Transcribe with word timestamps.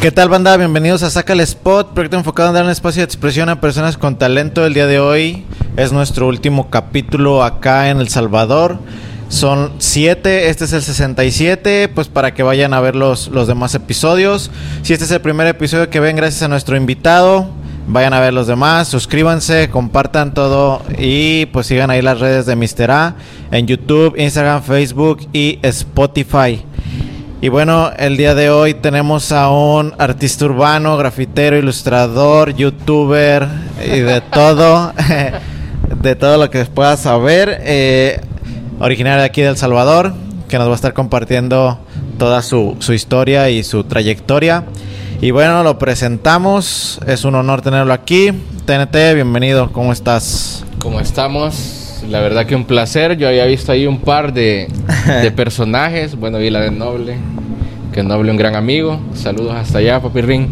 ¿Qué 0.00 0.12
tal 0.12 0.28
banda? 0.28 0.56
Bienvenidos 0.56 1.02
a 1.02 1.10
Saca 1.10 1.32
el 1.32 1.40
Spot, 1.40 1.92
proyecto 1.92 2.16
enfocado 2.16 2.50
en 2.50 2.54
dar 2.54 2.64
un 2.64 2.70
espacio 2.70 3.00
de 3.00 3.04
expresión 3.04 3.48
a 3.48 3.60
personas 3.60 3.96
con 3.96 4.16
talento. 4.16 4.64
El 4.64 4.72
día 4.72 4.86
de 4.86 5.00
hoy 5.00 5.44
es 5.76 5.90
nuestro 5.90 6.28
último 6.28 6.70
capítulo 6.70 7.42
acá 7.42 7.90
en 7.90 7.98
El 7.98 8.08
Salvador. 8.08 8.78
Son 9.28 9.72
siete, 9.78 10.50
este 10.50 10.66
es 10.66 10.72
el 10.72 10.82
67, 10.82 11.88
pues 11.88 12.06
para 12.06 12.32
que 12.32 12.44
vayan 12.44 12.74
a 12.74 12.80
ver 12.80 12.94
los, 12.94 13.26
los 13.26 13.48
demás 13.48 13.74
episodios. 13.74 14.52
Si 14.82 14.92
este 14.92 15.04
es 15.04 15.10
el 15.10 15.20
primer 15.20 15.48
episodio 15.48 15.90
que 15.90 15.98
ven 15.98 16.14
gracias 16.14 16.44
a 16.44 16.48
nuestro 16.48 16.76
invitado, 16.76 17.50
vayan 17.88 18.14
a 18.14 18.20
ver 18.20 18.32
los 18.32 18.46
demás, 18.46 18.86
suscríbanse, 18.86 19.68
compartan 19.68 20.32
todo 20.32 20.80
y 20.96 21.46
pues 21.46 21.66
sigan 21.66 21.90
ahí 21.90 22.02
las 22.02 22.20
redes 22.20 22.46
de 22.46 22.54
Mr. 22.54 22.90
A 22.92 23.16
en 23.50 23.66
YouTube, 23.66 24.14
Instagram, 24.16 24.62
Facebook 24.62 25.26
y 25.32 25.58
Spotify. 25.62 26.64
Y 27.40 27.50
bueno, 27.50 27.92
el 27.96 28.16
día 28.16 28.34
de 28.34 28.50
hoy 28.50 28.74
tenemos 28.74 29.30
a 29.30 29.48
un 29.48 29.94
artista 29.96 30.44
urbano, 30.44 30.96
grafitero, 30.96 31.56
ilustrador, 31.56 32.56
youtuber 32.56 33.46
y 33.80 34.00
de 34.00 34.20
todo, 34.32 34.92
de 36.02 36.16
todo 36.16 36.36
lo 36.36 36.50
que 36.50 36.64
puedas 36.64 37.00
saber, 37.00 37.60
eh, 37.62 38.20
originario 38.80 39.20
de 39.20 39.26
aquí 39.26 39.42
de 39.42 39.50
El 39.50 39.56
Salvador, 39.56 40.14
que 40.48 40.58
nos 40.58 40.66
va 40.66 40.72
a 40.72 40.74
estar 40.74 40.94
compartiendo 40.94 41.78
toda 42.18 42.42
su, 42.42 42.76
su 42.80 42.92
historia 42.92 43.50
y 43.50 43.62
su 43.62 43.84
trayectoria. 43.84 44.64
Y 45.20 45.30
bueno, 45.30 45.62
lo 45.62 45.78
presentamos, 45.78 46.98
es 47.06 47.24
un 47.24 47.36
honor 47.36 47.62
tenerlo 47.62 47.92
aquí. 47.92 48.32
TNT, 48.66 49.14
bienvenido, 49.14 49.70
¿cómo 49.70 49.92
estás? 49.92 50.64
¿Cómo 50.80 50.98
estamos? 50.98 51.77
La 52.08 52.20
verdad 52.20 52.46
que 52.46 52.56
un 52.56 52.64
placer. 52.64 53.16
Yo 53.16 53.28
había 53.28 53.44
visto 53.44 53.72
ahí 53.72 53.86
un 53.86 54.00
par 54.00 54.32
de, 54.32 54.68
de 55.22 55.30
personajes. 55.30 56.16
Bueno, 56.16 56.38
vi 56.38 56.50
la 56.50 56.60
de 56.60 56.70
Noble, 56.70 57.16
que 57.92 58.02
Noble 58.02 58.30
un 58.30 58.36
gran 58.36 58.56
amigo. 58.56 59.00
Saludos 59.14 59.54
hasta 59.54 59.78
allá, 59.78 60.00
Papi 60.00 60.20
Ring. 60.22 60.46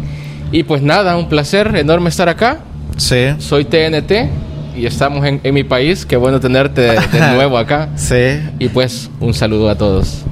Y 0.51 0.63
pues 0.63 0.81
nada, 0.81 1.17
un 1.17 1.27
placer 1.29 1.75
enorme 1.75 2.09
estar 2.09 2.29
acá. 2.29 2.59
Sí. 2.97 3.27
Soy 3.39 3.65
TNT 3.65 4.29
y 4.75 4.85
estamos 4.85 5.25
en, 5.25 5.41
en 5.43 5.53
mi 5.53 5.63
país. 5.63 6.05
Qué 6.05 6.15
bueno 6.15 6.39
tenerte 6.39 6.81
de, 6.81 6.99
de 7.11 7.31
nuevo 7.33 7.57
acá. 7.57 7.89
Sí. 7.95 8.39
Y 8.59 8.69
pues 8.69 9.09
un 9.19 9.33
saludo 9.33 9.69
a 9.69 9.75
todos. 9.75 10.23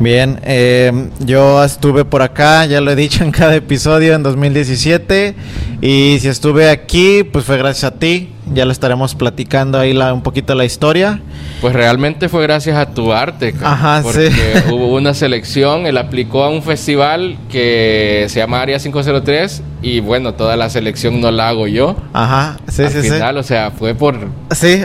Bien, 0.00 0.40
eh, 0.44 1.10
yo 1.18 1.62
estuve 1.62 2.06
por 2.06 2.22
acá, 2.22 2.64
ya 2.64 2.80
lo 2.80 2.90
he 2.90 2.96
dicho 2.96 3.22
en 3.22 3.30
cada 3.30 3.54
episodio 3.54 4.14
en 4.14 4.22
2017 4.22 5.34
y 5.82 6.16
si 6.20 6.26
estuve 6.26 6.70
aquí, 6.70 7.22
pues 7.22 7.44
fue 7.44 7.58
gracias 7.58 7.92
a 7.92 7.98
ti, 7.98 8.30
ya 8.52 8.64
lo 8.64 8.72
estaremos 8.72 9.14
platicando 9.14 9.78
ahí 9.78 9.92
la, 9.92 10.12
un 10.12 10.22
poquito 10.22 10.54
la 10.54 10.64
historia. 10.64 11.20
Pues 11.60 11.74
realmente 11.74 12.28
fue 12.28 12.42
gracias 12.42 12.76
a 12.76 12.86
tu 12.90 13.12
arte, 13.12 13.54
Ajá, 13.62 14.00
porque 14.02 14.30
sí. 14.30 14.40
hubo 14.72 14.94
una 14.96 15.14
selección, 15.14 15.86
él 15.86 15.98
aplicó 15.98 16.42
a 16.44 16.48
un 16.50 16.62
festival 16.62 17.36
que 17.50 18.26
se 18.28 18.40
llama 18.40 18.60
Área 18.62 18.78
503 18.78 19.62
y 19.82 20.00
bueno, 20.00 20.34
toda 20.34 20.56
la 20.56 20.68
selección 20.70 21.20
no 21.20 21.30
la 21.30 21.48
hago 21.48 21.66
yo. 21.66 21.96
Ajá, 22.12 22.58
sí, 22.68 22.82
Al 22.82 22.90
sí, 22.92 23.00
final, 23.02 23.36
o 23.38 23.42
sea, 23.42 23.70
fue 23.70 23.94
por, 23.94 24.14
sí. 24.18 24.26
por 24.26 24.56
Sí. 24.56 24.82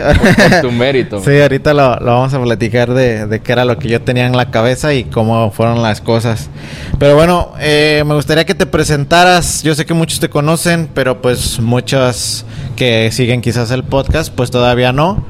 tu 0.62 0.70
mérito. 0.70 1.20
Sí, 1.22 1.40
ahorita 1.40 1.74
lo, 1.74 1.96
lo 1.96 2.06
vamos 2.06 2.32
a 2.34 2.42
platicar 2.42 2.92
de, 2.94 3.26
de 3.26 3.40
qué 3.40 3.52
era 3.52 3.64
lo 3.64 3.78
que 3.78 3.88
yo 3.88 4.00
tenía 4.02 4.26
en 4.26 4.36
la 4.36 4.50
cabeza 4.50 4.94
y 4.94 5.04
cómo 5.04 5.50
fueron 5.50 5.82
las 5.82 6.00
cosas. 6.00 6.48
Pero 6.98 7.14
bueno, 7.14 7.52
eh, 7.60 8.02
me 8.06 8.14
gustaría 8.14 8.44
que 8.44 8.54
te 8.54 8.66
presentaras. 8.66 9.62
Yo 9.62 9.74
sé 9.74 9.84
que 9.86 9.94
muchos 9.94 10.20
te 10.20 10.28
conocen, 10.30 10.88
pero 10.92 11.20
pues 11.20 11.58
muchos 11.60 12.44
que 12.76 13.10
siguen 13.10 13.40
quizás 13.40 13.70
el 13.72 13.82
podcast, 13.82 14.32
pues 14.32 14.50
todavía 14.50 14.92
no. 14.92 15.24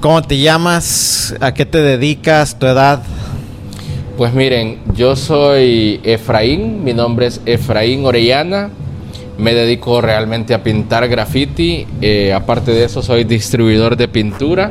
¿Cómo 0.00 0.22
te 0.22 0.38
llamas? 0.38 1.34
¿A 1.40 1.54
qué 1.54 1.64
te 1.64 1.80
dedicas? 1.80 2.58
¿Tu 2.58 2.66
edad? 2.66 3.02
Pues 4.16 4.32
miren, 4.32 4.78
yo 4.94 5.16
soy 5.16 6.00
Efraín, 6.04 6.84
mi 6.84 6.92
nombre 6.92 7.26
es 7.26 7.40
Efraín 7.46 8.04
Orellana, 8.04 8.70
me 9.38 9.54
dedico 9.54 10.00
realmente 10.00 10.54
a 10.54 10.62
pintar 10.62 11.08
graffiti, 11.08 11.86
eh, 12.00 12.32
aparte 12.32 12.70
de 12.70 12.84
eso 12.84 13.02
soy 13.02 13.24
distribuidor 13.24 13.96
de 13.96 14.06
pintura, 14.06 14.70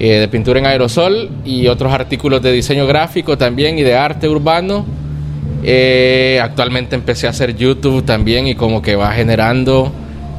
eh, 0.00 0.14
de 0.14 0.28
pintura 0.28 0.58
en 0.58 0.66
aerosol 0.66 1.30
y 1.44 1.68
otros 1.68 1.92
artículos 1.92 2.42
de 2.42 2.52
diseño 2.52 2.86
gráfico 2.86 3.38
también 3.38 3.78
y 3.78 3.82
de 3.82 3.94
arte 3.94 4.28
urbano. 4.28 4.84
Eh, 5.62 6.40
actualmente 6.42 6.94
empecé 6.96 7.26
a 7.26 7.30
hacer 7.30 7.56
YouTube 7.56 8.04
también 8.04 8.46
y 8.46 8.54
como 8.54 8.82
que 8.82 8.96
va 8.96 9.12
generando, 9.12 9.92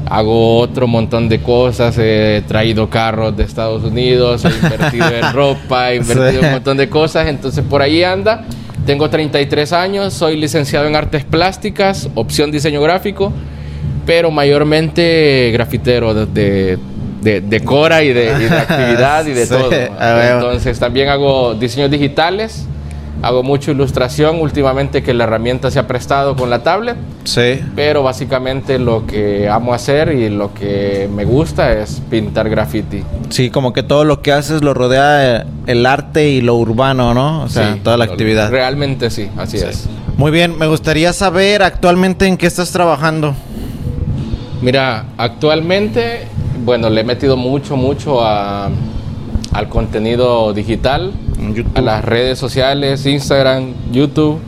hago 0.08 0.58
otro 0.58 0.86
montón 0.86 1.28
de 1.28 1.40
cosas, 1.40 1.96
he 1.98 2.42
traído 2.48 2.88
carros 2.90 3.36
de 3.36 3.44
Estados 3.44 3.84
Unidos, 3.84 4.44
he 4.44 4.48
invertido 4.48 5.08
en 5.08 5.32
ropa, 5.32 5.92
he 5.92 5.96
invertido 5.96 6.30
Sí. 6.30 6.38
en 6.38 6.44
un 6.46 6.50
montón 6.52 6.76
de 6.76 6.88
cosas, 6.88 7.28
entonces 7.28 7.64
por 7.68 7.82
ahí 7.82 8.02
anda. 8.02 8.44
Tengo 8.86 9.10
33 9.10 9.72
años, 9.72 10.14
soy 10.14 10.36
licenciado 10.36 10.86
en 10.86 10.96
artes 10.96 11.24
plásticas, 11.24 12.08
opción 12.14 12.50
diseño 12.50 12.80
gráfico, 12.80 13.32
pero 14.06 14.30
mayormente 14.30 15.50
grafitero 15.52 16.14
de, 16.26 16.78
de, 17.22 17.40
de- 17.42 17.60
cora 17.60 18.02
y 18.02 18.12
de, 18.12 18.24
y 18.24 18.44
de 18.48 18.58
actividad 18.58 19.26
y 19.26 19.32
de 19.32 19.44
Sí, 19.46 19.54
todo. 19.54 19.70
Entonces 19.70 20.78
también 20.80 21.08
hago 21.10 21.54
diseños 21.54 21.90
digitales, 21.90 22.66
hago 23.22 23.42
mucha 23.42 23.70
ilustración 23.70 24.40
últimamente 24.40 25.02
que 25.02 25.12
la 25.12 25.24
herramienta 25.24 25.70
se 25.70 25.78
ha 25.78 25.86
prestado 25.86 26.36
con 26.36 26.48
la 26.50 26.62
tablet. 26.62 26.96
Sí. 27.24 27.60
Pero 27.76 28.02
básicamente 28.02 28.78
lo 28.78 29.06
que 29.06 29.48
amo 29.48 29.74
hacer 29.74 30.12
y 30.14 30.30
lo 30.30 30.54
que 30.54 31.08
me 31.14 31.24
gusta 31.24 31.72
es 31.72 32.00
pintar 32.08 32.48
graffiti. 32.48 33.02
Sí, 33.28 33.50
como 33.50 33.72
que 33.72 33.82
todo 33.82 34.04
lo 34.04 34.22
que 34.22 34.32
haces 34.32 34.62
lo 34.62 34.72
rodea 34.74 35.40
eh, 35.40 35.44
el 35.66 35.84
arte 35.86 36.28
y 36.30 36.40
lo 36.40 36.54
urbano, 36.56 37.12
¿no? 37.14 37.42
O 37.42 37.48
sea, 37.48 37.74
Sí, 37.74 37.80
toda 37.84 37.96
la 37.96 38.04
actividad. 38.06 38.50
Realmente 38.50 39.10
sí, 39.10 39.28
así 39.36 39.58
Sí. 39.58 39.64
es. 39.68 39.86
Muy 40.16 40.30
bien, 40.30 40.58
me 40.58 40.66
gustaría 40.66 41.12
saber 41.12 41.62
actualmente 41.62 42.26
en 42.26 42.36
qué 42.36 42.46
estás 42.46 42.72
trabajando. 42.72 43.34
Mira, 44.62 45.04
actualmente, 45.16 46.26
bueno, 46.64 46.90
le 46.90 47.00
he 47.00 47.04
metido 47.04 47.36
mucho, 47.36 47.76
mucho 47.76 48.22
a- 48.24 48.68
al 49.52 49.68
contenido 49.68 50.52
digital, 50.52 51.12
YouTube. 51.54 51.72
a 51.76 51.80
las 51.80 52.04
redes 52.04 52.38
sociales, 52.38 53.04
Instagram, 53.06 53.74
YouTube. 53.92 54.38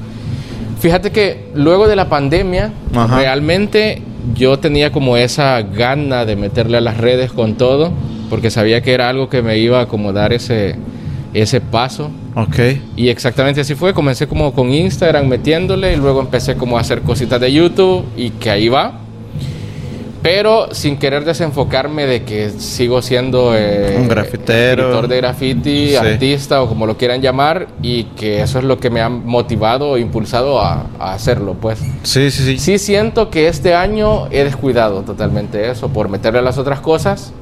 Fíjate 0.80 1.10
que 1.12 1.46
luego 1.54 1.86
de 1.86 1.96
la 1.96 2.08
pandemia, 2.08 2.72
Ajá. 2.94 3.16
realmente 3.16 4.02
yo 4.34 4.58
tenía 4.58 4.92
como 4.92 5.16
esa 5.16 5.62
gana 5.62 6.24
de 6.24 6.36
meterle 6.36 6.78
a 6.78 6.80
las 6.80 6.96
redes 6.96 7.32
con 7.32 7.54
todo, 7.54 7.92
porque 8.30 8.50
sabía 8.50 8.80
que 8.82 8.92
era 8.92 9.08
algo 9.08 9.28
que 9.28 9.42
me 9.42 9.58
iba 9.58 9.80
a 9.80 9.86
como 9.86 10.12
dar 10.12 10.32
ese, 10.32 10.76
ese 11.34 11.60
paso. 11.60 12.10
Ok. 12.34 12.58
Y 12.96 13.08
exactamente 13.08 13.60
así 13.60 13.74
fue, 13.74 13.92
comencé 13.92 14.26
como 14.26 14.52
con 14.52 14.72
Instagram 14.72 15.26
metiéndole 15.26 15.92
y 15.92 15.96
luego 15.96 16.20
empecé 16.20 16.56
como 16.56 16.78
a 16.78 16.80
hacer 16.80 17.02
cositas 17.02 17.40
de 17.40 17.52
YouTube 17.52 18.04
y 18.16 18.30
que 18.30 18.50
ahí 18.50 18.68
va. 18.68 19.01
Pero 20.22 20.68
sin 20.72 20.98
querer 20.98 21.24
desenfocarme 21.24 22.06
de 22.06 22.22
que 22.22 22.50
sigo 22.50 23.02
siendo 23.02 23.54
eh, 23.56 23.96
Un 23.98 24.06
grafitero. 24.06 24.82
escritor 24.84 25.08
de 25.08 25.16
graffiti, 25.16 25.88
Sí. 25.88 25.96
artista 25.96 26.62
o 26.62 26.68
como 26.68 26.86
lo 26.86 26.96
quieran 26.96 27.20
llamar 27.20 27.66
y 27.82 28.04
que 28.04 28.40
eso 28.40 28.58
es 28.60 28.64
lo 28.64 28.78
que 28.78 28.88
me 28.88 29.00
ha 29.00 29.08
motivado 29.08 29.90
o 29.90 29.98
impulsado 29.98 30.60
a, 30.60 30.86
a 31.00 31.14
hacerlo, 31.14 31.56
pues. 31.60 31.80
Sí, 32.04 32.30
sí, 32.30 32.44
sí. 32.44 32.58
Sí 32.58 32.78
siento 32.78 33.30
que 33.30 33.48
este 33.48 33.74
año 33.74 34.28
he 34.30 34.44
descuidado 34.44 35.02
totalmente 35.02 35.68
eso 35.70 35.88
por 35.88 36.08
meterle 36.08 36.38
a 36.38 36.42
las 36.42 36.56
otras 36.56 36.78
cosas, 36.80 37.32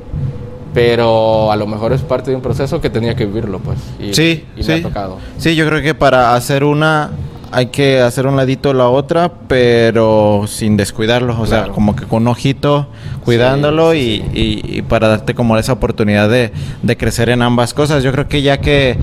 pero 0.73 1.51
a 1.53 1.57
lo 1.57 1.67
mejor 1.67 1.93
es 1.93 2.01
parte 2.01 2.31
de 2.31 2.37
un 2.37 2.43
proceso 2.43 2.81
que 2.81 2.89
tenía 2.89 3.15
que 3.15 3.27
vivirlo, 3.27 3.59
pues. 3.59 3.79
Y, 3.99 4.15
Sí, 4.15 4.47
y 4.57 4.63
sí. 4.63 4.69
me 4.71 4.75
ha 4.79 4.83
tocado. 4.83 5.19
Sí, 5.37 5.55
yo 5.55 5.67
creo 5.67 5.83
que 5.83 5.95
para 5.95 6.35
hacer 6.35 6.65
una 6.65 7.11
hay 7.53 7.67
que 7.67 8.01
hacer 8.01 8.27
un 8.27 8.37
ladito 8.37 8.73
la 8.73 8.89
otra, 8.89 9.33
pero 9.49 10.45
sin 10.47 10.77
descuidarlo. 10.77 11.41
O 11.41 11.47
sea, 11.47 11.69
como 11.69 11.97
que 11.97 12.05
con 12.05 12.23
un 12.23 12.29
ojito 12.29 12.87
cuidándolo 13.25 13.93
Sí, 13.93 13.99
y, 13.99 14.19
sí, 14.35 14.63
y- 14.65 14.79
y 14.79 14.83
para 14.83 15.09
darte 15.09 15.35
como 15.35 15.57
esa 15.59 15.73
oportunidad 15.73 16.29
de, 16.29 16.53
de 16.83 16.97
crecer 16.97 17.29
en 17.29 17.43
ambas 17.43 17.75
cosas. 17.75 18.03
Yo 18.03 18.13
creo 18.13 18.29
que 18.29 18.43
ya 18.43 18.59
que, 18.61 18.97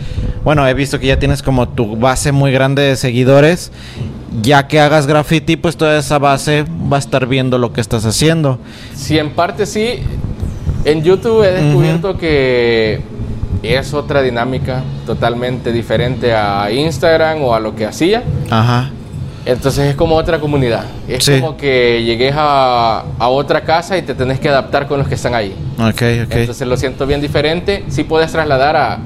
bueno, 0.44 0.68
he 0.68 0.74
visto 0.74 1.00
que 1.00 1.08
ya 1.08 1.20
tienes 1.20 1.42
como 1.44 1.68
tu 1.70 1.98
base 1.98 2.32
muy 2.32 2.52
grande 2.52 2.82
de 2.84 2.96
seguidores. 2.96 3.72
Ya 4.42 4.68
que 4.68 4.80
hagas 4.80 5.08
graffiti, 5.08 5.56
pues 5.56 5.78
toda 5.78 5.98
esa 5.98 6.20
base 6.20 6.64
va 6.92 6.98
a 6.98 7.00
estar 7.00 7.26
viendo 7.28 7.58
lo 7.58 7.74
que 7.74 7.82
estás 7.82 8.06
haciendo. 8.06 8.60
Sí, 8.96 9.18
en 9.18 9.32
parte 9.32 9.66
sí. 9.66 10.00
En 10.86 11.04
YouTube 11.04 11.44
he 11.44 11.52
descubierto 11.52 12.18
que 12.18 13.02
es 13.64 13.94
otra 13.94 14.22
dinámica 14.22 14.84
totalmente 15.06 15.72
diferente 15.72 16.34
a 16.34 16.72
Instagram 16.72 17.44
o 17.44 17.54
a 17.56 17.60
lo 17.60 17.76
que 17.76 17.86
hacía. 17.86 18.24
Ajá. 18.50 18.92
Entonces 19.46 19.86
es 19.92 19.96
como 19.96 20.16
otra 20.16 20.40
comunidad. 20.40 20.84
Es 21.08 21.24
Sí. 21.24 21.40
como 21.40 21.56
que 21.56 22.04
llegues 22.04 22.34
a, 22.38 23.06
a 23.18 23.28
otra 23.30 23.62
casa 23.62 23.98
y 23.98 24.02
te 24.02 24.14
tenés 24.14 24.40
que 24.42 24.50
adaptar 24.50 24.88
con 24.88 25.00
los 25.00 25.08
que 25.08 25.16
están 25.16 25.34
ahí. 25.36 25.56
Ok, 25.80 26.02
ok. 26.26 26.32
Entonces 26.36 26.68
lo 26.68 26.76
siento 26.76 27.08
bien 27.08 27.22
diferente. 27.22 27.86
Sí 27.88 28.04
puedes 28.04 28.30
trasladar 28.32 28.76
a, 28.76 29.00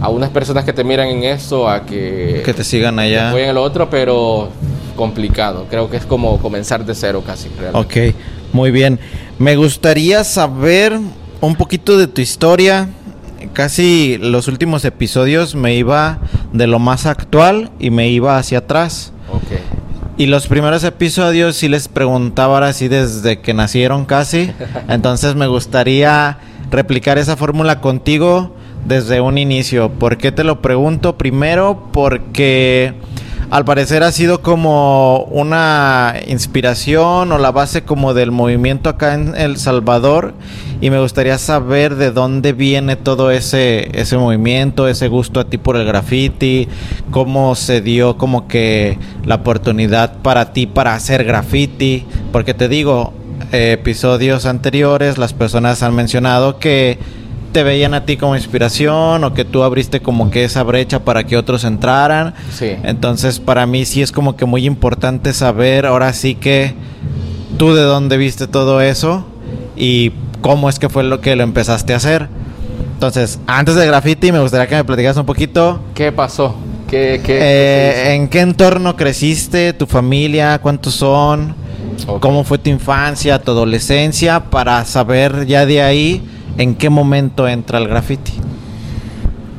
a 0.00 0.08
unas 0.08 0.30
personas 0.30 0.64
que 0.64 0.72
te 0.72 0.84
miran 0.84 1.08
en 1.08 1.24
esto 1.24 1.68
a 1.68 1.84
que, 1.84 2.42
que 2.44 2.54
te 2.54 2.64
sigan 2.64 2.98
allá. 2.98 3.28
apoyen 3.28 3.50
en 3.50 3.54
lo 3.54 3.62
otro, 3.62 3.90
pero 3.90 4.48
complicado. 4.96 5.66
Creo 5.68 5.90
que 5.90 5.98
es 5.98 6.06
como 6.06 6.38
comenzar 6.38 6.84
de 6.86 6.94
cero 6.94 7.22
casi. 7.26 7.50
realmente. 7.60 8.08
Ok, 8.10 8.14
muy 8.54 8.70
bien. 8.70 8.98
Me 9.38 9.54
gustaría 9.56 10.24
saber 10.24 10.98
un 11.42 11.56
poquito 11.56 11.98
de 11.98 12.06
tu 12.06 12.22
historia. 12.22 12.88
Casi 13.54 14.18
los 14.20 14.48
últimos 14.48 14.84
episodios 14.84 15.54
me 15.54 15.76
iba 15.76 16.18
de 16.52 16.66
lo 16.66 16.80
más 16.80 17.06
actual 17.06 17.70
y 17.78 17.90
me 17.90 18.08
iba 18.08 18.36
hacia 18.36 18.58
atrás. 18.58 19.12
Ok. 19.32 19.58
Y 20.16 20.26
los 20.26 20.48
primeros 20.48 20.82
episodios 20.84 21.56
sí 21.56 21.68
les 21.68 21.88
preguntaba 21.88 22.54
ahora 22.54 22.72
sí 22.72 22.88
desde 22.88 23.40
que 23.40 23.54
nacieron 23.54 24.04
casi. 24.06 24.52
Entonces 24.88 25.36
me 25.36 25.46
gustaría 25.46 26.38
replicar 26.70 27.16
esa 27.16 27.36
fórmula 27.36 27.80
contigo 27.80 28.54
desde 28.86 29.20
un 29.20 29.38
inicio. 29.38 29.90
¿Por 29.90 30.18
qué 30.18 30.32
te 30.32 30.42
lo 30.42 30.60
pregunto? 30.60 31.16
Primero 31.16 31.88
porque 31.92 32.94
al 33.54 33.64
parecer 33.64 34.02
ha 34.02 34.10
sido 34.10 34.42
como 34.42 35.28
una 35.30 36.16
inspiración 36.26 37.30
o 37.30 37.38
la 37.38 37.52
base 37.52 37.84
como 37.84 38.12
del 38.12 38.32
movimiento 38.32 38.90
acá 38.90 39.14
en 39.14 39.36
El 39.36 39.58
Salvador 39.58 40.34
y 40.80 40.90
me 40.90 40.98
gustaría 40.98 41.38
saber 41.38 41.94
de 41.94 42.10
dónde 42.10 42.52
viene 42.52 42.96
todo 42.96 43.30
ese 43.30 43.96
ese 43.96 44.18
movimiento, 44.18 44.88
ese 44.88 45.06
gusto 45.06 45.38
a 45.38 45.44
ti 45.44 45.56
por 45.56 45.76
el 45.76 45.86
graffiti, 45.86 46.66
cómo 47.12 47.54
se 47.54 47.80
dio 47.80 48.18
como 48.18 48.48
que 48.48 48.98
la 49.24 49.36
oportunidad 49.36 50.16
para 50.16 50.52
ti 50.52 50.66
para 50.66 50.96
hacer 50.96 51.22
graffiti, 51.22 52.06
porque 52.32 52.54
te 52.54 52.66
digo, 52.66 53.12
eh, 53.52 53.70
episodios 53.70 54.46
anteriores 54.46 55.16
las 55.16 55.32
personas 55.32 55.84
han 55.84 55.94
mencionado 55.94 56.58
que 56.58 56.98
te 57.54 57.62
veían 57.62 57.94
a 57.94 58.04
ti 58.04 58.16
como 58.16 58.34
inspiración 58.34 59.22
o 59.22 59.32
que 59.32 59.44
tú 59.44 59.62
abriste 59.62 60.00
como 60.00 60.28
que 60.28 60.42
esa 60.42 60.64
brecha 60.64 61.04
para 61.04 61.22
que 61.22 61.36
otros 61.36 61.62
entraran. 61.62 62.34
Sí. 62.52 62.72
Entonces, 62.82 63.38
para 63.38 63.64
mí 63.64 63.84
sí 63.84 64.02
es 64.02 64.10
como 64.10 64.36
que 64.36 64.44
muy 64.44 64.66
importante 64.66 65.32
saber 65.32 65.86
ahora 65.86 66.12
sí 66.12 66.34
que 66.34 66.74
tú 67.56 67.72
de 67.72 67.82
dónde 67.82 68.16
viste 68.16 68.48
todo 68.48 68.80
eso 68.80 69.24
y 69.76 70.10
cómo 70.40 70.68
es 70.68 70.80
que 70.80 70.88
fue 70.88 71.04
lo 71.04 71.20
que 71.20 71.36
lo 71.36 71.44
empezaste 71.44 71.94
a 71.94 71.98
hacer. 71.98 72.28
Entonces, 72.94 73.38
antes 73.46 73.76
de 73.76 73.86
graffiti, 73.86 74.32
me 74.32 74.40
gustaría 74.40 74.66
que 74.66 74.74
me 74.74 74.84
platicaras 74.84 75.16
un 75.16 75.26
poquito. 75.26 75.80
¿Qué 75.94 76.10
pasó? 76.10 76.56
¿Qué, 76.90 77.20
qué, 77.24 77.38
eh, 77.40 78.14
¿En 78.14 78.26
qué 78.26 78.40
entorno 78.40 78.96
creciste? 78.96 79.72
¿Tu 79.74 79.86
familia? 79.86 80.58
¿Cuántos 80.58 80.94
son? 80.94 81.54
Ok. 82.08 82.20
¿Cómo 82.20 82.42
fue 82.42 82.58
tu 82.58 82.68
infancia, 82.68 83.40
tu 83.40 83.52
adolescencia? 83.52 84.40
Para 84.40 84.84
saber 84.84 85.46
ya 85.46 85.64
de 85.66 85.80
ahí 85.80 86.20
en 86.58 86.74
qué 86.74 86.90
momento 86.90 87.48
entra 87.48 87.78
el 87.78 87.88
graffiti. 87.88 88.32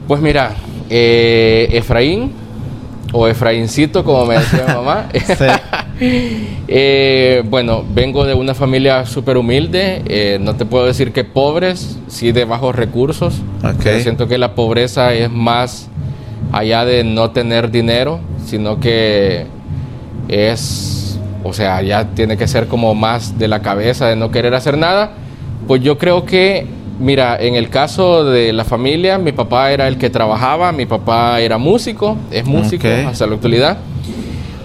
Pues 0.07 0.21
mira, 0.21 0.55
eh, 0.89 1.69
Efraín, 1.71 2.31
o 3.11 3.27
Efraíncito, 3.27 4.03
como 4.03 4.25
me 4.25 4.35
decía 4.35 4.65
mi 4.67 4.73
mamá. 4.73 5.09
Eh, 6.67 7.43
bueno, 7.47 7.85
vengo 7.93 8.25
de 8.25 8.33
una 8.33 8.55
familia 8.55 9.05
súper 9.05 9.37
humilde, 9.37 10.01
eh, 10.07 10.39
no 10.41 10.55
te 10.55 10.65
puedo 10.65 10.85
decir 10.85 11.13
que 11.13 11.23
pobres, 11.23 11.99
sí 12.07 12.31
de 12.31 12.43
bajos 12.43 12.75
recursos. 12.75 13.41
Siento 14.01 14.27
que 14.27 14.37
la 14.39 14.55
pobreza 14.55 15.13
es 15.13 15.29
más 15.29 15.89
allá 16.51 16.83
de 16.83 17.03
no 17.03 17.29
tener 17.31 17.69
dinero, 17.69 18.19
sino 18.45 18.79
que 18.79 19.45
es, 20.27 21.19
o 21.43 21.53
sea, 21.53 21.81
ya 21.83 22.05
tiene 22.09 22.35
que 22.35 22.47
ser 22.47 22.67
como 22.67 22.95
más 22.95 23.37
de 23.37 23.47
la 23.47 23.61
cabeza, 23.61 24.07
de 24.07 24.15
no 24.15 24.31
querer 24.31 24.55
hacer 24.55 24.77
nada. 24.77 25.11
Pues 25.67 25.81
yo 25.81 25.97
creo 25.97 26.25
que, 26.25 26.67
mira, 26.99 27.37
en 27.39 27.55
el 27.55 27.69
caso 27.69 28.25
de 28.25 28.53
la 28.53 28.63
familia, 28.63 29.17
mi 29.17 29.31
papá 29.31 29.71
era 29.71 29.87
el 29.87 29.97
que 29.97 30.09
trabajaba, 30.09 30.71
mi 30.71 30.85
papá 30.85 31.39
era 31.39 31.57
músico, 31.57 32.17
es 32.31 32.45
músico 32.45 32.87
hasta 33.07 33.27
la 33.27 33.35
actualidad. 33.35 33.77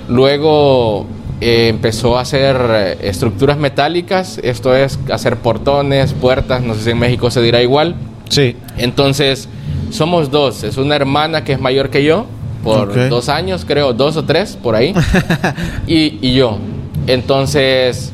Luego 0.09 1.07
eh, 1.41 1.69
empezó 1.69 2.19
a 2.19 2.23
hacer 2.23 2.57
eh, 2.71 2.99
estructuras 3.03 3.57
metálicas, 3.59 4.39
esto 4.43 4.75
es 4.75 4.99
hacer 5.11 5.37
portones, 5.37 6.13
puertas, 6.13 6.63
no 6.63 6.75
sé 6.75 6.83
si 6.83 6.91
en 6.91 6.99
México 6.99 7.31
se 7.31 7.41
dirá 7.43 7.63
igual. 7.63 7.95
Sí. 8.29 8.57
Entonces, 8.77 9.49
somos 9.91 10.31
dos. 10.31 10.63
Es 10.65 10.77
una 10.77 10.97
hermana 10.97 11.45
que 11.45 11.53
es 11.53 11.61
mayor 11.61 11.91
que 11.91 12.05
yo, 12.05 12.27
por 12.63 13.09
dos 13.09 13.29
años, 13.29 13.65
creo, 13.67 13.93
dos 13.93 14.17
o 14.17 14.25
tres, 14.25 14.59
por 14.61 14.75
ahí. 14.75 14.95
y, 15.87 16.19
y 16.21 16.35
yo. 16.35 16.59
Entonces, 17.07 18.13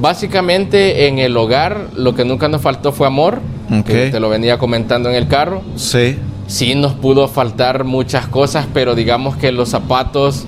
básicamente 0.00 1.06
en 1.06 1.18
el 1.18 1.36
hogar 1.36 1.88
lo 1.96 2.14
que 2.14 2.24
nunca 2.24 2.48
nos 2.48 2.62
faltó 2.62 2.92
fue 2.92 3.06
amor. 3.06 3.40
Que 3.86 4.10
te 4.10 4.20
lo 4.20 4.28
venía 4.28 4.58
comentando 4.58 5.08
en 5.08 5.14
el 5.14 5.28
carro. 5.28 5.62
Sí. 5.76 6.18
Sí 6.46 6.74
nos 6.74 6.92
pudo 6.92 7.26
faltar 7.28 7.84
muchas 7.84 8.26
cosas, 8.26 8.66
pero 8.74 8.94
digamos 8.94 9.36
que 9.36 9.50
los 9.50 9.70
zapatos 9.70 10.44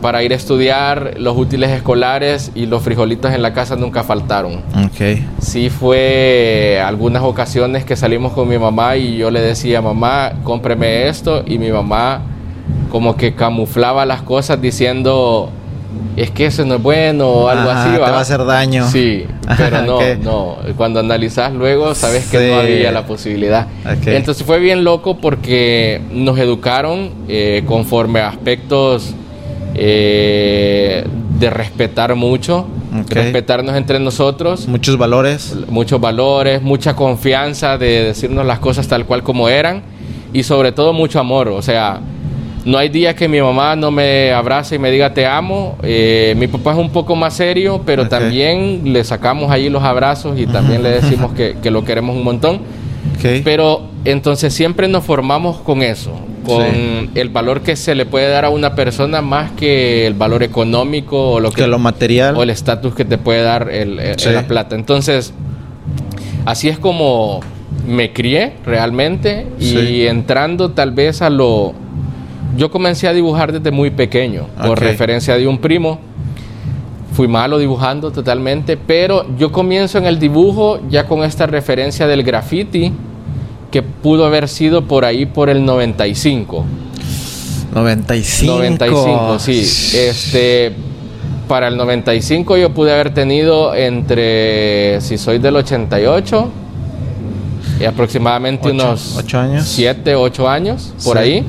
para 0.00 0.22
ir 0.22 0.32
a 0.32 0.36
estudiar, 0.36 1.14
los 1.18 1.36
útiles 1.36 1.70
escolares 1.70 2.52
y 2.54 2.66
los 2.66 2.82
frijolitos 2.82 3.32
en 3.32 3.42
la 3.42 3.52
casa 3.52 3.76
nunca 3.76 4.04
faltaron. 4.04 4.62
Ok. 4.84 5.20
Sí 5.40 5.70
fue 5.70 6.80
algunas 6.84 7.22
ocasiones 7.22 7.84
que 7.84 7.96
salimos 7.96 8.32
con 8.32 8.48
mi 8.48 8.58
mamá 8.58 8.96
y 8.96 9.16
yo 9.16 9.30
le 9.30 9.40
decía, 9.40 9.80
mamá, 9.80 10.32
cómpreme 10.44 11.08
esto 11.08 11.42
y 11.46 11.58
mi 11.58 11.70
mamá 11.70 12.22
como 12.90 13.16
que 13.16 13.34
camuflaba 13.34 14.06
las 14.06 14.22
cosas 14.22 14.60
diciendo, 14.60 15.50
es 16.16 16.30
que 16.30 16.46
eso 16.46 16.64
no 16.64 16.76
es 16.76 16.82
bueno 16.82 17.28
o 17.28 17.48
algo 17.48 17.70
Ajá, 17.70 17.82
así. 17.84 17.92
te 17.92 17.98
¿va? 17.98 18.10
va 18.10 18.18
a 18.18 18.20
hacer 18.20 18.44
daño. 18.44 18.88
Sí, 18.88 19.24
pero 19.56 19.82
no, 19.82 19.98
no. 20.22 20.56
Cuando 20.76 21.00
analizas 21.00 21.52
luego 21.52 21.94
sabes 21.94 22.26
que 22.26 22.38
Sí. 22.38 22.50
no 22.52 22.60
había 22.60 22.90
la 22.92 23.06
posibilidad. 23.06 23.66
Entonces 24.06 24.44
fue 24.46 24.58
bien 24.58 24.84
loco 24.84 25.18
porque 25.18 26.00
nos 26.12 26.38
educaron 26.38 27.10
eh, 27.28 27.62
conforme 27.66 28.20
a 28.20 28.28
aspectos 28.28 29.14
eh, 29.74 31.04
de 31.38 31.50
respetar 31.50 32.14
mucho, 32.16 32.66
respetarnos 33.08 33.76
entre 33.76 34.00
nosotros 34.00 34.66
Muchos 34.66 34.98
valores. 34.98 35.54
muchos 35.68 36.00
valores, 36.00 36.60
mucha 36.62 36.96
confianza 36.96 37.78
de 37.78 38.04
decirnos 38.06 38.44
las 38.44 38.58
cosas 38.58 38.88
tal 38.88 39.04
cual 39.06 39.22
como 39.22 39.48
eran 39.48 39.82
y 40.32 40.42
sobre 40.42 40.72
todo 40.72 40.92
mucho 40.92 41.20
amor. 41.20 41.48
O 41.48 41.62
sea, 41.62 42.00
no 42.68 42.76
hay 42.78 42.88
día 42.90 43.14
que 43.14 43.28
mi 43.28 43.40
mamá 43.40 43.74
no 43.76 43.90
me 43.90 44.30
abrace 44.32 44.76
y 44.76 44.78
me 44.78 44.90
diga 44.90 45.14
te 45.14 45.24
amo. 45.26 45.76
Eh, 45.82 46.34
mi 46.36 46.46
papá 46.48 46.72
es 46.72 46.78
un 46.78 46.90
poco 46.90 47.16
más 47.16 47.34
serio, 47.34 47.80
pero 47.86 48.08
también 48.08 48.92
le 48.92 49.02
sacamos 49.04 49.50
ahí 49.50 49.70
los 49.70 49.82
abrazos 49.82 50.38
y 50.38 50.46
también 50.46 50.82
le 50.82 50.90
decimos 50.90 51.32
que, 51.32 51.56
que 51.62 51.70
lo 51.70 51.84
queremos 51.84 52.14
un 52.16 52.24
montón. 52.24 52.60
Pero 53.42 53.82
entonces 54.04 54.52
siempre 54.52 54.86
nos 54.86 55.02
formamos 55.04 55.56
con 55.58 55.82
eso, 55.82 56.12
con 56.44 56.62
Sí. 56.64 57.10
el 57.14 57.30
valor 57.30 57.62
que 57.62 57.74
se 57.74 57.94
le 57.94 58.06
puede 58.06 58.28
dar 58.28 58.44
a 58.44 58.50
una 58.50 58.74
persona 58.74 59.22
más 59.22 59.50
que 59.52 60.06
el 60.06 60.14
valor 60.14 60.42
económico 60.42 61.32
o 61.32 61.40
lo 61.40 61.50
que 61.50 61.62
que 61.62 61.66
lo 61.68 61.78
material. 61.78 62.36
o 62.36 62.42
el 62.42 62.50
estatus 62.50 62.94
que 62.94 63.04
te 63.04 63.18
puede 63.18 63.42
dar 63.42 63.70
el, 63.70 63.98
el- 63.98 64.18
Sí. 64.18 64.30
la 64.30 64.46
plata. 64.46 64.76
Entonces, 64.76 65.32
así 66.44 66.68
es 66.68 66.78
como 66.78 67.40
me 67.86 68.12
crié 68.12 68.52
realmente 68.64 69.46
y 69.58 69.64
Sí. 69.70 70.06
entrando 70.06 70.70
tal 70.72 70.90
vez 70.92 71.22
a 71.22 71.30
lo... 71.30 71.72
Yo 72.58 72.70
comencé 72.72 73.06
a 73.06 73.12
dibujar 73.12 73.52
desde 73.52 73.70
muy 73.70 73.90
pequeño, 73.90 74.48
por 74.66 74.80
referencia 74.80 75.36
de 75.38 75.46
un 75.46 75.58
primo. 75.58 76.00
Fui 77.12 77.28
malo 77.28 77.56
dibujando 77.58 78.10
totalmente, 78.10 78.76
pero 78.76 79.24
yo 79.38 79.50
comienzo 79.52 79.96
en 79.98 80.06
el 80.06 80.18
dibujo 80.18 80.80
ya 80.90 81.06
con 81.06 81.22
esta 81.22 81.46
referencia 81.46 82.06
del 82.08 82.22
graffiti 82.24 82.92
que 83.70 83.82
pudo 83.82 84.26
haber 84.26 84.48
sido 84.48 84.82
por 84.82 85.04
ahí 85.04 85.24
por 85.26 85.48
el 85.50 85.64
95. 85.64 86.64
95. 87.74 88.52
95, 88.56 89.38
sí. 89.38 89.60
Este, 89.96 90.72
para 91.46 91.68
el 91.68 91.76
95 91.76 92.56
yo 92.56 92.70
pude 92.74 92.92
haber 92.92 93.14
tenido 93.14 93.72
entre, 93.74 95.00
si 95.00 95.16
soy 95.16 95.38
del 95.38 95.56
88, 95.56 96.50
y 97.80 97.84
aproximadamente 97.84 98.68
Ocho- 98.68 98.74
unos 98.74 99.16
ocho 99.16 99.38
años. 99.38 99.64
7, 99.66 100.16
8 100.16 100.48
años, 100.48 100.92
por 101.04 101.16
Sí. 101.18 101.22
ahí. 101.22 101.44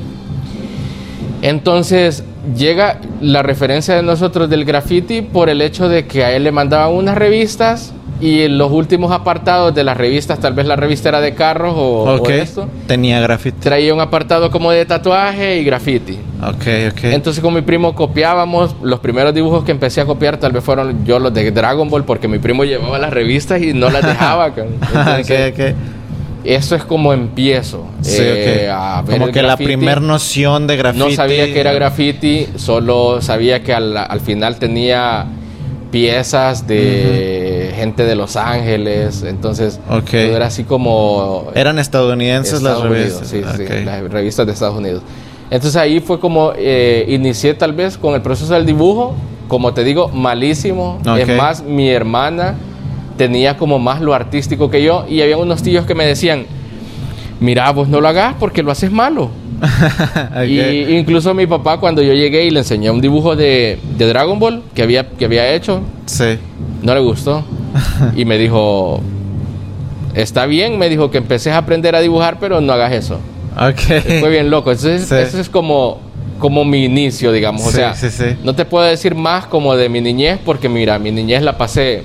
Entonces 1.42 2.24
llega 2.56 2.98
la 3.20 3.42
referencia 3.42 3.94
de 3.96 4.02
nosotros 4.02 4.48
del 4.50 4.64
graffiti 4.64 5.22
por 5.22 5.48
el 5.48 5.62
hecho 5.62 5.88
de 5.88 6.06
que 6.06 6.24
a 6.24 6.32
él 6.32 6.44
le 6.44 6.52
mandaban 6.52 6.92
unas 6.94 7.16
revistas 7.16 7.92
y 8.20 8.42
en 8.42 8.58
los 8.58 8.70
últimos 8.70 9.12
apartados 9.12 9.74
de 9.74 9.82
las 9.82 9.96
revistas, 9.96 10.38
tal 10.40 10.52
vez 10.52 10.66
la 10.66 10.76
revista 10.76 11.08
era 11.08 11.22
de 11.22 11.34
carros 11.34 11.72
o, 11.74 12.02
o 12.04 12.16
Ok. 12.16 12.28
esto, 12.28 12.68
Tenía 12.86 13.18
graffiti. 13.20 13.58
traía 13.60 13.94
un 13.94 14.00
apartado 14.02 14.50
como 14.50 14.70
de 14.70 14.84
tatuaje 14.84 15.56
y 15.58 15.64
graffiti. 15.64 16.18
Ok, 16.42 16.92
ok. 16.92 17.04
Entonces 17.04 17.42
con 17.42 17.54
mi 17.54 17.62
primo 17.62 17.94
copiábamos, 17.94 18.76
los 18.82 19.00
primeros 19.00 19.32
dibujos 19.32 19.64
que 19.64 19.70
empecé 19.72 20.02
a 20.02 20.04
copiar 20.04 20.36
tal 20.36 20.52
vez 20.52 20.62
fueron 20.62 21.02
yo 21.06 21.18
los 21.18 21.32
de 21.32 21.50
Dragon 21.50 21.88
Ball 21.88 22.04
porque 22.04 22.28
mi 22.28 22.38
primo 22.38 22.64
llevaba 22.64 22.98
las 22.98 23.10
revistas 23.10 23.62
y 23.62 23.72
no 23.72 23.88
las 23.88 24.02
dejaba. 24.04 24.48
Entonces, 24.56 25.52
ok, 25.54 25.58
ok. 25.58 25.74
Eso 26.42 26.74
es 26.74 26.84
como 26.84 27.12
empiezo 27.12 27.84
Sí, 28.00 28.16
eh, 28.20 28.68
ok. 28.70 28.74
a 28.74 29.02
ver 29.02 29.18
Como 29.18 29.32
que 29.32 29.42
la 29.42 29.48
graffiti. 29.48 29.66
primer 29.66 30.00
noción 30.00 30.66
de 30.66 30.76
graffiti. 30.76 31.04
No 31.04 31.10
sabía 31.10 31.44
que 31.46 31.60
era 31.60 31.72
graffiti, 31.72 32.46
solo 32.56 33.20
sabía 33.20 33.62
que 33.62 33.74
al, 33.74 33.96
al 33.96 34.20
final 34.20 34.58
tenía 34.58 35.26
piezas 35.90 36.66
de 36.66 37.72
gente 37.74 38.04
de 38.04 38.14
Los 38.14 38.36
Ángeles, 38.36 39.22
entonces 39.26 39.80
era 40.12 40.46
así 40.46 40.64
como 40.64 41.48
Eran 41.54 41.78
estadounidenses 41.78 42.62
las 42.62 42.78
Unidos, 42.78 42.90
revistas. 43.20 43.28
sí, 43.28 43.42
sí, 43.56 43.84
las 43.84 44.02
revistas 44.10 44.46
de 44.46 44.52
Estados 44.52 44.76
Unidos. 44.78 45.02
Entonces 45.50 45.76
ahí 45.76 45.98
fue 46.00 46.20
como 46.20 46.52
eh, 46.56 47.04
inicié 47.08 47.54
tal 47.54 47.72
vez 47.72 47.98
con 47.98 48.14
el 48.14 48.22
proceso 48.22 48.54
del 48.54 48.64
dibujo, 48.66 49.14
como 49.48 49.74
te 49.74 49.82
digo, 49.82 50.08
malísimo. 50.08 51.00
Es 51.18 51.36
más, 51.36 51.62
mi 51.64 51.90
hermana 51.90 52.54
tenía 53.20 53.58
como 53.58 53.78
más 53.78 54.00
lo 54.00 54.14
artístico 54.14 54.70
que 54.70 54.82
yo 54.82 55.04
y 55.06 55.20
había 55.20 55.36
unos 55.36 55.62
tíos 55.62 55.84
que 55.84 55.94
me 55.94 56.06
decían, 56.06 56.46
mira, 57.38 57.70
vos 57.70 57.86
no 57.86 58.00
lo 58.00 58.08
hagas 58.08 58.34
porque 58.40 58.62
lo 58.62 58.70
haces 58.72 58.90
malo. 58.90 59.28
Y 60.48 60.96
incluso 60.96 61.34
mi 61.34 61.46
papá 61.46 61.76
cuando 61.76 62.00
yo 62.00 62.14
llegué 62.14 62.46
y 62.46 62.50
le 62.50 62.60
enseñé 62.60 62.90
un 62.90 63.02
dibujo 63.02 63.36
de, 63.36 63.78
de 63.98 64.06
Dragon 64.06 64.38
Ball 64.38 64.62
que 64.74 64.82
había, 64.82 65.06
que 65.10 65.26
había 65.26 65.52
hecho, 65.52 65.82
Sí. 66.06 66.38
no 66.82 66.94
le 66.94 67.00
gustó. 67.00 67.44
y 68.16 68.24
me 68.24 68.38
dijo, 68.38 69.02
está 70.14 70.46
bien, 70.46 70.78
me 70.78 70.88
dijo 70.88 71.10
que 71.10 71.18
empecé 71.18 71.50
a 71.50 71.58
aprender 71.58 71.94
a 71.94 72.00
dibujar, 72.00 72.38
pero 72.40 72.62
no 72.62 72.72
hagas 72.72 72.92
eso. 72.94 73.18
Ok. 73.54 74.20
Fue 74.20 74.30
bien 74.30 74.48
loco. 74.48 74.70
Entonces, 74.72 75.06
Sí. 75.06 75.14
eso 75.16 75.38
es 75.38 75.50
como, 75.50 76.00
como 76.38 76.64
mi 76.64 76.86
inicio, 76.86 77.30
digamos. 77.30 77.60
o 77.66 77.70
Sí, 77.70 77.76
sea, 77.76 77.94
sí, 77.94 78.08
sí. 78.08 78.24
no 78.42 78.54
te 78.54 78.64
puedo 78.64 78.86
decir 78.86 79.14
más 79.14 79.44
como 79.44 79.76
de 79.76 79.90
mi 79.90 80.00
niñez, 80.00 80.38
porque 80.42 80.70
mira, 80.70 80.98
mi 80.98 81.10
niñez 81.10 81.42
la 81.42 81.58
pasé 81.58 82.02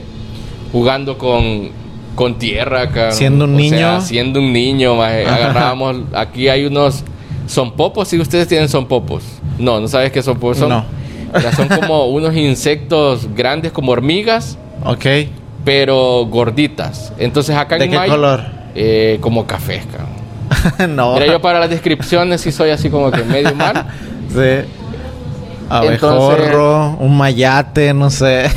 jugando 0.76 1.18
con, 1.18 1.70
con 2.16 2.38
tierra 2.38 2.82
acá. 2.82 3.12
Siendo 3.14 3.46
un 3.46 3.56
O 3.56 3.60
sea, 3.60 3.70
niño. 3.72 4.02
siendo 4.02 4.40
un 4.42 4.52
niño, 4.52 4.96
maje. 4.96 5.26
agarrábamos. 5.26 5.98
Aquí 6.14 6.50
hay 6.50 6.66
unos. 6.66 7.06
Son 7.48 7.72
popos, 7.72 8.10
si 8.10 8.20
ustedes 8.20 8.50
tienen 8.50 8.68
son 8.68 8.86
popos. 8.88 9.24
No, 9.58 9.80
no 9.80 9.88
sabes 9.88 10.12
qué 10.12 10.22
son 10.22 10.36
popos. 10.38 10.58
Son, 10.58 10.68
No. 10.68 10.84
sea, 11.40 11.54
son 11.54 11.70
como 11.70 12.08
unos 12.10 12.36
insectos 12.36 13.30
grandes 13.34 13.72
como 13.72 13.94
hormigas, 13.94 14.58
Ok. 14.84 15.06
pero 15.64 16.26
gorditas. 16.30 17.14
Entonces 17.18 17.56
acá 17.56 17.78
¿De 17.78 17.86
en 17.86 17.92
qué 17.92 17.98
Mayo, 17.98 18.12
color? 18.12 18.42
eh, 18.76 19.18
como 19.22 19.46
café, 19.48 19.82
no. 20.90 21.14
Mira, 21.14 21.28
yo 21.28 21.40
para 21.42 21.60
las 21.62 21.70
descripciones 21.70 22.42
sí 22.42 22.52
soy 22.52 22.72
así 22.72 22.90
como 22.90 23.12
que 23.12 23.24
medio 23.24 23.56
mal. 23.56 23.86
Sí. 24.28 24.68
Abejorro, 25.70 26.98
un 27.00 27.16
mayate, 27.18 27.94
no 27.94 28.10
sé. 28.10 28.50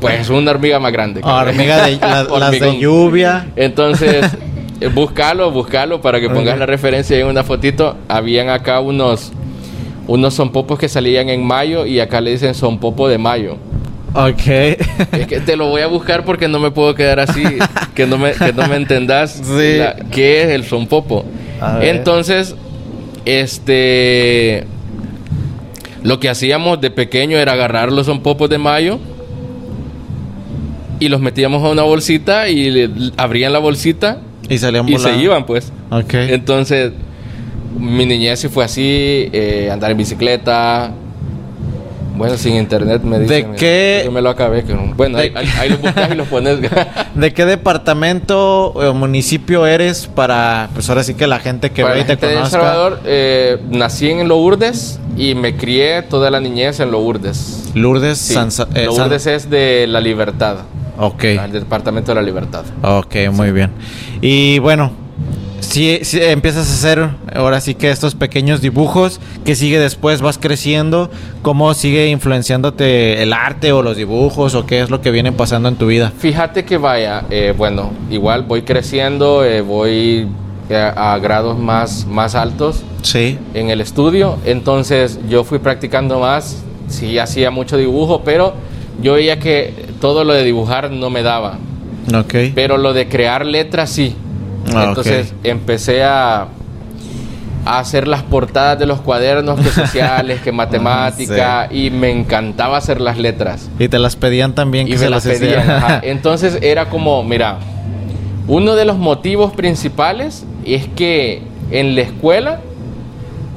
Pues 0.00 0.28
una 0.30 0.50
hormiga 0.50 0.78
más 0.80 0.92
grande. 0.92 1.20
cabrón. 1.20 1.48
Hormiga 1.54 1.86
de, 1.86 1.96
la- 2.00 2.24
las 2.24 2.50
de 2.52 2.78
lluvia. 2.78 3.46
Entonces, 3.56 4.26
eh, 4.80 4.88
búscalo, 4.88 5.50
búscalo 5.50 6.00
para 6.00 6.20
que 6.20 6.28
pongas 6.30 6.58
la 6.58 6.66
referencia 6.66 7.18
en 7.18 7.26
una 7.26 7.44
fotito. 7.44 7.96
Habían 8.08 8.48
acá 8.48 8.80
unos 8.80 9.32
unos 10.06 10.34
sonpopos 10.34 10.78
que 10.78 10.88
salían 10.88 11.28
en 11.28 11.44
mayo 11.46 11.86
y 11.86 12.00
acá 12.00 12.20
le 12.20 12.32
dicen 12.32 12.54
sonpopo 12.54 13.08
de 13.08 13.18
mayo. 13.18 13.58
Ok. 14.12 14.46
Es 15.12 15.26
que 15.28 15.38
te 15.44 15.56
lo 15.56 15.66
voy 15.68 15.82
a 15.82 15.86
buscar 15.86 16.24
porque 16.24 16.48
no 16.48 16.58
me 16.58 16.72
puedo 16.72 16.94
quedar 16.96 17.20
así, 17.20 17.44
que 17.94 18.06
no 18.06 18.18
me, 18.18 18.32
que 18.32 18.52
no 18.52 18.66
me 18.66 18.74
entendas 18.74 19.40
Sí. 19.40 19.76
la- 19.78 19.94
qué 20.10 20.42
es 20.42 20.48
el 20.48 20.64
sonpopo. 20.64 21.24
Entonces, 21.80 22.56
este, 23.24 24.64
lo 26.02 26.18
que 26.18 26.28
hacíamos 26.28 26.80
de 26.80 26.90
pequeño 26.90 27.36
era 27.38 27.52
agarrar 27.52 27.92
los 27.92 28.06
sonpopos 28.06 28.48
de 28.50 28.58
mayo 28.58 28.98
y 31.00 31.08
los 31.08 31.20
metíamos 31.20 31.64
a 31.64 31.68
una 31.70 31.82
bolsita 31.82 32.48
y 32.48 32.70
le- 32.70 33.10
abrían 33.16 33.52
la 33.52 33.58
bolsita 33.58 34.18
y 34.48 34.58
salían 34.58 34.88
y 34.88 34.98
se 34.98 35.16
iban, 35.16 35.44
pues. 35.46 35.72
Entonces, 36.12 36.92
mi 37.78 38.06
niñez 38.06 38.38
sí 38.40 38.48
fue 38.48 38.64
así, 38.64 39.28
eh, 39.32 39.68
andar 39.72 39.90
en 39.90 39.96
bicicleta. 39.96 40.92
Bueno, 42.16 42.36
sin 42.36 42.56
internet 42.56 43.02
me 43.02 43.18
¿De 43.18 43.24
dicen. 43.36 43.54
qué- 43.56 44.02
Yo 44.04 44.12
me 44.12 44.20
lo 44.20 44.28
acabé. 44.28 44.62
que 44.62 44.74
no- 44.74 44.92
bueno, 44.94 45.16
de- 45.16 45.24
ahí, 45.24 45.32
ahí, 45.34 45.48
ahí 45.58 45.68
lo 45.70 45.78
buscas 45.78 46.12
y 46.12 46.14
lo 46.14 46.24
pones. 46.26 46.58
¿De 47.14 47.32
qué 47.32 47.46
departamento 47.46 48.66
o 48.72 48.92
municipio 48.92 49.64
eres 49.66 50.06
para, 50.06 50.68
pues 50.74 50.86
ahora 50.90 51.02
sí 51.02 51.14
que 51.14 51.26
la 51.26 51.38
gente 51.38 51.70
que 51.70 51.80
Para 51.82 51.94
ve 51.94 52.00
y 52.00 52.04
te 52.04 52.08
gente 52.12 52.26
de 52.26 52.32
El 52.32 52.38
conozca? 52.40 52.58
Salvador, 52.60 53.00
eh, 53.06 53.56
nací 53.70 54.10
en 54.10 54.28
Lourdes 54.28 55.00
y 55.16 55.34
me 55.34 55.56
crié 55.56 56.02
toda 56.02 56.30
la 56.30 56.40
niñez 56.40 56.80
en 56.80 56.90
Lourdes. 56.90 57.70
Lourdes, 57.74 58.18
Sí, 58.18 58.34
San, 58.34 58.50
Sa- 58.50 58.68
eh, 58.74 58.86
San- 58.86 58.96
Lourdes 58.98 59.26
es 59.26 59.48
de 59.48 59.86
La 59.88 60.00
Libertad. 60.02 60.56
Ok. 61.02 61.24
El 61.24 61.52
departamento 61.52 62.10
de 62.10 62.14
la 62.16 62.22
Libertad. 62.22 62.64
Ok, 62.82 63.16
muy 63.32 63.52
bien. 63.52 63.70
Y 64.20 64.58
bueno, 64.58 64.92
si, 65.60 66.04
si 66.04 66.20
empiezas 66.22 66.68
a 66.68 66.72
hacer 66.74 67.08
ahora 67.34 67.60
sí 67.62 67.74
que 67.74 67.90
estos 67.90 68.14
pequeños 68.14 68.60
dibujos, 68.60 69.18
que 69.44 69.54
sigue 69.54 69.78
después? 69.78 70.20
¿Vas 70.20 70.36
creciendo? 70.36 71.10
¿Cómo 71.40 71.72
sigue 71.72 72.08
influenciándote 72.08 73.22
el 73.22 73.32
arte 73.32 73.72
o 73.72 73.82
los 73.82 73.96
dibujos 73.96 74.54
o 74.54 74.66
qué 74.66 74.80
es 74.82 74.90
lo 74.90 75.00
que 75.00 75.10
viene 75.10 75.32
pasando 75.32 75.70
en 75.70 75.76
tu 75.76 75.86
vida? 75.86 76.12
Fíjate 76.18 76.64
que 76.64 76.76
vaya, 76.76 77.24
eh, 77.30 77.54
bueno, 77.56 77.92
igual 78.10 78.42
voy 78.42 78.62
creciendo, 78.62 79.42
eh, 79.44 79.62
voy 79.62 80.28
eh, 80.68 80.92
a, 80.94 81.18
grados 81.18 81.58
más, 81.58 82.06
más 82.06 82.34
altos 82.34 82.82
Sí. 83.02 83.38
en 83.54 83.70
el 83.70 83.80
estudio, 83.80 84.36
entonces 84.44 85.18
yo 85.30 85.44
fui 85.44 85.58
practicando 85.60 86.20
más, 86.20 86.62
sí 86.88 87.18
hacía 87.18 87.50
mucho 87.50 87.78
dibujo, 87.78 88.20
pero 88.22 88.52
yo 89.02 89.14
veía 89.14 89.38
que 89.38 89.88
todo 90.00 90.24
lo 90.24 90.32
de 90.32 90.44
dibujar 90.44 90.90
no 90.90 91.10
me 91.10 91.22
daba, 91.22 91.58
Ok. 92.14 92.34
pero 92.54 92.78
lo 92.78 92.92
de 92.92 93.08
crear 93.08 93.44
letras 93.46 93.90
sí. 93.90 94.14
Ah, 94.74 94.86
entonces 94.88 95.34
empecé 95.44 96.02
a, 96.04 96.48
a 97.64 97.78
hacer 97.78 98.06
las 98.08 98.22
portadas 98.22 98.78
de 98.78 98.86
los 98.86 99.00
cuadernos, 99.00 99.58
que 99.60 99.68
sociales, 99.70 100.40
que 100.42 100.52
matemática, 100.52 101.68
y 101.70 101.90
me 101.90 102.10
encantaba 102.10 102.76
hacer 102.76 103.00
las 103.00 103.18
letras. 103.18 103.68
Y 103.78 103.88
te 103.88 103.98
las 103.98 104.16
pedían 104.16 104.54
también 104.54 104.86
que 104.86 104.94
Y 104.94 104.98
se 104.98 105.04
me 105.04 105.10
las 105.10 105.24
las 105.26 105.38
pedían. 105.38 105.70
ajá. 105.70 106.00
Entonces 106.02 106.58
era 106.62 106.88
como, 106.88 107.22
mira, 107.22 107.58
uno 108.48 108.74
de 108.76 108.84
los 108.84 108.96
motivos 108.98 109.52
principales 109.52 110.44
es 110.64 110.86
que 110.88 111.42
en 111.70 111.94
la 111.94 112.02
escuela, 112.02 112.60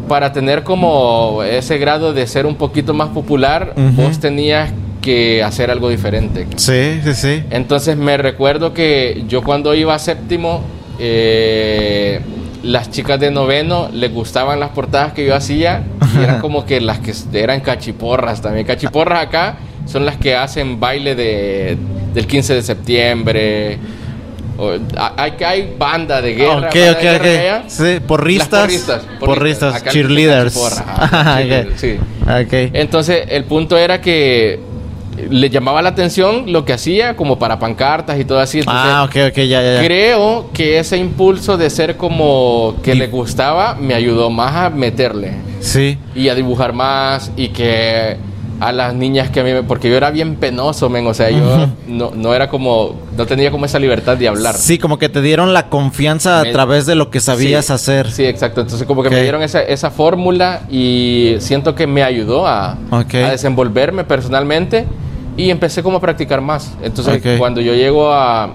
para 0.07 0.33
tener 0.33 0.63
como 0.63 1.41
ese 1.43 1.77
grado 1.77 2.13
de 2.13 2.27
ser 2.27 2.45
un 2.45 2.55
poquito 2.55 2.93
más 2.93 3.09
popular, 3.09 3.73
vos 3.95 4.19
tenías 4.19 4.71
que 5.03 5.43
hacer 5.43 5.69
algo 5.69 5.89
diferente. 5.89 6.47
sí, 6.55 6.99
sí, 7.03 7.13
sí. 7.13 7.43
Entonces 7.51 7.95
me 7.97 8.17
recuerdo 8.17 8.73
que 8.73 9.23
yo 9.27 9.43
cuando 9.43 9.75
iba 9.75 9.93
a 9.93 9.99
séptimo, 9.99 10.63
eh, 10.99 12.19
las 12.63 12.89
chicas 12.91 13.19
de 13.19 13.29
noveno 13.29 13.89
les 13.93 14.11
gustaban 14.11 14.59
las 14.59 14.69
portadas 14.69 15.11
que 15.13 15.25
yo 15.25 15.35
hacía 15.35 15.83
y 16.17 16.23
eran 16.23 16.39
como 16.41 16.65
que 16.65 16.79
las 16.81 16.99
que 16.99 17.13
eran 17.33 17.59
cachiporras 17.61 18.41
también. 18.41 18.65
Cachiporras 18.65 19.21
acá 19.27 19.57
son 19.85 20.05
las 20.05 20.15
que 20.17 20.35
hacen 20.35 20.79
baile 20.79 21.13
de, 21.13 21.77
del 22.13 22.25
15 22.25 22.55
de 22.55 22.61
septiembre. 22.63 23.77
O- 24.57 24.77
hay, 25.17 25.33
hay 25.45 25.75
banda 25.77 26.21
de 26.21 26.35
guerra. 26.35 26.69
ok, 26.69 26.75
ok, 26.91 26.97
ok. 27.19 27.25
allá. 27.25 27.63
Sí, 27.67 27.99
porristas. 28.07 28.71
Las 28.87 29.01
porristas, 29.19 29.83
cheerleaders. 29.85 30.53
cachiporras, 30.53 30.79
ajá, 30.87 31.33
Ok. 31.33 31.37
cheerleaders, 31.39 31.81
sí. 31.81 31.97
Ok. 32.21 32.53
Entonces, 32.73 33.23
el 33.29 33.43
punto 33.45 33.77
era 33.77 33.99
que 33.99 34.59
le 35.29 35.49
llamaba 35.49 35.81
la 35.81 35.89
atención 35.89 36.51
lo 36.51 36.65
que 36.65 36.73
hacía, 36.73 37.15
como 37.15 37.37
para 37.39 37.59
pancartas 37.59 38.19
y 38.19 38.25
todo 38.25 38.39
así. 38.39 38.59
Entonces, 38.59 38.83
Ah, 38.85 39.03
ok, 39.03 39.15
ok, 39.31 39.35
ya, 39.37 39.61
ya, 39.61 39.73
ya. 39.75 39.83
creo 39.85 40.49
que 40.53 40.79
ese 40.79 40.97
impulso 40.97 41.57
de 41.57 41.69
ser 41.69 41.97
como 41.97 42.75
que 42.83 42.95
le 42.95 43.07
gustaba 43.07 43.75
me 43.75 43.93
ayudó 43.93 44.29
más 44.29 44.55
a 44.55 44.69
meterle 44.69 45.33
Sí. 45.59 45.97
y 46.15 46.29
a 46.29 46.35
dibujar 46.35 46.73
más 46.73 47.31
y 47.37 47.49
que 47.49 48.17
a 48.59 48.71
las 48.71 48.93
niñas 48.93 49.29
que 49.29 49.41
a 49.41 49.43
mí 49.43 49.51
me... 49.51 49.63
Porque 49.63 49.89
yo 49.89 49.97
era 49.97 50.09
bien 50.09 50.35
penoso, 50.35 50.87
men. 50.89 51.05
O 51.07 51.13
sea, 51.13 51.29
yo 51.29 51.67
no, 51.87 52.11
no 52.15 52.33
era 52.33 52.47
como... 52.47 52.95
No 53.17 53.25
tenía 53.25 53.51
como 53.51 53.65
esa 53.65 53.77
libertad 53.77 54.15
de 54.15 54.27
hablar. 54.29 54.55
Sí, 54.55 54.77
como 54.77 54.97
que 54.97 55.09
te 55.09 55.21
dieron 55.21 55.51
la 55.51 55.67
confianza 55.67 56.39
a 56.39 56.43
Me- 56.43 56.51
través 56.53 56.85
de 56.85 56.95
lo 56.95 57.09
que 57.09 57.19
sabías 57.19 57.65
Sí, 57.65 57.73
hacer. 57.73 58.09
Sí, 58.11 58.23
exacto. 58.25 58.61
Entonces 58.61 58.87
como 58.87 59.03
que 59.03 59.09
me 59.09 59.21
dieron 59.21 59.41
esa, 59.43 59.61
esa 59.61 59.91
fórmula 59.91 60.61
y 60.71 61.35
siento 61.39 61.75
que 61.75 61.87
me 61.87 62.03
ayudó 62.03 62.47
a, 62.47 62.77
a 62.91 63.03
desenvolverme 63.31 64.05
personalmente 64.05 64.85
y 65.37 65.49
empecé 65.49 65.81
como 65.83 65.97
a 65.97 66.01
practicar 66.01 66.41
más. 66.41 66.73
Entonces 66.83 67.21
cuando 67.37 67.61
yo 67.61 67.73
llego 67.73 68.11
a, 68.13 68.51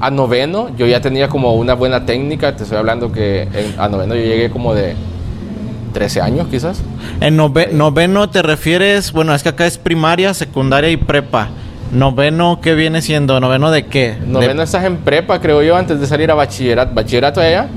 a 0.00 0.10
noveno, 0.10 0.68
yo 0.76 0.86
ya 0.86 1.00
tenía 1.00 1.28
como 1.28 1.54
una 1.54 1.74
buena 1.74 2.04
técnica. 2.06 2.54
Te 2.56 2.62
estoy 2.64 2.78
hablando 2.78 3.10
que 3.12 3.42
en- 3.42 3.74
a 3.78 3.88
noveno 3.88 4.14
yo 4.14 4.22
llegué 4.22 4.50
como 4.50 4.74
de 4.74 4.94
13 5.92 6.20
años 6.20 6.46
quizás. 6.50 6.80
En 7.20 7.36
nove- 7.38 7.72
noveno 7.72 8.28
te 8.30 8.42
refieres, 8.42 9.12
bueno, 9.12 9.34
es 9.34 9.42
que 9.42 9.48
acá 9.48 9.66
es 9.66 9.78
primaria, 9.78 10.34
secundaria 10.34 10.90
y 10.90 10.96
prepa. 10.96 11.48
Noveno, 11.92 12.60
¿qué 12.60 12.74
viene 12.74 13.00
siendo? 13.00 13.40
¿Noveno 13.40 13.70
de 13.70 13.86
qué? 13.86 14.16
De- 14.20 14.26
Noveno 14.26 14.62
estás 14.62 14.84
en 14.84 14.98
prepa, 14.98 15.40
creo 15.40 15.62
yo, 15.62 15.74
antes 15.76 15.98
de 15.98 16.06
salir 16.06 16.30
a 16.30 16.34
bachillerato. 16.34 16.94
¿Bachillerato 16.94 17.40
allá? 17.40 17.68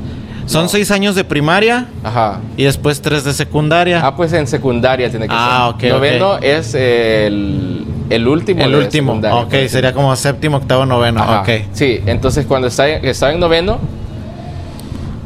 Son 0.46 0.64
No. 0.64 0.68
seis 0.70 0.92
años 0.92 1.16
de 1.16 1.24
primaria 1.24 1.86
Ajá. 2.04 2.40
y 2.58 2.64
después 2.66 3.02
tres 3.02 3.24
de 3.24 3.32
secundaria. 3.32 4.02
Ah, 4.06 4.14
pues 4.18 4.34
en 4.34 4.48
secundaria 4.48 5.10
tiene 5.10 5.28
que 5.28 5.34
Ah, 5.36 5.74
ser. 5.80 5.92
ok, 5.94 5.96
Noveno 5.96 6.38
es 6.40 6.74
el, 6.76 7.86
el 8.12 8.28
último. 8.28 8.64
el 8.64 8.76
último. 8.76 9.14
Ok, 9.32 9.54
sería 9.68 9.94
como 9.94 10.16
séptimo, 10.16 10.58
octavo, 10.58 10.86
noveno. 10.86 11.22
Ajá. 11.22 11.42
Ok. 11.42 11.50
Sí, 11.74 12.00
entonces 12.06 12.46
cuando 12.46 12.68
estaba, 12.68 12.90
estaba 12.90 13.34
en 13.34 13.40
noveno, 13.40 13.80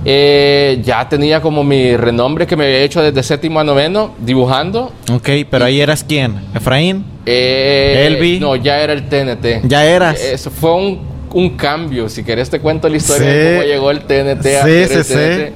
eh, 0.08 0.82
ya 0.84 1.10
tenía 1.10 1.42
como 1.42 1.64
mi 1.64 1.98
renombre 1.98 2.46
que 2.46 2.56
me 2.56 2.66
había 2.66 2.80
hecho 2.82 3.02
desde 3.02 3.24
séptimo 3.24 3.60
a 3.60 3.64
noveno, 3.64 4.14
dibujando. 4.20 4.92
Ok, 5.12 5.30
pero 5.50 5.66
ahí 5.66 5.82
eras 5.82 6.04
quién? 6.08 6.36
¿Efraín? 6.54 7.04
Eh, 7.26 8.04
Elvi. 8.08 8.40
No, 8.40 8.56
ya 8.56 8.80
era 8.82 8.94
el 8.94 9.10
TNT. 9.10 9.62
¿Ya 9.68 9.84
eras? 9.86 10.20
Eso 10.22 10.52
fue 10.52 10.74
un, 10.76 11.00
un 11.34 11.50
cambio. 11.58 12.08
Si 12.08 12.24
querés 12.24 12.50
te 12.52 12.60
cuento 12.60 12.88
la 12.88 12.98
historia 12.98 13.28
Sí. 13.28 13.36
de 13.36 13.52
cómo 13.56 13.64
llegó 13.64 13.92
el 13.92 14.02
TNT 14.02 14.46
a 14.58 14.64
Sí, 14.66 14.72
el 14.72 15.06
TNT. 15.06 15.54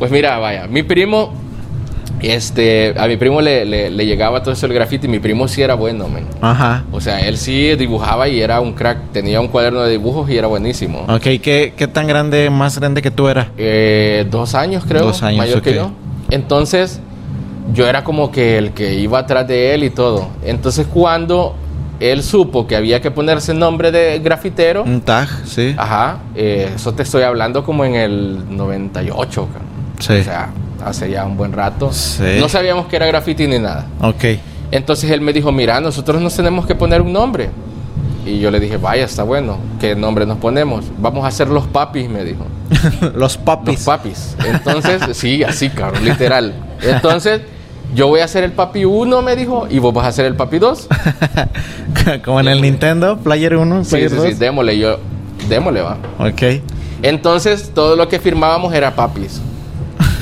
Pues 0.00 0.10
mira, 0.10 0.36
vaya, 0.38 0.66
mi 0.66 0.82
primo 0.82 1.32
Este, 2.22 2.94
a 2.96 3.06
mi 3.08 3.16
primo 3.16 3.40
le, 3.40 3.64
le- 3.64 3.90
le 3.90 4.06
llegaba 4.06 4.42
todo 4.42 4.52
eso 4.54 4.66
el 4.66 4.72
graffiti. 4.72 5.08
Mi 5.08 5.18
primo 5.18 5.48
sí 5.48 5.60
era 5.62 5.74
bueno, 5.74 6.08
men. 6.08 6.24
Ajá. 6.40 6.84
O 6.92 7.00
sea, 7.00 7.20
él 7.20 7.36
sí 7.36 7.74
dibujaba 7.76 8.28
y 8.28 8.40
era 8.40 8.60
un 8.60 8.72
crack. 8.72 8.98
Tenía 9.12 9.40
un 9.40 9.48
cuaderno 9.48 9.80
de 9.82 9.90
dibujos 9.90 10.30
y 10.30 10.36
era 10.36 10.46
buenísimo. 10.46 11.00
Ok, 11.08 11.22
¿qué, 11.42 11.74
qué 11.76 11.88
tan 11.88 12.06
grande, 12.06 12.48
más 12.50 12.78
grande 12.78 13.02
que 13.02 13.10
tú 13.10 13.28
era? 13.28 13.48
Eh, 13.58 14.26
dos 14.30 14.54
años, 14.54 14.84
creo. 14.86 15.02
Dos 15.02 15.22
años, 15.22 15.38
mayor 15.38 15.62
que 15.62 15.74
yo. 15.74 15.90
Entonces, 16.30 17.00
yo 17.74 17.86
era 17.88 18.04
como 18.04 18.30
que 18.30 18.56
el 18.58 18.70
que 18.72 18.94
iba 18.94 19.18
atrás 19.18 19.46
de 19.48 19.74
él 19.74 19.84
y 19.84 19.90
todo. 19.90 20.28
Entonces, 20.44 20.86
cuando 20.92 21.56
él 22.00 22.22
supo 22.22 22.66
que 22.66 22.74
había 22.76 23.00
que 23.00 23.10
ponerse 23.10 23.52
nombre 23.54 23.92
de 23.92 24.18
grafitero, 24.18 24.82
Un 24.82 25.00
tag, 25.02 25.28
sí. 25.44 25.74
ajá, 25.76 26.18
eh, 26.34 26.70
eso 26.74 26.92
te 26.94 27.02
estoy 27.04 27.22
hablando 27.22 27.62
como 27.64 27.84
en 27.84 27.94
el 27.94 28.56
98, 28.56 29.46
cabrón. 29.52 29.71
Sí. 30.02 30.14
O 30.14 30.24
sea, 30.24 30.50
hace 30.84 31.10
ya 31.10 31.24
un 31.24 31.36
buen 31.36 31.52
rato. 31.52 31.92
Sí. 31.92 32.36
No 32.40 32.48
sabíamos 32.48 32.86
que 32.86 32.96
era 32.96 33.06
graffiti 33.06 33.46
ni 33.46 33.58
nada. 33.58 33.86
Ok. 34.00 34.24
Entonces 34.70 35.10
él 35.10 35.20
me 35.20 35.32
dijo, 35.32 35.52
mira, 35.52 35.80
nosotros 35.80 36.20
nos 36.20 36.34
tenemos 36.34 36.66
que 36.66 36.74
poner 36.74 37.02
un 37.02 37.12
nombre. 37.12 37.50
Y 38.24 38.38
yo 38.38 38.50
le 38.50 38.60
dije, 38.60 38.76
vaya, 38.76 39.04
está 39.04 39.22
bueno. 39.24 39.58
¿Qué 39.80 39.94
nombre 39.96 40.26
nos 40.26 40.38
ponemos? 40.38 40.84
Vamos 40.98 41.24
a 41.24 41.28
hacer 41.28 41.48
los 41.48 41.66
papis, 41.66 42.08
me 42.08 42.24
dijo. 42.24 42.46
Los 43.00 43.14
Los 43.14 43.36
papis. 43.36 43.84
papis. 43.84 44.36
Entonces, 44.46 45.02
sí, 45.16 45.42
así, 45.44 45.68
cabrón, 45.70 46.04
literal. 46.04 46.54
Entonces, 46.82 47.42
yo 47.94 48.08
voy 48.08 48.20
a 48.20 48.24
hacer 48.24 48.44
el 48.44 48.52
papi 48.52 48.84
1, 48.84 49.22
me 49.22 49.36
dijo, 49.36 49.66
y 49.68 49.78
vos 49.78 49.92
vas 49.92 50.06
a 50.06 50.08
hacer 50.08 50.24
el 50.24 50.34
papi 50.36 50.58
2. 50.58 50.88
Como 52.24 52.40
en 52.40 52.48
el 52.48 52.60
Nintendo, 52.62 53.18
Player 53.18 53.56
1, 53.56 53.84
Sí, 53.84 53.90
Player 53.90 54.10
sí, 54.10 54.16
2. 54.16 54.26
sí, 54.26 54.32
démosle, 54.34 54.78
yo, 54.78 54.98
démosle, 55.48 55.82
va. 55.82 55.98
Ok. 56.18 56.42
Entonces, 57.02 57.72
todo 57.74 57.96
lo 57.96 58.08
que 58.08 58.18
firmábamos 58.20 58.72
era 58.72 58.94
papis. 58.94 59.40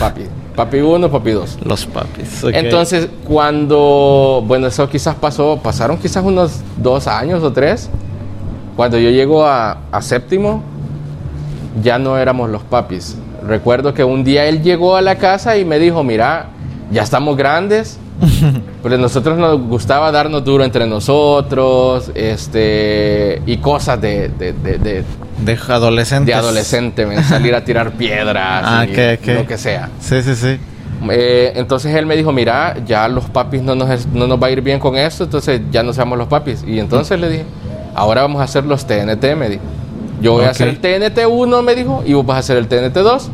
Papi. 0.01 0.23
Papi 0.57 0.81
1, 0.81 1.11
papi 1.11 1.31
2. 1.31 1.59
Los 1.65 1.87
papis. 1.87 2.43
Entonces, 2.53 3.09
cuando, 3.25 4.43
bueno, 4.47 4.67
eso 4.67 4.89
quizás 4.89 5.15
pasó, 5.15 5.61
pasaron 5.63 5.99
quizás 5.99 6.25
unos 6.25 6.61
dos 6.79 7.07
años 7.07 7.43
o 7.43 7.53
tres. 7.53 7.91
Cuando 8.77 8.99
yo 8.99 9.11
llego 9.11 9.45
a, 9.45 9.79
a 9.93 10.03
séptimo, 10.03 10.63
ya 11.83 11.99
no 11.99 12.17
éramos 12.17 12.49
los 12.49 12.63
papis. 12.63 13.17
Recuerdo 13.47 13.95
que 13.95 14.03
un 14.03 14.25
día 14.25 14.47
él 14.47 14.63
llegó 14.63 14.97
a 14.97 15.03
la 15.03 15.17
casa 15.17 15.57
y 15.59 15.65
me 15.67 15.79
dijo, 15.79 16.03
mira, 16.03 16.47
ya 16.91 17.03
estamos 17.03 17.37
grandes, 17.37 17.99
pero 18.83 18.95
a 18.95 18.99
nosotros 18.99 19.39
nos 19.39 19.61
gustaba 19.61 20.11
darnos 20.13 20.45
duro 20.45 20.65
entre 20.65 20.87
nosotros, 20.87 22.11
este, 22.15 23.41
y 23.47 23.57
cosas 23.59 24.01
de, 24.01 24.29
de, 24.29 24.53
de- 24.53 24.79
de- 24.79 25.05
De 25.45 25.59
adolescentes. 25.69 26.27
de 26.27 26.35
adolescente, 26.35 27.07
men, 27.07 27.23
salir 27.25 27.55
a 27.55 27.65
tirar 27.65 27.93
piedras, 27.93 28.63
Ah, 28.67 28.85
y 28.87 29.27
lo 29.35 29.47
que 29.47 29.57
sea. 29.59 29.89
Sí, 30.01 30.23
sí, 30.23 30.35
sí. 30.35 30.59
Eh, 31.11 31.53
entonces 31.57 31.95
él 31.95 32.05
me 32.05 32.15
dijo, 32.17 32.31
mira, 32.31 32.77
ya 32.87 33.09
los 33.09 33.25
papis 33.25 33.63
no 33.63 33.75
nos, 33.75 34.07
no 34.09 34.27
nos 34.27 34.43
va 34.43 34.49
a 34.49 34.51
ir 34.51 34.61
bien 34.61 34.79
con 34.79 34.97
esto, 34.97 35.25
entonces 35.25 35.61
ya 35.71 35.83
no 35.83 35.93
seamos 35.95 36.19
los 36.19 36.29
papis. 36.29 36.63
Y 36.67 36.79
entonces 36.79 37.19
le 37.19 37.31
dije, 37.31 37.45
ahora 37.95 38.21
vamos 38.23 38.41
a 38.43 38.45
hacer 38.45 38.65
los 38.67 38.87
TNT, 38.87 39.35
me 39.37 39.49
dijo. 39.49 39.63
Yo 40.21 40.33
voy 40.35 40.45
a 40.45 40.51
hacer 40.51 40.69
el 40.69 40.79
TNT 40.81 41.21
1, 41.27 41.63
me 41.63 41.75
dijo, 41.75 42.03
y 42.07 42.13
vos 42.13 42.27
vas 42.27 42.37
a 42.37 42.41
hacer 42.41 42.59
el 42.59 42.69
TNT 42.69 42.99
2. 42.99 43.31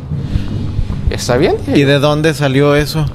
Está 1.09 1.35
bien. 1.35 1.55
¿Y 1.67 1.83
de 1.83 1.99
dónde 1.99 2.33
salió 2.33 2.73
eso? 2.75 3.05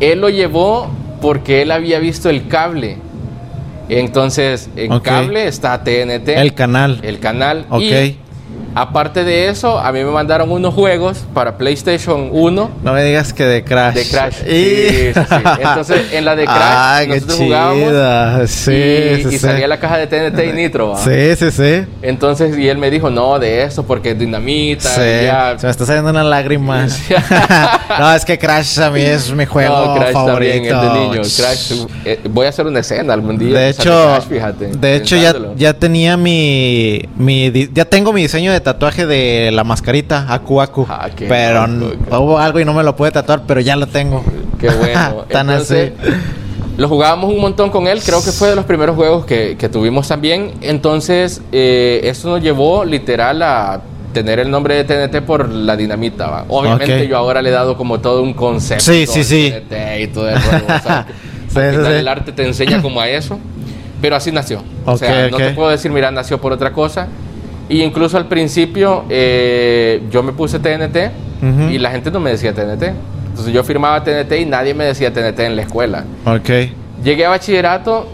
Él 0.00 0.20
lo 0.20 0.28
llevó 0.28 0.88
porque 1.20 1.62
él 1.62 1.70
había 1.70 1.98
visto 1.98 2.30
el 2.30 2.48
cable. 2.48 2.98
Entonces, 3.88 4.70
en 4.76 5.00
cable 5.00 5.48
está 5.48 5.82
TNT. 5.82 6.28
El 6.28 6.54
canal. 6.54 7.00
El 7.02 7.18
canal. 7.18 7.66
Ok. 7.70 7.82
Y 7.82 8.16
aparte 8.74 9.24
de 9.24 9.48
eso, 9.48 9.78
a 9.78 9.92
mí 9.92 10.02
me 10.04 10.10
mandaron 10.10 10.50
unos 10.50 10.74
juegos 10.74 11.18
para 11.34 11.56
PlayStation 11.58 12.28
1 12.32 12.70
No 12.82 12.92
me 12.92 13.04
digas 13.04 13.32
que 13.32 13.44
de 13.44 13.64
Crash. 13.64 13.94
de 13.94 14.08
Crash. 14.08 14.36
Y- 14.46 14.50
Sí, 14.50 15.12
sí, 15.14 15.20
sí. 15.28 15.34
Entonces, 15.60 16.12
en 16.12 16.24
la 16.24 16.36
de 16.36 16.44
Crash, 16.44 16.56
Ah, 16.60 17.00
qué 17.02 17.08
nosotros 17.08 17.38
jugábamos. 17.38 18.50
Sí, 18.50 18.72
y, 18.72 19.34
y 19.34 19.38
salía 19.38 19.66
la 19.68 19.78
caja 19.80 19.98
de 19.98 20.06
TNT 20.06 20.38
y 20.48 20.52
Nitro. 20.52 20.90
¿va? 20.90 20.98
Sí, 20.98 21.36
sí, 21.36 21.50
sí. 21.50 21.84
Entonces, 22.02 22.56
y 22.58 22.68
él 22.68 22.78
me 22.78 22.90
dijo, 22.90 23.10
no, 23.10 23.38
de 23.38 23.62
esto, 23.64 23.82
porque 23.84 24.10
es 24.12 24.18
dinamita. 24.18 24.88
Sí. 24.88 25.00
y 25.00 25.24
ya. 25.26 25.54
Se 25.58 25.66
me 25.66 25.70
está 25.70 25.86
saliendo 25.86 26.10
una 26.10 26.24
lágrima. 26.24 26.86
no, 27.98 28.14
es 28.14 28.24
que 28.24 28.38
Crash 28.38 28.80
a 28.80 28.90
mí 28.90 29.00
es 29.02 29.32
mi 29.32 29.46
juego 29.46 29.86
No, 29.86 29.94
Crash 29.96 30.12
favorito. 30.12 30.32
también, 30.32 30.64
es 30.64 30.80
de 30.82 31.00
niño. 31.00 31.22
Crash, 31.22 31.72
eh, 32.04 32.20
voy 32.30 32.46
a 32.46 32.48
hacer 32.50 32.66
una 32.66 32.80
escena 32.80 33.14
algún 33.14 33.38
día. 33.38 33.58
De 33.58 33.68
hecho, 33.70 33.82
Crash, 34.14 34.24
fíjate, 34.28 34.66
de 34.68 34.96
hecho 34.96 35.16
ya, 35.16 35.34
ya 35.56 35.72
tenía 35.74 36.16
mi, 36.16 37.02
mi 37.16 37.50
ya 37.72 37.84
tengo 37.84 38.12
mi 38.12 38.22
diseño 38.22 38.52
de 38.52 38.59
tatuaje 38.60 39.06
de 39.06 39.50
la 39.52 39.64
mascarita 39.64 40.26
Aku 40.32 40.60
Aku, 40.60 40.86
Ah, 40.88 41.08
pero 41.16 41.66
loco, 41.66 42.18
hubo 42.20 42.38
algo 42.38 42.60
y 42.60 42.64
no 42.64 42.72
me 42.72 42.82
lo 42.82 42.94
pude 42.96 43.10
tatuar, 43.10 43.42
pero 43.46 43.60
ya 43.60 43.76
lo 43.76 43.86
tengo. 43.86 44.22
Qué 44.58 44.68
bueno. 44.70 45.24
Tan 45.30 45.50
Entonces, 45.50 45.92
así. 46.00 46.12
Lo 46.76 46.88
jugábamos 46.88 47.30
un 47.30 47.40
montón 47.40 47.68
con 47.70 47.86
él, 47.86 48.00
creo 48.02 48.24
que 48.24 48.32
fue 48.32 48.48
de 48.48 48.56
los 48.56 48.64
primeros 48.64 48.96
juegos 48.96 49.26
que, 49.26 49.56
que 49.58 49.68
tuvimos 49.68 50.08
también. 50.08 50.52
Entonces, 50.62 51.42
eh, 51.52 52.00
eso 52.04 52.28
nos 52.30 52.40
llevó 52.42 52.84
literal 52.86 53.42
a 53.42 53.82
tener 54.14 54.38
el 54.38 54.50
nombre 54.50 54.82
de 54.82 54.84
TNT 54.84 55.24
por 55.26 55.48
la 55.48 55.76
dinamita. 55.76 56.28
¿va? 56.28 56.44
Obviamente 56.48 57.06
yo 57.06 57.16
ahora 57.18 57.42
le 57.42 57.50
he 57.50 57.52
dado 57.52 57.76
como 57.76 58.00
todo 58.00 58.22
un 58.22 58.32
concepto. 58.32 58.84
Sí, 58.84 59.06
sí, 59.06 59.24
sí. 59.24 59.52
TNT 59.68 60.00
y 60.00 60.06
todo 60.08 60.28
el 60.30 60.36
rollo, 60.42 60.64
o 60.64 60.82
sea, 60.82 61.06
Sí, 61.48 61.58
al 61.58 61.70
sí, 61.70 61.76
final 61.78 61.92
sí. 61.92 61.98
el 61.98 62.08
arte 62.08 62.32
te 62.32 62.46
enseña 62.46 62.80
como 62.80 63.00
a 63.00 63.08
eso. 63.08 63.38
Pero 64.00 64.16
así 64.16 64.32
nació. 64.32 64.62
o 64.86 64.96
sea, 64.96 65.28
no 65.28 65.36
te 65.36 65.50
puedo 65.50 65.68
decir, 65.68 65.90
mira, 65.90 66.10
nació 66.10 66.40
por 66.40 66.52
otra 66.52 66.72
cosa. 66.72 67.08
Y 67.70 67.82
incluso 67.82 68.16
al 68.18 68.26
principio 68.26 69.04
eh, 69.08 70.02
yo 70.10 70.22
me 70.22 70.32
puse 70.32 70.58
TNT 70.58 70.96
y 71.70 71.78
la 71.78 71.90
gente 71.90 72.10
no 72.10 72.20
me 72.20 72.30
decía 72.30 72.52
TNT. 72.52 72.82
Entonces 73.28 73.54
yo 73.54 73.64
firmaba 73.64 74.02
TNT 74.04 74.32
y 74.40 74.44
nadie 74.44 74.74
me 74.74 74.84
decía 74.84 75.10
TNT 75.12 75.38
en 75.40 75.56
la 75.56 75.62
escuela. 75.62 76.04
Ok. 76.26 76.50
Llegué 77.02 77.24
a 77.24 77.30
bachillerato 77.30 78.06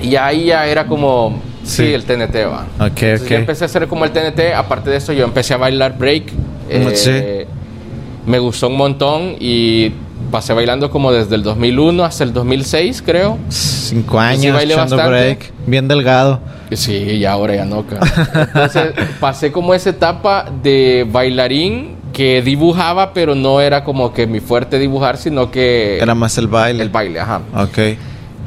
y 0.00 0.14
ahí 0.16 0.44
ya 0.46 0.66
era 0.68 0.86
como, 0.86 1.40
sí, 1.64 1.86
Sí. 1.86 1.94
el 1.94 2.04
TNT 2.04 2.44
va. 2.46 2.66
Ok, 2.78 3.02
Entonces 3.02 3.22
ok. 3.22 3.28
yo 3.30 3.36
empecé 3.36 3.64
a 3.64 3.66
hacer 3.66 3.88
como 3.88 4.04
el 4.04 4.12
TNT, 4.12 4.52
aparte 4.54 4.90
de 4.90 4.98
eso 4.98 5.12
yo 5.12 5.24
empecé 5.24 5.54
a 5.54 5.56
bailar 5.56 5.96
break. 5.98 6.24
eh, 6.68 6.90
Sí. 6.94 8.30
Me 8.30 8.38
gustó 8.38 8.68
un 8.68 8.76
montón 8.76 9.34
y 9.40 9.92
pasé 10.34 10.52
bailando 10.52 10.90
como 10.90 11.12
desde 11.12 11.36
el 11.36 11.44
2001 11.44 12.02
hasta 12.04 12.24
el 12.24 12.32
2006 12.32 13.02
creo. 13.06 13.38
Cinco 13.50 14.18
sí 14.18 14.48
años 14.48 14.76
bastante. 14.76 15.06
break, 15.06 15.52
bien 15.64 15.86
delgado. 15.86 16.40
Sí, 16.72 16.92
y 16.92 17.24
ahora 17.24 17.54
ya 17.54 17.64
no. 17.64 17.86
cara. 17.86 18.00
Entonces 18.52 18.94
pasé 19.20 19.52
como 19.52 19.74
esa 19.74 19.90
etapa 19.90 20.46
de 20.60 21.06
bailarín 21.08 21.94
que 22.12 22.42
dibujaba, 22.42 23.12
pero 23.12 23.36
no 23.36 23.60
era 23.60 23.84
como 23.84 24.12
que 24.12 24.26
mi 24.26 24.40
fuerte 24.40 24.80
dibujar, 24.80 25.18
sino 25.18 25.52
que 25.52 25.98
Era 26.00 26.16
más 26.16 26.36
el 26.36 26.48
baile. 26.48 26.82
el 26.82 26.88
baile, 26.88 27.20
ajá. 27.20 27.42
Ok. 27.56 27.78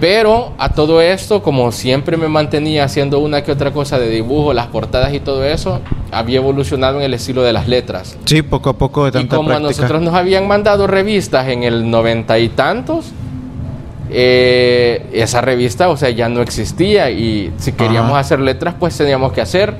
Pero 0.02 0.52
a 0.58 0.74
todo 0.74 1.00
esto, 1.00 1.42
como 1.42 1.72
siempre 1.72 2.18
me 2.18 2.28
mantenía 2.28 2.84
haciendo 2.84 3.20
una 3.20 3.44
que 3.46 3.54
otra 3.54 3.72
cosa 3.72 3.98
de 3.98 4.10
dibujo, 4.10 4.52
las 4.54 4.68
portadas 4.68 5.14
y 5.14 5.22
todo 5.22 5.46
eso, 5.46 5.80
había 6.18 6.38
evolucionado 6.38 6.98
en 6.98 7.04
el 7.04 7.14
estilo 7.14 7.44
de 7.44 7.54
las 7.54 7.68
letras. 7.68 8.18
Sí, 8.26 8.42
poco 8.42 8.70
a 8.70 8.78
poco 8.78 9.04
de 9.04 9.10
Y 9.10 9.12
tanta 9.14 9.36
como 9.38 9.52
a 9.52 9.60
nosotros 9.60 10.02
nos 10.02 10.14
habían 10.14 10.48
mandado 10.48 10.88
revistas 10.88 11.48
en 11.48 11.64
el 11.64 11.90
noventa 11.90 12.40
y 12.40 12.50
tantos, 12.50 13.12
eh, 14.10 15.06
esa 15.12 15.42
revista, 15.42 15.90
o 15.90 15.98
sea, 15.98 16.10
ya 16.10 16.30
no 16.30 16.42
existía 16.42 17.10
y 17.12 17.52
si 17.58 17.74
queríamos 17.74 18.12
Ajá. 18.12 18.20
hacer 18.20 18.40
letras, 18.40 18.76
pues 18.80 18.98
teníamos 18.98 19.34
que 19.34 19.42
hacer 19.42 19.76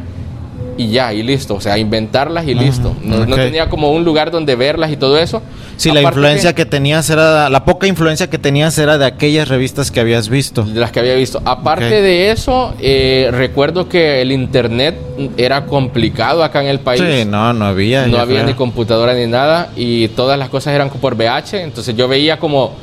y 0.78 0.90
ya, 0.92 1.12
y 1.14 1.24
listo, 1.24 1.56
o 1.56 1.62
sea, 1.62 1.78
inventarlas 1.78 2.48
y 2.48 2.54
listo. 2.54 2.96
No, 3.04 3.26
no 3.26 3.36
ok. 3.36 3.42
tenía 3.42 3.68
como 3.70 3.92
un 3.92 4.04
lugar 4.06 4.30
donde 4.32 4.56
verlas 4.56 4.92
y 4.92 4.98
todo 4.98 5.18
eso. 5.18 5.42
Sí, 5.76 5.90
la 5.92 6.00
Aparte 6.02 6.20
influencia 6.20 6.54
que... 6.56 6.66
tenías 6.66 7.10
era... 7.10 7.50
La 7.50 7.66
poca 7.66 7.88
influencia 7.88 8.30
que 8.30 8.38
tenías 8.38 8.78
era 8.78 8.98
de 8.98 9.06
aquellas 9.06 9.48
revistas 9.48 9.90
que 9.92 10.00
habías 10.00 10.30
visto. 10.30 10.64
de 10.64 10.80
las 10.80 10.92
que 10.92 11.00
había 11.00 11.16
visto. 11.16 11.42
Aparte 11.46 11.86
Ok. 11.86 11.92
de 11.92 12.32
eso, 12.32 12.74
eh, 12.80 13.30
recuerdo 13.32 13.90
que 13.90 14.22
el 14.22 14.32
internet 14.32 14.96
era 15.38 15.66
complicado 15.66 16.44
acá 16.44 16.62
en 16.62 16.68
el 16.68 16.80
país. 16.80 17.02
Sí, 17.02 17.26
no, 17.26 17.54
no 17.54 17.66
había. 17.66 18.06
no 18.08 18.18
había 18.20 18.44
ni 18.44 18.54
computadora 18.54 19.14
ni 19.14 19.28
nada 19.28 19.70
y 19.76 20.08
todas 20.10 20.38
las 20.40 20.50
cosas 20.50 20.74
eran 20.74 20.90
por 20.90 21.16
VH. 21.16 21.64
Entonces 21.64 21.96
yo 21.96 22.08
veía 22.08 22.38
como 22.40 22.74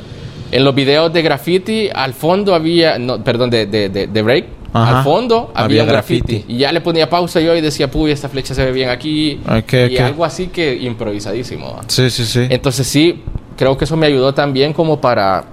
en 0.51 0.63
los 0.63 0.75
videos 0.75 1.11
de 1.11 1.21
graffiti 1.21 1.89
al 1.93 2.13
fondo 2.13 2.53
había, 2.55 2.97
no, 2.99 3.23
perdón, 3.23 3.49
de, 3.49 3.65
de, 3.65 3.89
de- 3.89 4.07
de 4.07 4.21
break. 4.21 4.45
Ajá. 4.77 4.97
Al 4.99 5.03
fondo 5.05 5.51
había, 5.53 5.63
Había 5.65 5.83
un 5.83 5.89
graffiti. 5.89 6.33
graffiti. 6.33 6.53
Y 6.53 6.57
ya 6.57 6.71
le 6.71 6.81
ponía 6.81 7.09
pausa 7.09 7.39
yo 7.39 7.55
y 7.55 7.61
decía, 7.61 7.89
puy, 7.89 8.11
esta 8.11 8.27
flecha 8.29 8.53
se 8.53 8.65
ve 8.65 8.71
bien 8.73 8.89
aquí. 8.89 9.39
Ok, 9.47 9.73
y 9.89 9.97
algo 9.97 10.25
así 10.25 10.47
que 10.47 10.75
improvisadísimo. 10.75 11.75
¿va? 11.77 11.81
Sí, 11.87 12.09
sí, 12.09 12.25
sí. 12.25 12.45
Entonces 12.49 12.85
sí, 12.85 13.23
creo 13.55 13.77
que 13.77 13.85
eso 13.85 13.95
me 13.95 14.05
ayudó 14.07 14.33
también 14.33 14.73
como 14.73 14.99
para 14.99 15.45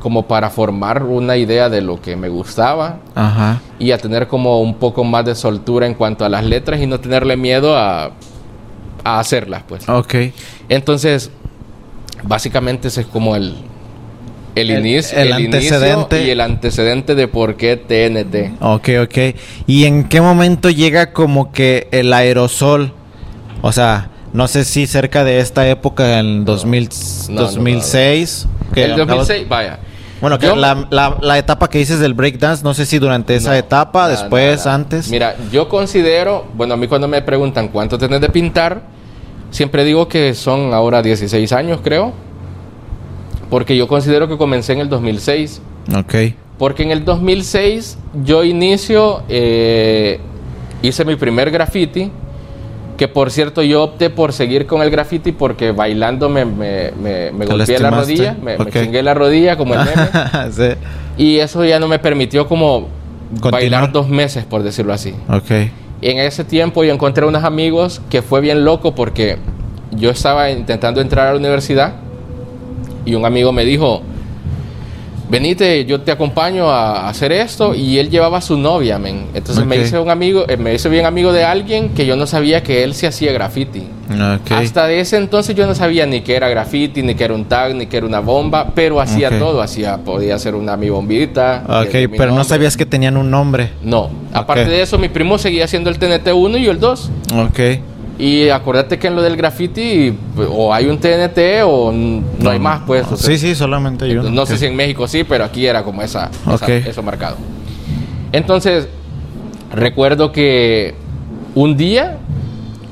como 0.00 0.26
para 0.26 0.50
formar 0.50 1.04
una 1.04 1.36
idea 1.36 1.68
de 1.68 1.80
lo 1.80 2.00
que 2.02 2.16
me 2.16 2.28
gustaba 2.28 2.98
Ajá. 3.14 3.60
y 3.78 3.92
a 3.92 3.98
tener 3.98 4.26
como 4.26 4.60
un 4.60 4.74
poco 4.74 5.04
más 5.04 5.24
de 5.24 5.36
soltura 5.36 5.86
en 5.86 5.94
cuanto 5.94 6.24
a 6.24 6.28
las 6.28 6.44
letras 6.44 6.80
y 6.80 6.88
no 6.88 6.98
tenerle 6.98 7.36
miedo 7.36 7.76
a, 7.76 8.10
a 9.04 9.20
hacerlas, 9.20 9.62
pues. 9.68 9.88
Ok. 9.88 10.14
Entonces, 10.68 11.30
básicamente 12.24 12.88
ese 12.88 13.02
es 13.02 13.06
como 13.06 13.36
el 13.36 13.54
el, 14.54 14.70
El- 14.70 14.78
inicio, 14.86 15.18
el 15.18 15.32
antecedente. 15.32 16.24
y 16.24 16.30
el 16.30 16.40
antecedente 16.40 17.14
de 17.14 17.28
por 17.28 17.56
qué 17.56 17.76
TNT. 17.76 18.52
Ok, 18.60 18.88
ok. 19.04 19.36
¿Y 19.66 19.84
en 19.84 20.04
qué 20.08 20.20
momento 20.20 20.68
llega 20.70 21.12
como 21.12 21.52
que 21.52 21.88
el 21.90 22.12
aerosol? 22.12 22.92
O 23.62 23.72
sea, 23.72 24.10
no 24.32 24.48
sé 24.48 24.64
si 24.64 24.86
cerca 24.86 25.24
de 25.24 25.40
esta 25.40 25.68
época, 25.68 26.18
en 26.18 26.44
2000, 26.44 26.88
no, 27.28 27.34
no, 27.34 27.40
2006 27.42 28.46
que 28.74 28.84
el 28.84 28.92
acabas- 28.92 29.26
2006, 29.28 29.48
vaya. 29.48 29.78
Bueno, 30.20 30.38
que 30.38 30.46
Yo- 30.46 30.54
la, 30.56 30.86
la- 30.90 31.16
la 31.20 31.36
etapa 31.38 31.68
que 31.68 31.78
dices 31.78 31.98
del 31.98 32.14
breakdance, 32.14 32.62
no 32.62 32.74
sé 32.74 32.86
si 32.86 32.98
durante 32.98 33.34
esa 33.34 33.50
No, 33.50 33.56
etapa, 33.56 34.08
después, 34.08 34.66
antes. 34.66 35.08
Mira, 35.10 35.34
yo 35.50 35.68
considero, 35.68 36.46
bueno, 36.54 36.74
a 36.74 36.76
mí 36.76 36.86
cuando 36.86 37.08
me 37.08 37.22
preguntan 37.22 37.68
cuánto 37.68 37.98
tenés 37.98 38.20
de 38.20 38.28
pintar, 38.28 38.82
siempre 39.50 39.84
digo 39.84 40.06
que 40.08 40.34
son 40.34 40.72
ahora 40.74 41.02
16 41.02 41.52
años, 41.52 41.80
creo. 41.82 42.12
Porque 43.52 43.76
yo 43.76 43.86
considero 43.86 44.28
que 44.28 44.38
comencé 44.38 44.72
en 44.72 44.78
el 44.80 44.88
2006. 44.88 45.60
Ok. 45.94 46.14
Porque 46.56 46.84
en 46.84 46.90
el 46.90 47.04
2006 47.04 47.98
yo 48.24 48.44
inicio, 48.44 49.24
eh, 49.28 50.20
hice 50.80 51.04
mi 51.04 51.16
primer 51.16 51.50
graffiti, 51.50 52.10
que 52.96 53.08
por 53.08 53.30
cierto 53.30 53.62
yo 53.62 53.82
opté 53.82 54.08
por 54.08 54.32
seguir 54.32 54.64
con 54.64 54.80
el 54.80 54.88
graffiti 54.88 55.32
porque 55.32 55.70
bailando 55.70 56.30
me, 56.30 56.46
me, 56.46 56.92
me, 56.92 57.30
me 57.30 57.44
¿Te 57.44 57.52
golpeé 57.52 57.78
la 57.78 57.90
rodilla, 57.90 58.34
me, 58.42 58.56
me 58.56 58.64
Ok. 58.64 58.70
chingué 58.72 59.02
la 59.02 59.12
rodilla 59.12 59.58
como 59.58 59.74
el 59.74 59.80
meme, 59.84 60.08
sí. 60.50 60.78
y 61.18 61.36
eso 61.38 61.62
ya 61.62 61.78
no 61.78 61.88
me 61.88 61.98
permitió 61.98 62.48
como 62.48 62.88
Continuar. 63.32 63.52
bailar 63.52 63.92
dos 63.92 64.08
meses, 64.08 64.46
por 64.46 64.62
decirlo 64.62 64.94
así. 64.94 65.12
Ok. 65.28 65.50
Y 66.00 66.08
en 66.08 66.20
ese 66.20 66.44
tiempo 66.44 66.84
yo 66.84 66.94
encontré 66.94 67.26
unos 67.26 67.44
amigos 67.44 68.00
que 68.08 68.22
fue 68.22 68.40
bien 68.40 68.64
loco 68.64 68.94
porque 68.94 69.36
yo 69.90 70.08
estaba 70.08 70.50
intentando 70.50 71.02
entrar 71.02 71.26
a 71.28 71.32
la 71.32 71.38
universidad 71.38 71.96
y 73.04 73.14
un 73.14 73.24
amigo 73.24 73.52
me 73.52 73.64
dijo, 73.64 74.02
venite, 75.32 75.86
yo 75.86 76.02
te 76.02 76.12
acompaño 76.12 76.70
a 76.70 77.08
hacer 77.08 77.32
esto 77.32 77.74
y 77.74 77.98
él 77.98 78.10
llevaba 78.10 78.36
a 78.36 78.40
su 78.42 78.58
novia, 78.58 78.98
men. 78.98 79.28
Entonces 79.32 79.64
me 79.64 79.78
hice 79.78 79.98
un 79.98 80.10
amigo, 80.10 80.44
eh, 80.46 80.58
me 80.58 80.74
hice 80.74 80.90
bien 80.90 81.06
amigo 81.06 81.32
de 81.32 81.42
alguien 81.42 81.88
que 81.94 82.04
yo 82.04 82.16
no 82.16 82.26
sabía 82.26 82.62
que 82.62 82.84
él 82.84 82.94
se 82.94 83.06
hacía 83.06 83.32
graffiti. 83.32 83.82
Ok. 84.10 84.52
Hasta 84.52 84.86
de 84.86 85.00
ese 85.00 85.16
entonces 85.16 85.56
yo 85.56 85.66
no 85.66 85.74
sabía 85.74 86.04
ni 86.04 86.20
que 86.20 86.36
era 86.36 86.50
graffiti, 86.50 87.02
ni 87.02 87.14
que 87.14 87.24
era 87.24 87.32
un 87.32 87.46
tag, 87.46 87.74
ni 87.74 87.86
que 87.86 87.96
era 87.96 88.06
una 88.06 88.20
bomba, 88.20 88.72
pero 88.74 89.00
hacía 89.00 89.38
todo, 89.38 89.62
hacía, 89.62 89.96
podía 89.96 90.34
hacer 90.34 90.54
una 90.54 90.76
mi 90.76 90.90
bombita. 90.90 91.64
Ok, 91.66 91.94
mi 91.94 92.08
pero 92.08 92.32
no 92.32 92.44
sabías 92.44 92.76
que 92.76 92.84
tenían 92.84 93.16
un 93.16 93.30
nombre. 93.30 93.70
No, 93.82 94.10
aparte 94.34 94.66
de 94.66 94.82
eso, 94.82 94.98
mi 94.98 95.08
primo 95.08 95.38
seguía 95.38 95.64
haciendo 95.64 95.88
el 95.88 95.98
TNT1 95.98 96.60
y 96.60 96.64
yo 96.64 96.70
el 96.72 96.78
2. 96.78 97.10
Ok. 97.36 97.60
Y 98.24 98.50
acuérdate 98.50 99.00
que 99.00 99.08
en 99.08 99.16
lo 99.16 99.22
del 99.22 99.36
graffiti 99.36 100.14
o 100.48 100.72
hay 100.72 100.86
un 100.86 100.98
TNT 101.00 101.64
o 101.64 101.90
n- 101.90 102.22
no, 102.38 102.50
hay 102.50 102.58
más, 102.60 102.82
pues. 102.86 103.04
o 103.10 103.16
sea, 103.16 103.26
Sí, 103.26 103.36
sí, 103.36 103.54
solamente 103.56 104.08
yo. 104.08 104.22
no 104.22 104.46
sé 104.46 104.58
si 104.58 104.66
en 104.66 104.76
México 104.76 105.08
sí, 105.08 105.24
pero 105.24 105.42
aquí 105.44 105.66
era 105.66 105.82
como 105.82 106.02
esa, 106.02 106.30
esa- 106.44 106.54
Ok. 106.64 106.68
eso 106.68 107.02
marcado. 107.02 107.36
Entonces, 108.30 108.86
recuerdo 109.74 110.30
que 110.30 110.94
un 111.56 111.76
día, 111.76 112.18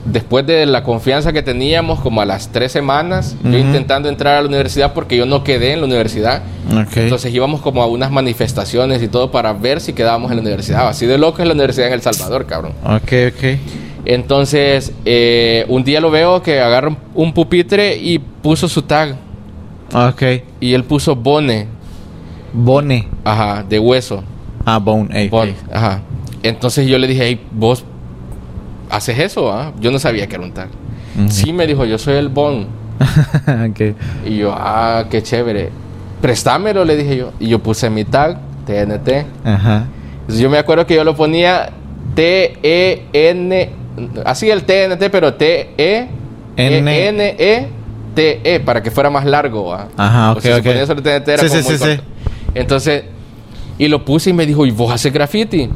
después 0.05 0.45
de 0.49 0.67
la 0.67 0.83
confianza 0.83 1.33
que 1.33 1.43
teníamos, 1.43 2.01
como 2.01 2.21
a 2.21 2.25
las 2.25 2.49
tres 2.51 2.73
semanas, 2.73 3.37
yo 3.45 3.57
intentando 3.57 4.09
entrar 4.09 4.37
a 4.37 4.43
la 4.43 4.49
universidad 4.49 4.95
porque 4.95 5.17
yo 5.17 5.27
no 5.27 5.45
quedé 5.45 5.75
en 5.75 5.81
la 5.81 5.87
universidad. 5.87 6.43
Ok. 6.73 6.97
Entonces 6.97 7.33
íbamos 7.33 7.61
como 7.61 7.83
a 7.83 7.87
unas 7.87 8.11
manifestaciones 8.11 9.01
y 9.01 9.07
todo 9.07 9.31
para 9.31 9.53
ver 9.53 9.81
si 9.81 9.93
quedábamos 9.93 10.31
en 10.33 10.39
la 10.39 10.43
universidad. 10.43 10.89
Así 10.89 11.07
de 11.07 11.19
loco 11.19 11.41
es 11.41 11.47
la 11.47 11.55
universidad 11.55 11.87
en 11.87 11.93
El 11.95 12.03
Salvador, 12.03 12.47
cabrón. 12.47 12.73
Ok, 12.85 13.13
ok. 13.29 13.45
Entonces, 14.05 14.93
eh, 15.05 15.65
un 15.69 15.85
día 15.85 16.01
lo 16.01 16.11
veo 16.11 16.43
que 16.43 16.61
agarra 16.61 16.97
un- 17.15 17.33
pupitre 17.33 17.97
y 17.97 18.19
puso 18.19 18.69
su 18.69 18.83
tag. 18.83 19.17
Ok. 19.93 20.23
Y 20.61 20.73
él 20.75 20.85
puso 20.85 21.15
Bone, 21.17 21.67
Bone. 22.53 23.09
ajá, 23.25 23.65
de 23.69 23.79
hueso. 23.79 24.23
Ah, 24.65 24.79
Bone. 24.79 25.09
ey, 25.13 25.29
Bone, 25.29 25.51
ey. 25.53 25.57
ajá. 25.73 26.01
Entonces 26.43 26.87
yo 26.87 26.97
le 26.99 27.07
dije, 27.07 27.25
hey, 27.25 27.41
vos 27.53 27.85
haces 28.89 29.19
eso, 29.19 29.53
ah? 29.53 29.73
Yo 29.81 29.91
no 29.91 29.99
sabía 29.99 30.27
que 30.27 30.35
era 30.37 30.45
un 30.45 30.53
tag. 30.53 30.69
Sí, 31.29 31.53
me 31.53 31.67
dijo, 31.67 31.85
yo 31.85 31.99
soy 31.99 32.15
el 32.17 32.29
Bon. 32.29 32.67
ok. 33.71 33.81
Y 34.27 34.37
yo, 34.39 34.55
ah, 34.57 35.05
qué 35.11 35.23
chévere. 35.23 35.71
Préstamelo, 36.23 36.85
le 36.85 36.97
dije 36.97 37.17
yo. 37.17 37.33
Y 37.41 37.49
yo 37.49 37.59
puse 37.59 37.91
mi 37.91 38.05
tag, 38.05 38.39
TNT. 38.67 39.27
Ajá. 39.45 39.87
Entonces, 40.21 40.41
yo 40.41 40.49
me 40.51 40.59
acuerdo 40.59 40.87
que 40.87 40.95
yo 40.95 41.05
lo 41.05 41.15
ponía 41.17 41.71
T-E-N, 42.15 43.71
así 44.25 44.51
el 44.51 44.65
TNT, 44.65 45.11
pero 45.11 45.35
T-E-N-E-T-E, 47.35 48.61
para 48.61 48.83
que 48.83 48.91
fuera 48.91 49.11
más 49.11 49.25
largo. 49.25 49.73
Ajá, 49.97 50.33
ok, 50.33 50.41
TNT. 50.41 52.01
Entonces, 52.55 53.05
y 53.79 53.89
lo 53.89 54.05
puse 54.05 54.31
y 54.31 54.33
me 54.33 54.47
dijo, 54.47 54.67
¿y 54.67 54.71
vos 54.71 54.93
haces 54.93 55.13
graffiti? 55.13 55.69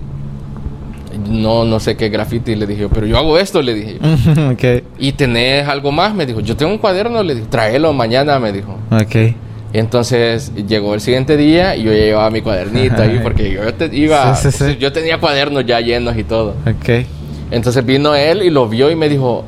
No, 1.29 1.65
no 1.65 1.79
sé 1.81 1.97
qué 1.97 2.09
graffiti, 2.09 2.55
le 2.57 2.67
dije 2.67 2.83
yo, 2.83 2.89
pero 2.91 3.07
yo 3.07 3.17
hago 3.17 3.39
esto, 3.39 3.63
le 3.63 3.75
dije 3.75 3.99
yo. 4.01 4.51
ok. 4.51 4.83
¿Y 4.99 5.13
tenés 5.13 5.67
algo 5.69 5.93
más? 5.93 6.13
Me 6.15 6.27
dijo, 6.27 6.41
yo 6.41 6.57
tengo 6.57 6.73
un 6.73 6.79
cuaderno, 6.79 7.23
le 7.23 7.35
dije, 7.37 7.47
tráelo 7.49 7.93
mañana, 7.93 8.39
me 8.41 8.53
dijo. 8.53 8.77
Ok. 8.91 9.35
Entonces 9.73 10.53
llegó 10.69 10.95
el 10.95 11.01
siguiente 11.01 11.37
día 11.37 11.75
y 11.77 11.83
yo 11.85 11.93
ya 11.93 11.99
llevaba 11.99 12.31
mi 12.31 12.43
cuadernito 12.43 13.01
ahí 13.03 13.19
porque 13.23 13.51
yo 13.53 13.73
te- 13.75 13.95
iba, 13.97 14.35
Sí, 14.37 14.51
sí, 14.53 14.65
sí. 14.73 14.77
yo 14.79 14.93
tenía 14.93 15.19
cuadernos 15.19 15.65
ya 15.67 15.81
llenos 15.81 16.17
y 16.17 16.25
todo. 16.25 16.55
Ok. 16.67 17.07
Entonces 17.55 17.87
vino 17.87 18.17
él 18.17 18.43
y 18.43 18.51
lo 18.51 18.69
vio 18.69 18.91
y 18.91 18.97
me 18.97 19.09
dijo, 19.09 19.45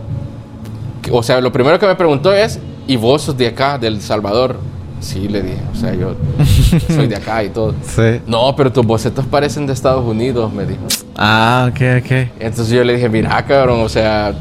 o 1.11 1.23
sea, 1.25 1.41
lo 1.41 1.51
primero 1.51 1.77
que 1.81 1.87
me 1.89 1.97
preguntó 1.97 2.33
es, 2.33 2.61
¿y 2.87 2.95
vos 2.95 3.23
sos 3.23 3.37
de 3.37 3.49
acá, 3.49 3.79
del 3.79 4.01
Salvador? 4.01 4.61
Sí, 5.01 5.27
le 5.27 5.43
dije, 5.43 5.59
o 5.73 5.77
sea, 5.77 5.93
yo 5.93 6.15
soy 6.95 7.09
de 7.09 7.17
acá 7.17 7.43
y 7.43 7.49
todo. 7.49 7.75
Sí. 7.83 8.21
No, 8.29 8.55
pero 8.57 8.73
tus 8.73 8.87
bocetos 8.87 9.27
parecen 9.27 9.67
de 9.67 9.73
Estados 9.73 10.05
Unidos, 10.05 10.53
me 10.53 10.65
dijo. 10.65 10.83
Ah, 11.17 11.69
ok, 11.69 11.81
ok. 12.05 12.11
Entonces 12.39 12.69
yo 12.69 12.85
le 12.85 12.95
dije, 12.95 13.09
mira, 13.09 13.45
cabrón, 13.45 13.81
o 13.81 13.89
sea, 13.89 14.33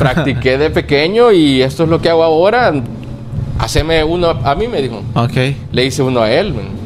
practiqué 0.00 0.58
de 0.58 0.70
pequeño 0.70 1.30
y 1.30 1.62
esto 1.62 1.84
es 1.84 1.88
lo 1.88 2.00
que 2.00 2.10
hago 2.10 2.24
ahora. 2.24 2.72
Haceme 3.60 4.02
uno 4.02 4.30
a 4.30 4.54
mí, 4.56 4.66
me 4.66 4.82
dijo. 4.82 5.02
Ok. 5.14 5.36
Le 5.70 5.84
hice 5.84 6.02
uno 6.02 6.20
a 6.20 6.32
él, 6.32 6.52
man. 6.52 6.83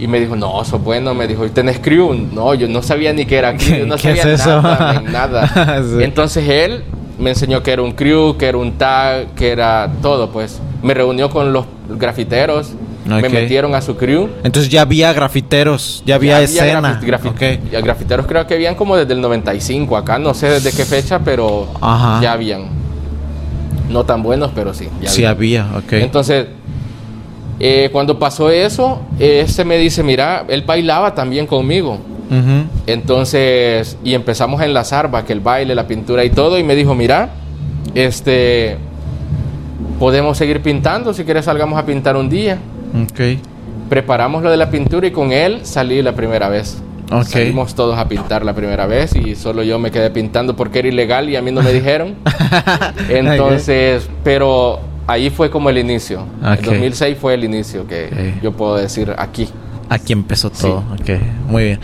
Y 0.00 0.06
me 0.06 0.18
dijo, 0.18 0.34
no, 0.34 0.64
sos 0.64 0.82
bueno. 0.82 1.12
Me 1.14 1.26
dijo, 1.28 1.44
¿y 1.44 1.50
tenés 1.50 1.78
crew? 1.78 2.14
No, 2.32 2.54
yo 2.54 2.66
no 2.68 2.82
sabía 2.82 3.12
ni 3.12 3.26
qué 3.26 3.36
era 3.36 3.54
crew. 3.56 3.78
Yo 3.80 3.86
no 3.86 3.96
¿Qué 3.96 4.16
sabía 4.16 4.22
es 4.34 4.40
eso? 4.40 4.62
nada, 4.62 5.00
nada. 5.06 5.82
Sí. 5.82 6.02
Entonces 6.02 6.48
él 6.48 6.84
me 7.18 7.30
enseñó 7.30 7.62
que 7.62 7.70
era 7.72 7.82
un 7.82 7.92
crew, 7.92 8.36
que 8.38 8.46
era 8.46 8.56
un 8.58 8.72
tag, 8.72 9.34
que 9.34 9.50
era 9.50 9.90
todo, 10.00 10.30
pues. 10.30 10.58
Me 10.82 10.94
reunió 10.94 11.28
con 11.28 11.52
los 11.52 11.66
grafiteros. 11.88 12.70
Me 13.04 13.18
Ok. 13.26 13.30
metieron 13.32 13.74
a 13.74 13.80
su 13.82 13.96
crew. 13.96 14.28
Entonces 14.44 14.70
ya 14.70 14.82
había 14.82 15.12
grafiteros, 15.12 16.02
ya 16.06 16.14
había 16.16 16.38
Ya 16.38 16.42
escena. 16.44 17.00
grafi- 17.02 17.06
grafi- 17.32 17.58
Ok. 17.58 17.70
ya 17.72 17.80
grafiteros 17.80 18.26
creo 18.26 18.46
que 18.46 18.54
habían 18.54 18.74
como 18.74 18.96
desde 18.96 19.14
el 19.14 19.20
95 19.20 19.96
acá, 19.96 20.18
no 20.18 20.32
sé 20.34 20.48
desde 20.48 20.70
qué 20.70 20.84
fecha, 20.84 21.18
pero 21.18 21.66
Ajá. 21.80 22.20
ya 22.22 22.32
habían. 22.32 22.66
No 23.88 24.04
tan 24.04 24.22
buenos, 24.22 24.52
pero 24.54 24.72
sí. 24.74 24.88
ya 25.00 25.08
Sí 25.10 25.24
habían. 25.24 25.66
había, 25.66 25.78
ok. 25.78 25.92
Entonces, 25.94 26.46
eh, 27.60 27.90
cuando 27.92 28.18
pasó 28.18 28.50
eso, 28.50 29.02
este 29.18 29.64
me 29.66 29.76
dice, 29.76 30.02
mira, 30.02 30.44
él 30.48 30.62
bailaba 30.62 31.14
también 31.14 31.46
conmigo. 31.46 31.98
Ujú. 32.30 32.64
Entonces, 32.86 33.98
y 34.02 34.14
empezamos 34.14 34.60
a 34.60 34.64
enlazar, 34.64 35.14
va, 35.14 35.24
que 35.26 35.34
el 35.34 35.40
baile, 35.40 35.74
la 35.74 35.86
pintura 35.86 36.24
y 36.24 36.30
todo, 36.30 36.58
y 36.58 36.64
me 36.64 36.74
dijo, 36.74 36.94
mira, 36.94 37.30
este, 37.94 38.78
podemos 39.98 40.38
seguir 40.38 40.62
pintando, 40.62 41.12
si 41.12 41.24
quieres 41.24 41.44
salgamos 41.44 41.78
a 41.78 41.84
pintar 41.84 42.16
un 42.16 42.30
día. 42.30 42.58
Ok. 43.02 43.38
Preparamos 43.90 44.42
lo 44.42 44.50
de 44.50 44.56
la 44.56 44.70
pintura 44.70 45.06
y 45.06 45.10
con 45.10 45.32
él 45.32 45.60
salí 45.64 46.00
la 46.00 46.12
primera 46.14 46.48
vez. 46.48 46.80
Ok. 47.12 47.24
Salimos 47.24 47.74
todos 47.74 47.98
a 47.98 48.08
pintar 48.08 48.44
la 48.44 48.54
primera 48.54 48.86
vez 48.86 49.14
y 49.16 49.34
solo 49.34 49.64
yo 49.64 49.78
me 49.78 49.90
quedé 49.90 50.10
pintando 50.10 50.56
porque 50.56 50.78
era 50.78 50.88
ilegal 50.88 51.28
y 51.28 51.36
a 51.36 51.42
mí 51.42 51.50
no 51.50 51.60
me 51.60 51.72
dijeron. 51.72 52.14
Entonces, 53.10 54.08
pero 54.22 54.80
ahí 55.10 55.30
fue 55.30 55.50
como 55.50 55.70
el 55.70 55.78
inicio. 55.78 56.22
Ok. 56.42 56.58
El 56.58 56.64
2006 56.64 57.18
fue 57.20 57.34
el 57.34 57.44
inicio 57.44 57.86
que 57.86 58.34
yo 58.42 58.52
puedo 58.52 58.76
decir 58.76 59.12
aquí. 59.18 59.48
Aquí 59.88 60.12
empezó 60.12 60.50
todo. 60.50 60.84
Ok, 61.00 61.10
muy 61.48 61.64
bien. 61.64 61.80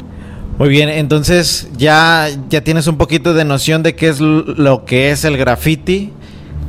Muy 0.59 0.71
bien, 0.71 0.89
entonces 0.89 1.69
ya, 1.77 2.29
ya 2.49 2.63
tienes 2.63 2.87
un 2.87 2.97
poquito 2.97 3.35
de 3.35 3.45
noción 3.45 3.83
de 3.83 3.95
qué 3.95 4.09
es 4.09 4.21
lo 4.21 4.87
que 4.87 5.11
es 5.11 5.25
el 5.27 5.37
graffiti, 5.37 6.13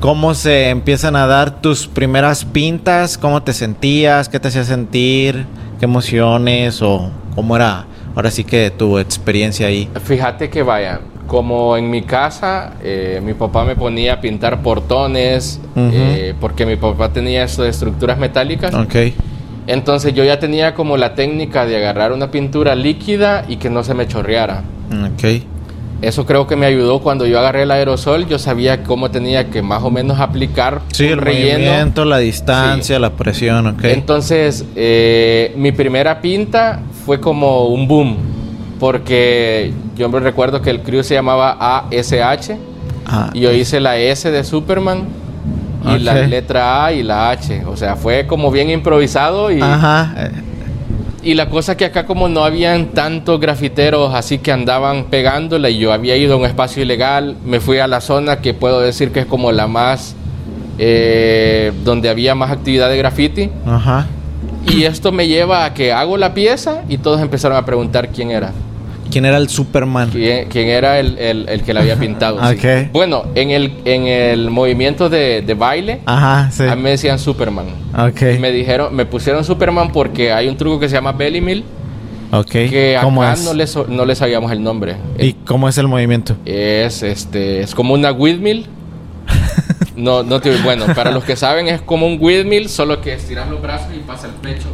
cómo 0.01 0.33
se 0.33 0.69
empiezan 0.69 1.15
a 1.15 1.25
dar 1.25 1.61
tus 1.61 1.87
primeras 1.87 2.43
pintas, 2.43 3.17
cómo 3.17 3.43
te 3.43 3.53
sentías, 3.53 4.27
qué 4.27 4.41
te 4.41 4.49
hacía 4.49 4.65
sentir, 4.65 5.45
qué 5.79 5.85
emociones 5.85 6.81
o 6.81 7.11
cómo 7.33 7.55
era 7.55 7.85
ahora 8.13 8.29
sí 8.29 8.43
que 8.43 8.71
tu 8.71 8.99
experiencia 8.99 9.67
ahí. 9.67 9.87
Fíjate 10.03 10.49
que 10.49 10.63
vaya, 10.63 10.99
como 11.27 11.75
en 11.77 11.89
mi 11.89 12.01
casa, 12.03 12.73
eh, 12.81 13.21
mi 13.23 13.33
papá 13.33 13.65
me 13.65 13.75
ponía 13.75 14.13
a 14.13 14.21
pintar 14.21 14.61
portones, 14.61 15.59
eh, 15.75 16.33
porque 16.39 16.65
mi 16.65 16.77
papá 16.77 17.09
tenía 17.11 17.43
eso 17.43 17.63
de 17.63 17.69
estructuras 17.69 18.17
metálicas. 18.17 18.73
Ok, 18.73 18.95
Entonces 19.67 20.13
yo 20.13 20.23
ya 20.23 20.39
tenía 20.39 20.73
como 20.73 20.95
la 20.95 21.13
técnica 21.13 21.65
de 21.65 21.75
agarrar 21.77 22.13
una 22.13 22.31
pintura 22.31 22.73
líquida 22.75 23.43
y 23.47 23.57
que 23.57 23.69
no 23.69 23.83
se 23.83 23.93
me 23.93 24.07
chorreara. 24.07 24.63
ok, 24.89 25.43
Eso 26.01 26.25
creo 26.25 26.47
que 26.47 26.55
me 26.55 26.65
ayudó 26.67 26.99
cuando 27.01 27.25
yo 27.25 27.39
agarré 27.39 27.63
el 27.63 27.71
aerosol, 27.71 28.27
yo 28.27 28.39
sabía 28.39 28.83
cómo 28.83 29.11
tenía 29.11 29.49
que 29.49 29.61
más 29.61 29.83
o 29.83 29.89
menos 29.91 30.19
aplicar 30.19 30.81
sí, 30.93 31.07
el 31.07 31.19
relleno. 31.19 31.57
movimiento, 31.71 32.05
la 32.05 32.19
distancia, 32.19 32.99
la 32.99 33.09
presión, 33.09 33.67
ok. 33.67 33.83
Entonces, 33.83 34.63
eh, 34.75 35.53
mi 35.57 35.71
primera 35.73 36.21
pinta 36.21 36.79
fue 37.05 37.19
como 37.19 37.65
un 37.67 37.87
boom, 37.87 38.15
porque 38.79 39.73
yo 39.95 40.09
me 40.09 40.19
recuerdo 40.19 40.61
que 40.61 40.69
el 40.69 40.81
crew 40.81 41.03
se 41.03 41.13
llamaba 41.15 41.57
ASH 41.89 42.51
Ah, 43.09 43.29
y 43.33 43.39
yo 43.41 43.51
hice 43.53 43.79
la 43.79 43.95
S 43.97 44.29
de 44.29 44.43
Superman 44.43 45.05
y 45.95 45.99
la 45.99 46.11
Ok. 46.13 46.27
letra 46.27 46.85
A 46.85 46.91
y 46.91 47.03
la 47.03 47.29
H. 47.29 47.63
O 47.65 47.77
sea, 47.77 47.95
fue 47.95 48.27
como 48.27 48.51
bien 48.51 48.69
improvisado 48.69 49.49
y, 49.49 49.61
Ajá. 49.61 50.13
y 51.23 51.33
la 51.35 51.47
cosa 51.49 51.77
que 51.77 51.85
acá 51.85 52.05
como 52.05 52.27
no 52.27 52.43
habían 52.43 52.87
tantos 52.87 53.39
grafiteros 53.39 54.13
así 54.13 54.39
que 54.39 54.51
andaban 54.51 55.05
pegándola 55.05 55.69
y 55.69 55.77
yo 55.77 55.93
había 55.93 56.17
ido 56.17 56.33
a 56.33 56.37
un 56.37 56.43
espacio 56.45 56.83
ilegal, 56.83 57.37
me 57.45 57.61
fui 57.61 57.77
a 57.79 57.87
la 57.87 58.01
zona 58.01 58.41
que 58.41 58.53
puedo 58.53 58.81
decir 58.81 59.11
que 59.13 59.21
es 59.21 59.25
como 59.25 59.53
la 59.53 59.67
más... 59.67 60.13
eh, 60.77 61.71
donde 61.85 62.09
había 62.09 62.35
más 62.35 62.51
actividad 62.51 62.89
de 62.89 62.97
graffiti. 62.97 63.49
Ajá. 63.65 64.05
Y 64.67 64.83
esto 64.83 65.11
me 65.13 65.27
lleva 65.27 65.63
a 65.63 65.73
que 65.73 65.93
hago 65.93 66.17
la 66.17 66.33
pieza 66.33 66.83
y 66.89 66.97
todos 66.97 67.21
empezaron 67.21 67.57
a 67.57 67.65
preguntar 67.65 68.09
quién 68.09 68.31
era. 68.31 68.51
¿Quién 69.11 69.25
era 69.25 69.37
el 69.37 69.49
Superman? 69.49 70.09
quién, 70.11 70.47
quién 70.49 70.67
era 70.67 70.99
el, 70.99 71.17
el- 71.17 71.49
el 71.49 71.63
que 71.63 71.73
la 71.73 71.81
había 71.81 71.95
pintado. 71.97 72.39
sí. 72.49 72.55
Ok. 72.57 72.91
Bueno, 72.91 73.25
en 73.35 73.51
el, 73.51 73.73
en 73.85 74.07
el 74.07 74.49
movimiento 74.49 75.09
de, 75.09 75.41
de 75.41 75.53
baile, 75.53 76.01
Ajá, 76.05 76.49
sí. 76.51 76.63
a 76.63 76.75
mí 76.75 76.81
me 76.81 76.91
decían 76.91 77.19
Superman. 77.19 77.65
Ok. 77.97 78.21
Y 78.35 78.39
me 78.39 78.51
dijeron, 78.51 78.95
me 78.95 79.05
pusieron 79.05 79.43
Superman 79.43 79.91
porque 79.91 80.31
hay 80.31 80.47
un 80.47 80.57
truco 80.57 80.79
que 80.79 80.89
se 80.89 80.95
llama 80.95 81.11
Belly 81.13 81.41
Mill, 81.41 81.63
Ok. 82.31 82.49
que 82.51 82.97
¿Cómo 83.01 83.23
acá 83.23 83.33
es? 83.33 83.43
no 83.45 83.53
le, 83.53 83.67
so- 83.67 83.85
no 83.87 84.05
le 84.05 84.15
sabíamos 84.15 84.51
el 84.51 84.61
nombre. 84.61 84.97
¿Y 85.17 85.33
cómo 85.33 85.69
es 85.69 85.77
el 85.77 85.87
movimiento? 85.87 86.35
Es, 86.45 87.01
este, 87.03 87.61
es 87.61 87.73
como 87.73 87.93
una 87.93 88.11
windmill. 88.11 88.65
No, 89.95 90.21
no 90.21 90.39
te, 90.39 90.55
bueno, 90.61 90.85
para 90.93 91.09
los 91.11 91.23
que 91.23 91.35
saben 91.35 91.67
es 91.67 91.81
como 91.81 92.05
un 92.05 92.19
windmill, 92.21 92.69
solo 92.69 93.01
que 93.01 93.13
estiras 93.13 93.49
los 93.49 93.59
brazos 93.59 93.87
y 93.95 93.99
pasa 94.01 94.27
el 94.27 94.33
pecho. 94.33 94.67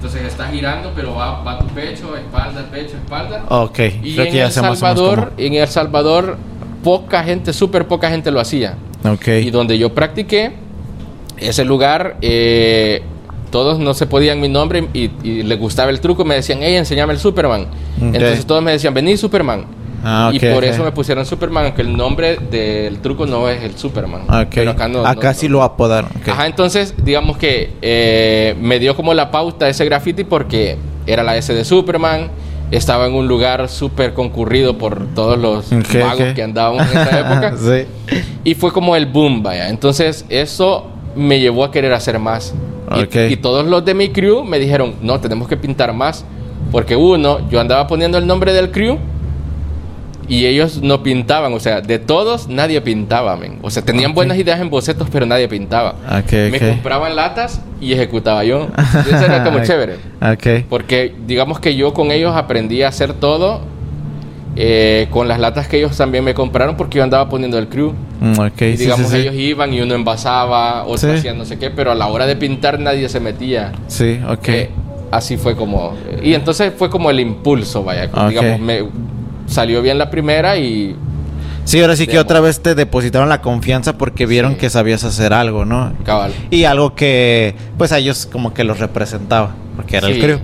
Entonces 0.00 0.22
estás 0.22 0.50
girando, 0.50 0.92
pero 0.96 1.14
va, 1.14 1.42
va 1.42 1.58
tu 1.58 1.66
pecho, 1.66 2.16
espalda, 2.16 2.66
pecho, 2.72 2.96
espalda. 2.96 3.44
Ok. 3.50 3.80
Y 4.02 4.14
Creo 4.14 4.24
en 4.24 4.32
que 4.32 4.38
ya 4.38 4.46
El 4.46 4.52
Salvador, 4.52 5.34
en 5.36 5.52
El 5.52 5.68
Salvador, 5.68 6.38
poca 6.82 7.22
gente, 7.22 7.52
súper 7.52 7.86
poca 7.86 8.08
gente 8.08 8.30
lo 8.30 8.40
hacía. 8.40 8.76
Ok. 9.04 9.28
Y 9.28 9.50
donde 9.50 9.76
yo 9.76 9.94
practiqué, 9.94 10.52
ese 11.36 11.66
lugar, 11.66 12.16
eh, 12.22 13.02
todos 13.50 13.78
no 13.78 13.92
se 13.92 14.06
podían 14.06 14.40
mi 14.40 14.48
nombre 14.48 14.88
y, 14.94 15.10
y 15.22 15.42
les 15.42 15.58
gustaba 15.58 15.90
el 15.90 16.00
truco. 16.00 16.24
Me 16.24 16.36
decían, 16.36 16.60
hey, 16.62 16.76
enséñame 16.76 17.12
el 17.12 17.18
Superman. 17.18 17.66
Entonces 18.00 18.46
todos 18.46 18.62
me 18.62 18.72
decían, 18.72 18.94
vení 18.94 19.18
Superman. 19.18 19.66
Ah, 20.02 20.30
y 20.32 20.36
ok, 20.38 20.54
por 20.54 20.64
ok. 20.64 20.70
eso 20.70 20.84
me 20.84 20.92
pusieron 20.92 21.26
Superman, 21.26 21.66
aunque 21.66 21.82
el 21.82 21.96
nombre 21.96 22.36
del 22.50 22.98
truco 23.00 23.26
no 23.26 23.48
es 23.48 23.62
el 23.62 23.76
Superman. 23.76 24.22
Ok. 24.22 24.46
Pero 24.54 24.70
acá 24.70 24.88
no. 24.88 25.06
Acá 25.06 25.28
no- 25.28 25.34
sí 25.34 25.46
no. 25.48 25.52
lo 25.54 25.62
apodaron. 25.62 26.10
Ajá, 26.26 26.46
entonces, 26.46 26.94
digamos 27.02 27.36
que 27.36 27.72
eh, 27.82 28.54
me 28.60 28.78
dio 28.78 28.96
como 28.96 29.12
la 29.14 29.30
pauta 29.30 29.68
ese 29.68 29.84
graffiti 29.84 30.24
porque 30.24 30.76
era 31.06 31.22
la 31.22 31.36
S 31.36 31.52
de 31.52 31.64
Superman. 31.64 32.30
Estaba 32.70 33.06
en 33.08 33.14
un 33.14 33.26
lugar 33.26 33.68
súper 33.68 34.14
concurrido 34.14 34.78
por 34.78 35.06
todos 35.14 35.36
los 35.36 35.72
magos 35.72 36.32
que 36.34 36.42
andábamos 36.42 36.82
en 36.92 36.98
esa 36.98 37.20
época. 37.32 37.54
sí. 37.56 38.20
Y 38.44 38.54
fue 38.54 38.72
como 38.72 38.94
el 38.94 39.06
boom, 39.06 39.42
vaya. 39.42 39.68
Entonces, 39.68 40.24
eso 40.28 40.86
me 41.16 41.40
llevó 41.40 41.64
a 41.64 41.72
querer 41.72 41.92
hacer 41.92 42.18
más. 42.20 42.54
Y-. 43.12 43.32
Y, 43.32 43.36
todos 43.36 43.66
los 43.66 43.84
de 43.84 43.94
mi 43.94 44.10
crew 44.10 44.44
me 44.44 44.58
dijeron, 44.60 44.94
no, 45.02 45.18
tenemos 45.20 45.48
que 45.48 45.56
pintar 45.56 45.92
más. 45.92 46.24
Porque 46.70 46.94
uno, 46.94 47.40
yo 47.50 47.60
andaba 47.60 47.88
poniendo 47.88 48.18
el 48.18 48.26
nombre 48.28 48.52
del 48.52 48.70
crew 48.70 48.98
y 50.30 50.46
ellos 50.46 50.80
no 50.80 51.02
pintaban. 51.02 51.52
O 51.52 51.60
sea, 51.60 51.80
de 51.82 51.98
todos, 51.98 52.48
nadie 52.48 52.80
pintaba, 52.80 53.36
men. 53.36 53.58
O 53.62 53.68
sea, 53.70 53.82
tenían 53.82 54.12
Ok. 54.12 54.14
buenas 54.14 54.38
ideas 54.38 54.60
en 54.60 54.70
bocetos, 54.70 55.08
pero 55.12 55.26
nadie 55.26 55.48
pintaba. 55.48 55.96
Ok, 56.18 56.32
Me 56.52 56.58
compraban 56.60 57.14
latas 57.16 57.60
y 57.80 57.92
ejecutaba 57.92 58.44
yo. 58.44 58.68
Eso 59.06 59.24
era 59.24 59.42
como 59.44 59.58
chévere. 59.64 59.96
Porque 60.70 61.12
digamos 61.26 61.58
que 61.60 61.74
yo 61.74 61.92
con 61.92 62.12
ellos 62.12 62.34
aprendí 62.36 62.82
a 62.82 62.88
hacer 62.88 63.12
todo 63.14 63.60
eh, 64.56 65.06
con 65.10 65.28
las 65.28 65.38
latas 65.38 65.68
que 65.68 65.78
ellos 65.78 65.96
también 65.96 66.24
me 66.24 66.34
compraron 66.34 66.76
porque 66.76 66.98
yo 66.98 67.04
andaba 67.04 67.28
poniendo 67.28 67.58
el 67.58 67.68
crew. 67.68 67.92
Mm, 68.20 68.38
ok, 68.38 68.62
Y 68.62 68.76
sí, 68.76 68.84
digamos, 68.84 69.06
sí, 69.10 69.16
sí. 69.16 69.22
ellos 69.22 69.34
iban 69.34 69.72
y 69.74 69.80
uno 69.80 69.94
envasaba, 69.94 70.84
otro 70.84 71.10
Sí. 71.12 71.18
hacía 71.18 71.34
no 71.34 71.44
sé 71.44 71.58
qué, 71.58 71.70
pero 71.70 71.90
a 71.92 71.94
la 71.94 72.06
hora 72.08 72.26
de 72.26 72.36
pintar 72.36 72.78
nadie 72.80 73.08
se 73.08 73.20
metía. 73.20 73.72
Sí, 73.88 74.20
ok. 74.28 74.38
Que 74.40 74.70
así 75.10 75.36
fue 75.36 75.56
como. 75.56 75.94
Y 76.22 76.34
entonces 76.34 76.72
fue 76.76 76.90
como 76.90 77.10
el 77.10 77.20
impulso, 77.20 77.82
vaya. 77.84 78.08
Ok. 78.12 78.28
Digamos, 78.28 78.60
me 78.60 78.82
salió 79.50 79.82
bien 79.82 79.98
la 79.98 80.08
primera 80.10 80.56
y. 80.56 80.96
Sí, 81.64 81.80
ahora 81.80 81.94
sí 81.94 82.06
que 82.06 82.18
otra 82.18 82.40
vez 82.40 82.60
te 82.60 82.74
depositaron 82.74 83.28
la 83.28 83.42
confianza 83.42 83.96
porque 83.98 84.26
vieron 84.26 84.52
Sí. 84.52 84.58
que 84.58 84.70
sabías 84.70 85.04
hacer 85.04 85.32
algo, 85.32 85.64
¿no? 85.64 85.92
Cabal. 86.04 86.32
Y 86.50 86.64
algo 86.64 86.94
que, 86.94 87.54
pues 87.76 87.92
a 87.92 87.98
ellos 87.98 88.26
como 88.30 88.54
que 88.54 88.64
los 88.64 88.78
representaba, 88.80 89.54
porque 89.76 89.98
era 89.98 90.08
el 90.08 90.18
crew. 90.18 90.38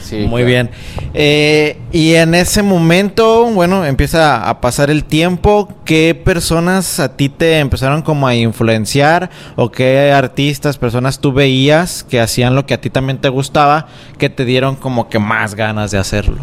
Sí, 0.00 0.16
Muy 0.26 0.42
claro. 0.42 0.46
bien. 0.46 0.70
Eh, 1.14 1.78
y 1.92 2.14
en 2.14 2.34
ese 2.34 2.62
momento, 2.62 3.44
bueno, 3.52 3.84
empieza 3.84 4.48
a 4.48 4.60
pasar 4.60 4.90
el 4.90 5.04
tiempo. 5.04 5.68
¿Qué 5.84 6.20
personas 6.20 6.98
a 6.98 7.16
ti 7.16 7.28
te 7.28 7.58
empezaron 7.60 8.02
como 8.02 8.26
a 8.26 8.34
influenciar? 8.34 9.30
¿O 9.54 9.70
qué 9.70 10.10
artistas, 10.12 10.78
personas 10.78 11.20
tú 11.20 11.32
veías 11.32 12.02
que 12.02 12.20
hacían 12.20 12.56
lo 12.56 12.66
que 12.66 12.74
a 12.74 12.80
ti 12.80 12.90
también 12.90 13.18
te 13.18 13.28
gustaba, 13.28 13.86
que 14.18 14.30
te 14.30 14.44
dieron 14.44 14.74
como 14.76 15.08
que 15.08 15.18
más 15.20 15.54
ganas 15.54 15.90
de 15.92 15.98
hacerlo? 15.98 16.38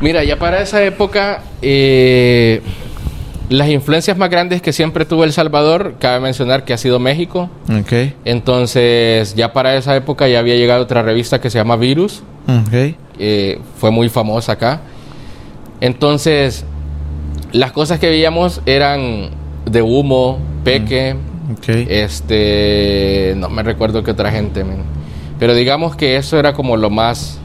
Mira, 0.00 0.24
ya 0.24 0.38
para 0.38 0.60
esa 0.60 0.82
época, 0.84 1.42
eh, 1.62 2.60
las 3.48 3.68
influencias 3.70 4.16
más 4.18 4.28
grandes 4.28 4.60
que 4.60 4.72
siempre 4.72 5.04
tuvo 5.04 5.24
El 5.24 5.32
Salvador, 5.32 5.94
cabe 5.98 6.20
mencionar 6.20 6.64
que 6.64 6.72
ha 6.74 6.78
sido 6.78 6.98
México. 6.98 7.48
Ok. 7.70 8.12
Entonces, 8.24 9.34
ya 9.34 9.52
para 9.52 9.76
esa 9.76 9.96
época 9.96 10.28
ya 10.28 10.40
había 10.40 10.56
llegado 10.56 10.82
otra 10.82 11.02
revista 11.02 11.40
que 11.40 11.48
se 11.50 11.58
llama 11.58 11.76
Virus. 11.76 12.22
Ok. 12.48 12.94
eh, 13.18 13.58
fue 13.78 13.90
muy 13.90 14.08
famosa 14.08 14.52
acá. 14.52 14.80
Entonces, 15.80 16.64
las 17.52 17.72
cosas 17.72 17.98
que 17.98 18.08
veíamos 18.08 18.60
eran 18.66 19.30
de 19.64 19.82
humo, 19.82 20.38
peque, 20.64 21.16
Ok. 21.52 21.68
este, 21.88 23.34
no 23.36 23.48
me 23.48 23.62
recuerdo 23.62 24.02
qué 24.02 24.10
otra 24.10 24.30
gente, 24.30 24.64
pero 25.38 25.54
digamos 25.54 25.96
que 25.96 26.16
eso 26.16 26.38
era 26.38 26.52
como 26.52 26.76
lo 26.76 26.90
más 26.90 27.38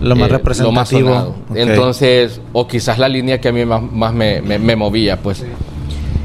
Lo 0.00 0.16
más 0.16 0.28
eh, 0.28 0.32
representativo. 0.32 1.08
sonado. 1.08 1.34
Ok. 1.50 1.56
Entonces, 1.56 2.40
o 2.52 2.66
quizás 2.68 2.98
la 2.98 3.08
línea 3.08 3.40
que 3.40 3.48
a 3.48 3.52
mí 3.52 3.64
más, 3.64 3.82
más 3.82 4.12
me, 4.14 4.40
me- 4.42 4.58
me 4.58 4.76
movía, 4.76 5.16
pues. 5.18 5.44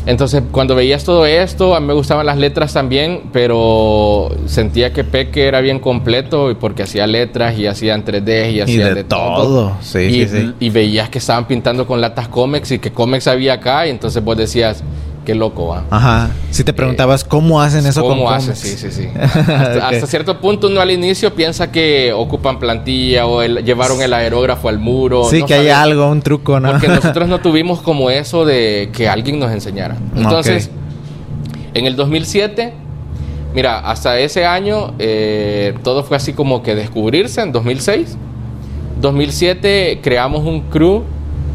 Entonces, 0.05 0.43
cuando 0.51 0.75
veías 0.75 1.05
todo 1.05 1.25
esto, 1.25 1.75
a 1.75 1.79
mí 1.79 1.87
me 1.87 1.93
gustaban 1.93 2.25
las 2.25 2.37
letras 2.37 2.73
también, 2.73 3.21
pero 3.31 4.29
sentía 4.47 4.91
que 4.91 5.05
Peque 5.05 5.47
era 5.47 5.61
bien 5.61 5.79
completo 5.79 6.51
y 6.51 6.55
porque 6.55 6.83
hacía 6.83 7.07
letras 7.07 7.57
y 7.57 7.67
hacían 7.67 8.03
3D 8.03 8.51
y 8.51 8.55
Y 8.57 8.61
hacía 8.61 8.87
de, 8.89 8.95
de, 8.95 9.03
todo. 9.05 9.77
Sí, 9.81 9.99
y, 9.99 10.27
sí, 10.27 10.37
sí. 10.41 10.53
y 10.59 10.69
veías 10.71 11.07
que 11.09 11.19
estaban 11.19 11.45
pintando 11.47 11.87
con 11.87 12.01
latas 12.01 12.27
cómics 12.27 12.71
y 12.71 12.79
que 12.79 12.91
cómics 12.91 13.27
había 13.27 13.53
acá, 13.53 13.87
y 13.87 13.91
entonces 13.91 14.21
vos 14.21 14.35
decías, 14.35 14.83
qué 15.23 15.35
loco, 15.35 15.67
va. 15.67 15.83
Ajá. 15.89 16.29
Si 16.51 16.63
te 16.63 16.73
preguntabas 16.73 17.23
cómo 17.23 17.61
hacen 17.61 17.85
eso 17.85 18.01
Eh, 18.01 18.03
¿Cómo 18.03 18.25
con 18.25 18.33
hacen? 18.33 18.55
Sí, 18.55 18.69
sí, 18.77 18.91
sí. 18.91 19.07
Hasta, 19.19 20.07
cierto 20.07 20.39
punto 20.39 20.67
uno 20.67 20.81
al 20.81 20.91
inicio 20.91 21.33
piensa 21.33 21.71
que 21.71 22.11
ocupan 22.13 22.59
plantilla 22.59 23.25
o 23.25 23.41
el- 23.41 23.63
llevaron 23.63 24.01
el 24.01 24.13
aerógrafo 24.13 24.69
al 24.69 24.79
muro. 24.79 25.25
Sí, 25.29 25.39
no 25.39 25.45
que 25.45 25.53
hay 25.53 25.69
algo, 25.69 26.07
un 26.09 26.21
truco, 26.21 26.59
¿no? 26.59 26.71
Porque 26.71 26.87
nosotros 26.89 27.27
no 27.27 27.39
tuvimos 27.39 27.81
como 27.81 28.09
eso 28.09 28.45
de 28.45 28.89
que 28.93 29.07
alguien 29.09 29.39
nos 29.39 29.51
enseñara. 29.51 29.97
Entonces, 30.15 30.69
en 31.73 31.85
el 31.85 31.95
2007, 31.95 32.73
mira, 33.55 33.79
hasta 33.79 34.19
ese 34.19 34.45
año 34.45 34.93
eh, 34.99 35.73
todo 35.83 36.03
fue 36.03 36.17
así 36.17 36.33
como 36.33 36.61
que 36.63 36.75
descubrirse 36.75 37.41
en 37.41 37.51
2006. 37.51 38.17
2007 39.01 39.99
creamos 40.01 40.43
un 40.45 40.61
crew 40.61 41.03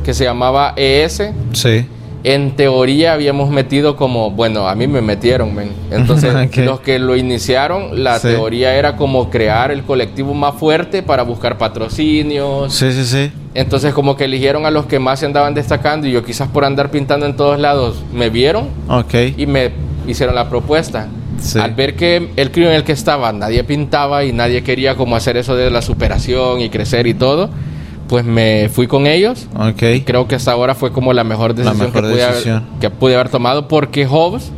que 0.05 0.15
se 0.15 0.25
llamaba 0.25 0.75
ES. 0.77 1.23
Sí. 1.53 1.87
En 2.25 2.57
teoría 2.57 3.13
habíamos 3.13 3.49
metido 3.51 3.95
como, 3.95 4.33
bueno, 4.33 4.69
a 4.69 4.75
mí 4.75 4.89
me 4.89 5.01
metieron, 5.01 5.55
men. 5.55 5.71
Entonces, 5.91 6.35
los 6.59 6.81
que 6.81 6.99
lo 6.99 7.17
iniciaron, 7.17 8.03
la 8.03 8.19
Sí. 8.19 8.29
teoría 8.29 8.75
era 8.75 8.97
como 8.97 9.31
crear 9.31 9.71
el 9.71 9.85
colectivo 9.85 10.35
más 10.35 10.55
fuerte 10.57 11.03
para 11.05 11.23
buscar 11.23 11.59
patrocinios, 11.59 12.75
Sí, 12.75 12.93
sí, 12.93 13.05
sí. 13.05 13.31
entonces 13.55 13.95
como 13.95 14.17
que 14.17 14.25
eligieron 14.25 14.67
a 14.67 14.71
los 14.71 14.87
que 14.87 14.99
más 14.99 15.21
se 15.21 15.27
andaban 15.27 15.55
destacando 15.55 16.07
y 16.07 16.13
yo 16.13 16.25
quizás 16.25 16.49
por 16.49 16.65
andar 16.65 16.91
pintando 16.91 17.27
en 17.27 17.37
todos 17.37 17.59
lados 17.61 18.03
me 18.13 18.31
vieron 18.31 18.69
Ok. 18.89 19.15
y 19.37 19.47
me 19.47 19.71
hicieron 20.07 20.35
la 20.35 20.49
propuesta. 20.49 21.07
Sí. 21.41 21.59
Al 21.61 21.73
ver 21.75 21.95
que 21.95 22.31
el 22.35 22.51
crew 22.51 22.67
en 22.67 22.75
el 22.75 22.83
que 22.83 22.91
estaba 22.93 23.33
nadie 23.33 23.63
pintaba 23.63 24.25
y 24.25 24.33
nadie 24.33 24.65
quería 24.65 24.97
como 24.97 25.15
hacer 25.15 25.37
eso 25.37 25.55
de 25.55 25.71
la 25.71 25.83
superación 25.83 26.61
y 26.61 26.69
crecer 26.69 27.07
y 27.07 27.15
todo, 27.15 27.49
pues 28.09 28.25
me 28.25 28.69
fui 28.73 28.87
con 28.87 29.07
ellos. 29.07 29.47
Ok. 29.55 29.83
Y 29.95 30.01
creo 30.01 30.27
que 30.27 30.35
hasta 30.35 30.53
ahora 30.53 30.75
fue 30.75 30.93
como 30.93 31.13
la 31.13 31.25
mejor 31.25 31.55
decisión, 31.55 31.79
mejor 31.79 32.03
que, 32.03 32.09
pude 32.09 32.27
decisión. 32.27 32.57
Haber, 32.57 32.81
que 32.81 32.91
pude 32.91 33.15
haber 33.15 33.29
tomado 33.29 33.69
porque 33.69 34.07
Hobbs 34.07 34.51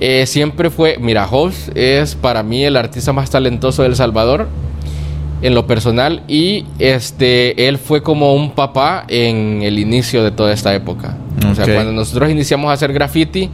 eh, 0.00 0.26
siempre 0.26 0.70
fue, 0.70 0.98
mira, 1.00 1.26
Hobbs 1.26 1.70
es 1.74 2.14
para 2.14 2.42
mí 2.42 2.64
el 2.64 2.76
artista 2.76 3.12
más 3.12 3.30
talentoso 3.30 3.82
de 3.82 3.88
El 3.88 3.96
Salvador 3.96 4.48
en 5.42 5.54
lo 5.54 5.66
personal 5.66 6.22
y 6.26 6.66
este 6.78 7.68
él 7.68 7.78
fue 7.78 8.02
como 8.02 8.34
un 8.34 8.52
papá 8.52 9.04
en 9.08 9.62
el 9.62 9.78
inicio 9.78 10.24
de 10.24 10.30
toda 10.30 10.52
esta 10.52 10.74
época. 10.74 11.16
O 11.50 11.54
sea, 11.54 11.72
cuando 11.72 11.92
nosotros 11.92 12.30
iniciamos 12.30 12.70
a 12.70 12.72
hacer 12.72 12.92
graffiti, 12.92 13.48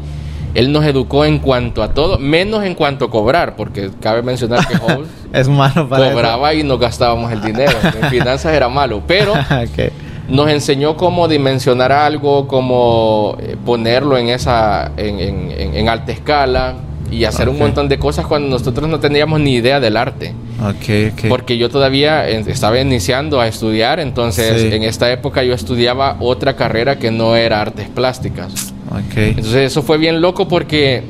él 0.54 0.70
nos 0.72 0.84
educó 0.84 1.24
en 1.24 1.38
cuanto 1.40 1.82
a 1.82 1.92
todo, 1.94 2.18
menos 2.18 2.64
en 2.64 2.74
cuanto 2.74 3.06
a 3.06 3.10
cobrar, 3.10 3.56
porque 3.56 3.90
cabe 4.00 4.22
mencionar 4.22 4.66
que 4.66 4.76
Hobbs 4.78 5.08
Es 5.32 5.48
malo 5.48 5.88
para 5.88 6.06
eso. 6.06 6.14
cobraba 6.14 6.54
y 6.54 6.62
nos 6.62 6.78
gastábamos 6.78 7.32
el 7.32 7.40
dinero. 7.42 7.72
En 8.02 8.08
finanzas 8.10 8.52
era 8.54 8.68
malo, 8.68 9.02
pero 9.06 9.32
nos 10.28 10.48
enseñó 10.50 10.96
cómo 10.96 11.28
dimensionar 11.28 11.92
algo, 11.92 12.46
cómo 12.48 13.36
eh, 13.40 13.56
ponerlo 13.64 14.16
en 14.16 14.28
esa 14.28 14.92
en, 14.96 15.18
en- 15.20 15.50
en- 15.56 15.74
en 15.76 15.88
alta 15.88 16.12
escala. 16.12 16.74
y 17.10 17.24
hacer 17.26 17.48
un 17.48 17.58
montón 17.58 17.88
de 17.88 17.96
cosas 17.98 18.26
cuando 18.26 18.48
nosotros 18.48 18.88
no 18.88 18.98
teníamos 18.98 19.38
ni 19.38 19.54
idea 19.54 19.78
del 19.78 19.96
arte. 19.96 20.34
Porque 21.28 21.58
yo 21.58 21.68
todavía 21.68 22.28
eh, 22.28 22.42
estaba 22.46 22.80
iniciando 22.80 23.40
a 23.40 23.46
estudiar, 23.46 24.00
entonces 24.00 24.62
Sí. 24.62 24.68
en 24.74 24.82
esta 24.82 25.10
época 25.12 25.42
yo 25.44 25.52
estudiaba 25.54 26.16
otra 26.20 26.54
carrera 26.56 26.98
que 26.98 27.10
no 27.10 27.36
era 27.36 27.60
artes 27.60 27.88
plásticas. 27.88 28.72
Ok. 28.94 29.16
Entonces 29.16 29.72
eso 29.72 29.82
fue 29.82 29.98
bien 29.98 30.20
loco 30.20 30.48
porque 30.48 31.02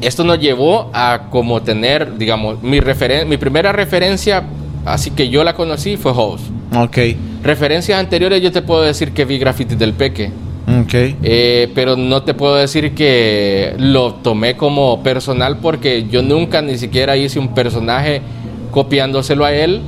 esto 0.00 0.24
nos 0.24 0.38
llevó 0.38 0.90
a 0.92 1.28
como 1.30 1.62
tener, 1.62 2.18
digamos, 2.18 2.62
mi, 2.62 2.80
referen 2.80 3.28
mi 3.28 3.36
primera 3.36 3.72
referencia, 3.72 4.42
así 4.84 5.10
que 5.12 5.28
yo 5.28 5.44
la 5.44 5.54
conocí, 5.54 5.96
fue 5.96 6.12
House. 6.12 6.42
Ok. 6.76 6.98
Referencias 7.42 7.98
anteriores 7.98 8.42
yo 8.42 8.52
te 8.52 8.62
puedo 8.62 8.82
decir 8.82 9.12
que 9.12 9.24
vi 9.24 9.38
graffiti 9.38 9.74
del 9.74 9.92
Peque. 9.92 10.30
Ok. 10.66 10.94
Eh, 10.94 11.70
pero 11.74 11.96
no 11.96 12.22
te 12.22 12.34
puedo 12.34 12.56
decir 12.56 12.94
que 12.94 13.74
lo 13.78 14.14
tomé 14.14 14.56
como 14.56 15.02
personal 15.02 15.58
porque 15.58 16.06
yo 16.08 16.22
nunca 16.22 16.62
ni 16.62 16.78
siquiera 16.78 17.16
hice 17.16 17.38
un 17.38 17.54
personaje 17.54 18.22
copiándoselo 18.70 19.44
a 19.44 19.52
él 19.52 19.82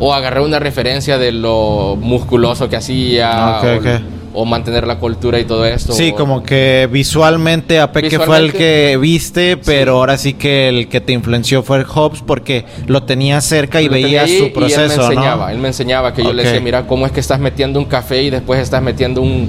o 0.00 0.14
agarré 0.14 0.40
una 0.40 0.58
referencia 0.58 1.18
de 1.18 1.32
lo 1.32 1.96
musculoso 2.00 2.68
que 2.68 2.76
hacía 2.76 3.58
Ok, 3.58 3.64
o, 3.64 3.76
ok. 3.78 4.00
O 4.40 4.44
mantener 4.44 4.86
la 4.86 4.98
cultura 5.00 5.40
y 5.40 5.44
todo 5.44 5.66
esto. 5.66 5.92
Sí, 5.92 6.12
o- 6.12 6.14
como 6.14 6.44
que 6.44 6.88
visualmente 6.92 7.80
a 7.80 7.90
Peque 7.90 8.10
fue 8.20 8.36
el 8.38 8.44
Visualmente- 8.52 8.58
que 8.58 8.96
viste, 9.00 9.56
pero 9.56 9.96
ahora 9.96 10.16
sí 10.16 10.34
que 10.34 10.68
el 10.68 10.86
que 10.88 11.00
te 11.00 11.12
influenció 11.12 11.64
fue 11.64 11.82
Hobbes 11.84 12.22
porque 12.24 12.64
lo 12.86 13.02
tenía 13.02 13.40
cerca 13.40 13.82
y 13.82 13.86
Lo 13.86 13.92
tenía 13.94 14.06
veía 14.06 14.22
ahí 14.22 14.28
su 14.38 14.44
y 14.44 14.46
él 14.46 14.46
me 14.46 14.52
proceso, 14.52 15.02
enseñaba, 15.10 15.46
¿no? 15.46 15.50
él 15.52 15.58
me 15.58 15.68
enseñaba 15.68 16.14
que 16.14 16.22
yo 16.22 16.32
le 16.32 16.44
decía, 16.44 16.60
mira, 16.60 16.86
cómo 16.86 17.04
es 17.04 17.10
que 17.10 17.18
estás 17.18 17.40
metiendo 17.40 17.80
un 17.80 17.86
café 17.86 18.22
y 18.22 18.30
después 18.30 18.60
estás 18.60 18.80
metiendo 18.80 19.22
un 19.22 19.48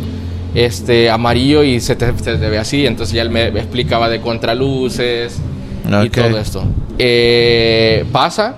este 0.55 1.11
amarillo 1.11 1.63
y 1.63 1.79
se 1.79 1.95
te, 1.95 2.07
se 2.17 2.37
te 2.37 2.49
ve 2.49 2.57
así. 2.57 2.87
Entonces 2.87 3.13
ya 3.13 3.21
él 3.21 3.29
me 3.29 3.49
explicaba 3.49 4.09
de 4.09 4.19
contraluces 4.21 5.39
y 5.87 5.93
Ok. 6.07 6.11
todo 6.13 6.39
esto. 6.39 6.63
Eh, 6.97 8.05
pasa 8.11 8.55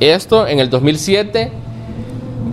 esto 0.00 0.46
en 0.46 0.58
el 0.60 0.68
2007, 0.68 1.50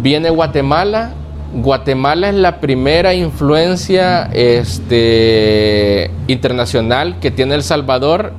viene 0.02 0.30
Guatemala. 0.30 1.16
Guatemala 1.54 2.30
es 2.30 2.36
la 2.36 2.60
primera 2.60 3.14
influencia 3.14 4.30
este, 4.34 6.12
internacional 6.28 7.20
que 7.20 7.32
tiene 7.32 7.56
El 7.56 7.64
Salvador 7.64 8.34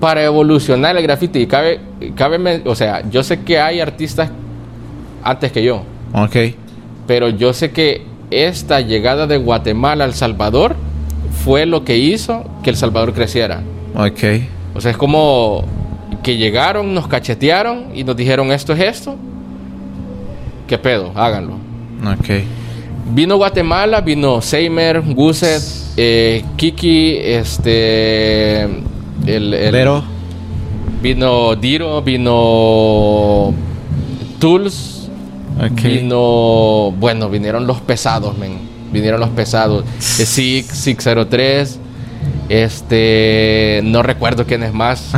para 0.00 0.24
evolucionar 0.24 0.96
el 0.96 1.02
graffiti. 1.02 1.40
Y 1.40 1.46
cabe, 1.46 1.80
cabe, 2.14 2.62
o 2.64 2.74
sea, 2.74 3.02
yo 3.10 3.22
sé 3.22 3.40
que 3.40 3.60
hay 3.60 3.80
artistas 3.80 4.30
antes 5.22 5.52
que 5.52 5.62
yo, 5.62 5.82
Ok. 6.14 6.36
pero 7.06 7.28
yo 7.28 7.52
sé 7.52 7.70
que 7.70 8.02
esta 8.30 8.80
llegada 8.80 9.26
de 9.26 9.36
Guatemala 9.36 10.04
al 10.04 10.14
Salvador 10.14 10.74
fue 11.44 11.66
lo 11.66 11.84
que 11.84 11.98
hizo 11.98 12.44
que 12.62 12.70
El 12.70 12.76
Salvador 12.76 13.12
creciera. 13.12 13.60
Ok. 13.94 14.22
O 14.74 14.80
sea, 14.80 14.90
es 14.90 14.96
como 14.96 15.64
que 16.22 16.36
llegaron, 16.36 16.94
nos 16.94 17.08
cachetearon 17.08 17.88
y 17.94 18.04
nos 18.04 18.16
dijeron 18.16 18.52
esto 18.52 18.72
es 18.72 18.80
esto. 18.80 19.16
¿Qué 20.66 20.78
pedo? 20.78 21.12
Háganlo. 21.14 21.56
Ok. 22.04 22.28
Vino 23.14 23.36
Guatemala, 23.36 24.00
vino 24.00 24.40
Seimer, 24.40 25.00
Guset, 25.02 25.62
eh, 25.96 26.44
Kiki, 26.56 27.16
este. 27.20 28.62
El, 28.62 29.54
el- 29.54 29.70
Pero. 29.70 30.02
Vino 31.02 31.56
Diro, 31.56 32.00
vino 32.02 33.52
Tools, 34.38 35.08
Ok. 35.58 35.82
vino. 35.82 36.92
Bueno, 36.98 37.28
vinieron 37.28 37.66
los 37.66 37.80
pesados, 37.80 38.36
men. 38.38 38.58
Vinieron 38.92 39.20
los 39.20 39.30
pesados. 39.30 39.84
Eh, 39.84 40.26
Six, 40.26 40.66
603. 40.68 41.78
Este. 42.48 43.80
No 43.84 44.02
recuerdo 44.02 44.46
quiénes 44.46 44.72
más 44.72 45.12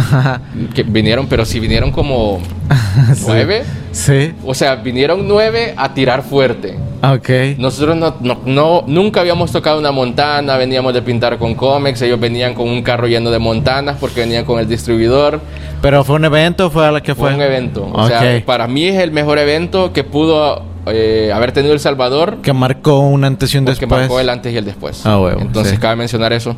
que 0.74 0.82
vinieron, 0.82 1.26
pero 1.26 1.44
sí 1.44 1.60
vinieron 1.60 1.90
como 1.92 2.40
Sí. 3.14 3.24
nueve. 3.26 3.62
Sí. 3.92 4.32
O 4.44 4.54
sea, 4.54 4.76
vinieron 4.76 5.26
nueve 5.28 5.74
a 5.76 5.94
tirar 5.94 6.22
fuerte. 6.22 6.76
Ok. 7.02 7.58
Nosotros 7.58 7.96
no, 7.96 8.16
no- 8.20 8.40
no- 8.46 8.84
nunca 8.86 9.20
habíamos 9.20 9.52
tocado 9.52 9.78
una 9.78 9.92
montana, 9.92 10.56
veníamos 10.56 10.94
de 10.94 11.02
pintar 11.02 11.38
con 11.38 11.54
cómics, 11.54 12.00
ellos 12.02 12.18
venían 12.18 12.54
con 12.54 12.68
un 12.68 12.82
carro 12.82 13.06
lleno 13.06 13.30
de 13.30 13.38
montanas 13.38 13.96
porque 14.00 14.20
venían 14.20 14.44
con 14.44 14.58
el 14.58 14.68
distribuidor. 14.68 15.40
Pero 15.82 16.02
fue 16.02 16.16
un 16.16 16.24
evento, 16.24 16.66
o 16.66 16.70
fue 16.70 16.86
a 16.86 16.90
la 16.92 17.02
que 17.02 17.14
Fue 17.14 17.28
fue. 17.30 17.34
un 17.36 17.42
evento. 17.42 17.84
O 17.84 18.02
Ok. 18.04 18.08
sea, 18.08 18.42
para 18.46 18.66
mí 18.66 18.84
es 18.86 19.00
el 19.02 19.10
mejor 19.12 19.38
evento 19.38 19.92
que 19.92 20.02
pudo 20.02 20.62
eh, 20.86 21.30
haber 21.34 21.52
tenido 21.52 21.72
El 21.72 21.80
Salvador, 21.80 22.38
Que 22.42 22.52
marcó 22.52 22.98
un 23.00 23.24
antes 23.24 23.54
y 23.54 23.58
un 23.58 23.64
después. 23.64 23.90
marcó 23.90 24.20
el 24.20 24.28
antes 24.28 24.52
y 24.52 24.56
el 24.56 24.64
después. 24.64 25.04
Ah, 25.06 25.18
huevo, 25.18 25.40
Entonces 25.40 25.72
sí. 25.74 25.78
cabe 25.78 25.96
mencionar 25.96 26.32
eso. 26.32 26.56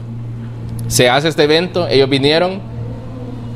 Se 0.89 1.09
hace 1.09 1.29
este 1.29 1.45
evento, 1.45 1.89
ellos 1.89 2.09
vinieron 2.09 2.61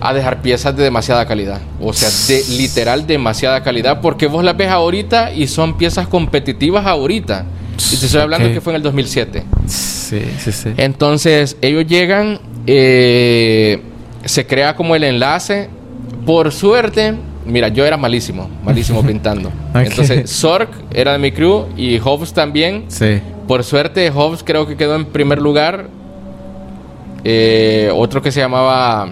a 0.01 0.15
dejar 0.15 0.41
piezas 0.41 0.77
de 0.77 0.83
demasiada 0.83 1.27
calidad. 1.27 1.61
O 1.81 1.93
sea, 1.93 2.09
de 2.29 2.43
literal 2.57 3.07
demasiada 3.07 3.63
calidad, 3.63 4.01
porque 4.01 4.27
vos 4.27 4.43
las 4.43 4.57
ves 4.57 4.69
ahorita 4.69 5.33
y 5.33 5.47
son 5.47 5.77
piezas 5.77 6.09
competitivas 6.09 6.87
ahorita. 6.87 7.45
Y 7.93 7.97
te 7.97 8.07
estoy 8.07 8.21
hablando 8.21 8.53
que 8.53 8.61
fue 8.61 8.73
en 8.73 8.77
el 8.79 8.83
2007. 8.83 9.45
Sí, 9.67 10.23
sí, 10.39 10.53
sí. 10.53 10.71
Entonces, 10.77 11.57
ellos 11.61 11.87
llegan, 11.87 12.41
eh, 12.67 13.81
se 14.25 14.47
crea 14.47 14.75
como 14.75 14.97
el 14.97 15.05
enlace. 15.05 15.69
Por 16.27 16.53
suerte, 16.53 17.15
mira, 17.47 17.69
yo 17.69 17.85
era 17.85 17.97
malísimo, 17.97 18.51
malísimo 18.65 19.03
pintando. 19.07 19.51
Entonces, 19.75 20.31
Zork 20.31 20.71
era 20.93 21.13
de 21.13 21.19
mi 21.19 21.33
crew 21.33 21.67
y 21.77 21.99
Hobbs 21.99 22.33
también. 22.33 22.85
Sí. 22.89 23.21
Por 23.47 23.65
suerte, 23.65 24.11
Hobbs 24.11 24.43
creo 24.45 24.67
que 24.67 24.77
quedó 24.77 24.95
en 24.95 25.07
primer 25.07 25.41
lugar. 25.41 25.89
Eh, 27.25 27.91
otro 27.95 28.23
que 28.23 28.33
se 28.33 28.41
llamaba, 28.41 29.11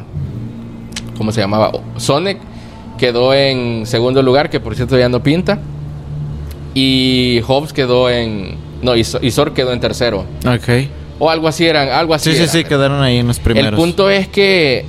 ¿cómo 1.16 1.32
se 1.32 1.40
llamaba? 1.40 1.72
Sonic 1.96 2.38
quedó 2.98 3.34
en 3.34 3.86
segundo 3.86 4.22
lugar, 4.22 4.50
que 4.50 4.60
por 4.60 4.74
cierto 4.74 4.98
ya 4.98 5.08
no 5.08 5.22
pinta. 5.22 5.58
Y 6.74 7.40
Hobbs 7.46 7.72
quedó 7.72 8.10
en, 8.10 8.56
no, 8.82 8.94
y, 8.96 9.04
Zork 9.04 9.54
quedó 9.54 9.72
en 9.72 9.80
tercero. 9.80 10.24
Ok. 10.46 10.88
O 11.18 11.30
algo 11.30 11.48
así 11.48 11.66
eran, 11.66 11.88
algo 11.88 12.14
así. 12.14 12.32
Sí, 12.32 12.38
sí, 12.38 12.48
sí, 12.48 12.64
quedaron 12.64 13.02
ahí 13.02 13.18
en 13.18 13.26
los 13.26 13.40
primeros. 13.40 13.70
El 13.70 13.76
punto 13.76 14.08
es 14.10 14.28
que 14.28 14.84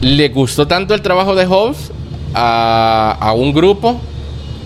le 0.00 0.28
gustó 0.28 0.66
tanto 0.68 0.94
el 0.94 1.02
trabajo 1.02 1.34
de 1.34 1.46
Hobbs 1.46 1.90
a, 2.34 3.16
a 3.20 3.32
un 3.32 3.52
grupo 3.52 4.00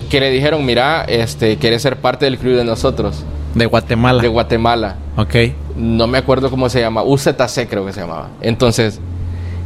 que 0.09 0.19
le 0.19 0.29
dijeron, 0.29 0.65
mira, 0.65 1.03
este, 1.03 1.57
quieres 1.57 1.81
ser 1.81 1.97
parte 1.97 2.25
del 2.25 2.37
crew 2.37 2.55
de 2.55 2.63
nosotros, 2.63 3.23
De 3.55 3.65
Guatemala. 3.65 4.21
de 4.21 4.27
Guatemala. 4.27 4.95
Ok. 5.17 5.35
No 5.77 6.07
me 6.07 6.17
acuerdo 6.17 6.49
cómo 6.49 6.69
se 6.69 6.79
llama, 6.79 7.03
UZC 7.03 7.67
creo 7.69 7.85
que 7.85 7.93
se 7.93 8.01
llamaba. 8.01 8.29
Entonces, 8.41 8.99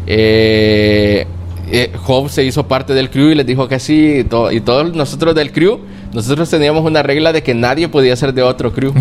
eh, 0.08 1.26
eh, 1.72 1.92
se 2.30 2.44
hizo 2.44 2.68
parte 2.68 2.94
del 2.94 3.10
crew 3.10 3.30
y 3.30 3.36
les 3.36 3.46
dijo 3.46 3.68
que 3.68 3.80
sí, 3.80 4.18
y, 4.20 4.24
to- 4.26 4.52
y 4.52 4.60
todos 4.62 4.94
nosotros 4.94 5.34
del 5.36 5.52
crew, 5.52 5.80
nosotros 6.14 6.50
teníamos 6.50 6.84
una 6.84 7.02
regla 7.02 7.32
de 7.32 7.44
que 7.44 7.54
nadie 7.54 7.88
podía 7.88 8.16
ser 8.16 8.34
de 8.34 8.42
otro 8.42 8.74
crew. 8.74 8.94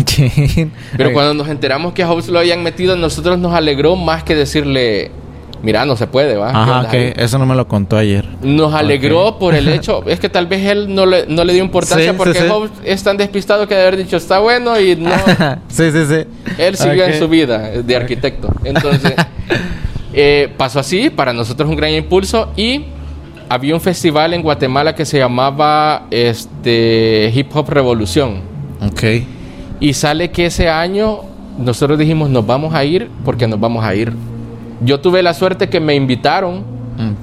Pero 0.97 1.11
cuando 1.11 1.33
nos 1.33 1.49
enteramos 1.49 1.93
que 1.93 2.03
a 2.03 2.09
Hobbs 2.09 2.29
lo 2.29 2.39
habían 2.39 2.63
metido, 2.63 2.93
a 2.93 2.95
nosotros 2.95 3.37
nos 3.39 3.53
alegró 3.53 3.95
más 3.97 4.23
que 4.23 4.35
decirle, 4.35 5.11
mira, 5.63 5.85
no 5.85 5.95
se 5.95 6.07
puede, 6.07 6.35
¿va? 6.35 6.51
¿Qué 6.51 6.57
Ajá, 6.57 6.89
ahí?". 6.89 7.13
Eso 7.15 7.37
no 7.37 7.45
me 7.45 7.55
lo 7.55 7.67
contó 7.67 7.97
ayer. 7.97 8.27
Nos 8.41 8.73
alegró 8.73 9.37
por 9.39 9.55
el 9.55 9.67
hecho, 9.69 10.03
es 10.07 10.19
que 10.19 10.29
tal 10.29 10.47
vez 10.47 10.65
él 10.65 10.93
no 10.93 11.05
le, 11.05 11.25
no 11.27 11.43
le 11.43 11.53
dio 11.53 11.63
importancia 11.63 12.05
Sí, 12.05 12.11
sí, 12.11 12.17
porque 12.17 12.39
sí. 12.39 12.47
Hobbs 12.49 12.71
es 12.83 13.03
tan 13.03 13.17
despistado 13.17 13.67
que 13.67 13.75
de 13.75 13.81
haber 13.81 13.97
dicho 13.97 14.17
está 14.17 14.39
bueno 14.39 14.79
y 14.79 14.95
no, 14.95 15.11
sí, 15.67 15.91
sí, 15.91 16.05
sí. 16.07 16.25
él 16.57 16.75
siguió 16.77 17.05
en 17.05 17.17
su 17.19 17.27
vida 17.27 17.57
de 17.81 17.95
arquitecto. 17.95 18.49
Entonces, 18.63 19.13
eh, 20.13 20.53
pasó 20.57 20.79
así, 20.79 21.09
para 21.09 21.33
nosotros 21.33 21.69
un 21.69 21.75
gran 21.75 21.91
impulso 21.91 22.51
y 22.55 22.85
había 23.49 23.73
un 23.73 23.81
festival 23.81 24.33
en 24.33 24.41
Guatemala 24.41 24.95
que 24.95 25.05
se 25.05 25.17
llamaba 25.17 26.07
este, 26.09 27.31
Hip 27.35 27.55
Hop 27.55 27.69
Revolución. 27.69 28.41
Ok. 28.81 29.03
Y 29.81 29.93
sale 29.93 30.31
que 30.31 30.45
ese 30.45 30.69
año 30.69 31.21
nosotros 31.57 31.99
dijimos, 31.99 32.29
nos 32.29 32.45
vamos 32.45 32.73
a 32.73 32.83
ir 32.85 33.09
porque 33.25 33.47
nos 33.47 33.59
vamos 33.59 33.83
a 33.83 33.93
ir. 33.93 34.13
Yo 34.83 34.99
tuve 34.99 35.21
la 35.23 35.33
suerte 35.33 35.69
que 35.69 35.79
me 35.79 35.95
invitaron, 35.95 36.63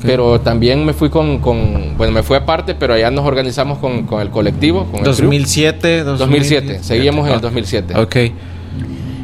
pero 0.02 0.40
también 0.40 0.84
me 0.84 0.92
fui 0.92 1.08
con, 1.10 1.38
con- 1.38 1.96
bueno, 1.96 2.12
me 2.12 2.22
fui 2.22 2.36
aparte, 2.36 2.74
pero 2.74 2.94
allá 2.94 3.10
nos 3.10 3.24
organizamos 3.24 3.78
con, 3.78 4.04
con 4.06 4.20
el 4.20 4.30
colectivo, 4.30 4.84
con 4.86 4.96
el 4.96 5.02
crew. 5.02 5.12
2007, 5.14 6.04
2007, 6.04 6.78
seguíamos 6.82 7.26
en 7.26 7.32
el 7.32 7.36
Ok. 7.38 7.42
2007. 7.42 7.98
Ok. 8.00 8.16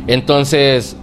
Entonces 0.07 0.97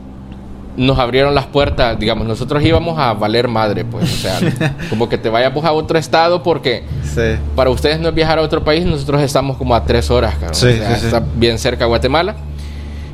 nos 0.78 0.98
abrieron 1.00 1.36
las 1.36 1.48
puertas, 1.48 2.00
digamos, 2.00 2.26
nosotros 2.26 2.64
íbamos 2.64 2.98
a 2.98 3.14
valer 3.14 3.50
madre, 3.50 3.84
pues, 3.84 4.06
o 4.06 4.16
sea, 4.16 4.40
como 4.90 5.10
que 5.10 5.18
te 5.18 5.28
vayas 5.30 5.52
a 5.64 5.72
otro 5.74 5.98
estado 6.00 6.44
porque 6.44 6.84
Sí. 7.04 7.22
para 7.58 7.70
ustedes 7.70 8.00
no 8.00 8.08
es 8.10 8.16
viajar 8.16 8.40
a 8.40 8.42
otro 8.42 8.64
país, 8.64 8.86
nosotros 8.86 9.22
estamos 9.22 9.58
como 9.58 9.76
a 9.76 9.84
tres 9.84 10.10
horas, 10.10 10.34
cabrón. 10.36 10.56
Sí, 10.56 10.68
O 10.68 10.72
sea, 10.78 10.96
sí, 10.96 11.00
sí. 11.02 11.06
está 11.08 11.22
bien 11.36 11.60
cerca 11.60 11.84
de 11.84 11.90
Guatemala. 11.90 12.36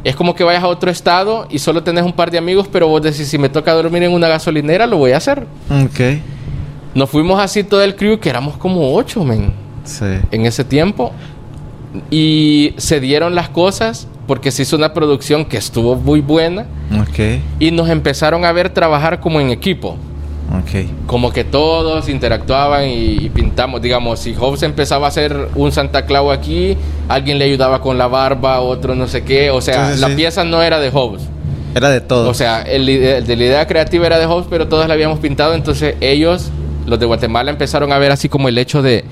Es 0.03 0.15
como 0.15 0.35
que 0.35 0.43
vayas 0.43 0.63
a 0.63 0.67
otro 0.67 0.89
estado 0.91 1.47
y 1.49 1.59
solo 1.59 1.83
tenés 1.83 2.03
un 2.05 2.13
par 2.13 2.31
de 2.31 2.37
amigos, 2.37 2.67
pero 2.71 2.87
vos 2.87 3.01
decís, 3.01 3.27
si 3.27 3.37
me 3.37 3.49
toca 3.49 3.73
dormir 3.73 4.03
en 4.03 4.11
una 4.11 4.27
gasolinera, 4.27 4.87
lo 4.87 4.97
voy 4.97 5.11
a 5.11 5.17
hacer. 5.17 5.45
Ok. 5.69 6.19
Nos 6.95 7.09
fuimos 7.09 7.39
así 7.39 7.63
todo 7.63 7.83
el 7.83 7.95
crew, 7.95 8.19
que 8.19 8.29
éramos 8.29 8.57
como 8.57 8.95
ocho, 8.95 9.23
men, 9.23 9.51
Sí. 9.83 10.05
en 10.31 10.45
ese 10.45 10.63
tiempo. 10.63 11.11
Y 12.11 12.73
se 12.77 12.99
dieron 12.99 13.35
las 13.35 13.49
cosas 13.49 14.07
porque 14.27 14.51
se 14.51 14.63
hizo 14.63 14.75
una 14.75 14.93
producción 14.93 15.45
que 15.45 15.57
estuvo 15.57 15.95
muy 15.95 16.21
buena. 16.21 16.65
Ok. 16.99 17.39
Y 17.59 17.71
nos 17.71 17.89
empezaron 17.89 18.45
a 18.45 18.51
ver 18.51 18.69
trabajar 18.69 19.19
como 19.19 19.39
en 19.39 19.49
equipo. 19.49 19.97
Ok. 20.49 20.87
Como 21.07 21.31
que 21.31 21.43
todos 21.43 22.07
interactuaban 22.09 22.87
y, 22.87 23.25
y 23.25 23.29
pintamos. 23.29 23.81
Digamos, 23.81 24.19
si 24.19 24.33
Hobbes 24.33 24.63
empezaba 24.63 25.07
a 25.07 25.09
hacer 25.09 25.49
un 25.55 25.71
Santa 25.71 26.05
Claus 26.05 26.35
aquí, 26.35 26.77
alguien 27.09 27.37
le 27.37 27.45
ayudaba 27.45 27.81
con 27.81 27.97
la 27.97 28.07
barba, 28.07 28.61
otro 28.61 28.95
no 28.95 29.07
sé 29.07 29.23
qué. 29.23 29.49
O 29.51 29.61
sea, 29.61 29.95
la 29.95 30.07
sí. 30.07 30.15
pieza 30.15 30.43
no 30.43 30.61
era 30.61 30.79
de 30.79 30.89
Hobbes. 30.89 31.23
Era 31.75 31.89
de 31.89 32.01
todo. 32.01 32.29
O 32.29 32.33
sea, 32.33 32.61
el, 32.61 32.85
de 32.85 33.35
la 33.35 33.43
idea 33.43 33.67
creativa 33.67 34.07
era 34.07 34.17
de 34.17 34.25
Hobbes, 34.25 34.47
pero 34.49 34.67
todos 34.67 34.87
la 34.87 34.93
habíamos 34.93 35.19
pintado. 35.19 35.53
Entonces 35.53 35.95
ellos, 35.99 36.49
los 36.85 36.99
de 36.99 37.05
Guatemala, 37.05 37.51
empezaron 37.51 37.91
a 37.91 37.97
ver 37.97 38.11
así 38.11 38.29
como 38.29 38.47
el 38.47 38.57
hecho 38.57 38.81
de, 38.81 39.03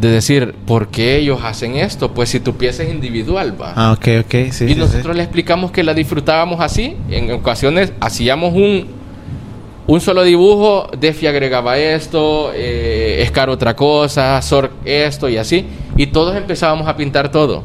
de 0.00 0.08
decir, 0.08 0.54
¿por 0.66 0.88
qué 0.88 1.16
ellos 1.16 1.40
hacen 1.44 1.76
esto? 1.76 2.12
Pues 2.14 2.30
si 2.30 2.40
tu 2.40 2.56
pieza 2.56 2.82
es 2.82 2.90
individual, 2.90 3.60
va. 3.60 3.72
Ah, 3.76 3.92
ok, 3.92 4.24
ok. 4.24 4.50
Sí, 4.50 4.64
y 4.64 4.68
sí, 4.68 4.74
nosotros 4.74 5.12
sí. 5.12 5.16
le 5.16 5.22
explicamos 5.22 5.70
que 5.70 5.82
la 5.84 5.92
disfrutábamos 5.92 6.60
así. 6.60 6.96
En 7.10 7.30
ocasiones 7.30 7.92
hacíamos 8.00 8.54
un, 8.54 8.97
un 9.88 10.00
solo 10.02 10.22
dibujo, 10.22 10.86
Defi 11.00 11.26
agregaba 11.26 11.78
esto, 11.78 12.52
eh, 12.54 13.24
Scar 13.28 13.48
otra 13.48 13.74
cosa, 13.74 14.40
Sork 14.42 14.70
esto 14.84 15.28
y 15.30 15.38
así. 15.38 15.64
Y 15.96 16.08
todos 16.08 16.36
empezábamos 16.36 16.86
a 16.86 16.94
pintar 16.96 17.30
todo. 17.32 17.64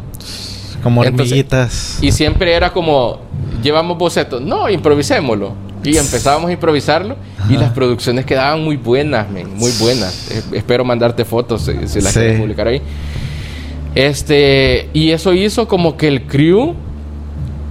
Como 0.81 1.01
hormiguitas. 1.01 1.99
Y 2.01 2.11
siempre 2.13 2.53
era 2.53 2.71
como, 2.71 3.19
llevamos 3.61 3.97
bocetos, 3.97 4.41
no, 4.41 4.69
improvisémoslo. 4.69 5.53
Y 5.83 5.97
empezábamos 5.97 6.49
a 6.49 6.53
improvisarlo 6.53 7.17
y 7.49 7.57
las 7.57 7.73
producciones 7.73 8.25
quedaban 8.25 8.63
muy 8.63 8.77
buenas, 8.77 9.29
men, 9.29 9.53
muy 9.57 9.71
buenas. 9.81 10.31
Eh, 10.31 10.41
espero 10.53 10.85
mandarte 10.85 11.25
fotos 11.25 11.63
si, 11.63 11.73
si 11.89 11.99
las 11.99 12.13
Sí. 12.13 12.19
quieres 12.19 12.39
publicar 12.39 12.67
ahí. 12.69 12.81
Este, 13.95 14.89
y 14.93 15.11
eso 15.11 15.33
hizo 15.33 15.67
como 15.67 15.97
que 15.97 16.07
el 16.07 16.23
crew 16.25 16.73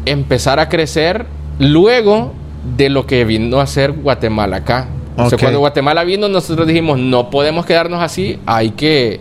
empezara 0.04 0.62
a 0.62 0.68
crecer 0.68 1.24
luego 1.58 2.32
de 2.76 2.88
lo 2.88 3.06
que 3.06 3.24
vino 3.24 3.60
a 3.60 3.64
hacer 3.64 3.92
Guatemala 3.92 4.58
acá. 4.58 4.86
O 5.16 5.28
sea, 5.28 5.38
cuando 5.38 5.58
Guatemala 5.58 6.04
vino, 6.04 6.28
nosotros 6.28 6.66
dijimos, 6.66 6.98
no 6.98 7.28
podemos 7.28 7.66
quedarnos 7.66 8.02
así, 8.02 8.38
hay 8.46 8.70
que 8.70 9.20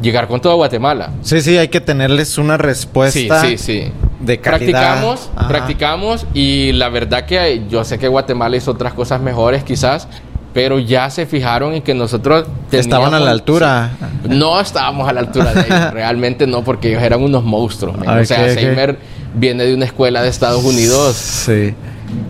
llegar 0.00 0.28
con 0.28 0.40
todo 0.40 0.54
Guatemala. 0.56 1.10
Sí, 1.22 1.40
sí, 1.40 1.56
hay 1.58 1.68
que 1.68 1.80
tenerles 1.80 2.38
una 2.38 2.56
respuesta 2.56 3.40
Sí, 3.42 3.56
sí, 3.56 3.58
sí. 3.58 3.92
de 4.20 4.38
calidad. 4.38 4.70
Practicamos, 4.80 5.30
Ajá. 5.34 5.48
practicamos 5.48 6.26
y 6.34 6.72
la 6.72 6.88
verdad 6.88 7.24
que 7.26 7.62
yo 7.68 7.82
sé 7.84 7.98
que 7.98 8.06
Guatemala 8.08 8.56
hizo 8.56 8.70
otras 8.70 8.92
cosas 8.92 9.20
mejores 9.20 9.64
quizás, 9.64 10.06
pero 10.52 10.78
ya 10.78 11.10
se 11.10 11.26
fijaron 11.26 11.74
en 11.74 11.82
que 11.82 11.94
nosotros 11.94 12.46
Estaban 12.70 13.12
a 13.12 13.18
la 13.18 13.32
altura. 13.32 13.90
No 14.28 14.60
estábamos 14.60 15.08
a 15.08 15.12
la 15.12 15.20
altura 15.20 15.52
de 15.52 15.62
ellos, 15.62 15.90
realmente 15.92 16.46
no, 16.46 16.62
porque 16.62 16.90
ellos 16.90 17.02
eran 17.02 17.22
unos 17.22 17.42
monstruos. 17.42 17.96
o 17.96 18.24
sea, 18.24 18.42
ok. 18.44 18.48
Seimer 18.50 18.98
viene 19.34 19.64
de 19.64 19.74
una 19.74 19.84
escuela 19.86 20.22
de 20.22 20.28
Estados 20.28 20.62
Unidos, 20.62 21.16
Sí. 21.16 21.74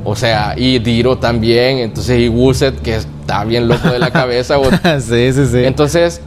O 0.04 0.14
sea, 0.16 0.54
y 0.56 0.78
Diro 0.78 1.16
también, 1.18 1.78
entonces 1.78 2.20
y 2.20 2.28
Wuset 2.28 2.80
que 2.82 2.96
está 2.96 3.44
bien 3.44 3.68
loco 3.68 3.88
de 3.88 3.98
la 3.98 4.10
cabeza. 4.10 4.58
o- 4.58 4.64
sí, 5.00 5.32
sí, 5.32 5.46
sí. 5.46 5.64
entonces, 5.64 6.20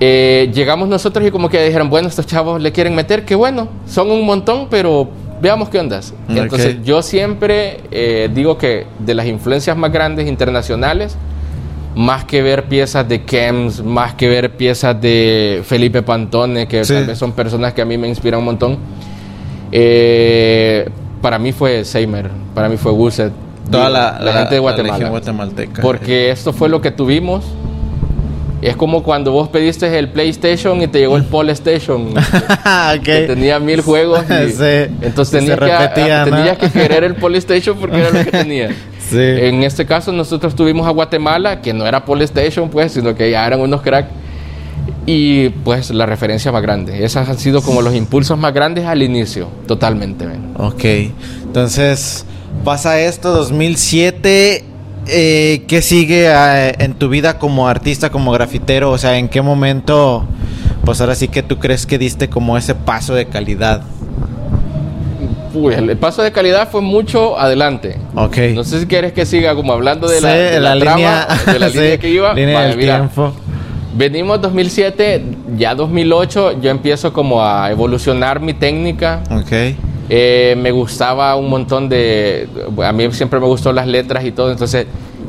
eh, 0.00 0.50
llegamos 0.52 0.88
nosotros 0.88 1.26
y 1.26 1.30
como 1.30 1.48
que 1.48 1.64
dijeron, 1.64 1.88
bueno, 1.88 2.08
estos 2.08 2.26
chavos 2.26 2.60
le 2.60 2.72
quieren 2.72 2.94
meter, 2.94 3.24
que 3.24 3.34
bueno, 3.34 3.68
son 3.86 4.10
un 4.10 4.24
montón, 4.26 4.66
pero 4.68 5.08
veamos 5.40 5.68
qué 5.68 5.78
ondas. 5.78 6.12
Entonces, 6.28 6.76
yo 6.84 7.02
siempre 7.02 7.80
eh, 7.90 8.28
digo 8.34 8.58
que 8.58 8.86
de 8.98 9.14
las 9.14 9.26
influencias 9.26 9.76
más 9.76 9.92
grandes 9.92 10.26
internacionales, 10.28 11.16
más 11.94 12.24
que 12.24 12.42
ver 12.42 12.64
piezas 12.64 13.08
de 13.08 13.22
Kems, 13.22 13.82
más 13.84 14.14
que 14.14 14.28
ver 14.28 14.56
piezas 14.56 15.00
de 15.00 15.62
Felipe 15.64 16.02
Pantone, 16.02 16.66
que 16.66 16.84
Sí. 16.84 16.92
tal 16.92 17.06
vez 17.06 17.16
son 17.18 17.32
personas 17.32 17.72
que 17.72 17.82
a 17.82 17.84
mí 17.84 17.96
me 17.96 18.08
inspiran 18.08 18.40
un 18.40 18.46
montón, 18.46 18.78
eh, 19.70 20.88
para 21.24 21.38
mí 21.38 21.52
fue 21.52 21.86
Seimer, 21.86 22.28
para 22.54 22.68
mí 22.68 22.76
fue 22.76 22.92
Wuset, 22.92 23.32
Toda 23.70 23.84
digo, 23.86 23.96
la, 23.98 24.18
la, 24.20 24.32
gente 24.34 24.50
de 24.50 24.56
la 24.56 24.60
Guatemala. 24.60 25.08
guatemalteca. 25.08 25.80
Porque 25.80 26.30
esto 26.30 26.52
fue 26.52 26.68
lo 26.68 26.82
que 26.82 26.90
tuvimos. 26.90 27.46
Es 28.60 28.76
como 28.76 29.02
cuando 29.02 29.32
vos 29.32 29.48
pediste 29.48 29.98
el 29.98 30.10
PlayStation 30.10 30.82
y 30.82 30.86
te 30.86 30.98
llegó 30.98 31.16
el 31.16 31.24
Polystation. 31.24 32.12
Ah, 32.62 32.92
ok. 32.98 33.02
que 33.02 33.20
tenía 33.22 33.58
mil 33.58 33.80
juegos. 33.80 34.22
y- 34.28 34.50
Sí. 34.50 34.94
Entonces 35.00 35.30
tenías, 35.40 35.58
se 35.58 35.64
que, 35.64 35.78
repetía, 35.78 36.26
¿no? 36.26 36.36
tenías 36.36 36.58
que 36.58 36.68
querer 36.68 37.04
el 37.04 37.14
Polystation 37.14 37.78
porque 37.78 38.00
era 38.00 38.10
lo 38.10 38.22
que 38.22 38.30
tenía. 38.30 38.68
Sí. 39.08 39.18
En 39.18 39.62
este 39.62 39.86
caso 39.86 40.12
nosotros 40.12 40.54
tuvimos 40.54 40.86
a 40.86 40.90
Guatemala, 40.90 41.62
que 41.62 41.72
no 41.72 41.86
era 41.86 42.04
Polystation, 42.04 42.68
pues, 42.68 42.92
sino 42.92 43.14
que 43.14 43.30
ya 43.30 43.46
eran 43.46 43.60
unos 43.60 43.80
crack. 43.80 44.08
Y 45.06 45.50
pues 45.50 45.90
la 45.90 46.06
referencia 46.06 46.50
más 46.52 46.62
grande. 46.62 47.04
Esas 47.04 47.28
han 47.28 47.38
sido 47.38 47.62
como 47.62 47.82
los 47.82 47.94
impulsos 47.94 48.38
más 48.38 48.52
grandes 48.54 48.84
al 48.86 49.02
inicio, 49.02 49.48
totalmente. 49.66 50.26
men. 50.26 50.54
Ok. 50.58 50.84
Entonces, 51.44 52.24
pasa 52.64 53.00
esto, 53.00 53.32
2007. 53.32 54.64
eh, 55.06 55.64
¿Qué 55.68 55.82
sigue 55.82 56.28
ah, 56.28 56.68
en 56.70 56.94
tu 56.94 57.08
vida 57.08 57.38
como 57.38 57.68
artista, 57.68 58.10
como 58.10 58.32
grafitero? 58.32 58.90
O 58.90 58.98
sea, 58.98 59.18
¿en 59.18 59.28
qué 59.28 59.42
momento, 59.42 60.24
pues 60.84 61.00
ahora 61.00 61.14
sí 61.14 61.28
que 61.28 61.42
tú 61.42 61.58
crees 61.58 61.84
que 61.86 61.98
diste 61.98 62.28
como 62.28 62.56
ese 62.56 62.74
paso 62.74 63.14
de 63.14 63.26
calidad? 63.26 63.82
Uy, 65.54 65.72
el 65.74 65.96
paso 65.98 66.22
de 66.22 66.32
calidad 66.32 66.68
fue 66.70 66.80
mucho 66.80 67.38
adelante. 67.38 67.96
Ok. 68.16 68.38
No 68.54 68.64
sé 68.64 68.80
si 68.80 68.86
quieres 68.86 69.12
que 69.12 69.24
siga 69.24 69.54
como 69.54 69.72
hablando 69.72 70.08
de 70.08 70.20
la, 70.20 70.30
Sí, 70.32 70.36
de 70.36 70.60
la 70.60 70.78
trama, 70.78 70.96
línea, 70.96 71.28
de 71.52 71.58
la 71.60 71.68
sí, 71.70 71.78
línea 71.78 71.98
que 71.98 72.08
iba. 72.10 72.34
línea 72.34 72.54
Vaya, 72.56 72.68
del 72.70 72.76
mira, 72.78 72.96
tiempo. 72.96 73.32
Venimos 73.96 74.40
2007, 74.40 75.22
ya 75.56 75.76
2008 75.76 76.60
yo 76.60 76.70
empiezo 76.70 77.12
como 77.12 77.44
a 77.44 77.70
evolucionar 77.70 78.40
mi 78.40 78.52
técnica. 78.52 79.22
Ok. 79.30 79.52
Eh, 80.10 80.56
me 80.58 80.72
gustaba 80.72 81.36
un 81.36 81.48
montón 81.48 81.88
de... 81.88 82.48
A 82.82 82.92
mí 82.92 83.10
siempre 83.12 83.38
me 83.38 83.46
gustó 83.46 83.72
las 83.72 83.86
letras 83.86 84.24
y 84.24 84.32
todo, 84.32 84.50
entonces... 84.50 84.86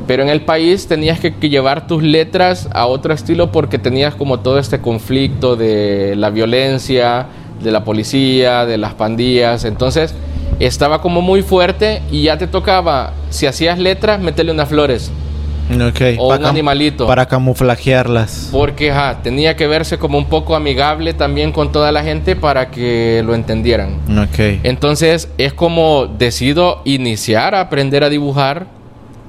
Pero 0.08 0.22
en 0.22 0.28
el 0.28 0.42
país 0.42 0.86
tenías 0.86 1.18
que, 1.18 1.34
que 1.34 1.48
llevar 1.48 1.86
tus 1.88 2.02
letras 2.02 2.68
a 2.72 2.86
otro 2.86 3.12
estilo 3.12 3.50
porque 3.50 3.78
tenías 3.78 4.14
como 4.14 4.38
todo 4.38 4.58
este 4.58 4.80
conflicto 4.80 5.56
de 5.56 6.14
la 6.16 6.30
violencia, 6.30 7.26
de 7.62 7.70
la 7.72 7.82
policía, 7.82 8.66
de 8.66 8.78
las 8.78 8.94
pandillas. 8.94 9.64
Entonces 9.64 10.14
estaba 10.60 11.00
como 11.00 11.22
muy 11.22 11.42
fuerte 11.42 12.02
y 12.10 12.22
ya 12.22 12.38
te 12.38 12.46
tocaba, 12.46 13.12
si 13.30 13.46
hacías 13.46 13.78
letras, 13.78 14.20
meterle 14.20 14.52
unas 14.52 14.68
flores. 14.68 15.10
Ok. 15.70 16.00
O 16.18 16.28
Pa 16.28 16.36
un 16.36 16.46
animalito. 16.46 17.06
Para 17.06 17.26
camuflajearlas. 17.26 18.48
Porque 18.52 18.90
ajá, 18.90 19.22
tenía 19.22 19.56
que 19.56 19.66
verse 19.66 19.98
como 19.98 20.18
un 20.18 20.26
poco 20.26 20.54
amigable 20.54 21.14
también 21.14 21.52
con 21.52 21.72
toda 21.72 21.92
la 21.92 22.02
gente 22.02 22.36
para 22.36 22.70
que 22.70 23.22
lo 23.24 23.34
entendieran. 23.34 24.00
Ok. 24.18 24.60
Entonces 24.62 25.28
es 25.38 25.52
como 25.52 26.06
decido 26.06 26.82
iniciar 26.84 27.54
a 27.54 27.60
aprender 27.60 28.04
a 28.04 28.08
dibujar. 28.08 28.66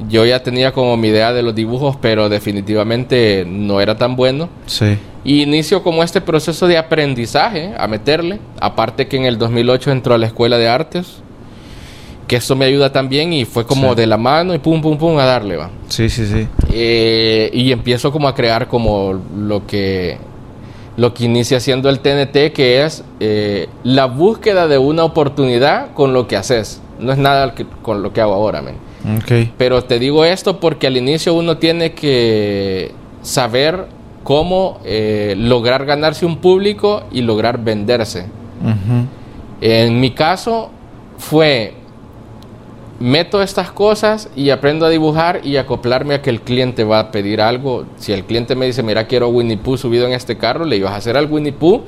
Yo 0.09 0.25
ya 0.25 0.43
tenía 0.43 0.73
como 0.73 0.95
mi 0.95 1.07
idea 1.07 1.33
de 1.33 1.41
los 1.41 1.55
dibujos, 1.55 1.97
pero 1.99 2.29
definitivamente 2.29 3.45
no 3.47 3.81
era 3.81 3.97
tan 3.97 4.15
bueno. 4.15 4.47
Sí. 4.67 4.97
Y 5.23 5.41
inicio 5.41 5.81
como 5.81 6.03
este 6.03 6.21
proceso 6.21 6.67
de 6.67 6.77
aprendizaje 6.77 7.73
a 7.77 7.87
meterle. 7.87 8.39
Aparte 8.61 9.07
que 9.07 9.17
en 9.17 9.25
el 9.25 9.39
2008 9.39 9.91
entró 9.91 10.13
a 10.13 10.17
la 10.19 10.27
escuela 10.27 10.59
de 10.59 10.67
artes. 10.69 11.23
Que 12.27 12.35
esto 12.35 12.55
me 12.55 12.65
ayuda 12.65 12.91
también 12.91 13.31
y 13.31 13.45
fue 13.45 13.65
como 13.65 13.89
Sí. 13.91 13.95
de 13.95 14.07
la 14.07 14.17
mano 14.17 14.53
y 14.53 14.57
pum, 14.59 14.81
pum, 14.81 14.97
pum 14.97 15.17
a 15.17 15.25
darle, 15.25 15.55
va. 15.55 15.69
Sí, 15.87 16.09
sí, 16.09 16.25
sí. 16.25 16.47
Eh, 16.73 17.49
y 17.53 17.71
empiezo 17.71 18.11
como 18.11 18.27
a 18.27 18.35
crear 18.35 18.67
como 18.67 19.19
lo 19.37 19.65
que 19.65 20.17
lo 20.97 21.13
que 21.13 21.25
inicia 21.25 21.59
siendo 21.59 21.89
el 21.89 21.99
TNT 21.99 22.51
que 22.53 22.83
es 22.83 23.03
eh, 23.19 23.67
la 23.83 24.07
búsqueda 24.07 24.67
de 24.67 24.79
una 24.79 25.03
oportunidad 25.03 25.93
con 25.93 26.11
lo 26.11 26.27
que 26.27 26.35
haces 26.35 26.81
no 26.99 27.11
es 27.11 27.19
nada 27.19 27.53
que- 27.53 27.67
con 27.83 28.01
lo 28.01 28.11
que 28.13 28.19
hago 28.21 28.33
ahora 28.33 28.63
men. 28.63 28.75
Ok. 29.19 29.49
pero 29.59 29.83
te 29.83 29.99
digo 29.99 30.25
esto 30.25 30.59
porque 30.59 30.87
al 30.87 30.97
inicio 30.97 31.35
uno 31.35 31.57
tiene 31.57 31.93
que 31.93 32.93
saber 33.21 33.85
cómo 34.23 34.79
eh, 34.85 35.35
lograr 35.37 35.85
ganarse 35.85 36.25
un 36.25 36.37
público 36.37 37.03
y 37.11 37.21
lograr 37.21 37.63
venderse 37.63 38.25
en 39.61 39.99
mi 39.99 40.11
caso 40.11 40.71
fue 41.19 41.73
meto 42.99 43.41
estas 43.41 43.71
cosas 43.71 44.29
y 44.35 44.49
aprendo 44.49 44.85
a 44.85 44.89
dibujar 44.89 45.41
y 45.43 45.57
acoplarme 45.57 46.15
a 46.15 46.21
que 46.21 46.29
el 46.29 46.41
cliente 46.41 46.83
va 46.83 46.99
a 46.99 47.11
pedir 47.11 47.41
algo. 47.41 47.85
Si 47.97 48.11
el 48.11 48.23
cliente 48.23 48.55
me 48.55 48.65
dice, 48.65 48.81
mira, 48.83 49.05
quiero 49.07 49.29
Winnie 49.29 49.57
Pooh 49.57 49.77
subido 49.77 50.07
en 50.07 50.13
este 50.13 50.37
carro, 50.37 50.65
le 50.65 50.77
ibas 50.77 50.93
a 50.93 50.95
hacer 50.97 51.15
al 51.17 51.25
Winnie 51.31 51.53
Pooh 51.53 51.83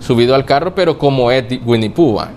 subido 0.00 0.34
al 0.34 0.44
carro, 0.44 0.74
pero 0.74 0.96
como 0.98 1.30
es 1.30 1.44
Winnie 1.66 1.90
Pooh, 1.90 2.16
¿va? 2.16 2.30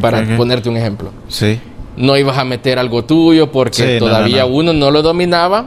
Para 0.00 0.24
ponerte 0.36 0.68
un 0.68 0.76
ejemplo. 0.76 1.10
Sí. 1.28 1.60
No 1.96 2.16
ibas 2.16 2.36
a 2.36 2.44
meter 2.44 2.78
algo 2.78 3.04
tuyo 3.04 3.52
porque 3.52 3.94
Sí, 3.94 3.98
todavía 3.98 4.42
no, 4.42 4.48
no. 4.48 4.54
uno 4.56 4.72
no 4.72 4.90
lo 4.90 5.02
dominaba. 5.02 5.66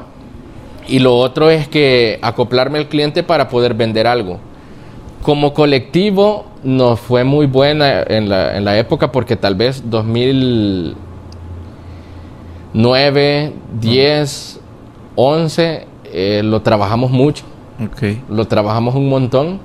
Y 0.90 1.00
lo 1.00 1.18
otro 1.18 1.50
es 1.50 1.68
que 1.68 2.18
acoplarme 2.22 2.78
al 2.78 2.88
cliente 2.88 3.24
para 3.24 3.50
poder 3.50 3.74
vender 3.74 4.08
algo. 4.08 4.40
Como 5.22 5.54
colectivo 5.54 6.46
nos 6.64 7.00
fue 7.00 7.24
muy 7.24 7.46
buena 7.46 8.04
en 8.04 8.30
la, 8.30 8.56
en 8.58 8.64
la 8.64 8.78
época 8.78 9.12
porque 9.12 9.36
tal 9.36 9.56
vez 9.56 9.84
2009, 12.82 13.54
10, 13.82 14.60
11 15.16 15.88
eh, 16.14 16.42
lo 16.44 16.62
trabajamos 16.62 17.10
mucho, 17.12 17.44
lo 18.30 18.46
trabajamos 18.46 18.96
un 18.96 19.10
montón 19.10 19.60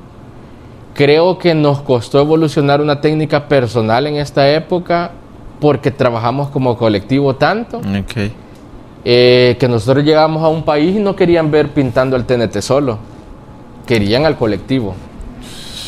Creo 0.95 1.39
que 1.39 1.55
nos 1.55 1.81
costó 1.81 2.21
evolucionar 2.21 2.83
una 2.83 3.01
técnica 3.01 3.49
personal 3.49 4.07
en 4.07 4.17
esta 4.17 4.51
época 4.51 5.13
porque 5.59 5.91
trabajamos 5.91 6.49
como 6.51 6.77
colectivo 6.77 7.35
tanto 7.35 7.79
Ok. 7.79 8.31
eh, 9.05 9.57
que 9.59 9.69
nosotros 9.69 10.05
llegamos 10.05 10.43
a 10.43 10.49
un 10.49 10.63
país 10.65 10.95
y 10.97 10.99
no 11.01 11.17
querían 11.17 11.51
ver 11.51 11.71
pintando 11.71 12.15
el 12.17 12.25
TNT 12.27 12.61
solo, 12.61 12.99
querían 13.87 14.27
al 14.27 14.37
colectivo. 14.37 14.95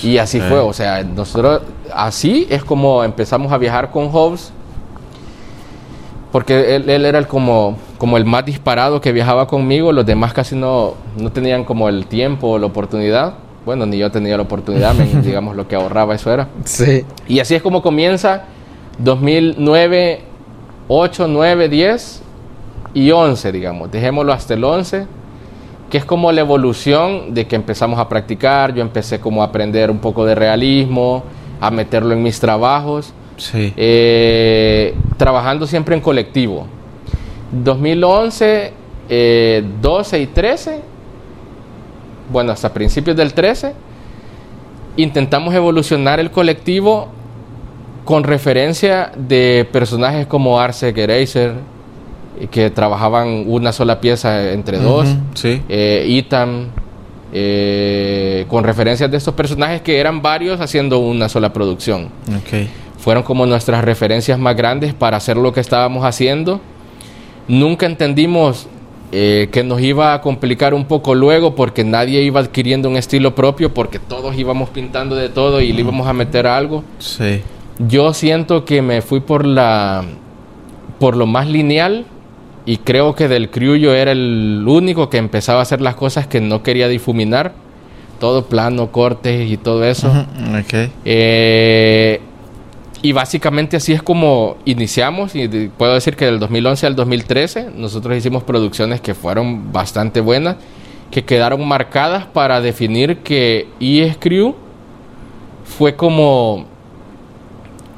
Y 0.03 0.16
así 0.18 0.41
Sí. 0.41 0.47
fue, 0.49 0.59
o 0.61 0.72
sea, 0.72 1.03
nosotros 1.05 1.61
así 1.95 2.47
es 2.49 2.64
como 2.64 3.05
empezamos 3.05 3.53
a 3.53 3.59
viajar 3.59 3.91
con 3.91 4.09
Hobbes, 4.11 4.53
porque 6.35 6.74
él, 6.74 6.91
él 6.91 7.05
era 7.05 7.20
el 7.20 7.28
como, 7.28 7.78
como 7.97 8.16
el 8.16 8.24
más 8.24 8.45
disparado 8.45 9.01
que 9.01 9.12
viajaba 9.12 9.47
conmigo, 9.47 9.93
los 9.93 10.05
demás 10.05 10.32
casi 10.32 10.57
no, 10.57 10.95
no 11.16 11.30
tenían 11.30 11.62
como 11.62 11.89
el 11.89 12.07
tiempo 12.07 12.49
o 12.49 12.59
la 12.59 12.66
oportunidad. 12.66 13.35
Bueno, 13.64 13.87
ni 13.87 13.99
yo 13.99 14.11
tenía 14.11 14.37
la 14.37 14.43
oportunidad, 14.43 14.97
men, 14.97 15.22
digamos 15.22 15.55
lo 15.55 15.68
que 15.68 15.76
ahorraba 15.76 16.12
eso 16.12 16.32
era. 16.32 16.49
Sí. 16.64 17.05
Y 17.28 17.39
así 17.39 17.55
es 17.55 17.62
como 17.62 17.82
comienza 17.82 18.47
2009, 18.99 20.22
8, 20.89 21.28
9, 21.28 21.68
10 21.68 22.22
y 22.95 23.12
11, 23.12 23.53
digamos. 23.53 23.93
Dejémoslo 23.93 24.32
hasta 24.32 24.55
el 24.55 24.64
11, 24.64 25.07
que 25.89 25.99
es 25.99 26.05
como 26.05 26.32
la 26.32 26.41
evolución 26.41 27.32
de 27.32 27.47
que 27.47 27.55
empezamos 27.55 28.01
a 28.01 28.09
practicar. 28.09 28.74
Yo 28.74 28.82
empecé 28.82 29.20
como 29.20 29.43
a 29.43 29.47
aprender 29.47 29.89
un 29.89 29.99
poco 29.99 30.26
de 30.26 30.35
realismo, 30.35 31.22
a 31.61 31.70
meterlo 31.70 32.12
en 32.12 32.24
mis 32.24 32.41
trabajos, 32.41 33.14
Sí. 33.37 33.72
eh, 33.76 34.95
trabajando 35.16 35.66
siempre 35.66 35.95
en 35.95 36.01
colectivo. 36.01 36.66
2011, 37.53 38.72
eh, 39.09 39.64
12 39.80 40.20
y 40.20 40.26
13, 40.26 40.80
bueno, 42.30 42.53
hasta 42.53 42.72
principios 42.72 43.16
del 43.16 43.32
13, 43.35 43.72
intentamos 44.97 45.55
evolucionar 45.55 46.20
el 46.20 46.30
colectivo 46.30 47.09
con 48.05 48.24
referencia 48.24 49.12
de 49.16 49.66
personajes 49.72 50.26
como 50.26 50.61
Arce 50.61 50.93
eh, 50.97 51.57
que 52.51 52.70
trabajaban 52.70 53.45
una 53.47 53.72
sola 53.72 54.01
pieza 54.01 54.53
entre 54.53 54.78
dos, 54.78 55.07
Ujú, 55.09 55.16
Sí. 55.35 55.62
eh, 55.68 56.05
Itam, 56.09 56.66
eh, 57.32 58.47
con 58.49 58.62
referencias 58.64 59.11
de 59.11 59.16
estos 59.16 59.35
personajes 59.35 59.82
que 59.82 59.99
eran 59.99 60.22
varios 60.22 60.61
haciendo 60.61 60.99
una 61.01 61.28
sola 61.28 61.53
producción 61.53 62.05
Ok. 62.28 62.68
Fueron 63.05 63.22
como 63.22 63.44
nuestras 63.44 63.84
referencias 63.84 64.38
más 64.38 64.57
grandes 64.57 64.94
para 64.94 65.18
hacer 65.18 65.36
lo 65.36 65.52
que 65.52 65.61
estábamos 65.61 66.07
haciendo. 66.07 66.59
Nunca 67.48 67.84
entendimos 67.84 68.66
eh, 69.12 69.50
que 69.52 69.62
nos 69.62 69.82
iba 69.82 70.14
a 70.14 70.22
complicar 70.22 70.72
un 70.72 70.86
poco 70.86 71.14
luego 71.14 71.55
porque 71.55 71.84
nadie 71.84 72.22
iba 72.22 72.40
adquiriendo 72.40 72.88
un 72.88 72.96
estilo 72.96 73.34
propio 73.34 73.74
porque 73.74 73.98
todos 73.98 74.34
íbamos 74.38 74.70
pintando 74.70 75.16
de 75.16 75.28
todo 75.28 75.61
y 75.61 75.74
le 75.74 75.80
íbamos 75.82 76.07
a 76.07 76.14
meter 76.14 76.46
algo. 76.46 76.82
Sí. 76.98 77.42
Yo 77.78 78.14
siento 78.14 78.64
que 78.64 78.80
me 78.80 79.02
fui 79.02 79.20
por 79.20 79.44
la 79.44 80.02
por 80.98 81.14
lo 81.14 81.26
más 81.26 81.46
lineal 81.46 82.07
y 82.64 82.78
creo 82.78 83.14
que 83.14 83.28
del 83.28 83.50
yo 83.50 83.92
era 83.94 84.12
el 84.12 84.64
único 84.66 85.11
que 85.11 85.18
empezaba 85.18 85.59
a 85.59 85.62
hacer 85.62 85.82
las 85.82 85.94
cosas 85.94 86.26
que 86.26 86.40
no 86.40 86.62
quería 86.62 86.88
difuminar. 86.88 87.52
Todo 88.18 88.46
plano, 88.46 88.90
cortes 88.90 89.50
y 89.50 89.59
todo 89.59 89.84
eso. 89.84 90.09
Ujú, 90.09 90.59
Ok. 90.61 90.88
Eh, 91.05 92.20
y 93.05 93.12
básicamente 93.12 93.76
así 93.76 93.92
es 93.92 94.02
como 94.02 94.57
iniciamos 94.64 95.34
y 95.34 95.46
de- 95.46 95.68
puedo 95.68 95.92
decir 95.92 96.16
que 96.16 96.24
del 96.24 96.38
2011 96.38 96.86
al 96.86 96.96
2013 96.96 97.68
nosotros 97.76 98.16
hicimos 98.16 98.42
producciones 98.44 99.00
que 99.02 99.14
fueron 99.14 99.72
bastante 99.72 100.20
buenas, 100.20 100.57
que 101.11 101.22
quedaron 101.22 101.68
marcadas 101.68 102.24
para 102.24 102.61
definir 102.62 103.18
que 103.18 103.68
ES 103.78 104.16
Crew 104.18 104.55
fue 105.64 105.96
como, 105.96 106.64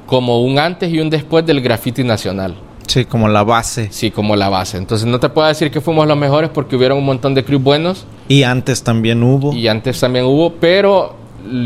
como 0.07 0.43
un 0.43 0.59
antes 0.59 0.93
y 0.93 0.99
un 1.01 1.09
después 1.09 1.47
del 1.47 1.61
graffiti 1.61 2.03
nacional. 2.05 2.57
Sí, 2.87 3.05
como 3.05 3.29
la 3.29 3.43
base. 3.43 3.89
Sí, 3.91 4.11
como 4.11 4.37
la 4.37 4.49
base. 4.49 4.77
Entonces 4.77 5.07
no 5.07 5.19
te 5.21 5.29
puedo 5.29 5.47
decir 5.49 5.71
que 5.71 5.81
fuimos 5.81 6.07
los 6.07 6.17
mejores 6.17 6.51
porque 6.51 6.77
hubieron 6.77 6.99
un 6.99 7.05
montón 7.05 7.35
de 7.35 7.45
crews 7.45 7.63
buenos 7.63 8.07
Y 8.29 8.43
antes 8.45 8.83
también 8.83 9.23
hubo. 9.23 9.53
y 9.53 9.67
antes 9.69 9.99
también 10.01 10.25
hubo, 10.25 10.53
pero 10.55 11.15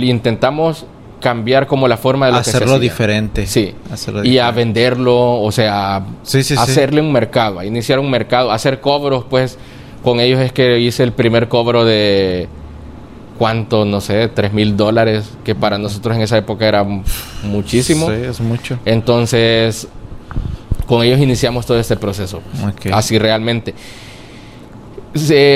intentamos 0.01 0.85
cambiar 1.21 1.67
como 1.67 1.87
la 1.87 1.97
forma 1.97 2.27
de 2.27 2.33
lo 2.33 2.39
que 2.39 2.45
se 2.45 2.51
hacerlo 2.51 2.75
hacía. 2.75 2.81
diferente. 2.81 3.47
Sí. 3.47 3.75
Hacerlo 3.93 4.25
Y 4.25 4.39
a 4.39 4.51
venderlo, 4.51 5.41
o 5.41 5.53
sea, 5.53 6.03
Sí, 6.23 6.43
sí, 6.43 6.55
sí. 6.57 6.61
hacerle 6.61 7.01
un 7.01 7.13
mercado, 7.13 7.59
a 7.59 7.65
iniciar 7.67 7.99
un 7.99 8.11
mercado, 8.11 8.51
hacer 8.53 8.81
cobros, 8.81 9.25
pues 9.29 9.59
con 10.03 10.19
ellos 10.21 10.41
es 10.41 10.53
que 10.53 10.79
hice 10.81 11.03
el 11.03 11.13
primer 11.13 11.49
cobro 11.49 11.85
de 11.85 12.49
cuánto, 13.39 13.85
no 13.85 14.01
sé, 14.01 14.29
3 14.29 14.53
mil 14.53 14.77
dólares, 14.77 15.31
que 15.45 15.55
para 15.55 15.79
nosotros 15.79 16.17
en 16.17 16.23
esa 16.23 16.37
época 16.39 16.67
era 16.67 16.85
muchísimo. 17.43 18.09
Sí, 18.09 18.15
es 18.15 18.41
mucho. 18.41 18.79
Entonces, 18.85 19.89
con 20.87 21.03
ellos 21.03 21.21
iniciamos 21.21 21.67
todo 21.67 21.79
este 21.79 21.97
proceso. 21.97 22.39
Ok. 22.67 22.93
Así 22.93 23.19
realmente. 23.19 23.75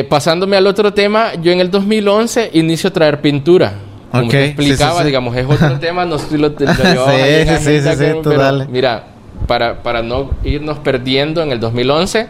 Pasándome 0.09 0.57
al 0.57 0.67
otro 0.67 0.93
tema, 0.93 1.35
yo 1.41 1.53
en 1.53 1.61
el 1.61 1.71
2011 1.71 2.51
inicio 2.55 2.91
a 2.91 2.93
traer 2.93 3.21
pintura. 3.21 3.75
Como 4.21 4.31
te 4.31 4.47
explicaba, 4.47 4.93
sí, 4.93 4.99
sí. 5.01 5.07
digamos, 5.07 5.37
es 5.37 5.47
otro 5.47 5.79
tema, 5.79 6.05
no 6.05 6.19
si 6.19 6.37
lo, 6.37 6.49
lo 6.49 6.57
llevabas 6.59 7.63
Sí, 7.63 7.81
sí, 7.81 7.97
sí, 7.97 8.05
tú 8.23 8.31
dale. 8.31 8.67
Mira, 8.67 9.05
para, 9.47 9.83
para 9.83 10.03
no 10.03 10.31
irnos 10.45 10.79
perdiendo, 10.79 11.43
en 11.43 11.53
el 11.53 11.61
2011 11.61 12.29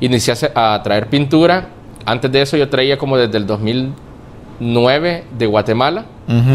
inicié 0.00 0.34
a 0.54 0.74
a 0.74 0.82
traer 0.82 1.08
pintura. 1.08 1.68
Antes 2.06 2.30
de 2.30 2.42
eso 2.42 2.56
yo 2.56 2.68
traía 2.68 2.98
como 2.98 3.16
desde 3.16 3.38
el 3.38 3.46
2009 3.46 5.24
de 5.38 5.46
Guatemala, 5.46 6.04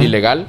ilegal, 0.02 0.46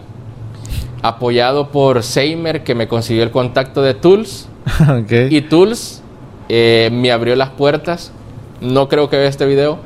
apoyado 1.02 1.68
por 1.68 2.02
Seimer, 2.02 2.62
que 2.64 2.74
me 2.74 2.86
consiguió 2.86 3.22
el 3.22 3.30
contacto 3.30 3.82
de 3.82 3.94
Tools. 3.94 4.48
Y 5.30 5.40
Tools 5.42 6.02
eh, 6.48 6.90
me 6.92 7.10
abrió 7.10 7.34
las 7.36 7.50
puertas. 7.50 8.12
No 8.60 8.88
creo 8.88 9.08
que 9.08 9.16
vea 9.16 9.28
este 9.28 9.46
video, 9.46 9.78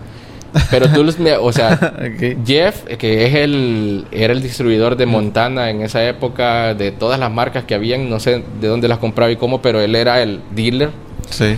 pero 0.71 0.89
Tools 0.89 1.19
me, 1.19 1.37
o 1.37 1.53
sea, 1.53 1.95
Ok. 1.99 2.47
Jeff, 2.47 2.85
que 2.99 3.27
es 3.27 3.35
el, 3.35 4.07
era 4.11 4.33
el 4.33 4.43
distribuidor 4.43 4.97
de 4.97 5.07
Montana 5.07 5.71
en 5.71 5.83
esa 5.83 6.07
época, 6.07 6.75
de 6.75 6.93
todas 6.93 7.19
las 7.19 7.31
marcas 7.31 7.65
que 7.65 7.75
habían, 7.75 8.09
no 8.09 8.21
sé 8.21 8.43
de 8.61 8.69
dónde 8.69 8.89
las 8.89 8.99
compraba 8.99 9.31
y 9.31 9.37
cómo, 9.37 9.61
pero 9.63 9.81
él 9.81 9.95
era 9.95 10.23
el 10.23 10.41
dealer. 10.55 10.91
Sí. 11.31 11.57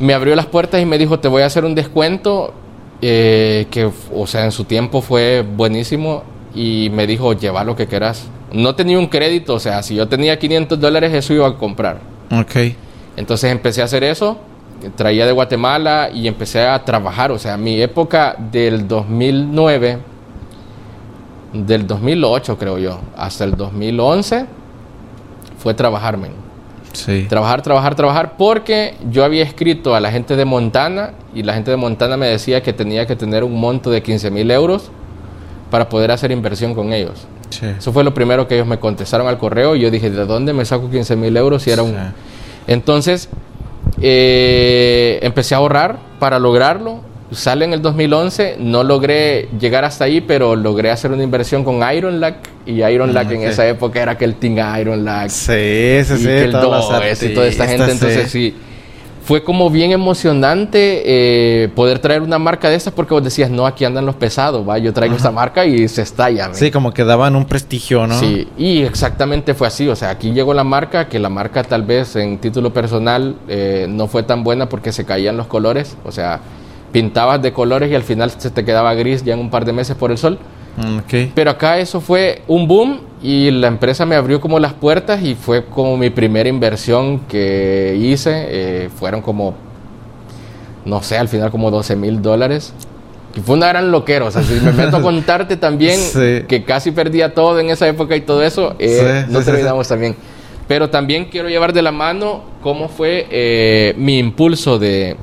Me 0.00 0.14
abrió 0.14 0.36
las 0.36 0.46
puertas 0.46 0.80
y 0.80 0.86
me 0.86 0.98
dijo, 0.98 1.18
te 1.18 1.28
voy 1.28 1.42
a 1.42 1.46
hacer 1.46 1.64
un 1.64 1.74
descuento, 1.74 2.54
eh, 3.02 3.66
que, 3.70 3.90
o 4.14 4.26
sea, 4.26 4.44
en 4.44 4.52
su 4.52 4.64
tiempo 4.64 5.02
fue 5.02 5.42
buenísimo, 5.42 6.22
y 6.54 6.90
me 6.92 7.06
dijo, 7.06 7.32
lleva 7.34 7.64
lo 7.64 7.76
que 7.76 7.86
quieras. 7.86 8.28
No 8.52 8.74
tenía 8.74 8.98
un 8.98 9.08
crédito, 9.08 9.54
o 9.54 9.60
sea, 9.60 9.82
si 9.82 9.94
yo 9.94 10.08
tenía 10.08 10.38
500 10.38 10.80
dólares, 10.80 11.12
eso 11.12 11.34
iba 11.34 11.46
a 11.46 11.56
comprar. 11.56 12.00
Ok. 12.30 12.74
Entonces 13.16 13.50
empecé 13.50 13.82
a 13.82 13.84
hacer 13.84 14.04
eso, 14.04 14.38
traía 14.96 15.26
de 15.26 15.32
Guatemala 15.32 16.10
y 16.12 16.28
empecé 16.28 16.66
a 16.66 16.84
trabajar. 16.84 17.30
O 17.30 17.38
sea, 17.38 17.56
mi 17.56 17.80
época 17.80 18.36
del 18.38 18.86
2009, 18.86 19.98
del 21.52 21.86
2008 21.86 22.58
creo 22.58 22.78
yo, 22.78 23.00
hasta 23.16 23.44
el 23.44 23.56
2011, 23.56 24.46
fue 25.58 25.74
trabajarme. 25.74 26.28
Sí. 26.92 27.26
Trabajar, 27.28 27.62
trabajar, 27.62 27.94
trabajar, 27.94 28.36
porque 28.36 28.94
yo 29.10 29.24
había 29.24 29.42
escrito 29.42 29.94
a 29.94 30.00
la 30.00 30.10
gente 30.10 30.36
de 30.36 30.44
Montana 30.44 31.12
y 31.34 31.42
la 31.42 31.54
gente 31.54 31.70
de 31.70 31.76
Montana 31.76 32.16
me 32.16 32.26
decía 32.26 32.62
que 32.62 32.72
tenía 32.72 33.06
que 33.06 33.14
tener 33.14 33.44
un 33.44 33.60
monto 33.60 33.90
de 33.90 34.02
15 34.02 34.30
mil 34.30 34.50
euros 34.50 34.90
para 35.70 35.88
poder 35.88 36.10
hacer 36.10 36.30
inversión 36.30 36.74
con 36.74 36.92
ellos. 36.92 37.26
Sí. 37.50 37.66
Eso 37.66 37.92
fue 37.92 38.04
lo 38.04 38.14
primero 38.14 38.48
que 38.48 38.54
ellos 38.54 38.66
me 38.66 38.78
contestaron 38.78 39.26
al 39.26 39.38
correo 39.38 39.76
y 39.76 39.80
yo 39.80 39.90
dije, 39.90 40.10
¿de 40.10 40.24
dónde 40.26 40.52
me 40.52 40.64
saco 40.64 40.90
15 40.90 41.16
mil 41.16 41.36
euros 41.36 41.62
si 41.62 41.70
era 41.70 41.82
un... 41.82 41.94
Entonces, 42.66 43.28
eh, 44.00 45.18
empecé 45.22 45.54
a 45.54 45.58
ahorrar 45.58 45.98
para 46.18 46.38
lograrlo. 46.38 47.00
Sale 47.30 47.66
en 47.66 47.74
el 47.74 47.82
2011, 47.82 48.56
no 48.58 48.82
logré 48.84 49.48
llegar 49.60 49.84
hasta 49.84 50.04
ahí, 50.04 50.22
pero 50.22 50.56
logré 50.56 50.90
hacer 50.90 51.12
una 51.12 51.22
inversión 51.22 51.62
con 51.62 51.80
Iron 51.92 52.20
Lack. 52.20 52.36
Y 52.64 52.82
Iron 52.82 53.12
Lack 53.12 53.30
en 53.32 53.42
ok. 53.42 53.48
esa 53.48 53.68
época 53.68 54.00
era 54.00 54.16
que 54.16 54.24
el 54.24 54.34
Team 54.36 54.56
Iron 54.80 55.04
Lack 55.04 55.28
Sí, 55.28 56.04
sí, 56.04 56.14
y 56.14 56.16
sí. 56.18 56.24
que 56.24 56.44
el 56.44 56.52
todos 56.52 56.90
los 56.90 57.00
Does 57.00 57.22
y 57.22 57.34
toda 57.34 57.46
esta 57.46 57.66
gente. 57.66 57.90
Entonces, 57.90 58.30
sí. 58.30 58.54
Fue 59.28 59.42
como 59.44 59.68
bien 59.68 59.92
emocionante 59.92 61.02
eh, 61.04 61.68
poder 61.74 61.98
traer 61.98 62.22
una 62.22 62.38
marca 62.38 62.70
de 62.70 62.76
estas 62.76 62.94
porque 62.94 63.12
vos 63.12 63.22
decías, 63.22 63.50
no, 63.50 63.66
aquí 63.66 63.84
andan 63.84 64.06
los 64.06 64.14
pesados, 64.14 64.66
va, 64.66 64.78
yo 64.78 64.94
traigo 64.94 65.16
esta 65.16 65.30
marca 65.30 65.66
y 65.66 65.86
se 65.86 66.00
estalla. 66.00 66.48
Sí, 66.54 66.70
como 66.70 66.94
que 66.94 67.04
daban 67.04 67.36
un 67.36 67.44
prestigio, 67.44 68.06
¿no? 68.06 68.18
Sí, 68.18 68.48
y 68.56 68.80
exactamente 68.84 69.52
fue 69.52 69.66
así. 69.66 69.86
O 69.86 69.94
sea, 69.96 70.08
aquí 70.08 70.32
llegó 70.32 70.54
la 70.54 70.64
marca, 70.64 71.10
que 71.10 71.18
la 71.18 71.28
marca 71.28 71.62
tal 71.62 71.82
vez 71.82 72.16
en 72.16 72.38
título 72.38 72.72
personal 72.72 73.36
eh, 73.48 73.84
no 73.86 74.06
fue 74.06 74.22
tan 74.22 74.42
buena 74.42 74.70
porque 74.70 74.92
se 74.92 75.04
caían 75.04 75.36
los 75.36 75.46
colores. 75.46 75.98
O 76.06 76.10
sea, 76.10 76.40
pintabas 76.90 77.42
de 77.42 77.52
colores 77.52 77.90
y 77.92 77.94
al 77.94 78.04
final 78.04 78.30
se 78.30 78.50
te 78.50 78.64
quedaba 78.64 78.94
gris 78.94 79.22
ya 79.24 79.34
en 79.34 79.40
un 79.40 79.50
par 79.50 79.66
de 79.66 79.74
meses 79.74 79.94
por 79.94 80.10
el 80.10 80.16
sol. 80.16 80.38
Mm, 80.78 80.98
Ok. 81.00 81.32
Pero 81.34 81.50
acá 81.50 81.78
eso 81.78 82.00
fue 82.00 82.40
un 82.48 82.66
boom 82.66 83.00
y 83.22 83.50
la 83.50 83.66
empresa 83.66 84.06
me 84.06 84.14
abrió 84.14 84.40
como 84.40 84.58
las 84.60 84.74
puertas 84.74 85.22
y 85.22 85.34
fue 85.34 85.64
como 85.64 85.96
mi 85.96 86.10
primera 86.10 86.48
inversión 86.48 87.20
que 87.20 87.96
hice. 88.00 88.46
Eh, 88.48 88.90
fueron 88.94 89.22
como, 89.22 89.54
no 90.84 91.02
sé, 91.02 91.18
al 91.18 91.28
final 91.28 91.50
como 91.50 91.70
12 91.70 91.96
mil 91.96 92.22
dólares. 92.22 92.72
que 93.34 93.40
fue 93.40 93.56
una 93.56 93.68
gran 93.68 93.90
loquera. 93.90 94.24
O 94.24 94.30
sea, 94.30 94.42
si 94.42 94.54
me 94.60 94.72
meto 94.72 94.98
a 94.98 95.02
contarte 95.02 95.56
también 95.56 96.00
que 96.46 96.64
casi 96.64 96.92
perdía 96.92 97.34
todo 97.34 97.58
en 97.58 97.70
esa 97.70 97.88
época 97.88 98.14
y 98.14 98.20
todo 98.20 98.42
eso, 98.42 98.76
eh, 98.78 99.26
no 99.28 99.42
terminamos 99.42 99.88
también. 99.88 100.14
Pero 100.68 100.90
también 100.90 101.24
quiero 101.24 101.48
llevar 101.48 101.72
de 101.72 101.82
la 101.82 101.92
mano 101.92 102.44
cómo 102.62 102.88
fue 102.88 103.26
eh, 103.30 103.94
mi 103.96 104.18
impulso 104.18 104.78
de, 104.78 105.16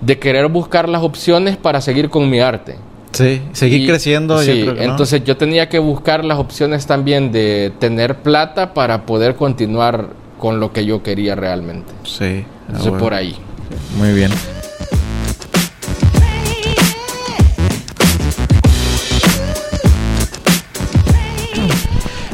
de 0.00 0.18
querer 0.18 0.46
buscar 0.48 0.88
las 0.88 1.02
opciones 1.02 1.56
para 1.56 1.80
seguir 1.80 2.08
con 2.08 2.28
mi 2.30 2.40
arte. 2.40 2.76
Sí, 3.16 3.40
seguir 3.52 3.88
creciendo. 3.88 4.38
Sí, 4.42 4.66
entonces 4.76 5.24
yo 5.24 5.38
tenía 5.38 5.70
que 5.70 5.78
buscar 5.78 6.22
las 6.22 6.38
opciones 6.38 6.86
también 6.86 7.32
de 7.32 7.72
tener 7.78 8.16
plata 8.16 8.74
para 8.74 9.06
poder 9.06 9.36
continuar 9.36 10.10
con 10.38 10.60
lo 10.60 10.70
que 10.74 10.84
yo 10.84 11.02
quería 11.02 11.34
realmente. 11.34 11.90
Sí. 12.04 12.44
Entonces 12.68 12.92
por 12.92 13.14
ahí. 13.14 13.34
Muy 13.96 14.12
bien. 14.12 14.30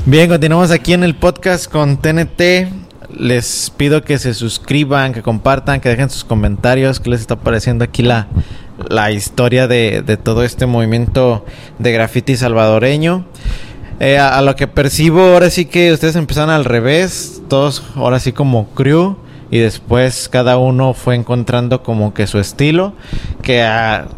Bien, 0.05 0.29
continuamos 0.29 0.73
aquí 0.73 0.95
en 0.95 1.05
el 1.05 1.15
podcast 1.15 1.71
con 1.71 1.97
TNT. 1.97 2.67
Les 3.17 3.71
pido 3.77 4.03
que 4.03 4.19
se 4.19 4.35
suscriban, 4.35 5.13
que 5.13 5.23
compartan, 5.23 5.81
que 5.81 5.91
dejen 5.91 6.11
sus 6.11 6.25
comentarios, 6.25 6.99
que 6.99 7.11
les 7.11 7.21
está 7.21 7.37
pareciendo 7.37 7.85
aquí 7.85 8.03
la, 8.03 8.27
la 8.89 9.11
historia 9.11 9.69
de, 9.69 10.03
de 10.03 10.17
todo 10.17 10.45
este 10.45 10.67
movimiento 10.67 11.45
de 11.79 11.93
graffiti 11.93 12.37
salvadoreño. 12.37 13.27
Eh, 14.05 14.19
a, 14.19 14.43
lo 14.43 14.57
que 14.57 14.67
percibo, 14.67 15.21
ahora 15.21 15.49
sí 15.49 15.67
que 15.67 15.93
ustedes 15.93 16.17
empezaron 16.17 16.51
al 16.51 16.65
revés, 16.65 17.41
todos 17.49 17.85
ahora 17.95 18.19
sí 18.19 18.33
como 18.33 18.67
crew, 18.71 19.17
y 19.49 19.59
después 19.59 20.29
cada 20.29 20.59
uno 20.59 20.93
fue 20.93 21.15
encontrando 21.15 21.85
como 21.85 22.13
que 22.13 22.27
su 22.27 22.41
estilo, 22.41 22.95
que 23.43 23.65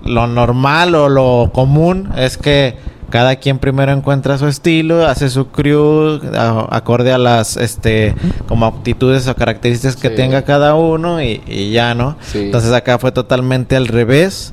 lo 0.03 0.27
normal 0.27 0.95
o 0.95 1.11
lo 1.11 1.51
común 1.53 2.11
es 2.17 2.39
que 2.39 2.77
cada 3.15 3.37
quien 3.37 3.61
primero 3.61 3.93
encuentra 3.93 4.39
su 4.39 4.49
estilo, 4.49 5.07
hace 5.07 5.31
su 5.31 5.47
crew 5.47 6.21
acorde 6.69 7.12
a 7.12 7.19
las 7.19 7.57
este 7.57 8.12
como 8.49 8.67
aptitudes 8.67 9.29
o 9.29 9.37
características 9.37 9.95
que 9.95 10.11
tenga 10.11 10.43
cada 10.43 10.75
uno 10.75 11.23
y, 11.23 11.71
ya, 11.71 11.95
¿no? 11.95 12.17
Entonces 12.35 12.73
acá 12.73 12.99
fue 12.99 13.12
totalmente 13.12 13.77
al 13.77 13.87
revés. 13.87 14.53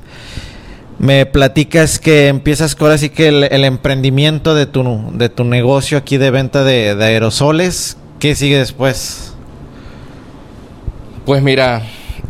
Me 1.00 1.26
platicas 1.26 1.98
que 1.98 2.28
empiezas 2.28 2.76
ahora 2.78 2.98
sí 2.98 3.10
que 3.10 3.26
el, 3.26 3.64
emprendimiento 3.64 4.54
de 4.54 4.66
tu, 4.66 5.10
de 5.12 5.28
tu 5.28 5.42
negocio 5.42 5.98
aquí 5.98 6.16
de 6.16 6.30
venta 6.30 6.62
de, 6.62 6.94
de 6.94 7.04
aerosoles. 7.04 7.96
¿Qué 8.20 8.36
sigue 8.36 8.58
después? 8.58 9.34
Pues 11.26 11.42
mira, 11.42 11.82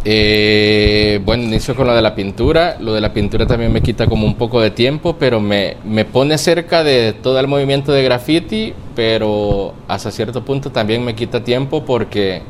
eh, 0.04 1.20
bueno, 1.24 1.44
inicio 1.44 1.76
con 1.76 1.86
lo 1.86 1.94
de 1.94 2.02
la 2.02 2.14
pintura. 2.14 2.76
Lo 2.80 2.94
de 2.94 3.00
la 3.00 3.12
pintura 3.12 3.46
también 3.46 3.72
me 3.72 3.80
quita 3.80 4.06
como 4.06 4.26
un 4.26 4.34
poco 4.34 4.60
de 4.60 4.70
tiempo, 4.70 5.16
pero 5.18 5.40
me, 5.40 5.76
me 5.84 6.04
pone 6.04 6.38
cerca 6.38 6.82
de 6.82 7.12
todo 7.12 7.38
el 7.38 7.46
movimiento 7.46 7.92
de 7.92 8.02
graffiti, 8.02 8.74
pero 8.96 9.74
hasta 9.86 10.10
cierto 10.10 10.44
punto 10.44 10.70
también 10.70 11.04
me 11.04 11.14
quita 11.14 11.44
tiempo 11.44 11.84
porque 11.84 12.42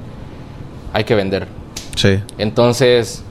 hay 0.93 1.05
que 1.05 1.15
vender. 1.15 1.47
Sí. 1.95 2.21
Entonces, 2.39 3.23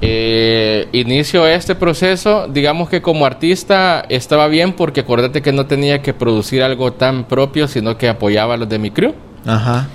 eh, 0.00 0.88
inicio 0.92 1.46
este 1.46 1.74
proceso, 1.74 2.48
digamos 2.48 2.88
que 2.88 3.02
como 3.02 3.26
artista 3.26 4.04
estaba 4.08 4.46
bien 4.48 4.72
porque 4.72 5.00
acordate 5.00 5.42
que 5.42 5.52
no 5.52 5.66
tenía 5.66 6.00
que 6.00 6.14
producir 6.14 6.62
algo 6.62 6.92
tan 6.94 7.24
propio, 7.24 7.68
sino 7.68 7.98
que 7.98 8.08
apoyaba 8.08 8.54
a 8.54 8.56
los 8.56 8.68
de 8.68 8.78
mi 8.78 8.90
crew. 8.90 9.14
Ajá. 9.44 9.88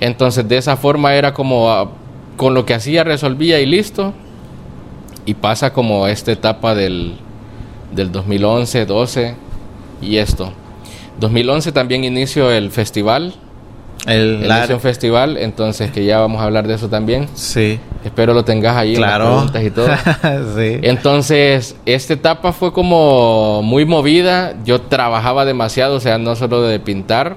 Entonces, 0.00 0.46
de 0.48 0.56
esa 0.56 0.76
forma 0.76 1.14
era 1.14 1.32
como 1.32 1.92
con 2.36 2.54
lo 2.54 2.66
que 2.66 2.74
hacía 2.74 3.04
resolvía 3.04 3.60
y 3.60 3.66
listo. 3.66 4.14
Y 5.24 5.34
pasa 5.34 5.72
como 5.72 6.06
esta 6.06 6.30
etapa 6.30 6.74
del, 6.74 7.16
del 7.92 8.12
2011, 8.12 8.86
12 8.86 9.34
y 10.00 10.18
esto. 10.18 10.52
2011 11.18 11.72
también 11.72 12.04
inicio 12.04 12.50
el 12.50 12.70
festival. 12.70 13.34
El, 14.06 14.44
inicio 14.44 14.76
un 14.76 14.80
festival, 14.80 15.36
entonces 15.36 15.90
que 15.90 16.04
ya 16.04 16.20
vamos 16.20 16.40
a 16.40 16.44
hablar 16.44 16.68
de 16.68 16.74
eso 16.74 16.88
también. 16.88 17.28
Sí. 17.34 17.80
Espero 18.04 18.34
lo 18.34 18.44
tengas 18.44 18.76
ahí 18.76 18.94
claro. 18.94 19.24
en 19.24 19.30
las 19.30 19.50
preguntas 19.50 19.64
y 19.64 19.70
todo. 19.70 19.88
sí. 20.56 20.78
Entonces, 20.82 21.76
esta 21.86 22.12
etapa 22.12 22.52
fue 22.52 22.72
como 22.72 23.62
muy 23.64 23.84
movida. 23.84 24.54
Yo 24.64 24.80
trabajaba 24.82 25.44
demasiado, 25.44 25.96
o 25.96 26.00
sea, 26.00 26.18
no 26.18 26.36
solo 26.36 26.62
de 26.62 26.78
pintar, 26.78 27.36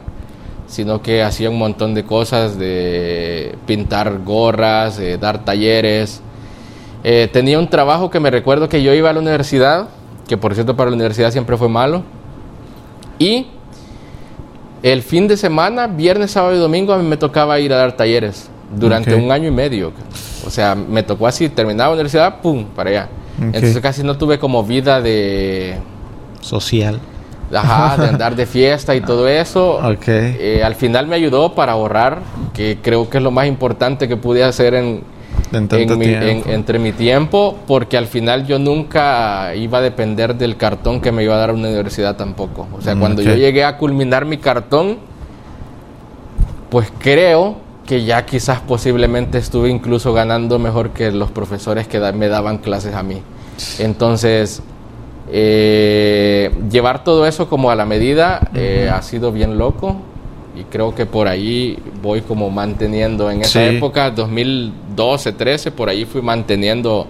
sino 0.70 1.02
que 1.02 1.24
hacía 1.24 1.50
un 1.50 1.58
montón 1.58 1.94
de 1.94 2.06
cosas, 2.06 2.58
de 2.58 3.56
pintar 3.66 4.20
gorras, 4.24 4.98
de 4.98 5.18
dar 5.18 5.44
talleres. 5.44 6.22
Eh, 7.04 7.28
tenía 7.34 7.60
un 7.60 7.68
trabajo 7.68 8.10
que 8.10 8.20
me 8.20 8.30
recuerdo 8.30 8.70
que 8.70 8.84
yo 8.84 8.94
iba 8.94 9.10
a 9.10 9.14
la 9.14 9.20
universidad, 9.20 9.90
que 10.28 10.38
por 10.38 10.54
cierto 10.54 10.78
para 10.78 10.92
la 10.92 10.96
universidad 10.96 11.32
siempre 11.32 11.58
fue 11.58 11.70
malo, 11.70 12.04
y 13.18 13.48
el 14.84 15.02
fin 15.02 15.28
de 15.28 15.36
semana, 15.36 15.88
viernes, 15.88 16.32
sábado 16.32 16.56
y 16.56 16.60
domingo, 16.60 16.94
a 16.94 16.98
mí 16.98 17.08
me 17.08 17.18
tocaba 17.18 17.60
ir 17.60 17.74
a 17.74 17.78
dar 17.78 17.98
talleres 17.98 18.50
durante 18.74 19.16
un 19.16 19.32
año 19.32 19.48
y 19.48 19.52
medio. 19.52 19.92
O 20.46 20.50
sea, 20.50 20.76
me 20.76 21.04
tocó 21.04 21.28
así, 21.28 21.50
terminaba 21.50 21.90
la 21.90 21.96
universidad, 21.96 22.42
¡pum!, 22.42 22.66
para 22.76 22.90
allá. 22.90 23.10
Entonces 23.42 23.80
casi 23.80 24.04
no 24.04 24.18
tuve 24.18 24.38
como 24.38 24.64
vida 24.64 25.02
de... 25.02 25.78
Social. 26.42 27.00
Ajá, 27.54 27.98
de 27.98 28.08
andar 28.08 28.36
de 28.36 28.46
fiesta 28.46 28.96
y 28.96 29.02
todo 29.02 29.28
eso. 29.28 29.80
Eh, 30.08 30.62
al 30.64 30.76
final 30.76 31.08
me 31.08 31.16
ayudó 31.16 31.56
para 31.56 31.74
ahorrar, 31.74 32.20
que 32.54 32.78
creo 32.82 33.10
que 33.10 33.18
es 33.18 33.24
lo 33.24 33.32
más 33.32 33.48
importante 33.48 34.08
que 34.08 34.18
pude 34.18 34.44
hacer 34.44 34.74
en, 34.74 35.04
entre 35.52 36.80
mi 36.80 36.92
tiempo, 36.92 37.58
porque 37.68 37.98
al 37.98 38.08
final 38.08 38.46
yo 38.46 38.60
nunca 38.60 39.56
iba 39.56 39.80
a 39.80 39.82
depender 39.82 40.36
del 40.36 40.58
cartón 40.58 41.02
que 41.02 41.12
me 41.12 41.24
iba 41.24 41.36
a 41.36 41.38
dar 41.38 41.52
una 41.52 41.68
universidad 41.68 42.16
tampoco. 42.16 42.68
O 42.78 42.82
sea, 42.82 42.96
mm, 42.96 43.00
cuando 43.00 43.22
yo 43.22 43.36
llegué 43.36 43.64
a 43.64 43.78
culminar 43.78 44.26
mi 44.26 44.38
cartón, 44.38 44.98
pues 46.70 46.92
creo 47.00 47.58
que 47.86 48.04
ya 48.04 48.24
quizás 48.26 48.60
posiblemente 48.60 49.40
estuve 49.40 49.70
incluso 49.70 50.14
ganando 50.14 50.60
mejor 50.60 50.92
que 50.92 51.12
los 51.12 51.32
profesores 51.32 51.88
que 51.88 52.00
me 52.14 52.28
daban 52.28 52.60
clases 52.60 52.94
a 52.94 53.02
mí. 53.02 53.24
Entonces, 53.80 54.62
eh, 55.32 56.52
llevar 56.72 57.04
todo 57.04 57.28
eso 57.28 57.50
como 57.50 57.70
a 57.70 57.76
la 57.76 57.86
medida 57.86 58.50
eh, 58.56 58.90
ha 58.92 59.02
sido 59.02 59.32
bien 59.32 59.58
loco 59.58 59.98
y 60.56 60.64
creo 60.64 60.96
que 60.96 61.06
por 61.06 61.28
ahí 61.28 61.78
voy 62.02 62.22
como 62.22 62.50
manteniendo. 62.50 63.30
En 63.30 63.42
esa 63.42 63.64
época 63.64 64.12
2012 64.12 65.34
13 65.34 65.72
por 65.72 65.90
ahí 65.90 66.06
fui 66.06 66.22
manteniendo 66.22 67.08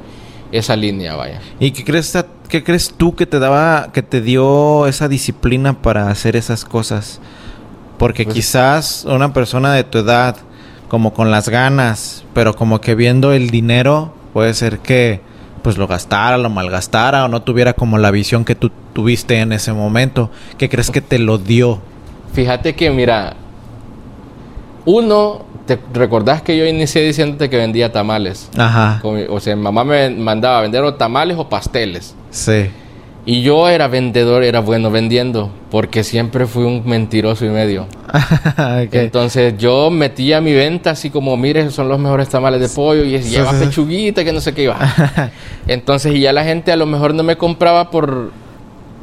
esa 0.51 0.75
línea 0.75 1.15
vaya. 1.15 1.39
Y 1.59 1.71
qué 1.71 1.83
crees 1.83 2.17
qué 2.49 2.63
crees 2.63 2.93
tú 2.95 3.15
que 3.15 3.25
te 3.25 3.39
daba 3.39 3.91
que 3.93 4.03
te 4.03 4.21
dio 4.21 4.87
esa 4.87 5.07
disciplina 5.07 5.81
para 5.81 6.09
hacer 6.09 6.35
esas 6.35 6.65
cosas 6.65 7.21
porque 7.97 8.23
pues 8.23 8.35
quizás 8.35 9.05
una 9.05 9.33
persona 9.33 9.73
de 9.73 9.83
tu 9.83 9.99
edad 9.99 10.35
como 10.87 11.13
con 11.13 11.29
las 11.29 11.47
ganas 11.47 12.23
pero 12.33 12.55
como 12.55 12.81
que 12.81 12.95
viendo 12.95 13.33
el 13.33 13.51
dinero 13.51 14.13
puede 14.33 14.55
ser 14.55 14.79
que 14.79 15.21
pues 15.59 15.77
lo 15.77 15.87
gastara, 15.87 16.37
lo 16.37 16.49
malgastara 16.49 17.25
o 17.25 17.27
no 17.27 17.41
tuviera 17.41 17.73
como 17.73 17.97
la 17.97 18.11
visión 18.11 18.45
que 18.45 18.55
tú 18.55 18.71
tuviste 18.93 19.39
en 19.39 19.53
ese 19.53 19.73
momento. 19.73 20.29
¿Qué 20.57 20.69
crees 20.69 20.91
que 20.91 21.01
te 21.01 21.19
lo 21.19 21.37
dio? 21.37 21.81
Fíjate 22.33 22.75
que 22.75 22.89
mira, 22.91 23.35
uno, 24.85 25.45
¿te 25.65 25.79
recordás 25.93 26.41
que 26.41 26.57
yo 26.57 26.65
inicié 26.65 27.03
diciéndote 27.03 27.49
que 27.49 27.57
vendía 27.57 27.91
tamales? 27.91 28.49
Ajá. 28.57 29.01
O 29.03 29.39
sea, 29.39 29.55
mamá 29.55 29.83
me 29.83 30.09
mandaba 30.09 30.59
a 30.59 30.61
vender 30.61 30.83
o 30.83 30.95
tamales 30.95 31.37
o 31.37 31.47
pasteles. 31.47 32.15
Sí. 32.31 32.69
Y 33.29 33.43
yo 33.43 33.69
era 33.69 33.87
vendedor, 33.87 34.43
era 34.43 34.59
bueno 34.59 34.89
vendiendo, 34.89 35.51
porque 35.69 36.03
siempre 36.03 36.47
fui 36.47 36.63
un 36.63 36.81
mentiroso 36.83 37.45
y 37.45 37.49
medio. 37.49 37.85
Entonces 38.91 39.53
yo 39.55 39.91
metía 39.91 40.41
mi 40.41 40.51
venta 40.51 40.89
así 40.89 41.11
como, 41.11 41.37
mire, 41.37 41.69
son 41.69 41.89
los 41.89 41.99
mejores 41.99 42.27
tamales 42.27 42.59
de 42.59 42.69
pollo 42.69 43.03
y 43.03 43.19
lleva 43.19 43.51
pechuguita, 43.51 44.23
que 44.23 44.33
no 44.33 44.41
sé 44.41 44.55
qué 44.55 44.63
iba. 44.63 44.79
Entonces, 45.67 46.15
y 46.15 46.21
ya 46.21 46.33
la 46.33 46.43
gente 46.43 46.71
a 46.71 46.75
lo 46.75 46.87
mejor 46.87 47.13
no 47.13 47.21
me 47.21 47.37
compraba 47.37 47.91
por 47.91 48.31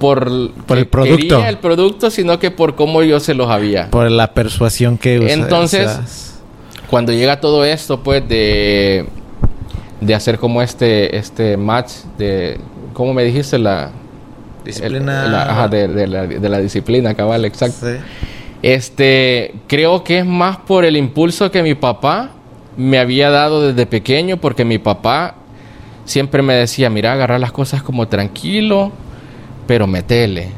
por, 0.01 0.51
por 0.67 0.77
el 0.77 0.89
producto. 0.89 1.45
el 1.45 1.59
producto, 1.59 2.11
sino 2.11 2.41
que 2.41 2.51
por 2.51 2.75
cómo 2.75 3.05
yo 3.05 3.21
se 3.21 3.33
los 3.33 3.49
había. 3.49 3.93
Por 3.93 4.11
la 4.11 4.35
persuasión 4.35 4.99
que 4.99 5.21
usas. 5.21 5.39
Entonces, 5.39 6.41
cuando 6.91 7.13
llega 7.13 7.41
todo 7.41 7.65
esto, 7.65 8.03
pues, 8.03 8.29
de, 8.29 9.07
de 10.01 10.15
hacer 10.17 10.39
como 10.41 10.63
este, 10.63 11.17
este 11.17 11.57
match 11.57 11.93
de, 12.19 12.59
¿cómo 12.93 13.15
me 13.15 13.23
dijiste? 13.23 13.57
La, 13.61 13.93
Disciplina. 14.67 15.69
de, 15.69 16.49
la, 16.49 16.59
disciplina, 16.61 17.15
cabal, 17.15 17.45
exacto. 17.45 17.87
Este, 18.63 19.55
creo 19.67 20.03
que 20.03 20.19
es 20.19 20.27
más 20.27 20.57
por 20.59 20.85
el 20.85 20.97
impulso 20.97 21.51
que 21.51 21.63
mi 21.63 21.75
papá 21.75 22.31
me 22.77 22.99
había 22.99 23.31
dado 23.31 23.69
desde 23.69 23.87
pequeño, 23.87 24.39
porque 24.39 24.65
mi 24.65 24.79
papá 24.79 25.37
siempre 26.05 26.43
me 26.43 26.55
decía, 26.55 26.91
mira, 26.91 27.13
agarrar 27.13 27.41
las 27.41 27.53
cosas 27.53 27.83
como 27.83 28.09
tranquilo, 28.09 28.93
pero 29.67 29.87
metele. 29.87 30.51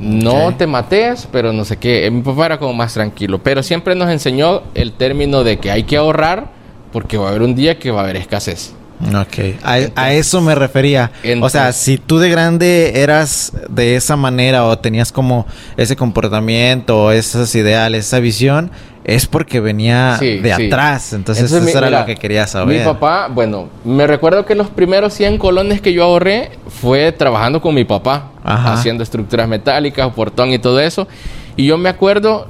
No 0.00 0.54
te 0.56 0.66
mates, 0.66 1.28
pero 1.30 1.52
no 1.52 1.64
sé 1.64 1.76
qué. 1.76 2.10
Mi 2.10 2.22
papá 2.22 2.46
era 2.46 2.58
como 2.58 2.74
más 2.74 2.94
tranquilo, 2.94 3.38
pero 3.42 3.62
siempre 3.62 3.94
nos 3.94 4.10
enseñó 4.10 4.62
el 4.74 4.92
término 4.92 5.44
de 5.44 5.58
que 5.58 5.70
hay 5.70 5.84
que 5.84 5.96
ahorrar 5.96 6.48
porque 6.92 7.16
va 7.16 7.26
a 7.26 7.30
haber 7.30 7.42
un 7.42 7.54
día 7.54 7.78
que 7.78 7.90
va 7.90 8.00
a 8.00 8.04
haber 8.04 8.16
escasez. 8.16 8.74
Ok, 9.00 9.56
a, 9.62 9.78
a 9.96 10.12
eso 10.12 10.40
me 10.40 10.54
refería. 10.54 11.10
o 11.14 11.22
sea, 11.22 11.32
Entonces- 11.32 11.76
si 11.76 11.98
tú 11.98 12.18
de 12.18 12.30
grande 12.30 12.92
eras 13.02 13.52
de 13.68 13.96
esa 13.96 14.16
manera 14.16 14.64
o 14.64 14.78
tenías 14.78 15.10
como 15.12 15.46
ese 15.76 15.96
comportamiento, 15.96 17.10
esas 17.12 17.54
ideales, 17.54 18.06
esa 18.06 18.20
visión, 18.20 18.70
es 19.04 19.26
porque 19.26 19.60
venía 19.60 20.16
Sí, 20.18 20.38
de 20.38 20.54
sí. 20.56 20.66
atrás. 20.66 21.12
Entonces, 21.12 21.44
Entonces, 21.44 21.56
eso 21.58 21.64
mi- 21.66 21.70
era 21.78 21.88
mira, 21.88 22.00
lo 22.00 22.06
que 22.06 22.16
quería 22.16 22.46
saber. 22.46 22.78
Mi 22.78 22.84
papá, 22.84 23.28
bueno, 23.28 23.68
me 23.84 24.06
recuerdo 24.06 24.46
que 24.46 24.54
los 24.54 24.68
primeros 24.70 25.12
100 25.12 25.36
colones 25.38 25.80
que 25.82 25.92
yo 25.92 26.04
ahorré 26.04 26.52
fue 26.80 27.12
trabajando 27.12 27.60
con 27.60 27.74
mi 27.74 27.84
papá, 27.84 28.30
Ajá. 28.42 28.72
haciendo 28.74 29.02
estructuras 29.02 29.46
metálicas, 29.48 30.10
portón 30.14 30.50
y 30.52 30.58
todo 30.58 30.80
eso. 30.80 31.06
Y 31.56 31.66
yo 31.66 31.76
me 31.76 31.90
acuerdo 31.90 32.48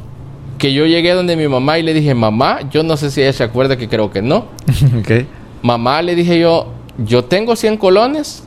que 0.58 0.72
yo 0.72 0.86
llegué 0.86 1.12
donde 1.14 1.36
mi 1.36 1.48
mamá 1.48 1.78
y 1.80 1.82
le 1.82 1.92
dije, 1.92 2.14
mamá, 2.14 2.60
yo 2.70 2.84
no 2.84 2.96
sé 2.96 3.10
si 3.10 3.20
ella 3.22 3.32
se 3.32 3.42
acuerda 3.42 3.76
que 3.76 3.88
creo 3.88 4.12
que 4.12 4.22
no. 4.22 4.46
Ok. 5.00 5.26
Mamá, 5.64 6.02
le 6.02 6.14
dije 6.14 6.38
yo, 6.38 6.66
yo 6.98 7.24
tengo 7.24 7.56
100 7.56 7.78
colones 7.78 8.42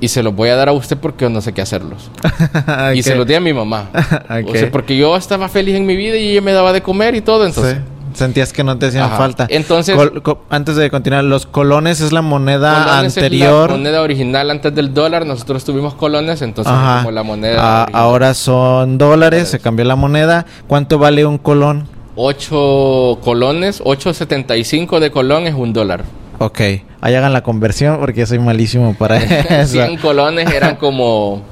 y 0.00 0.08
se 0.08 0.22
los 0.22 0.34
voy 0.34 0.48
a 0.48 0.56
dar 0.56 0.70
a 0.70 0.72
usted 0.72 0.96
porque 0.96 1.26
yo 1.26 1.28
no 1.28 1.42
sé 1.42 1.52
qué 1.52 1.60
hacerlos. 1.60 2.10
Y 2.94 3.00
Ok. 3.00 3.04
se 3.04 3.14
los 3.16 3.26
di 3.26 3.34
a 3.34 3.40
mi 3.40 3.52
mamá. 3.52 3.90
Ok. 4.24 4.48
O 4.48 4.52
sea, 4.54 4.70
porque 4.70 4.96
yo 4.96 5.14
estaba 5.14 5.48
feliz 5.50 5.74
en 5.76 5.84
mi 5.84 5.94
vida 5.94 6.16
y 6.16 6.30
ella 6.30 6.40
me 6.40 6.52
daba 6.52 6.72
de 6.72 6.80
comer 6.80 7.14
y 7.14 7.20
todo, 7.20 7.44
entonces... 7.46 7.74
Sí. 7.76 7.82
Sentías 8.14 8.52
que 8.54 8.64
no 8.64 8.78
te 8.78 8.86
hacían 8.86 9.04
Ajá. 9.04 9.16
falta. 9.18 9.46
Entonces- 9.50 9.94
Col- 9.94 10.22
co- 10.22 10.40
antes 10.48 10.74
de 10.76 10.90
continuar, 10.90 11.22
los 11.24 11.44
colones 11.44 12.00
es 12.00 12.10
la 12.12 12.22
moneda 12.22 12.98
anterior. 12.98 13.64
Es 13.66 13.70
la 13.72 13.76
moneda 13.76 14.00
original 14.02 14.50
antes 14.50 14.74
del 14.74 14.94
dólar. 14.94 15.26
Nosotros 15.26 15.62
tuvimos 15.64 15.92
colones, 15.94 16.40
entonces 16.40 16.72
es 16.72 16.78
Ajá. 16.78 16.98
como 17.00 17.10
la 17.10 17.22
moneda. 17.22 17.58
Ah, 17.60 17.88
ahora 17.92 18.32
son 18.32 18.96
dólares, 18.96 19.48
se 19.50 19.60
cambió 19.60 19.84
la 19.84 19.94
moneda. 19.94 20.46
¿Cuánto 20.66 20.98
vale 20.98 21.26
un 21.26 21.36
colón? 21.38 21.86
8 22.16 23.18
colones, 23.22 23.82
8.75 23.84 24.98
de 25.00 25.10
colón 25.12 25.46
es 25.46 25.54
un 25.54 25.72
dólar. 25.72 26.02
Ok, 26.38 26.60
ahí 27.00 27.14
hagan 27.14 27.32
la 27.32 27.42
conversión 27.42 27.98
porque 27.98 28.24
soy 28.26 28.38
malísimo 28.38 28.94
para 28.94 29.16
eso. 29.62 29.72
100 29.72 29.96
colones 29.98 30.50
eran 30.52 30.76
como 30.80 31.42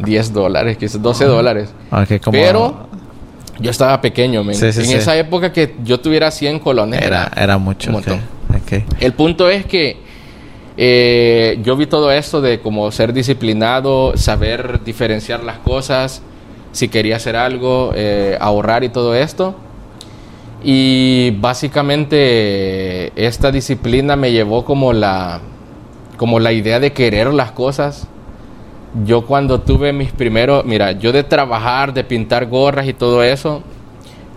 10 0.00 0.32
dólares, 0.32 0.76
quizás 0.76 1.00
12 1.00 1.24
dólares. 1.24 1.70
Ok, 1.90 2.20
como- 2.22 2.32
Pero 2.32 2.88
yo 3.58 3.70
estaba 3.70 4.00
pequeño, 4.00 4.44
men. 4.44 4.54
Sí, 4.54 4.72
sí, 4.72 4.80
en 4.80 4.86
sí. 4.86 4.94
esa 4.94 5.16
época 5.16 5.52
que 5.52 5.74
yo 5.84 6.00
tuviera 6.00 6.30
100 6.30 6.58
colones 6.58 7.00
era, 7.02 7.30
era 7.36 7.58
mucho. 7.58 7.90
un. 7.90 8.02
El 9.00 9.12
punto 9.14 9.48
es 9.48 9.64
que 9.66 9.96
eh, 10.76 11.58
yo 11.62 11.76
vi 11.76 11.86
todo 11.86 12.10
esto 12.12 12.40
de 12.40 12.60
como 12.60 12.90
ser 12.92 13.12
disciplinado, 13.12 14.16
saber 14.16 14.82
diferenciar 14.84 15.42
las 15.42 15.58
cosas, 15.58 16.22
si 16.72 16.88
quería 16.88 17.16
hacer 17.16 17.36
algo, 17.36 17.92
eh, 17.94 18.36
ahorrar 18.40 18.84
y 18.84 18.88
todo 18.88 19.14
esto. 19.14 19.54
Y 20.64 21.30
básicamente 21.40 23.12
esta 23.16 23.50
disciplina 23.50 24.16
me 24.16 24.32
llevó 24.32 24.64
como 24.64 24.92
la, 24.92 25.40
como 26.16 26.40
la 26.40 26.52
idea 26.52 26.80
de 26.80 26.92
querer 26.92 27.32
las 27.32 27.52
cosas. 27.52 28.08
Yo 29.04 29.26
cuando 29.26 29.60
tuve 29.60 29.92
mis 29.92 30.12
primeros, 30.12 30.64
mira, 30.64 30.92
yo 30.92 31.12
de 31.12 31.24
trabajar, 31.24 31.94
de 31.94 32.04
pintar 32.04 32.46
gorras 32.46 32.86
y 32.86 32.92
todo 32.92 33.22
eso, 33.22 33.62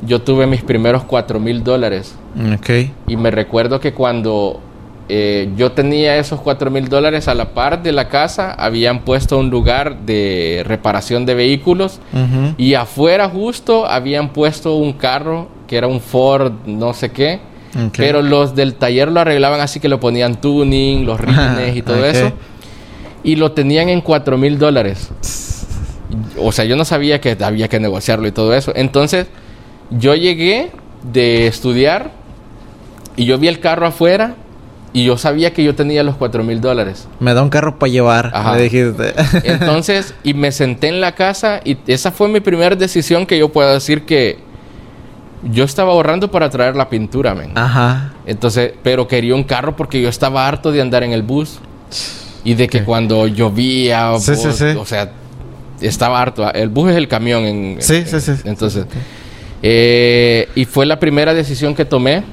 yo 0.02 0.22
tuve 0.22 0.48
mis 0.48 0.62
primeros 0.62 1.04
cuatro 1.04 1.40
mil 1.40 1.64
dólares. 1.64 2.16
Ok. 2.54 2.70
Y 3.08 3.18
me 3.18 3.32
recuerdo 3.32 3.80
que 3.80 3.94
cuando 3.94 4.62
eh, 5.08 5.52
yo 5.56 5.72
tenía 5.72 6.18
esos 6.18 6.42
4 6.42 6.72
mil 6.72 6.90
dólares 6.90 7.28
a 7.28 7.36
la 7.36 7.54
par 7.54 7.84
de 7.84 7.92
la 7.92 8.08
casa, 8.10 8.54
habían 8.54 9.02
puesto 9.02 9.38
un 9.38 9.50
lugar 9.50 10.00
de 10.00 10.64
reparación 10.66 11.26
de 11.26 11.36
vehículos. 11.36 12.00
Y 12.58 12.74
afuera 12.74 13.30
justo 13.30 13.86
habían 13.86 14.30
puesto 14.30 14.76
un 14.76 14.94
carro 14.94 15.48
que 15.68 15.78
era 15.78 15.88
un 15.88 16.02
Ford 16.02 16.54
no 16.66 16.94
sé 16.94 17.12
qué. 17.12 17.40
Pero 17.98 18.22
los 18.22 18.56
del 18.56 18.76
taller 18.76 19.12
lo 19.12 19.20
arreglaban 19.20 19.60
así 19.60 19.82
que 19.82 19.90
lo 19.90 20.00
ponían 20.00 20.40
tuning, 20.40 21.06
los 21.06 21.20
rines 21.22 21.76
y 21.76 21.82
todo 21.82 22.06
eso. 22.06 22.32
Y 23.24 23.36
lo 23.36 23.52
tenían 23.52 23.90
en 23.90 24.02
4 24.02 24.38
mil 24.38 24.58
dólares. 24.58 25.10
O 26.38 26.52
sea, 26.52 26.64
yo 26.66 26.76
no 26.76 26.86
sabía 26.86 27.20
que 27.20 27.36
había 27.42 27.68
que 27.68 27.80
negociarlo 27.80 28.28
y 28.28 28.32
todo 28.32 28.54
eso. 28.54 28.72
Entonces, 28.76 29.28
yo 29.90 30.16
llegué 30.16 30.72
de 31.12 31.48
estudiar 31.48 32.12
y 33.18 33.26
yo 33.26 33.38
vi 33.38 33.48
el 33.48 33.60
carro 33.60 33.88
afuera 33.88 34.36
y 34.94 35.04
yo 35.04 35.18
sabía 35.18 35.52
que 35.52 35.62
yo 35.62 35.76
tenía 35.76 36.04
los 36.04 36.16
4 36.16 36.44
mil 36.46 36.62
dólares. 36.62 37.10
Me 37.20 37.34
da 37.34 37.44
un 37.44 37.50
carro 37.50 37.78
para 37.78 37.92
llevar. 37.92 38.32
Ajá. 38.34 38.54
Me 38.54 38.62
dijiste. 38.62 39.14
Entonces, 39.44 40.14
y 40.24 40.34
me 40.34 40.54
senté 40.54 40.88
en 40.88 41.02
la 41.02 41.14
casa 41.16 41.60
y 41.66 41.78
esa 41.88 42.12
fue 42.12 42.30
mi 42.30 42.40
primera 42.40 42.78
decisión 42.78 43.26
que 43.26 43.38
yo 43.38 43.50
puedo 43.50 43.74
decir 43.74 44.06
que 44.06 44.45
yo 45.46 45.64
estaba 45.64 45.92
ahorrando 45.92 46.30
para 46.32 46.50
traer 46.50 46.76
la 46.76 46.90
pintura, 46.90 47.34
men. 47.36 47.52
Ajá. 47.56 48.14
Entonces, 48.26 48.74
pero 48.84 49.08
quería 49.08 49.36
un 49.36 49.44
carro 49.44 49.76
porque 49.76 50.02
yo 50.02 50.10
estaba 50.10 50.48
harto 50.48 50.72
de 50.72 50.82
andar 50.82 51.04
en 51.04 51.12
el 51.14 51.22
bus 51.22 51.60
y 52.44 52.54
de 52.56 52.68
que 52.68 52.84
cuando 52.84 53.28
llovía, 53.28 54.12
Sí, 54.20 54.32
o, 54.32 54.36
sí, 54.36 54.52
sí. 54.54 54.66
o 54.78 54.86
sea, 54.86 55.12
estaba 55.82 56.22
harto. 56.22 56.52
El 56.54 56.70
bus 56.70 56.92
es 56.92 56.96
el 56.98 57.08
camión. 57.08 57.44
En, 57.46 57.78
Sí, 57.80 57.96
en- 57.98 58.08
sí, 58.08 58.20
sí. 58.22 58.32
Entonces, 58.46 58.86
eh, 59.62 60.50
y 60.56 60.66
fue 60.66 60.86
la 60.86 61.00
primera 61.00 61.34
decisión 61.34 61.74
que 61.76 61.86
tomé. 61.86 62.24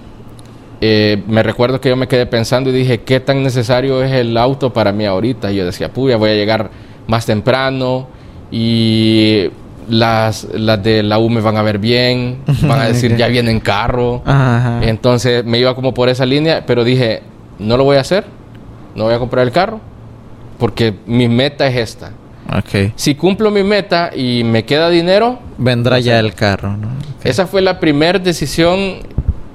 Eh, 0.81 1.23
me 1.29 1.43
recuerdo 1.45 1.81
que 1.81 1.89
yo 1.89 1.97
me 1.97 2.09
quedé 2.09 2.27
pensando 2.27 2.71
y 2.71 2.73
dije, 2.73 3.03
¿qué 3.03 3.21
tan 3.21 3.43
necesario 3.43 4.03
es 4.03 4.11
el 4.13 4.37
auto 4.37 4.73
para 4.73 4.91
mí 4.93 5.07
ahorita? 5.07 5.53
Y 5.53 5.57
yo 5.57 5.65
decía, 5.65 5.93
puya, 5.93 6.17
voy 6.17 6.31
a 6.31 6.35
llegar 6.35 6.71
más 7.07 7.25
temprano 7.25 8.09
y 8.51 9.49
las, 9.93 10.49
las 10.55 10.83
de 10.83 11.03
la 11.03 11.19
U 11.19 11.29
me 11.29 11.43
van 11.43 11.57
a 11.59 11.63
ver 11.63 11.79
bien, 11.79 12.39
van 12.63 12.81
a 12.81 12.87
decir, 12.87 13.15
ya 13.17 13.29
viene 13.29 13.51
en 13.51 13.61
carro. 13.61 14.23
Ajá. 14.25 14.81
Entonces 14.83 15.45
me 15.45 15.59
iba 15.59 15.75
como 15.75 15.93
por 15.93 16.09
esa 16.09 16.25
línea, 16.25 16.65
pero 16.67 16.83
dije, 16.83 17.23
no 17.59 17.77
lo 17.77 17.85
voy 17.85 17.99
a 17.99 18.01
hacer, 18.01 18.25
no 18.95 19.05
voy 19.05 19.15
a 19.15 19.19
comprar 19.19 19.47
el 19.47 19.53
carro, 19.53 19.81
porque 20.59 20.95
mi 21.07 21.29
meta 21.29 21.67
es 21.67 21.77
esta. 21.77 22.13
Si 22.97 23.15
cumplo 23.15 23.51
mi 23.51 23.63
meta 23.63 24.11
y 24.15 24.45
me 24.45 24.65
queda 24.65 24.91
dinero, 24.91 25.39
Vendrá 25.59 26.01
ya 26.01 26.19
el 26.19 26.35
carro, 26.35 26.77
esa 27.23 27.47
fue 27.47 27.63
la 27.63 27.79
primera 27.79 28.19
decisión 28.19 28.99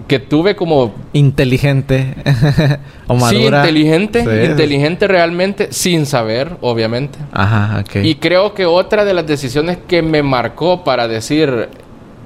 que 0.08 0.20
tuve 0.20 0.56
como 0.56 0.94
Inteligente. 1.14 2.16
o 3.08 3.16
sí, 3.16 3.22
madura. 3.22 3.60
inteligente, 3.60 4.24
Sí, 4.24 4.30
sí. 4.46 4.52
inteligente 4.52 5.08
realmente, 5.08 5.68
sin 5.72 6.06
saber, 6.06 6.56
obviamente. 6.62 7.20
Ajá, 7.32 7.82
ok. 7.82 7.98
Y 8.04 8.16
creo 8.16 8.54
que 8.54 8.66
otra 8.66 9.06
de 9.06 9.14
las 9.14 9.28
decisiones 9.28 9.78
que 9.88 10.02
me 10.02 10.24
marcó 10.24 10.84
para 10.84 11.08
decir 11.08 11.70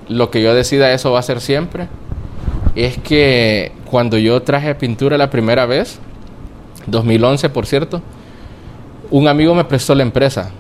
lo 0.08 0.30
que 0.30 0.42
yo 0.42 0.54
decida 0.54 0.92
eso 0.94 1.12
va 1.12 1.20
a 1.20 1.24
ser 1.24 1.42
siempre, 1.42 1.88
es 2.76 2.98
que 2.98 3.72
cuando 3.86 4.18
yo 4.18 4.42
traje 4.42 4.76
pintura 4.76 5.18
la 5.18 5.30
primera 5.30 5.66
vez, 5.66 6.00
2011 6.88 7.50
por 7.50 7.66
cierto, 7.66 8.02
un 9.10 9.28
amigo 9.28 9.56
me 9.56 9.64
prestó 9.66 9.96
la 9.96 10.04
empresa. 10.04 10.52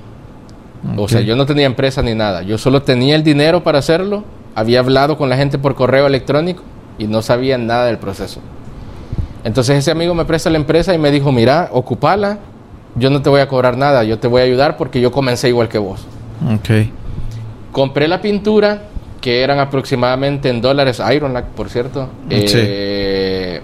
O 0.97 1.07
sea, 1.07 1.21
yo 1.21 1.35
no 1.35 1.45
tenía 1.45 1.67
empresa 1.67 2.01
ni 2.01 2.15
nada, 2.15 2.41
yo 2.41 2.57
solo 2.57 2.81
tenía 2.81 3.15
el 3.15 3.23
dinero 3.23 3.63
para 3.63 3.77
hacerlo, 3.77 4.23
había 4.55 4.79
hablado 4.79 5.15
con 5.15 5.29
la 5.29 5.37
gente 5.37 5.59
por 5.59 5.75
correo 5.75 6.07
electrónico 6.07 6.63
y 7.01 7.07
no 7.07 7.21
sabía 7.23 7.57
nada 7.57 7.85
del 7.85 7.97
proceso. 7.97 8.39
Entonces 9.43 9.77
ese 9.77 9.89
amigo 9.89 10.13
me 10.13 10.25
presta 10.25 10.49
la 10.51 10.57
empresa 10.57 10.93
y 10.93 10.99
me 10.99 11.09
dijo, 11.09 11.31
mira, 11.31 11.69
ocupala, 11.71 12.37
yo 12.95 13.09
no 13.09 13.21
te 13.23 13.29
voy 13.29 13.41
a 13.41 13.47
cobrar 13.47 13.75
nada, 13.75 14.03
yo 14.03 14.19
te 14.19 14.27
voy 14.27 14.41
a 14.41 14.45
ayudar 14.45 14.77
porque 14.77 15.01
yo 15.01 15.11
comencé 15.11 15.49
igual 15.49 15.67
que 15.67 15.79
vos. 15.79 16.05
Ok. 16.53 16.69
Compré 17.71 18.07
la 18.07 18.21
pintura, 18.21 18.83
que 19.19 19.41
eran 19.41 19.59
aproximadamente 19.59 20.49
en 20.49 20.61
dólares, 20.61 21.01
Ironlac, 21.13 21.45
por 21.47 21.69
cierto, 21.69 22.09
Sí. 22.29 22.45
eh, 22.55 23.61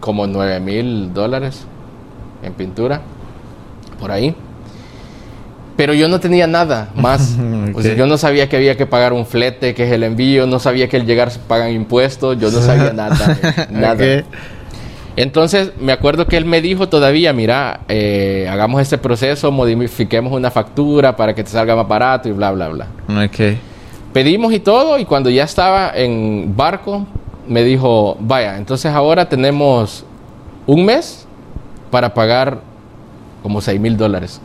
como 0.00 0.26
9 0.26 0.60
mil 0.60 1.12
dólares 1.12 1.66
en 2.42 2.52
pintura, 2.54 3.00
por 4.00 4.10
ahí. 4.12 4.34
Pero 5.76 5.92
yo 5.92 6.08
no 6.08 6.20
tenía 6.20 6.46
nada 6.46 6.90
más. 6.94 7.36
O 7.74 7.82
sea, 7.82 7.92
Ok. 7.92 7.98
yo 7.98 8.06
no 8.06 8.16
sabía 8.16 8.48
que 8.48 8.56
había 8.56 8.76
que 8.76 8.86
pagar 8.86 9.12
un 9.12 9.26
flete, 9.26 9.74
que 9.74 9.84
es 9.84 9.92
el 9.92 10.02
envío, 10.02 10.46
no 10.46 10.58
sabía 10.58 10.88
que 10.88 10.96
al 10.96 11.04
llegar 11.04 11.30
se 11.30 11.38
pagan 11.40 11.70
impuestos, 11.72 12.38
yo 12.38 12.50
no 12.50 12.60
sabía 12.62 12.92
nada. 13.72 14.24
Entonces, 15.16 15.72
me 15.80 15.92
acuerdo 15.92 16.26
que 16.26 16.36
él 16.36 16.44
me 16.44 16.60
dijo 16.60 16.88
todavía, 16.88 17.32
mira, 17.32 17.80
eh, 17.88 18.46
hagamos 18.50 18.82
este 18.82 18.98
proceso, 18.98 19.50
modifiquemos 19.50 20.32
una 20.32 20.50
factura 20.50 21.16
para 21.16 21.34
que 21.34 21.42
te 21.42 21.50
salga 21.50 21.74
más 21.74 21.88
barato 21.88 22.28
y 22.28 22.32
bla, 22.32 22.50
bla, 22.52 22.68
bla. 22.68 22.86
Ok. 23.24 23.56
Pedimos 24.12 24.52
y 24.52 24.60
todo, 24.60 24.98
y 24.98 25.04
cuando 25.06 25.30
ya 25.30 25.44
estaba 25.44 25.90
en 25.94 26.54
barco, 26.54 27.06
me 27.48 27.64
dijo, 27.64 28.16
vaya, 28.20 28.58
entonces 28.58 28.92
ahora 28.92 29.28
tenemos 29.28 30.04
un 30.66 30.84
mes 30.84 31.26
para 31.90 32.12
pagar 32.12 32.58
como 33.42 33.60
6 33.60 33.80
mil 33.80 33.96
dólares. 33.96 34.40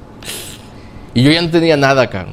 Y 1.13 1.23
yo 1.23 1.31
ya 1.31 1.41
no 1.41 1.49
tenía 1.49 1.75
nada 1.75 2.03
acá. 2.03 2.25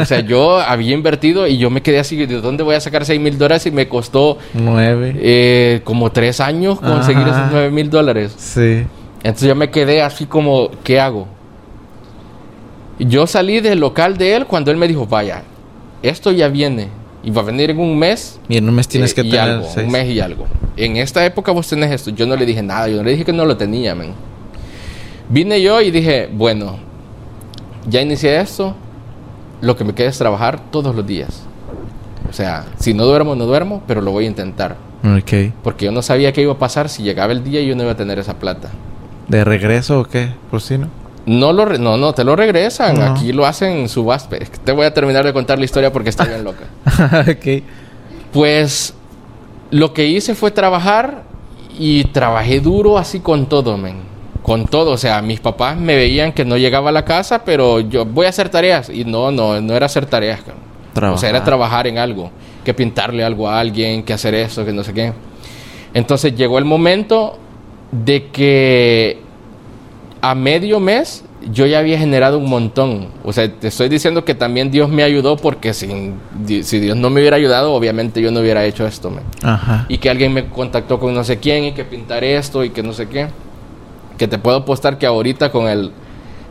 O 0.00 0.04
sea, 0.04 0.20
yo 0.20 0.58
había 0.60 0.94
invertido 0.94 1.46
y 1.46 1.58
yo 1.58 1.70
me 1.70 1.80
quedé 1.82 1.98
así, 2.00 2.16
¿de 2.26 2.40
dónde 2.40 2.62
voy 2.64 2.74
a 2.74 2.80
sacar 2.80 3.04
6 3.04 3.20
mil 3.20 3.38
dólares? 3.38 3.64
Y 3.66 3.70
me 3.70 3.88
costó 3.88 4.38
Nueve. 4.54 5.14
eh, 5.18 5.80
como 5.84 6.10
tres 6.10 6.40
años 6.40 6.80
conseguir 6.80 7.22
Ajá. 7.28 7.38
esos 7.42 7.52
9 7.52 7.70
mil 7.70 7.88
dólares. 7.90 8.34
Sí. 8.36 8.84
Entonces 9.22 9.48
yo 9.48 9.54
me 9.54 9.70
quedé 9.70 10.02
así 10.02 10.26
como, 10.26 10.70
¿qué 10.82 10.98
hago? 11.00 11.28
Yo 12.98 13.26
salí 13.26 13.60
del 13.60 13.78
local 13.80 14.16
de 14.16 14.34
él 14.36 14.46
cuando 14.46 14.70
él 14.70 14.76
me 14.76 14.88
dijo, 14.88 15.06
vaya, 15.06 15.42
esto 16.02 16.32
ya 16.32 16.48
viene 16.48 16.88
Y 17.22 17.30
va 17.30 17.42
a 17.42 17.44
venir 17.44 17.70
en 17.70 17.78
un 17.78 17.98
mes. 17.98 18.38
Y 18.48 18.56
en 18.56 18.68
un 18.68 18.74
mes 18.74 18.88
tienes 18.88 19.12
eh, 19.12 19.14
que 19.16 19.22
tener 19.24 19.40
algo, 19.40 19.66
seis. 19.72 19.86
un 19.86 19.92
mes 19.92 20.08
y 20.08 20.20
algo. 20.20 20.46
En 20.76 20.96
esta 20.96 21.24
época 21.24 21.52
vos 21.52 21.68
tenés 21.68 21.90
esto. 21.92 22.10
Yo 22.10 22.26
no 22.26 22.36
le 22.36 22.46
dije 22.46 22.62
nada, 22.62 22.88
yo 22.88 22.96
no 22.98 23.02
le 23.02 23.12
dije 23.12 23.24
que 23.24 23.32
no 23.32 23.44
lo 23.44 23.56
tenía, 23.56 23.94
men. 23.94 24.12
Vine 25.28 25.60
yo 25.60 25.80
y 25.80 25.90
dije, 25.90 26.28
bueno, 26.32 26.78
ya 27.86 28.00
inicié 28.02 28.40
esto, 28.40 28.74
lo 29.60 29.76
que 29.76 29.84
me 29.84 29.94
queda 29.94 30.08
es 30.08 30.18
trabajar 30.18 30.60
todos 30.70 30.94
los 30.94 31.06
días. 31.06 31.42
O 32.28 32.32
sea, 32.32 32.66
si 32.78 32.92
no 32.94 33.04
duermo, 33.04 33.34
no 33.34 33.46
duermo, 33.46 33.82
pero 33.86 34.00
lo 34.00 34.10
voy 34.12 34.24
a 34.24 34.28
intentar. 34.28 34.76
Ok. 35.04 35.52
Porque 35.62 35.84
yo 35.86 35.92
no 35.92 36.02
sabía 36.02 36.32
qué 36.32 36.42
iba 36.42 36.52
a 36.52 36.58
pasar 36.58 36.88
si 36.88 37.02
llegaba 37.02 37.32
el 37.32 37.44
día 37.44 37.60
y 37.60 37.66
yo 37.68 37.76
no 37.76 37.82
iba 37.84 37.92
a 37.92 37.96
tener 37.96 38.18
esa 38.18 38.34
plata. 38.34 38.68
¿De 39.28 39.44
regreso 39.44 40.00
o 40.00 40.04
qué? 40.04 40.30
Por 40.50 40.60
si 40.60 40.78
no. 40.78 40.88
No, 41.26 41.52
lo 41.52 41.64
re- 41.64 41.78
no, 41.78 41.96
no, 41.96 42.12
te 42.12 42.22
lo 42.24 42.36
regresan. 42.36 42.98
No. 42.98 43.04
Aquí 43.06 43.32
lo 43.32 43.46
hacen 43.46 43.76
en 43.78 43.88
subasta. 43.88 44.36
Te 44.64 44.72
voy 44.72 44.86
a 44.86 44.94
terminar 44.94 45.24
de 45.24 45.32
contar 45.32 45.58
la 45.58 45.64
historia 45.64 45.92
porque 45.92 46.10
está 46.10 46.24
bien 46.24 46.44
loca. 46.44 46.64
ok. 47.30 47.62
Pues 48.32 48.94
lo 49.70 49.92
que 49.92 50.06
hice 50.06 50.34
fue 50.34 50.50
trabajar 50.50 51.22
y 51.78 52.04
trabajé 52.04 52.60
duro 52.60 52.98
así 52.98 53.20
con 53.20 53.46
todo, 53.46 53.76
men. 53.76 53.96
Con 54.46 54.66
todo. 54.66 54.92
O 54.92 54.96
sea, 54.96 55.20
mis 55.22 55.40
papás 55.40 55.76
me 55.76 55.96
veían 55.96 56.30
que 56.32 56.44
no 56.44 56.56
llegaba 56.56 56.90
a 56.90 56.92
la 56.92 57.04
casa, 57.04 57.44
pero 57.44 57.80
yo 57.80 58.04
voy 58.04 58.26
a 58.26 58.28
hacer 58.28 58.48
tareas. 58.48 58.88
Y 58.88 59.04
no, 59.04 59.32
no, 59.32 59.60
no 59.60 59.74
era 59.74 59.86
hacer 59.86 60.06
tareas. 60.06 60.40
cabrón. 60.40 61.14
O 61.14 61.18
sea, 61.18 61.30
era 61.30 61.42
trabajar 61.42 61.88
en 61.88 61.98
algo. 61.98 62.30
Que 62.64 62.72
pintarle 62.72 63.24
algo 63.24 63.48
a 63.48 63.58
alguien, 63.58 64.04
que 64.04 64.12
hacer 64.12 64.34
eso, 64.34 64.64
que 64.64 64.72
no 64.72 64.84
sé 64.84 64.94
qué. 64.94 65.12
Entonces 65.94 66.36
llegó 66.36 66.58
el 66.58 66.64
momento 66.64 67.38
de 67.90 68.28
que 68.28 69.18
a 70.20 70.36
medio 70.36 70.78
mes 70.78 71.24
yo 71.50 71.66
ya 71.66 71.80
había 71.80 71.98
generado 71.98 72.38
un 72.38 72.48
montón. 72.48 73.08
O 73.24 73.32
sea, 73.32 73.50
te 73.52 73.66
estoy 73.66 73.88
diciendo 73.88 74.24
que 74.24 74.36
también 74.36 74.70
Dios 74.70 74.88
me 74.88 75.02
ayudó 75.02 75.36
porque 75.36 75.74
sin, 75.74 76.14
si 76.62 76.78
Dios 76.78 76.96
no 76.96 77.10
me 77.10 77.20
hubiera 77.20 77.36
ayudado, 77.36 77.72
obviamente 77.72 78.22
yo 78.22 78.30
no 78.30 78.40
hubiera 78.40 78.64
hecho 78.64 78.86
esto. 78.86 79.12
Ajá. 79.42 79.86
Y 79.88 79.98
que 79.98 80.08
alguien 80.08 80.32
me 80.32 80.46
contactó 80.46 81.00
con 81.00 81.12
no 81.14 81.24
sé 81.24 81.38
quién 81.38 81.64
y 81.64 81.72
que 81.72 81.84
pintar 81.84 82.22
esto 82.22 82.62
y 82.62 82.70
que 82.70 82.84
no 82.84 82.92
sé 82.92 83.08
qué. 83.08 83.26
Que 84.18 84.28
te 84.28 84.38
puedo 84.38 84.56
apostar 84.58 84.98
que 84.98 85.06
ahorita 85.06 85.50
con 85.52 85.66
el, 85.68 85.92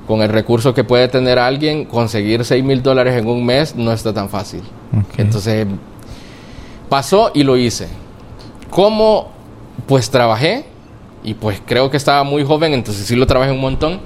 con 0.07 0.21
el 0.21 0.29
recurso 0.29 0.73
que 0.73 0.83
puede 0.83 1.07
tener 1.07 1.39
alguien, 1.39 1.85
conseguir 1.85 2.43
6 2.45 2.63
mil 2.63 2.83
dólares 2.83 3.15
en 3.17 3.27
un 3.27 3.45
mes 3.45 3.75
no 3.75 3.91
está 3.91 4.13
tan 4.13 4.29
fácil. 4.29 4.61
Ok. 4.97 5.17
Entonces 5.19 5.65
pasó 6.89 7.31
y 7.33 7.43
lo 7.43 7.57
hice. 7.57 7.87
¿Cómo? 8.69 9.31
Pues 9.87 10.09
trabajé 10.09 10.65
y 11.23 11.33
pues 11.33 11.61
creo 11.65 11.89
que 11.89 11.97
estaba 11.97 12.23
muy 12.23 12.43
joven, 12.43 12.73
entonces 12.73 13.05
sí 13.05 13.15
lo 13.15 13.25
trabajé 13.27 13.51
un 13.51 13.59
montón. 13.61 13.99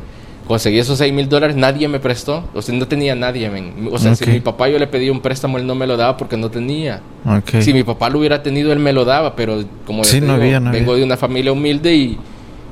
Conseguí 0.47 0.79
esos 0.79 0.97
6 0.97 1.13
mil 1.13 1.29
dólares, 1.29 1.55
nadie 1.55 1.87
me 1.87 1.99
prestó. 1.99 2.43
O 2.55 2.61
sea, 2.63 2.73
no 2.73 2.87
tenía 2.87 3.13
nadie, 3.13 3.49
men. 3.51 3.87
O 3.91 3.99
sea, 3.99 4.15
si 4.15 4.23
Ok. 4.23 4.29
mi 4.31 4.39
papá 4.39 4.67
yo 4.67 4.79
le 4.79 4.87
pedí 4.87 5.09
un 5.11 5.19
préstamo, 5.19 5.59
él 5.59 5.67
no 5.67 5.75
me 5.75 5.85
lo 5.85 5.95
daba 5.95 6.17
porque 6.17 6.37
no 6.37 6.49
tenía. 6.49 7.01
Ok. 7.23 7.61
Si 7.61 7.71
mi 7.71 7.83
papá 7.83 8.09
lo 8.09 8.17
hubiera 8.17 8.41
tenido, 8.41 8.73
él 8.73 8.79
me 8.79 8.91
lo 8.91 9.05
daba, 9.05 9.35
pero 9.35 9.63
como 9.85 10.03
Sí, 10.03 10.19
no 10.21 10.33
había, 10.33 10.59
no 10.59 10.71
vengo 10.71 10.91
había. 10.93 11.01
de 11.01 11.05
una 11.05 11.17
familia 11.17 11.51
humilde 11.51 11.93
y, 11.93 12.17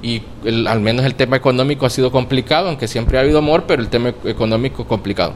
y 0.07 0.21
el- 0.45 0.67
al 0.67 0.79
menos 0.79 1.05
el 1.05 1.15
tema 1.15 1.35
económico 1.37 1.85
ha 1.85 1.89
sido 1.89 2.11
complicado, 2.11 2.67
aunque 2.69 2.87
siempre 2.87 3.17
ha 3.17 3.21
habido 3.21 3.39
amor, 3.39 3.65
pero 3.67 3.81
el 3.81 3.89
tema 3.89 4.09
e- 4.09 4.29
económico 4.29 4.85
complicado. 4.85 5.33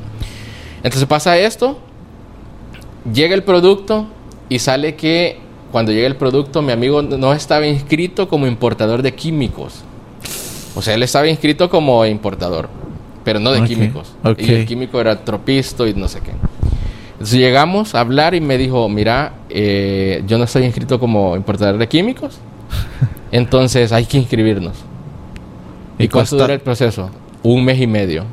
Entonces 0.84 1.06
pasa 1.08 1.38
esto, 1.38 1.78
llega 3.12 3.34
el 3.36 3.44
producto 3.44 4.08
y 4.50 4.60
sale 4.60 4.96
que 4.96 5.40
cuando 5.72 5.92
llega 5.92 6.08
el 6.08 6.16
producto 6.16 6.62
mi 6.62 6.72
amigo 6.72 7.02
no 7.02 7.34
estaba 7.34 7.66
inscrito 7.68 8.28
como 8.28 8.48
importador 8.48 9.02
de 9.02 9.14
químicos. 9.14 9.84
O 10.76 10.82
sea, 10.82 10.94
él 10.94 11.04
estaba 11.04 11.28
inscrito 11.28 11.70
como 11.70 12.06
importador, 12.06 12.70
pero 13.24 13.40
no 13.40 13.52
de 13.52 13.60
químicos. 13.68 14.14
Y 14.44 14.46
el 14.54 14.66
químico 14.66 15.02
era 15.02 15.24
tropisto 15.24 15.86
y 15.88 15.94
no 15.94 16.08
sé 16.08 16.22
qué. 16.22 16.32
Entonces 17.14 17.38
llegamos 17.40 17.94
a 17.94 18.00
hablar 18.00 18.34
y 18.36 18.42
me 18.42 18.58
dijo, 18.58 18.88
mira, 18.90 19.34
eh, 19.50 20.24
yo 20.26 20.38
no 20.38 20.46
estoy 20.46 20.64
inscrito 20.64 21.00
como 21.00 21.36
importador 21.36 21.78
de 21.78 21.88
químicos, 21.88 22.40
entonces 23.32 23.92
hay 23.92 24.06
que 24.06 24.18
inscribirnos. 24.18 24.78
¿Y, 25.98 26.06
¿Y 26.06 26.08
cuánto 26.08 26.38
dura 26.38 26.54
el 26.54 26.62
proceso? 26.62 27.10
Un 27.44 27.64
mes 27.64 27.80
y 27.80 27.88
medio. 27.88 28.26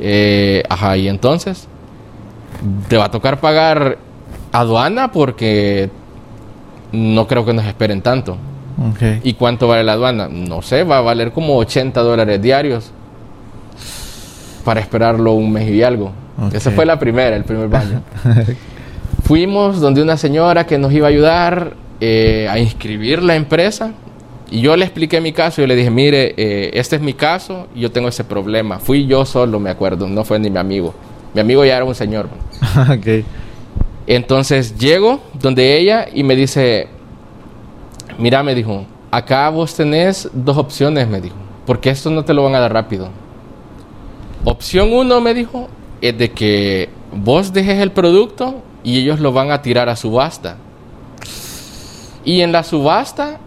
Eh, 0.00 0.62
ajá, 0.68 0.96
y 0.96 1.08
entonces 1.08 1.66
te 2.88 2.96
va 2.96 3.06
a 3.06 3.10
tocar 3.10 3.40
pagar 3.40 3.98
aduana 4.52 5.12
porque 5.12 5.90
no 6.92 7.26
creo 7.26 7.44
que 7.44 7.52
nos 7.52 7.64
esperen 7.66 8.02
tanto. 8.02 8.36
Ok. 8.90 9.24
¿Y 9.24 9.34
cuánto 9.34 9.66
vale 9.66 9.82
la 9.82 9.92
aduana? 9.94 10.28
No 10.28 10.62
sé, 10.62 10.84
va 10.84 10.98
a 10.98 11.00
valer 11.00 11.32
como 11.32 11.56
80 11.56 12.00
dólares 12.00 12.40
diarios 12.40 12.92
para 14.64 14.80
esperarlo 14.80 15.32
un 15.32 15.52
mes 15.52 15.68
y 15.68 15.82
algo. 15.82 16.12
Ok. 16.40 16.54
Esa 16.54 16.70
fue 16.70 16.86
la 16.86 16.98
primera, 16.98 17.34
el 17.34 17.44
primer 17.44 17.68
baño. 17.68 18.02
Fuimos 19.24 19.80
donde 19.80 20.00
una 20.00 20.16
señora 20.16 20.64
que 20.64 20.78
nos 20.78 20.92
iba 20.92 21.06
a 21.06 21.10
ayudar 21.10 21.74
eh, 22.00 22.46
a 22.50 22.58
inscribir 22.58 23.22
la 23.22 23.36
empresa. 23.36 23.92
Y 24.50 24.60
yo 24.60 24.76
le 24.76 24.84
expliqué 24.84 25.20
mi 25.20 25.32
caso. 25.32 25.60
Yo 25.60 25.66
le 25.66 25.76
dije, 25.76 25.90
mire, 25.90 26.34
eh, 26.36 26.70
este 26.74 26.96
es 26.96 27.02
mi 27.02 27.12
caso 27.12 27.68
y 27.74 27.80
yo 27.80 27.90
tengo 27.90 28.08
ese 28.08 28.24
problema. 28.24 28.78
Fui 28.78 29.06
yo 29.06 29.24
solo, 29.24 29.60
me 29.60 29.70
acuerdo. 29.70 30.08
No 30.08 30.24
fue 30.24 30.38
ni 30.38 30.50
mi 30.50 30.58
amigo. 30.58 30.94
Mi 31.34 31.40
amigo 31.40 31.64
ya 31.64 31.76
era 31.76 31.84
un 31.84 31.94
señor. 31.94 32.28
ok. 32.90 33.24
Entonces 34.06 34.78
llego 34.78 35.20
donde 35.34 35.76
ella 35.76 36.06
y 36.12 36.22
me 36.22 36.34
dice, 36.34 36.88
mira, 38.16 38.42
me 38.42 38.54
dijo, 38.54 38.86
acá 39.10 39.50
vos 39.50 39.74
tenés 39.74 40.30
dos 40.32 40.56
opciones, 40.56 41.06
me 41.08 41.20
dijo, 41.20 41.36
porque 41.66 41.90
esto 41.90 42.08
no 42.08 42.24
te 42.24 42.32
lo 42.32 42.42
van 42.42 42.54
a 42.54 42.60
dar 42.60 42.72
rápido. 42.72 43.10
Opción 44.44 44.94
uno, 44.94 45.20
me 45.20 45.34
dijo, 45.34 45.68
es 46.00 46.16
de 46.16 46.30
que 46.30 46.88
vos 47.12 47.52
dejes 47.52 47.80
el 47.80 47.92
producto 47.92 48.62
y 48.82 48.98
ellos 48.98 49.20
lo 49.20 49.32
van 49.32 49.50
a 49.50 49.60
tirar 49.60 49.90
a 49.90 49.96
subasta. 49.96 50.56
Y 52.28 52.42
en 52.42 52.52
la 52.52 52.62
subasta, 52.62 53.38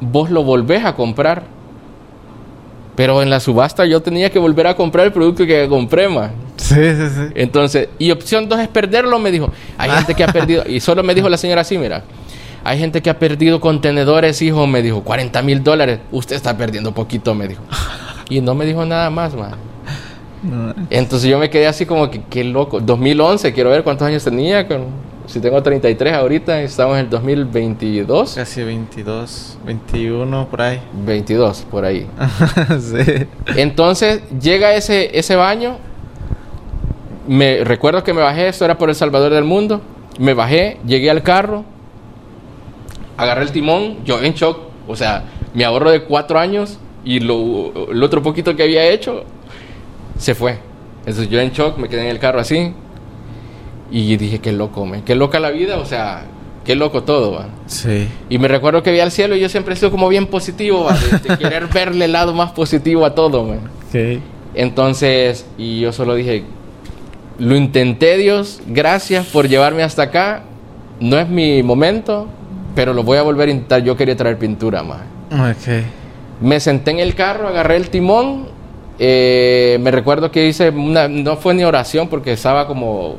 vos 0.00 0.30
lo 0.30 0.42
volvés 0.42 0.82
a 0.86 0.94
comprar. 0.94 1.42
Pero 2.96 3.20
en 3.20 3.28
la 3.28 3.38
subasta 3.38 3.84
yo 3.84 4.00
tenía 4.00 4.30
que 4.30 4.38
volver 4.38 4.66
a 4.66 4.74
comprar 4.74 5.04
el 5.04 5.12
producto 5.12 5.44
que 5.44 5.68
compré, 5.68 6.08
más. 6.08 6.30
Sí, 6.56 6.74
sí, 6.74 7.08
sí. 7.14 7.32
Entonces, 7.34 7.90
y 7.98 8.10
opción 8.10 8.48
dos 8.48 8.58
es 8.60 8.68
perderlo, 8.68 9.18
me 9.18 9.30
dijo. 9.30 9.50
Hay 9.76 9.90
gente 9.90 10.14
que 10.14 10.24
ha 10.24 10.28
perdido, 10.28 10.64
y 10.66 10.80
solo 10.80 11.02
me 11.02 11.14
dijo 11.14 11.28
la 11.28 11.36
señora 11.36 11.60
así, 11.60 11.76
mira. 11.76 12.02
Hay 12.64 12.78
gente 12.78 13.02
que 13.02 13.10
ha 13.10 13.18
perdido 13.18 13.60
contenedores, 13.60 14.40
hijo, 14.40 14.66
me 14.66 14.80
dijo, 14.80 15.02
40 15.02 15.42
mil 15.42 15.62
dólares. 15.62 16.00
Usted 16.10 16.36
está 16.36 16.56
perdiendo 16.56 16.92
poquito, 16.94 17.34
me 17.34 17.46
dijo. 17.46 17.62
Y 18.30 18.40
no 18.40 18.54
me 18.54 18.64
dijo 18.64 18.86
nada 18.86 19.10
más. 19.10 19.34
No, 19.34 20.74
Entonces 20.88 21.28
yo 21.28 21.38
me 21.38 21.50
quedé 21.50 21.66
así 21.66 21.84
como 21.84 22.10
que, 22.10 22.22
qué 22.22 22.42
loco. 22.44 22.80
2011, 22.80 23.52
quiero 23.52 23.68
ver 23.68 23.82
cuántos 23.84 24.08
años 24.08 24.24
tenía. 24.24 24.66
con- 24.66 25.09
si 25.30 25.38
tengo 25.38 25.62
33 25.62 26.12
ahorita, 26.12 26.60
estamos 26.60 26.98
en 26.98 27.04
el 27.04 27.10
2022. 27.10 28.34
Casi 28.34 28.64
22, 28.64 29.58
21 29.64 30.48
por 30.48 30.60
ahí. 30.60 30.80
22, 31.04 31.66
por 31.70 31.84
ahí. 31.84 32.04
sí. 32.80 33.26
Entonces 33.54 34.22
llega 34.40 34.74
ese, 34.74 35.16
ese 35.16 35.36
baño. 35.36 35.76
Me 37.28 37.62
recuerdo 37.62 38.02
que 38.02 38.12
me 38.12 38.20
bajé, 38.20 38.48
esto 38.48 38.64
era 38.64 38.76
por 38.76 38.88
El 38.88 38.96
Salvador 38.96 39.32
del 39.32 39.44
Mundo. 39.44 39.80
Me 40.18 40.34
bajé, 40.34 40.78
llegué 40.84 41.08
al 41.10 41.22
carro, 41.22 41.64
agarré 43.16 43.42
el 43.42 43.52
timón, 43.52 44.04
yo 44.04 44.20
en 44.20 44.34
shock. 44.34 44.58
O 44.88 44.96
sea, 44.96 45.26
mi 45.54 45.62
ahorro 45.62 45.92
de 45.92 46.02
cuatro 46.02 46.40
años 46.40 46.80
y 47.04 47.20
lo, 47.20 47.92
el 47.92 48.02
otro 48.02 48.20
poquito 48.20 48.56
que 48.56 48.64
había 48.64 48.84
hecho 48.84 49.22
se 50.18 50.34
fue. 50.34 50.58
Entonces 51.06 51.28
yo 51.28 51.38
en 51.40 51.52
shock 51.52 51.78
me 51.78 51.88
quedé 51.88 52.00
en 52.02 52.08
el 52.08 52.18
carro 52.18 52.40
así 52.40 52.74
y 53.90 54.16
dije, 54.16 54.38
qué 54.38 54.52
loco, 54.52 54.86
me, 54.86 55.02
qué 55.02 55.14
loca 55.14 55.40
la 55.40 55.50
vida, 55.50 55.78
o 55.78 55.84
sea, 55.84 56.24
qué 56.64 56.74
loco 56.74 57.02
todo, 57.02 57.32
va. 57.32 57.46
Sí. 57.66 58.08
Y 58.28 58.38
me 58.38 58.48
recuerdo 58.48 58.82
que 58.82 58.92
vi 58.92 59.00
al 59.00 59.10
cielo 59.10 59.36
y 59.36 59.40
yo 59.40 59.48
siempre 59.48 59.74
he 59.74 59.76
sido 59.76 59.90
como 59.90 60.08
bien 60.08 60.26
positivo, 60.26 60.84
¿va? 60.84 60.96
de, 60.96 61.28
de 61.28 61.38
querer 61.38 61.66
verle 61.72 62.04
el 62.04 62.12
lado 62.12 62.32
más 62.34 62.52
positivo 62.52 63.04
a 63.04 63.14
todo, 63.14 63.44
man. 63.44 63.60
Ok. 63.88 64.20
Entonces, 64.54 65.46
y 65.58 65.80
yo 65.80 65.92
solo 65.92 66.14
dije, 66.14 66.44
lo 67.38 67.56
intenté 67.56 68.16
Dios, 68.16 68.60
gracias 68.66 69.26
por 69.26 69.48
llevarme 69.48 69.82
hasta 69.82 70.02
acá, 70.02 70.42
no 71.00 71.18
es 71.18 71.28
mi 71.28 71.62
momento, 71.62 72.28
pero 72.74 72.92
lo 72.92 73.02
voy 73.02 73.18
a 73.18 73.22
volver 73.22 73.48
a 73.48 73.52
intentar, 73.52 73.82
yo 73.82 73.96
quería 73.96 74.16
traer 74.16 74.38
pintura, 74.38 74.82
más. 74.82 75.00
Me 76.40 76.60
senté 76.60 76.90
en 76.90 77.00
el 77.00 77.14
carro, 77.14 77.48
agarré 77.48 77.76
el 77.76 77.90
timón, 77.90 78.48
eh, 78.98 79.78
me 79.80 79.90
recuerdo 79.90 80.30
que 80.30 80.46
hice 80.46 80.70
una, 80.70 81.08
no 81.08 81.36
fue 81.36 81.54
ni 81.54 81.64
oración 81.64 82.08
porque 82.08 82.32
estaba 82.32 82.66
como 82.66 83.16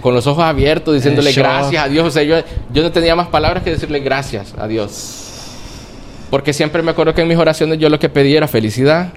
con 0.00 0.14
los 0.14 0.26
ojos 0.26 0.44
abiertos 0.44 0.94
diciéndole 0.94 1.32
gracias 1.32 1.84
a 1.84 1.88
Dios, 1.88 2.06
o 2.06 2.10
sea, 2.10 2.22
yo, 2.22 2.36
yo 2.72 2.82
no 2.82 2.92
tenía 2.92 3.16
más 3.16 3.28
palabras 3.28 3.62
que 3.62 3.70
decirle 3.70 4.00
gracias 4.00 4.54
a 4.58 4.66
Dios. 4.66 5.20
Porque 6.30 6.52
siempre 6.52 6.82
me 6.82 6.90
acuerdo 6.90 7.14
que 7.14 7.22
en 7.22 7.28
mis 7.28 7.38
oraciones 7.38 7.78
yo 7.78 7.88
lo 7.88 7.98
que 7.98 8.08
pedí 8.08 8.36
era 8.36 8.48
felicidad. 8.48 9.12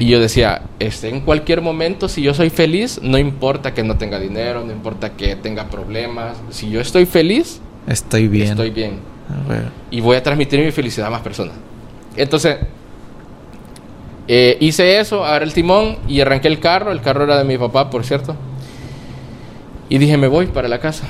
Y 0.00 0.08
yo 0.08 0.18
decía, 0.18 0.62
este, 0.80 1.08
en 1.08 1.20
cualquier 1.20 1.60
momento, 1.60 2.08
si 2.08 2.20
yo 2.20 2.34
soy 2.34 2.50
feliz, 2.50 2.98
no 3.00 3.16
importa 3.16 3.72
que 3.72 3.84
no 3.84 3.96
tenga 3.96 4.18
dinero, 4.18 4.64
no 4.64 4.72
importa 4.72 5.10
que 5.10 5.36
tenga 5.36 5.68
problemas. 5.68 6.36
Si 6.50 6.68
yo 6.68 6.80
estoy 6.80 7.06
feliz, 7.06 7.60
Estoy 7.86 8.26
bien. 8.26 8.48
estoy 8.48 8.70
bien. 8.70 8.98
Bueno. 9.46 9.70
Y 9.90 10.00
voy 10.00 10.16
a 10.16 10.22
transmitir 10.22 10.58
mi 10.64 10.72
felicidad 10.72 11.06
a 11.06 11.10
más 11.10 11.20
personas. 11.20 11.54
Entonces, 12.16 12.56
eh, 14.26 14.56
hice 14.60 14.98
eso, 14.98 15.24
agarré 15.24 15.44
el 15.44 15.52
timón 15.52 15.98
y 16.08 16.20
arranqué 16.20 16.48
el 16.48 16.58
carro. 16.58 16.90
El 16.90 17.00
carro 17.00 17.24
era 17.24 17.38
de 17.38 17.44
mi 17.44 17.56
papá, 17.56 17.88
por 17.88 18.04
cierto. 18.04 18.34
Y 19.92 19.98
dije, 19.98 20.16
me 20.16 20.26
voy 20.26 20.46
para 20.46 20.68
la 20.68 20.80
casa. 20.80 21.04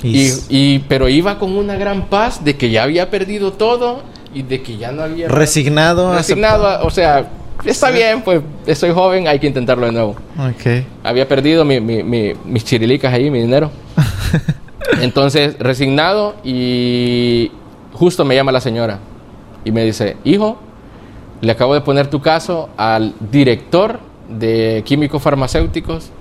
Y, 0.00 0.30
y, 0.48 0.78
pero 0.88 1.08
iba 1.08 1.40
con 1.40 1.56
una 1.56 1.74
gran 1.74 2.06
paz 2.06 2.44
de 2.44 2.56
que 2.56 2.70
ya 2.70 2.84
había 2.84 3.10
perdido 3.10 3.52
todo 3.52 4.02
y 4.32 4.42
de 4.42 4.62
que 4.62 4.76
ya 4.76 4.92
no 4.92 5.02
había... 5.02 5.26
Resignado. 5.26 6.14
Resignado, 6.14 6.86
o 6.86 6.90
sea, 6.90 7.28
está 7.64 7.90
bien, 7.90 8.22
pues 8.22 8.42
soy 8.78 8.92
joven, 8.92 9.26
hay 9.26 9.40
que 9.40 9.48
intentarlo 9.48 9.86
de 9.86 9.90
nuevo. 9.90 10.14
Ok. 10.38 10.84
Había 11.02 11.26
perdido 11.26 11.64
mi, 11.64 11.80
mi, 11.80 12.34
mis 12.44 12.64
chirilicas 12.64 13.12
ahí, 13.12 13.28
mi 13.28 13.40
dinero. 13.40 13.72
Entonces, 15.00 15.58
resignado 15.58 16.36
y 16.44 17.50
justo 17.92 18.24
me 18.24 18.36
llama 18.36 18.52
la 18.52 18.60
señora 18.60 19.00
y 19.64 19.72
me 19.72 19.82
dice, 19.84 20.16
hijo, 20.22 20.58
le 21.40 21.50
acabo 21.50 21.74
de 21.74 21.80
poner 21.80 22.06
tu 22.06 22.22
caso 22.22 22.68
al 22.76 23.14
director 23.32 23.98
de 24.28 24.84
químicos 24.86 25.20
farmacéuticos 25.20 26.12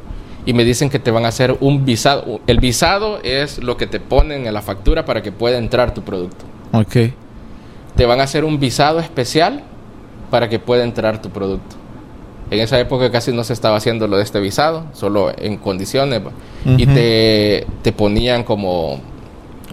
y 0.46 0.54
me 0.54 0.64
dicen 0.64 0.90
que 0.90 1.00
te 1.00 1.12
van 1.12 1.26
a 1.26 1.30
hacer 1.30 1.58
un 1.60 1.86
visado. 1.86 2.42
El 2.48 2.60
visado 2.60 3.20
es 3.24 3.62
lo 3.64 3.78
que 3.78 3.88
te 3.88 4.00
ponen 4.00 4.46
en 4.46 4.54
la 4.54 4.62
factura 4.62 5.06
para 5.06 5.22
que 5.22 5.32
pueda 5.32 5.58
entrar 5.58 5.94
tu 5.94 6.02
producto. 6.02 6.46
Ok. 6.72 7.14
Te 7.96 8.06
van 8.06 8.20
a 8.20 8.24
hacer 8.24 8.44
un 8.44 8.60
visado 8.60 9.00
especial 9.00 9.64
para 10.30 10.50
que 10.50 10.60
pueda 10.60 10.84
entrar 10.84 11.22
tu 11.22 11.30
producto. 11.30 11.76
En 12.52 12.60
esa 12.60 12.80
época 12.80 13.10
casi 13.12 13.32
no 13.32 13.44
se 13.44 13.54
estaba 13.54 13.78
haciendo 13.78 14.08
lo 14.08 14.18
de 14.18 14.24
este 14.24 14.40
visado, 14.40 14.86
solo 14.94 15.32
en 15.38 15.58
condiciones. 15.58 16.22
Y 16.66 16.86
te, 16.88 17.66
te 17.82 17.92
ponían 17.94 18.44
como 18.44 19.00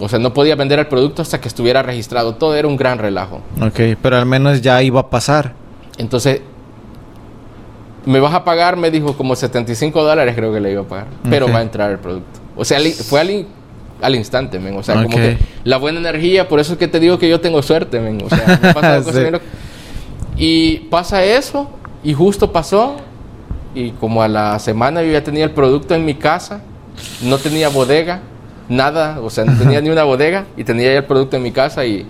o 0.01 0.09
sea, 0.09 0.19
no 0.19 0.33
podía 0.33 0.57
vender 0.57 0.79
el 0.79 0.87
producto 0.87 1.23
hasta 1.23 1.41
que 1.41 1.49
estuviera 1.49 1.83
registrado. 1.83 2.35
Todo 2.35 2.55
era 2.55 2.67
un 2.67 2.77
gran 2.77 2.99
relajo. 2.99 3.43
Ok, 3.61 3.81
pero 4.01 4.17
al 4.17 4.27
menos 4.27 4.63
ya 4.63 4.83
iba 4.83 5.01
a 5.01 5.11
pasar. 5.11 5.53
Entonces, 5.99 6.41
me 8.07 8.21
vas 8.21 8.35
a 8.35 8.45
pagar, 8.45 8.77
me 8.77 8.91
dijo, 8.91 9.17
como 9.17 9.37
75 9.37 10.03
dólares 10.03 10.35
creo 10.35 10.53
que 10.53 10.61
le 10.61 10.73
iba 10.73 10.83
a 10.83 10.85
pagar. 10.85 11.07
Pero 11.29 11.51
va 11.51 11.59
a 11.59 11.63
entrar 11.63 11.91
el 11.91 11.99
producto. 11.99 12.41
O 12.57 12.65
sea, 12.65 12.79
fue 13.05 13.21
al, 13.21 13.47
al 14.01 14.15
instante, 14.15 14.59
men. 14.59 14.77
O 14.77 14.83
sea, 14.83 15.03
como 15.03 15.17
que 15.17 15.39
la 15.65 15.77
buena 15.77 16.01
energía, 16.01 16.49
por 16.49 16.61
eso 16.61 16.73
es 16.73 16.79
que 16.79 16.89
te 16.89 17.01
digo 17.01 17.19
que 17.19 17.29
yo 17.29 17.41
tengo 17.41 17.63
suerte, 17.63 18.01
men. 18.01 18.23
O 18.25 18.29
sea, 18.29 18.59
me 18.63 18.75
pasa 18.75 19.03
Y 20.37 20.79
pasa 20.89 21.23
eso, 21.23 21.69
y 22.03 22.15
justo 22.15 22.51
pasó. 22.51 22.97
Y 23.75 23.91
como 23.91 24.23
a 24.23 24.29
la 24.29 24.59
semana 24.59 25.03
yo 25.03 25.13
ya 25.13 25.23
tenía 25.23 25.45
el 25.45 25.51
producto 25.53 25.95
en 25.95 26.05
mi 26.05 26.15
casa, 26.15 26.63
no 27.23 27.39
tenía 27.39 27.69
bodega 27.69 28.21
nada, 28.71 29.21
o 29.21 29.29
sea, 29.29 29.45
no 29.45 29.59
tenía 29.59 29.81
ni 29.81 29.91
una 29.91 30.05
bodega 30.05 30.47
y 30.57 30.65
tenía 30.65 30.93
ya 30.93 30.99
el 30.99 31.05
producto 31.05 31.37
en 31.37 31.43
mi 31.43 31.51
casa 31.51 31.85
y 31.85 32.07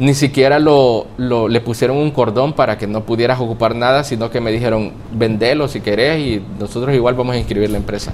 ni 0.00 0.14
siquiera 0.14 0.58
lo, 0.58 1.06
le 1.18 1.60
pusieron 1.60 1.98
un 1.98 2.10
cordón 2.10 2.54
para 2.54 2.78
que 2.78 2.86
no 2.86 3.04
pudieras 3.04 3.38
ocupar 3.38 3.74
nada, 3.74 4.02
sino 4.02 4.30
que 4.30 4.40
me 4.40 4.50
dijeron, 4.50 4.92
vendelo 5.12 5.68
si 5.68 5.82
querés 5.82 6.18
y 6.20 6.42
nosotros 6.58 6.94
igual 6.94 7.14
vamos 7.14 7.34
a 7.34 7.38
inscribir 7.38 7.68
la 7.68 7.76
empresa. 7.76 8.10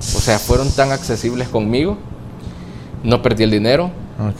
O 0.00 0.20
sea, 0.20 0.40
fueron 0.40 0.72
tan 0.72 0.90
accesibles 0.90 1.48
conmigo, 1.48 1.96
no 3.04 3.22
perdí 3.22 3.44
el 3.44 3.52
dinero, 3.52 3.92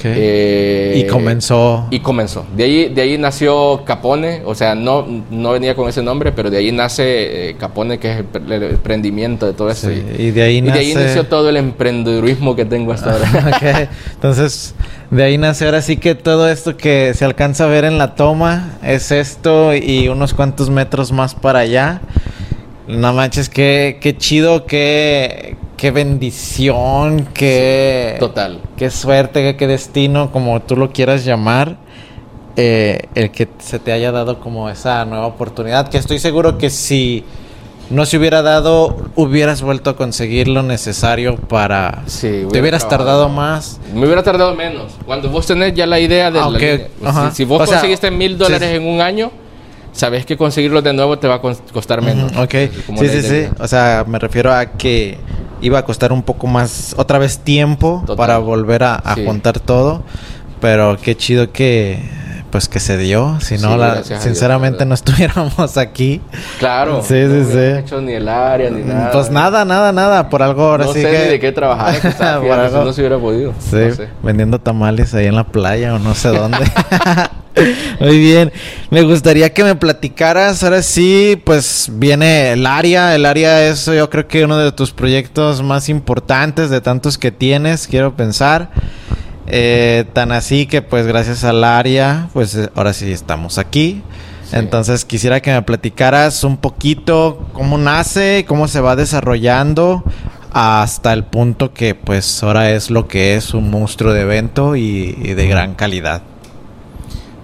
eh, 0.04 0.94
y 0.96 1.06
comenzó. 1.06 1.86
Y 1.90 2.00
comenzó. 2.00 2.44
De 2.56 2.64
ahí, 2.64 2.88
de 2.88 3.02
ahí 3.02 3.18
nació 3.18 3.84
Capone, 3.84 4.42
o 4.44 4.54
sea, 4.54 4.74
no, 4.74 5.06
no 5.30 5.52
venía 5.52 5.74
con 5.74 5.88
ese 5.88 6.02
nombre, 6.02 6.32
pero 6.32 6.50
de 6.50 6.58
ahí 6.58 6.72
nace 6.72 7.50
eh, 7.50 7.56
Capone, 7.56 7.98
que 7.98 8.12
es 8.12 8.24
el, 8.48 8.62
emprendimiento 8.62 9.46
de 9.46 9.52
todo 9.52 9.70
esto. 9.70 9.90
y, 9.90 10.30
de 10.30 10.42
ahí, 10.42 10.60
nació 10.60 11.26
todo 11.26 11.48
el 11.48 11.56
emprendedurismo 11.56 12.56
que 12.56 12.64
tengo 12.64 12.92
hasta 12.92 13.12
ahora. 13.12 13.90
Entonces, 14.14 14.74
de 15.10 15.22
ahí 15.22 15.38
nace 15.38 15.64
ahora 15.64 15.82
sí 15.82 15.96
que 15.96 16.14
todo 16.14 16.48
esto 16.48 16.76
que 16.76 17.12
se 17.14 17.24
alcanza 17.24 17.64
a 17.64 17.68
ver 17.68 17.84
en 17.84 17.98
la 17.98 18.14
toma 18.14 18.78
es 18.82 19.10
esto 19.10 19.74
y 19.74 20.08
unos 20.08 20.34
cuantos 20.34 20.70
metros 20.70 21.12
más 21.12 21.34
para 21.34 21.60
allá. 21.60 22.00
No 22.86 23.12
manches, 23.12 23.48
qué, 23.48 23.98
qué 24.00 24.16
chido, 24.16 24.66
qué, 24.66 25.56
qué 25.80 25.90
bendición, 25.90 27.26
qué... 27.32 28.16
total. 28.20 28.60
Qué 28.76 28.90
suerte, 28.90 29.56
qué, 29.56 29.66
destino, 29.66 30.30
como 30.30 30.60
tú 30.60 30.76
lo 30.76 30.92
quieras 30.92 31.24
llamar, 31.24 31.78
eh, 32.56 33.08
el 33.14 33.30
que 33.30 33.48
se 33.58 33.78
te 33.78 33.90
haya 33.90 34.12
dado 34.12 34.40
como 34.40 34.68
esa 34.68 35.06
nueva 35.06 35.26
oportunidad, 35.26 35.88
que 35.88 35.96
estoy 35.96 36.18
seguro 36.18 36.58
que 36.58 36.68
si 36.68 37.24
no 37.88 38.04
se 38.04 38.18
hubiera 38.18 38.42
dado, 38.42 38.94
hubieras 39.16 39.62
vuelto 39.62 39.88
a 39.88 39.96
conseguir 39.96 40.48
lo 40.48 40.62
necesario 40.62 41.36
para... 41.36 42.02
Sí, 42.04 42.44
te 42.52 42.60
hubieras 42.60 42.86
tardado 42.86 43.30
más. 43.30 43.80
Me 43.94 44.04
hubiera 44.04 44.22
tardado 44.22 44.54
menos. 44.54 44.92
Cuando 45.06 45.30
vos 45.30 45.46
tenés 45.46 45.72
ya 45.72 45.86
la 45.86 45.98
idea 45.98 46.30
de... 46.30 46.90
Ah, 47.02 47.30
si, 47.32 47.44
vos 47.46 47.66
conseguiste 47.66 48.10
mil 48.10 48.36
dólares 48.36 48.74
en 48.74 48.86
un 48.86 49.00
año 49.00 49.30
sabes 49.92 50.24
que 50.24 50.36
conseguirlo 50.36 50.82
de 50.82 50.92
nuevo 50.92 51.18
te 51.18 51.26
va 51.26 51.36
a 51.36 51.40
costar 51.40 52.02
menos. 52.02 52.36
ok. 52.36 52.54
Sí, 52.98 53.08
sí, 53.08 53.22
sí. 53.22 53.46
O 53.58 53.66
sea, 53.66 54.04
me 54.06 54.18
refiero 54.18 54.52
a 54.52 54.66
que 54.66 55.18
iba 55.60 55.78
a 55.78 55.84
costar 55.84 56.12
un 56.12 56.22
poco 56.22 56.46
más, 56.46 56.94
otra 56.96 57.18
vez 57.18 57.38
tiempo 57.38 58.04
para 58.16 58.38
volver 58.38 58.82
a, 58.82 58.94
a 58.96 59.14
juntar 59.16 59.60
todo. 59.60 60.02
Pero 60.60 60.98
qué 61.00 61.16
chido 61.16 61.52
que, 61.52 61.98
pues 62.50 62.68
que 62.68 62.80
se 62.80 62.98
dio. 62.98 63.38
Si 63.40 63.58
no, 63.58 63.76
la, 63.76 64.02
sinceramente 64.02 64.84
no 64.84 64.94
estuviéramos 64.94 65.76
aquí. 65.76 66.20
Claro. 66.58 67.02
Sí, 67.02 67.14
sí, 67.26 67.44
sí. 67.50 67.56
No 67.56 67.76
hecho 67.78 68.00
ni 68.00 68.12
el 68.12 68.28
área 68.28 68.70
ni 68.70 68.82
nada. 68.82 69.12
Pues 69.12 69.30
nada, 69.30 69.64
nada, 69.64 69.92
nada. 69.92 70.28
Por 70.28 70.42
algo 70.42 70.64
ahora 70.64 70.84
no 70.86 70.92
sí. 70.92 71.02
No 71.02 71.08
sé 71.08 71.24
ni 71.24 71.28
de 71.30 71.40
qué 71.40 71.52
trabajar. 71.52 71.94
Por 72.40 72.52
algo... 72.52 72.84
No 72.84 72.92
se 72.92 73.00
hubiera 73.00 73.18
podido. 73.18 73.54
Sí. 73.58 74.04
Vendiendo 74.22 74.58
tamales 74.58 75.14
ahí 75.14 75.26
en 75.26 75.36
la 75.36 75.44
playa 75.44 75.94
o 75.94 75.98
no 75.98 76.14
sé 76.14 76.28
dónde. 76.28 76.58
Muy 78.00 78.18
bien. 78.18 78.52
Me 78.90 79.02
gustaría 79.02 79.52
que 79.52 79.64
me 79.64 79.74
platicaras. 79.74 80.62
Ahora 80.62 80.82
sí, 80.82 81.40
pues 81.44 81.88
viene 81.92 82.52
el 82.52 82.66
área. 82.66 83.14
El 83.14 83.26
área 83.26 83.66
es, 83.66 83.86
yo 83.86 84.10
creo 84.10 84.26
que 84.26 84.44
uno 84.44 84.56
de 84.56 84.72
tus 84.72 84.92
proyectos 84.92 85.62
más 85.62 85.88
importantes 85.88 86.70
de 86.70 86.80
tantos 86.80 87.18
que 87.18 87.30
tienes, 87.30 87.86
quiero 87.86 88.16
pensar. 88.16 88.70
Eh, 89.52 90.04
tan 90.12 90.32
así 90.32 90.66
que, 90.66 90.82
pues, 90.82 91.06
gracias 91.06 91.44
al 91.44 91.64
área, 91.64 92.28
pues 92.32 92.54
eh, 92.54 92.70
ahora 92.74 92.92
sí 92.92 93.10
estamos 93.10 93.58
aquí. 93.58 94.02
Entonces, 94.52 95.04
quisiera 95.04 95.40
que 95.40 95.52
me 95.52 95.62
platicaras 95.62 96.44
un 96.44 96.56
poquito 96.56 97.46
cómo 97.52 97.78
nace, 97.78 98.44
cómo 98.46 98.68
se 98.68 98.80
va 98.80 98.96
desarrollando 98.96 100.02
hasta 100.52 101.12
el 101.12 101.24
punto 101.24 101.72
que, 101.72 101.94
pues, 101.94 102.42
ahora 102.42 102.70
es 102.70 102.90
lo 102.90 103.08
que 103.08 103.34
es 103.34 103.54
un 103.54 103.70
monstruo 103.70 104.12
de 104.12 104.22
evento 104.22 104.76
y 104.76 105.12
de 105.12 105.46
gran 105.46 105.74
calidad. 105.74 106.22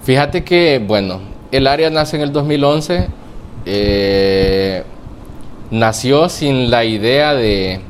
Fíjate 0.04 0.44
que, 0.44 0.80
bueno, 0.84 1.20
el 1.50 1.66
área 1.66 1.90
nace 1.90 2.16
en 2.16 2.22
el 2.22 2.32
2011. 2.32 3.08
Eh, 3.64 4.84
nació 5.70 6.28
sin 6.28 6.70
la 6.70 6.84
idea 6.84 7.34
de, 7.34 7.80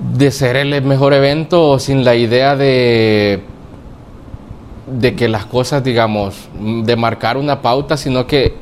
de 0.00 0.30
ser 0.30 0.56
el 0.56 0.82
mejor 0.82 1.12
evento 1.12 1.78
sin 1.78 2.04
la 2.04 2.14
idea 2.14 2.56
de, 2.56 3.42
de 4.86 5.14
que 5.14 5.28
las 5.28 5.46
cosas, 5.46 5.82
digamos, 5.82 6.48
de 6.58 6.96
marcar 6.96 7.36
una 7.36 7.62
pauta, 7.62 7.96
sino 7.96 8.26
que 8.26 8.54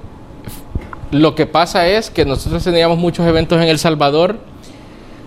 lo 1.11 1.35
que 1.35 1.47
pasa 1.47 1.87
es 1.87 2.11
que 2.11 2.25
nosotros 2.25 2.65
teníamos 2.65 2.99
muchos 2.99 3.27
eventos 3.27 3.61
en 3.61 3.69
El 3.69 3.79
Salvador 3.79 4.39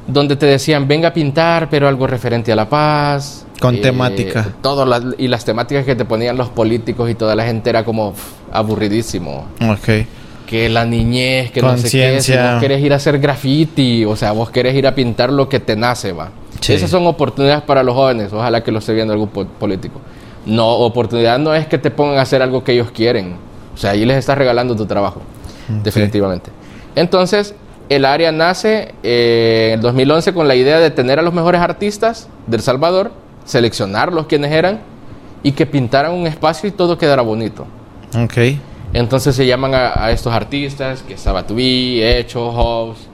donde 0.07 0.36
te 0.36 0.45
decían, 0.45 0.88
venga 0.88 1.10
a 1.10 1.14
pintar, 1.14 1.70
pero 1.70 1.88
algo 1.88 2.07
referente 2.07 2.51
a 2.51 2.55
la 2.55 2.68
paz, 2.68 3.45
con 3.60 3.76
eh, 3.76 3.80
temática. 3.80 4.53
Todo 4.62 4.88
y 5.18 5.28
las 5.28 5.45
temáticas 5.45 5.86
que 5.86 5.95
te 5.95 6.05
ponían 6.05 6.38
los 6.38 6.49
políticos 6.49 7.10
y 7.10 7.16
toda 7.16 7.36
la 7.36 7.45
gente 7.45 7.70
era 7.70 7.86
como 7.86 8.14
aburridísimo. 8.51 9.45
Ok. 9.62 10.07
Que 10.50 10.68
la 10.68 10.84
niñez, 10.84 11.52
que 11.52 11.62
no 11.62 11.78
sé 11.78 11.91
qué. 11.91 12.22
Si 12.22 12.36
vos 12.36 12.60
querés 12.60 12.82
ir 12.82 12.91
a 12.91 12.95
hacer 12.95 13.20
graffiti, 13.20 14.04
o 14.04 14.16
sea, 14.16 14.32
vos 14.32 14.50
querés 14.50 14.74
ir 14.74 14.88
a 14.88 14.95
pintar 14.95 15.32
lo 15.32 15.47
que 15.47 15.60
te 15.60 15.76
nace, 15.76 16.12
va. 16.12 16.32
Esas 16.68 16.89
son 16.89 17.06
oportunidades 17.06 17.62
para 17.62 17.84
los 17.84 17.93
jóvenes. 17.93 18.34
Ojalá 18.34 18.64
que 18.64 18.72
lo 18.72 18.80
esté 18.80 18.95
viendo 18.95 19.14
algún 19.14 19.30
político. 19.30 20.02
No, 20.47 20.68
oportunidad 20.68 21.38
no 21.38 21.54
es 21.54 21.68
que 21.68 21.78
te 21.78 21.91
pongan 21.91 22.18
a 22.18 22.22
hacer 22.24 22.41
algo 22.41 22.64
que 22.64 22.72
ellos 22.72 22.89
quieren. 22.89 23.36
O 23.76 23.78
sea, 23.78 23.91
ahí 23.91 24.06
les 24.06 24.18
estás 24.18 24.39
regalando 24.39 24.76
tu 24.76 24.88
trabajo. 24.88 25.22
Definitivamente. 25.84 26.50
Entonces, 26.95 27.54
el 27.88 28.04
área 28.04 28.32
nace 28.32 28.95
eh, 29.04 29.74
en 29.76 29.82
2011 29.82 30.34
con 30.34 30.47
la 30.47 30.56
idea 30.56 30.80
de 30.80 30.89
tener 30.89 31.20
a 31.20 31.22
los 31.22 31.34
mejores 31.34 31.62
artistas 31.62 32.28
del 32.47 32.62
Salvador 32.62 33.12
seleccionarlos 33.45 34.28
quienes 34.28 34.52
eran 34.52 34.80
y 35.43 35.52
que 35.52 35.66
pintaran 35.66 36.14
un 36.14 36.28
espacio 36.28 36.68
y 36.70 36.72
todo 36.72 36.97
quedara 36.97 37.22
bonito. 37.22 37.66
Ok. 38.18 38.38
Entonces 38.94 39.36
se 39.36 39.46
llaman 39.46 39.74
a, 39.76 40.12
estos 40.12 40.34
artistas, 40.34 41.04
que 41.04 41.14
estaba 41.14 41.46
Tubi, 41.46 42.02
Hecho, 42.02 42.52
House, 42.52 43.08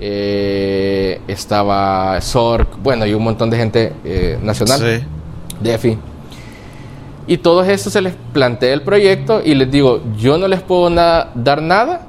eh, 0.00 1.20
estaba 1.26 2.20
Sork, 2.20 2.80
bueno, 2.82 3.06
y 3.06 3.14
un 3.14 3.24
montón 3.24 3.50
de 3.50 3.56
gente 3.56 3.92
eh, 4.04 4.38
nacional, 4.42 4.80
sí. 4.80 5.04
Defi. 5.60 5.98
Y 7.26 7.38
todos 7.38 7.66
estos 7.66 7.92
se 7.92 8.02
les 8.02 8.14
plantea 8.32 8.72
el 8.72 8.82
proyecto 8.82 9.42
y 9.44 9.54
les 9.54 9.70
digo, 9.70 10.00
yo 10.16 10.38
no 10.38 10.46
les 10.46 10.62
puedo 10.62 10.88
dar 10.90 11.60
nada, 11.60 12.06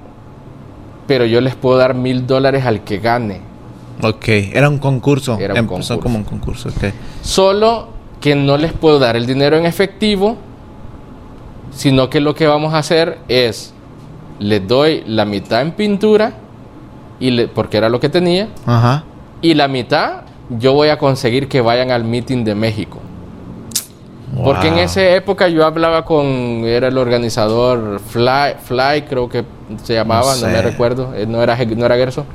pero 1.08 1.26
yo 1.26 1.42
les 1.42 1.56
puedo 1.56 1.78
dar 1.78 1.96
mil 1.96 2.28
dólares 2.28 2.66
al 2.66 2.84
que 2.84 3.00
gane. 3.00 3.42
Ok, 4.04 4.28
era 4.28 4.70
un 4.70 4.78
concurso. 4.78 5.38
Era 5.40 5.54
un 5.54 5.60
Empezó 5.60 6.00
como 6.00 6.20
un 6.20 6.24
concurso, 6.24 6.70
ok. 6.70 6.94
Solo 7.24 7.90
que 8.22 8.36
no 8.36 8.58
les 8.58 8.74
puedo 8.74 9.00
dar 9.00 9.16
el 9.16 9.26
dinero 9.26 9.58
en 9.58 9.66
efectivo, 9.66 10.38
sino 11.78 12.10
que 12.10 12.20
lo 12.20 12.34
que 12.34 12.48
vamos 12.48 12.74
a 12.74 12.80
hacer 12.80 13.20
es, 13.28 13.72
les 14.40 14.68
doy 14.68 15.04
la 15.06 15.26
mitad 15.26 15.62
en 15.62 15.72
pintura 15.74 16.34
y 17.20 17.30
le- 17.32 17.48
porque 17.48 17.78
era 17.78 17.88
lo 17.88 18.00
que 18.00 18.10
tenía, 18.10 18.48
Ajá. 18.66 19.04
y 19.42 19.54
la 19.54 19.68
mitad 19.68 20.22
yo 20.50 20.74
voy 20.74 20.90
a 20.90 20.98
conseguir 20.98 21.48
que 21.48 21.62
vayan 21.62 21.92
al 21.92 22.04
meeting 22.04 22.44
de 22.44 22.56
México. 22.56 23.00
Porque 24.44 24.68
en 24.68 24.78
esa 24.78 25.02
época 25.04 25.48
yo 25.48 25.66
hablaba 25.66 26.04
con, 26.04 26.26
era 26.66 26.88
el 26.90 26.98
organizador 26.98 28.00
Fly, 28.00 28.56
Fly 28.64 29.04
creo 29.08 29.30
que 29.30 29.46
se 29.84 29.94
llamaba, 29.94 30.36
no, 30.36 30.42
No 30.42 30.48
me 30.48 30.62
recuerdo, 30.62 31.14
eh, 31.16 31.26
no 31.28 31.42
era, 31.42 31.56
no 31.64 31.86
era 31.86 31.96
Gerso. 31.96 32.26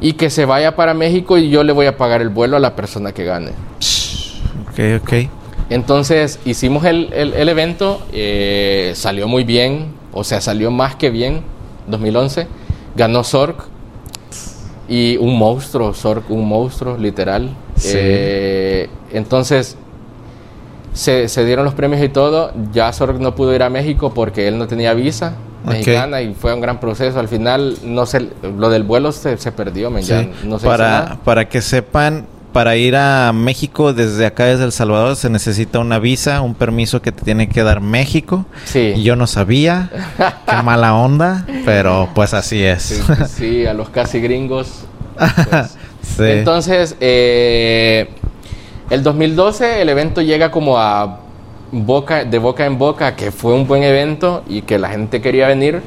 Y 0.00 0.12
que 0.14 0.30
se 0.30 0.44
vaya 0.44 0.76
para 0.76 0.94
México 0.94 1.36
y 1.38 1.48
yo 1.50 1.64
le 1.64 1.72
voy 1.72 1.86
a 1.86 1.96
pagar 1.96 2.22
el 2.22 2.28
vuelo 2.28 2.56
a 2.56 2.60
la 2.60 2.76
persona 2.76 3.12
que 3.12 3.24
gane. 3.24 3.50
Ok, 4.70 5.02
ok. 5.02 5.12
Entonces 5.70 6.38
hicimos 6.44 6.84
el, 6.84 7.12
el- 7.12 7.32
el 7.34 7.48
evento, 7.48 8.02
eh, 8.12 8.92
salió 8.94 9.28
muy 9.28 9.44
bien, 9.44 9.92
o 10.12 10.24
sea, 10.24 10.40
salió 10.40 10.70
más 10.70 10.96
que 10.96 11.10
bien, 11.10 11.42
2011. 11.86 12.46
Ganó 12.96 13.22
Zork 13.24 13.64
y 14.88 15.16
un 15.18 15.38
monstruo, 15.38 15.94
Zork, 15.94 16.28
un 16.30 16.46
monstruo, 16.48 16.96
literal. 16.98 17.50
Sí. 17.76 17.92
Eh, 17.94 18.90
entonces 19.12 19.76
se, 20.92 21.28
se 21.28 21.44
dieron 21.44 21.64
los 21.64 21.74
premios 21.74 22.02
y 22.02 22.08
todo. 22.08 22.52
Ya 22.72 22.92
Zork 22.92 23.18
no 23.20 23.34
pudo 23.36 23.54
ir 23.54 23.62
a 23.62 23.70
México 23.70 24.12
porque 24.12 24.48
él 24.48 24.58
no 24.58 24.66
tenía 24.66 24.92
visa 24.94 25.34
mexicana 25.64 26.20
y 26.22 26.34
fue 26.34 26.52
un 26.52 26.60
gran 26.60 26.80
proceso. 26.80 27.20
Al 27.20 27.28
final, 27.28 27.76
no 27.84 28.06
sé, 28.06 28.28
lo 28.58 28.70
del 28.70 28.82
vuelo 28.82 29.12
se, 29.12 29.36
se 29.36 29.52
perdió, 29.52 29.96
ya 30.00 30.22
Sí. 30.22 30.30
no 30.44 30.58
para, 30.58 31.18
para 31.24 31.48
que 31.48 31.60
sepan, 31.60 32.26
para 32.52 32.76
ir 32.76 32.96
a 32.96 33.32
México 33.32 33.92
desde 33.92 34.26
acá, 34.26 34.44
desde 34.46 34.64
El 34.64 34.72
Salvador, 34.72 35.16
se 35.16 35.30
necesita 35.30 35.78
una 35.78 35.98
visa, 35.98 36.40
un 36.40 36.54
permiso 36.54 37.00
que 37.02 37.12
te 37.12 37.22
tiene 37.22 37.48
que 37.48 37.62
dar 37.62 37.80
México. 37.80 38.44
Sí. 38.64 38.92
Y 38.96 39.02
yo 39.02 39.16
no 39.16 39.26
sabía. 39.26 39.90
Qué 40.46 40.56
mala 40.64 40.94
onda, 40.94 41.46
pero 41.64 42.08
pues 42.14 42.34
así 42.34 42.62
es. 42.62 42.82
Sí, 42.82 43.02
sí, 43.28 43.66
a 43.66 43.74
los 43.74 43.90
casi 43.90 44.20
gringos. 44.20 44.84
pues. 45.16 45.76
Sí. 46.02 46.22
Entonces, 46.24 46.96
eh, 46.98 48.08
el 48.88 49.02
2012 49.02 49.82
el 49.82 49.88
evento 49.90 50.22
llega 50.22 50.50
como 50.50 50.78
a 50.78 51.20
boca, 51.72 52.24
de 52.24 52.38
boca 52.38 52.64
en 52.64 52.78
boca, 52.78 53.14
que 53.16 53.30
fue 53.30 53.52
un 53.52 53.66
buen 53.66 53.82
evento 53.82 54.42
y 54.48 54.62
que 54.62 54.78
la 54.78 54.88
gente 54.88 55.20
quería 55.20 55.46
venir. 55.46 55.82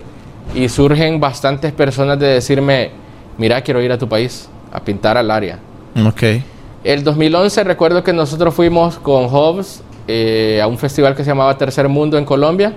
Y 0.54 0.70
surgen 0.70 1.20
bastantes 1.20 1.72
personas 1.74 2.20
de 2.20 2.28
decirme, 2.28 2.92
mira, 3.40 3.62
quiero 3.62 3.82
ir 3.82 3.92
a 3.92 3.98
tu 3.98 4.08
país 4.08 4.48
a 4.72 4.80
pintar 4.82 5.18
al 5.18 5.32
área. 5.32 5.58
ok. 6.06 6.24
El 6.84 7.04
2011 7.04 7.64
recuerdo 7.64 8.04
que 8.04 8.12
nosotros 8.14 8.54
fuimos 8.54 8.98
con 9.00 9.26
Hobbs 9.30 9.82
eh, 10.08 10.60
a 10.62 10.68
un 10.68 10.78
festival 10.78 11.16
que 11.16 11.24
se 11.24 11.30
llamaba 11.30 11.58
Tercer 11.58 11.88
Mundo 11.88 12.18
en 12.18 12.26
Colombia. 12.26 12.74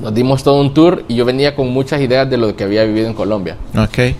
Nos 0.00 0.14
dimos 0.14 0.44
todo 0.44 0.60
un 0.60 0.72
tour 0.72 1.04
y 1.08 1.16
yo 1.16 1.24
venía 1.24 1.56
con 1.56 1.68
muchas 1.68 2.00
ideas 2.00 2.30
de 2.30 2.36
lo 2.36 2.54
que 2.54 2.64
había 2.64 2.84
vivido 2.84 3.08
en 3.08 3.14
Colombia. 3.14 3.56
Ok. 3.76 4.14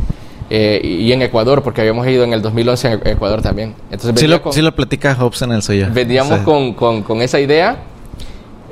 Eh, 0.53 0.81
y 0.83 1.13
en 1.13 1.23
Ecuador, 1.23 1.63
porque 1.63 1.81
habíamos 1.81 2.05
ido 2.09 2.25
en 2.25 2.33
el 2.33 2.43
2011 2.43 2.89
en 2.89 3.01
Ecuador 3.07 3.41
también. 3.41 3.75
Entonces 3.93 4.19
Sí 4.19 4.27
lo, 4.27 4.43
con- 4.43 4.53
sí 4.53 4.61
lo 4.63 4.75
platica 4.75 5.15
Hobbes 5.15 5.43
en 5.43 5.53
el 5.53 5.63
suyo. 5.63 5.87
veníamos 5.93 6.41
con- 6.41 6.73
con 6.75 7.23
esa 7.23 7.39
idea. 7.39 7.77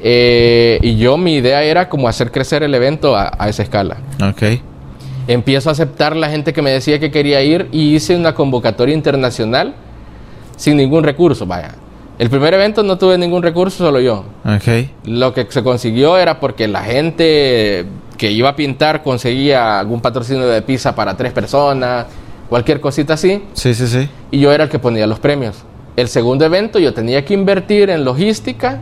eh, 0.02 0.78
y 0.82 0.96
yo, 0.96 1.16
mi 1.16 1.34
idea 1.36 1.62
era 1.64 1.88
como 1.88 2.08
hacer 2.08 2.30
crecer 2.32 2.62
el 2.64 2.72
evento 2.74 3.16
a, 3.16 3.32
a 3.38 3.48
esa 3.48 3.62
escala. 3.62 3.96
Ok. 4.22 4.42
Empiezo 5.28 5.68
a 5.68 5.72
aceptar 5.72 6.14
la 6.16 6.28
gente 6.30 6.52
que 6.52 6.62
me 6.62 6.70
decía 6.70 6.98
que 7.00 7.10
quería 7.12 7.42
ir 7.42 7.68
y 7.72 7.94
hice 7.94 8.16
una 8.16 8.34
convocatoria 8.34 8.94
internacional 8.94 9.74
sin 10.58 10.76
ningún 10.76 11.02
recurso. 11.04 11.46
Vaya, 11.46 11.70
el 12.18 12.28
primer 12.28 12.52
evento 12.52 12.82
no 12.82 12.98
tuve 12.98 13.16
ningún 13.16 13.42
recurso, 13.42 13.78
solo 13.78 14.00
yo. 14.00 14.24
Ok. 14.44 14.88
Lo 15.06 15.32
que 15.32 15.46
se 15.48 15.62
consiguió 15.62 16.18
era 16.18 16.38
porque 16.40 16.68
la 16.68 16.82
gente 16.82 17.86
que 18.18 18.30
iba 18.32 18.50
a 18.50 18.56
pintar 18.56 19.02
conseguía 19.02 19.78
algún 19.78 20.00
patrocinio 20.02 20.46
de 20.48 20.60
pizza 20.60 20.94
para 20.94 21.16
tres 21.16 21.32
personas, 21.32 22.06
cualquier 22.50 22.80
cosita 22.80 23.14
así, 23.14 23.42
Sí, 23.52 23.72
sí, 23.74 23.86
sí. 23.86 24.08
y 24.32 24.40
yo 24.40 24.52
era 24.52 24.64
el 24.64 24.70
que 24.70 24.78
ponía 24.78 25.06
los 25.06 25.20
premios. 25.20 25.56
El 25.96 26.08
segundo 26.08 26.44
evento 26.44 26.78
yo 26.78 26.92
tenía 26.94 27.24
que 27.24 27.34
invertir 27.34 27.90
en 27.90 28.04
logística 28.04 28.80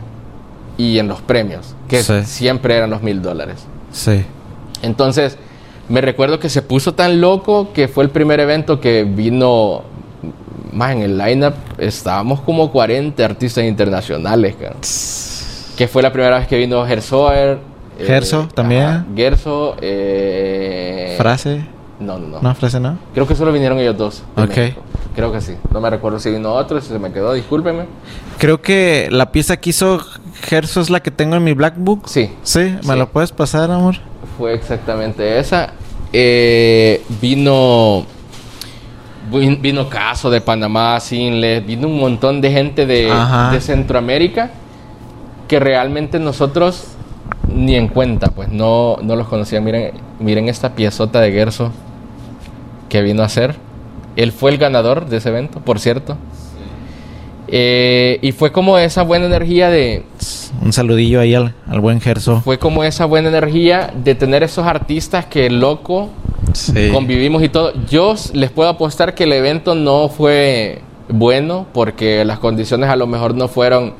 y 0.77 0.99
en 0.99 1.07
los 1.07 1.21
premios, 1.21 1.75
que 1.87 2.01
Sí. 2.03 2.23
siempre 2.23 2.75
eran 2.75 2.89
los 2.89 3.01
mil 3.03 3.21
dólares. 3.21 3.65
Sí. 3.91 4.23
Entonces, 4.81 5.37
me 5.89 6.01
recuerdo 6.01 6.39
que 6.39 6.49
se 6.49 6.61
puso 6.61 6.93
tan 6.93 7.21
loco 7.21 7.69
que 7.73 7.87
fue 7.87 8.03
el 8.03 8.09
primer 8.09 8.39
evento 8.39 8.79
que 8.79 9.03
vino 9.03 9.83
más 10.77 10.91
en 10.93 11.01
el 11.01 11.17
lineup. 11.17 11.53
Estábamos 11.77 12.41
como 12.41 12.71
40 12.71 13.23
artistas 13.25 13.63
internacionales, 13.65 14.55
cara. 14.59 14.75
Que 15.77 15.87
fue 15.87 16.01
la 16.01 16.11
primera 16.11 16.37
vez 16.39 16.47
que 16.47 16.57
vino 16.57 16.85
Gersoer. 16.85 17.57
eh, 17.99 18.05
Gerso, 18.05 18.47
también. 18.53 18.83
ajá, 18.83 19.05
Gerso. 19.15 19.75
eh, 19.81 21.15
¿Frase? 21.17 21.65
No, 21.99 22.19
no, 22.19 22.27
no. 22.27 22.41
No, 22.41 22.53
frase 22.55 22.79
no. 22.79 22.97
Creo 23.13 23.25
que 23.27 23.33
solo 23.35 23.51
vinieron 23.51 23.79
ellos 23.79 23.97
dos. 23.97 24.23
Ok. 24.35 24.55
México. 24.55 24.81
Creo 25.15 25.31
que 25.31 25.41
sí. 25.41 25.55
No 25.73 25.81
me 25.81 25.89
recuerdo 25.89 26.19
si 26.19 26.29
vino 26.29 26.53
otro, 26.53 26.79
si 26.79 26.89
se 26.89 26.99
me 26.99 27.11
quedó, 27.11 27.33
discúlpeme. 27.33 27.85
Creo 28.37 28.61
que 28.61 29.07
la 29.11 29.31
pieza 29.31 29.57
que 29.57 29.71
hizo 29.71 29.99
Gerso 30.43 30.79
es 30.79 30.91
la 30.91 30.99
que 30.99 31.09
tengo 31.09 31.35
en 31.35 31.43
mi 31.43 31.53
Black 31.53 31.73
Book. 31.77 32.03
Sí, 32.07 32.29
Sí, 32.43 32.59
¿me 32.59 32.93
Sí. 32.93 32.99
lo 32.99 33.09
puedes 33.09 33.31
pasar, 33.31 33.71
amor? 33.71 33.95
fue 34.37 34.53
exactamente 34.53 35.39
esa. 35.39 35.73
Eh, 36.13 37.01
vino 37.19 38.01
vin- 38.01 38.05
vino 39.29 39.89
Caso 39.89 40.29
de 40.29 40.41
Panamá, 40.41 40.99
Sinles, 40.99 41.65
vino 41.65 41.87
un 41.87 41.99
montón 41.99 42.41
de 42.41 42.51
gente 42.51 42.85
de, 42.85 43.13
de 43.51 43.61
Centroamérica 43.61 44.51
que 45.47 45.59
realmente 45.59 46.19
nosotros 46.19 46.97
ni 47.47 47.75
en 47.75 47.87
cuenta, 47.87 48.29
pues 48.29 48.49
no, 48.49 48.97
no 49.01 49.15
los 49.15 49.27
conocían. 49.27 49.63
Miren, 49.63 49.91
miren 50.19 50.49
esta 50.49 50.75
piezota 50.75 51.21
de 51.21 51.31
Gerso 51.31 51.71
que 52.89 53.01
vino 53.01 53.23
a 53.23 53.25
hacer. 53.25 53.55
Él 54.15 54.31
fue 54.31 54.51
el 54.51 54.57
ganador 54.57 55.07
de 55.07 55.17
ese 55.17 55.29
evento, 55.29 55.59
por 55.59 55.79
cierto. 55.79 56.17
Eh, 57.47 58.19
y 58.21 58.33
fue 58.33 58.51
como 58.51 58.77
esa 58.77 59.03
buena 59.03 59.25
energía 59.25 59.69
de, 59.69 60.03
Un 60.61 60.73
saludillo 60.73 61.21
ahí 61.21 61.33
al, 61.33 61.53
al 61.67 61.79
buen 61.79 62.01
Gerso. 62.01 62.41
fue 62.41 62.59
como 62.59 62.83
esa 62.83 63.05
buena 63.05 63.29
energía 63.29 63.93
de 63.95 64.15
tener 64.15 64.43
esos 64.43 64.65
artistas 64.67 65.25
que 65.27 65.49
loco 65.49 66.09
Sí. 66.57 66.89
convivimos 66.91 67.43
y 67.43 67.49
todo. 67.49 67.73
Yo 67.89 68.15
les 68.33 68.49
puedo 68.51 68.69
apostar 68.69 69.13
que 69.15 69.23
el 69.25 69.33
evento 69.33 69.75
no 69.75 70.09
fue 70.09 70.81
bueno 71.09 71.67
porque 71.73 72.25
las 72.25 72.39
condiciones 72.39 72.89
a 72.89 72.95
lo 72.95 73.07
mejor 73.07 73.35
no 73.35 73.47
fueron 73.47 73.93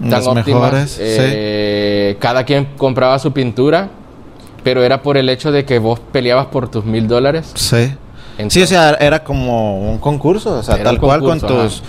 tan 0.00 0.10
Las 0.10 0.26
óptimas. 0.26 0.62
mejores, 0.72 0.98
Eh, 1.00 2.16
Cada 2.18 2.44
quien 2.44 2.66
compraba 2.76 3.18
su 3.18 3.32
pintura, 3.32 3.88
pero 4.64 4.82
era 4.82 5.02
por 5.02 5.16
el 5.16 5.28
hecho 5.28 5.52
de 5.52 5.64
que 5.64 5.78
vos 5.78 6.00
peleabas 6.12 6.46
por 6.46 6.68
tus 6.68 6.84
mil 6.84 7.06
dólares. 7.08 7.52
Sí. 7.54 7.92
sí, 8.48 8.62
o 8.62 8.66
sea, 8.66 8.94
era 9.00 9.22
como 9.22 9.90
un 9.92 9.98
concurso, 9.98 10.58
o 10.58 10.62
sea, 10.62 10.82
tal 10.82 10.98
cual 10.98 11.20
con 11.20 11.40
tus... 11.40 11.82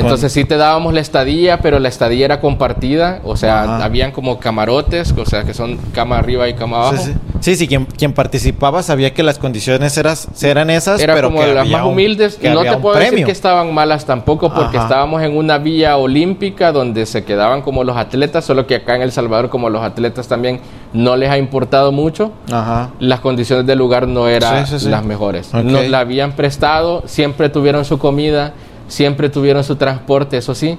Entonces 0.00 0.32
sí 0.32 0.44
te 0.44 0.56
dábamos 0.56 0.94
la 0.94 1.00
estadía, 1.00 1.58
pero 1.60 1.78
la 1.78 1.88
estadía 1.88 2.24
era 2.24 2.40
compartida, 2.40 3.20
o 3.24 3.36
sea, 3.36 3.62
Ajá. 3.64 3.84
habían 3.84 4.12
como 4.12 4.38
camarotes, 4.38 5.12
o 5.16 5.24
sea, 5.26 5.44
que 5.44 5.54
son 5.54 5.76
cama 5.94 6.18
arriba 6.18 6.48
y 6.48 6.54
cama 6.54 6.78
abajo. 6.78 6.96
Sí, 6.98 7.12
sí. 7.12 7.18
Sí, 7.40 7.56
sí, 7.56 7.66
quien, 7.66 7.86
quien 7.86 8.12
participaba 8.12 8.84
sabía 8.84 9.12
que 9.14 9.24
las 9.24 9.38
condiciones 9.40 9.96
eras, 9.98 10.28
eran 10.42 10.70
esas, 10.70 11.00
Era 11.00 11.14
pero 11.14 11.28
como 11.28 11.40
que 11.40 11.52
las 11.54 11.68
más 11.68 11.82
un- 11.82 11.88
humildes. 11.88 12.36
que 12.36 12.50
No 12.50 12.62
te 12.62 12.76
puedo 12.76 12.94
decir 12.94 13.08
premio. 13.10 13.26
que 13.26 13.32
estaban 13.32 13.74
malas 13.74 14.04
tampoco, 14.06 14.54
porque 14.54 14.76
Ajá. 14.76 14.86
estábamos 14.86 15.22
en 15.22 15.36
una 15.36 15.58
vía 15.58 15.96
olímpica 15.96 16.70
donde 16.70 17.04
se 17.04 17.24
quedaban 17.24 17.62
como 17.62 17.82
los 17.82 17.96
atletas, 17.96 18.44
solo 18.44 18.68
que 18.68 18.76
acá 18.76 18.94
en 18.94 19.02
El 19.02 19.10
Salvador, 19.10 19.48
como 19.50 19.70
los 19.70 19.82
atletas 19.82 20.28
también 20.28 20.60
no 20.92 21.16
les 21.16 21.30
ha 21.30 21.38
importado 21.38 21.90
mucho, 21.90 22.30
Ajá. 22.52 22.90
las 23.00 23.18
condiciones 23.18 23.66
del 23.66 23.78
lugar 23.78 24.06
no 24.06 24.28
eran 24.28 24.64
Sí, 24.66 24.88
las 24.88 25.04
mejores. 25.04 25.48
Ok. 25.52 25.64
Nos 25.64 25.88
la 25.88 25.98
habían 25.98 26.32
prestado, 26.32 27.02
siempre 27.06 27.48
tuvieron 27.48 27.84
su 27.84 27.98
comida, 27.98 28.52
siempre 28.88 29.28
tuvieron 29.28 29.64
su 29.64 29.76
transporte, 29.76 30.36
eso 30.36 30.54
sí. 30.54 30.78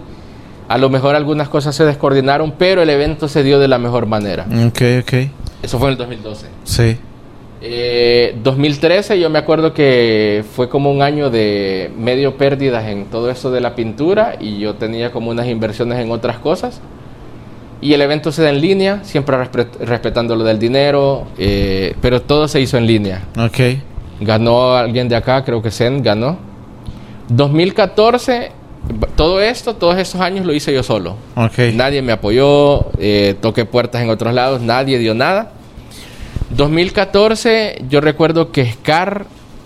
A 0.70 0.78
lo 0.78 0.90
mejor 0.90 1.16
algunas 1.16 1.50
cosas 1.50 1.76
se 1.76 1.86
descoordinaron, 1.86 2.54
pero 2.58 2.82
el 2.82 2.90
evento 2.90 3.28
se 3.28 3.44
dio 3.44 3.60
de 3.60 3.68
la 3.68 3.78
mejor 3.78 4.06
manera. 4.06 4.46
Ok, 4.68 4.82
ok. 5.02 5.14
Eso 5.62 5.78
fue 5.80 5.88
en 5.90 5.92
el 5.94 5.98
2012. 5.98 6.48
Sí. 6.64 6.98
Eh, 7.62 8.36
2013 8.44 9.20
yo 9.20 9.30
me 9.30 9.40
acuerdo 9.40 9.74
que 9.74 10.44
fue 10.56 10.68
como 10.68 10.92
un 10.92 11.02
año 11.02 11.30
de 11.30 11.90
medio 11.98 12.36
pérdidas 12.38 12.86
en 12.88 13.06
todo 13.06 13.30
eso 13.32 13.52
de 13.52 13.62
la 13.62 13.74
pintura 13.74 14.36
y 14.40 14.60
yo 14.60 14.76
tenía 14.76 15.12
como 15.12 15.32
unas 15.32 15.48
inversiones 15.48 16.00
en 16.00 16.12
otras 16.12 16.40
cosas. 16.40 16.82
Y 17.80 17.94
el 17.94 18.02
evento 18.02 18.32
se 18.32 18.42
da 18.42 18.50
en 18.50 18.62
línea, 18.62 19.00
siempre 19.04 19.36
respe- 19.38 19.68
respetando 19.80 20.36
lo 20.36 20.44
del 20.44 20.60
dinero, 20.60 21.26
eh, 21.38 21.96
pero 22.02 22.22
todo 22.22 22.48
se 22.48 22.60
hizo 22.62 22.78
en 22.78 22.88
línea. 22.88 23.24
Ok. 23.38 23.60
Ganó 24.22 24.74
alguien 24.76 25.08
de 25.10 25.16
acá, 25.18 25.44
creo 25.44 25.62
que 25.62 25.72
Zen 25.72 26.02
ganó. 26.04 26.38
2014, 27.30 28.52
todo 29.16 29.42
esto, 29.42 29.76
todos 29.76 29.98
estos 29.98 30.22
años 30.22 30.46
lo 30.46 30.54
hice 30.54 30.74
yo 30.74 30.84
solo. 30.84 31.16
Nadie 31.74 32.02
me 32.02 32.12
apoyó, 32.12 32.88
eh, 33.00 33.36
toqué 33.42 33.66
puertas 33.66 34.02
en 34.02 34.10
otros 34.10 34.34
lados, 34.34 34.62
nadie 34.62 34.98
dio 35.00 35.14
nada. 35.14 35.52
2014, 36.56 37.84
yo 37.90 38.02
recuerdo 38.02 38.52
que 38.52 38.72
Scar 38.72 39.26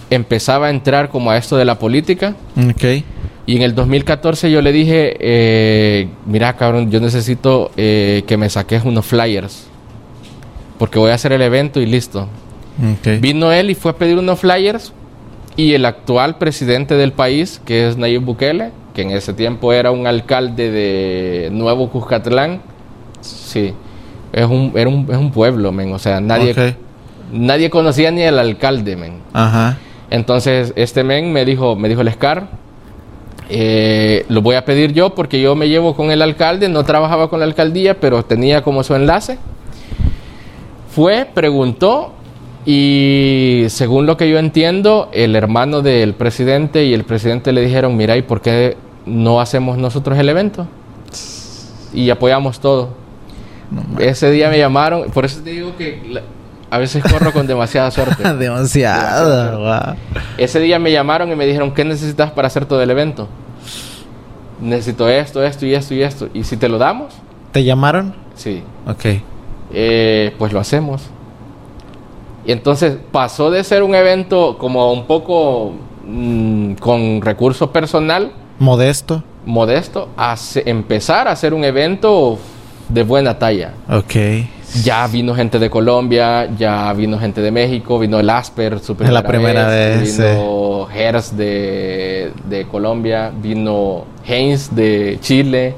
empezaba 0.10 0.68
a 0.68 0.70
entrar 0.70 1.10
como 1.10 1.32
a 1.32 1.38
esto 1.38 1.58
de 1.58 1.66
la 1.66 1.80
política. 1.80 2.36
Y 3.46 3.56
en 3.56 3.62
el 3.62 3.76
2014 3.76 4.52
yo 4.52 4.62
le 4.62 4.72
dije, 4.72 5.16
eh, 5.20 6.10
mira 6.26 6.56
cabrón, 6.58 6.92
yo 6.92 7.00
necesito 7.00 7.72
eh, 7.78 8.24
que 8.28 8.38
me 8.38 8.50
saques 8.50 8.84
unos 8.84 9.06
flyers. 9.06 9.68
Porque 10.78 11.00
voy 11.00 11.12
a 11.12 11.16
hacer 11.16 11.32
el 11.32 11.42
evento 11.42 11.82
y 11.82 11.86
listo. 11.86 12.28
Vino 13.20 13.52
él 13.52 13.72
y 13.72 13.76
fue 13.76 13.92
a 13.92 13.96
pedir 13.96 14.20
unos 14.20 14.40
flyers 14.40 14.94
y 15.58 15.74
el 15.74 15.86
actual 15.86 16.38
presidente 16.38 16.96
del 16.96 17.12
país, 17.12 17.60
que 17.66 17.88
es 17.88 17.98
Nayib 17.98 18.22
Bukele, 18.22 18.72
que 18.94 19.02
en 19.02 19.12
ese 19.12 19.34
tiempo 19.34 19.74
era 19.74 19.92
un 19.92 20.06
alcalde 20.06 20.72
de 20.72 21.50
Nuevo 21.52 21.90
Cuscatlán, 21.90 22.62
sí, 23.22 23.74
es 24.32 24.46
un, 24.46 24.72
era 24.76 24.88
un, 24.88 25.08
es 25.10 25.18
un 25.18 25.32
pueblo, 25.32 25.72
men, 25.72 25.92
o 25.92 26.00
sea, 26.00 26.22
nadie, 26.22 26.76
nadie 27.32 27.72
conocía 27.72 28.12
ni 28.12 28.24
al 28.24 28.38
alcalde, 28.38 28.96
men. 28.96 29.20
Ajá. 29.34 29.78
Entonces, 30.12 30.74
este 30.76 31.04
men 31.04 31.34
me 31.34 31.44
dijo, 31.44 31.76
me 31.76 31.90
dijo 31.90 32.02
el 32.02 32.12
Scar, 32.14 32.48
eh, 33.50 34.26
lo 34.30 34.42
voy 34.42 34.56
a 34.56 34.64
pedir 34.66 34.94
yo 34.94 35.16
porque 35.16 35.42
yo 35.42 35.56
me 35.56 35.70
llevo 35.70 35.96
con 35.96 36.12
el 36.12 36.22
alcalde, 36.22 36.70
no 36.70 36.84
trabajaba 36.84 37.30
con 37.30 37.40
la 37.40 37.46
alcaldía, 37.46 38.00
pero 38.00 38.24
tenía 38.24 38.62
como 38.62 38.84
su 38.84 38.94
enlace. 38.94 39.40
Fue, 40.92 41.28
preguntó 41.34 42.14
y 42.70 43.64
según 43.70 44.06
lo 44.06 44.18
que 44.18 44.30
yo 44.30 44.38
entiendo, 44.40 45.08
el 45.14 45.38
hermano 45.38 45.82
del 45.82 46.14
presidente 46.14 46.84
y 46.84 46.94
el 46.94 47.06
presidente 47.06 47.54
le 47.54 47.62
dijeron, 47.62 47.96
mira, 47.96 48.18
¿y 48.18 48.24
por 48.24 48.42
qué 48.42 48.76
no 49.06 49.40
hacemos 49.40 49.78
nosotros 49.78 50.20
el 50.20 50.28
evento? 50.28 50.68
Y 51.94 52.10
apoyamos 52.10 52.60
todo. 52.60 52.90
Ese 54.00 54.30
día 54.32 54.50
me 54.50 54.58
llamaron, 54.60 55.10
por 55.12 55.24
eso 55.24 55.40
te 55.42 55.52
digo 55.52 55.78
que 55.78 56.02
la- 56.10 56.24
a 56.70 56.78
veces 56.78 57.02
corro 57.10 57.32
con 57.32 57.48
demasiada 57.48 57.90
suerte. 57.90 58.22
Demasiado. 58.38 59.60
wow. 59.62 59.96
Ese 60.38 60.60
día 60.60 60.78
me 60.78 60.92
llamaron 60.92 61.32
y 61.32 61.36
me 61.38 61.46
dijeron, 61.46 61.74
¿qué 61.74 61.86
necesitas 61.86 62.32
para 62.32 62.48
hacer 62.48 62.66
todo 62.66 62.82
el 62.84 62.90
evento? 62.90 63.30
Necesito 64.60 65.08
esto, 65.08 65.42
esto 65.42 65.66
y 65.66 65.74
esto 65.74 65.94
y 65.94 66.02
esto. 66.02 66.28
¿Y 66.34 66.44
si 66.44 66.58
te 66.58 66.68
lo 66.68 66.78
damos? 66.78 67.14
¿Te 67.54 67.64
llamaron? 67.64 68.14
Sí. 68.36 68.62
Ok. 68.86 69.06
Eh, 69.74 70.34
pues 70.38 70.52
lo 70.52 70.60
hacemos. 70.60 71.04
Y 72.48 72.52
entonces 72.54 72.96
pasó 73.12 73.52
de 73.52 73.62
ser 73.64 73.84
un 73.84 73.94
evento 73.94 74.58
como 74.58 74.92
un 74.94 75.06
poco 75.06 75.74
mm, 76.08 76.74
con 76.76 77.22
recurso 77.22 77.72
personal, 77.72 78.32
Modesto. 78.58 79.22
modesto, 79.46 80.08
a 80.18 80.36
empezar 80.66 81.28
a 81.28 81.32
hacer 81.32 81.54
un 81.54 81.66
evento 81.66 82.40
de 82.88 83.04
buena 83.04 83.38
talla. 83.38 83.74
Ok. 83.90 84.16
Ya 84.84 85.06
vino 85.08 85.36
gente 85.36 85.60
de 85.60 85.70
Colombia, 85.70 86.50
ya 86.58 86.92
vino 86.94 87.20
gente 87.20 87.42
de 87.42 87.52
México, 87.52 88.00
vino 88.00 88.18
el 88.20 88.30
Asper, 88.30 88.80
su 88.80 88.96
Es 89.00 89.10
la 89.10 89.24
primera 89.24 89.68
vez, 89.68 90.18
vino 90.18 90.88
Hers 90.90 91.36
de, 91.36 92.32
de 92.50 92.66
Colombia, 92.68 93.30
vino 93.42 94.06
Heinz 94.26 94.74
de 94.74 95.18
Chile, 95.22 95.76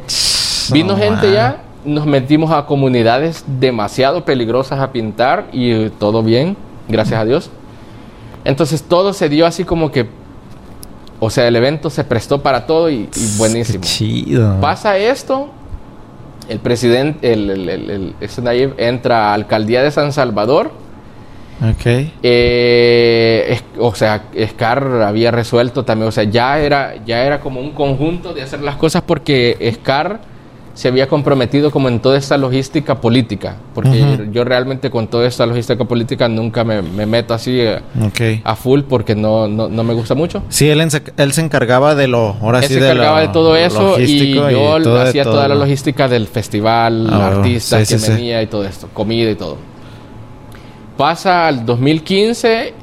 vino 0.72 0.94
No, 0.94 0.98
gente 1.00 1.26
man. 1.26 1.34
ya, 1.34 1.58
nos 1.85 2.06
metimos 2.06 2.51
a 2.51 2.65
comunidades 2.65 3.43
demasiado 3.60 4.26
peligrosas 4.26 4.80
a 4.80 4.91
pintar 4.91 5.47
y 5.51 5.89
todo 5.91 6.23
bien, 6.23 6.56
gracias 6.88 7.19
a 7.19 7.26
Dios. 7.26 7.49
Entonces 8.45 8.84
todo 8.84 9.14
se 9.14 9.30
dio 9.30 9.45
así 9.45 9.64
como 9.64 9.91
que, 9.91 10.07
o 11.19 11.30
sea, 11.30 11.47
el 11.47 11.56
evento 11.56 11.89
se 11.89 12.03
prestó 12.03 12.41
para 12.41 12.65
todo 12.65 12.89
y, 12.89 13.10
y 13.15 13.38
buenísimo. 13.38 13.81
Qué 13.81 13.88
chido. 13.88 14.60
Pasa 14.61 14.97
esto, 14.97 15.49
el 16.47 16.60
presidente, 16.60 17.34
el, 17.34 17.49
el, 17.49 17.69
el- 17.69 18.15
el- 18.22 18.73
entra 18.77 19.30
a 19.30 19.34
alcaldía 19.34 19.84
de 19.84 19.91
San 19.91 20.11
Salvador. 20.14 20.72
Ok. 21.61 21.85
eh, 22.23 23.45
es- 23.49 23.64
o 23.77 23.93
sea, 23.93 24.23
Scar 24.47 25.01
había 25.06 25.31
resuelto 25.31 25.84
también, 25.84 26.07
o 26.07 26.11
sea, 26.11 26.23
ya 26.23 26.57
era, 26.60 26.95
ya 27.06 27.23
era 27.23 27.41
como 27.41 27.60
un 27.60 27.72
conjunto 27.72 28.34
de 28.34 28.41
hacer 28.43 28.61
las 28.61 28.77
cosas 28.77 29.01
porque 29.06 29.57
Scar 29.76 30.22
se 30.80 30.88
había 30.88 31.07
comprometido 31.10 31.72
como 31.72 31.89
en 31.89 31.99
toda 31.99 32.18
esta 32.18 32.38
logística 32.38 33.01
política, 33.01 33.57
porque 33.76 34.01
Ujú. 34.01 34.31
yo 34.31 34.45
realmente 34.45 34.89
con 34.89 35.10
toda 35.10 35.27
esta 35.27 35.45
logística 35.45 35.84
política 35.84 36.30
nunca 36.30 36.64
me, 36.64 36.81
me 36.81 37.06
meto 37.06 37.34
así 37.34 37.60
eh, 37.60 37.81
Ok. 38.01 38.39
a 38.45 38.56
full 38.56 38.84
porque 38.88 39.14
no, 39.14 39.49
no, 39.49 39.68
no 39.68 39.84
me 39.84 39.93
gusta 39.93 40.15
mucho. 40.15 40.41
Sí, 40.47 40.69
él, 40.69 40.80
él 40.80 41.31
se 41.34 41.41
encargaba 41.41 41.95
de 41.95 42.07
lo. 42.07 42.38
Ahora 42.41 42.60
Él 42.60 42.64
sí 42.69 42.76
se 42.76 42.80
de 42.80 42.91
encargaba 42.91 43.19
lo 43.19 43.27
de 43.27 43.34
todo 43.34 43.57
eso 43.57 43.99
y 43.99 44.34
yo 44.35 44.81
todo 44.81 44.95
de 44.95 45.01
hacía 45.10 45.23
todo. 45.26 45.34
toda 45.34 45.49
la 45.49 45.56
logística 45.56 46.07
del 46.07 46.27
festival, 46.27 47.10
Ah, 47.11 47.27
artistas 47.27 47.85
sí, 47.85 47.95
que 47.95 47.99
sí, 47.99 48.06
sí. 48.06 48.11
venía 48.14 48.41
y 48.41 48.47
todo 48.47 48.64
esto, 48.64 48.88
comida 48.93 49.30
y 49.31 49.35
todo. 49.35 49.57
Pasa 50.95 51.47
al 51.47 51.65
2015 51.65 52.73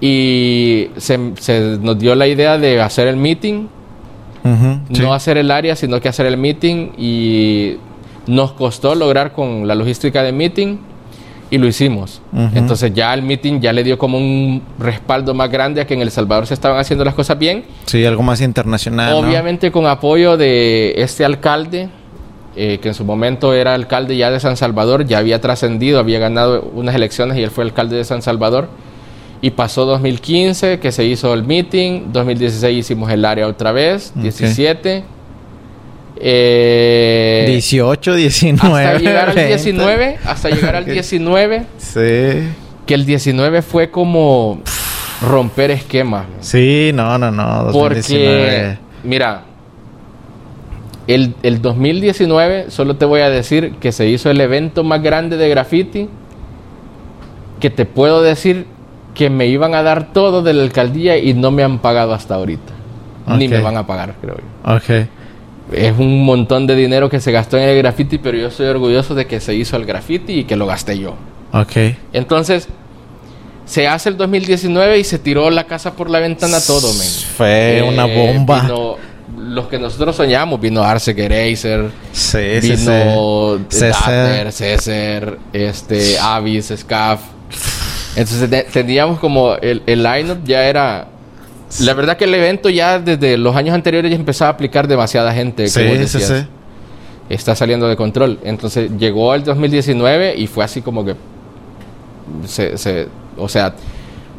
y 0.00 0.88
se, 0.96 1.32
se 1.38 1.76
nos 1.78 1.98
dio 1.98 2.14
la 2.14 2.26
idea 2.26 2.56
de 2.56 2.80
hacer 2.80 3.06
el 3.06 3.18
meeting, 3.18 3.66
Sí. 4.42 5.02
no 5.02 5.14
hacer 5.14 5.38
el 5.38 5.50
área, 5.50 5.76
sino 5.76 6.00
que 6.00 6.08
hacer 6.08 6.26
el 6.26 6.36
meeting 6.36 6.90
y 6.98 7.76
nos 8.26 8.52
costó 8.52 8.94
lograr 8.94 9.32
con 9.32 9.66
la 9.66 9.74
logística 9.74 10.22
de 10.22 10.32
meeting 10.32 10.78
y 11.50 11.58
lo 11.58 11.66
hicimos. 11.66 12.22
Entonces 12.54 12.94
ya 12.94 13.12
el 13.12 13.22
meeting 13.22 13.60
ya 13.60 13.74
le 13.74 13.84
dio 13.84 13.98
como 13.98 14.16
un 14.16 14.62
respaldo 14.78 15.34
más 15.34 15.50
grande 15.50 15.82
a 15.82 15.86
que 15.86 15.92
en 15.92 16.00
El 16.00 16.10
Salvador 16.10 16.46
se 16.46 16.54
estaban 16.54 16.78
haciendo 16.78 17.04
las 17.04 17.14
cosas 17.14 17.38
bien 17.38 17.64
Sí, 17.84 18.04
algo 18.06 18.22
más 18.22 18.40
internacional. 18.40 19.10
¿no? 19.10 19.18
Obviamente 19.18 19.70
con 19.70 19.86
apoyo 19.86 20.38
de 20.38 20.94
este 20.96 21.26
alcalde, 21.26 21.90
eh, 22.56 22.78
que 22.80 22.88
en 22.88 22.94
su 22.94 23.04
momento 23.04 23.52
era 23.52 23.74
alcalde 23.74 24.16
ya 24.16 24.30
de 24.30 24.40
San 24.40 24.56
Salvador, 24.56 25.04
ya 25.04 25.18
había 25.18 25.42
trascendido, 25.42 25.98
había 25.98 26.18
ganado 26.18 26.70
unas 26.74 26.94
elecciones 26.94 27.36
y 27.36 27.42
él 27.42 27.50
fue 27.50 27.64
alcalde 27.64 27.96
de 27.96 28.04
San 28.04 28.22
Salvador. 28.22 28.68
Y 29.42 29.50
pasó 29.50 29.84
2015, 29.84 30.78
que 30.78 30.92
se 30.92 31.04
hizo 31.04 31.34
el 31.34 31.42
meeting, 31.42 32.12
2016 32.12 32.78
hicimos 32.78 33.10
el 33.10 33.24
área 33.24 33.46
otra 33.48 33.72
vez, 33.72 34.12
Ok. 34.16 34.22
17. 34.22 35.02
eh, 36.24 37.44
18, 37.48 38.14
19. 38.14 38.84
hasta 38.84 38.98
llegar 38.98 39.28
al 39.30 39.34
20. 39.34 39.48
19, 39.48 40.18
hasta 40.24 40.50
llegar 40.50 40.76
al 40.76 40.84
Ok. 40.84 40.90
19, 40.90 41.66
Sí. 41.78 42.00
que 42.86 42.94
el 42.94 43.04
19 43.04 43.62
fue 43.62 43.90
como 43.90 44.60
romper 45.20 45.70
esquemas. 45.72 46.26
Sí, 46.40 46.92
no, 46.94 47.18
no, 47.18 47.30
no. 47.30 47.64
2019. 47.64 48.44
Porque, 48.46 48.78
mira, 49.02 49.42
el, 51.08 51.34
el 51.42 51.60
2019, 51.60 52.66
solo 52.70 52.96
te 52.96 53.04
voy 53.04 53.20
a 53.22 53.30
decir 53.30 53.74
que 53.80 53.90
se 53.92 54.06
hizo 54.08 54.30
el 54.30 54.40
evento 54.40 54.84
más 54.84 55.02
grande 55.02 55.36
de 55.36 55.48
graffiti, 55.48 56.08
que 57.60 57.70
te 57.70 57.84
puedo 57.84 58.22
decir 58.22 58.66
que 59.14 59.28
me 59.30 59.46
iban 59.46 59.74
a 59.74 59.82
dar 59.82 60.12
todo 60.12 60.42
de 60.42 60.52
la 60.54 60.62
alcaldía 60.62 61.18
y 61.18 61.34
no 61.34 61.50
me 61.50 61.62
han 61.62 61.78
pagado 61.80 62.14
hasta 62.14 62.34
ahorita. 62.34 62.72
Ni 63.38 63.46
me 63.48 63.60
van 63.60 63.76
a 63.76 63.86
pagar, 63.86 64.14
creo 64.20 64.36
yo. 64.36 64.74
Ok. 64.74 65.06
Es 65.72 65.96
un 65.98 66.24
montón 66.24 66.66
de 66.66 66.74
dinero 66.74 67.08
que 67.08 67.20
se 67.20 67.30
gastó 67.32 67.56
en 67.56 67.64
el 67.68 67.78
graffiti, 67.78 68.18
pero 68.18 68.36
yo 68.36 68.48
estoy 68.48 68.66
orgulloso 68.66 69.14
de 69.14 69.26
que 69.26 69.40
se 69.40 69.54
hizo 69.54 69.76
el 69.76 69.86
graffiti 69.86 70.40
y 70.40 70.44
que 70.44 70.56
lo 70.56 70.66
gasté 70.66 70.98
yo. 70.98 71.14
Ok. 71.52 71.94
Entonces, 72.12 72.68
se 73.64 73.86
hace 73.86 74.08
el 74.08 74.16
2019 74.16 74.98
y 74.98 75.04
se 75.04 75.18
tiró 75.18 75.50
la 75.50 75.64
casa 75.64 75.92
por 75.94 76.10
la 76.10 76.18
ventana 76.18 76.58
todo, 76.66 76.88
men. 76.94 77.08
Fue 77.36 77.78
Eh, 77.78 77.82
una 77.82 78.06
bomba. 78.06 78.60
vino 78.62 78.96
los 79.38 79.68
que 79.68 79.78
nosotros 79.78 80.14
soñamos, 80.16 80.60
vino 80.60 80.82
Arce 80.82 81.12
Eraser, 81.16 81.90
Sí, 82.12 82.38
vino 82.60 83.56
sí. 83.70 83.76
César. 83.78 84.12
Dater, 84.12 84.52
César, 84.52 85.38
este, 85.52 86.18
Avis, 86.18 86.72
Scaf. 86.76 87.20
Entonces 88.16 88.48
te- 88.50 88.64
teníamos 88.64 89.18
como 89.18 89.54
el, 89.56 89.82
el 89.86 90.02
line-up 90.02 90.38
ya 90.44 90.64
era... 90.64 91.08
La 91.80 91.94
verdad 91.94 92.18
que 92.18 92.24
el 92.24 92.34
evento 92.34 92.68
ya 92.68 92.98
desde 92.98 93.38
los 93.38 93.56
años 93.56 93.74
anteriores 93.74 94.10
ya 94.10 94.16
empezaba 94.16 94.50
a 94.50 94.52
aplicar 94.52 94.86
demasiada 94.86 95.32
gente. 95.32 95.68
Sí, 95.68 95.80
como 95.80 95.92
sí, 95.94 95.98
decías. 95.98 96.24
sí. 96.28 96.46
Está 97.30 97.54
saliendo 97.56 97.88
de 97.88 97.96
control. 97.96 98.38
Entonces 98.44 98.90
llegó 98.98 99.34
el 99.34 99.42
2019 99.44 100.34
y 100.36 100.46
fue 100.46 100.64
así 100.64 100.82
como 100.82 101.04
que... 101.04 101.14
Se, 102.46 102.76
se- 102.76 103.08
o 103.38 103.48
sea, 103.48 103.74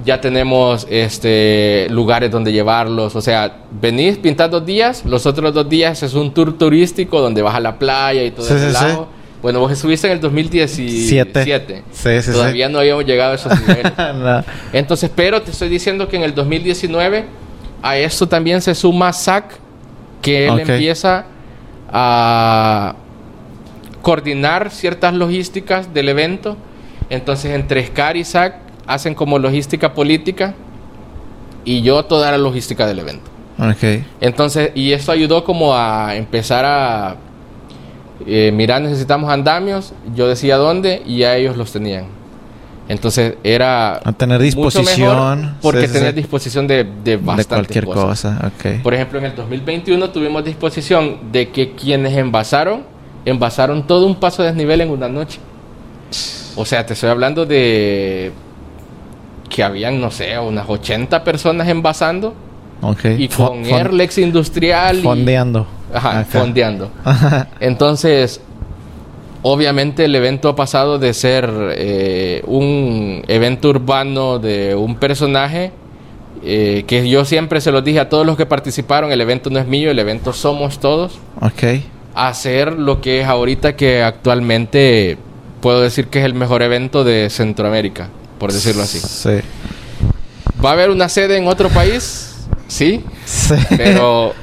ya 0.06 0.22
tenemos 0.22 0.86
este 0.90 1.88
lugares 1.90 2.30
donde 2.30 2.52
llevarlos. 2.52 3.16
O 3.16 3.22
sea, 3.22 3.58
venís, 3.82 4.18
pintas 4.20 4.52
dos 4.52 4.64
días, 4.66 5.04
los 5.06 5.26
otros 5.26 5.54
dos 5.54 5.68
días 5.68 6.04
es 6.04 6.14
un 6.14 6.34
tour 6.34 6.56
turístico 6.58 7.20
donde 7.20 7.42
vas 7.42 7.56
a 7.56 7.60
la 7.60 7.78
playa 7.80 8.24
y 8.24 8.30
todo 8.32 8.46
Sí, 8.46 8.54
ese 8.54 8.70
sí, 8.72 8.76
sí. 8.78 8.84
lado. 8.86 9.08
Bueno, 9.44 9.60
vos 9.60 9.74
estuviste 9.74 10.08
en 10.08 10.14
el 10.14 10.22
2017. 10.22 11.44
Siete. 11.44 11.84
Sí, 11.92 12.10
sí, 12.22 12.22
sí. 12.22 12.32
Todavía 12.32 12.70
no 12.70 12.80
habíamos 12.80 13.06
llegado 13.06 13.34
a 13.34 13.36
esos 13.36 13.60
niveles. 13.68 13.92
No. 14.16 14.42
Entonces, 14.72 15.12
pero 15.14 15.42
te 15.42 15.52
estoy 15.52 15.68
diciendo 15.68 16.08
que 16.08 16.16
en 16.16 16.24
el 16.24 16.34
2019 16.34 17.26
a 17.82 17.98
esto 17.98 18.26
también 18.30 18.62
se 18.62 18.74
suma 18.74 19.12
SAC, 19.12 19.60
que 20.22 20.48
él 20.48 20.60
empieza 20.62 21.26
a 21.92 22.96
coordinar 24.02 24.72
ciertas 24.72 25.14
logísticas 25.14 25.94
del 25.94 26.08
evento. 26.08 26.56
Entonces, 27.10 27.52
entre 27.52 27.86
SCAR 27.86 28.16
y 28.16 28.24
SAC 28.24 28.56
hacen 28.88 29.14
como 29.14 29.40
logística 29.40 29.94
política 29.94 30.56
y 31.66 31.82
yo 31.82 32.06
toda 32.06 32.32
la 32.32 32.38
logística 32.38 32.88
del 32.88 33.00
evento. 33.00 33.30
Ok. 33.60 34.06
Entonces, 34.22 34.72
y 34.74 34.94
eso 34.94 35.12
ayudó 35.12 35.44
como 35.44 35.76
a 35.76 36.16
empezar 36.16 36.64
a 36.64 37.18
eh, 38.26 38.52
mirar, 38.54 38.82
necesitamos 38.82 39.30
andamios, 39.32 39.94
yo 40.16 40.28
decía 40.28 40.58
dónde 40.58 41.02
y 41.06 41.18
ya 41.20 41.36
ellos 41.36 41.58
los 41.58 41.72
tenían. 41.72 42.06
Entonces 42.90 43.36
era 43.44 43.96
A 44.04 44.12
tener 44.12 44.42
disposición. 44.42 45.56
porque 45.62 45.88
Sí, 45.88 46.00
sí. 46.00 46.12
disposición 46.12 46.68
de, 46.68 46.84
de 46.84 46.92
De 47.04 47.18
bastantes 47.18 47.48
cualquier 47.48 47.86
cosas. 47.86 48.36
cosa. 48.36 48.52
Por 48.84 48.94
ejemplo, 48.94 49.20
en 49.20 49.26
el 49.26 49.36
2021 49.36 50.10
tuvimos 50.10 50.44
disposición 50.44 51.32
de 51.32 51.50
que 51.50 51.72
quienes 51.72 52.16
envasaron, 52.18 52.84
envasaron 53.26 53.88
todo 53.88 54.06
un 54.06 54.16
paso 54.16 54.42
de 54.44 54.50
desnivel 54.50 54.82
en 54.82 54.90
una 54.90 55.08
noche. 55.08 55.40
O 56.56 56.66
sea, 56.66 56.86
te 56.86 56.94
estoy 56.94 57.10
hablando 57.10 57.46
de 57.46 58.32
que 59.50 59.64
habían, 59.64 60.02
no 60.02 60.12
sé, 60.12 60.38
unas 60.38 60.68
80 60.68 61.24
personas 61.24 61.68
envasando. 61.70 62.34
Y 63.18 63.30
con 63.30 63.64
fon- 63.64 63.74
Airlex 63.78 64.18
Industrial. 64.18 65.00
y- 65.00 65.02
Fondeando. 65.02 65.66
Ajá, 65.94 66.20
Acá. 66.22 66.40
fondeando. 66.40 66.90
Entonces, 67.60 68.42
obviamente 69.42 70.06
el 70.06 70.16
evento 70.16 70.50
ha 70.50 70.56
pasado 70.56 71.00
de 71.00 71.14
ser 71.14 71.50
eh, 71.76 72.42
un 72.48 73.24
evento 73.28 73.70
urbano 73.70 74.40
de 74.40 74.76
un 74.76 74.96
personaje, 74.96 75.72
eh, 76.44 76.84
que 76.88 77.08
yo 77.10 77.26
siempre 77.26 77.62
se 77.62 77.72
los 77.72 77.84
dije 77.84 78.00
a 78.00 78.10
todos 78.10 78.26
los 78.26 78.36
que 78.38 78.46
participaron, 78.46 79.12
el 79.12 79.22
evento 79.22 79.50
no 79.50 79.60
es 79.60 79.68
mío, 79.68 79.92
el 79.92 80.00
evento 80.00 80.34
somos 80.34 80.80
todos, 80.80 81.20
ok. 81.42 81.82
a 82.16 82.34
ser 82.34 82.74
lo 82.74 83.02
que 83.02 83.22
es 83.22 83.28
ahorita 83.28 83.76
que 83.76 84.02
actualmente 84.04 85.18
puedo 85.62 85.82
decir 85.82 86.08
que 86.08 86.20
es 86.20 86.26
el 86.26 86.34
mejor 86.34 86.62
evento 86.62 87.04
de 87.04 87.30
Centroamérica, 87.30 88.10
por 88.40 88.52
decirlo 88.52 88.84
así. 88.84 89.00
Sí. 89.00 89.40
¿Va 90.64 90.70
a 90.70 90.74
haber 90.74 90.90
una 90.90 91.08
sede 91.10 91.38
en 91.38 91.48
otro 91.48 91.70
país? 91.70 92.30
Sí, 92.68 93.04
Sí. 93.26 93.56
pero 93.78 94.34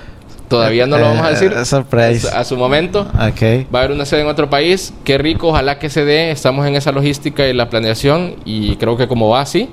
todavía 0.50 0.86
no 0.86 0.98
lo 0.98 1.04
vamos 1.04 1.24
a 1.24 1.30
decir. 1.30 1.52
Eh, 1.52 1.64
surprise. 1.64 2.28
A 2.28 2.44
su 2.44 2.56
momento. 2.56 3.02
Ok. 3.14 3.72
Va 3.72 3.78
a 3.78 3.82
haber 3.84 3.92
una 3.92 4.04
sede 4.04 4.22
en 4.22 4.26
otro 4.26 4.50
país. 4.50 4.92
Qué 5.04 5.16
rico, 5.16 5.48
ojalá 5.48 5.78
que 5.78 5.88
se 5.88 6.04
dé. 6.04 6.30
Estamos 6.30 6.66
en 6.66 6.74
esa 6.74 6.92
logística 6.92 7.46
y 7.46 7.54
la 7.54 7.70
planeación 7.70 8.34
y 8.44 8.76
creo 8.76 8.98
que 8.98 9.08
como 9.08 9.30
va 9.30 9.40
así. 9.40 9.70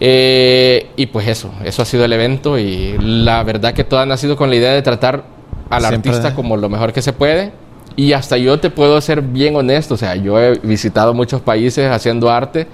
Eh, 0.00 0.88
y 0.96 1.06
pues 1.06 1.28
eso, 1.28 1.52
eso 1.64 1.82
ha 1.82 1.84
sido 1.84 2.04
el 2.04 2.12
evento 2.12 2.58
y 2.58 2.96
la 2.98 3.42
verdad 3.44 3.72
que 3.72 3.84
todo 3.84 4.00
ha 4.00 4.06
nacido 4.06 4.36
con 4.36 4.50
la 4.50 4.56
idea 4.56 4.72
de 4.72 4.82
tratar 4.82 5.24
al 5.70 5.82
Siempre 5.82 6.10
artista 6.10 6.34
como 6.34 6.56
lo 6.56 6.68
mejor 6.68 6.92
que 6.92 7.02
se 7.02 7.12
puede. 7.12 7.52
Y 7.94 8.12
hasta 8.12 8.36
yo 8.36 8.58
te 8.58 8.70
puedo 8.70 9.00
ser 9.00 9.22
bien 9.22 9.56
honesto, 9.56 9.94
o 9.94 9.96
sea, 9.96 10.16
yo 10.16 10.38
he 10.38 10.58
visitado 10.58 11.14
muchos 11.14 11.40
países 11.40 11.90
haciendo 11.90 12.30
arte 12.30 12.66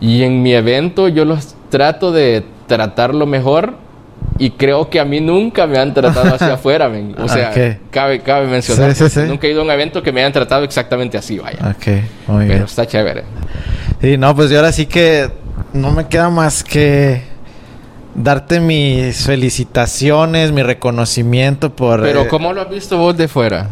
y 0.00 0.22
en 0.22 0.42
mi 0.42 0.54
evento 0.54 1.08
yo 1.08 1.24
los 1.24 1.56
trato 1.68 2.12
de 2.12 2.44
tratar 2.68 3.12
lo 3.12 3.26
mejor 3.26 3.74
y 4.38 4.50
creo 4.50 4.90
que 4.90 5.00
a 5.00 5.04
mí 5.04 5.20
nunca 5.20 5.66
me 5.66 5.78
han 5.78 5.94
tratado 5.94 6.34
así 6.34 6.44
afuera, 6.52 6.88
men. 6.88 7.14
O 7.18 7.28
sea, 7.28 7.52
cabe, 7.90 8.20
cabe 8.20 8.46
mencionar. 8.46 8.94
Sí, 8.94 9.04
sí, 9.08 9.20
sí. 9.20 9.26
Nunca 9.26 9.46
he 9.46 9.50
ido 9.50 9.60
a 9.60 9.64
un 9.64 9.70
evento 9.70 10.02
que 10.02 10.12
me 10.12 10.20
hayan 10.20 10.32
tratado 10.32 10.64
exactamente 10.64 11.16
así, 11.16 11.38
vaya. 11.38 11.58
Ok. 11.70 11.86
Muy 12.28 12.44
bien. 12.44 12.48
Pero 12.48 12.64
está 12.66 12.86
chévere. 12.86 13.24
Sí, 14.00 14.18
no, 14.18 14.34
pues 14.36 14.50
yo 14.50 14.56
ahora 14.58 14.72
sí 14.72 14.86
que 14.86 15.30
no 15.72 15.90
me 15.92 16.06
queda 16.08 16.28
más 16.30 16.62
que 16.62 17.22
darte 18.14 18.60
mis 18.60 19.24
felicitaciones, 19.26 20.52
mi 20.52 20.62
reconocimiento 20.62 21.74
por... 21.74 22.02
Pero 22.02 22.22
eh, 22.22 22.28
¿cómo 22.28 22.52
lo 22.52 22.62
has 22.62 22.70
visto 22.70 22.96
vos 22.98 23.16
de 23.16 23.28
fuera? 23.28 23.68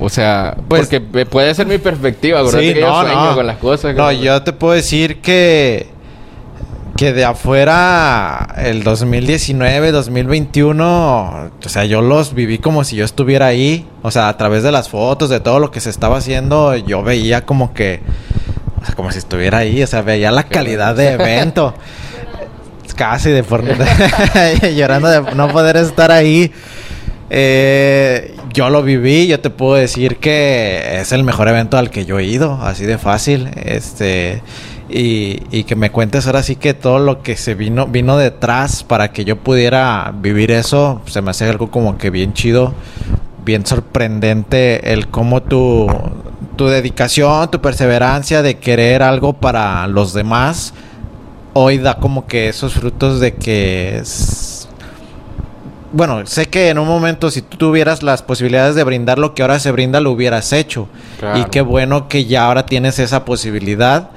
O 0.00 0.08
sea, 0.08 0.56
Pues- 0.68 0.82
porque 0.88 1.00
puede 1.26 1.54
ser 1.54 1.66
mi 1.66 1.78
perspectiva, 1.78 2.40
Sí, 2.50 2.56
que 2.74 2.80
yo 2.80 2.86
no, 2.88 3.00
sueño 3.02 3.24
no. 3.30 3.34
con 3.34 3.46
las 3.46 3.56
cosas. 3.58 3.96
No, 3.96 4.12
yo 4.12 4.42
te 4.42 4.52
puedo 4.52 4.74
decir 4.74 5.20
que 5.20 5.88
que 6.98 7.12
de 7.12 7.24
afuera 7.24 8.56
el 8.56 8.82
2019, 8.82 9.92
2021, 9.92 11.50
o 11.64 11.68
sea, 11.68 11.84
yo 11.84 12.02
los 12.02 12.34
viví 12.34 12.58
como 12.58 12.82
si 12.82 12.96
yo 12.96 13.04
estuviera 13.04 13.46
ahí, 13.46 13.86
o 14.02 14.10
sea, 14.10 14.28
a 14.28 14.36
través 14.36 14.64
de 14.64 14.72
las 14.72 14.88
fotos, 14.88 15.30
de 15.30 15.38
todo 15.38 15.60
lo 15.60 15.70
que 15.70 15.78
se 15.78 15.90
estaba 15.90 16.16
haciendo, 16.16 16.74
yo 16.74 17.04
veía 17.04 17.46
como 17.46 17.72
que 17.72 18.00
o 18.82 18.84
sea, 18.84 18.96
como 18.96 19.12
si 19.12 19.18
estuviera 19.18 19.58
ahí, 19.58 19.80
o 19.80 19.86
sea, 19.86 20.02
veía 20.02 20.32
la 20.32 20.42
calidad 20.42 20.96
de 20.96 21.12
evento. 21.12 21.72
Casi 22.96 23.30
de 23.30 23.44
por 23.44 23.62
llorando 24.74 25.08
de 25.08 25.36
no 25.36 25.52
poder 25.52 25.76
estar 25.76 26.10
ahí. 26.10 26.50
Eh, 27.30 28.34
yo 28.52 28.70
lo 28.70 28.82
viví, 28.82 29.28
yo 29.28 29.38
te 29.38 29.50
puedo 29.50 29.74
decir 29.74 30.16
que 30.16 30.98
es 31.00 31.12
el 31.12 31.22
mejor 31.22 31.46
evento 31.46 31.78
al 31.78 31.90
que 31.90 32.04
yo 32.04 32.18
he 32.18 32.24
ido, 32.24 32.58
así 32.60 32.86
de 32.86 32.98
fácil. 32.98 33.50
Este, 33.54 34.42
y, 34.88 35.42
y 35.50 35.64
que 35.64 35.76
me 35.76 35.90
cuentes 35.90 36.26
ahora 36.26 36.42
sí 36.42 36.56
que 36.56 36.74
todo 36.74 36.98
lo 36.98 37.22
que 37.22 37.36
se 37.36 37.54
vino, 37.54 37.86
vino 37.86 38.16
detrás 38.16 38.84
para 38.84 39.12
que 39.12 39.24
yo 39.24 39.36
pudiera 39.36 40.12
vivir 40.20 40.50
eso, 40.50 41.02
se 41.06 41.20
me 41.22 41.30
hace 41.30 41.48
algo 41.48 41.70
como 41.70 41.98
que 41.98 42.10
bien 42.10 42.32
chido, 42.32 42.74
bien 43.44 43.66
sorprendente 43.66 44.92
el 44.92 45.08
cómo 45.08 45.42
tu, 45.42 45.86
tu 46.56 46.66
dedicación, 46.66 47.50
tu 47.50 47.60
perseverancia 47.60 48.42
de 48.42 48.58
querer 48.58 49.02
algo 49.02 49.34
para 49.34 49.86
los 49.88 50.12
demás, 50.14 50.72
hoy 51.52 51.78
da 51.78 51.96
como 51.98 52.26
que 52.26 52.48
esos 52.48 52.74
frutos 52.74 53.20
de 53.20 53.34
que 53.34 53.98
es- 53.98 54.68
bueno, 55.90 56.26
sé 56.26 56.46
que 56.46 56.68
en 56.68 56.78
un 56.78 56.86
momento 56.86 57.30
si 57.30 57.40
tú 57.40 57.56
tuvieras 57.56 58.02
las 58.02 58.22
posibilidades 58.22 58.74
de 58.74 58.84
brindar 58.84 59.18
lo 59.18 59.34
que 59.34 59.40
ahora 59.42 59.58
se 59.58 59.72
brinda, 59.72 60.00
lo 60.00 60.10
hubieras 60.10 60.52
hecho. 60.52 60.86
Claro. 61.18 61.38
Y 61.38 61.44
qué 61.46 61.62
bueno 61.62 62.08
que 62.08 62.26
ya 62.26 62.44
ahora 62.44 62.66
tienes 62.66 62.98
esa 62.98 63.24
posibilidad 63.24 64.10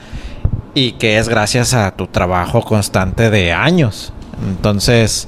y 0.74 0.94
que 0.94 1.18
es 1.18 1.28
gracias 1.30 1.74
a 1.74 1.92
tu 1.92 2.08
trabajo 2.08 2.62
constante 2.62 3.30
de 3.30 3.52
años. 3.54 4.14
Entonces, 4.48 5.28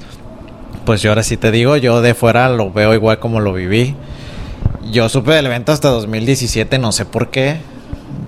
pues 0.84 1.02
yo 1.02 1.10
ahora 1.10 1.22
sí 1.22 1.36
te 1.36 1.50
digo, 1.50 1.76
yo 1.76 2.00
de 2.02 2.14
fuera 2.14 2.48
lo 2.48 2.72
veo 2.72 2.94
igual 2.94 3.18
como 3.18 3.40
lo 3.40 3.52
viví. 3.52 3.94
Yo 4.90 5.08
supe 5.08 5.32
del 5.32 5.46
evento 5.46 5.72
hasta 5.72 5.88
2017, 5.88 6.78
no 6.78 6.92
sé 6.92 7.04
por 7.04 7.28
qué. 7.30 7.58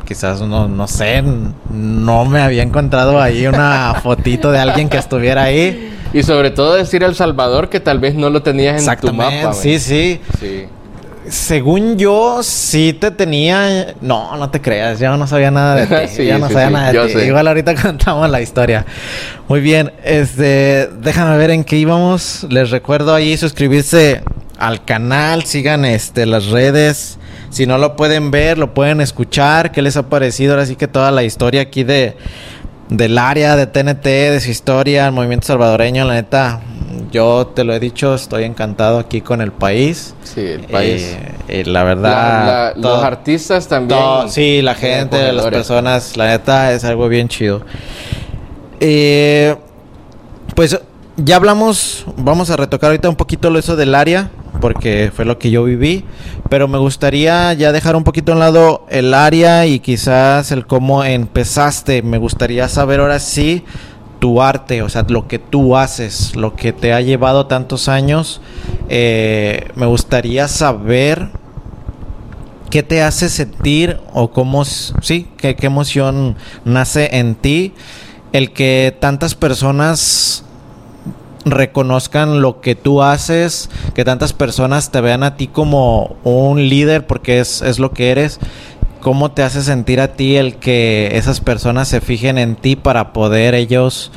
Quizás 0.07 0.41
no, 0.41 0.69
no 0.69 0.87
sé, 0.87 1.23
no 1.71 2.25
me 2.25 2.41
había 2.41 2.63
encontrado 2.63 3.21
ahí 3.21 3.47
una 3.47 3.95
fotito 4.03 4.53
de 4.53 4.59
alguien 4.59 4.89
que 4.89 4.97
estuviera 4.99 5.45
ahí. 5.45 5.93
Y 6.13 6.23
sobre 6.23 6.51
todo 6.51 6.75
decir 6.75 7.03
El 7.03 7.15
Salvador 7.15 7.69
que 7.69 7.81
tal 7.81 7.99
vez 7.99 8.15
no 8.15 8.31
lo 8.31 8.43
tenías 8.43 8.75
en 8.81 8.87
tu 8.87 8.91
Exactamente, 8.91 9.43
mapa. 9.45 9.53
sí, 9.55 9.79
sí. 9.79 10.21
Sí. 10.39 10.67
Según 11.29 11.97
yo, 11.97 12.43
sí 12.43 12.93
te 12.93 13.11
tenía. 13.11 13.95
No, 14.01 14.37
no 14.37 14.51
te 14.51 14.61
creas, 14.61 15.01
yo 15.01 15.17
no 15.17 15.27
sabía 15.27 15.51
nada 15.51 15.75
de 15.75 15.87
ti. 16.07 16.15
Sí, 16.15 16.27
yo 16.27 16.39
no 16.39 16.49
sí, 16.49 16.55
sabía 16.55 16.69
sí, 16.69 16.73
nada 16.73 16.93
de 16.93 17.15
ti. 17.15 17.19
Igual 17.21 17.49
ahorita 17.49 17.75
contamos 17.83 18.31
la 18.31 18.41
historia. 18.41 18.87
Muy 19.49 19.61
bien, 19.61 19.93
este, 20.05 20.89
déjame 21.01 21.37
ver 21.39 21.51
en 21.51 21.65
qué 21.65 21.77
íbamos. 21.77 22.47
Les 22.51 22.71
recuerdo 22.71 23.15
ahí 23.15 23.37
suscribirse 23.37 24.23
al 24.59 24.85
canal, 24.85 25.45
sigan 25.45 25.85
este 25.85 26.27
las 26.27 26.47
redes. 26.47 27.19
Si 27.51 27.67
no 27.67 27.79
lo 27.79 27.97
pueden 27.97 28.31
ver, 28.31 28.59
lo 28.59 28.75
pueden 28.75 29.01
escuchar. 29.01 29.73
¿Qué 29.73 29.83
les 29.83 29.97
ha 29.97 30.09
parecido? 30.09 30.53
Ahora 30.53 30.67
sí 30.67 30.77
que 30.77 30.89
toda 30.89 31.11
la 31.11 31.23
historia 31.23 31.63
aquí 31.63 31.85
de 31.85 32.17
del 32.89 33.19
área 33.19 33.57
de 33.57 33.67
TNT, 33.67 34.05
de 34.31 34.41
su 34.41 34.51
historia, 34.51 35.07
el 35.07 35.13
movimiento 35.13 35.47
salvadoreño, 35.47 36.05
la 36.05 36.15
neta, 36.15 36.61
yo 37.11 37.47
te 37.55 37.65
lo 37.65 37.73
he 37.75 37.81
dicho, 37.81 38.15
estoy 38.15 38.45
encantado 38.45 38.99
aquí 38.99 39.21
con 39.21 39.41
el 39.41 39.53
país. 39.53 40.15
Sí, 40.23 40.41
el 40.41 40.61
país. 40.65 41.17
Eh, 41.49 41.65
la 41.67 41.83
verdad. 41.85 42.11
La- 42.11 42.73
la- 42.77 42.81
todo- 42.81 42.97
los 42.97 43.05
artistas 43.05 43.67
también. 43.69 43.99
todo- 44.01 44.29
sí, 44.29 44.63
la 44.63 44.75
gente, 44.75 45.33
las 45.33 45.47
personas, 45.47 46.17
la 46.17 46.27
neta 46.29 46.73
es 46.73 46.85
algo 46.85 47.09
bien 47.09 47.29
chido. 47.29 47.63
Eh, 48.81 49.57
pues 50.55 50.79
ya 51.17 51.37
hablamos, 51.37 52.05
vamos 52.17 52.51
a 52.51 52.57
retocar 52.57 52.91
ahorita 52.91 53.09
un 53.09 53.17
poquito 53.17 53.51
lo 53.51 53.59
eso 53.59 53.75
del 53.77 53.95
área, 53.95 54.31
porque 54.61 55.11
fue 55.15 55.25
lo 55.25 55.39
que 55.39 55.51
yo 55.51 55.65
viví, 55.65 56.05
pero 56.49 56.69
me 56.69 56.79
gustaría 56.79 57.53
ya 57.55 57.73
dejar 57.73 57.97
un 57.97 58.05
poquito 58.05 58.33
a 58.33 58.37
lado 58.37 58.87
el 58.89 59.15
área 59.15 59.67
y 59.67 59.81
quizás 59.81 60.53
el 60.53 60.67
cómo 60.67 61.05
empezaste. 61.05 62.03
Me 62.03 62.19
gustaría 62.19 62.69
saber 62.69 63.01
ahora 63.01 63.19
sí 63.19 63.65
tu 64.19 64.43
arte, 64.43 64.83
o 64.83 64.89
sea, 64.89 65.05
lo 65.09 65.29
que 65.29 65.39
tú 65.39 65.77
haces, 65.77 66.37
lo 66.37 66.57
que 66.57 66.73
te 66.73 66.93
ha 66.93 67.01
llevado 67.01 67.47
tantos 67.47 67.89
años. 67.89 68.41
Eh, 68.89 69.69
me 69.75 69.87
gustaría 69.87 70.49
saber 70.49 71.29
¿Qué 72.71 72.83
te 72.83 73.01
hace 73.01 73.29
sentir 73.29 74.01
o 74.13 74.33
cómo, 74.33 74.65
sí, 74.65 75.29
qué 75.37 75.57
emoción 75.61 76.37
nace 76.65 77.17
en 77.17 77.37
ti 77.37 77.73
el 78.33 78.53
que 78.53 78.97
tantas 79.01 79.35
personas 79.35 80.45
reconozcan 81.47 82.43
lo 82.43 82.61
que 82.61 82.75
tú 82.75 83.03
haces, 83.03 83.71
que 83.95 84.05
tantas 84.05 84.33
personas 84.33 84.91
te 84.91 85.01
vean 85.01 85.23
a 85.23 85.37
ti 85.37 85.47
como 85.47 86.17
un 86.25 86.69
líder 86.69 87.07
porque 87.07 87.41
es, 87.41 87.63
es 87.63 87.79
lo 87.79 87.93
que 87.93 88.11
eres? 88.11 88.39
¿Cómo 89.01 89.31
te 89.31 89.43
hace 89.43 89.63
sentir 89.63 90.01
a 90.01 90.15
ti 90.15 90.37
el 90.37 90.57
que 90.57 91.11
esas 91.13 91.41
personas 91.41 91.89
se 91.89 92.01
fijen 92.01 92.39
en 92.39 92.57
ti 92.57 92.75
para 92.75 93.13
poder 93.13 93.55
ellos, 93.55 94.11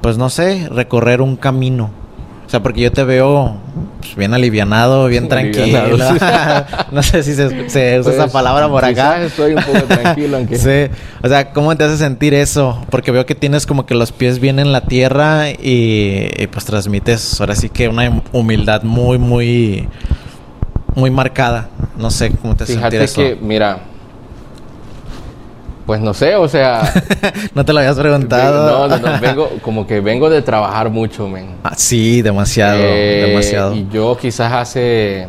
pues 0.00 0.16
no 0.16 0.30
sé, 0.30 0.68
recorrer 0.70 1.20
un 1.20 1.36
camino? 1.36 2.05
O 2.46 2.48
sea, 2.48 2.62
porque 2.62 2.80
yo 2.80 2.92
te 2.92 3.02
veo 3.02 3.56
pues, 4.00 4.14
bien 4.14 4.32
alivianado, 4.32 5.06
bien 5.08 5.28
tranquilo. 5.28 5.96
No 6.92 7.02
sé 7.02 7.22
si 7.24 7.34
se, 7.34 7.68
se 7.68 7.98
usa 7.98 8.12
esa 8.12 8.22
Pues, 8.22 8.32
palabra 8.32 8.68
por 8.68 8.84
acá. 8.84 9.20
estoy 9.22 9.54
un 9.54 9.62
poco 9.64 9.82
tranquilo, 9.82 10.36
aunque. 10.38 10.56
Sí, 10.56 10.94
o 11.22 11.28
sea, 11.28 11.50
¿cómo 11.52 11.76
te 11.76 11.82
hace 11.84 11.96
sentir 11.96 12.32
eso? 12.34 12.80
Porque 12.90 13.10
veo 13.10 13.26
que 13.26 13.34
tienes 13.34 13.66
como 13.66 13.84
que 13.84 13.94
los 13.94 14.12
pies 14.12 14.38
bien 14.38 14.60
en 14.60 14.70
la 14.70 14.82
tierra 14.82 15.50
y, 15.50 16.28
y, 16.38 16.46
pues 16.46 16.64
transmites 16.64 17.40
ahora 17.40 17.56
sí 17.56 17.68
que 17.68 17.88
una 17.88 18.22
humildad 18.32 18.84
muy, 18.84 19.18
muy, 19.18 19.88
muy 20.94 21.10
marcada. 21.10 21.68
No 21.98 22.10
sé 22.10 22.30
cómo 22.30 22.54
te 22.54 22.62
hace 22.64 22.74
Fíjate 22.76 23.06
sentir 23.08 23.24
que, 23.24 23.32
eso. 23.32 23.44
mira. 23.44 23.80
Pues 25.86 26.00
no 26.00 26.12
sé, 26.14 26.34
o 26.34 26.48
sea. 26.48 26.92
no 27.54 27.64
te 27.64 27.72
lo 27.72 27.78
habías 27.78 27.96
preguntado. 27.96 28.88
No, 28.88 28.98
no, 28.98 28.98
no, 29.12 29.20
vengo, 29.20 29.48
como 29.62 29.86
que 29.86 30.00
vengo 30.00 30.28
de 30.28 30.42
trabajar 30.42 30.90
mucho, 30.90 31.28
men. 31.28 31.54
Ah, 31.62 31.74
sí, 31.76 32.22
demasiado, 32.22 32.78
Eh, 32.82 33.24
demasiado. 33.28 33.74
Y 33.74 33.86
yo 33.92 34.16
quizás 34.20 34.52
hace 34.52 35.28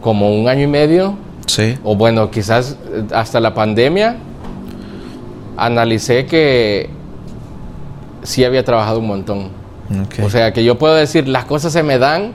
como 0.00 0.32
un 0.32 0.48
año 0.48 0.62
y 0.62 0.66
medio, 0.68 1.16
Sí. 1.46 1.76
o 1.82 1.96
bueno, 1.96 2.30
quizás 2.30 2.76
eh, 2.92 3.04
hasta 3.12 3.40
la 3.40 3.52
pandemia, 3.52 4.16
analicé 5.56 6.26
que 6.26 6.88
sí 8.22 8.44
había 8.44 8.64
trabajado 8.64 9.00
un 9.00 9.06
montón. 9.08 9.48
O 10.24 10.30
sea, 10.30 10.52
que 10.52 10.64
yo 10.64 10.78
puedo 10.78 10.94
decir, 10.94 11.28
las 11.28 11.44
cosas 11.44 11.72
se 11.72 11.82
me 11.82 11.98
dan, 11.98 12.32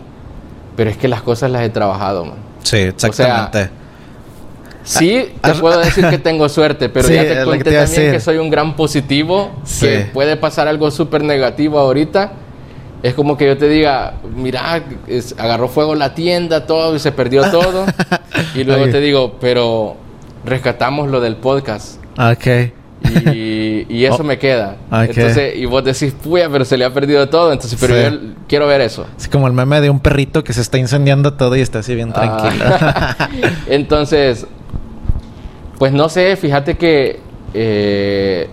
pero 0.76 0.90
es 0.92 0.98
que 0.98 1.08
las 1.08 1.22
cosas 1.24 1.50
las 1.50 1.64
he 1.64 1.70
trabajado, 1.70 2.26
man. 2.26 2.36
sí, 2.62 2.78
exactamente. 2.78 3.70
Sí, 4.88 5.30
Ah, 5.42 5.52
te 5.52 5.60
puedo 5.60 5.80
decir 5.80 6.06
que 6.10 6.18
tengo 6.18 6.48
suerte, 6.48 6.88
pero 6.88 7.08
Sí, 7.08 7.14
ya 7.14 7.24
te 7.24 7.36
lo 7.36 7.52
que 7.52 7.58
conté 7.58 7.64
te 7.66 7.76
también 7.76 7.90
decir. 7.90 8.12
que 8.12 8.20
soy 8.22 8.38
un 8.38 8.50
gran 8.50 8.76
positivo, 8.78 9.52
Sí. 9.66 9.86
que 9.86 10.00
puede 10.14 10.38
pasar 10.38 10.68
algo 10.70 10.90
súper 10.92 11.24
negativo 11.24 11.78
ahorita. 11.78 12.32
Es 13.04 13.14
como 13.14 13.36
que 13.38 13.46
yo 13.48 13.58
te 13.58 13.68
diga, 13.68 14.14
mira, 14.36 14.82
es- 15.08 15.36
agarró 15.38 15.68
fuego 15.68 15.94
la 15.94 16.16
tienda, 16.16 16.66
todo, 16.66 16.96
y 16.96 17.00
se 17.00 17.12
perdió 17.12 17.42
todo. 17.52 17.86
y 18.56 18.64
luego 18.64 18.86
Ok. 18.86 18.92
te 18.92 19.00
digo, 19.02 19.36
pero 19.42 19.98
rescatamos 20.46 21.10
lo 21.10 21.20
del 21.20 21.36
podcast. 21.36 22.00
ok. 22.18 22.72
Y, 23.32 23.86
y 23.90 24.06
eso 24.06 24.18
Oh, 24.22 24.24
me 24.24 24.40
queda. 24.40 24.78
ok. 24.90 25.10
Entonces, 25.16 25.56
y 25.56 25.66
vos 25.66 25.84
decís, 25.84 26.14
puya, 26.24 26.50
pero 26.50 26.66
se 26.66 26.78
le 26.78 26.86
ha 26.86 26.94
perdido 26.94 27.30
todo. 27.30 27.52
Entonces, 27.54 27.78
pero 27.80 27.94
Sí. 27.96 28.02
yo 28.04 28.20
quiero 28.48 28.66
ver 28.68 28.82
eso. 28.82 29.06
Es 29.20 29.28
como 29.28 29.48
el 29.48 29.54
meme 29.54 29.82
de 29.82 29.90
un 29.90 30.00
perrito 30.00 30.44
que 30.44 30.52
se 30.54 30.62
está 30.62 30.78
incendiando 30.80 31.34
todo 31.34 31.56
y 31.56 31.62
está 31.62 31.80
así 31.80 31.94
bien 31.94 32.12
tranquilo. 32.12 32.66
Ah. 32.70 33.30
Entonces, 33.68 34.48
pues 35.78 35.92
no 35.94 36.10
sé, 36.10 36.36
fíjate 36.36 36.76
que 36.78 37.20
eh, 37.54 38.48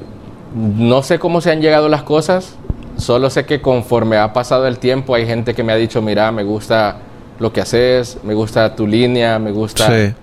no 0.55 1.03
sé 1.03 1.19
cómo 1.19 1.41
se 1.41 1.51
han 1.51 1.61
llegado 1.61 1.89
las 1.89 2.03
cosas, 2.03 2.57
solo 2.97 3.31
sé 3.31 3.45
que 3.45 3.61
conforme 3.61 4.17
ha 4.19 4.33
pasado 4.33 4.67
el 4.67 4.79
tiempo 4.79 5.15
hay 5.15 5.27
gente 5.27 5.55
que 5.55 5.63
me 5.63 5.73
ha 5.73 5.77
dicho, 5.77 6.01
mira, 6.03 6.31
me 6.33 6.45
gusta 6.45 6.97
lo 7.41 7.53
que 7.53 7.61
haces, 7.61 8.19
me 8.23 8.35
gusta 8.35 8.75
tu 8.77 8.87
línea, 8.87 9.39
me 9.39 9.51
gusta... 9.51 9.89
sí. 9.89 10.15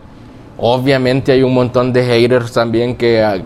Obviamente 0.63 1.31
hay 1.31 1.41
un 1.41 1.55
montón 1.55 1.91
de 1.91 2.03
haters 2.05 2.51
también 2.51 2.95
que, 2.95 3.23
ah, 3.23 3.37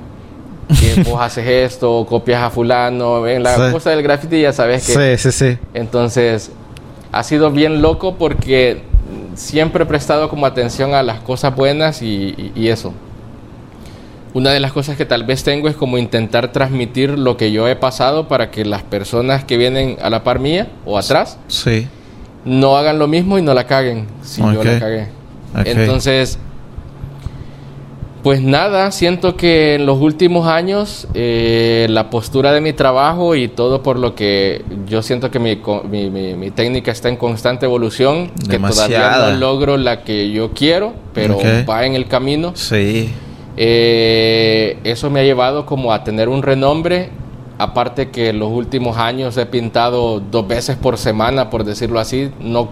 que 0.67 1.01
vos 1.09 1.21
haces 1.21 1.47
esto, 1.47 1.99
o 1.99 2.05
copias 2.05 2.41
a 2.43 2.49
fulano, 2.49 3.25
en 3.25 3.41
la 3.41 3.55
Sí. 3.55 3.71
cosa 3.71 3.91
del 3.91 4.03
graffiti 4.03 4.41
ya 4.41 4.51
sabes 4.51 4.85
que... 4.85 5.15
Sí, 5.17 5.31
sí, 5.31 5.31
sí. 5.31 5.57
Entonces, 5.73 6.51
ha 7.13 7.23
sido 7.23 7.51
bien 7.51 7.81
loco 7.81 8.15
porque 8.15 8.81
siempre 9.35 9.83
he 9.83 9.85
prestado 9.87 10.27
como 10.27 10.45
atención 10.45 10.93
a 10.93 11.03
las 11.03 11.21
cosas 11.21 11.55
buenas 11.55 12.01
y, 12.01 12.33
y- 12.37 12.51
y 12.53 12.67
eso. 12.67 12.93
Una 14.35 14.51
de 14.51 14.59
las 14.59 14.71
cosas 14.73 14.97
que 14.97 15.05
tal 15.05 15.23
vez 15.23 15.43
tengo 15.43 15.69
es 15.69 15.75
como 15.75 15.97
intentar 15.97 16.51
transmitir 16.51 17.17
lo 17.17 17.37
que 17.37 17.51
yo 17.53 17.67
he 17.69 17.75
pasado 17.77 18.27
para 18.27 18.51
que 18.51 18.65
las 18.65 18.83
personas 18.83 19.43
que 19.45 19.55
vienen 19.57 19.97
a 20.01 20.09
la 20.09 20.23
par 20.23 20.39
mía 20.39 20.67
o 20.85 20.97
atrás 20.97 21.39
Sí. 21.47 21.87
no 22.43 22.75
hagan 22.77 22.99
lo 22.99 23.07
mismo 23.07 23.37
y 23.39 23.41
no 23.41 23.53
la 23.53 23.65
caguen 23.65 24.07
si 24.21 24.41
yo 24.41 24.61
la 24.63 24.79
cagué. 24.79 25.07
Entonces, 25.63 26.37
pues 28.23 28.41
nada, 28.41 28.91
siento 28.91 29.37
que 29.37 29.75
en 29.75 29.85
los 29.85 30.01
últimos 30.01 30.47
años 30.47 31.07
eh, 31.13 31.85
la 31.89 32.09
postura 32.09 32.51
de 32.51 32.59
mi 32.59 32.73
trabajo 32.73 33.35
y 33.35 33.47
todo 33.47 33.83
por 33.83 33.97
lo 33.99 34.15
que 34.15 34.65
yo 34.87 35.01
siento 35.01 35.31
que 35.31 35.39
mi, 35.39 35.61
mi- 35.89 36.09
mi- 36.09 36.33
mi 36.33 36.51
técnica 36.51 36.91
está 36.91 37.07
en 37.07 37.15
constante 37.17 37.67
evolución, 37.67 38.31
que 38.49 38.57
todavía 38.57 38.97
no 39.33 39.39
logro 39.39 39.77
la 39.77 40.01
que 40.03 40.31
yo 40.31 40.51
quiero, 40.51 40.93
pero 41.13 41.37
va 41.69 41.85
en 41.85 41.93
el 41.95 42.07
camino. 42.07 42.51
Sí. 42.55 43.11
Eh, 43.57 44.79
eso 44.83 45.09
me 45.09 45.21
ha 45.21 45.23
llevado 45.23 45.65
como 45.65 45.93
a 45.93 46.03
tener 46.03 46.29
un 46.29 46.43
renombre. 46.43 47.09
Aparte 47.57 48.09
que 48.09 48.29
en 48.29 48.39
los 48.39 48.51
últimos 48.51 48.97
años 48.97 49.37
he 49.37 49.45
pintado 49.45 50.19
dos 50.19 50.47
veces 50.47 50.75
por 50.75 50.97
semana, 50.97 51.49
por 51.49 51.63
decirlo 51.63 51.99
así. 51.99 52.31
No, 52.39 52.69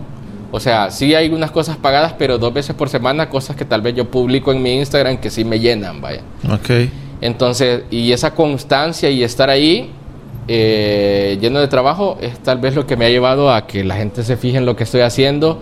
o 0.52 0.60
sea, 0.60 0.92
sí 0.92 1.16
hay 1.16 1.30
unas 1.30 1.52
cosas 1.52 1.78
pagadas, 1.78 2.14
pero 2.18 2.38
dos 2.38 2.54
veces 2.54 2.76
por 2.76 2.90
semana, 2.90 3.30
cosas 3.30 3.56
que 3.56 3.66
tal 3.66 3.82
vez 3.82 3.96
yo 3.96 4.12
publico 4.12 4.52
en 4.52 4.62
mi 4.62 4.74
Instagram 4.78 5.18
que 5.18 5.30
sí 5.30 5.46
me 5.46 5.60
llenan, 5.60 6.02
vaya. 6.02 6.22
Ok. 6.52 6.90
Entonces, 7.22 7.84
y 7.90 8.12
esa 8.12 8.36
constancia 8.36 9.10
y 9.10 9.24
estar 9.24 9.50
ahí 9.50 9.90
eh, 10.48 11.38
lleno 11.40 11.60
de 11.60 11.68
trabajo 11.70 12.18
es 12.22 12.38
tal 12.40 12.58
vez 12.58 12.76
lo 12.76 12.86
que 12.86 12.98
me 12.98 13.06
ha 13.06 13.10
llevado 13.10 13.54
a 13.54 13.66
que 13.66 13.84
la 13.84 13.96
gente 13.96 14.24
se 14.24 14.36
fije 14.36 14.58
en 14.58 14.66
lo 14.66 14.76
que 14.76 14.84
estoy 14.84 15.02
haciendo. 15.02 15.60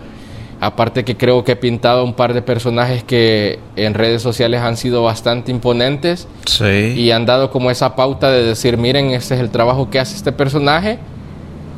Aparte 0.64 1.04
que 1.04 1.16
creo 1.16 1.42
que 1.42 1.52
he 1.52 1.56
pintado 1.56 2.04
un 2.04 2.14
par 2.14 2.34
de 2.34 2.40
personajes 2.40 3.02
que 3.02 3.58
en 3.74 3.94
redes 3.94 4.22
sociales 4.22 4.60
han 4.60 4.76
sido 4.76 5.02
bastante 5.02 5.50
imponentes 5.50 6.28
Sí. 6.46 6.94
y 6.96 7.10
han 7.10 7.26
dado 7.26 7.50
como 7.50 7.68
esa 7.72 7.96
pauta 7.96 8.30
de 8.30 8.44
decir, 8.44 8.76
miren, 8.78 9.06
este 9.10 9.34
es 9.34 9.40
el 9.40 9.50
trabajo 9.50 9.90
que 9.90 9.98
hace 9.98 10.14
este 10.14 10.30
personaje, 10.30 11.00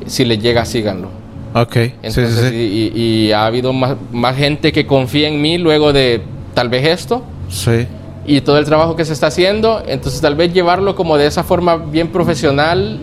si 0.04 0.26
les 0.26 0.38
llega, 0.38 0.66
síganlo. 0.66 1.08
ok. 1.54 1.76
Entonces, 2.02 2.34
sí, 2.34 2.48
sí. 2.50 2.54
Y, 2.94 3.00
y- 3.00 3.26
y 3.28 3.32
ha 3.32 3.46
habido 3.46 3.72
más, 3.72 3.94
más 4.12 4.36
gente 4.36 4.70
que 4.70 4.86
confía 4.86 5.28
en 5.28 5.40
mí 5.40 5.56
luego 5.56 5.94
de 5.94 6.20
tal 6.52 6.68
vez 6.68 6.84
esto 6.86 7.22
Sí. 7.48 7.86
y 8.26 8.42
todo 8.42 8.58
el 8.58 8.66
trabajo 8.66 8.96
que 8.96 9.06
se 9.06 9.14
está 9.14 9.28
haciendo. 9.28 9.82
Entonces 9.86 10.20
tal 10.20 10.34
vez 10.34 10.52
llevarlo 10.52 10.94
como 10.94 11.16
de 11.16 11.26
esa 11.26 11.42
forma 11.42 11.76
bien 11.76 12.08
profesional 12.08 12.98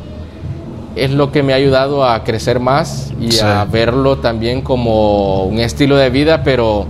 es 0.95 1.11
lo 1.11 1.31
que 1.31 1.43
me 1.43 1.53
ha 1.53 1.55
ayudado 1.55 2.05
a 2.05 2.23
crecer 2.23 2.59
más 2.59 3.13
y 3.19 3.31
Sí. 3.31 3.41
a 3.43 3.65
verlo 3.65 4.17
también 4.17 4.61
como 4.61 5.43
un 5.45 5.59
estilo 5.59 5.95
de 5.97 6.09
vida, 6.09 6.43
pero 6.43 6.85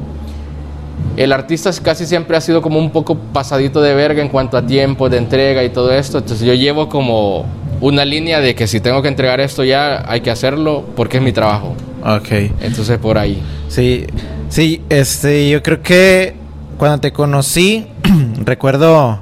el 1.18 1.34
artista 1.34 1.72
casi 1.84 2.06
siempre 2.06 2.38
ha 2.38 2.42
sido 2.42 2.62
como 2.62 2.80
un 2.80 2.90
poco 2.92 3.16
pasadito 3.16 3.82
de 3.82 3.94
verga 3.94 4.22
en 4.22 4.30
cuanto 4.30 4.58
a 4.58 4.66
tiempo 4.66 5.10
de 5.10 5.18
entrega 5.18 5.64
y 5.64 5.70
todo 5.70 5.92
esto. 5.94 6.20
Entonces 6.20 6.46
yo 6.48 6.54
llevo 6.54 6.88
como 6.90 7.46
una 7.82 8.06
línea 8.06 8.40
de 8.40 8.56
que 8.56 8.68
si 8.68 8.80
tengo 8.80 9.02
que 9.02 9.08
entregar 9.08 9.40
esto 9.40 9.64
ya 9.64 10.04
hay 10.10 10.22
que 10.22 10.32
hacerlo 10.32 10.84
porque 10.96 11.18
es 11.18 11.24
mi 11.24 11.32
trabajo. 11.32 11.74
Ok. 12.04 12.30
Entonces 12.62 12.98
por 12.98 13.18
ahí. 13.18 13.42
Sí, 13.68 14.06
sí, 14.50 14.82
este, 14.90 15.50
yo 15.50 15.62
creo 15.62 15.82
que 15.82 16.36
cuando 16.78 17.00
te 17.00 17.12
conocí, 17.12 17.88
recuerdo, 18.46 19.20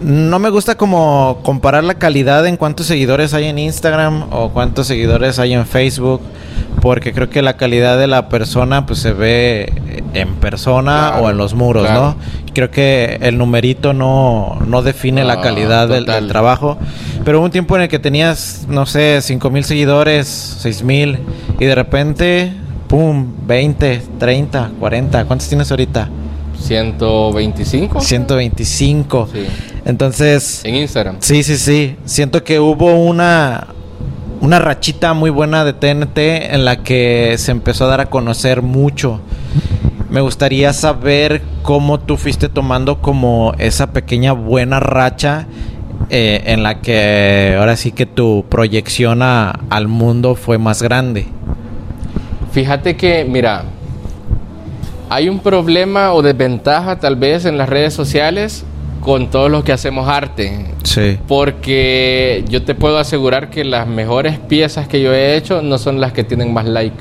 no 0.00 0.38
me 0.38 0.50
gusta 0.50 0.76
como 0.76 1.38
comparar 1.42 1.84
la 1.84 1.94
calidad 1.94 2.46
en 2.46 2.56
cuántos 2.56 2.86
seguidores 2.86 3.34
hay 3.34 3.46
en 3.46 3.58
Instagram 3.58 4.26
o 4.32 4.50
cuántos 4.50 4.86
seguidores 4.86 5.38
hay 5.38 5.54
en 5.54 5.66
Facebook, 5.66 6.20
porque 6.80 7.12
creo 7.12 7.30
que 7.30 7.42
la 7.42 7.56
calidad 7.56 7.98
de 7.98 8.06
la 8.06 8.28
persona 8.28 8.86
pues 8.86 8.98
se 9.00 9.12
ve 9.12 9.72
en 10.14 10.34
persona 10.36 11.08
Claro, 11.12 11.24
o 11.26 11.30
en 11.30 11.36
los 11.36 11.54
muros, 11.54 11.84
claro. 11.86 12.00
¿no? 12.02 12.16
Creo 12.54 12.70
que 12.70 13.18
el 13.20 13.36
numerito 13.38 13.92
no, 13.92 14.58
no 14.66 14.82
define 14.82 15.24
la 15.24 15.34
Ah, 15.34 15.40
calidad 15.42 15.88
del, 15.88 16.06
del 16.06 16.28
trabajo. 16.28 16.78
Pero 17.24 17.38
hubo 17.38 17.44
un 17.44 17.50
tiempo 17.50 17.76
en 17.76 17.82
el 17.82 17.88
que 17.88 17.98
tenías, 17.98 18.66
no 18.68 18.86
sé, 18.86 19.20
5 19.20 19.50
mil 19.50 19.64
seguidores, 19.64 20.26
6 20.60 20.82
mil, 20.82 21.18
y 21.58 21.64
de 21.66 21.74
repente, 21.74 22.52
¡pum! 22.88 23.26
20, 23.46 24.00
30, 24.18 24.70
40. 24.80 25.24
¿Cuántos 25.26 25.48
tienes 25.48 25.70
ahorita? 25.70 26.08
125 26.58 28.00
125. 28.00 29.28
Sí. 29.32 29.46
Entonces, 29.86 30.62
en 30.64 30.74
Instagram. 30.74 31.16
sí, 31.20 31.42
sí, 31.42 31.56
sí. 31.56 31.96
Siento 32.04 32.42
que 32.44 32.58
hubo 32.60 32.92
una, 32.94 33.68
una 34.40 34.58
rachita 34.58 35.14
muy 35.14 35.30
buena 35.30 35.64
de 35.64 35.72
TNT 35.72 36.18
en 36.52 36.64
la 36.64 36.82
que 36.82 37.36
se 37.38 37.52
empezó 37.52 37.84
a 37.84 37.88
dar 37.88 38.00
a 38.00 38.06
conocer 38.06 38.60
mucho. 38.62 39.20
Me 40.10 40.20
gustaría 40.20 40.72
saber 40.72 41.40
cómo 41.62 41.98
tú 42.00 42.16
fuiste 42.16 42.48
tomando 42.48 43.00
como 43.00 43.54
esa 43.58 43.92
pequeña 43.92 44.32
buena 44.32 44.80
racha 44.80 45.46
eh, 46.10 46.42
en 46.46 46.62
la 46.62 46.80
que 46.80 47.56
ahora 47.58 47.76
sí 47.76 47.90
que 47.92 48.06
tu 48.06 48.44
proyección 48.48 49.22
a- 49.22 49.50
al 49.70 49.88
mundo 49.88 50.34
fue 50.34 50.58
más 50.58 50.82
grande. 50.82 51.26
Fíjate 52.52 52.96
que, 52.96 53.24
mira, 53.24 53.64
hay 55.10 55.28
un 55.28 55.38
problema 55.40 56.12
o 56.12 56.22
desventaja 56.22 56.98
tal 56.98 57.16
vez 57.16 57.44
en 57.44 57.56
las 57.58 57.68
redes 57.68 57.94
sociales 57.94 58.64
con 59.06 59.30
todos 59.30 59.48
los 59.48 59.62
que 59.62 59.70
hacemos 59.70 60.08
arte. 60.08 60.66
Sí. 60.82 61.16
Porque 61.28 62.44
yo 62.48 62.64
te 62.64 62.74
puedo 62.74 62.98
asegurar 62.98 63.50
que 63.50 63.64
las 63.64 63.86
mejores 63.86 64.40
piezas 64.40 64.88
que 64.88 65.00
yo 65.00 65.14
he 65.14 65.36
hecho 65.36 65.62
no 65.62 65.78
son 65.78 66.00
las 66.00 66.12
que 66.12 66.24
tienen 66.24 66.52
más 66.52 66.64
like. 66.64 66.96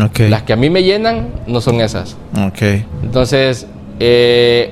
Ok. 0.00 0.20
Las 0.28 0.44
que 0.44 0.52
a 0.52 0.56
mí 0.56 0.70
me 0.70 0.84
llenan 0.84 1.30
no 1.48 1.60
son 1.60 1.80
esas. 1.80 2.16
Ok. 2.40 2.62
Entonces, 3.02 3.66
eh, 3.98 4.70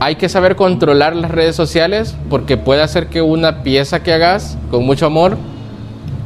hay 0.00 0.16
que 0.16 0.28
saber 0.28 0.56
controlar 0.56 1.14
las 1.14 1.30
redes 1.30 1.54
sociales 1.54 2.16
porque 2.28 2.56
puede 2.56 2.82
hacer 2.82 3.06
que 3.06 3.22
una 3.22 3.62
pieza 3.62 4.02
que 4.02 4.12
hagas 4.12 4.58
con 4.72 4.84
mucho 4.84 5.06
amor 5.06 5.38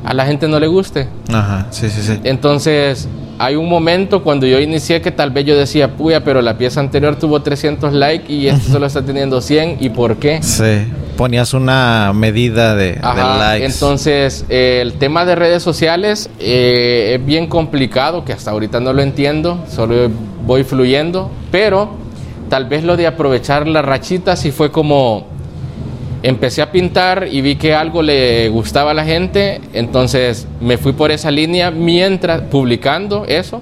a 0.06 0.14
la 0.14 0.24
gente 0.24 0.48
no 0.48 0.58
le 0.58 0.68
guste. 0.68 1.06
Ajá. 1.30 1.66
Sí, 1.68 1.90
sí, 1.90 2.00
sí. 2.00 2.18
Entonces, 2.24 3.08
hay 3.38 3.56
un 3.56 3.68
momento 3.68 4.22
cuando 4.22 4.46
yo 4.46 4.60
inicié 4.60 5.00
que 5.00 5.10
tal 5.10 5.30
vez 5.30 5.44
yo 5.44 5.56
decía, 5.56 5.96
puya, 5.96 6.22
pero 6.22 6.42
la 6.42 6.56
pieza 6.56 6.80
anterior 6.80 7.16
tuvo 7.16 7.42
300 7.42 7.92
likes 7.92 8.32
y 8.32 8.48
este 8.48 8.70
solo 8.72 8.86
está 8.86 9.02
teniendo 9.02 9.40
100. 9.40 9.78
¿Y 9.80 9.90
por 9.90 10.16
qué? 10.16 10.42
Sí. 10.42 10.86
Ponías 11.16 11.54
una 11.54 12.12
medida 12.12 12.74
de, 12.74 12.98
likes. 13.00 13.66
Entonces, 13.66 14.44
eh, 14.48 14.80
el 14.82 14.94
tema 14.94 15.24
de 15.24 15.36
redes 15.36 15.62
sociales 15.62 16.28
eh, 16.40 17.14
es 17.14 17.24
bien 17.24 17.46
complicado, 17.46 18.24
que 18.24 18.32
hasta 18.32 18.50
ahorita 18.50 18.80
no 18.80 18.92
lo 18.92 19.00
entiendo, 19.00 19.64
solo 19.70 20.10
voy 20.44 20.64
fluyendo, 20.64 21.30
pero 21.52 21.90
tal 22.48 22.66
vez 22.66 22.82
lo 22.82 22.96
de 22.96 23.06
aprovechar 23.06 23.68
la 23.68 23.80
rachita 23.80 24.34
sí 24.34 24.50
fue 24.50 24.72
como 24.72 25.28
empecé 26.24 26.62
a 26.62 26.72
pintar 26.72 27.28
y 27.30 27.42
vi 27.42 27.56
que 27.56 27.74
algo 27.74 28.02
le 28.02 28.48
gustaba 28.48 28.92
a 28.92 28.94
la 28.94 29.04
gente, 29.04 29.60
entonces 29.74 30.48
me 30.58 30.78
fui 30.78 30.94
por 30.94 31.10
esa 31.10 31.30
línea 31.30 31.70
mientras 31.70 32.40
publicando 32.40 33.26
eso, 33.26 33.60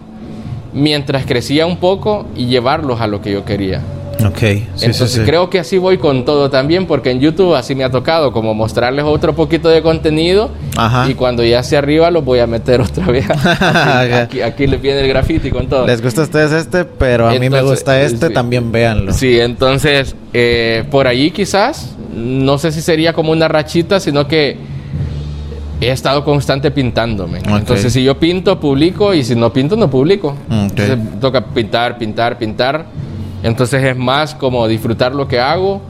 mientras 0.72 1.26
crecía 1.26 1.66
un 1.66 1.78
poco 1.78 2.24
y 2.36 2.46
llevarlos 2.46 3.00
a 3.00 3.08
lo 3.08 3.20
que 3.20 3.32
yo 3.32 3.44
quería. 3.44 3.82
Ok. 4.24 4.38
Sí, 4.38 4.64
Entonces 4.82 5.10
sí, 5.12 5.18
sí. 5.20 5.24
creo 5.24 5.50
que 5.50 5.58
así 5.58 5.78
voy 5.78 5.98
con 5.98 6.24
todo 6.24 6.50
también, 6.50 6.86
porque 6.86 7.10
en 7.10 7.20
YouTube 7.20 7.54
así 7.54 7.74
me 7.74 7.84
ha 7.84 7.90
tocado 7.90 8.32
como 8.32 8.54
mostrarles 8.54 9.04
otro 9.04 9.34
poquito 9.34 9.68
de 9.68 9.82
contenido 9.82 10.50
Ajá. 10.76 11.08
y 11.10 11.14
cuando 11.14 11.44
ya 11.44 11.60
esté 11.60 11.76
arriba 11.76 12.10
los 12.10 12.24
voy 12.24 12.38
a 12.40 12.46
meter 12.46 12.80
otra 12.80 13.06
vez. 13.06 13.26
aquí, 13.60 14.12
aquí, 14.12 14.42
aquí 14.42 14.66
les 14.66 14.80
viene 14.80 15.00
el 15.00 15.08
graffiti 15.08 15.50
con 15.50 15.68
todo. 15.68 15.86
Les 15.86 16.02
gusta 16.02 16.22
a 16.22 16.24
ustedes 16.24 16.52
este, 16.52 16.84
pero 16.84 17.28
a 17.28 17.32
mí 17.32 17.40
me 17.40 17.46
Entonces, 17.46 17.70
gusta 17.70 18.00
este, 18.02 18.28
sí. 18.28 18.32
también 18.34 18.70
véanlo. 18.72 19.12
Sí, 19.12 19.38
entonces 19.40 20.14
eh, 20.32 20.84
por 20.90 21.06
ahí 21.06 21.30
quizás, 21.30 21.94
no 22.14 22.58
sé 22.58 22.72
si 22.72 22.80
sería 22.80 23.12
como 23.12 23.32
una 23.32 23.48
rachita, 23.48 24.00
sino 24.00 24.26
que 24.28 24.56
he 25.80 25.90
estado 25.90 26.24
constante 26.24 26.70
pintándome. 26.70 27.40
Entonces 27.44 27.92
si 27.92 28.04
yo 28.04 28.16
pinto, 28.18 28.60
publico 28.60 29.12
y 29.14 29.24
si 29.24 29.34
no 29.34 29.52
pinto, 29.52 29.76
no 29.76 29.90
publico. 29.90 30.28
Ok. 30.28 30.78
Entonces 30.78 30.98
toca 31.20 31.44
pintar, 31.44 31.98
pintar, 31.98 32.38
pintar. 32.38 32.86
Entonces 33.42 33.82
es 33.82 33.96
más 33.96 34.34
como 34.34 34.66
disfrutar 34.68 35.14
lo 35.14 35.28
que 35.28 35.40
hago. 35.40 35.82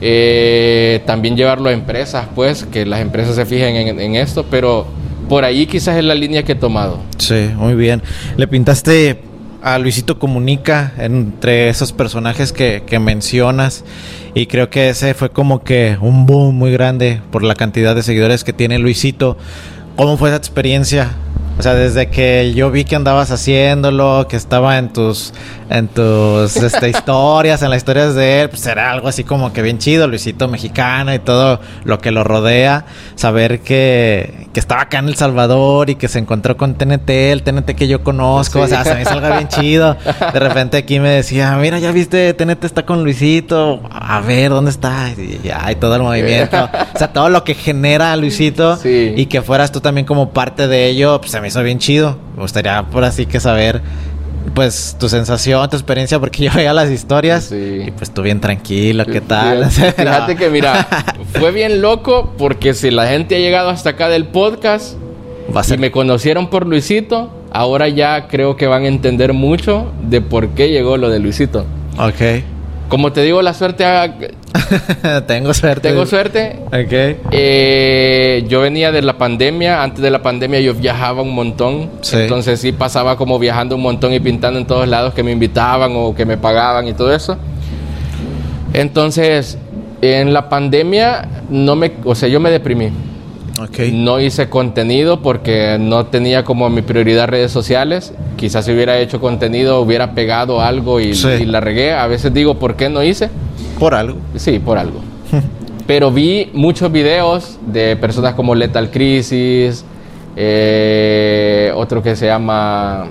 Eh, 0.00 1.02
también 1.06 1.36
llevarlo 1.36 1.68
a 1.68 1.72
empresas, 1.72 2.26
pues, 2.34 2.64
que 2.64 2.84
las 2.84 3.00
empresas 3.00 3.36
se 3.36 3.46
fijen 3.46 3.76
en, 3.76 4.00
en 4.00 4.16
esto, 4.16 4.44
pero 4.50 4.86
por 5.28 5.44
ahí 5.44 5.66
quizás 5.66 5.96
es 5.96 6.04
la 6.04 6.14
línea 6.14 6.42
que 6.42 6.52
he 6.52 6.56
tomado. 6.56 6.98
Sí, 7.18 7.50
muy 7.56 7.74
bien. 7.74 8.02
Le 8.36 8.46
pintaste 8.46 9.22
a 9.62 9.78
Luisito 9.78 10.18
Comunica 10.18 10.92
entre 10.98 11.70
esos 11.70 11.92
personajes 11.92 12.52
que, 12.52 12.82
que 12.86 12.98
mencionas 12.98 13.82
y 14.34 14.46
creo 14.46 14.68
que 14.68 14.90
ese 14.90 15.14
fue 15.14 15.30
como 15.30 15.64
que 15.64 15.96
un 16.00 16.26
boom 16.26 16.54
muy 16.54 16.70
grande 16.70 17.22
por 17.30 17.42
la 17.42 17.54
cantidad 17.54 17.94
de 17.94 18.02
seguidores 18.02 18.44
que 18.44 18.52
tiene 18.52 18.78
Luisito. 18.78 19.38
¿Cómo 19.96 20.18
fue 20.18 20.28
esa 20.28 20.36
experiencia? 20.36 21.12
O 21.56 21.62
sea, 21.62 21.74
desde 21.74 22.08
que 22.08 22.52
yo 22.54 22.70
vi 22.72 22.84
que 22.84 22.96
andabas 22.96 23.30
haciéndolo, 23.30 24.26
que 24.28 24.36
estaba 24.36 24.76
en 24.78 24.92
tus 24.92 25.32
en 25.70 25.88
tus 25.88 26.56
este, 26.62 26.90
historias, 26.90 27.62
en 27.62 27.70
las 27.70 27.78
historias 27.78 28.14
de 28.14 28.42
él, 28.42 28.50
pues 28.50 28.66
era 28.66 28.90
algo 28.90 29.08
así 29.08 29.24
como 29.24 29.52
que 29.52 29.62
bien 29.62 29.78
chido, 29.78 30.06
Luisito 30.08 30.46
mexicano 30.48 31.14
y 31.14 31.18
todo 31.20 31.60
lo 31.84 31.98
que 32.00 32.10
lo 32.10 32.22
rodea. 32.24 32.84
Saber 33.14 33.60
que, 33.60 34.48
que 34.52 34.60
estaba 34.60 34.82
acá 34.82 34.98
en 34.98 35.08
El 35.08 35.14
Salvador 35.16 35.88
y 35.90 35.94
que 35.94 36.08
se 36.08 36.18
encontró 36.18 36.56
con 36.56 36.74
TNT, 36.74 37.08
el 37.32 37.42
TNT 37.44 37.70
que 37.76 37.86
yo 37.88 38.02
conozco, 38.02 38.58
Sí. 38.58 38.64
o 38.64 38.68
sea, 38.68 38.84
se 38.84 38.94
me 38.94 39.02
hizo 39.02 39.12
algo 39.12 39.28
bien 39.28 39.48
chido. 39.48 39.96
De 40.32 40.40
repente 40.40 40.76
aquí 40.76 40.98
me 41.00 41.08
decía, 41.10 41.56
mira, 41.56 41.78
ya 41.78 41.92
viste, 41.92 42.34
TNT 42.34 42.64
está 42.64 42.84
con 42.84 43.02
Luisito, 43.04 43.80
a 43.90 44.20
ver, 44.20 44.50
¿dónde 44.50 44.70
está? 44.70 45.10
Y 45.16 45.40
ya, 45.44 45.70
y 45.70 45.76
todo 45.76 45.96
el 45.96 46.02
movimiento. 46.02 46.68
O 46.94 46.98
sea, 46.98 47.12
todo 47.12 47.28
lo 47.30 47.42
que 47.44 47.54
genera 47.54 48.14
Luisito 48.16 48.76
Sí. 48.76 49.14
y 49.16 49.26
que 49.26 49.40
fueras 49.40 49.72
tú 49.72 49.80
también 49.80 50.04
como 50.06 50.30
parte 50.30 50.68
de 50.68 50.86
ello, 50.88 51.20
pues 51.20 51.30
se 51.32 51.40
me 51.44 51.48
hizo 51.48 51.62
bien 51.62 51.78
chido. 51.78 52.16
Me 52.36 52.40
gustaría 52.40 52.82
por 52.84 53.04
así 53.04 53.26
que 53.26 53.38
saber, 53.38 53.82
pues, 54.54 54.96
tu 54.98 55.10
sensación, 55.10 55.68
tu 55.68 55.76
experiencia, 55.76 56.18
porque 56.18 56.42
yo 56.44 56.50
veía 56.54 56.72
las 56.72 56.90
historias 56.90 57.44
Sí. 57.44 57.82
y 57.86 57.90
pues 57.90 58.10
tú 58.14 58.22
bien 58.22 58.40
tranquilo, 58.40 59.04
¿qué 59.04 59.20
tal? 59.20 59.70
Fíjate, 59.70 59.92
fíjate 60.04 60.36
que 60.36 60.48
mira, 60.48 60.88
fue 61.38 61.50
bien 61.52 61.82
loco 61.82 62.32
porque 62.38 62.72
si 62.72 62.90
la 62.90 63.06
gente 63.08 63.36
ha 63.36 63.38
llegado 63.40 63.68
hasta 63.68 63.90
acá 63.90 64.08
del 64.08 64.24
podcast 64.24 64.94
Va 65.54 65.60
a 65.60 65.64
y 65.64 65.66
ser... 65.66 65.78
me 65.78 65.90
conocieron 65.90 66.48
por 66.48 66.66
Luisito, 66.66 67.30
ahora 67.52 67.88
ya 67.88 68.26
creo 68.28 68.56
que 68.56 68.66
van 68.66 68.84
a 68.84 68.88
entender 68.88 69.34
mucho 69.34 69.92
de 70.00 70.22
por 70.22 70.48
qué 70.54 70.70
llegó 70.70 70.96
lo 70.96 71.10
de 71.10 71.18
Luisito. 71.18 71.66
Ok. 71.98 72.42
Como 72.88 73.12
te 73.12 73.20
digo, 73.20 73.42
la 73.42 73.52
suerte, 73.52 73.84
ha- 73.84 74.16
Tengo 75.26 75.52
suerte. 75.52 75.88
tengo 75.88 76.06
suerte. 76.06 76.60
Ok. 76.66 77.26
Eh, 77.32 78.44
yo 78.48 78.60
venía 78.60 78.92
de 78.92 79.02
la 79.02 79.18
pandemia, 79.18 79.82
antes 79.82 80.00
de 80.02 80.10
la 80.10 80.22
pandemia 80.22 80.60
yo 80.60 80.74
viajaba 80.74 81.22
un 81.22 81.34
montón, 81.34 81.90
Sí. 82.02 82.16
entonces 82.16 82.60
sí 82.60 82.72
pasaba 82.72 83.16
como 83.16 83.38
viajando 83.38 83.74
un 83.76 83.82
montón 83.82 84.12
y 84.12 84.20
pintando 84.20 84.58
en 84.58 84.66
todos 84.66 84.86
lados 84.88 85.12
que 85.14 85.22
me 85.22 85.32
invitaban 85.32 85.92
o 85.96 86.14
que 86.14 86.24
me 86.24 86.36
pagaban 86.36 86.86
y 86.86 86.92
todo 86.94 87.12
eso. 87.14 87.36
Entonces, 88.72 89.58
en 90.02 90.32
la 90.32 90.48
pandemia 90.48 91.28
no 91.50 91.76
me, 91.76 91.92
o 92.04 92.14
sea, 92.14 92.28
yo 92.28 92.40
me 92.40 92.50
deprimí. 92.50 92.90
Ok. 93.60 93.78
No 93.92 94.18
hice 94.20 94.48
contenido 94.48 95.22
porque 95.22 95.76
no 95.80 96.06
tenía 96.06 96.44
como 96.44 96.68
mi 96.70 96.82
prioridad 96.82 97.28
redes 97.28 97.52
sociales. 97.52 98.12
Quizás 98.36 98.64
si 98.64 98.72
hubiera 98.72 98.98
hecho 98.98 99.20
contenido 99.20 99.80
hubiera 99.80 100.12
pegado 100.12 100.60
algo 100.60 100.98
y, 101.00 101.14
Sí. 101.14 101.28
y 101.40 101.46
la 101.46 101.60
regué. 101.60 101.92
A 101.92 102.06
veces 102.08 102.34
digo, 102.34 102.58
¿por 102.58 102.74
qué 102.76 102.88
no 102.88 103.02
hice? 103.04 103.30
Por 103.84 103.94
algo. 103.94 104.16
Sí, 104.36 104.60
por 104.60 104.78
algo. 104.78 105.00
Pero 105.86 106.10
vi 106.10 106.50
muchos 106.54 106.90
videos 106.90 107.58
de 107.66 107.96
personas 107.96 108.32
como 108.32 108.54
Lethal 108.54 108.90
Crisis, 108.90 109.84
eh, 110.36 111.70
otro 111.76 112.02
que 112.02 112.16
se 112.16 112.24
llama, 112.24 113.08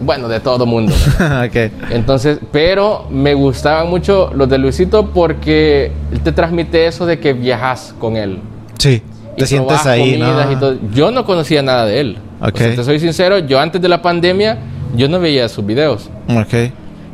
bueno, 0.00 0.28
de 0.28 0.38
todo 0.38 0.66
mundo. 0.66 0.94
ok. 1.44 1.90
Entonces, 1.90 2.38
pero 2.52 3.06
me 3.10 3.34
gustaban 3.34 3.90
mucho 3.90 4.30
los 4.32 4.48
de 4.48 4.58
Luisito 4.58 5.10
porque 5.10 5.90
él 6.12 6.20
te 6.20 6.30
transmite 6.30 6.86
eso 6.86 7.04
de 7.04 7.18
que 7.18 7.32
viajas 7.32 7.92
con 7.98 8.16
él. 8.16 8.38
Sí. 8.78 9.02
Y 9.36 9.40
Te 9.40 9.46
sientes 9.46 9.84
ahí, 9.84 10.16
¿no? 10.16 10.52
y 10.52 10.54
todo. 10.54 10.76
Yo 10.92 11.10
no 11.10 11.24
conocía 11.24 11.60
nada 11.60 11.86
de 11.86 11.98
él. 11.98 12.18
Ok. 12.40 12.54
O 12.54 12.58
sea, 12.58 12.76
te 12.76 12.84
soy 12.84 13.00
sincero, 13.00 13.40
yo 13.40 13.58
antes 13.58 13.82
de 13.82 13.88
la 13.88 14.00
pandemia, 14.00 14.58
yo 14.96 15.08
no 15.08 15.18
veía 15.18 15.48
sus 15.48 15.66
videos. 15.66 16.08
Ok. 16.28 16.70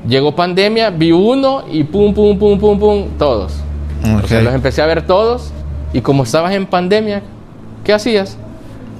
Llegó 0.06 0.34
pandemia, 0.34 0.90
vi 0.90 1.12
uno 1.12 1.64
y 1.70 1.84
pum, 1.84 2.12
pum, 2.12 2.38
pum, 2.38 2.58
pum, 2.58 2.78
pum, 2.78 3.04
todos. 3.18 3.54
Ok. 4.02 4.24
O 4.24 4.28
sea, 4.28 4.42
los 4.42 4.54
empecé 4.54 4.82
a 4.82 4.86
ver 4.86 5.06
todos 5.06 5.52
y 5.92 6.00
como 6.00 6.24
estabas 6.24 6.52
en 6.54 6.66
pandemia, 6.66 7.22
¿qué 7.84 7.92
hacías? 7.92 8.36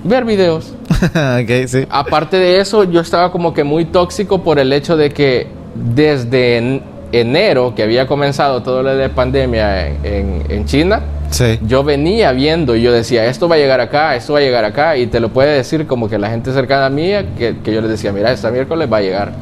Ver 0.03 0.25
videos. 0.25 0.75
ok, 0.91 1.67
sí. 1.67 1.87
Aparte 1.91 2.39
de 2.39 2.61
eso, 2.61 2.85
yo 2.85 3.01
estaba 3.01 3.31
como 3.31 3.53
que 3.53 3.65
muy 3.65 3.85
tóxico 3.85 4.43
por 4.43 4.59
el 4.59 4.73
hecho 4.73 4.97
de 4.97 5.11
que 5.11 5.49
desde 5.75 6.83
enero, 7.21 7.75
que 7.75 7.83
había 7.83 8.07
comenzado 8.07 8.63
todo 8.63 8.83
lo 8.83 8.95
de 8.97 9.09
pandemia 9.09 9.89
en, 9.89 9.97
en- 10.05 10.43
en 10.49 10.65
China, 10.67 11.01
Sí. 11.31 11.59
yo 11.67 11.83
venía 11.83 12.31
viendo 12.33 12.77
y 12.77 12.83
yo 12.83 12.93
decía, 12.93 13.25
esto 13.27 13.49
va 13.49 13.57
a 13.57 13.59
llegar 13.59 13.81
acá, 13.81 14.15
esto 14.15 14.35
va 14.35 14.39
a 14.39 14.43
llegar 14.43 14.65
acá, 14.65 14.97
y 14.97 15.07
te 15.07 15.19
lo 15.21 15.31
puede 15.31 15.55
decir 15.57 15.87
como 15.87 16.09
que 16.09 16.17
la 16.19 16.29
gente 16.31 16.53
cercana 16.53 16.87
a 16.87 16.91
mí, 16.91 17.11
que, 17.37 17.57
que 17.65 17.73
yo 17.73 17.81
les 17.81 17.91
decía, 17.91 18.13
mira, 18.13 18.31
esta 18.31 18.51
miércoles 18.51 18.89
va 18.93 18.99
a 18.99 19.01
llegar. 19.01 19.33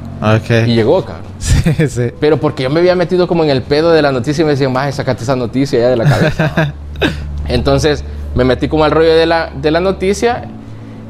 Y 0.67 0.75
llegó, 0.75 1.05
cabrón. 1.05 1.27
Sí, 1.39 1.89
sí. 1.89 2.11
Pero 2.21 2.39
porque 2.39 2.63
yo 2.63 2.71
me 2.71 2.81
había 2.81 2.95
metido 2.95 3.27
como 3.29 3.45
en 3.45 3.51
el 3.51 3.63
pedo 3.63 3.91
de 3.93 4.01
la 4.03 4.11
noticia 4.13 4.43
y 4.43 4.45
me 4.45 4.53
decían, 4.53 4.73
más 4.73 4.95
sacate 4.95 5.23
esa 5.25 5.37
noticia 5.37 5.79
ya 5.81 5.89
de 5.91 5.97
la 5.97 6.05
cabeza. 6.05 6.75
Entonces 7.49 8.05
me 8.35 8.45
metí 8.45 8.69
como 8.69 8.85
al 8.85 8.91
rollo 8.93 9.15
de 9.15 9.27
la, 9.27 9.51
de 9.61 9.71
la 9.71 9.81
noticia. 9.81 10.45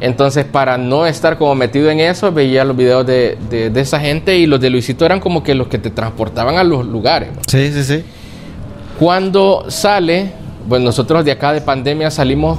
Entonces, 0.05 0.45
para 0.45 0.77
no 0.79 1.07
estar 1.07 1.39
como 1.39 1.55
metido 1.55 1.89
en 1.89 2.01
eso, 2.01 2.33
veía 2.33 2.65
los 2.65 2.77
videos 2.77 3.07
de, 3.07 3.39
de- 3.49 3.71
de 3.71 3.81
esa 3.81 4.01
gente 4.01 4.37
y 4.37 4.47
los 4.47 4.61
de 4.61 4.69
Luisito 4.69 5.07
eran 5.07 5.21
como 5.21 5.43
que 5.45 5.55
los 5.55 5.69
que 5.69 5.79
te 5.79 5.91
transportaban 5.91 6.57
a 6.57 6.65
los 6.65 6.85
lugares. 6.85 7.29
Sí, 7.47 7.73
sí, 7.73 7.85
sí. 7.85 8.05
Cuando 8.99 9.65
sale, 9.69 10.33
bueno, 10.69 10.87
nosotros 10.87 11.25
de 11.25 11.31
acá 11.33 11.53
de 11.53 11.61
pandemia 11.61 12.11
salimos 12.11 12.59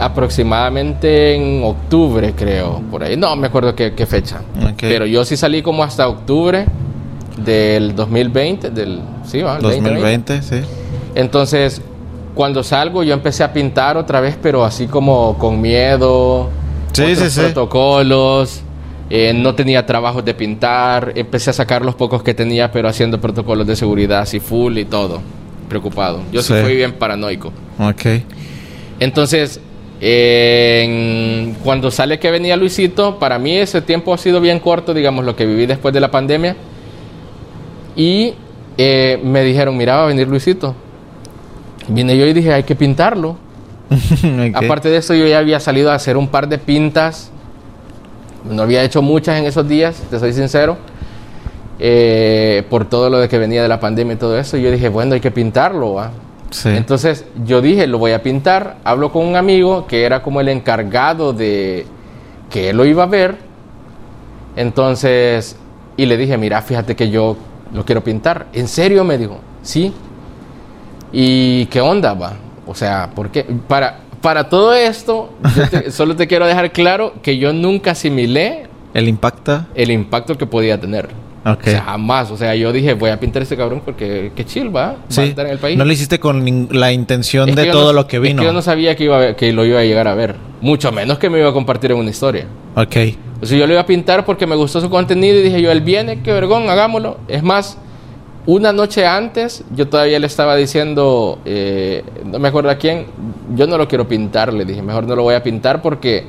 aproximadamente 0.00 1.34
en 1.34 1.62
octubre, 1.64 2.32
creo, 2.36 2.80
por 2.90 3.02
ahí. 3.02 3.16
No 3.16 3.34
me 3.36 3.46
acuerdo 3.48 3.74
qué, 3.74 3.92
qué 3.94 4.06
fecha. 4.06 4.40
Pero 4.80 5.06
yo 5.06 5.24
sí 5.24 5.36
salí 5.36 5.62
como 5.62 5.82
hasta 5.82 6.08
octubre 6.08 6.66
del 7.36 7.94
2020, 7.94 8.70
del... 8.70 9.00
Sí, 9.26 9.42
va, 9.42 9.56
el 9.56 9.62
2020. 9.62 10.34
2020, 10.34 10.42
sí. 10.42 10.70
Entonces, 11.14 11.80
cuando 12.34 12.62
salgo, 12.62 13.02
yo 13.02 13.14
empecé 13.14 13.42
a 13.44 13.52
pintar 13.52 13.96
otra 13.96 14.20
vez, 14.20 14.36
pero 14.40 14.64
así 14.64 14.86
como 14.86 15.36
con 15.38 15.60
miedo. 15.60 16.48
Sí, 17.06 17.12
otros 17.12 17.18
sí, 17.18 17.30
sí. 17.30 17.40
protocolos. 17.40 18.62
eh, 19.10 19.32
no 19.34 19.54
tenía 19.54 19.86
trabajos 19.86 20.22
de 20.24 20.34
pintar. 20.34 21.12
Empecé 21.14 21.48
a 21.50 21.52
sacar 21.54 21.82
los 21.82 21.94
pocos 21.94 22.22
que 22.22 22.34
tenía, 22.34 22.70
pero 22.70 22.88
haciendo 22.88 23.18
protocolos 23.20 23.66
de 23.66 23.74
seguridad 23.74 24.20
así 24.20 24.38
full 24.38 24.76
y 24.76 24.84
todo. 24.84 25.20
Preocupado. 25.68 26.20
Yo 26.30 26.42
sí, 26.42 26.52
Sí. 26.54 26.60
fui 26.62 26.76
bien 26.76 26.92
paranoico. 26.92 27.50
Ok. 27.78 28.22
Entonces, 29.00 29.60
eh, 30.00 30.82
en- 30.84 31.54
cuando 31.64 31.90
sale 31.90 32.18
que 32.18 32.30
venía 32.30 32.56
Luisito, 32.56 33.18
para 33.18 33.38
mí 33.38 33.56
ese 33.56 33.80
tiempo 33.80 34.12
ha 34.12 34.18
sido 34.18 34.40
bien 34.42 34.58
corto, 34.60 34.92
digamos, 34.92 35.24
lo 35.24 35.34
que 35.36 35.46
viví 35.46 35.64
después 35.66 35.94
de 35.94 36.00
la 36.00 36.10
pandemia. 36.10 36.54
Y 37.96 38.34
eh, 38.76 39.18
me 39.24 39.42
dijeron, 39.42 39.76
mira, 39.76 39.96
va 39.96 40.04
a 40.04 40.06
venir 40.06 40.28
Luisito. 40.28 40.74
Vine 41.88 42.16
yo 42.16 42.26
y 42.26 42.32
dije, 42.32 42.52
hay 42.52 42.62
que 42.64 42.76
pintarlo. 42.76 43.36
Aparte 44.54 44.88
de 44.90 44.98
eso, 44.98 45.14
yo 45.14 45.26
ya 45.26 45.38
había 45.38 45.60
salido 45.60 45.90
a 45.90 45.94
hacer 45.94 46.16
un 46.16 46.28
par 46.28 46.48
de 46.48 46.58
pintas. 46.58 47.30
No 48.48 48.62
había 48.62 48.82
hecho 48.82 49.02
muchas 49.02 49.38
en 49.38 49.46
esos 49.46 49.66
días, 49.68 50.02
te 50.10 50.18
soy 50.18 50.32
sincero. 50.32 50.76
eh, 51.78 52.64
por 52.68 52.86
todo 52.86 53.08
lo 53.10 53.18
de 53.18 53.28
que 53.28 53.38
venía 53.38 53.62
de 53.62 53.68
la 53.68 53.80
pandemia 53.80 54.14
y 54.14 54.16
todo 54.16 54.38
eso. 54.38 54.56
Yo 54.56 54.70
dije, 54.70 54.88
bueno, 54.88 55.14
hay 55.14 55.20
que 55.20 55.30
pintarlo, 55.30 55.94
¿va? 55.94 56.10
Sí. 56.50 56.70
Entonces 56.70 57.24
yo 57.44 57.60
dije, 57.60 57.86
lo 57.86 57.98
voy 57.98 58.12
a 58.12 58.22
pintar. 58.22 58.76
Hablo 58.84 59.12
con 59.12 59.26
un 59.26 59.36
amigo 59.36 59.86
que 59.86 60.04
era 60.04 60.22
como 60.22 60.40
el 60.40 60.48
encargado 60.48 61.32
de 61.32 61.86
que 62.50 62.70
él 62.70 62.76
lo 62.76 62.84
iba 62.84 63.04
a 63.04 63.06
ver. 63.06 63.36
Entonces, 64.56 65.56
y 65.96 66.06
le 66.06 66.16
dije, 66.16 66.36
mira, 66.36 66.62
fíjate 66.62 66.96
que 66.96 67.10
yo 67.10 67.36
lo 67.72 67.84
quiero 67.84 68.02
pintar. 68.02 68.46
¿En 68.52 68.66
serio? 68.66 69.04
Me 69.04 69.18
dijo, 69.18 69.38
sí. 69.62 69.92
¿Y 71.12 71.66
qué 71.66 71.80
onda 71.80 72.14
va? 72.14 72.32
O 72.68 72.74
sea, 72.74 73.10
¿por 73.14 73.30
qué? 73.30 73.44
Para, 73.66 74.00
para 74.20 74.48
todo 74.48 74.74
esto, 74.74 75.32
yo 75.56 75.68
te- 75.68 75.90
solo 75.90 76.14
te 76.14 76.26
quiero 76.26 76.46
dejar 76.46 76.70
claro 76.72 77.14
que 77.22 77.38
yo 77.38 77.52
nunca 77.52 77.92
asimilé 77.92 78.66
El 78.94 79.08
impacto. 79.08 79.64
el 79.74 79.90
impacto 79.90 80.36
que 80.36 80.46
podía 80.46 80.78
tener. 80.80 81.08
Ok. 81.46 81.60
O 81.66 81.70
sea, 81.70 81.82
jamás. 81.82 82.30
O 82.30 82.36
sea, 82.36 82.54
yo 82.54 82.72
dije, 82.72 82.92
voy 82.94 83.08
a 83.10 83.18
pintar 83.18 83.40
a 83.40 83.44
este 83.44 83.56
cabrón 83.56 83.80
porque 83.84 84.32
qué 84.34 84.44
chill, 84.44 84.74
va. 84.74 84.86
Va 84.86 84.90
a 84.90 84.96
Sí. 85.08 85.22
estar 85.22 85.46
en 85.46 85.52
el 85.52 85.58
país. 85.58 85.78
No 85.78 85.84
lo 85.84 85.92
hiciste 85.92 86.20
con 86.20 86.68
la 86.72 86.92
intención 86.92 87.48
Es 87.48 87.54
que 87.54 87.62
de 87.62 87.70
todo 87.70 87.86
no- 87.86 87.92
lo 87.94 88.06
que 88.06 88.16
es 88.16 88.22
vino. 88.22 88.42
yo 88.42 88.52
no 88.52 88.60
sabía 88.60 88.94
que, 88.96 89.04
iba 89.04 89.16
a 89.16 89.20
ver- 89.20 89.36
que 89.36 89.52
lo 89.52 89.64
iba 89.64 89.80
a 89.80 89.84
llegar 89.84 90.08
a 90.08 90.14
ver. 90.14 90.34
Mucho 90.60 90.92
menos 90.92 91.18
que 91.18 91.30
me 91.30 91.38
iba 91.38 91.48
a 91.48 91.52
compartir 91.52 91.92
en 91.92 91.98
una 91.98 92.10
historia. 92.10 92.46
Ok. 92.74 92.96
O 93.40 93.46
sea, 93.46 93.56
yo 93.56 93.66
lo 93.66 93.72
iba 93.72 93.80
a 93.82 93.86
pintar 93.86 94.26
porque 94.26 94.46
me 94.46 94.56
gustó 94.56 94.80
su 94.80 94.90
contenido 94.90 95.38
y 95.38 95.42
dije 95.42 95.62
yo, 95.62 95.70
él 95.70 95.80
viene, 95.80 96.20
qué 96.22 96.32
vergón, 96.32 96.68
hagámoslo. 96.68 97.18
Es 97.28 97.42
más, 97.42 97.78
una 98.48 98.72
noche 98.72 99.06
antes, 99.06 99.62
yo 99.76 99.88
todavía 99.88 100.18
le 100.18 100.26
estaba 100.26 100.56
diciendo, 100.56 101.38
eh, 101.44 102.02
no 102.24 102.38
me 102.38 102.48
acuerdo 102.48 102.70
a 102.70 102.76
quién, 102.76 103.04
yo 103.54 103.66
no 103.66 103.76
lo 103.76 103.86
quiero 103.86 104.08
pintar, 104.08 104.54
le 104.54 104.64
dije, 104.64 104.80
mejor 104.80 105.06
no 105.06 105.14
lo 105.14 105.22
voy 105.22 105.34
a 105.34 105.42
pintar 105.42 105.82
porque, 105.82 106.24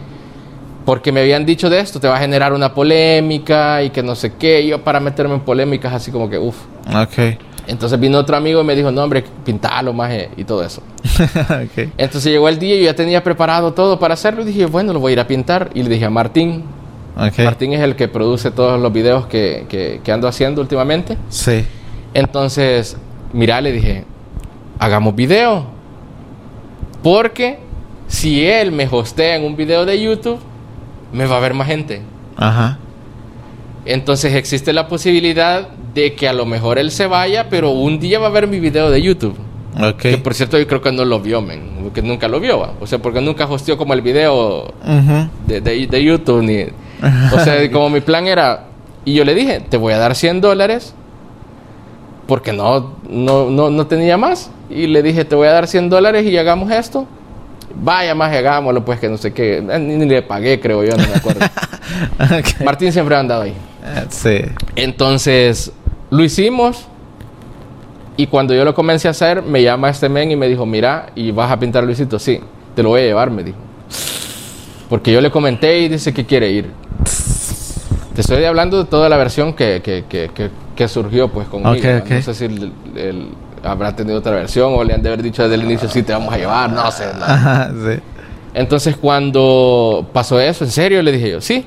porque 0.85 1.13
me 1.13 1.21
habían 1.21 1.45
dicho 1.45 1.69
de 1.69 1.79
esto, 1.79 1.97
te 2.01 2.09
va 2.09 2.17
a 2.17 2.19
generar 2.19 2.51
una 2.51 2.73
polémica 2.73 3.81
y 3.83 3.89
que 3.91 4.03
no 4.03 4.15
sé 4.15 4.33
qué. 4.37 4.59
Y 4.61 4.67
yo 4.67 4.83
para 4.83 4.99
meterme 4.99 5.35
en 5.35 5.39
polémicas 5.41 5.93
así 5.93 6.11
como 6.11 6.29
que, 6.29 6.37
uff. 6.37 6.57
Ok. 6.93 7.37
Entonces 7.67 7.97
vino 7.99 8.17
otro 8.17 8.35
amigo 8.35 8.59
y 8.59 8.63
me 8.65 8.75
dijo, 8.75 8.91
no 8.91 9.01
hombre, 9.03 9.23
pintalo 9.45 9.93
más 9.93 10.11
y 10.35 10.43
todo 10.43 10.61
eso. 10.63 10.81
ok. 11.23 11.87
Entonces 11.97 12.25
llegó 12.25 12.49
el 12.49 12.59
día 12.59 12.75
y 12.75 12.79
yo 12.79 12.85
ya 12.85 12.95
tenía 12.95 13.23
preparado 13.23 13.73
todo 13.73 13.97
para 13.97 14.15
hacerlo 14.15 14.41
y 14.41 14.45
dije, 14.45 14.65
bueno, 14.65 14.91
lo 14.91 14.99
voy 14.99 15.11
a 15.11 15.13
ir 15.13 15.19
a 15.21 15.27
pintar. 15.27 15.69
Y 15.73 15.83
le 15.83 15.89
dije 15.89 16.03
a 16.03 16.09
Martín, 16.09 16.63
Ok. 17.15 17.39
Martín 17.45 17.71
es 17.73 17.81
el 17.81 17.95
que 17.95 18.07
produce 18.09 18.51
todos 18.51 18.79
los 18.81 18.91
videos 18.91 19.25
que, 19.27 19.65
que- 19.69 20.01
que 20.03 20.11
ando 20.11 20.27
haciendo 20.27 20.61
últimamente. 20.61 21.17
Sí. 21.29 21.65
Entonces, 22.13 22.97
mira, 23.33 23.61
le 23.61 23.71
dije, 23.71 24.05
hagamos 24.79 25.15
video. 25.15 25.65
Porque 27.03 27.59
si 28.07 28.45
él 28.45 28.71
me 28.71 28.87
hostea 28.89 29.35
en 29.35 29.43
un 29.45 29.55
video 29.55 29.85
de 29.85 30.01
YouTube, 30.01 30.39
me 31.13 31.25
va 31.25 31.37
a 31.37 31.39
ver 31.39 31.53
más 31.53 31.67
gente. 31.67 32.01
Ajá. 32.37 32.77
Entonces 33.85 34.35
existe 34.35 34.73
la 34.73 34.87
posibilidad 34.87 35.69
de 35.93 36.13
que 36.13 36.27
a 36.27 36.33
lo 36.33 36.45
mejor 36.45 36.77
él 36.77 36.91
se 36.91 37.07
vaya, 37.07 37.47
pero 37.49 37.71
un 37.71 37.99
día 37.99 38.19
va 38.19 38.27
a 38.27 38.31
ver 38.31 38.47
mi 38.47 38.59
video 38.59 38.89
de 38.91 39.01
YouTube. 39.01 39.35
Ok. 39.81 39.97
Que 39.97 40.17
por 40.17 40.33
cierto 40.33 40.57
yo 40.59 40.67
creo 40.67 40.81
que 40.81 40.91
no 40.91 41.05
lo 41.05 41.19
vio, 41.21 41.41
men. 41.41 41.61
Porque 41.83 42.01
nunca 42.01 42.27
lo 42.27 42.39
vio, 42.39 42.59
¿va? 42.59 42.73
O 42.81 42.85
sea, 42.87 42.99
porque 42.99 43.21
nunca 43.21 43.45
hosteó 43.45 43.77
como 43.77 43.93
el 43.93 44.01
video 44.01 44.73
de- 45.47 45.87
de 45.87 46.03
YouTube. 46.03 46.43
Ni, 46.43 46.63
o 47.33 47.39
sea, 47.39 47.71
como 47.71 47.89
mi 47.89 48.01
plan 48.01 48.27
era... 48.27 48.65
Y 49.05 49.13
yo 49.13 49.23
le 49.23 49.33
dije, 49.33 49.61
te 49.61 49.77
voy 49.77 49.93
a 49.93 49.97
dar 49.97 50.13
100 50.15 50.41
dólares. 50.41 50.93
Porque 52.29 52.53
no, 52.53 52.93
no, 53.09 53.49
no, 53.49 53.71
no 53.71 53.87
tenía 53.87 54.15
más. 54.15 54.51
Y 54.69 54.85
le 54.85 55.01
dije, 55.01 55.25
te 55.25 55.35
voy 55.35 55.47
a 55.47 55.51
dar 55.51 55.67
100 55.67 55.89
dólares 55.89 56.23
y 56.25 56.37
hagamos 56.37 56.71
esto. 56.71 57.07
Vaya 57.75 58.13
más, 58.13 58.31
hagámoslo, 58.31 58.85
pues 58.85 58.99
que 58.99 59.09
no 59.09 59.17
sé 59.17 59.33
qué. 59.33 59.57
Eh, 59.57 59.79
Ni, 59.79 59.95
ni 59.95 60.05
le 60.05 60.21
pagué, 60.21 60.59
creo 60.59 60.83
yo, 60.83 60.95
no 60.95 61.07
me 61.07 61.15
acuerdo. 61.15 61.41
Ok. 62.21 62.61
Martín 62.63 62.93
siempre 62.93 63.15
ha 63.15 63.19
andado 63.19 63.41
ahí. 63.41 63.53
Eh, 63.83 64.05
Sí. 64.09 64.41
Entonces, 64.75 65.71
lo 66.11 66.23
hicimos. 66.23 66.85
Y 68.15 68.27
cuando 68.27 68.53
yo 68.53 68.63
lo 68.63 68.75
comencé 68.75 69.07
a 69.07 69.11
hacer, 69.11 69.41
me 69.41 69.63
llama 69.63 69.89
este 69.89 70.07
men 70.07 70.29
y 70.29 70.35
me 70.35 70.47
dijo, 70.47 70.65
mira, 70.67 71.07
¿y 71.15 71.31
vas 71.31 71.51
a 71.51 71.57
pintar 71.59 71.83
Luisito? 71.83 72.19
Sí, 72.19 72.39
te 72.75 72.83
lo 72.83 72.89
voy 72.89 73.01
a 73.01 73.05
llevar, 73.05 73.31
me 73.31 73.43
dijo. 73.43 73.57
Porque 74.87 75.11
yo 75.11 75.19
le 75.19 75.31
comenté 75.31 75.79
y 75.79 75.89
dice 75.89 76.13
que 76.13 76.25
quiere 76.25 76.51
ir. 76.51 76.69
Te 78.13 78.21
estoy 78.21 78.43
hablando 78.43 78.77
de 78.83 78.85
toda 78.89 79.07
la 79.09 79.17
versión 79.17 79.53
que, 79.53 79.81
que, 79.81 80.03
que, 80.09 80.29
que, 80.33 80.49
que 80.79 80.87
surgió 80.87 81.27
pues 81.27 81.47
conmigo. 81.49 81.71
Ok, 81.71 81.83
¿no? 81.83 81.97
ok. 81.99 82.09
No 82.09 82.21
sé 82.21 82.33
si 82.33 82.45
el- 82.45 82.71
el- 82.95 83.27
habrá 83.63 83.93
tenido 83.93 84.17
otra 84.19 84.31
versión 84.31 84.73
o 84.73 84.83
le 84.85 84.93
han 84.93 85.01
de 85.03 85.09
haber 85.09 85.21
dicho 85.21 85.43
desde 85.43 85.55
el 85.55 85.63
inicio, 85.65 85.89
sí, 85.89 86.03
te 86.03 86.13
vamos 86.13 86.33
a 86.33 86.37
llevar, 86.37 86.69
no 86.71 86.89
sé. 86.89 87.03
no. 87.19 87.25
Ajá, 87.25 87.69
sí. 87.71 87.99
Entonces 88.53 88.95
cuando 88.95 90.07
pasó 90.13 90.39
eso, 90.39 90.63
en 90.63 90.71
serio, 90.71 91.01
le 91.01 91.11
dije 91.11 91.31
yo, 91.31 91.41
sí. 91.41 91.65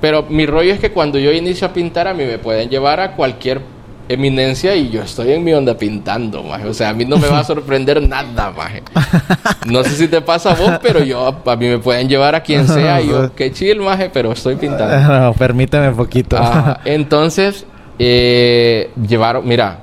Pero 0.00 0.24
mi 0.28 0.46
rollo 0.46 0.72
es 0.72 0.78
que 0.78 0.92
cuando 0.92 1.18
yo 1.18 1.32
inicio 1.32 1.66
a 1.66 1.72
pintar, 1.72 2.06
a 2.06 2.14
mí 2.14 2.24
me 2.24 2.38
pueden 2.38 2.68
llevar 2.70 3.00
a 3.00 3.16
cualquier 3.16 3.60
eminencia 4.08 4.74
y 4.76 4.90
yo 4.90 5.02
estoy 5.02 5.32
en 5.32 5.42
mi 5.44 5.52
onda 5.52 5.76
pintando, 5.76 6.42
maje. 6.44 6.66
O 6.68 6.74
sea, 6.74 6.90
a 6.90 6.92
mí 6.92 7.04
no 7.04 7.16
me 7.18 7.28
va 7.28 7.40
a 7.40 7.44
sorprender 7.44 8.00
nada, 8.08 8.52
maje. 8.56 8.82
No 9.66 9.82
sé 9.84 9.90
si 9.90 10.06
te 10.08 10.20
pasa 10.20 10.52
a 10.52 10.54
vos, 10.54 10.72
pero 10.82 11.02
yo, 11.02 11.40
a 11.44 11.56
mí 11.56 11.66
me 11.68 11.78
pueden 11.78 12.08
llevar 12.08 12.34
a 12.36 12.40
quien 12.42 12.66
sea 12.68 13.00
y 13.00 13.08
yo, 13.08 13.32
qué 13.36 13.50
chill, 13.52 13.80
maje, 13.80 14.10
pero 14.12 14.30
estoy 14.32 14.54
pintando. 14.56 14.92
No, 15.20 15.32
permíteme 15.34 15.88
un 15.88 15.96
poquito. 15.96 16.36
Ah, 16.38 16.80
entonces, 16.84 17.64
eh, 17.98 18.90
llevaron, 19.08 19.46
mira, 19.46 19.80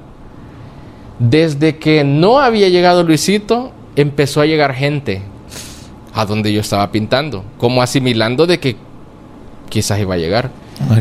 desde 1.19 1.77
que 1.77 2.03
no 2.03 2.39
había 2.39 2.69
llegado 2.69 3.03
Luisito, 3.03 3.71
empezó 3.95 4.41
a 4.41 4.45
llegar 4.45 4.73
gente 4.73 5.21
a 6.13 6.25
donde 6.25 6.51
yo 6.51 6.61
estaba 6.61 6.91
pintando, 6.91 7.43
como 7.57 7.81
asimilando 7.81 8.47
de 8.47 8.59
que 8.59 8.75
quizás 9.69 9.99
iba 9.99 10.15
a 10.15 10.17
llegar. 10.17 10.49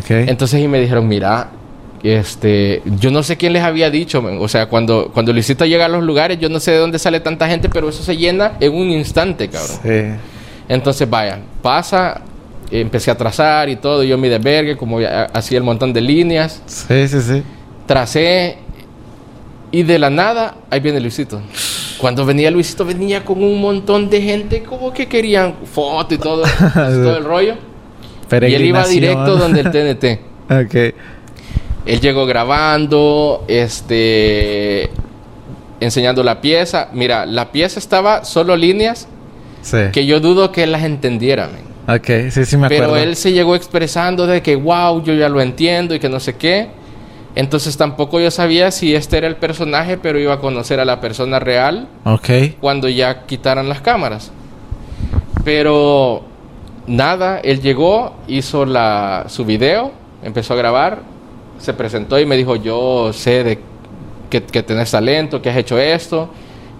Entonces 0.09 0.61
y 0.63 0.69
me 0.69 0.81
dijeron, 0.81 1.07
mira, 1.07 1.51
este, 2.03 2.83
yo 2.99 3.11
no 3.11 3.23
sé 3.23 3.37
quién 3.37 3.53
les 3.53 3.63
había 3.63 3.91
dicho, 3.91 4.23
o 4.41 4.49
sea, 4.49 4.67
cuando, 4.67 5.11
cuando 5.13 5.33
Luisito 5.33 5.65
llega 5.65 5.87
a 5.87 5.89
los 5.89 6.03
lugares, 6.03 6.39
yo 6.39 6.49
no 6.49 6.61
sé 6.61 6.73
de 6.73 6.79
dónde 6.79 6.99
sale 6.99 7.21
tanta 7.21 7.49
gente, 7.49 7.69
pero 7.69 7.89
eso 7.89 8.03
se 8.03 8.17
llena 8.17 8.53
en 8.61 8.75
un 8.75 8.91
instante, 8.91 9.49
cabrón. 9.49 9.79
Sí. 9.83 10.19
Entonces, 10.69 11.09
vaya, 11.09 11.39
pasa, 11.63 12.21
empecé 12.71 13.11
a 13.11 13.17
trazar 13.17 13.69
y 13.69 13.77
todo, 13.77 14.03
yo 14.03 14.19
mi 14.19 14.29
desvergue, 14.29 14.77
como 14.77 14.99
hacía 15.33 15.59
el 15.59 15.65
montón 15.65 15.93
de 15.93 16.01
líneas, 16.01 16.63
Sí, 16.67 17.09
sí, 17.09 17.21
sí. 17.21 17.43
tracé 17.87 18.59
y 19.71 19.83
de 19.83 19.99
la 19.99 20.11
nada, 20.11 20.57
ahí 20.71 20.81
viene 20.81 21.01
Luisito. 21.01 21.41
Cuando 21.99 22.25
venía 22.25 22.51
Luisito, 22.51 22.85
venía 22.85 23.25
con 23.25 23.43
un 23.43 23.61
montón 23.61 24.09
de 24.09 24.23
gente 24.23 24.63
como 24.63 24.93
que 24.93 25.07
querían 25.07 25.55
foto 25.65 26.15
y 26.15 26.19
todo, 26.19 26.43
todo 26.75 27.17
el 27.17 27.25
rollo. 27.25 27.55
Y 28.31 28.55
él 28.55 28.65
iba 28.67 28.87
directo 28.87 29.37
donde 29.37 29.61
el 29.61 29.71
TNT. 29.99 30.21
Ok. 30.51 30.95
Él 31.87 32.01
llegó 32.01 32.27
grabando, 32.27 33.45
este, 33.49 34.91
enseñando 35.81 36.23
la 36.23 36.41
pieza. 36.41 36.89
Mira, 36.93 37.25
la 37.27 37.51
pieza 37.51 37.79
estaba 37.79 38.25
solo 38.25 38.57
líneas 38.57 39.09
Sí. 39.63 39.79
que 39.93 40.07
yo 40.07 40.21
dudo 40.21 40.53
que 40.53 40.63
él 40.65 40.73
las 40.73 40.85
entendiera, 40.85 41.49
men. 41.49 41.68
Ok, 41.89 42.31
sí, 42.31 42.45
sí 42.45 42.57
me 42.59 42.67
acuerdo. 42.67 42.93
Pero 42.93 42.97
él 42.97 43.17
se 43.17 43.33
llegó 43.33 43.57
expresando 43.57 44.27
de 44.27 44.43
que, 44.43 44.57
wow, 44.57 45.03
yo 45.03 45.15
ya 45.15 45.29
lo 45.31 45.41
entiendo 45.41 45.95
y 45.95 45.99
que 45.99 46.09
no 46.11 46.21
sé 46.21 46.37
qué. 46.37 46.69
Entonces 47.35 47.77
tampoco 47.77 48.21
yo 48.21 48.31
sabía 48.31 48.71
si 48.71 48.95
este 48.95 49.17
era 49.17 49.27
el 49.27 49.37
personaje, 49.37 49.97
pero 49.97 50.19
iba 50.19 50.35
a 50.35 50.39
conocer 50.39 50.81
a 50.81 50.85
la 50.85 51.01
persona 51.01 51.39
real 51.39 51.89
Ok. 52.05 52.29
cuando 52.61 52.89
ya 52.89 53.25
quitaran 53.27 53.69
las 53.69 53.81
cámaras. 53.81 54.33
Pero 55.45 56.25
nada, 56.87 57.39
él 57.43 57.61
llegó, 57.61 58.15
hizo 58.27 58.67
la, 58.67 59.25
su 59.29 59.45
video, 59.45 59.93
empezó 60.23 60.55
a 60.55 60.57
grabar, 60.57 61.03
se 61.59 61.73
presentó 61.73 62.19
y 62.19 62.27
me 62.27 62.37
dijo, 62.37 62.57
yo 62.57 63.13
sé 63.13 63.45
de 63.45 63.59
que, 64.29 64.43
que 64.43 64.63
tenés 64.63 64.91
talento, 64.91 65.41
que 65.41 65.49
has 65.51 65.57
hecho 65.57 65.79
esto, 65.79 66.29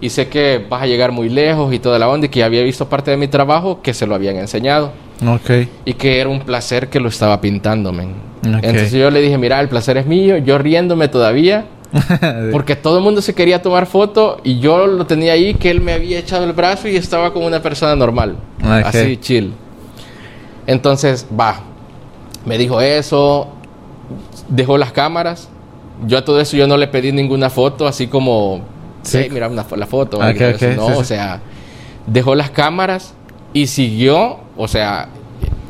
y 0.01 0.09
sé 0.09 0.27
que 0.29 0.65
vas 0.69 0.81
a 0.83 0.85
llegar 0.87 1.11
muy 1.11 1.29
lejos 1.29 1.73
y 1.73 1.79
toda 1.79 1.99
la 1.99 2.07
onda, 2.07 2.27
y 2.27 2.29
que 2.29 2.43
había 2.43 2.63
visto 2.63 2.87
parte 2.87 3.11
de 3.11 3.17
mi 3.17 3.27
trabajo 3.27 3.81
que 3.81 3.93
se 3.93 4.07
lo 4.07 4.15
habían 4.15 4.37
enseñado. 4.37 4.91
Ok. 5.27 5.67
Y 5.85 5.93
que 5.93 6.19
era 6.19 6.29
un 6.29 6.39
placer 6.41 6.87
que 6.89 6.99
lo 6.99 7.09
estaba 7.09 7.41
pintando, 7.41 7.91
men. 7.91 8.09
Ok. 8.41 8.63
Entonces 8.63 8.91
yo 8.93 9.09
le 9.11 9.21
dije, 9.21 9.37
mira, 9.37 9.59
el 9.59 9.67
placer 9.67 9.97
es 9.97 10.05
mío, 10.05 10.37
yo 10.37 10.57
riéndome 10.57 11.07
todavía, 11.09 11.65
porque 12.51 12.75
todo 12.75 12.99
el 12.99 13.03
mundo 13.03 13.21
se 13.21 13.33
quería 13.33 13.61
tomar 13.61 13.85
foto 13.87 14.39
y 14.43 14.59
yo 14.59 14.85
lo 14.87 15.05
tenía 15.07 15.33
ahí 15.33 15.55
que 15.55 15.71
él 15.71 15.81
me 15.81 15.93
había 15.93 16.19
echado 16.19 16.45
el 16.45 16.53
brazo 16.53 16.87
y 16.87 16.95
estaba 16.95 17.33
como 17.33 17.47
una 17.47 17.61
persona 17.61 17.95
normal, 17.95 18.35
Ok. 18.63 18.85
así 18.85 19.17
chill. 19.17 19.53
Entonces, 20.67 21.25
va, 21.37 21.61
me 22.45 22.57
dijo 22.57 22.79
eso, 22.79 23.47
dejó 24.47 24.77
las 24.77 24.91
cámaras. 24.91 25.49
Yo 26.07 26.17
a 26.19 26.23
todo 26.23 26.39
eso 26.39 26.55
yo 26.55 26.67
no 26.67 26.77
le 26.77 26.87
pedí 26.87 27.11
ninguna 27.11 27.49
foto, 27.49 27.87
así 27.87 28.07
como, 28.07 28.61
Sí. 29.03 29.27
mira 29.31 29.47
una 29.47 29.65
la 29.75 29.85
foto. 29.87 30.17
Ok, 30.17 30.23
algo 30.23 30.39
de 30.39 30.53
ok, 30.53 30.61
eso. 30.61 30.81
no, 30.81 30.87
sí, 30.87 30.93
o 30.97 31.03
sea, 31.03 31.41
dejó 32.07 32.35
las 32.35 32.49
cámaras 32.49 33.13
y 33.53 33.67
siguió, 33.67 34.39
o 34.57 34.67
sea, 34.67 35.09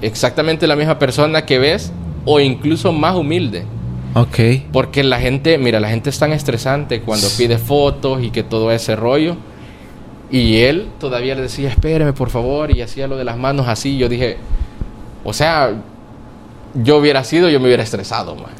exactamente 0.01 0.67
la 0.67 0.75
misma 0.75 0.99
persona 0.99 1.45
que 1.45 1.59
ves 1.59 1.91
o 2.25 2.39
incluso 2.39 2.91
más 2.91 3.15
humilde. 3.15 3.65
Ok. 4.15 4.39
Porque 4.71 5.03
la 5.03 5.19
gente, 5.19 5.57
mira, 5.57 5.79
la 5.79 5.89
gente 5.89 6.09
es 6.09 6.17
tan 6.19 6.33
estresante 6.33 7.01
cuando 7.01 7.27
pide 7.37 7.57
fotos 7.57 8.23
y 8.23 8.31
que 8.31 8.43
todo 8.43 8.71
ese 8.71 8.95
rollo. 8.95 9.35
Y 10.31 10.57
él 10.57 10.89
todavía 10.99 11.35
le 11.35 11.41
decía, 11.41 11.69
espéreme 11.69 12.13
por 12.13 12.29
favor, 12.29 12.75
y 12.75 12.81
hacía 12.81 13.07
lo 13.07 13.17
de 13.17 13.23
las 13.23 13.37
manos 13.37 13.67
así. 13.67 13.97
Yo 13.97 14.09
dije, 14.09 14.37
o 15.23 15.33
sea, 15.33 15.73
yo 16.73 16.97
hubiera 16.97 17.23
sido, 17.23 17.49
yo 17.49 17.59
me 17.59 17.65
hubiera 17.67 17.83
estresado, 17.83 18.35
man. 18.35 18.51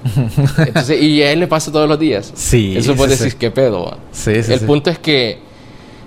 Entonces, 0.68 1.02
y 1.02 1.22
a 1.23 1.31
él 1.31 1.40
le 1.40 1.48
pasa 1.48 1.72
todos 1.72 1.88
los 1.88 1.99
días. 1.99 2.31
Sí, 2.36 2.76
Eso 2.77 2.91
sí, 2.94 2.98
puede 2.98 3.15
sí. 3.15 3.23
decir, 3.23 3.38
¿qué 3.40 3.52
pedo? 3.52 3.86
man?". 3.86 3.99
Sí, 4.11 4.41
sí, 4.44 4.53
El 4.53 4.60
sí. 4.60 4.65
punto 4.65 4.90
es 4.90 4.99
que 4.99 5.40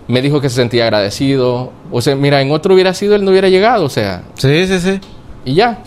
me 0.09 0.21
dijo 0.21 0.41
que 0.41 0.49
se 0.49 0.57
sentía 0.57 0.85
agradecido. 0.85 1.73
O 1.91 2.01
sea, 2.03 2.17
mira, 2.17 2.41
en 2.43 2.51
otro 2.51 2.75
hubiera 2.75 2.93
sido, 2.95 3.15
él 3.15 3.25
no 3.25 3.31
hubiera 3.31 3.49
llegado, 3.49 3.85
o 3.85 3.89
sea, 3.89 4.23
Sí, 4.35 4.67
sí, 4.67 4.79
sí. 4.81 5.01
y 5.45 5.55
ya. 5.55 5.79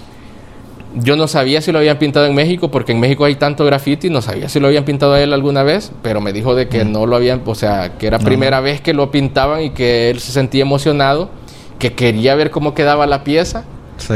Yo 0.98 1.18
no 1.18 1.28
sabía 1.28 1.60
si 1.62 1.74
lo 1.74 1.80
habían 1.80 1.98
pintado 2.00 2.26
en 2.26 2.34
México, 2.34 2.72
porque 2.72 2.94
en 2.94 3.02
México 3.02 3.26
hay 3.26 3.36
tanto 3.36 3.66
graffiti, 3.66 4.10
no 4.10 4.22
sabía 4.22 4.48
si 4.48 4.62
lo 4.62 4.68
habían 4.68 4.86
pintado 4.86 5.12
a 5.14 5.22
él 5.22 5.34
alguna 5.34 5.62
vez, 5.62 5.92
pero 6.02 6.22
me 6.22 6.32
dijo 6.32 6.56
de 6.56 6.70
que 6.70 6.86
no 6.86 7.06
lo 7.06 7.18
habían, 7.18 7.42
o 7.46 7.54
sea, 7.54 7.98
que 7.98 8.08
era 8.08 8.18
primera 8.18 8.62
vez 8.62 8.80
que 8.80 8.94
lo 8.94 9.12
pintaban 9.12 9.62
y 9.64 9.70
que 9.72 10.10
él 10.10 10.22
se 10.22 10.32
sentía 10.32 10.62
emocionado, 10.62 11.30
que 11.80 11.92
quería 11.92 12.34
ver 12.36 12.50
cómo 12.50 12.74
quedaba 12.74 13.06
la 13.08 13.26
pieza. 13.26 13.66
Sí. 13.98 14.14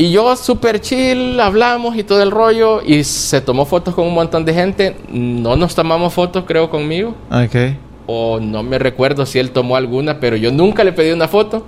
Y 0.00 0.10
yo 0.12 0.34
súper 0.34 0.80
chill, 0.80 1.38
hablamos 1.40 1.94
y 1.94 2.04
todo 2.04 2.22
el 2.22 2.30
rollo. 2.30 2.80
Y 2.82 3.04
se 3.04 3.40
tomó 3.42 3.66
fotos 3.66 3.94
con 3.94 4.06
un 4.06 4.14
montón 4.14 4.46
de 4.46 4.54
gente. 4.54 4.96
No 5.10 5.56
nos 5.56 5.74
tomamos 5.74 6.14
fotos, 6.14 6.44
creo, 6.46 6.70
conmigo. 6.70 7.14
Ok. 7.30 7.76
O 8.06 8.40
no 8.40 8.62
me 8.62 8.78
recuerdo 8.78 9.26
si 9.26 9.38
él 9.38 9.50
tomó 9.50 9.76
alguna, 9.76 10.18
pero 10.18 10.36
yo 10.36 10.50
nunca 10.50 10.84
le 10.84 10.92
pedí 10.92 11.10
una 11.12 11.28
foto. 11.28 11.66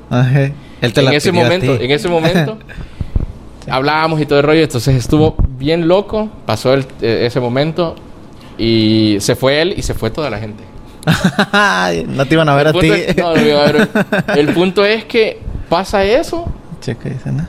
Él 0.81 0.93
te 0.95 1.01
en 1.01 1.07
la 1.07 1.13
ese 1.13 1.31
pidió 1.31 1.43
a 1.43 1.45
momento, 1.45 1.77
ti. 1.79 1.85
en 1.85 1.91
ese 1.91 2.09
momento. 2.09 2.59
hablábamos 3.69 4.19
y 4.21 4.25
todo 4.25 4.39
el 4.41 4.47
rollo. 4.47 4.63
Entonces 4.63 4.97
estuvo 4.97 5.35
bien 5.59 5.87
loco. 5.87 6.31
Pasó 6.47 6.73
el- 6.73 6.87
eh, 7.03 7.25
ese 7.27 7.39
momento. 7.39 7.97
Y 8.57 9.19
se 9.21 9.37
fue 9.37 9.61
él 9.61 9.75
y 9.77 9.83
se 9.83 9.93
fue 9.93 10.11
toda 10.11 10.31
la 10.31 10.39
gente. 10.39 10.65
no 12.09 12.25
te 12.27 12.35
iban 12.35 12.49
a 12.49 12.55
ver 12.55 12.69
a 12.69 12.71
El 12.71 12.79
ti. 12.81 12.91
es- 12.91 13.17
no, 13.17 13.35
no 13.35 13.41
iba 13.43 13.61
a 13.63 13.71
ver. 13.73 13.89
El 14.37 14.55
punto 14.55 14.85
es 14.87 15.05
que 15.05 15.39
pasa 15.69 16.03
eso. 16.05 16.47
Checa, 16.81 17.11
dice, 17.11 17.31
¿no? 17.31 17.47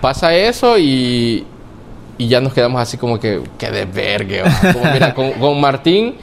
Pasa 0.00 0.34
eso 0.34 0.78
y, 0.78 1.44
y 2.16 2.28
ya 2.28 2.40
nos 2.40 2.52
quedamos 2.52 2.80
así 2.80 2.96
como 2.96 3.18
que, 3.20 3.42
que 3.58 3.70
de 3.70 3.84
vergue. 3.84 4.42
va. 4.42 4.72
Como, 4.72 4.92
mira, 4.92 5.14
con, 5.14 5.32
con 5.32 5.60
Martín, 5.60 6.16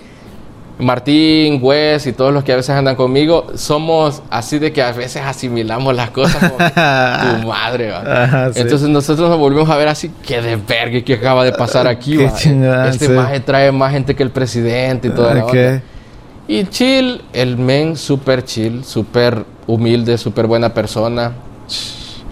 Martín, 0.78 1.60
Wes 1.62 2.06
y 2.06 2.12
todos 2.12 2.34
los 2.34 2.44
que 2.44 2.52
a 2.52 2.58
veces 2.58 2.72
andan 2.72 2.96
conmigo, 2.98 3.48
somos 3.56 4.22
así 4.30 4.60
de 4.60 4.74
que 4.74 4.82
a 4.82 4.92
veces 4.92 5.22
asimilamos 5.26 5.96
las 5.96 6.10
cosas 6.10 6.52
como 6.52 6.58
que, 6.58 6.66
tu 7.42 7.48
madre. 7.48 7.94
Ajá, 7.94 8.52
sí. 8.54 8.60
Entonces 8.60 8.90
nosotros 8.90 9.30
nos 9.30 9.40
volvemos 9.40 9.70
a 9.70 9.78
ver 9.78 9.88
así, 9.88 10.12
que 10.26 10.42
de 10.42 10.58
vergue 10.58 11.04
que 11.04 11.14
acaba 11.14 11.46
de 11.46 11.54
pasar 11.54 11.88
aquí. 11.88 12.18
Chingada, 12.38 12.90
este 12.90 13.06
sí. 13.08 13.12
maje 13.14 13.40
trae 13.40 13.72
más 13.72 13.94
gente 13.94 14.16
que 14.16 14.24
el 14.24 14.32
presidente 14.32 15.08
y 15.08 15.12
toda 15.12 15.34
la 15.34 15.46
Ok. 15.46 15.52
onda. 15.52 15.82
Y 16.48 16.64
chill, 16.66 17.22
el 17.34 17.58
men 17.58 17.96
súper 17.96 18.44
chill, 18.44 18.84
súper 18.84 19.46
humilde, 19.66 20.18
súper 20.18 20.46
buena 20.46 20.74
persona. 20.74 21.32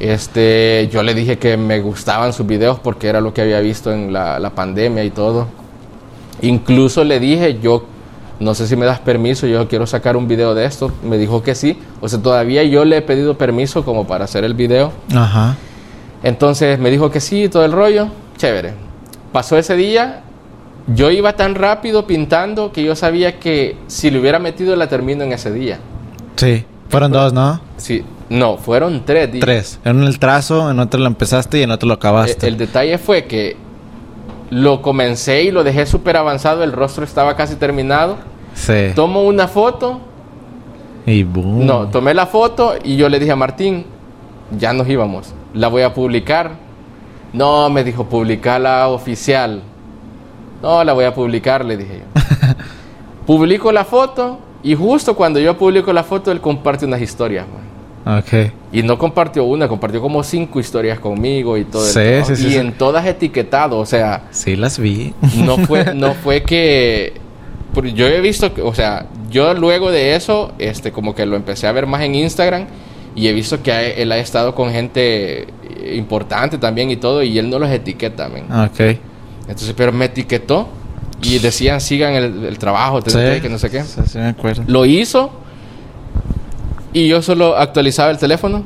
Este, 0.03 0.89
yo 0.91 1.01
le 1.01 1.13
dije 1.13 1.38
que 1.38 1.55
me 1.55 1.80
gustaban 1.80 2.34
sus 2.34 2.45
videos 2.45 2.77
porque 2.77 3.07
era 3.07 3.21
lo 3.21 3.34
que 3.34 3.41
había 3.41 3.61
visto 3.61 3.89
en 3.89 4.11
la, 4.11 4.38
la 4.38 4.49
pandemia 4.49 5.01
y 5.05 5.11
todo. 5.11 5.47
Incluso 6.41 7.05
le 7.05 7.21
dije, 7.21 7.59
yo 7.61 7.85
no 8.41 8.53
sé 8.53 8.67
si 8.67 8.75
me 8.75 8.85
das 8.85 8.99
permiso, 8.99 9.47
yo 9.47 9.65
quiero 9.69 9.88
sacar 9.88 10.17
un 10.17 10.27
video 10.27 10.55
de 10.55 10.65
esto. 10.65 10.91
Me 11.03 11.17
dijo 11.17 11.41
que 11.41 11.55
sí. 11.55 11.80
O 12.01 12.09
sea, 12.09 12.21
todavía 12.21 12.65
yo 12.65 12.84
le 12.84 12.97
he 12.97 13.01
pedido 13.01 13.38
permiso 13.38 13.85
como 13.85 14.05
para 14.05 14.25
hacer 14.25 14.43
el 14.43 14.55
video. 14.55 14.91
Ajá. 15.15 15.55
Entonces 16.21 16.77
me 16.80 16.91
dijo 16.91 17.09
que 17.09 17.21
sí, 17.21 17.47
todo 17.47 17.63
el 17.63 17.71
rollo. 17.71 18.09
Chévere. 18.35 18.73
Pasó 19.31 19.57
ese 19.57 19.77
día. 19.77 20.23
Yo 20.93 21.11
iba 21.11 21.38
tan 21.38 21.55
rápido 21.55 22.05
pintando 22.05 22.73
que 22.73 22.84
yo 22.84 22.93
sabía 22.97 23.39
que 23.39 23.77
si 23.88 24.11
le 24.11 24.19
hubiera 24.19 24.38
metido 24.38 24.75
la 24.75 24.89
termino 24.89 25.23
en 25.23 25.31
ese 25.31 25.49
día. 25.49 25.80
Sí. 26.35 26.65
Fueron 26.89 27.11
dos, 27.11 27.34
¿no? 27.34 27.59
Sí, 27.77 28.03
no, 28.29 28.57
fueron 28.57 29.03
tres 29.05 29.31
días. 29.31 29.41
Tres. 29.45 29.79
En 29.85 30.01
el 30.03 30.17
trazo, 30.19 30.69
en 30.71 30.79
otro 30.79 30.99
lo 30.99 31.07
empezaste 31.07 31.59
y 31.59 31.63
en 31.63 31.71
otro 31.71 31.87
lo 31.87 31.93
Eh, 31.93 31.97
acabaste. 31.97 32.47
El 32.47 32.57
detalle 32.57 32.97
fue 32.97 33.25
que 33.25 33.55
lo 34.49 34.81
comencé 34.81 35.43
y 35.43 35.51
lo 35.51 35.63
dejé 35.63 35.85
súper 35.85 36.17
avanzado, 36.17 36.63
el 36.63 36.71
rostro 36.71 37.03
estaba 37.03 37.35
casi 37.35 37.55
terminado. 37.55 38.17
sí. 38.53 38.91
Tomo 38.95 39.23
una 39.23 39.47
foto, 39.47 39.99
Y 41.05 41.23
boom. 41.23 41.65
no, 41.65 41.87
tomé 41.87 42.13
la 42.13 42.25
foto 42.27 42.75
y 42.83 42.95
yo 42.97 43.09
le 43.09 43.19
dije 43.19 43.31
a 43.31 43.35
Martín, 43.35 43.85
ya 44.57 44.73
nos 44.73 44.87
íbamos, 44.87 45.33
la 45.53 45.67
voy 45.69 45.81
a 45.81 45.93
publicar. 45.93 46.51
No, 47.33 47.67
me 47.71 47.83
dijo, 47.83 48.05
publicala 48.05 48.87
oficial. 48.89 49.63
No, 50.61 50.83
la 50.83 50.93
voy 50.93 51.05
a 51.05 51.13
publicar, 51.15 51.65
le 51.65 51.77
dije 51.77 52.01
yo. 52.03 52.53
Publico 53.25 53.71
la 53.71 53.85
foto 53.85 54.37
y 54.61 54.75
justo 54.75 55.15
cuando 55.15 55.39
yo 55.39 55.57
publico 55.57 55.91
la 55.93 56.03
foto, 56.03 56.31
él 56.31 56.39
comparte 56.41 56.85
unas 56.85 57.01
historias. 57.01 57.45
man. 57.47 57.63
Ok. 58.05 58.51
Y 58.73 58.84
no 58.84 58.97
compartió 58.97 59.43
una, 59.45 59.67
compartió 59.67 60.01
como 60.01 60.23
cinco 60.23 60.59
historias 60.59 60.99
conmigo 60.99 61.57
y 61.57 61.63
todo. 61.63 61.85
Sí, 61.85 62.01
sí, 62.25 62.35
sí, 62.35 62.47
y 62.49 62.55
en 62.55 62.73
todas 62.73 63.05
etiquetado, 63.05 63.80
o 63.80 63.85
sea, 63.85 64.23
Sí, 64.31 64.55
las 64.55 64.77
vi. 64.80 65.13
no 65.38 65.57
fue, 65.59 65.93
no 65.95 66.13
fue 66.13 66.43
que. 66.43 67.13
Yo 67.95 68.07
he 68.07 68.19
visto, 68.21 68.53
que- 68.53 68.61
o 68.61 68.73
sea, 68.73 69.07
yo 69.31 69.53
luego 69.53 69.89
de 69.91 70.15
eso, 70.15 70.51
este, 70.59 70.91
como 70.91 71.15
que 71.15 71.25
lo 71.25 71.35
empecé 71.35 71.65
a 71.65 71.71
ver 71.71 71.88
más 71.88 72.01
en 72.01 72.13
Instagram 72.15 72.65
y 73.15 73.27
he 73.27 73.34
visto 73.34 73.63
que 73.63 73.71
ha- 73.71 73.81
él 73.88 74.11
ha 74.11 74.17
estado 74.17 74.53
con 74.53 74.71
gente 74.71 75.47
importante 75.93 76.57
también 76.57 76.91
y 76.91 76.97
todo 76.97 77.23
y 77.23 77.38
él 77.39 77.49
no 77.49 77.57
los 77.59 77.69
etiqueta, 77.69 78.30
men. 78.30 78.43
ok. 78.51 78.97
Entonces, 79.47 79.73
pero 79.75 79.91
me 79.91 80.05
etiquetó 80.05 80.67
y 81.21 81.39
decían 81.39 81.80
sigan 81.81 82.13
el, 82.13 82.45
el 82.45 82.57
trabajo, 82.59 83.01
que 83.01 83.49
no 83.49 83.57
sé 83.57 83.69
qué. 83.69 83.84
Sí, 83.84 84.17
me 84.17 84.27
acuerdo. 84.27 84.63
Lo 84.67 84.85
hizo 84.85 85.31
y 86.94 87.07
yo 87.07 87.22
solo 87.22 87.57
actualizaba 87.57 88.11
el 88.11 88.18
teléfono 88.18 88.64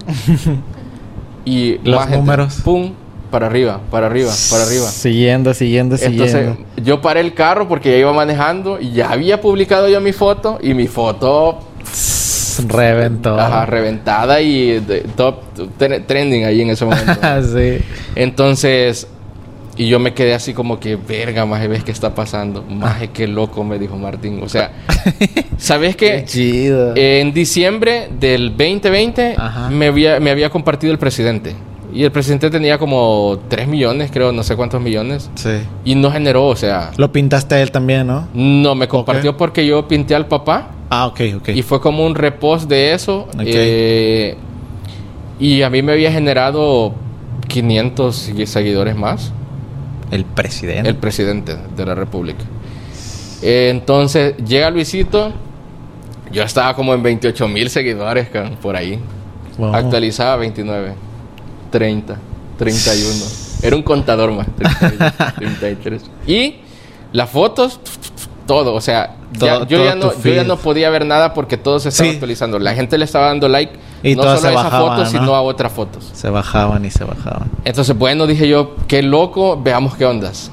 y 1.46 1.78
Los 1.84 1.96
más 1.96 2.06
gente, 2.10 2.18
números. 2.18 2.62
pum, 2.64 2.92
para 3.32 3.48
arriba, 3.48 3.80
para 3.92 4.08
arriba, 4.08 4.32
para 4.50 4.64
arriba. 4.64 4.86
Siguiendo, 4.88 5.54
siguiendo, 5.54 5.96
Entonces 5.96 6.32
siguiendo. 6.32 6.62
yo 6.84 7.02
paré 7.02 7.22
el 7.22 7.34
carro 7.34 7.68
porque 7.68 7.92
ya 7.92 7.98
iba 7.98 8.14
manejando 8.14 8.80
y 8.80 8.92
ya 8.92 9.10
había 9.12 9.42
publicado 9.42 9.90
yo 9.90 10.00
mi 10.02 10.14
foto 10.14 10.60
y 10.62 10.74
mi 10.74 10.88
foto 10.88 11.60
Reventó. 12.68 13.40
ajá, 13.40 13.66
reventada 13.68 14.42
y 14.42 14.80
de- 14.80 15.02
top 15.16 15.36
tre- 15.78 16.04
trending 16.06 16.44
ahí 16.46 16.62
en 16.62 16.72
ese 16.72 16.86
momento. 16.86 17.14
sí. 17.56 17.78
Entonces, 18.16 19.08
y 19.78 19.88
yo 19.88 20.00
me 20.00 20.14
quedé 20.14 20.34
así 20.34 20.54
como 20.54 20.80
que, 20.80 20.96
verga, 20.96 21.46
maje, 21.46 21.68
¿ves 21.68 21.84
qué 21.84 21.92
está 21.92 22.16
pasando? 22.16 22.64
Maje, 22.68 23.10
qué 23.10 23.28
loco, 23.28 23.64
me 23.64 23.78
dijo 23.78 23.96
Martín. 23.98 24.40
O 24.44 24.50
sea, 24.50 24.72
¿sabes 25.58 25.96
Qué 25.96 26.08
qué? 26.20 26.26
chido. 26.26 26.94
En 26.96 27.34
diciembre 27.34 28.10
del 28.20 28.50
2020 28.58 29.36
Ajá. 29.38 29.70
me 29.70 29.88
había, 29.88 30.20
me 30.20 30.32
había 30.32 30.50
compartido 30.50 30.92
el 30.92 31.00
presidente. 31.00 31.56
Y 31.94 32.04
el 32.04 32.12
presidente 32.12 32.50
tenía 32.50 32.78
como 32.78 33.40
3 33.48 33.68
millones, 33.68 34.12
creo, 34.12 34.32
no 34.32 34.44
sé 34.44 34.56
cuántos 34.56 34.82
millones. 34.82 35.30
sí. 35.36 35.50
Y 35.86 35.96
no 35.96 36.12
generó, 36.12 36.48
o 36.48 36.56
sea, 36.56 36.92
Lo 36.98 37.12
pintaste 37.12 37.56
a 37.56 37.62
él 37.62 37.72
también, 37.72 38.06
¿no? 38.08 38.28
no 38.34 38.76
me 38.76 38.88
compartió 38.88 39.38
porque 39.38 39.66
yo 39.66 39.88
pinté 39.88 40.14
al 40.14 40.28
papá. 40.28 40.72
Ah, 40.90 41.08
ok, 41.08 41.22
ok. 41.38 41.50
Y 41.50 41.62
fue 41.64 41.80
como 41.82 42.06
un 42.06 42.16
repost 42.16 42.68
de 42.70 42.94
eso. 42.94 43.28
Ok. 43.34 43.42
eh, 43.46 44.36
y 45.40 45.62
a 45.62 45.70
mí 45.70 45.82
me 45.82 45.92
había 45.94 46.12
generado 46.12 46.94
500 47.48 48.30
segui- 48.30 48.46
seguidores 48.46 48.96
más. 48.96 49.32
El 50.12 50.26
presidente. 50.26 50.90
El 50.90 50.96
presidente 50.96 51.58
de 51.76 51.86
la 51.86 51.96
República. 51.96 52.44
Eh, 53.42 53.70
entonces 53.72 54.36
llega 54.38 54.70
Luisito. 54.70 55.32
Yo 56.32 56.44
estaba 56.44 56.76
como 56.76 56.94
en 56.94 57.04
28 57.04 57.48
mil 57.48 57.70
seguidores, 57.70 58.28
por 58.62 58.76
ahí. 58.76 59.00
Wow. 59.58 59.74
Actualizaba 59.76 60.36
29, 60.38 60.94
30, 61.72 62.18
31. 62.58 63.26
Era 63.64 63.76
un 63.76 63.84
contador 63.84 64.32
más. 64.34 64.48
32, 64.80 65.14
33. 65.38 66.02
Y 66.28 66.56
las 67.14 67.30
fotos, 67.30 67.80
todo. 68.46 68.74
O 68.74 68.82
sea, 68.82 69.16
ya- 69.34 69.40
Todo- 69.60 69.68
yo, 69.68 69.84
ya 69.86 69.96
no, 69.96 70.14
yo 70.22 70.34
ya 70.34 70.44
no 70.44 70.58
podía 70.58 70.90
ver 70.90 71.06
nada 71.06 71.34
porque 71.34 71.58
todo 71.58 71.80
se 71.80 71.90
estaba 71.90 72.10
Sí. 72.10 72.16
actualizando. 72.16 72.60
La 72.60 72.74
gente 72.76 72.98
le 72.98 73.06
estaba 73.06 73.28
dando 73.28 73.48
like 73.48 73.74
Y 74.04 74.16
no 74.16 74.22
todas 74.24 74.40
solo 74.40 74.52
se 74.52 74.58
a 74.58 74.60
esa 74.60 74.64
bajaban, 74.70 74.90
foto, 74.90 75.04
¿no? 75.04 75.10
sino 75.10 75.36
a 75.36 75.42
otras 75.42 75.72
fotos. 75.72 76.10
Se 76.14 76.30
bajaban 76.30 76.86
y 76.86 76.92
se 76.92 77.04
bajaban. 77.04 77.50
Entonces, 77.66 77.98
bueno, 77.98 78.28
dije 78.28 78.48
yo, 78.48 78.76
qué 78.88 79.02
loco, 79.02 79.60
veamos 79.62 79.96
qué 79.96 80.06
ondas. 80.06 80.52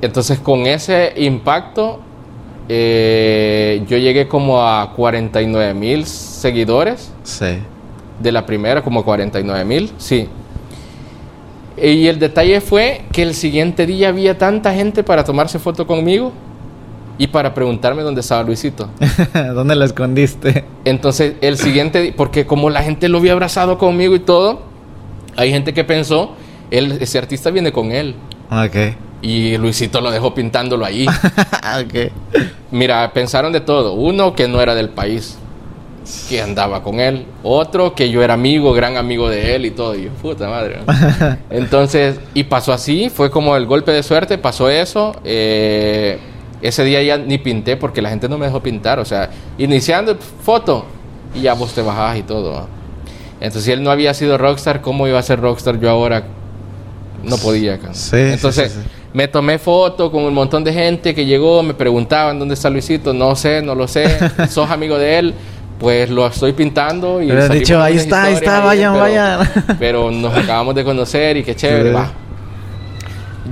Entonces, 0.00 0.38
con 0.38 0.66
ese 0.66 1.12
impacto, 1.16 2.00
eh, 2.68 3.84
yo 3.88 3.96
llegué 3.98 4.26
como 4.28 4.62
a 4.62 4.92
49 4.94 5.74
mil 5.74 6.04
seguidores 6.06 7.12
Sí. 7.22 7.58
de 8.20 8.32
la 8.32 8.44
primera, 8.46 8.82
como 8.82 9.04
49 9.04 9.64
mil, 9.64 9.92
sí. 9.98 10.28
Y 11.80 12.06
el 12.06 12.18
detalle 12.18 12.60
fue 12.62 13.02
que 13.12 13.22
el 13.22 13.34
siguiente 13.34 13.84
día 13.86 14.08
había 14.08 14.38
tanta 14.38 14.72
gente 14.72 15.02
para 15.04 15.24
tomarse 15.24 15.58
foto 15.58 15.86
conmigo 15.86 16.32
y 17.18 17.28
para 17.28 17.54
preguntarme 17.54 18.02
dónde 18.02 18.20
estaba 18.20 18.42
Luisito. 18.42 18.88
¿Dónde 19.54 19.74
la 19.74 19.86
escondiste? 19.86 20.64
Entonces, 20.84 21.34
el 21.40 21.56
siguiente, 21.56 22.12
porque 22.16 22.46
como 22.46 22.70
la 22.70 22.82
gente 22.82 23.08
lo 23.08 23.18
había 23.18 23.32
abrazado 23.32 23.78
conmigo 23.78 24.14
y 24.14 24.20
todo, 24.20 24.60
hay 25.36 25.50
gente 25.50 25.72
que 25.72 25.84
pensó, 25.84 26.32
él, 26.70 26.98
ese 27.00 27.18
artista 27.18 27.50
viene 27.50 27.72
con 27.72 27.92
él. 27.92 28.14
Ok. 28.50 28.94
Y 29.22 29.56
Luisito 29.56 30.00
lo 30.00 30.10
dejó 30.10 30.34
pintándolo 30.34 30.84
ahí. 30.84 31.06
ok. 31.84 32.12
Mira, 32.70 33.10
pensaron 33.12 33.52
de 33.52 33.60
todo. 33.60 33.94
Uno 33.94 34.34
que 34.34 34.46
no 34.46 34.60
era 34.60 34.74
del 34.74 34.90
país, 34.90 35.38
que 36.28 36.42
andaba 36.42 36.82
con 36.82 37.00
él. 37.00 37.24
Otro 37.42 37.94
que 37.94 38.10
yo 38.10 38.22
era 38.22 38.34
amigo, 38.34 38.74
gran 38.74 38.98
amigo 38.98 39.30
de 39.30 39.56
él 39.56 39.64
y 39.64 39.70
todo. 39.70 39.94
Y 39.94 40.04
yo, 40.04 40.10
puta 40.10 40.48
madre. 40.48 40.80
Entonces, 41.50 42.20
y 42.34 42.44
pasó 42.44 42.74
así, 42.74 43.08
fue 43.08 43.30
como 43.30 43.56
el 43.56 43.64
golpe 43.64 43.90
de 43.90 44.02
suerte, 44.02 44.36
pasó 44.36 44.68
eso. 44.68 45.16
eh, 45.24 46.18
ese 46.62 46.84
día 46.84 47.02
ya 47.02 47.18
ni 47.18 47.38
pinté 47.38 47.76
porque 47.76 48.02
la 48.02 48.10
gente 48.10 48.28
no 48.28 48.38
me 48.38 48.46
dejó 48.46 48.62
pintar. 48.62 48.98
O 48.98 49.04
sea, 49.04 49.30
iniciando 49.58 50.16
foto 50.16 50.86
y 51.34 51.42
ya 51.42 51.54
vos 51.54 51.72
te 51.72 51.82
bajás 51.82 52.18
y 52.18 52.22
todo. 52.22 52.66
Entonces, 53.40 53.64
si 53.64 53.72
él 53.72 53.82
no 53.82 53.90
había 53.90 54.14
sido 54.14 54.38
rockstar, 54.38 54.80
¿cómo 54.80 55.06
iba 55.06 55.18
a 55.18 55.22
ser 55.22 55.40
rockstar 55.40 55.78
yo 55.78 55.90
ahora? 55.90 56.24
No 57.22 57.36
podía. 57.36 57.78
Sí, 57.92 58.16
Entonces, 58.16 58.72
sí, 58.72 58.80
sí. 58.82 58.88
me 59.12 59.28
tomé 59.28 59.58
foto 59.58 60.10
con 60.10 60.22
un 60.22 60.32
montón 60.32 60.64
de 60.64 60.72
gente 60.72 61.14
que 61.14 61.26
llegó, 61.26 61.62
me 61.62 61.74
preguntaban 61.74 62.38
dónde 62.38 62.54
está 62.54 62.70
Luisito, 62.70 63.12
no 63.12 63.36
sé, 63.36 63.62
no 63.62 63.74
lo 63.74 63.88
sé, 63.88 64.18
sos 64.48 64.70
amigo 64.70 64.98
de 64.98 65.18
él, 65.18 65.34
Pues 65.78 66.08
lo 66.08 66.26
estoy 66.26 66.52
pintando 66.54 67.20
y... 67.20 67.28
Pero 67.28 67.48
dicho, 67.50 67.82
ahí 67.82 67.96
está, 67.96 68.24
ahí 68.24 68.34
está, 68.34 68.60
vayan, 68.60 68.94
vayan. 68.94 69.48
Pero 69.78 70.10
nos 70.10 70.34
acabamos 70.34 70.74
de 70.74 70.84
conocer 70.84 71.36
y 71.36 71.42
qué 71.42 71.54
chévere, 71.54 71.92
va. 71.92 72.10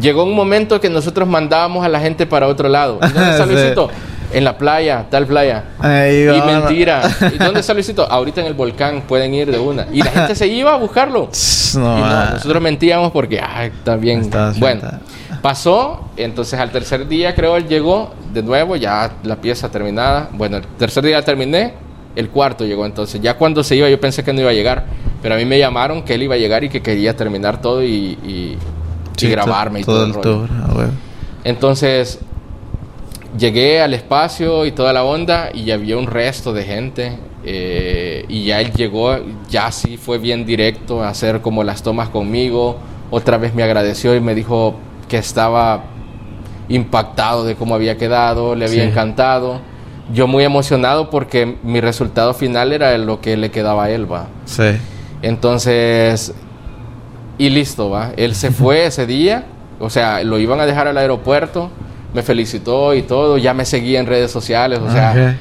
Llegó 0.01 0.25
un 0.25 0.35
momento 0.35 0.81
que 0.81 0.91
nosotros 0.91 1.29
mandábamos 1.29 1.85
a 1.85 1.89
la 1.89 2.01
gente 2.01 2.27
para 2.27 2.47
otro 2.49 2.69
lado. 2.69 2.99
¿Y 3.03 3.13
¿Dónde 3.13 3.31
está 3.31 3.45
Sí. 3.47 3.53
Luisito? 3.53 3.91
En 4.33 4.43
la 4.43 4.59
playa, 4.59 5.05
tal 5.11 5.27
playa. 5.27 5.63
Ahí 5.79 6.23
Y 6.29 6.41
mentira. 6.45 7.03
¿Y 7.35 7.39
dónde 7.39 7.61
está 7.61 7.73
Luisito? 7.73 8.05
Ahorita 8.11 8.41
en 8.41 8.49
el 8.49 8.55
volcán 8.55 9.03
pueden 9.03 9.33
ir 9.33 9.51
de 9.51 9.59
una. 9.61 9.87
Y 9.93 10.03
la 10.03 10.11
gente 10.11 10.35
se 10.35 10.49
iba 10.49 10.73
a 10.73 10.77
buscarlo. 10.77 11.29
Tss, 11.29 11.75
Y 11.75 11.79
No, 11.79 11.99
no, 11.99 12.05
ah. 12.05 12.29
nosotros 12.33 12.61
mentíamos 12.61 13.13
porque, 13.13 13.41
ay, 13.41 13.69
está 13.69 13.95
bien. 13.97 14.21
Estabas 14.23 14.59
Bueno, 14.59 14.83
pasó. 15.41 16.01
Entonces 16.17 16.59
al 16.59 16.71
tercer 16.71 17.07
día, 17.07 17.35
creo, 17.35 17.57
él 17.57 17.69
llegó 17.69 18.13
de 18.33 18.43
nuevo, 18.43 18.75
ya 18.77 19.13
la 19.23 19.37
pieza 19.37 19.69
terminada. 19.71 20.29
Bueno, 20.33 20.57
el 20.57 20.65
tercer 20.79 21.05
día 21.05 21.23
terminé. 21.23 21.75
El 22.17 22.29
cuarto 22.31 22.65
llegó 22.65 22.87
entonces. 22.87 23.21
Ya 23.21 23.35
cuando 23.35 23.63
se 23.63 23.77
iba, 23.77 23.89
yo 23.89 24.01
pensé 24.01 24.25
que 24.25 24.33
no 24.33 24.41
iba 24.41 24.51
a 24.51 24.55
llegar. 24.55 24.85
Pero 25.23 25.35
a 25.37 25.39
mí 25.39 25.45
me 25.45 25.59
llamaron 25.59 26.03
que 26.03 26.15
él 26.15 26.25
iba 26.25 26.35
a 26.35 26.39
llegar 26.39 26.65
y 26.65 26.69
que 26.69 26.81
quería 26.83 27.15
terminar 27.17 27.61
todo 27.61 27.83
y, 27.85 28.19
y- 28.25 28.59
y 29.21 29.29
grabarme 29.29 29.81
y 29.81 29.85
to- 29.85 29.93
todo, 29.93 30.05
el 30.07 30.13
rollo. 30.15 30.23
tour, 30.47 30.49
ah. 30.53 30.87
Entonces 31.45 32.19
llegué 33.39 33.81
al 33.83 33.95
espacio 33.95 34.65
y 34.67 34.73
toda 34.73 34.93
la 34.93 35.05
onda 35.05 35.51
y 35.53 35.71
había 35.71 35.97
un 35.99 36.07
resto 36.07 36.53
de 36.53 36.63
gente 36.65 37.19
eh, 37.45 38.25
y 38.29 38.45
ya 38.45 38.61
él 38.61 38.73
llegó, 38.73 39.17
ya 39.51 39.71
sí 39.73 39.97
fue 39.97 40.19
bien 40.19 40.47
directo 40.47 41.03
a 41.03 41.09
hacer 41.09 41.41
como 41.41 41.63
las 41.65 41.83
tomas 41.83 42.09
conmigo, 42.09 42.77
otra 43.11 43.37
vez 43.37 43.55
me 43.55 43.63
agradeció 43.63 44.15
y 44.15 44.21
me 44.21 44.35
dijo 44.35 44.77
que 45.09 45.19
estaba 45.19 45.85
impactado 46.69 47.45
de 47.45 47.57
cómo 47.57 47.75
había 47.75 47.99
quedado, 47.99 48.55
le 48.55 48.65
había 48.67 48.83
Sí. 48.85 48.89
encantado. 48.89 49.61
Yo 50.13 50.27
muy 50.27 50.45
emocionado 50.45 51.11
porque 51.11 51.57
mi 51.63 51.81
resultado 51.81 52.33
final 52.35 52.73
era 52.73 52.97
lo 52.99 53.21
que 53.21 53.37
le 53.37 53.51
quedaba 53.51 53.85
a 53.85 53.91
él, 53.91 54.11
va. 54.11 54.27
Sí. 54.47 54.63
Entonces, 55.23 56.33
y 57.39 57.51
listo, 57.51 57.91
va. 57.91 58.13
Él 58.17 58.35
se 58.35 58.51
fue 58.51 58.87
ese 58.87 59.07
día, 59.07 59.45
o 59.81 59.91
sea, 59.91 60.23
lo 60.25 60.39
iban 60.39 60.61
a 60.61 60.67
dejar 60.67 60.87
al 60.89 60.97
aeropuerto, 60.99 61.71
me 62.15 62.23
felicitó 62.23 62.95
y 62.95 63.03
todo, 63.03 63.39
ya 63.39 63.55
me 63.55 63.65
seguía 63.65 64.01
en 64.01 64.07
redes 64.07 64.31
sociales, 64.31 64.79
o 64.81 64.91
sea, 64.91 65.11
Ajá. 65.11 65.37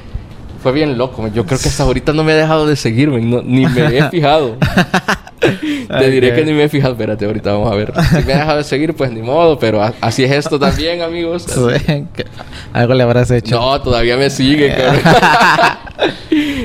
fue 0.62 0.72
bien 0.72 0.98
loco. 0.98 1.28
Yo 1.28 1.46
creo 1.46 1.58
que 1.58 1.68
hasta 1.68 1.82
ahorita 1.84 2.12
no 2.12 2.24
me 2.24 2.32
ha 2.32 2.36
dejado 2.36 2.66
de 2.66 2.74
seguirme, 2.76 3.20
no- 3.20 3.42
ni 3.42 3.66
me 3.66 3.96
he 3.98 4.02
fijado. 4.10 4.56
Te 5.40 6.10
diré 6.10 6.30
Ok. 6.30 6.34
que 6.36 6.44
ni 6.46 6.52
me 6.54 6.64
he 6.64 6.68
fijado, 6.70 6.94
espérate, 6.94 7.26
ahorita 7.26 7.52
vamos 7.52 7.70
a 7.70 7.74
ver. 7.76 7.92
Si 8.08 8.24
me 8.24 8.32
ha 8.32 8.38
dejado 8.38 8.56
de 8.58 8.64
seguir, 8.64 8.94
pues 8.96 9.12
ni 9.12 9.20
modo, 9.20 9.58
pero 9.58 9.82
así 10.00 10.24
es 10.24 10.32
esto 10.32 10.58
también, 10.58 11.02
amigos. 11.02 11.44
Sí, 11.48 12.06
que- 12.14 12.24
Algo 12.72 12.94
le 12.94 13.02
habrás 13.02 13.30
hecho. 13.30 13.54
No, 13.60 13.80
todavía 13.82 14.16
me 14.16 14.30
sigue, 14.30 14.74
cabrón. 14.76 15.02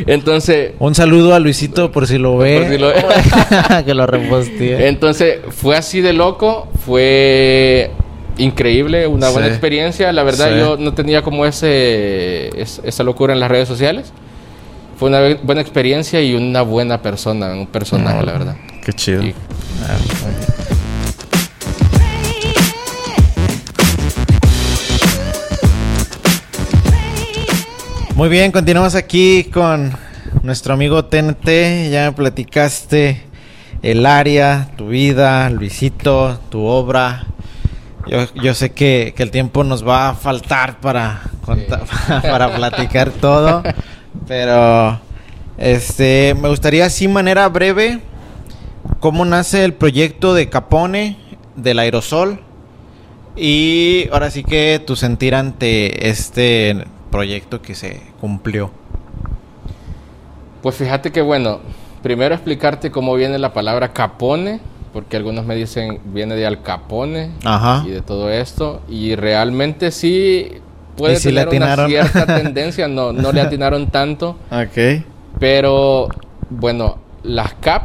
Entonces, 0.08 0.72
Un 0.80 0.96
saludo 0.96 1.34
a 1.34 1.40
Luisito 1.40 1.92
por 1.92 2.08
si 2.08 2.18
lo 2.18 2.38
ve. 2.38 2.60
Por 2.62 2.70
si 2.72 2.78
lo 2.78 2.88
ve. 2.88 2.96
que 3.86 3.94
lo 3.94 4.06
repostee. 4.08 4.88
Entonces 4.88 5.40
fue 5.50 5.76
así 5.76 6.02
de 6.02 6.14
loco, 6.14 6.68
fue 6.86 7.92
increíble, 8.38 9.06
una 9.08 9.30
buena 9.30 9.48
experiencia. 9.48 10.12
La 10.14 10.24
verdad 10.24 10.50
Sí. 10.54 10.60
yo 10.60 10.78
no 10.78 10.94
tenía 10.94 11.22
como 11.22 11.46
ese, 11.46 12.50
es- 12.62 12.82
esa 12.84 13.04
locura 13.04 13.34
en 13.34 13.40
las 13.40 13.50
redes 13.52 13.68
sociales. 13.68 14.12
Fue 14.98 15.10
una 15.10 15.22
bu- 15.22 15.40
buena 15.44 15.62
experiencia 15.62 16.22
y 16.22 16.34
una 16.36 16.62
buena 16.62 17.02
persona, 17.02 17.54
un 17.54 17.68
personaje, 17.68 18.26
la 18.26 18.32
verdad. 18.34 18.56
Qué 18.86 18.94
chido. 18.94 19.24
Y- 19.24 19.34
Ah, 19.82 19.98
muy 28.20 28.28
bien. 28.28 28.52
Continuamos 28.52 28.96
aquí 28.96 29.46
con 29.46 29.94
nuestro 30.44 30.74
amigo 30.74 31.06
TNT. 31.06 31.90
Ya 31.90 32.04
me 32.08 32.12
platicaste 32.12 33.24
el 33.82 34.06
área, 34.06 34.72
tu 34.76 34.90
vida, 34.90 35.50
Luisito, 35.50 36.38
tu 36.50 36.66
obra. 36.66 37.28
Yo, 38.08 38.26
yo 38.44 38.54
sé 38.54 38.72
que, 38.74 39.14
que 39.16 39.24
el 39.24 39.32
tiempo 39.32 39.64
nos 39.64 39.88
va 39.88 40.10
a 40.10 40.16
faltar 40.16 40.82
para, 40.82 41.22
contar- 41.46 41.86
para 42.22 42.54
platicar 42.54 43.10
todo. 43.10 43.64
Pero 44.28 45.00
este 45.58 46.36
me 46.42 46.50
gustaría 46.50 46.88
así 46.88 47.08
manera 47.08 47.48
breve 47.48 48.02
cómo 49.00 49.24
nace 49.24 49.64
el 49.64 49.74
proyecto 49.74 50.34
de 50.34 50.50
Capone 50.50 51.16
del 51.56 51.80
aerosol 51.80 52.42
y 53.38 54.10
ahora 54.12 54.30
sí 54.30 54.44
que 54.44 54.84
tu 54.86 54.98
sentir 54.98 55.36
ante 55.36 56.10
este 56.10 56.84
proyecto 57.12 57.62
que 57.62 57.76
se 57.76 58.02
cumplió. 58.22 58.72
Pues 60.62 60.76
fíjate 60.76 61.12
que 61.12 61.22
bueno, 61.22 61.60
primero 62.04 62.36
explicarte 62.36 62.92
cómo 62.92 63.16
viene 63.16 63.38
la 63.40 63.54
palabra 63.54 63.94
capone, 63.94 64.60
porque 64.94 65.18
algunos 65.18 65.46
me 65.46 65.56
dicen 65.56 66.00
viene 66.06 66.36
de 66.36 66.46
Al 66.46 66.62
Capone 66.62 67.32
Ajá. 67.46 67.84
y 67.88 67.92
de 67.92 68.02
todo 68.02 68.30
esto, 68.30 68.82
y 68.90 69.16
realmente 69.16 69.92
sí 69.92 70.52
puede 70.98 71.14
¿Y 71.14 71.18
si 71.18 71.30
tener 71.30 71.48
una 71.50 71.88
cierta 71.88 72.26
tendencia, 72.42 72.88
no, 72.88 73.14
no 73.14 73.32
le 73.32 73.42
atinaron 73.42 73.88
tanto, 73.88 74.36
Ok. 74.52 75.04
pero 75.40 76.10
bueno, 76.50 76.98
las 77.24 77.54
cap 77.56 77.84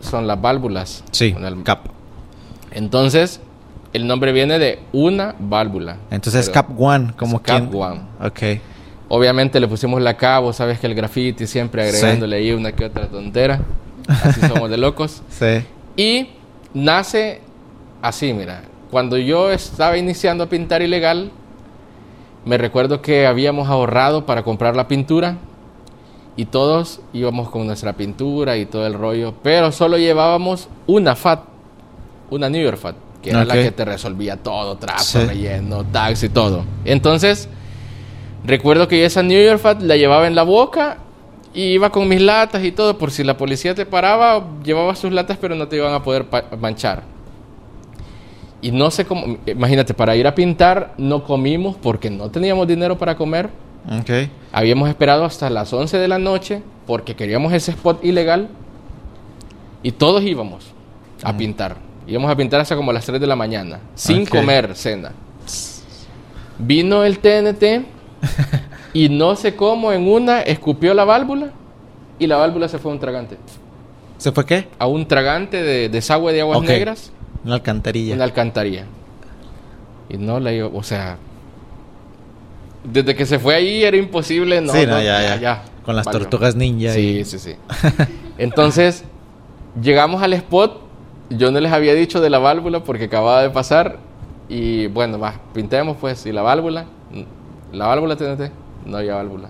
son 0.00 0.26
las 0.26 0.40
válvulas. 0.40 1.04
Sí, 1.12 1.32
Con 1.32 1.44
el- 1.44 1.62
Cap. 1.62 1.80
Entonces, 2.72 3.40
el 3.92 4.06
nombre 4.06 4.32
viene 4.32 4.58
de 4.58 4.80
una 4.92 5.34
válvula. 5.38 5.96
Entonces 6.10 6.48
Cap 6.50 6.68
One, 6.78 7.12
como 7.16 7.36
es 7.36 7.42
Cap 7.42 7.74
One. 7.74 8.00
Ok. 8.20 8.60
Obviamente 9.08 9.58
le 9.58 9.66
pusimos 9.66 10.00
la 10.00 10.16
K, 10.16 10.38
vos 10.38 10.56
sabes 10.56 10.78
que 10.78 10.86
el 10.86 10.94
graffiti 10.94 11.46
siempre 11.46 11.82
agregándole 11.82 12.36
ahí 12.36 12.52
una 12.52 12.72
que 12.72 12.84
otra 12.84 13.08
tontera. 13.08 13.60
Así 14.06 14.40
somos 14.48 14.70
de 14.70 14.76
locos. 14.76 15.22
Sí. 15.30 15.64
Y 15.96 16.28
nace 16.74 17.40
así, 18.02 18.32
mira. 18.32 18.62
Cuando 18.90 19.18
yo 19.18 19.50
estaba 19.50 19.96
iniciando 19.96 20.44
a 20.44 20.48
pintar 20.48 20.82
ilegal, 20.82 21.30
me 22.44 22.58
recuerdo 22.58 23.02
que 23.02 23.26
habíamos 23.26 23.68
ahorrado 23.68 24.26
para 24.26 24.42
comprar 24.42 24.76
la 24.76 24.88
pintura 24.88 25.36
y 26.36 26.46
todos 26.46 27.00
íbamos 27.12 27.50
con 27.50 27.66
nuestra 27.66 27.92
pintura 27.92 28.56
y 28.56 28.66
todo 28.66 28.86
el 28.86 28.94
rollo, 28.94 29.34
pero 29.42 29.72
solo 29.72 29.98
llevábamos 29.98 30.68
una 30.86 31.14
FAT, 31.14 31.40
una 32.30 32.48
New 32.48 32.62
York 32.62 32.78
FAT, 32.78 32.96
que 33.22 33.30
era 33.30 33.44
la 33.44 33.54
que 33.54 33.70
te 33.70 33.84
resolvía 33.84 34.36
todo, 34.36 34.76
trapo, 34.76 35.02
Sí. 35.02 35.18
relleno, 35.18 35.84
y 36.22 36.28
todo. 36.28 36.64
Entonces, 36.84 37.48
recuerdo 38.44 38.88
que 38.88 39.04
esa 39.04 39.22
New 39.22 39.42
York 39.44 39.60
FAT 39.60 39.82
la 39.82 39.96
llevaba 39.96 40.26
en 40.26 40.34
la 40.34 40.42
boca 40.42 40.98
y 41.52 41.62
iba 41.62 41.90
con 41.90 42.08
mis 42.08 42.20
latas 42.20 42.64
y 42.64 42.72
todo, 42.72 42.96
por 42.96 43.10
si 43.10 43.24
la 43.24 43.36
policía 43.36 43.74
te 43.74 43.84
paraba, 43.86 44.44
llevabas 44.64 45.00
tus 45.00 45.12
latas 45.12 45.36
pero 45.40 45.54
no 45.54 45.68
te 45.68 45.76
iban 45.76 45.92
a 45.92 46.02
poder 46.02 46.26
manchar. 46.58 47.02
Y 48.62 48.72
no 48.72 48.90
sé 48.90 49.06
cómo, 49.06 49.38
imagínate, 49.46 49.94
para 49.94 50.14
ir 50.16 50.26
a 50.26 50.34
pintar 50.34 50.94
no 50.98 51.24
comimos 51.24 51.76
porque 51.76 52.10
no 52.10 52.30
teníamos 52.30 52.66
dinero 52.68 52.98
para 52.98 53.16
comer. 53.16 53.48
Ok. 54.00 54.28
Habíamos 54.52 54.88
esperado 54.88 55.24
hasta 55.24 55.48
las 55.48 55.72
11 55.72 55.96
de 55.96 56.08
la 56.08 56.18
noche 56.18 56.62
porque 56.86 57.16
queríamos 57.16 57.52
ese 57.52 57.70
spot 57.70 58.04
ilegal 58.04 58.48
y 59.82 59.92
todos 59.92 60.22
íbamos 60.22 60.72
a 61.22 61.36
pintar. 61.36 61.76
Íbamos 62.06 62.30
a 62.30 62.36
pintar 62.36 62.60
hasta 62.60 62.76
como 62.76 62.92
las 62.92 63.04
3 63.04 63.20
de 63.20 63.26
la 63.26 63.36
mañana, 63.36 63.80
sin 63.94 64.26
comer 64.26 64.74
cena. 64.74 65.12
Vino 66.58 67.04
el 67.04 67.18
TNT 67.18 67.84
y 68.92 69.08
no 69.08 69.36
sé 69.36 69.54
cómo 69.56 69.92
en 69.92 70.08
una 70.08 70.40
escupió 70.42 70.92
la 70.94 71.04
válvula 71.04 71.50
y 72.18 72.26
la 72.26 72.36
válvula 72.36 72.68
se 72.68 72.78
fue 72.78 72.90
a 72.90 72.94
un 72.94 73.00
tragante. 73.00 73.36
¿Se 74.18 74.32
fue 74.32 74.44
qué? 74.44 74.68
A 74.78 74.86
un 74.86 75.06
tragante 75.06 75.62
de 75.62 75.88
desagüe 75.88 76.32
de 76.32 76.42
aguas 76.42 76.60
negras 76.62 77.12
Una 77.44 77.54
alcantarilla. 77.54 78.12
en 78.12 78.18
la 78.18 78.24
alcantarilla. 78.24 78.84
Y 80.10 80.18
no 80.18 80.40
la 80.40 80.52
iba, 80.52 80.68
o 80.68 80.82
sea, 80.82 81.16
desde 82.84 83.14
que 83.14 83.24
se 83.26 83.38
fue 83.38 83.54
ahí 83.54 83.82
era 83.84 83.96
imposible, 83.96 84.60
no, 84.60 84.72
sí, 84.72 84.86
no, 84.86 84.94
no, 84.96 85.02
ya, 85.02 85.36
ya, 85.36 85.62
Con 85.84 85.96
las 85.96 86.06
tortugas 86.10 86.56
ninja. 86.56 86.92
Sí, 86.92 87.20
y- 87.20 87.24
sí, 87.24 87.38
sí. 87.38 87.54
Entonces, 88.38 89.04
llegamos 89.80 90.22
al 90.22 90.32
spot. 90.34 90.89
Yo 91.30 91.50
no 91.50 91.60
les 91.60 91.72
había 91.72 91.94
dicho 91.94 92.20
de 92.20 92.28
la 92.30 92.38
válvula 92.38 92.82
porque 92.84 93.04
acababa 93.04 93.42
de 93.42 93.50
pasar. 93.50 93.98
Y 94.48 94.88
bueno, 94.88 95.18
va, 95.18 95.34
pintemos 95.54 95.96
pues. 96.00 96.26
Y 96.26 96.32
la 96.32 96.42
válvula, 96.42 96.86
mm, 97.12 97.76
la 97.76 97.86
válvula 97.86 98.16
TNT, 98.16 98.50
no 98.86 98.96
había 98.98 99.14
válvula. 99.14 99.48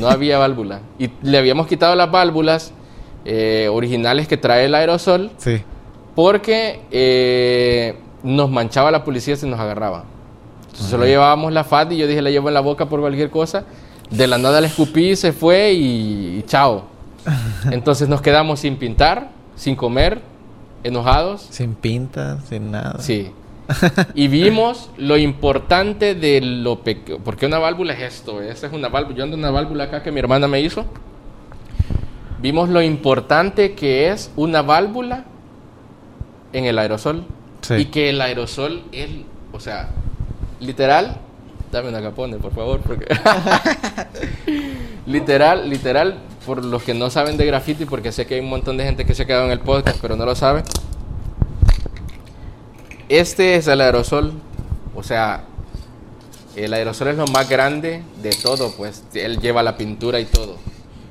No 0.00 0.08
había 0.10 0.38
válvula. 0.38 0.80
Y 0.98 1.10
le 1.22 1.38
habíamos 1.38 1.66
quitado 1.66 1.94
las 1.94 2.10
válvulas 2.10 2.72
eh, 3.24 3.68
originales 3.70 4.26
que 4.28 4.36
trae 4.36 4.64
el 4.66 4.74
aerosol 4.74 5.30
Sí. 5.36 5.62
porque 6.14 6.80
eh, 6.90 7.96
nos 8.22 8.50
manchaba 8.50 8.90
la 8.90 9.04
policía 9.04 9.36
si 9.36 9.46
nos 9.48 9.60
agarraba. 9.60 10.04
Entonces 10.62 10.86
solo 10.88 11.06
llevábamos 11.06 11.52
la 11.52 11.64
FAT 11.64 11.92
y 11.92 11.96
yo 11.98 12.06
dije, 12.06 12.22
la 12.22 12.30
llevo 12.30 12.48
en 12.48 12.54
la 12.54 12.60
boca 12.60 12.86
por 12.86 13.00
cualquier 13.00 13.30
cosa. 13.30 13.64
De 14.10 14.26
la 14.26 14.38
nada 14.38 14.60
la 14.60 14.66
escupí, 14.68 15.14
se 15.16 15.32
fue 15.32 15.72
y, 15.72 16.38
y 16.38 16.42
chao. 16.46 16.84
Entonces 17.70 18.08
nos 18.08 18.22
quedamos 18.22 18.60
sin 18.60 18.76
pintar, 18.76 19.28
sin 19.54 19.76
comer, 19.76 20.20
enojados. 20.84 21.46
Sin 21.50 21.74
pinta, 21.74 22.40
sin 22.48 22.70
nada. 22.70 23.00
Sí. 23.00 23.32
y 24.14 24.28
vimos 24.28 24.90
lo 24.96 25.16
importante 25.16 26.14
de 26.14 26.40
lo 26.40 26.80
pequeño. 26.80 27.18
Porque 27.24 27.46
una 27.46 27.58
válvula 27.58 27.92
es 27.94 28.14
esto. 28.14 28.40
Esa 28.40 28.66
es 28.66 28.72
una 28.72 28.88
válvula. 28.88 29.16
Yo 29.16 29.24
ando 29.24 29.36
una 29.36 29.50
válvula 29.50 29.84
acá 29.84 30.02
que 30.02 30.10
mi 30.10 30.20
hermana 30.20 30.48
me 30.48 30.60
hizo. 30.60 30.86
Vimos 32.40 32.68
lo 32.68 32.80
importante 32.82 33.74
que 33.74 34.10
es 34.10 34.30
una 34.36 34.62
válvula 34.62 35.24
en 36.52 36.64
el 36.64 36.78
aerosol. 36.78 37.24
Sí. 37.60 37.74
Y 37.74 37.84
que 37.86 38.10
el 38.10 38.20
aerosol 38.20 38.84
es, 38.92 39.10
o 39.52 39.60
sea, 39.60 39.90
literal. 40.60 41.18
Dame 41.70 41.90
una 41.90 42.00
capone, 42.00 42.36
por 42.36 42.54
favor, 42.54 42.80
porque. 42.80 43.06
literal, 45.06 45.68
literal, 45.68 46.18
por 46.48 46.64
los 46.64 46.82
que 46.82 46.94
no 46.94 47.10
saben 47.10 47.36
de 47.36 47.44
graffiti, 47.44 47.84
porque 47.84 48.10
sé 48.10 48.26
que 48.26 48.36
hay 48.36 48.40
un 48.40 48.48
montón 48.48 48.78
de 48.78 48.84
gente 48.84 49.04
que 49.04 49.14
se 49.14 49.24
ha 49.24 49.26
quedado 49.26 49.44
en 49.44 49.50
el 49.50 49.60
podcast, 49.60 49.98
pero 50.00 50.16
no 50.16 50.24
lo 50.24 50.34
sabe. 50.34 50.62
Este 53.10 53.56
es 53.56 53.68
el 53.68 53.82
aerosol, 53.82 54.32
o 54.96 55.02
sea, 55.02 55.44
el 56.56 56.72
aerosol 56.72 57.08
es 57.08 57.16
lo 57.18 57.26
más 57.26 57.50
grande 57.50 58.02
de 58.22 58.30
todo, 58.30 58.72
pues 58.78 59.04
él 59.12 59.40
lleva 59.40 59.62
la 59.62 59.76
pintura 59.76 60.20
y 60.20 60.24
todo. 60.24 60.56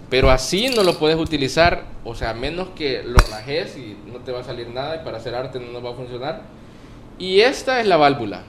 Pero 0.09 0.31
así 0.31 0.69
no 0.69 0.81
lo 0.81 0.97
puedes 0.97 1.17
utilizar, 1.17 1.83
o 2.03 2.15
sea, 2.15 2.33
menos 2.33 2.69
que 2.69 3.03
lo 3.03 3.19
rajes 3.29 3.77
y 3.77 3.95
no 4.11 4.17
te 4.19 4.31
va 4.31 4.39
a 4.39 4.43
salir 4.43 4.69
nada 4.69 4.95
y 4.95 5.05
para 5.05 5.17
hacer 5.17 5.35
arte 5.35 5.59
no 5.59 5.83
va 5.83 5.91
a 5.91 5.93
funcionar. 5.93 6.41
Y 7.19 7.41
esta 7.41 7.79
es 7.79 7.85
la 7.85 7.97
válvula, 7.97 8.41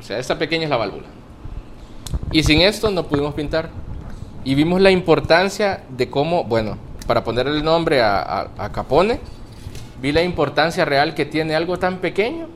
o 0.00 0.02
sea, 0.02 0.18
esta 0.18 0.36
pequeña 0.36 0.64
es 0.64 0.70
la 0.70 0.78
válvula. 0.78 1.06
Y 2.32 2.42
sin 2.42 2.60
esto 2.60 2.90
no 2.90 3.06
pudimos 3.06 3.34
pintar. 3.34 3.83
Y 4.44 4.54
vimos 4.54 4.80
la 4.80 4.90
importancia 4.90 5.82
de 5.96 6.08
cómo, 6.10 6.44
bueno, 6.44 6.76
para 7.06 7.24
ponerle 7.24 7.56
el 7.58 7.64
nombre 7.64 8.02
a, 8.02 8.20
a- 8.20 8.48
a 8.58 8.72
Capone, 8.72 9.18
vi 10.02 10.12
la 10.12 10.22
importancia 10.22 10.84
real 10.84 11.14
que 11.14 11.24
tiene 11.24 11.54
algo 11.54 11.78
tan 11.78 11.98
pequeño 11.98 12.46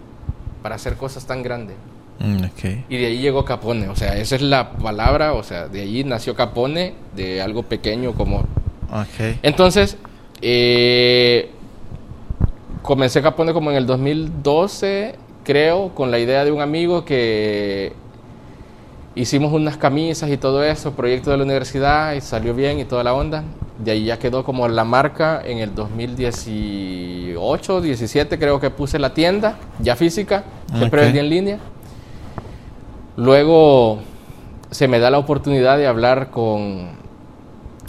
para 0.62 0.74
hacer 0.74 0.96
cosas 0.96 1.26
tan 1.26 1.42
grandes. 1.42 1.76
Mm. 2.18 2.44
Y 2.88 2.96
de 2.96 3.06
ahí 3.06 3.18
llegó 3.18 3.44
Capone, 3.44 3.88
o 3.88 3.96
sea, 3.96 4.16
esa 4.16 4.34
es 4.36 4.42
la 4.42 4.72
palabra, 4.72 5.32
o 5.34 5.42
sea, 5.42 5.68
de 5.68 5.82
ahí 5.82 6.02
nació 6.04 6.34
Capone, 6.34 6.94
de 7.14 7.40
algo 7.40 7.62
pequeño 7.62 8.12
como... 8.14 8.44
Entonces, 9.42 9.96
eh, 10.42 11.50
comencé 12.82 13.22
Capone 13.22 13.52
como 13.52 13.70
en 13.70 13.76
el 13.76 13.86
2012, 13.86 15.14
creo, 15.44 15.94
con 15.94 16.10
la 16.10 16.18
idea 16.18 16.44
de 16.44 16.50
un 16.52 16.60
amigo 16.60 17.04
que 17.04 17.92
hicimos 19.18 19.52
unas 19.52 19.76
camisas 19.76 20.30
y 20.30 20.36
todo 20.36 20.62
eso, 20.62 20.92
proyecto 20.92 21.32
de 21.32 21.38
la 21.38 21.42
universidad, 21.42 22.14
y 22.14 22.20
salió 22.20 22.54
bien 22.54 22.78
y 22.78 22.84
toda 22.84 23.02
la 23.02 23.14
onda. 23.14 23.42
De 23.78 23.90
ahí 23.90 24.04
ya 24.04 24.16
quedó 24.18 24.44
como 24.44 24.68
la 24.68 24.84
marca 24.84 25.42
en 25.44 25.58
el 25.58 25.74
2018, 25.74 27.80
17 27.80 28.38
creo 28.38 28.60
que 28.60 28.70
puse 28.70 29.00
la 29.00 29.14
tienda, 29.14 29.58
ya 29.80 29.96
física, 29.96 30.44
siempre 30.76 31.00
vendí 31.02 31.18
en 31.18 31.28
línea. 31.28 31.58
Luego 33.16 33.98
se 34.70 34.86
me 34.86 35.00
da 35.00 35.10
la 35.10 35.18
oportunidad 35.18 35.78
de 35.78 35.88
hablar 35.88 36.30
con, 36.30 36.97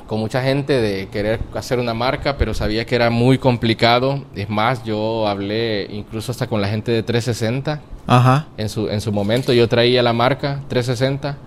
con 0.10 0.19
mucha 0.19 0.41
gente 0.41 0.81
de 0.81 1.07
querer 1.10 1.40
hacer 1.53 1.77
una 1.77 1.94
marca, 1.94 2.36
pero 2.36 2.56
sabía 2.56 2.84
que 2.84 2.95
era 2.95 3.11
muy 3.11 3.38
complicado. 3.38 4.26
Es 4.36 4.49
más, 4.49 4.84
yo 4.84 5.27
hablé 5.27 5.86
incluso 5.91 6.31
hasta 6.31 6.48
con 6.48 6.61
la 6.61 6.68
gente 6.68 6.91
de 6.91 7.03
360 7.03 7.80
Ajá. 8.07 8.48
en 8.57 8.69
su, 8.69 8.90
en 8.90 9.02
su 9.02 9.11
momento. 9.11 9.53
Yo 9.53 9.69
traía 9.69 10.02
la 10.02 10.11
marca 10.11 10.61
360. 10.68 11.38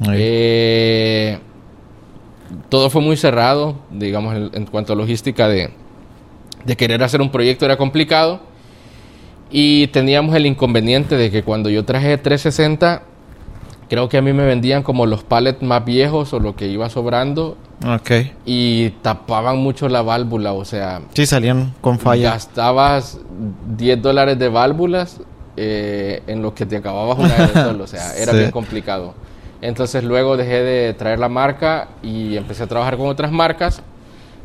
Ahí. 0.00 0.18
Eh, 0.18 1.38
todo 2.68 2.90
fue 2.90 3.02
muy 3.02 3.16
cerrado, 3.16 3.76
digamos, 3.92 4.34
en, 4.34 4.50
en 4.52 4.66
cuanto 4.66 4.94
a 4.94 4.96
logística 4.96 5.46
de, 5.46 5.70
de 6.64 6.76
querer 6.76 7.04
hacer 7.04 7.20
un 7.20 7.30
proyecto 7.30 7.66
era 7.66 7.76
complicado. 7.76 8.40
Y 9.48 9.86
teníamos 9.88 10.34
el 10.34 10.46
inconveniente 10.46 11.16
de 11.16 11.30
que 11.30 11.44
cuando 11.44 11.70
yo 11.70 11.84
traje 11.84 12.18
360, 12.18 13.02
creo 13.88 14.08
que 14.08 14.18
a 14.18 14.22
mí 14.22 14.32
me 14.32 14.44
vendían 14.44 14.82
como 14.82 15.06
los 15.06 15.22
pallets 15.22 15.62
más 15.62 15.84
viejos 15.84 16.32
o 16.32 16.40
lo 16.40 16.56
que 16.56 16.66
iba 16.66 16.90
sobrando 16.90 17.56
Ok. 17.86 18.10
y 18.46 18.90
tapaban 19.02 19.58
mucho 19.58 19.88
la 19.88 20.02
válvula, 20.02 20.52
o 20.52 20.64
sea, 20.64 21.00
Sí, 21.14 21.26
salían 21.26 21.72
con 21.80 21.98
falla. 21.98 22.30
gastabas 22.30 23.18
10 23.76 24.00
dólares 24.02 24.38
de 24.38 24.48
válvulas 24.48 25.20
eh, 25.56 26.22
en 26.26 26.42
lo 26.42 26.54
que 26.54 26.64
te 26.66 26.76
acababas 26.76 27.18
un 27.18 27.30
aerosol, 27.30 27.80
o 27.80 27.86
sea, 27.86 28.14
era 28.16 28.32
Sí. 28.32 28.38
bien 28.38 28.50
complicado. 28.50 29.14
Entonces 29.60 30.02
luego 30.04 30.36
dejé 30.36 30.62
de 30.62 30.94
traer 30.94 31.18
la 31.18 31.28
marca 31.28 31.88
y 32.02 32.36
empecé 32.36 32.64
a 32.64 32.66
trabajar 32.66 32.96
con 32.96 33.06
otras 33.08 33.30
marcas. 33.32 33.82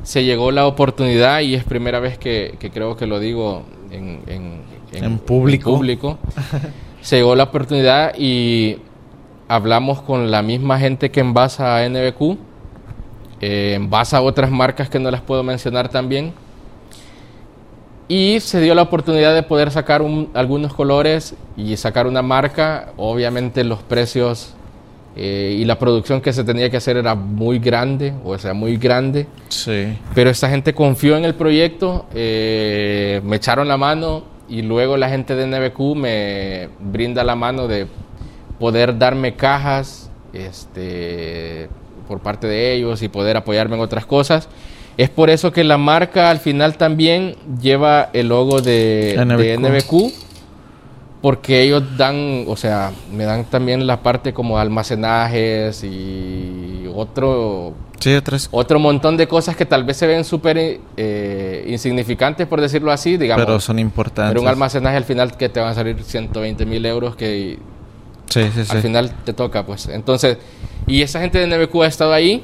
Se 0.03 0.23
llegó 0.23 0.51
la 0.51 0.67
oportunidad 0.67 1.39
y 1.41 1.55
es 1.55 1.63
primera 1.63 1.99
vez 1.99 2.17
que, 2.17 2.55
que 2.59 2.69
creo 2.69 2.95
que 2.97 3.07
lo 3.07 3.19
digo 3.19 3.63
en, 3.91 4.19
en- 4.27 4.61
En 4.91 5.17
público. 5.19 5.71
público. 5.75 6.17
Se 7.01 7.17
llegó 7.17 7.35
la 7.35 7.43
oportunidad 7.45 8.13
y 8.17 8.77
hablamos 9.47 10.01
con 10.01 10.29
la 10.29 10.41
misma 10.43 10.77
gente 10.79 11.09
que 11.09 11.19
envasa 11.21 11.77
a 11.77 11.85
NBQ, 11.89 12.37
eh, 13.41 13.73
envasa 13.75 14.17
a 14.17 14.21
otras 14.21 14.49
marcas 14.51 14.89
que 14.89 14.99
no 14.99 15.09
las 15.11 15.21
puedo 15.21 15.43
mencionar 15.43 15.89
también. 15.89 16.33
Y 18.09 18.39
se 18.39 18.61
dio 18.61 18.73
la 18.73 18.83
oportunidad 18.83 19.35
de 19.35 19.43
poder 19.43 19.69
sacar 19.69 20.01
un- 20.01 20.29
algunos 20.33 20.73
colores 20.73 21.35
y 21.57 21.75
sacar 21.75 22.07
una 22.07 22.21
marca. 22.21 22.93
Obviamente 22.95 23.63
los 23.65 23.79
precios 23.83 24.53
eh, 25.19 25.55
y 25.59 25.65
la 25.65 25.79
producción 25.79 26.21
que 26.21 26.31
se 26.31 26.43
tenía 26.43 26.69
que 26.69 26.77
hacer 26.77 26.95
era 26.95 27.15
muy 27.15 27.57
grande, 27.59 28.13
o 28.23 28.37
sea, 28.37 28.53
muy 28.53 28.77
grande. 28.77 29.25
Sí. 29.49 29.97
Pero 30.13 30.29
esta 30.29 30.47
gente 30.47 30.73
confió 30.75 31.17
en 31.17 31.25
el 31.25 31.33
proyecto, 31.33 32.05
eh, 32.13 33.19
me 33.25 33.37
echaron 33.37 33.67
la 33.67 33.77
mano 33.77 34.23
y 34.47 34.61
luego 34.61 34.95
la 34.95 35.09
gente 35.09 35.35
de 35.35 35.47
NBQ 35.47 35.95
me 35.95 36.69
brinda 36.79 37.23
la 37.23 37.35
mano 37.35 37.67
de 37.67 37.87
poder 38.59 38.97
darme 38.97 39.33
cajas 39.35 40.09
este, 40.33 41.67
por 42.07 42.19
parte 42.19 42.47
de 42.47 42.73
ellos 42.73 43.01
y 43.03 43.09
poder 43.09 43.37
apoyarme 43.37 43.75
en 43.75 43.81
otras 43.81 44.05
cosas. 44.05 44.47
Es 44.97 45.09
por 45.09 45.29
eso 45.29 45.51
que 45.51 45.63
la 45.63 45.77
marca 45.77 46.31
al 46.31 46.39
final 46.39 46.75
también 46.77 47.35
lleva 47.61 48.09
el 48.13 48.29
logo 48.29 48.61
de 48.61 49.15
de 49.15 49.57
NBQ. 49.57 49.67
NBQ 49.67 50.27
porque 51.21 51.61
ellos 51.63 51.97
dan, 51.97 52.45
o 52.47 52.55
sea, 52.55 52.91
me 53.11 53.25
dan 53.25 53.45
también 53.45 53.85
la 53.87 54.01
parte 54.01 54.33
como 54.33 54.59
almacenajes 54.59 55.83
y 55.83 56.85
otro 56.93 57.73
Sí, 57.99 58.13
otras. 58.13 58.47
otro 58.51 58.79
montón 58.79 59.17
de 59.17 59.27
cosas 59.27 59.55
que 59.55 59.65
tal 59.65 59.83
vez 59.83 59.97
se 59.97 60.05
ven 60.05 60.23
súper 60.23 60.79
eh, 60.97 61.65
insignificantes, 61.67 62.45
por 62.45 62.61
decirlo 62.61 62.91
así, 62.91 63.17
digamos. 63.17 63.43
Pero 63.45 63.59
son 63.59 63.79
importantes. 63.79 64.31
Pero 64.31 64.41
un 64.41 64.47
almacenaje 64.47 64.97
al 64.97 65.03
final 65.03 65.35
que 65.35 65.49
te 65.49 65.59
van 65.59 65.69
a 65.69 65.73
salir 65.73 66.01
120 66.03 66.65
mil 66.67 66.85
euros 66.85 67.15
que 67.15 67.57
Sí, 68.29 68.43
sí, 68.53 68.65
sí. 68.65 68.71
al 68.75 68.81
final 68.81 69.11
te 69.25 69.33
toca, 69.33 69.65
pues. 69.65 69.87
Entonces, 69.87 70.37
y 70.85 71.01
esa 71.01 71.19
gente 71.19 71.39
de 71.39 71.47
NBQ 71.47 71.81
ha 71.83 71.87
estado 71.87 72.13
ahí, 72.13 72.43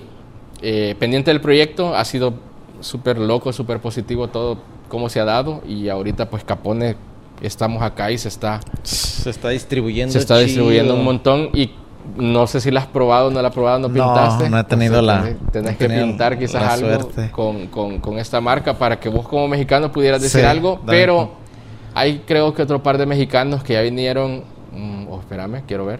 eh, 0.61 0.95
pendiente 0.99 1.31
del 1.31 1.41
proyecto, 1.41 1.95
ha 1.95 2.05
sido 2.05 2.33
súper 2.79 3.17
loco, 3.17 3.51
súper 3.53 3.79
positivo 3.79 4.27
todo 4.29 4.57
cómo 4.89 5.09
se 5.09 5.19
ha 5.19 5.25
dado 5.25 5.61
y 5.67 5.89
ahorita 5.89 6.29
pues 6.29 6.43
Capone 6.43 6.95
estamos 7.41 7.81
acá 7.81 8.11
y 8.11 8.17
se 8.17 8.27
está, 8.27 8.59
Se 8.83 9.29
está 9.29 9.49
distribuyendo. 9.49 10.11
se 10.13 10.19
está 10.19 10.37
distribuyendo 10.37 10.91
chido. 10.93 10.99
un 10.99 11.05
montón 11.05 11.49
y 11.53 11.71
no 12.17 12.45
sé 12.47 12.59
si 12.61 12.69
la 12.71 12.81
has 12.81 12.87
probado, 12.87 13.31
no 13.31 13.41
la 13.41 13.47
has 13.47 13.53
probado, 13.53 13.79
no 13.79 13.87
No, 13.87 13.93
pintaste. 13.93 14.49
no 14.49 14.59
he 14.59 14.63
tenido 14.65 14.99
Entonces, 14.99 15.35
la- 15.41 15.51
tenés- 15.51 15.71
no 15.71 15.77
que 15.77 15.87
pintar 15.89 16.37
quizás 16.39 16.81
algo 16.83 17.09
con, 17.31 17.67
con- 17.67 17.99
con 17.99 18.19
esta 18.19 18.39
marca 18.41 18.77
para 18.77 18.99
que 18.99 19.09
vos 19.09 19.27
como 19.27 19.47
mexicano 19.47 19.91
pudieras 19.91 20.21
decir 20.21 20.41
Sí, 20.41 20.45
algo, 20.47 20.79
dale. 20.85 20.99
pero 20.99 21.31
hay 21.93 22.21
creo 22.25 22.53
que 22.53 22.61
otro 22.61 22.83
par 22.83 22.97
de 22.97 23.05
mexicanos 23.05 23.63
que 23.63 23.73
ya 23.73 23.81
vinieron. 23.81 24.43
Mm, 24.73 25.07
oh, 25.09 25.19
espérame, 25.19 25.61
quiero 25.67 25.85
ver. 25.85 25.99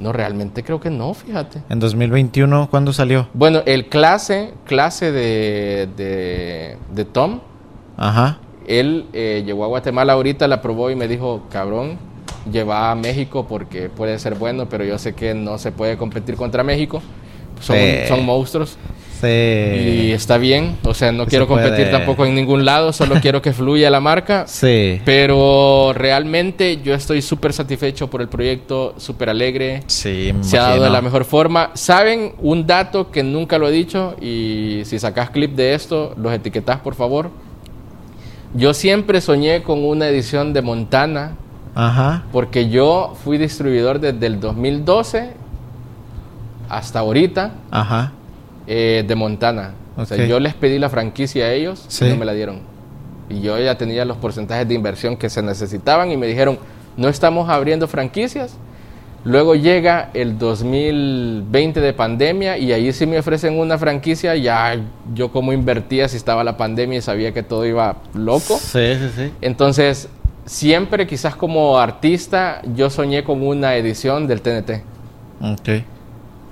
No, 0.00 0.12
realmente 0.12 0.62
creo 0.64 0.80
que 0.80 0.88
no, 0.90 1.12
fíjate. 1.12 1.62
En 1.68 1.78
2021, 1.78 2.68
¿cuándo 2.70 2.92
salió? 2.92 3.28
Bueno, 3.34 3.60
el 3.66 3.88
clase, 3.88 4.54
clase 4.64 5.12
de, 5.12 5.88
de, 5.96 6.78
de 6.94 7.04
Tom, 7.04 7.40
Ajá. 7.98 8.38
él 8.66 9.06
eh, 9.12 9.42
llegó 9.44 9.64
a 9.64 9.68
Guatemala 9.68 10.14
ahorita, 10.14 10.48
la 10.48 10.62
probó 10.62 10.90
y 10.90 10.96
me 10.96 11.06
dijo, 11.06 11.42
cabrón, 11.50 11.98
lleva 12.50 12.90
a 12.90 12.94
México 12.94 13.46
porque 13.46 13.90
puede 13.90 14.18
ser 14.18 14.36
bueno, 14.36 14.66
pero 14.70 14.84
yo 14.84 14.98
sé 14.98 15.14
que 15.14 15.34
no 15.34 15.58
se 15.58 15.70
puede 15.70 15.98
competir 15.98 16.36
contra 16.36 16.64
México. 16.64 17.02
Son, 17.60 17.76
Sí. 17.76 18.08
son 18.08 18.24
monstruos. 18.24 18.78
Sí. 19.20 19.26
Y 19.26 20.12
está 20.12 20.38
bien, 20.38 20.76
o 20.82 20.94
sea, 20.94 21.12
no 21.12 21.26
quiero 21.26 21.46
puede. 21.46 21.66
competir 21.68 21.90
tampoco 21.90 22.24
en 22.24 22.34
ningún 22.34 22.64
lado, 22.64 22.92
solo 22.92 23.16
quiero 23.20 23.42
que 23.42 23.52
fluya 23.52 23.90
la 23.90 24.00
marca. 24.00 24.46
Sí. 24.60 25.00
Pero 25.04 25.92
realmente 25.94 26.80
yo 26.82 26.94
estoy 26.94 27.22
súper 27.22 27.52
satisfecho 27.52 28.08
por 28.08 28.20
el 28.22 28.28
proyecto, 28.28 28.94
súper 28.98 29.28
alegre. 29.30 29.82
Sí, 29.86 30.32
me 30.34 30.44
Se 30.44 30.58
ha 30.58 30.62
dado 30.62 30.84
de 30.84 30.90
la 30.90 31.00
mejor 31.02 31.24
forma. 31.24 31.70
¿Saben 31.74 32.32
un 32.40 32.66
dato 32.66 33.10
que 33.10 33.22
nunca 33.22 33.58
lo 33.58 33.68
he 33.68 33.72
dicho? 33.72 34.16
Y 34.20 34.82
si 34.84 34.98
sacas 34.98 35.30
clip 35.30 35.54
de 35.54 35.74
esto, 35.74 36.14
los 36.16 36.32
etiquetas 36.32 36.80
por 36.80 36.94
favor. 36.94 37.30
Yo 38.54 38.74
siempre 38.74 39.20
soñé 39.20 39.62
con 39.62 39.84
una 39.84 40.08
edición 40.08 40.52
de 40.52 40.62
Montana 40.62 41.32
Ajá. 41.74 42.24
porque 42.32 42.68
yo 42.68 43.14
fui 43.22 43.38
distribuidor 43.38 44.00
desde 44.00 44.26
el 44.26 44.40
2012 44.40 45.30
hasta 46.68 46.98
ahorita 47.00 47.52
Ajá. 47.70 48.12
Eh, 48.72 49.04
de 49.06 49.14
Montana. 49.16 49.72
O 49.96 50.06
sea, 50.06 50.24
yo 50.26 50.38
les 50.38 50.54
pedí 50.54 50.78
la 50.78 50.88
franquicia 50.88 51.46
a 51.46 51.52
ellos 51.52 51.84
Sí. 51.88 52.04
y 52.04 52.10
no 52.10 52.16
me 52.16 52.24
la 52.24 52.32
dieron. 52.34 52.60
Y 53.28 53.40
yo 53.40 53.58
ya 53.58 53.76
tenía 53.76 54.04
los 54.04 54.16
porcentajes 54.16 54.68
de 54.68 54.74
inversión 54.74 55.16
que 55.16 55.28
se 55.28 55.42
necesitaban 55.42 56.10
y 56.12 56.16
me 56.16 56.28
dijeron, 56.28 56.56
no 56.96 57.08
estamos 57.08 57.48
abriendo 57.48 57.88
franquicias. 57.88 58.54
Luego 59.24 59.56
llega 59.56 60.10
el 60.14 60.38
2020 60.38 61.80
de 61.80 61.92
pandemia 61.92 62.58
y 62.58 62.72
ahí 62.72 62.92
sí 62.92 63.06
me 63.06 63.18
ofrecen 63.18 63.58
una 63.58 63.76
franquicia, 63.76 64.36
ya 64.36 64.76
yo 65.14 65.30
como 65.32 65.52
invertía 65.52 66.08
si 66.08 66.16
estaba 66.16 66.44
la 66.44 66.56
pandemia 66.56 66.98
y 66.98 67.02
sabía 67.02 67.32
que 67.34 67.42
todo 67.42 67.66
iba 67.66 67.96
loco. 68.14 68.56
Sí, 68.56 68.94
sí, 68.94 69.10
sí. 69.16 69.32
Entonces, 69.40 70.08
siempre 70.46 71.06
quizás 71.06 71.34
como 71.34 71.76
artista 71.78 72.62
yo 72.74 72.88
soñé 72.88 73.24
con 73.24 73.42
una 73.46 73.74
edición 73.74 74.26
del 74.26 74.40
TNT. 74.40 74.82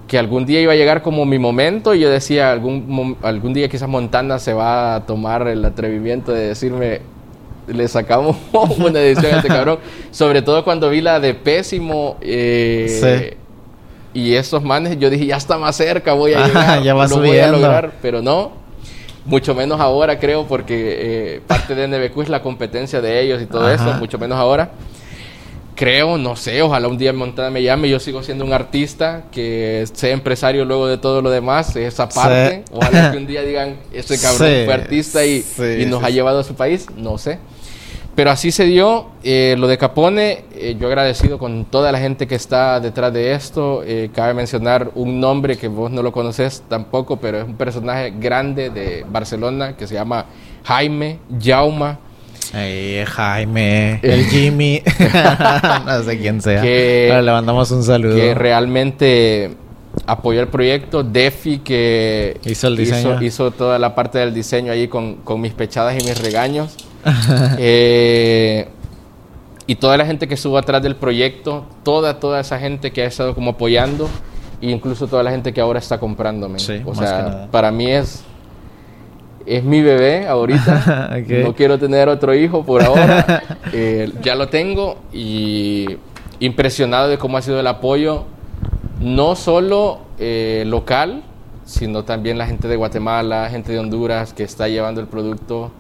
Que 0.09 0.19
algún 0.19 0.45
día 0.47 0.61
iba 0.61 0.73
a 0.73 0.77
llegar 0.77 1.03
como 1.03 1.25
mi 1.25 1.39
momento 1.39 1.95
y 1.95 2.01
yo 2.01 2.11
decía, 2.11 2.51
algún, 2.51 3.17
algún 3.23 3.53
día 3.55 3.69
quizás 3.69 3.89
Montana 3.89 4.39
se 4.41 4.55
va 4.55 4.97
a 4.97 5.07
tomar 5.07 5.47
el 5.47 5.65
atrevimiento 5.65 6.33
de 6.33 6.49
decirme, 6.49 7.03
le 7.67 7.87
sacamos 7.87 8.37
una 8.79 9.01
edición 9.01 9.35
a 9.35 9.37
este 9.37 9.49
cabrón. 9.49 9.79
Sobre 10.11 10.43
todo 10.43 10.65
cuando 10.65 10.91
vi 10.91 11.01
la 11.01 11.21
de 11.21 11.35
Pésimo. 11.35 12.17
Eh, 12.21 13.37
y 14.15 14.35
esos 14.35 14.63
manes, 14.65 14.99
yo 14.99 15.11
dije, 15.11 15.27
ya 15.27 15.37
está 15.37 15.59
más 15.59 15.77
cerca, 15.77 16.13
voy 16.15 16.33
a 16.33 16.47
llegar. 16.47 16.83
ya 16.83 16.95
va 16.95 17.07
lo 17.07 17.19
voy 17.19 17.39
a 17.39 17.53
lograr, 17.53 17.93
pero 18.03 18.23
no. 18.23 18.53
Mucho 19.25 19.55
menos 19.55 19.79
ahora, 19.79 20.19
creo, 20.19 20.47
porque 20.47 21.35
eh, 21.37 21.41
parte 21.47 21.75
de 21.75 21.87
NBQ 21.87 22.23
es 22.23 22.29
la 22.31 22.41
competencia 22.41 23.03
de 23.03 23.21
ellos 23.21 23.43
y 23.43 23.47
todo 23.47 23.71
eso, 23.71 23.93
mucho 23.95 24.19
menos 24.19 24.39
ahora. 24.39 24.71
Creo, 25.79 26.19
no 26.19 26.35
sé, 26.35 26.61
ojalá 26.61 26.89
un 26.89 26.99
día 26.99 27.13
Montana 27.13 27.51
me 27.51 27.63
llame, 27.63 27.89
yo 27.89 28.01
sigo 28.01 28.25
siendo 28.25 28.45
un 28.45 28.53
artista, 28.53 29.27
que 29.31 29.85
sea 29.93 30.11
empresario 30.11 30.65
luego 30.65 30.89
de 30.89 30.99
todo 30.99 31.23
lo 31.23 31.31
demás, 31.31 31.77
esa 31.77 32.09
parte. 32.09 32.65
Ojalá 32.73 33.13
que 33.13 33.17
un 33.17 33.29
día 33.29 33.43
digan, 33.43 33.77
este 33.93 34.19
cabrón 34.19 34.65
fue 34.65 34.75
artista 34.75 35.25
y, 35.25 35.45
y 35.81 35.87
nos 35.87 36.03
ha 36.03 36.11
llevado 36.11 36.41
a 36.41 36.43
su 36.43 36.57
país, 36.57 36.89
no 36.97 37.17
sé. 37.17 37.39
Pero 38.17 38.33
así 38.33 38.51
se 38.51 38.65
dio. 38.65 39.11
Eh, 39.23 39.55
lo 39.57 39.69
de 39.69 39.79
Capone, 39.79 40.43
eh, 40.53 40.77
yo 40.81 40.89
agradecido 40.89 41.39
con 41.39 41.65
toda 41.67 41.93
la 41.93 42.01
gente 42.01 42.27
que 42.27 42.35
está 42.35 42.81
detrás 42.81 43.13
de 43.13 43.33
esto. 43.33 43.85
Eh, 43.87 44.11
cabe 44.13 44.35
mencionar 44.35 44.91
un 44.97 45.21
nombre 45.21 45.57
que 45.57 45.69
vos 45.69 45.93
no 45.93 46.03
lo 46.03 46.11
conoces 46.11 46.65
tampoco, 46.69 47.19
pero 47.19 47.39
es 47.39 47.45
un 47.45 47.55
personaje 47.55 48.13
grande 48.19 48.71
de 48.71 49.07
Barcelona 49.09 49.77
que 49.77 49.87
se 49.87 49.95
llama 49.95 50.27
Jaime 50.65 51.21
Jauma. 51.41 52.01
Jaime, 52.53 54.01
el 54.03 54.25
Jimmy, 54.27 54.83
no 55.87 56.03
sé 56.03 56.19
quién 56.19 56.41
sea. 56.41 56.63
le 56.63 57.31
mandamos 57.31 57.71
un 57.71 57.83
saludo. 57.83 58.17
Que 58.17 58.35
realmente 58.35 59.51
apoyó 60.07 60.41
el 60.41 60.49
proyecto. 60.49 61.03
Defi, 61.03 61.59
que 61.59 62.41
hizo, 62.45 62.69
el 62.69 62.77
diseño. 62.77 63.23
hizo, 63.23 63.51
toda 63.51 63.79
la 63.79 63.95
parte 63.95 64.19
del 64.19 64.35
diseño 64.35 64.73
ahí 64.73 64.89
con, 64.89 65.17
con 65.17 65.41
mis 65.41 65.53
pechadas 65.53 65.95
y 66.01 66.05
mis 66.07 66.21
regaños. 66.21 66.77
Eh, 67.59 68.69
y 69.67 69.77
toda 69.77 69.97
la 69.97 70.07
gente 70.07 70.27
que 70.27 70.35
estuvo 70.35 70.57
atrás 70.57 70.83
del 70.83 70.97
proyecto, 70.97 71.67
toda, 71.83 72.19
toda 72.19 72.41
esa 72.41 72.59
gente 72.59 72.91
que 72.91 73.03
ha 73.03 73.07
estado 73.07 73.35
como 73.35 73.51
apoyando, 73.53 74.09
e 74.63 74.71
incluso 74.71 75.07
toda 75.07 75.23
la 75.23 75.31
gente 75.31 75.53
que 75.53 75.61
ahora 75.61 75.79
está 75.79 75.99
comprándome. 75.99 76.59
o 76.85 76.95
sea, 76.95 77.49
para 77.51 77.71
mí 77.71 77.91
es, 77.91 78.25
es 79.49 79.65
mi 79.65 79.83
bebé 79.83 80.27
ahorita. 80.27 81.19
No 81.29 81.55
quiero 81.55 81.79
tener 81.79 82.09
otro 82.09 82.35
hijo 82.35 82.65
por 82.65 82.83
ahora. 82.83 83.43
Eh, 83.73 84.13
ya 84.23 84.35
lo 84.35 84.49
tengo 84.49 84.97
y 85.13 85.99
impresionado 86.41 87.09
de 87.09 87.19
cómo 87.19 87.37
ha 87.37 87.43
sido 87.43 87.61
el 87.61 87.67
apoyo, 87.67 88.25
no 88.99 89.37
solo 89.37 90.01
eh, 90.19 90.65
local, 90.67 91.23
sino 91.67 92.03
también 92.05 92.39
la 92.39 92.47
gente 92.47 92.67
de 92.67 92.77
Guatemala, 92.77 93.49
gente 93.51 93.73
de 93.73 93.79
Honduras 93.79 94.33
que 94.33 94.43
está 94.43 94.69
llevando 94.69 95.03
el 95.03 95.07
producto 95.07 95.71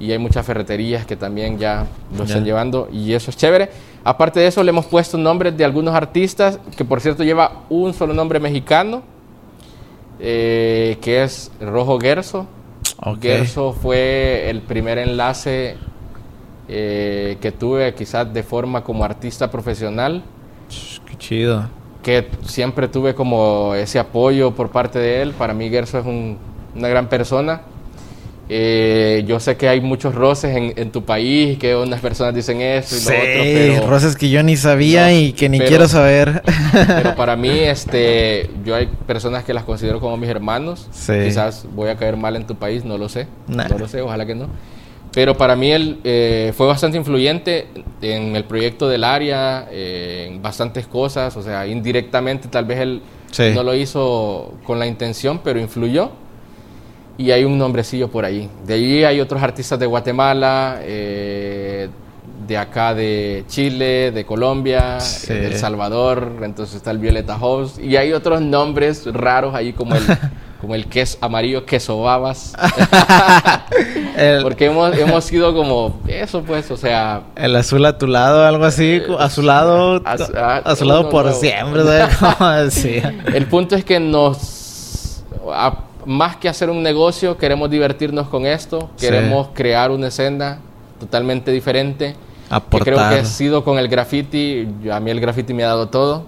y 0.00 0.12
hay 0.12 0.18
muchas 0.18 0.46
ferreterías 0.46 1.04
que 1.04 1.16
también 1.16 1.58
ya 1.58 1.86
lo 2.16 2.24
están 2.24 2.44
llevando 2.44 2.88
y 2.90 3.12
eso 3.12 3.30
es 3.30 3.36
chévere. 3.36 3.68
Aparte 4.02 4.40
de 4.40 4.46
eso, 4.46 4.62
le 4.62 4.70
hemos 4.70 4.86
puesto 4.86 5.18
nombres 5.18 5.56
de 5.56 5.64
algunos 5.64 5.94
artistas, 5.94 6.58
que 6.76 6.84
por 6.84 7.00
cierto 7.00 7.24
lleva 7.24 7.64
un 7.68 7.92
solo 7.92 8.14
nombre 8.14 8.40
mexicano, 8.40 9.02
eh, 10.20 10.96
que 11.00 11.22
es 11.22 11.50
Rojo 11.60 11.98
Gerso. 11.98 12.46
Gerso 13.20 13.72
fue 13.72 14.48
el 14.48 14.62
primer 14.62 14.98
enlace 14.98 15.76
eh, 16.68 17.38
que 17.40 17.52
tuve 17.52 17.94
quizás 17.94 18.32
de 18.32 18.42
forma 18.42 18.82
como 18.82 19.04
artista 19.04 19.50
profesional. 19.50 20.22
Qué 21.06 21.16
chido. 21.16 21.68
Que 22.02 22.28
siempre 22.44 22.88
tuve 22.88 23.14
como 23.14 23.74
ese 23.74 23.98
apoyo 23.98 24.52
por 24.52 24.70
parte 24.70 24.98
de 24.98 25.22
él. 25.22 25.32
Para 25.32 25.54
mí 25.54 25.68
Gerso 25.68 25.98
es 25.98 26.06
una 26.06 26.88
gran 26.88 27.08
persona 27.08 27.62
eh, 28.48 29.24
yo 29.26 29.40
sé 29.40 29.56
que 29.56 29.68
hay 29.68 29.80
muchos 29.80 30.14
roces 30.14 30.56
en, 30.76 30.90
tu 30.90 31.04
país, 31.04 31.58
que 31.58 31.74
unas 31.74 32.00
personas 32.00 32.34
dicen 32.34 32.60
esto 32.60 32.94
y 32.96 33.00
lo 33.00 33.10
otro, 33.10 33.42
pero... 33.42 33.86
roces 33.88 34.16
que 34.16 34.30
yo 34.30 34.42
ni 34.44 34.56
sabía 34.56 35.12
y 35.12 35.32
que 35.32 35.48
ni 35.48 35.58
quiero 35.58 35.88
saber. 35.88 36.42
Pero 36.72 37.16
para 37.16 37.34
mí, 37.36 37.48
este, 37.50 38.48
yo 38.64 38.76
hay 38.76 38.86
personas 39.06 39.44
que 39.44 39.52
las 39.52 39.64
considero 39.64 40.00
como 40.00 40.16
mis 40.16 40.30
hermanos. 40.30 40.88
Quizás 41.06 41.66
voy 41.74 41.88
a 41.88 41.96
caer 41.96 42.16
mal 42.16 42.36
en 42.36 42.46
tu 42.46 42.54
país, 42.54 42.84
no 42.84 42.98
lo 42.98 43.08
sé. 43.08 43.26
No 43.48 43.78
lo 43.78 43.88
sé, 43.88 44.00
ojalá 44.00 44.26
que 44.26 44.34
no. 44.34 44.48
Pero 45.12 45.36
para 45.36 45.56
mí 45.56 45.70
él 45.70 45.98
eh, 46.04 46.52
fue 46.54 46.66
bastante 46.66 46.98
influyente 46.98 47.68
en 48.02 48.36
el 48.36 48.44
proyecto 48.44 48.86
del 48.88 49.02
área, 49.02 49.66
eh, 49.70 50.28
en 50.28 50.42
bastantes 50.42 50.86
cosas, 50.86 51.36
o 51.36 51.42
sea, 51.42 51.66
indirectamente 51.66 52.48
tal 52.48 52.66
vez 52.66 52.80
él 52.80 53.02
no 53.54 53.62
lo 53.62 53.74
hizo 53.74 54.54
con 54.64 54.78
la 54.78 54.86
intención, 54.86 55.40
pero 55.42 55.58
influyó 55.58 56.10
y 57.18 57.30
hay 57.30 57.44
un 57.44 57.58
nombrecillo 57.58 58.08
por 58.08 58.24
ahí. 58.24 58.48
De 58.66 58.74
ahí 58.74 59.04
hay 59.04 59.20
otros 59.20 59.42
artistas 59.42 59.78
de 59.78 59.86
Guatemala, 59.86 60.78
eh, 60.82 61.88
de 62.46 62.58
acá 62.58 62.94
de 62.94 63.44
Chile, 63.48 64.12
de 64.12 64.24
Colombia, 64.24 64.98
de 65.26 65.46
El 65.46 65.56
Salvador, 65.56 66.32
entonces 66.42 66.76
está 66.76 66.90
el 66.90 66.98
Violeta 66.98 67.38
House, 67.38 67.78
y 67.78 67.96
hay 67.96 68.12
otros 68.12 68.40
nombres 68.40 69.04
raros 69.12 69.54
ahí 69.54 69.72
como 69.72 69.94
el, 69.96 70.02
como 70.60 70.74
el 70.74 70.86
queso 70.86 71.18
amarillo 71.22 71.64
queso 71.64 72.00
babas. 72.02 72.54
Porque 74.42 74.66
hemos, 74.66 74.96
hemos 74.96 75.24
sido 75.24 75.54
como 75.54 76.00
eso 76.06 76.42
pues, 76.42 76.70
o 76.70 76.76
sea... 76.76 77.22
El 77.34 77.56
azul 77.56 77.84
a 77.84 77.98
tu 77.98 78.06
lado, 78.06 78.46
algo 78.46 78.64
así, 78.64 79.02
eh, 79.02 79.06
azulado, 79.18 80.02
azulado 80.64 81.10
por 81.10 81.32
siempre, 81.32 81.82
El 83.34 83.46
punto 83.46 83.74
es 83.74 83.84
que 83.84 83.98
nos 83.98 85.22
más 86.06 86.36
que 86.36 86.48
hacer 86.48 86.70
un 86.70 86.82
negocio, 86.82 87.36
queremos 87.36 87.68
divertirnos 87.68 88.28
con 88.28 88.46
esto, 88.46 88.90
queremos 88.98 89.48
crear 89.52 89.90
una 89.90 90.08
escena 90.08 90.60
totalmente 91.00 91.50
diferente. 91.50 92.14
creo 92.70 92.96
que 92.96 93.02
ha 93.02 93.24
sido 93.24 93.64
con 93.64 93.78
el 93.78 93.88
graffiti, 93.88 94.68
a 94.90 95.00
mí 95.00 95.10
el 95.10 95.20
graffiti 95.20 95.52
me 95.52 95.64
ha 95.64 95.68
dado 95.68 95.88
todo, 95.88 96.24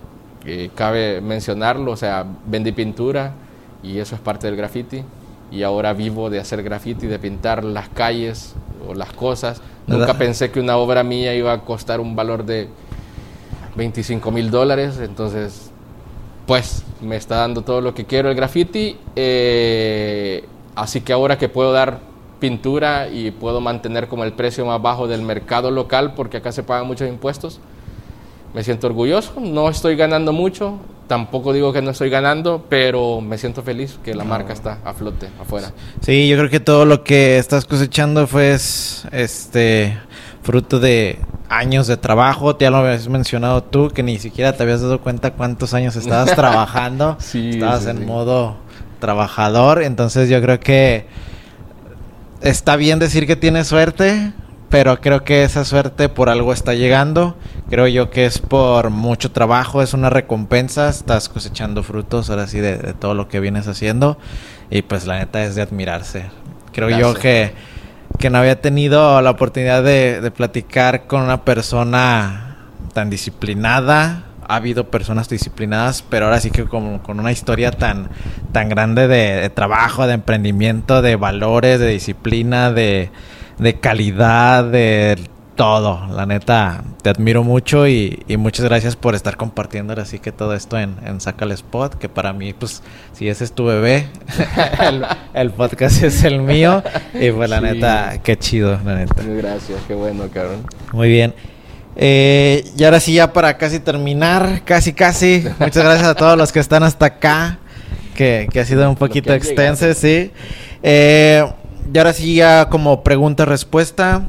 cabe 0.75 1.21
mencionarlo, 1.21 1.93
o 1.93 1.97
sea, 1.97 2.27
vendí 2.47 2.73
pintura 2.73 3.33
y 3.83 3.99
eso 3.99 4.15
es 4.15 4.21
parte 4.21 4.47
del 4.49 4.57
graffiti 4.57 5.05
y 5.51 5.63
ahora 5.63 5.93
vivo 5.93 6.29
de 6.29 6.41
hacer 6.41 6.63
graffiti, 6.63 7.07
de 7.07 7.19
pintar 7.19 7.65
las 7.65 7.89
calles 7.89 8.55
o 8.87 8.95
las 8.95 9.13
cosas. 9.13 9.63
Nunca 9.87 10.15
pensé 10.15 10.51
que 10.51 10.61
una 10.61 10.77
obra 10.77 11.03
mía 11.03 11.35
iba 11.35 11.53
a 11.53 11.61
costar 11.61 12.01
un 12.01 12.17
valor 12.17 12.45
de 12.45 12.69
25 13.77 14.31
mil 14.31 14.51
dólares, 14.51 14.99
entonces 15.01 15.71
pues 16.47 16.83
me 17.01 17.17
está 17.17 17.37
dando 17.37 17.63
todo 17.63 17.81
lo 17.81 17.95
que 17.95 18.05
quiero 18.05 18.31
el 18.31 18.37
graffiti. 18.37 18.97
Eh, 19.17 20.45
así 20.75 21.01
que 21.01 21.13
ahora 21.13 21.39
que 21.39 21.49
puedo 21.49 21.73
dar 21.73 22.01
pintura 22.39 23.09
y 23.09 23.31
puedo 23.31 23.61
mantener 23.61 24.09
como 24.09 24.25
el 24.25 24.33
precio 24.33 24.65
más 24.65 24.81
bajo 24.81 25.09
del 25.09 25.23
mercado 25.23 25.71
local, 25.71 26.15
porque 26.15 26.39
acá 26.39 26.53
se 26.53 26.63
pagan 26.63 26.87
muchos 26.87 27.09
impuestos, 27.09 27.61
me 28.55 28.63
siento 28.63 28.87
orgulloso. 28.87 29.35
No 29.41 29.69
estoy 29.69 29.97
ganando 29.97 30.33
mucho, 30.33 30.79
tampoco 31.09 31.53
digo 31.53 31.73
que 31.73 31.83
no 31.83 31.91
estoy 31.91 32.11
ganando, 32.11 32.65
pero 32.69 33.21
me 33.21 33.39
siento 33.39 33.63
feliz 33.63 33.99
que 34.05 34.15
la 34.15 34.25
marca 34.25 34.53
está 34.53 34.79
a 34.85 34.95
flote 34.95 35.29
afuera. 35.41 35.73
Sí, 36.01 36.29
yo 36.29 36.37
creo 36.37 36.51
que 36.51 36.61
todo 36.61 36.85
lo 36.85 37.03
que 37.03 37.39
estás 37.39 37.65
cosechando 37.65 38.27
fue 38.27 38.55
este 38.55 39.99
fruto 40.43 40.79
de 40.79 41.19
años 41.49 41.87
de 41.87 41.97
trabajo. 41.97 42.57
Ya 42.59 42.71
lo 42.71 42.79
habías 42.79 43.09
mencionado 43.09 43.63
tú, 43.63 43.91
que 43.91 44.03
ni 44.03 44.19
siquiera 44.19 44.53
te 44.53 44.63
habías 44.63 44.81
dado 44.81 45.01
cuenta 45.01 45.33
cuántos 45.33 45.75
años 45.75 45.97
estabas 45.97 46.33
trabajando. 46.37 47.17
sí, 47.21 47.51
estabas 47.51 47.87
en 47.87 48.07
modo 48.07 48.57
trabajador. 49.01 49.83
Entonces 49.83 50.29
yo 50.29 50.41
creo 50.41 50.61
que 50.61 51.07
está 52.41 52.77
bien 52.77 52.99
decir 52.99 53.27
que 53.27 53.37
tienes 53.37 53.67
suerte, 53.67 54.33
pero 54.69 55.01
creo 55.01 55.25
que 55.25 55.45
esa 55.45 55.65
suerte 55.65 56.09
por 56.09 56.29
algo 56.29 56.53
está 56.53 56.75
llegando. 56.75 57.37
Creo 57.71 57.87
yo 57.87 58.11
que 58.11 58.27
es 58.27 58.39
por 58.39 58.91
mucho 58.91 59.31
trabajo, 59.31 59.83
es 59.83 59.95
una 59.95 60.11
recompensa. 60.11 60.89
Estás 60.89 61.29
cosechando 61.29 61.83
frutos 61.83 62.31
ahora 62.31 62.47
sí 62.47 62.61
de, 62.61 62.77
todo 62.95 63.15
lo 63.15 63.29
que 63.29 63.41
vienes 63.41 63.67
haciendo. 63.67 64.19
Y 64.71 64.83
pues 64.83 65.07
la 65.07 65.19
neta 65.19 65.43
es 65.45 65.55
de 65.55 65.63
admirarse. 65.63 66.27
Creo 66.73 66.91
yo 66.91 67.15
que 67.15 67.53
que 68.19 68.31
no 68.31 68.39
había 68.39 68.61
tenido 68.61 69.21
la 69.23 69.31
oportunidad 69.31 69.83
de, 69.83 70.31
platicar 70.37 71.07
con 71.07 71.23
una 71.23 71.45
persona 71.45 72.57
tan 72.93 73.11
disciplinada. 73.11 74.25
Ha 74.49 74.57
habido 74.57 74.91
personas 74.91 75.29
disciplinadas, 75.29 76.03
pero 76.03 76.27
ahora 76.27 76.41
sí 76.41 76.51
que 76.51 76.65
como 76.65 77.03
con 77.03 77.21
una 77.21 77.31
historia 77.31 77.71
tan, 77.71 78.09
tan 78.53 78.69
grande 78.69 79.07
de, 79.07 79.49
trabajo, 79.51 80.07
de 80.07 80.15
emprendimiento, 80.15 81.01
de 81.01 81.17
valores, 81.17 81.79
de 81.79 81.89
disciplina, 81.89 82.73
de, 82.73 83.11
calidad, 83.81 84.65
de 84.65 85.19
todo. 85.59 86.07
La 86.15 86.25
neta, 86.25 86.85
te 87.03 87.11
admiro 87.11 87.43
mucho 87.43 87.89
y, 87.89 88.25
muchas 88.39 88.65
gracias 88.65 88.95
por 88.95 89.17
estar 89.17 89.37
compartiendo 89.37 89.93
así 90.01 90.21
que 90.21 90.31
todo 90.31 90.55
esto 90.55 90.79
en, 90.79 90.95
en 91.05 91.21
Saca 91.21 91.45
el 91.45 91.51
Spot, 91.51 91.93
que 91.97 92.09
para 92.09 92.33
mí, 92.33 92.53
pues, 92.53 92.81
si 93.13 93.29
ese 93.29 93.43
es 93.43 93.53
tu 93.53 93.65
bebé, 93.65 94.07
el, 95.35 95.51
podcast 95.51 96.05
es 96.05 96.23
el 96.23 96.41
mío. 96.41 96.85
Y 97.13 97.33
pues 97.33 97.51
la 97.51 97.61
neta, 97.61 98.21
qué 98.23 98.39
chido, 98.39 98.79
la 98.85 98.95
neta. 98.95 99.17
Gracias, 99.21 99.81
qué 99.89 99.95
bueno, 99.95 100.29
cabrón. 100.33 100.65
Muy 100.93 101.09
bien. 101.09 101.35
Eh, 101.97 102.65
y 102.77 102.85
ahora 102.85 103.01
sí, 103.01 103.15
ya 103.15 103.33
para 103.33 103.59
casi 103.59 103.81
terminar, 103.81 104.63
casi, 104.65 104.93
casi. 104.93 105.45
Muchas 105.59 105.83
gracias 105.83 106.07
a 106.07 106.15
todos 106.15 106.39
los 106.39 106.53
que 106.53 106.61
están 106.61 106.85
hasta 106.85 107.07
acá, 107.07 107.59
que, 108.15 108.49
ha 108.55 108.65
sido 108.65 108.89
un 108.89 108.95
poquito 108.95 109.35
extenso, 109.35 109.93
sí. 109.93 110.31
Eh, 110.85 111.45
y 111.93 111.99
ahora 111.99 112.13
sí, 112.13 112.37
ya 112.37 112.69
como 112.69 113.03
pregunta-respuesta, 113.03 114.23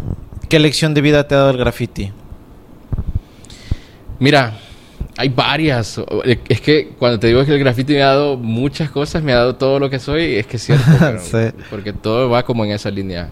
¿qué 0.49 0.59
lección 0.59 0.93
de 0.93 1.01
vida 1.01 1.27
te 1.27 1.35
ha 1.35 1.37
dado 1.37 1.51
el 1.51 1.57
graffiti? 1.57 2.11
Mira, 4.19 4.57
hay 5.15 5.29
varias. 5.29 6.01
Es 6.49 6.59
que 6.59 6.89
cuando 6.97 7.19
te 7.19 7.27
digo 7.27 7.45
que 7.45 7.53
el 7.53 7.59
graffiti 7.59 7.93
me 7.93 8.01
ha 8.01 8.07
dado 8.07 8.35
muchas 8.35 8.89
cosas, 8.89 9.23
me 9.23 9.31
ha 9.31 9.37
dado 9.37 9.55
todo 9.55 9.79
lo 9.79 9.89
que 9.89 9.99
soy, 9.99 10.35
es 10.35 10.47
que 10.47 10.57
es 10.57 10.63
cierto. 10.63 10.85
Porque 11.69 11.93
todo 11.93 12.29
va 12.29 12.43
como 12.43 12.65
en 12.65 12.71
esa 12.71 12.89
línea. 12.89 13.29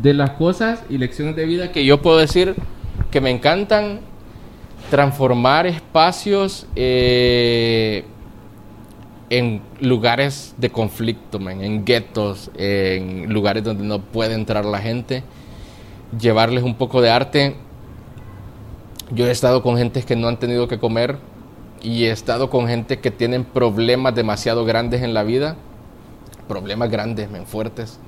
De 0.00 0.14
las 0.14 0.30
cosas 0.30 0.82
y 0.88 0.98
lecciones 0.98 1.36
de 1.36 1.44
vida 1.44 1.72
que 1.72 1.84
yo 1.84 2.00
puedo 2.00 2.18
decir 2.18 2.54
que 3.10 3.20
me 3.20 3.30
encantan 3.30 4.00
transformar 4.90 5.66
espacios 5.66 6.66
eh, 6.76 8.04
en 9.30 9.60
lugares 9.80 10.54
de 10.58 10.70
conflicto, 10.70 11.38
en 11.48 11.84
guetos, 11.84 12.50
en 12.56 13.32
lugares 13.32 13.64
donde 13.64 13.84
no 13.84 14.00
puede 14.00 14.34
entrar 14.34 14.64
la 14.64 14.78
gente, 14.78 15.24
llevarles 16.18 16.62
un 16.64 16.74
poco 16.74 17.00
de 17.00 17.10
arte. 17.10 17.56
Yo 19.10 19.26
he 19.26 19.30
estado 19.30 19.62
con 19.62 19.76
gente 19.76 20.02
que 20.02 20.16
no 20.16 20.28
han 20.28 20.38
tenido 20.38 20.68
que 20.68 20.78
comer 20.78 21.18
y 21.82 22.04
he 22.04 22.10
estado 22.10 22.50
con 22.50 22.66
gente 22.66 22.98
que 22.98 23.10
tienen 23.10 23.44
problemas 23.44 24.14
demasiado 24.14 24.64
grandes 24.64 25.02
en 25.02 25.14
la 25.14 25.22
vida, 25.22 25.56
problemas 26.48 26.90
grandes, 26.90 27.30
men, 27.30 27.46
fuertes 27.46 28.00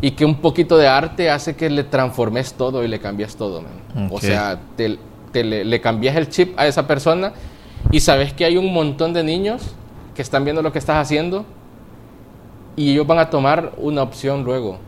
y 0.00 0.12
que 0.12 0.24
un 0.24 0.36
poquito 0.36 0.76
de 0.76 0.88
arte 0.88 1.30
hace 1.30 1.56
que 1.56 1.70
le 1.70 1.84
transformes 1.84 2.52
todo 2.54 2.84
y 2.84 2.88
le 2.88 3.00
cambias 3.00 3.36
todo. 3.36 3.62
O 4.10 4.20
sea, 4.20 4.60
te, 4.76 4.98
le, 5.32 5.64
le, 5.64 5.80
cambias 5.80 6.16
el 6.16 6.28
chip 6.28 6.58
a 6.58 6.66
esa 6.66 6.86
persona 6.86 7.32
y 7.90 8.00
sabes 8.00 8.32
que 8.32 8.44
hay 8.44 8.56
un 8.56 8.72
montón 8.72 9.12
de 9.12 9.22
niños 9.22 9.62
que 10.14 10.22
están 10.22 10.44
viendo 10.44 10.62
lo 10.62 10.72
que 10.72 10.78
estás 10.78 10.96
haciendo 10.96 11.44
y 12.74 12.92
ellos 12.92 13.06
van 13.06 13.18
a 13.18 13.30
tomar 13.30 13.72
una 13.78 14.02
opción 14.02 14.44
luego 14.44 14.78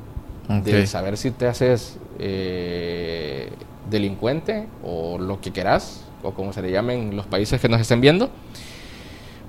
de 0.49 0.87
saber 0.87 1.17
si 1.17 1.31
te 1.31 1.47
haces 1.47 1.99
eh, 2.19 3.51
delincuente 3.91 4.67
o 4.83 5.19
lo 5.19 5.41
que 5.41 5.53
quieras, 5.53 6.05
o 6.23 6.33
como 6.33 6.53
se 6.53 6.63
le 6.63 6.71
llamen 6.71 7.17
los 7.17 7.27
países 7.27 7.61
que 7.61 7.69
nos 7.69 7.81
estén 7.81 8.01
viendo 8.01 8.31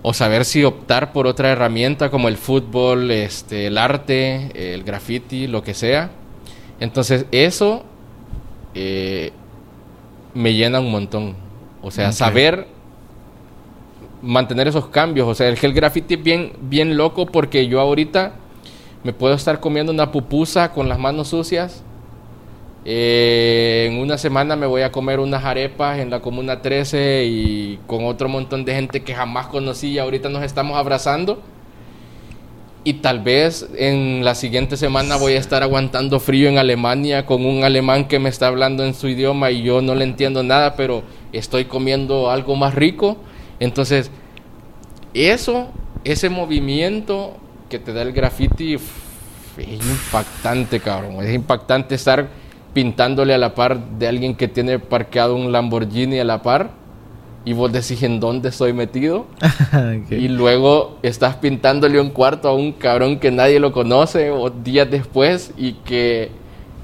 o 0.01 0.13
saber 0.13 0.45
si 0.45 0.63
optar 0.63 1.11
por 1.11 1.27
otra 1.27 1.49
herramienta 1.49 2.09
como 2.09 2.27
el 2.29 2.37
fútbol, 2.37 3.11
este, 3.11 3.67
el 3.67 3.77
arte, 3.77 4.73
el 4.73 4.83
graffiti, 4.83 5.47
lo 5.47 5.61
que 5.61 5.73
sea. 5.73 6.11
Entonces 6.79 7.25
eso 7.31 7.83
eh, 8.73 9.31
me 10.33 10.53
llena 10.53 10.79
un 10.79 10.91
montón. 10.91 11.35
O 11.81 11.91
sea, 11.91 12.11
saber 12.11 12.67
mantener 14.21 14.67
esos 14.67 14.87
cambios. 14.87 15.27
O 15.27 15.35
sea, 15.35 15.49
el, 15.49 15.57
el 15.61 15.73
graffiti 15.73 16.13
es 16.13 16.23
bien, 16.23 16.53
bien 16.61 16.95
loco 16.95 17.25
porque 17.25 17.67
yo 17.67 17.81
ahorita 17.81 18.33
me 19.03 19.11
puedo 19.11 19.33
estar 19.33 19.59
comiendo 19.59 19.91
una 19.91 20.11
pupusa 20.11 20.71
con 20.71 20.87
las 20.87 20.99
manos 20.99 21.29
sucias 21.29 21.83
eh, 22.85 23.87
en 23.89 23.99
una 23.99 24.17
semana 24.17 24.55
me 24.55 24.65
voy 24.65 24.81
a 24.83 24.91
comer 24.91 25.19
unas 25.19 25.43
arepas 25.43 25.99
en 25.99 26.09
la 26.09 26.21
Comuna 26.21 26.61
13 26.61 27.25
y 27.25 27.79
con 27.87 28.05
otro 28.05 28.29
montón 28.29 28.63
de 28.65 28.73
gente 28.73 29.03
que 29.03 29.13
jamás 29.13 29.47
conocí 29.47 29.89
y 29.89 29.99
ahorita 29.99 30.29
nos 30.29 30.43
estamos 30.43 30.77
abrazando. 30.77 31.41
Y 32.85 32.93
tal 32.93 33.19
vez 33.19 33.67
en 33.75 34.23
la 34.23 34.35
siguiente 34.35 34.77
semana 34.77 35.17
voy 35.17 35.33
a 35.33 35.39
estar 35.39 35.61
aguantando 35.63 36.19
frío 36.19 36.47
en 36.47 36.57
Alemania 36.57 37.25
con 37.25 37.45
un 37.45 37.65
alemán 37.65 38.07
que 38.07 38.19
me 38.19 38.29
está 38.29 38.47
hablando 38.47 38.85
en 38.85 38.93
su 38.93 39.09
idioma 39.09 39.51
y 39.51 39.63
yo 39.63 39.81
no 39.81 39.95
le 39.95 40.05
entiendo 40.05 40.43
nada, 40.43 40.75
pero 40.75 41.03
estoy 41.33 41.65
comiendo 41.65 42.31
algo 42.31 42.55
más 42.55 42.73
rico. 42.73 43.17
Entonces, 43.59 44.09
eso, 45.13 45.67
ese 46.05 46.29
movimiento 46.29 47.35
que 47.69 47.79
te 47.79 47.91
da 47.91 48.01
el 48.01 48.13
graffiti 48.13 48.75
es 48.75 48.83
impactante, 49.57 50.79
cabrón. 50.79 51.21
Es 51.21 51.35
impactante 51.35 51.95
estar 51.95 52.29
pintándole 52.73 53.33
a 53.33 53.37
la 53.37 53.55
par 53.55 53.79
de 53.97 54.07
alguien 54.07 54.35
que 54.35 54.47
tiene 54.47 54.79
parqueado 54.79 55.35
un 55.35 55.51
Lamborghini 55.51 56.19
a 56.19 56.23
la 56.23 56.41
par 56.41 56.71
y 57.45 57.53
vos 57.53 57.71
decís 57.71 58.03
en 58.03 58.19
dónde 58.19 58.49
estoy 58.49 58.73
metido 58.73 59.25
y 60.09 60.27
luego 60.27 60.99
estás 61.01 61.35
pintándole 61.37 61.99
un 61.99 62.09
cuarto 62.09 62.49
a 62.49 62.53
un 62.53 62.73
cabrón 62.73 63.19
que 63.19 63.31
nadie 63.31 63.59
lo 63.59 63.71
conoce 63.71 64.29
o 64.29 64.49
días 64.49 64.89
después 64.89 65.51
y 65.57 65.73
que 65.73 66.31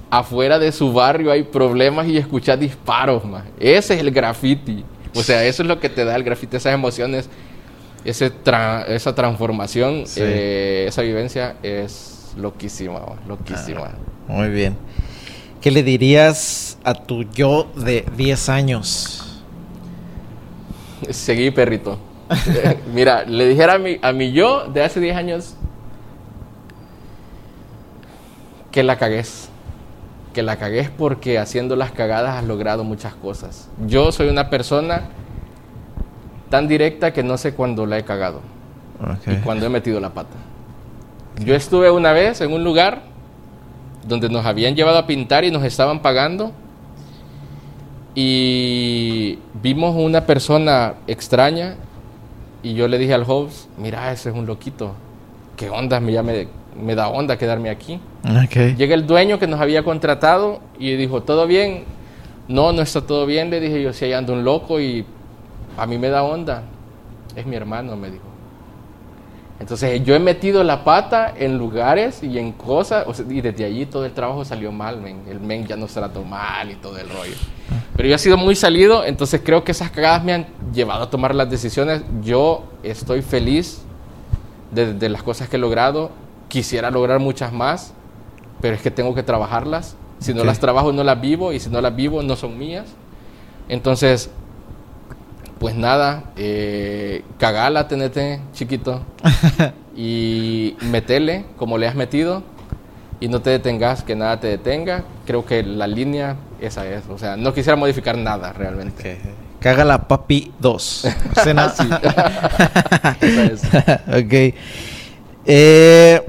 afuera 0.09 0.57
de 0.59 0.71
su 0.71 0.93
barrio 0.93 1.31
hay 1.31 1.43
problemas 1.43 2.07
y 2.07 2.17
escuchas 2.17 2.59
disparos 2.59 3.25
más. 3.25 3.43
ese 3.59 3.95
es 3.95 3.99
el 3.99 4.11
graffiti. 4.11 4.83
O 5.13 5.23
sea 5.23 5.43
eso 5.45 5.63
es 5.63 5.67
lo 5.67 5.79
que 5.79 5.89
te 5.89 6.03
da 6.03 6.15
el 6.15 6.23
graffiti 6.23 6.57
esas 6.57 6.73
emociones 6.73 7.29
ese 8.03 8.31
esa 8.87 9.15
transformación 9.15 10.03
eh, 10.17 10.85
esa 10.87 11.01
vivencia 11.01 11.55
es 11.63 12.33
loquísima 12.37 12.99
loquísima. 13.27 13.91
Ah, 13.93 13.97
muy 14.27 14.49
bien 14.49 14.75
¿Qué 15.65 15.71
le 15.71 15.81
dirías 15.81 16.77
a 16.83 16.93
tu 16.93 17.23
yo 17.23 17.65
de 17.75 18.05
10 18.15 18.49
años? 18.49 19.41
Seguí, 21.09 21.49
perrito. 21.49 21.97
Mira, 22.93 23.25
le 23.25 23.47
dijera 23.47 23.73
a 23.73 23.77
mi, 23.79 23.97
a 23.99 24.11
mi 24.11 24.31
yo 24.31 24.67
de 24.67 24.83
hace 24.83 24.99
10 24.99 25.17
años 25.17 25.55
que 28.71 28.83
la 28.83 28.99
cagues. 28.99 29.49
Que 30.35 30.43
la 30.43 30.57
cagues 30.57 30.91
porque 30.91 31.39
haciendo 31.39 31.75
las 31.75 31.91
cagadas 31.91 32.35
has 32.35 32.43
logrado 32.43 32.83
muchas 32.83 33.15
cosas. 33.15 33.67
Yo 33.87 34.11
soy 34.11 34.29
una 34.29 34.51
persona 34.51 35.05
tan 36.51 36.67
directa 36.67 37.11
que 37.11 37.23
no 37.23 37.39
sé 37.39 37.55
cuándo 37.55 37.87
la 37.87 37.97
he 37.97 38.03
cagado. 38.03 38.41
Y 39.25 39.37
cuando 39.37 39.65
he 39.65 39.69
metido 39.69 39.99
la 39.99 40.11
pata. 40.11 40.35
Yo 41.43 41.55
estuve 41.55 41.89
una 41.89 42.11
vez 42.11 42.39
en 42.41 42.53
un 42.53 42.63
lugar 42.63 43.14
donde 44.07 44.29
nos 44.29 44.45
habían 44.45 44.75
llevado 44.75 44.97
a 44.97 45.07
pintar 45.07 45.43
y 45.43 45.51
nos 45.51 45.63
estaban 45.63 46.01
pagando. 46.01 46.51
Y 48.13 49.39
vimos 49.61 49.95
una 49.95 50.25
persona 50.25 50.93
extraña 51.07 51.75
y 52.63 52.73
yo 52.73 52.87
le 52.87 52.97
dije 52.97 53.13
al 53.13 53.25
host, 53.27 53.67
mira, 53.77 54.11
ese 54.11 54.29
es 54.29 54.35
un 54.35 54.45
loquito. 54.45 54.93
¿Qué 55.57 55.69
onda? 55.69 55.99
Me, 55.99 56.21
me, 56.23 56.47
me 56.81 56.95
da 56.95 57.09
onda 57.09 57.37
quedarme 57.37 57.69
aquí. 57.69 57.99
Llega 58.75 58.95
el 58.95 59.05
dueño 59.05 59.37
que 59.37 59.47
nos 59.47 59.59
había 59.59 59.83
contratado 59.83 60.59
y 60.79 60.95
dijo, 60.95 61.23
¿todo 61.23 61.45
bien? 61.47 61.83
No, 62.47 62.71
no 62.71 62.81
está 62.81 63.01
todo 63.01 63.25
bien. 63.25 63.49
Le 63.49 63.59
dije 63.59 63.81
yo, 63.81 63.91
si 63.93 64.05
hay 64.05 64.13
ando 64.13 64.33
un 64.33 64.43
loco 64.43 64.79
y 64.79 65.05
a 65.77 65.85
mí 65.85 65.97
me 65.97 66.09
da 66.09 66.23
onda. 66.23 66.63
Es 67.35 67.45
mi 67.45 67.55
hermano, 67.55 67.95
me 67.95 68.09
dijo. 68.11 68.34
Entonces 69.59 70.03
yo 70.03 70.15
he 70.15 70.19
metido 70.19 70.63
la 70.63 70.83
pata 70.83 71.33
en 71.37 71.57
lugares 71.57 72.21
y 72.23 72.37
en 72.37 72.51
cosas, 72.51 73.05
y 73.29 73.39
desde 73.39 73.63
allí 73.63 73.85
todo 73.85 74.05
el 74.05 74.11
trabajo 74.11 74.43
salió 74.43 74.71
mal, 74.71 75.01
El 75.29 75.39
men 75.39 75.65
ya 75.65 75.77
nos 75.77 75.93
trató 75.93 76.23
mal 76.23 76.71
y 76.71 76.75
todo 76.75 76.97
el 76.97 77.07
rollo. 77.09 77.35
Pero 77.95 78.09
yo 78.09 78.15
he 78.15 78.19
sido 78.19 78.35
muy 78.35 78.55
salido, 78.55 79.05
entonces 79.05 79.41
creo 79.43 79.63
que 79.63 79.71
esas 79.71 79.91
cagadas 79.91 80.23
me 80.23 80.33
han 80.33 80.47
llevado 80.73 81.03
a 81.03 81.09
tomar 81.09 81.33
las 81.33 81.49
decisiones. 81.49 82.03
Yo 82.21 82.65
estoy 82.83 83.21
feliz 83.21 83.81
de, 84.71 85.09
las 85.09 85.23
cosas 85.23 85.47
que 85.47 85.55
he 85.55 85.59
logrado. 85.59 86.11
Quisiera 86.49 86.91
lograr 86.91 87.19
muchas 87.19 87.53
más, 87.53 87.93
pero 88.59 88.75
es 88.75 88.81
que 88.81 88.91
tengo 88.91 89.15
que 89.15 89.23
trabajarlas. 89.23 89.95
Si 90.19 90.33
no 90.33 90.43
las 90.43 90.59
trabajo, 90.59 90.91
no 90.91 91.03
las 91.03 91.21
vivo, 91.21 91.53
y 91.53 91.61
si 91.61 91.69
no 91.69 91.79
las 91.79 91.95
vivo, 91.95 92.21
no 92.21 92.35
son 92.35 92.57
mías. 92.57 92.87
Entonces, 93.69 94.29
pues 95.59 95.75
nada, 95.75 96.23
eh, 96.37 97.23
cagala, 97.37 97.87
tenete, 97.87 98.39
chiquito. 98.53 99.01
y 99.95 100.75
metele 100.91 101.45
como 101.57 101.77
le 101.77 101.87
has 101.87 101.95
metido. 101.95 102.43
Y 103.19 103.29
no 103.29 103.41
te 103.41 103.49
detengas, 103.49 104.03
que 104.03 104.15
nada 104.15 104.39
te 104.39 104.47
detenga. 104.47 105.03
Creo 105.25 105.45
que 105.45 105.63
la 105.63 105.87
línea 105.87 106.35
esa 106.59 106.85
es. 106.85 107.03
O 107.09 107.17
sea, 107.17 107.37
no 107.37 107.53
quisiera 107.53 107.77
modificar 107.77 108.17
nada 108.17 108.51
realmente. 108.51 109.19
Cágala 109.59 110.07
papi 110.07 110.51
2. 110.59 111.05
ok. 114.07 114.53
Eh, 115.45 116.21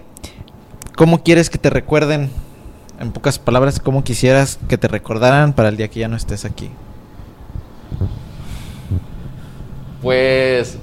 ¿Cómo 0.97 1.23
quieres 1.23 1.51
que 1.51 1.59
te 1.59 1.69
recuerden? 1.69 2.31
En 2.98 3.12
pocas 3.12 3.39
palabras, 3.39 3.81
¿cómo 3.81 4.05
quisieras 4.05 4.59
que 4.69 4.78
te 4.78 4.89
recordaran 4.89 5.53
para 5.53 5.69
el 5.69 5.77
día 5.77 5.89
que 5.89 6.01
ya 6.01 6.09
no 6.09 6.16
estés 6.16 6.47
aquí? 6.47 6.70
Pues, 10.07 10.78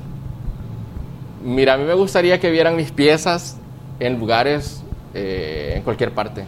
mira, 1.41 1.75
a 1.75 1.77
mí 1.77 1.85
me 1.85 1.93
gustaría 1.93 2.41
que 2.41 2.51
vieran 2.51 2.75
mis 2.75 2.91
piezas 2.91 3.57
en 4.01 4.19
lugares, 4.19 4.83
eh, 5.13 5.75
en 5.77 5.83
cualquier 5.83 6.11
parte. 6.11 6.43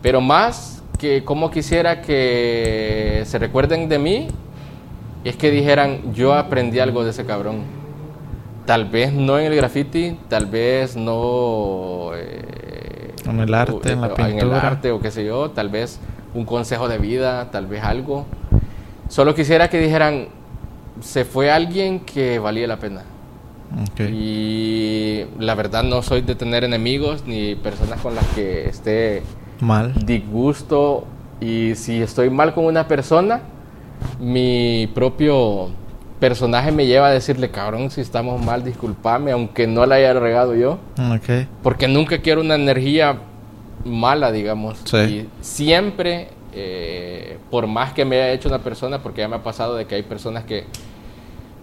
Pero 0.00 0.20
más 0.20 0.80
que 0.96 1.24
cómo 1.24 1.50
quisiera 1.50 2.00
que 2.00 3.24
se 3.26 3.36
recuerden 3.40 3.88
de 3.88 3.98
mí 3.98 4.28
es 5.24 5.34
que 5.34 5.50
dijeran, 5.50 6.14
yo 6.14 6.34
aprendí 6.34 6.78
algo 6.78 7.02
de 7.02 7.10
ese 7.10 7.24
cabrón. 7.26 7.62
Tal 8.64 8.84
vez 8.84 9.12
no 9.12 9.40
en 9.40 9.46
el 9.46 9.56
graffiti, 9.56 10.16
tal 10.28 10.46
vez 10.46 10.94
no... 10.94 12.10
eh, 12.14 13.12
En 13.28 13.40
el 13.40 13.52
arte, 13.52 13.90
en 13.90 14.02
la 14.02 14.06
en 14.06 14.20
el 14.20 14.34
pintura. 14.36 14.60
arte 14.68 14.92
o 14.92 15.00
qué 15.00 15.10
sé 15.10 15.24
yo, 15.24 15.50
tal 15.50 15.68
vez 15.68 15.98
un 16.32 16.44
consejo 16.44 16.86
de 16.86 16.98
vida, 16.98 17.50
tal 17.50 17.66
vez 17.66 17.82
algo. 17.82 18.24
Solo 19.08 19.34
quisiera 19.34 19.68
que 19.68 19.80
dijeran, 19.80 20.28
se 21.00 21.24
fue 21.24 21.50
alguien 21.50 22.00
que 22.00 22.38
valía 22.38 22.66
la 22.66 22.78
pena. 22.78 23.02
Ok. 23.90 24.00
Y 24.10 25.24
la 25.38 25.54
verdad 25.54 25.82
no 25.82 26.02
soy 26.02 26.20
de 26.22 26.34
tener 26.34 26.64
enemigos 26.64 27.24
ni 27.26 27.54
personas 27.54 28.00
con 28.00 28.14
las 28.14 28.26
que 28.28 28.68
esté 28.68 29.22
Mal. 29.60 29.94
disgusto. 30.04 31.06
Y 31.40 31.74
si 31.74 32.00
estoy 32.02 32.30
mal 32.30 32.54
con 32.54 32.66
una 32.66 32.86
persona, 32.86 33.40
mi 34.20 34.88
propio 34.94 35.70
personaje 36.20 36.70
me 36.70 36.86
lleva 36.86 37.08
a 37.08 37.10
decirle, 37.10 37.50
cabrón, 37.50 37.90
si 37.90 38.00
estamos 38.00 38.44
mal, 38.44 38.62
discúlpame, 38.62 39.32
aunque 39.32 39.66
no 39.66 39.84
la 39.86 39.96
haya 39.96 40.12
regado 40.12 40.54
yo. 40.54 40.78
Ok. 41.12 41.46
Porque 41.64 41.88
nunca 41.88 42.18
quiero 42.18 42.42
una 42.42 42.54
energía 42.54 43.16
mala, 43.84 44.30
digamos. 44.30 44.78
Sí. 44.84 44.96
Y 44.98 45.28
siempre, 45.40 46.28
eh, 46.52 47.38
por 47.50 47.66
más 47.66 47.92
que 47.92 48.04
me 48.04 48.16
haya 48.16 48.32
hecho 48.32 48.48
una 48.48 48.58
persona, 48.60 49.02
porque 49.02 49.20
ya 49.20 49.28
me 49.28 49.36
ha 49.36 49.42
pasado 49.42 49.76
de 49.76 49.86
que 49.86 49.94
hay 49.96 50.02
personas 50.02 50.44
que 50.44 50.64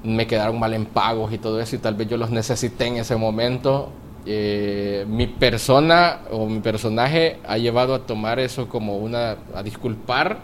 me 0.03 0.27
quedaron 0.27 0.59
mal 0.59 0.73
en 0.73 0.85
pagos 0.85 1.33
y 1.33 1.37
todo 1.37 1.59
eso, 1.59 1.75
y 1.75 1.79
tal 1.79 1.95
vez 1.95 2.07
yo 2.07 2.17
los 2.17 2.29
necesité 2.31 2.87
en 2.87 2.97
ese 2.97 3.15
momento. 3.15 3.91
eh, 4.25 5.05
mi 5.07 5.27
persona 5.27 6.19
o 6.31 6.45
mi 6.45 6.59
personaje 6.59 7.37
ha 7.47 7.57
llevado 7.57 7.95
a 7.95 7.99
tomar 7.99 8.39
eso 8.39 8.67
como 8.67 8.97
una. 8.97 9.37
a 9.55 9.63
disculpar 9.63 10.39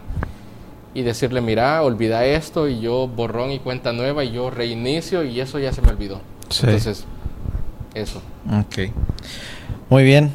y 0.94 1.02
decirle, 1.02 1.40
mira, 1.42 1.82
olvida 1.82 2.24
esto, 2.24 2.68
y 2.68 2.80
yo 2.80 3.06
borrón 3.06 3.50
y 3.52 3.58
cuenta 3.58 3.92
nueva, 3.92 4.24
y 4.24 4.32
yo 4.32 4.50
reinicio, 4.50 5.24
y 5.24 5.40
eso 5.40 5.58
ya 5.58 5.72
se 5.72 5.82
me 5.82 5.90
olvidó. 5.90 6.20
Sí. 6.48 6.62
Entonces, 6.64 7.04
eso. 7.94 8.22
Ok. 8.50 8.90
Muy 9.90 10.04
bien. 10.04 10.32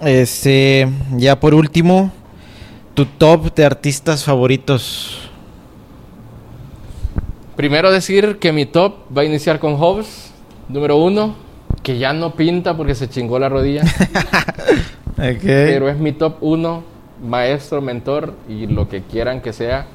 Este, 0.00 0.88
ya 1.16 1.38
por 1.38 1.52
último, 1.52 2.10
tu 3.00 3.06
top 3.06 3.54
de 3.54 3.64
artistas 3.64 4.24
favoritos. 4.24 5.30
Primero 7.56 7.90
decir 7.90 8.38
que 8.38 8.52
mi 8.52 8.66
top 8.66 8.94
va 9.16 9.22
a 9.22 9.24
iniciar 9.24 9.58
con 9.58 9.76
Hobbes, 9.76 10.30
número 10.68 10.98
uno, 10.98 11.34
que 11.82 11.96
ya 11.96 12.12
no 12.12 12.34
pinta 12.34 12.76
porque 12.76 12.94
se 12.94 13.08
chingó 13.08 13.38
la 13.38 13.48
rodilla, 13.48 13.84
pero 15.16 15.88
es 15.88 15.96
mi 15.96 16.12
top 16.12 16.42
uno, 16.42 16.84
maestro, 17.22 17.80
mentor 17.80 18.34
y 18.50 18.66
lo 18.66 18.86
que 18.90 19.00
quieran 19.00 19.40
que 19.40 19.54
sea. 19.54 19.86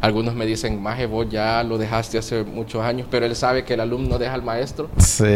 Algunos 0.00 0.34
me 0.34 0.46
dicen, 0.46 0.82
Maje, 0.82 1.04
vos 1.04 1.26
ya 1.28 1.62
lo 1.64 1.76
dejaste 1.76 2.16
hace 2.16 2.44
muchos 2.44 2.82
años, 2.82 3.06
pero 3.10 3.26
él 3.26 3.36
sabe 3.36 3.64
que 3.64 3.74
el 3.74 3.80
alumno 3.80 4.16
deja 4.16 4.32
al 4.32 4.42
maestro. 4.42 4.88
Sí. 4.96 5.34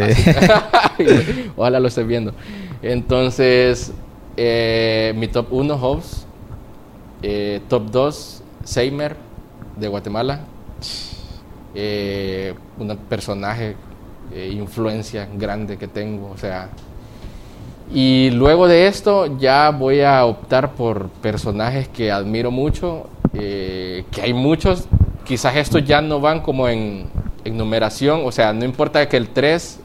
Ojalá 1.55 1.79
lo 1.79 1.89
estés 1.89 2.07
viendo. 2.07 2.33
Entonces, 2.81 3.93
eh, 4.35 5.13
mi 5.15 5.27
top 5.27 5.53
1, 5.53 5.77
Hobbes. 5.77 6.25
Eh, 7.21 7.61
top 7.67 7.91
2, 7.91 8.43
Seimer, 8.63 9.15
de 9.75 9.87
Guatemala. 9.87 10.41
Eh, 11.75 12.53
un 12.77 12.95
personaje, 13.09 13.75
eh, 14.33 14.49
influencia 14.53 15.27
grande 15.33 15.77
que 15.77 15.87
tengo. 15.87 16.29
O 16.31 16.37
sea. 16.37 16.69
Y 17.93 18.29
luego 18.31 18.67
de 18.67 18.87
esto, 18.87 19.37
ya 19.37 19.71
voy 19.71 20.01
a 20.01 20.23
optar 20.25 20.73
por 20.73 21.09
personajes 21.09 21.87
que 21.87 22.11
admiro 22.11 22.51
mucho. 22.51 23.07
que 23.31 24.21
hay 24.21 24.33
muchos. 24.33 24.87
Quizás 25.25 25.55
estos 25.55 25.83
ya 25.85 26.01
no 26.01 26.19
van 26.19 26.41
como 26.41 26.67
en, 26.67 27.07
en 27.43 27.57
numeración. 27.57 28.21
O 28.25 28.31
sea, 28.31 28.53
no 28.53 28.65
importa 28.65 29.07
que 29.07 29.17
el 29.17 29.29
3 29.29 29.79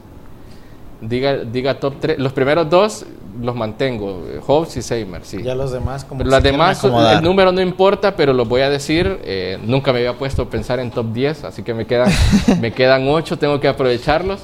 diga, 1.01 1.37
diga 1.37 1.79
top 1.79 1.95
3. 1.99 2.19
Los 2.19 2.33
primeros 2.33 2.69
dos 2.69 3.05
los 3.41 3.55
mantengo, 3.55 4.21
Hobbes 4.45 4.77
y 4.77 4.81
Seimer, 4.81 5.23
sí. 5.25 5.41
Ya 5.43 5.55
los 5.55 5.71
demás 5.71 6.05
como 6.05 6.19
Pero 6.19 6.29
las 6.31 6.41
demás, 6.43 6.83
el 6.83 7.21
número 7.23 7.51
no 7.51 7.61
importa, 7.61 8.15
pero 8.15 8.33
lo 8.33 8.45
voy 8.45 8.61
a 8.61 8.69
decir. 8.69 9.19
eh, 9.23 9.57
nunca 9.63 9.91
me 9.91 9.99
había 9.99 10.13
puesto 10.17 10.43
a 10.43 10.49
pensar 10.49 10.79
en 10.79 10.91
top 10.91 11.11
10, 11.13 11.43
así 11.43 11.63
que 11.63 11.73
me 11.73 11.85
quedan, 11.85 12.11
me 12.61 12.71
quedan 12.71 13.07
8, 13.07 13.37
tengo 13.37 13.59
que 13.59 13.67
aprovecharlos. 13.67 14.41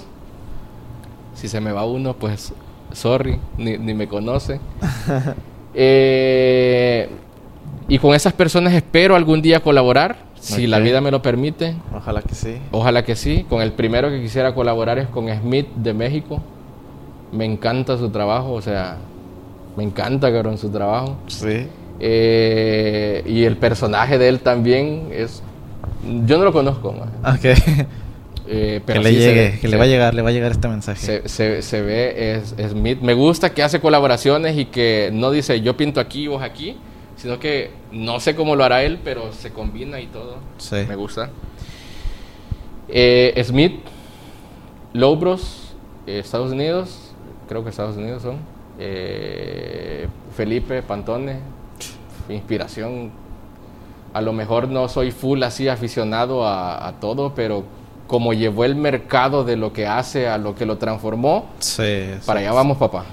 Si 1.35 1.47
se 1.47 1.59
me 1.61 1.71
va 1.71 1.85
uno, 1.85 2.13
pues 2.13 2.53
sorry, 2.93 3.39
ni, 3.57 3.77
ni 3.77 3.93
me 3.93 4.07
conoce. 4.07 4.59
Eh, 5.73 7.09
y 7.87 7.97
con 7.97 8.13
esas 8.13 8.33
personas 8.33 8.73
espero 8.73 9.15
algún 9.15 9.41
día 9.41 9.61
colaborar, 9.61 10.17
si 10.39 10.67
la 10.67 10.77
Ok. 10.77 10.83
vida 10.83 11.01
me 11.01 11.11
lo 11.11 11.21
permite. 11.21 11.75
Ojalá 11.95 12.21
que 12.21 12.35
sí. 12.35 12.57
Ojalá 12.71 13.03
que 13.05 13.15
sí. 13.15 13.45
Con 13.49 13.61
el 13.61 13.71
primero 13.73 14.09
que 14.09 14.21
quisiera 14.21 14.53
colaborar 14.53 14.97
es 14.99 15.07
con 15.07 15.27
Smith 15.29 15.67
de 15.75 15.93
México. 15.93 16.41
Me 17.31 17.45
encanta 17.45 17.97
su 17.97 18.09
trabajo, 18.09 18.51
o 18.53 18.61
sea, 18.61 18.97
me 19.77 19.83
encanta, 19.83 20.31
cabrón, 20.31 20.57
su 20.57 20.69
trabajo. 20.69 21.17
Sí. 21.27 21.67
Eh, 21.99 23.23
y 23.25 23.43
el 23.45 23.57
personaje 23.57 24.17
de 24.17 24.27
él 24.29 24.39
también 24.39 25.09
es... 25.11 25.41
Yo 26.25 26.37
no 26.37 26.43
lo 26.45 26.51
conozco, 26.51 26.93
ma. 26.93 27.33
Ok. 27.35 27.45
Eh, 28.53 28.81
que 28.85 28.99
le 28.99 29.13
llegue, 29.13 29.33
ve- 29.33 29.51
que 29.51 29.61
se- 29.61 29.67
le 29.69 29.77
va 29.77 29.83
a 29.83 29.87
llegar, 29.87 30.13
le 30.13 30.21
va 30.23 30.29
a 30.29 30.31
llegar 30.33 30.51
este 30.51 30.67
mensaje. 30.67 30.99
Se, 30.99 31.29
se- 31.29 31.61
se 31.61 31.81
ve 31.81 32.33
es, 32.35 32.55
Smith. 32.71 32.99
Me 33.01 33.13
gusta 33.13 33.51
que 33.53 33.63
hace 33.63 33.79
colaboraciones 33.79 34.57
y 34.57 34.65
que 34.65 35.09
no 35.13 35.31
dice 35.31 35.61
yo 35.61 35.77
pinto 35.77 36.01
aquí, 36.01 36.27
vos 36.27 36.41
aquí, 36.43 36.75
sino 37.15 37.39
que 37.39 37.69
no 37.93 38.19
sé 38.19 38.35
cómo 38.35 38.55
lo 38.57 38.63
hará 38.65 38.83
él, 38.83 38.99
pero 39.03 39.31
se 39.31 39.51
combina 39.51 40.01
y 40.01 40.07
todo. 40.07 40.37
Sí. 40.57 40.77
Me 40.87 40.95
gusta. 40.95 41.29
Eh, 42.89 43.41
Smith, 43.45 43.79
Lobros, 44.93 45.73
eh, 46.07 46.19
Estados 46.19 46.51
Unidos, 46.51 47.10
creo 47.51 47.65
que 47.65 47.69
Estados 47.69 47.97
Unidos 47.97 48.21
son. 48.21 48.37
Eh, 48.79 50.07
Felipe 50.37 50.81
Pantone, 50.83 51.39
inspiración. 52.29 53.11
A 54.13 54.21
lo 54.21 54.31
mejor 54.31 54.69
no 54.69 54.87
soy 54.87 55.11
full 55.11 55.43
así 55.43 55.67
aficionado 55.67 56.47
a, 56.47 56.87
a 56.87 56.93
todo, 57.01 57.35
pero 57.35 57.65
como 58.07 58.31
llevó 58.31 58.63
el 58.63 58.77
mercado 58.77 59.43
de 59.43 59.57
lo 59.57 59.73
que 59.73 59.85
hace 59.85 60.29
a 60.29 60.37
lo 60.37 60.55
que 60.55 60.65
lo 60.65 60.77
transformó, 60.77 61.47
Sí. 61.59 62.11
para 62.25 62.39
allá 62.39 62.53
vamos, 62.53 62.77
papá. 62.77 63.03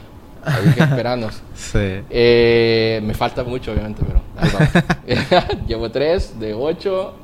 Hay 0.45 0.73
que 0.73 0.85
esperarnos. 0.85 1.43
Sí. 1.57 2.03
Eh, 2.09 3.01
me 3.05 3.15
falta 3.15 3.43
mucho, 3.43 3.73
obviamente, 3.73 4.03
pero 4.07 4.21
ahí 4.37 4.51
vamos. 4.55 5.57
Llevo 5.67 5.91
tres 5.91 6.39
de 6.39 6.55
ocho. 6.55 7.15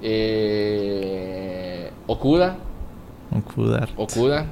Eh, 0.00 1.90
Okuda, 2.06 2.56
Un 3.32 3.40
Kudar. 3.42 3.88
Okuda. 3.96 4.46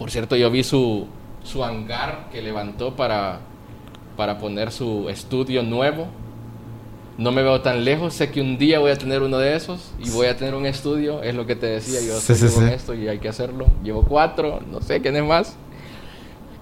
Por 0.00 0.10
cierto, 0.10 0.34
yo 0.34 0.50
vi 0.50 0.64
su, 0.64 1.06
su 1.44 1.62
hangar 1.62 2.30
que 2.32 2.40
levantó 2.42 2.96
para, 2.96 3.40
para 4.16 4.38
poner 4.38 4.72
su 4.72 5.08
estudio 5.10 5.62
nuevo. 5.62 6.08
No 7.18 7.32
me 7.32 7.42
veo 7.42 7.60
tan 7.60 7.84
lejos, 7.84 8.14
sé 8.14 8.30
que 8.30 8.40
un 8.40 8.56
día 8.56 8.78
voy 8.78 8.92
a 8.92 8.96
tener 8.96 9.20
uno 9.20 9.36
de 9.36 9.54
esos 9.54 9.92
y 10.02 10.08
voy 10.08 10.26
a 10.28 10.38
tener 10.38 10.54
un 10.54 10.64
estudio, 10.64 11.22
es 11.22 11.34
lo 11.34 11.44
que 11.44 11.54
te 11.54 11.66
decía, 11.66 12.00
yo 12.00 12.18
Sí, 12.18 12.32
estoy 12.32 12.48
sí, 12.48 12.54
con 12.54 12.66
sí. 12.66 12.74
esto 12.74 12.94
y 12.94 13.08
hay 13.08 13.18
que 13.18 13.28
hacerlo. 13.28 13.66
Llevo 13.84 14.04
cuatro, 14.04 14.60
no 14.72 14.80
sé 14.80 15.02
quién 15.02 15.16
es 15.16 15.24
más. 15.24 15.54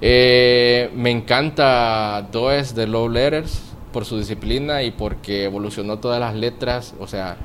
Eh, 0.01 0.91
me 0.97 1.11
encanta 1.13 2.27
Does 2.33 2.75
de 2.75 2.89
Low 2.89 3.09
Letters 3.09 3.61
por 3.93 4.05
su 4.05 4.19
disciplina 4.19 4.83
y 4.83 4.91
porque 4.91 5.45
evolucionó 5.45 5.99
todas 5.99 6.19
las 6.19 6.35
letras, 6.35 6.93
o 6.99 7.07
sea, 7.07 7.37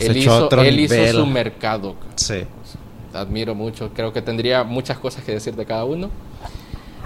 él, 0.00 0.16
hizo, 0.16 0.50
él 0.62 0.80
hizo 0.80 1.06
su 1.20 1.26
mercado. 1.26 1.96
Sí. 2.16 2.44
Admiro 3.14 3.54
mucho, 3.54 3.90
creo 3.94 4.12
que 4.12 4.20
tendría 4.22 4.64
muchas 4.64 4.98
cosas 4.98 5.24
que 5.24 5.32
decir 5.32 5.56
de 5.56 5.64
cada 5.64 5.84
uno, 5.84 6.10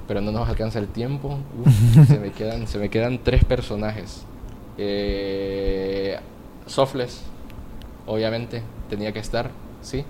pero 0.08 0.20
no 0.20 0.32
nos 0.32 0.48
alcanza 0.48 0.78
el 0.78 0.88
tiempo. 0.88 1.38
Uf, 1.64 2.06
se, 2.08 2.18
me 2.18 2.30
quedan, 2.32 2.66
se 2.66 2.78
me 2.78 2.88
quedan 2.90 3.18
tres 3.22 3.44
personajes. 3.44 4.24
Eh, 4.78 6.18
Sofles, 6.66 7.22
obviamente, 8.06 8.62
tenía 8.90 9.12
que 9.12 9.18
estar, 9.20 9.50
¿sí? 9.80 10.04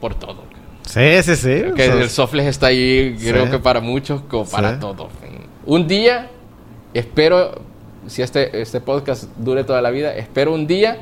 Por 0.00 0.14
todo. 0.14 0.42
Sí, 0.82 1.22
sí, 1.22 1.36
sí. 1.36 1.62
Que 1.74 1.86
el 1.86 2.10
Sofles 2.10 2.46
está 2.46 2.66
ahí, 2.68 3.16
creo 3.18 3.46
Sí. 3.46 3.50
que 3.52 3.58
para 3.58 3.80
muchos, 3.80 4.20
como 4.22 4.44
para 4.44 4.74
Sí. 4.74 4.80
todo. 4.80 5.08
Un 5.64 5.88
día, 5.88 6.28
espero, 6.94 7.60
si 8.06 8.22
este, 8.22 8.60
este 8.60 8.80
podcast 8.80 9.24
dure 9.36 9.64
toda 9.64 9.80
la 9.82 9.90
vida, 9.90 10.14
espero 10.14 10.52
un 10.54 10.66
día 10.66 10.98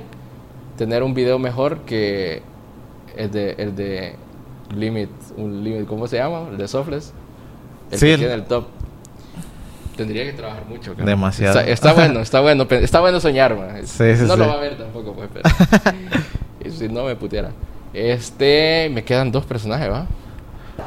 tener 0.79 1.03
un 1.03 1.13
video 1.13 1.39
mejor 1.39 1.81
que 1.81 2.43
el 3.17 3.31
de, 3.31 3.53
el 3.59 3.75
de 3.77 4.17
Limit, 4.75 5.11
un 5.37 5.63
Limit, 5.65 5.87
¿cómo 5.87 6.07
se 6.07 6.17
llama? 6.17 6.49
El 6.51 6.57
de 6.59 6.69
Sofles. 6.69 7.13
El 7.91 7.99
Sí, 7.99 8.07
que 8.07 8.19
tiene 8.19 8.35
el 8.35 8.45
top. 8.45 8.67
Tendría 9.97 10.25
que 10.25 10.33
trabajar 10.33 10.65
mucho. 10.67 10.91
cabrón. 10.91 11.07
Demasiado. 11.07 11.61
Está, 11.61 11.71
está 11.71 11.93
bueno, 11.93 12.21
está 12.21 12.41
bueno, 12.41 12.67
está 12.71 13.01
bueno 13.01 13.21
soñar, 13.21 13.57
man. 13.57 13.87
Sí, 13.87 14.17
sí, 14.17 14.25
no 14.27 14.37
lo 14.37 14.49
va 14.49 14.55
a 14.55 14.61
ver 14.61 14.77
tampoco, 14.77 15.13
pues, 15.13 15.29
pero. 15.33 15.49
y 16.65 16.71
si 16.71 16.89
no 16.89 17.05
me 17.05 17.15
puteara. 17.17 17.51
Este, 17.93 18.91
me 18.93 19.05
quedan 19.05 19.31
dos 19.31 19.45
personajes, 19.45 19.89
¿va? 19.89 20.07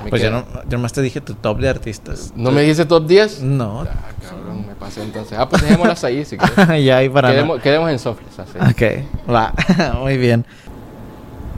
Me 0.04 0.10
Pues 0.10 0.22
yo, 0.22 0.30
quedan- 0.30 0.46
no, 0.54 0.64
yo 0.64 0.72
nomás 0.78 0.92
te 0.92 1.02
dije 1.02 1.22
tu 1.22 1.36
top 1.36 1.60
de 1.60 1.70
artistas. 1.70 2.34
¿No 2.36 2.52
me 2.52 2.60
dijiste 2.62 2.86
top 2.86 3.08
10? 3.08 3.44
No. 3.44 3.84
Ah, 3.84 3.88
cabrón, 4.22 4.68
me 4.68 4.76
pasé 4.76 5.02
entonces. 5.04 5.38
Ah, 5.40 5.48
pues 5.48 5.62
dejémoslas 5.62 6.04
ahí 6.04 6.26
si 6.26 6.38
quieres. 6.38 6.84
ya 6.86 6.98
ahí 6.98 7.08
para... 7.08 7.32
Quedemos, 7.32 7.62
quedemos 7.62 7.90
en 7.90 8.00
sofres, 8.00 8.38
así. 8.38 8.58
Ok, 8.60 9.06
va, 9.34 9.54
muy 10.02 10.18
bien. 10.18 10.46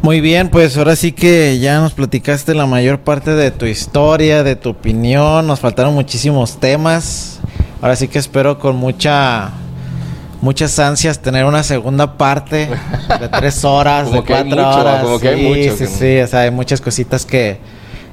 Muy 0.02 0.22
bien, 0.22 0.50
pues 0.50 0.78
ahora 0.78 0.96
sí 0.96 1.12
que 1.12 1.60
ya 1.60 1.80
nos 1.82 1.94
platicaste 1.94 2.56
la 2.56 2.66
mayor 2.66 3.00
parte 3.02 3.32
de 3.36 3.52
tu 3.52 3.66
historia, 3.66 4.44
de 4.44 4.56
tu 4.56 4.70
opinión, 4.70 5.46
nos 5.46 5.60
faltaron 5.60 5.94
muchísimos 5.94 6.58
temas. 6.58 7.40
Ahora 7.82 7.96
sí 7.98 8.08
que 8.08 8.18
espero 8.18 8.60
con 8.60 8.78
mucha 8.78 9.52
muchas 10.42 10.80
ansias 10.80 11.20
tener 11.20 11.44
una 11.44 11.64
segunda 11.64 12.18
parte 12.18 12.70
de 13.20 13.28
tres 13.28 13.64
horas, 13.66 14.08
Como 14.08 14.22
de 14.22 14.24
que 14.24 14.34
hay 14.36 14.44
cuatro 14.50 14.66
mucho, 14.66 14.80
horas. 14.80 15.04
como 15.04 15.20
que 15.20 15.28
hay 15.28 15.36
sí, 15.38 15.48
mucho 15.70 15.78
sí, 15.78 15.88
sí, 15.88 16.20
o 16.22 16.28
sea, 16.28 16.40
hay 16.42 16.52
muchas 16.52 16.80
cositas 16.80 17.26
que, 17.26 17.60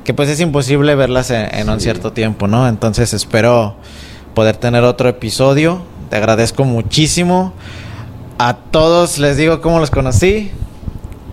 que 0.02 0.12
pues 0.12 0.28
es 0.28 0.40
imposible 0.40 0.96
verlas 0.96 1.30
en, 1.30 1.54
en 1.54 1.70
un 1.70 1.78
cierto 1.80 2.12
tiempo, 2.12 2.48
¿no? 2.48 2.66
Entonces 2.66 3.12
espero 3.14 3.76
poder 4.34 4.56
tener 4.56 4.82
otro 4.82 5.08
episodio. 5.08 5.82
Te 6.10 6.16
agradezco 6.16 6.64
muchísimo. 6.64 7.52
A 8.38 8.54
todos 8.54 9.18
les 9.18 9.36
digo 9.36 9.60
cómo 9.60 9.78
los 9.78 9.92
conocí. 9.92 10.50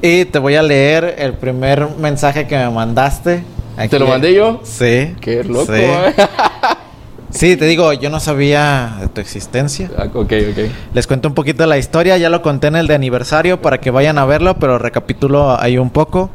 Y 0.05 0.25
te 0.25 0.37
voy 0.37 0.55
a 0.55 0.61
leer 0.61 1.15
el 1.17 1.31
primer 1.33 1.87
mensaje 1.97 2.45
que 2.45 2.57
me 2.57 2.69
mandaste. 2.69 3.41
¿Te 3.89 3.97
lo 3.99 4.05
mandé 4.05 4.33
yo? 4.33 4.59
Sí. 4.65 5.15
Qué 5.21 5.45
loco, 5.45 5.67
Sí. 5.73 5.79
¿eh? 5.81 6.13
Sí, 7.29 7.55
te 7.57 7.65
digo, 7.65 7.91
yo 7.93 8.11
no 8.11 8.19
sabía 8.19 8.97
de 8.99 9.07
tu 9.07 9.19
existencia. 9.19 9.89
Ah, 9.97 10.03
ok, 10.13 10.17
ok. 10.51 10.71
Les 10.93 11.07
cuento 11.07 11.29
un 11.29 11.33
poquito 11.33 11.65
la 11.65 11.79
historia, 11.79 12.15
ya 12.17 12.29
lo 12.29 12.43
conté 12.43 12.67
en 12.67 12.75
el 12.75 12.85
de 12.85 12.93
aniversario 12.93 13.59
para 13.59 13.79
que 13.79 13.89
vayan 13.89 14.19
a 14.19 14.25
verlo, 14.25 14.57
pero 14.59 14.77
recapitulo 14.77 15.59
ahí 15.59 15.79
un 15.79 15.89
poco. 15.89 16.29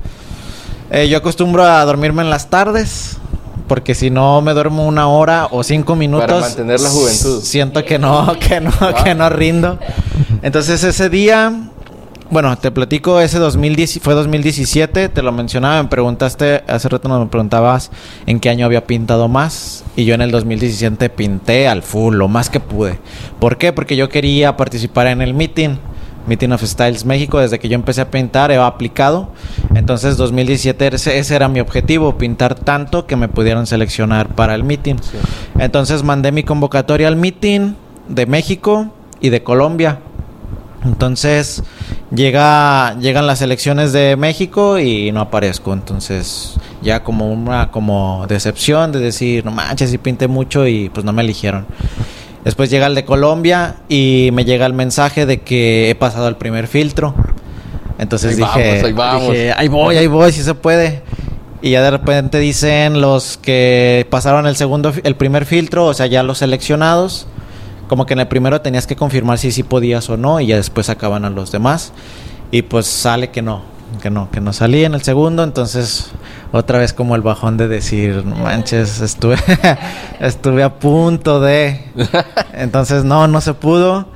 Eh, 0.91 1.09
yo 1.09 1.19
acostumbro 1.19 1.63
a 1.65 1.85
dormirme 1.85 2.23
en 2.23 2.31
las 2.31 2.51
tardes, 2.51 3.17
porque 3.69 3.95
si 3.95 4.11
no 4.11 4.41
me 4.41 4.55
duermo 4.55 4.89
una 4.89 5.07
hora 5.07 5.47
o 5.53 5.63
cinco 5.63 5.95
minutos, 5.95 6.41
mantener 6.41 6.81
la 6.81 6.89
juventud. 6.89 7.43
siento 7.43 7.85
que 7.85 8.01
no, 8.01 8.35
que 8.41 8.61
no, 8.61 8.73
que 9.05 9.15
no 9.15 9.29
rindo. 9.29 9.79
Entonces 10.43 10.83
ese 10.83 11.09
día, 11.09 11.53
bueno, 12.31 12.57
te 12.59 12.71
platico, 12.71 13.21
ese 13.21 13.39
2010, 13.39 14.01
fue 14.03 14.15
2017, 14.15 15.09
te 15.09 15.23
lo 15.23 15.33
mencionaba, 15.33 15.83
me 15.83 15.89
preguntaste, 15.89 16.63
hace 16.67 16.89
rato 16.89 17.09
me 17.09 17.27
preguntabas 17.27 17.91
en 18.27 18.39
qué 18.39 18.51
año 18.51 18.67
había 18.67 18.87
pintado 18.87 19.29
más, 19.29 19.85
y 19.97 20.05
yo 20.05 20.15
en 20.15 20.21
el 20.21 20.31
2017 20.31 21.09
pinté 21.11 21.69
al 21.69 21.83
full, 21.83 22.17
lo 22.17 22.29
más 22.29 22.51
que 22.51 22.61
pude. 22.61 22.99
¿Por 23.41 23.57
qué? 23.57 23.73
Porque 23.73 23.97
yo 23.97 24.09
quería 24.09 24.57
participar 24.57 25.07
en 25.07 25.23
el 25.23 25.35
meeting. 25.35 25.77
Meeting 26.27 26.53
of 26.53 26.63
Styles 26.63 27.07
México, 27.07 27.39
desde 27.39 27.59
que 27.59 27.71
yo 27.71 27.75
empecé 27.75 28.03
a 28.03 28.11
pintar, 28.11 28.51
he 28.51 28.57
aplicado. 28.57 29.31
Entonces, 29.75 30.19
2017 30.19 30.95
ese, 30.95 31.19
ese 31.19 31.35
era 31.35 31.49
mi 31.49 31.59
objetivo, 31.61 32.19
pintar 32.19 32.55
tanto 32.55 33.07
que 33.07 33.17
me 33.17 33.29
pudieran 33.29 33.67
seleccionar 33.67 34.35
para 34.35 34.55
el 34.55 34.63
meeting. 34.63 34.97
Sí. 34.97 35.17
Entonces, 35.59 36.03
mandé 36.03 36.31
mi 36.31 36.43
convocatoria 36.43 37.09
al 37.09 37.17
meeting 37.17 37.73
de 38.09 38.27
México 38.27 38.93
y 39.21 39.31
de 39.31 39.43
Colombia. 39.43 40.01
Entonces, 40.85 41.63
llega, 42.15 42.99
llegan 42.99 43.27
las 43.27 43.43
elecciones 43.43 43.93
de 43.93 44.17
México 44.17 44.79
y 44.79 45.13
no 45.13 45.21
aparezco. 45.21 45.73
Entonces, 45.73 46.55
ya 46.83 47.03
como 47.03 47.33
una 47.33 47.71
como 47.71 48.27
decepción 48.29 48.93
de 48.93 49.01
decir, 49.01 49.45
no 49.45 49.51
manches, 49.51 49.91
sí 49.91 49.99
pinté 49.99 50.29
mucho 50.29 50.67
y 50.67 50.89
pues 50.89 51.05
no 51.05 51.13
me 51.13 51.23
eligieron. 51.23 51.67
Después 52.45 52.71
llega 52.71 52.87
el 52.87 52.95
de 52.95 53.05
Colombia 53.05 53.77
y 53.89 54.31
me 54.33 54.45
llega 54.45 54.65
el 54.67 54.73
mensaje 54.73 55.27
de 55.27 55.41
que 55.41 55.91
he 55.91 55.95
pasado 55.95 56.29
el 56.29 56.37
primer 56.37 56.67
filtro. 56.67 57.15
Entonces 57.99 58.33
Ahí 58.33 58.37
dije, 58.37 58.47
vamos, 58.47 58.85
ahí 58.85 58.93
vamos. 58.93 59.33
dije, 59.33 59.53
ahí 59.53 59.69
voy, 59.69 59.97
ahí 59.97 60.07
voy, 60.07 60.33
si 60.33 60.43
se 60.43 60.55
puede. 60.55 61.03
Y 61.61 61.71
ya 61.71 61.83
de 61.83 61.91
repente 61.91 62.39
dicen 62.39 63.01
los 63.01 63.37
que 63.37 64.07
pasaron 64.09 64.47
el 64.47 64.55
segundo, 64.55 64.93
el 65.03 65.17
primer 65.17 65.45
filtro, 65.45 65.87
o 65.87 65.95
sea, 65.95 66.07
ya 66.07 66.23
los 66.23 66.39
seleccionados. 66.39 67.27
Como 67.89 68.07
que 68.07 68.13
en 68.13 68.21
el 68.21 68.29
primero 68.29 68.61
tenías 68.61 68.87
que 68.87 68.95
confirmar 68.95 69.39
si 69.39 69.51
sí 69.51 69.63
podías 69.63 70.09
o 70.11 70.17
no, 70.17 70.41
y 70.41 70.47
ya 70.47 70.57
después 70.57 70.87
sacaban 70.87 71.25
a 71.25 71.31
los 71.31 71.51
demás. 71.51 71.93
Y 72.51 72.63
pues 72.63 72.87
sale 72.87 73.31
que 73.31 73.43
no, 73.43 73.63
que 74.03 74.11
no, 74.11 74.31
que 74.31 74.41
no 74.41 74.53
salí 74.53 74.85
en 74.85 74.95
el 74.95 75.03
segundo, 75.03 75.43
entonces 75.43 76.11
otra 76.53 76.79
vez 76.79 76.93
como 76.93 77.15
el 77.15 77.23
bajón 77.23 77.57
de 77.57 77.69
decir, 77.69 78.25
manches, 78.25 79.01
estuve, 79.01 79.37
estuve 80.21 80.63
a 80.63 80.79
punto 80.79 81.41
de. 81.41 81.85
Entonces 82.55 83.05
no, 83.05 83.29
no 83.29 83.41
se 83.41 83.53
pudo. 83.55 84.09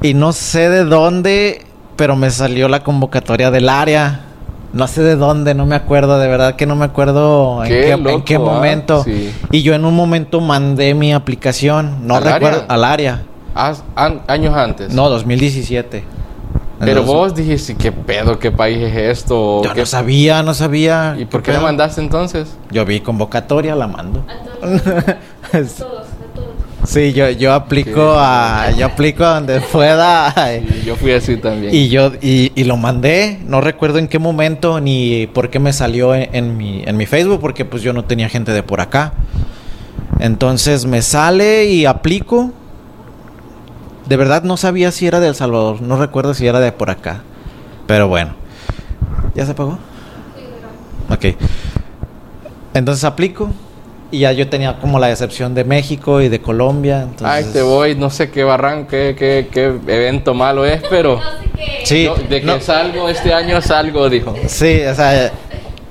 Y 0.00 0.14
no 0.14 0.32
sé 0.32 0.70
de 0.70 0.84
dónde, 0.84 1.66
pero 1.96 2.16
me 2.16 2.30
salió 2.30 2.68
la 2.68 2.82
convocatoria 2.82 3.50
del 3.50 3.68
área. 3.68 4.31
No 4.72 4.88
sé 4.88 5.02
de 5.02 5.16
dónde, 5.16 5.54
no 5.54 5.66
me 5.66 5.74
acuerdo, 5.74 6.18
de 6.18 6.28
verdad 6.28 6.56
que 6.56 6.64
no 6.66 6.76
me 6.76 6.86
acuerdo 6.86 7.62
en 7.62 7.68
Qué 7.68 7.80
qué, 8.02 8.10
en 8.12 8.22
qué 8.22 8.36
¿ah? 8.36 8.38
momento. 8.38 9.04
Sí. 9.04 9.30
Y 9.50 9.62
yo 9.62 9.74
en 9.74 9.84
un 9.84 9.94
momento 9.94 10.40
mandé 10.40 10.94
mi 10.94 11.12
aplicación, 11.12 12.06
no 12.06 12.16
¿Al 12.16 12.24
recuerdo, 12.24 12.58
área? 12.62 12.74
al 12.74 12.84
área. 12.84 13.22
Ah, 13.54 13.74
an- 13.96 14.22
años 14.28 14.54
antes. 14.56 14.92
No, 14.94 15.10
2017. 15.10 16.04
Pero 16.78 16.90
Entonces, 17.02 17.14
vos 17.14 17.34
dijiste, 17.34 17.74
¿qué 17.76 17.92
pedo? 17.92 18.38
¿Qué 18.38 18.50
país 18.50 18.78
es 18.82 18.96
esto? 18.96 19.62
Yo 19.62 19.72
¿Qué- 19.74 19.80
no 19.80 19.86
sabía, 19.86 20.42
no 20.42 20.52
sabía. 20.54 21.16
¿Y 21.18 21.26
por 21.26 21.42
qué 21.42 21.52
pedo? 21.52 21.60
me 21.60 21.66
mandaste 21.66 22.00
entonces? 22.00 22.56
Yo 22.70 22.84
vi 22.86 23.00
convocatoria, 23.00 23.74
la 23.76 23.86
mando. 23.86 24.24
A 24.28 24.66
todos, 24.66 24.80
a 24.80 24.86
todos, 24.88 25.12
a 25.52 26.34
todos. 26.34 26.48
Sí, 26.84 27.12
yo, 27.12 27.30
yo 27.30 27.52
aplico 27.52 28.14
a, 28.16 28.70
yo 28.76 28.86
aplico 28.86 29.24
a 29.24 29.34
donde 29.34 29.60
pueda. 29.60 30.34
Y 30.56 30.84
yo 30.84 30.96
fui 30.96 31.12
así 31.12 31.36
también. 31.36 31.74
Y 31.74 31.88
yo 31.88 32.12
y, 32.20 32.52
y 32.54 32.64
lo 32.64 32.76
mandé, 32.76 33.40
no 33.46 33.60
recuerdo 33.60 33.98
en 33.98 34.08
qué 34.08 34.18
momento 34.18 34.80
ni 34.80 35.26
por 35.28 35.50
qué 35.50 35.58
me 35.58 35.72
salió 35.72 36.14
en, 36.14 36.28
en 36.34 36.56
mi, 36.56 36.82
en 36.84 36.96
mi 36.96 37.06
Facebook, 37.06 37.40
porque 37.40 37.64
pues 37.64 37.82
yo 37.82 37.92
no 37.92 38.04
tenía 38.04 38.28
gente 38.28 38.52
de 38.52 38.62
por 38.62 38.80
acá. 38.80 39.14
Entonces 40.20 40.86
me 40.86 41.02
sale 41.02 41.66
y 41.66 41.86
aplico. 41.86 42.52
De 44.08 44.16
verdad 44.16 44.42
no 44.42 44.56
sabía 44.56 44.90
si 44.92 45.06
era 45.06 45.20
de 45.20 45.28
El 45.28 45.34
Salvador, 45.34 45.80
no 45.80 45.96
recuerdo 45.96 46.34
si 46.34 46.46
era 46.46 46.60
de 46.60 46.72
por 46.72 46.90
acá. 46.90 47.22
Pero 47.86 48.08
bueno. 48.08 48.34
¿Ya 49.34 49.46
se 49.46 49.52
apagó? 49.52 49.78
Ok. 51.08 51.36
Entonces 52.74 53.04
aplico. 53.04 53.50
Y 54.12 54.20
ya 54.20 54.32
yo 54.32 54.46
tenía 54.48 54.78
como 54.78 54.98
la 54.98 55.06
decepción 55.08 55.54
de 55.54 55.64
México 55.64 56.20
y 56.20 56.28
de 56.28 56.40
Colombia. 56.40 57.00
Entonces... 57.02 57.26
Ay, 57.26 57.44
te 57.52 57.62
voy, 57.62 57.94
no 57.96 58.10
sé 58.10 58.30
qué 58.30 58.44
barranco, 58.44 58.90
qué, 58.90 59.16
qué, 59.18 59.48
qué 59.50 59.64
evento 59.86 60.34
malo 60.34 60.66
es, 60.66 60.82
pero 60.90 61.16
No 61.16 61.22
sé 61.22 61.50
qué. 61.56 61.86
Sí, 61.86 62.04
yo- 62.04 62.14
de 62.16 62.40
que 62.40 62.46
no. 62.46 62.60
salgo 62.60 63.08
este 63.08 63.32
año 63.32 63.60
salgo, 63.62 64.08
dijo. 64.10 64.34
Sí, 64.46 64.82
o 64.82 64.94
sea, 64.94 65.32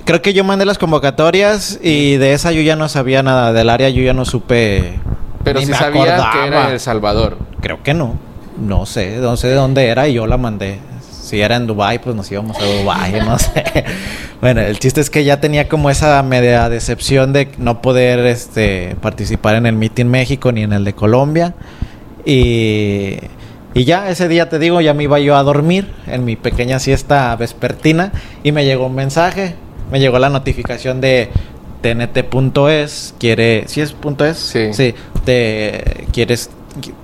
creo 0.06 0.22
que 0.22 0.34
yo 0.34 0.44
mandé 0.44 0.66
las 0.66 0.78
convocatorias 0.78 1.80
y 1.82 2.18
de 2.18 2.34
esa 2.34 2.52
yo 2.52 2.62
ya 2.62 2.76
no 2.76 2.88
sabía 2.90 3.24
nada. 3.24 3.54
Del 3.54 3.70
área 3.72 3.90
yo 3.90 4.04
ya 4.04 4.14
no 4.14 4.24
supe. 4.24 5.00
Pero 5.44 5.60
ni 5.60 5.66
sí 5.66 5.72
me 5.72 5.78
sabía 5.78 6.30
que 6.32 6.46
era 6.48 6.68
en 6.68 6.74
El 6.74 6.80
Salvador. 6.80 7.38
Creo 7.60 7.82
que 7.82 7.96
no. 7.96 8.20
No 8.62 8.86
sé, 8.86 9.18
no 9.18 9.36
sé 9.36 9.48
de 9.48 9.56
dónde 9.56 9.88
era 9.88 10.08
y 10.08 10.14
yo 10.14 10.28
la 10.28 10.38
mandé. 10.38 10.78
Si 11.32 11.40
era 11.40 11.56
en 11.56 11.66
Dubai, 11.66 12.02
pues 12.02 12.14
nos 12.14 12.30
íbamos 12.30 12.58
a 12.58 12.66
Dubai, 12.66 13.14
no 13.26 13.40
sé. 13.40 13.64
Bueno, 14.42 14.60
el 14.60 14.78
chiste 14.80 15.00
es 15.00 15.10
que 15.10 15.24
ya 15.24 15.40
tenía 15.40 15.70
como 15.70 15.90
esa 15.90 16.22
media 16.24 16.68
decepción 16.68 17.32
de 17.32 17.48
no 17.58 17.82
poder 17.82 18.20
este 18.26 18.98
participar 19.00 19.56
en 19.56 19.66
el 19.66 19.76
Meeting 19.78 20.08
México 20.08 20.52
ni 20.52 20.64
en 20.64 20.74
el 20.74 20.84
de 20.84 20.92
Colombia. 20.92 21.54
Y, 22.26 23.16
y 23.74 23.86
ya 23.86 24.10
ese 24.10 24.28
día 24.28 24.50
te 24.50 24.60
digo, 24.60 24.82
ya 24.82 24.94
me 24.94 25.04
iba 25.04 25.22
yo 25.22 25.38
a 25.38 25.44
dormir 25.44 25.94
en 26.06 26.26
mi 26.26 26.36
pequeña 26.36 26.80
siesta 26.80 27.34
vespertina 27.38 28.12
y 28.44 28.52
me 28.52 28.66
llegó 28.66 28.88
un 28.88 28.96
mensaje, 28.96 29.56
me 29.90 30.02
llegó 30.02 30.20
la 30.20 30.28
notificación 30.28 31.00
de 31.00 31.30
tnt.es, 31.82 33.16
quiere, 33.20 33.64
¿sí 33.68 33.80
es 33.80 33.94
punto 33.94 34.26
es? 34.26 34.38
Sí. 34.38 34.94
te 35.24 36.08
quieres 36.12 36.50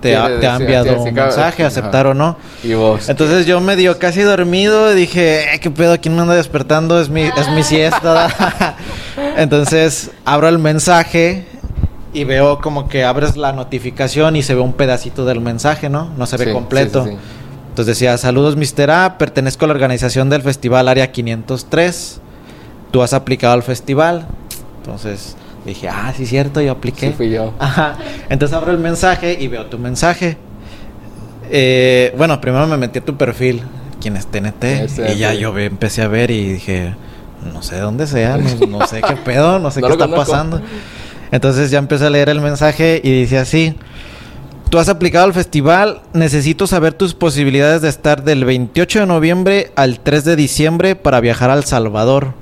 te, 0.02 0.16
ha, 0.16 0.40
te 0.40 0.46
enviado 0.48 1.02
un 1.02 1.14
mensaje, 1.14 1.64
ajá. 1.64 1.68
aceptar 1.68 2.08
o 2.08 2.14
no. 2.14 2.38
Y 2.64 2.74
vos. 2.74 3.10
Entonces 3.10 3.46
yo 3.46 3.60
medio 3.60 4.00
casi 4.00 4.22
dormido 4.22 4.94
dije, 4.94 5.54
"Eh, 5.56 5.60
¿qué 5.60 5.70
pedo? 5.72 6.00
¿Quién 6.00 6.16
me 6.16 6.22
anda 6.22 6.36
despertando? 6.36 7.00
Es 7.02 7.10
mi, 7.10 7.24
es 7.24 7.50
mi 7.54 7.64
siesta. 7.64 8.76
Entonces 9.38 10.12
abro 10.26 10.48
el 10.48 10.58
mensaje 10.60 11.46
y 12.14 12.24
veo 12.24 12.60
como 12.60 12.88
que 12.88 13.04
abres 13.04 13.36
la 13.38 13.52
notificación 13.52 14.36
y 14.36 14.44
se 14.44 14.56
ve 14.56 14.62
un 14.62 14.74
pedacito 14.74 15.26
del 15.26 15.42
mensaje, 15.42 15.90
¿no? 15.90 16.10
No 16.18 16.26
se 16.26 16.38
ve 16.38 16.46
Sí, 16.46 16.52
completo. 16.54 17.04
sí, 17.04 17.10
sí, 17.12 17.16
sí. 17.16 17.22
Entonces 17.70 17.96
decía, 17.96 18.18
saludos 18.18 18.56
Mr. 18.56 18.90
A, 18.90 19.18
pertenezco 19.20 19.66
a 19.66 19.68
la 19.68 19.74
organización 19.76 20.30
del 20.30 20.42
Festival 20.42 20.88
Área 20.88 21.12
503. 21.12 22.22
Tú 22.92 23.04
has 23.04 23.14
aplicado 23.14 23.54
al 23.54 23.62
festival. 23.64 24.26
Entonces 24.80 25.36
dije, 25.74 25.90
ah, 25.90 26.14
sí, 26.16 26.26
cierto, 26.26 26.62
yo 26.62 26.72
apliqué. 26.72 27.08
Sí, 27.10 27.14
fui 27.16 27.30
yo. 27.30 27.54
Ajá. 27.60 27.98
Entonces 28.30 28.56
abro 28.56 28.72
el 28.72 28.80
mensaje 28.80 29.38
y 29.40 29.48
veo 29.48 29.66
tu 29.68 29.78
mensaje. 29.78 30.38
Eh, 31.50 32.14
bueno, 32.18 32.42
primero 32.42 32.68
me 32.68 32.78
metí 32.78 33.00
a 33.00 33.06
tu 33.06 33.16
perfil, 33.16 33.62
quién 34.02 34.18
es 34.18 34.28
TNT, 34.28 34.90
y 35.14 35.18
ya 35.18 35.34
yo 35.34 35.58
empecé 35.58 36.02
a 36.02 36.08
ver 36.08 36.30
y 36.32 36.54
dije, 36.54 36.94
no 37.54 37.62
sé 37.62 37.78
dónde 37.80 38.08
sea, 38.08 38.38
no, 38.38 38.68
no 38.68 38.88
sé 38.88 39.02
qué 39.02 39.16
pedo, 39.16 39.60
no 39.60 39.72
sé 39.72 39.80
No 39.82 39.88
qué 39.88 39.94
está 39.94 40.06
conozco. 40.08 40.32
pasando. 40.32 40.62
Entonces 41.32 41.72
ya 41.72 41.80
empecé 41.80 42.06
a 42.06 42.10
leer 42.10 42.30
el 42.30 42.42
mensaje 42.42 43.02
y 43.04 43.12
dice 43.12 43.38
así. 43.38 43.76
Tú 44.70 44.80
has 44.80 44.90
aplicado 44.90 45.24
al 45.24 45.34
festival, 45.34 46.02
necesito 46.12 46.68
saber 46.68 46.92
tus 46.94 47.14
posibilidades 47.14 47.82
de 47.82 47.88
estar 47.88 48.26
del 48.26 48.44
28 48.44 49.00
de 49.00 49.06
noviembre 49.06 49.72
al 49.78 50.02
3 50.02 50.26
de 50.26 50.36
diciembre 50.36 50.98
para 50.98 51.22
viajar 51.22 51.50
al 51.50 51.64
Salvador. 51.64 52.34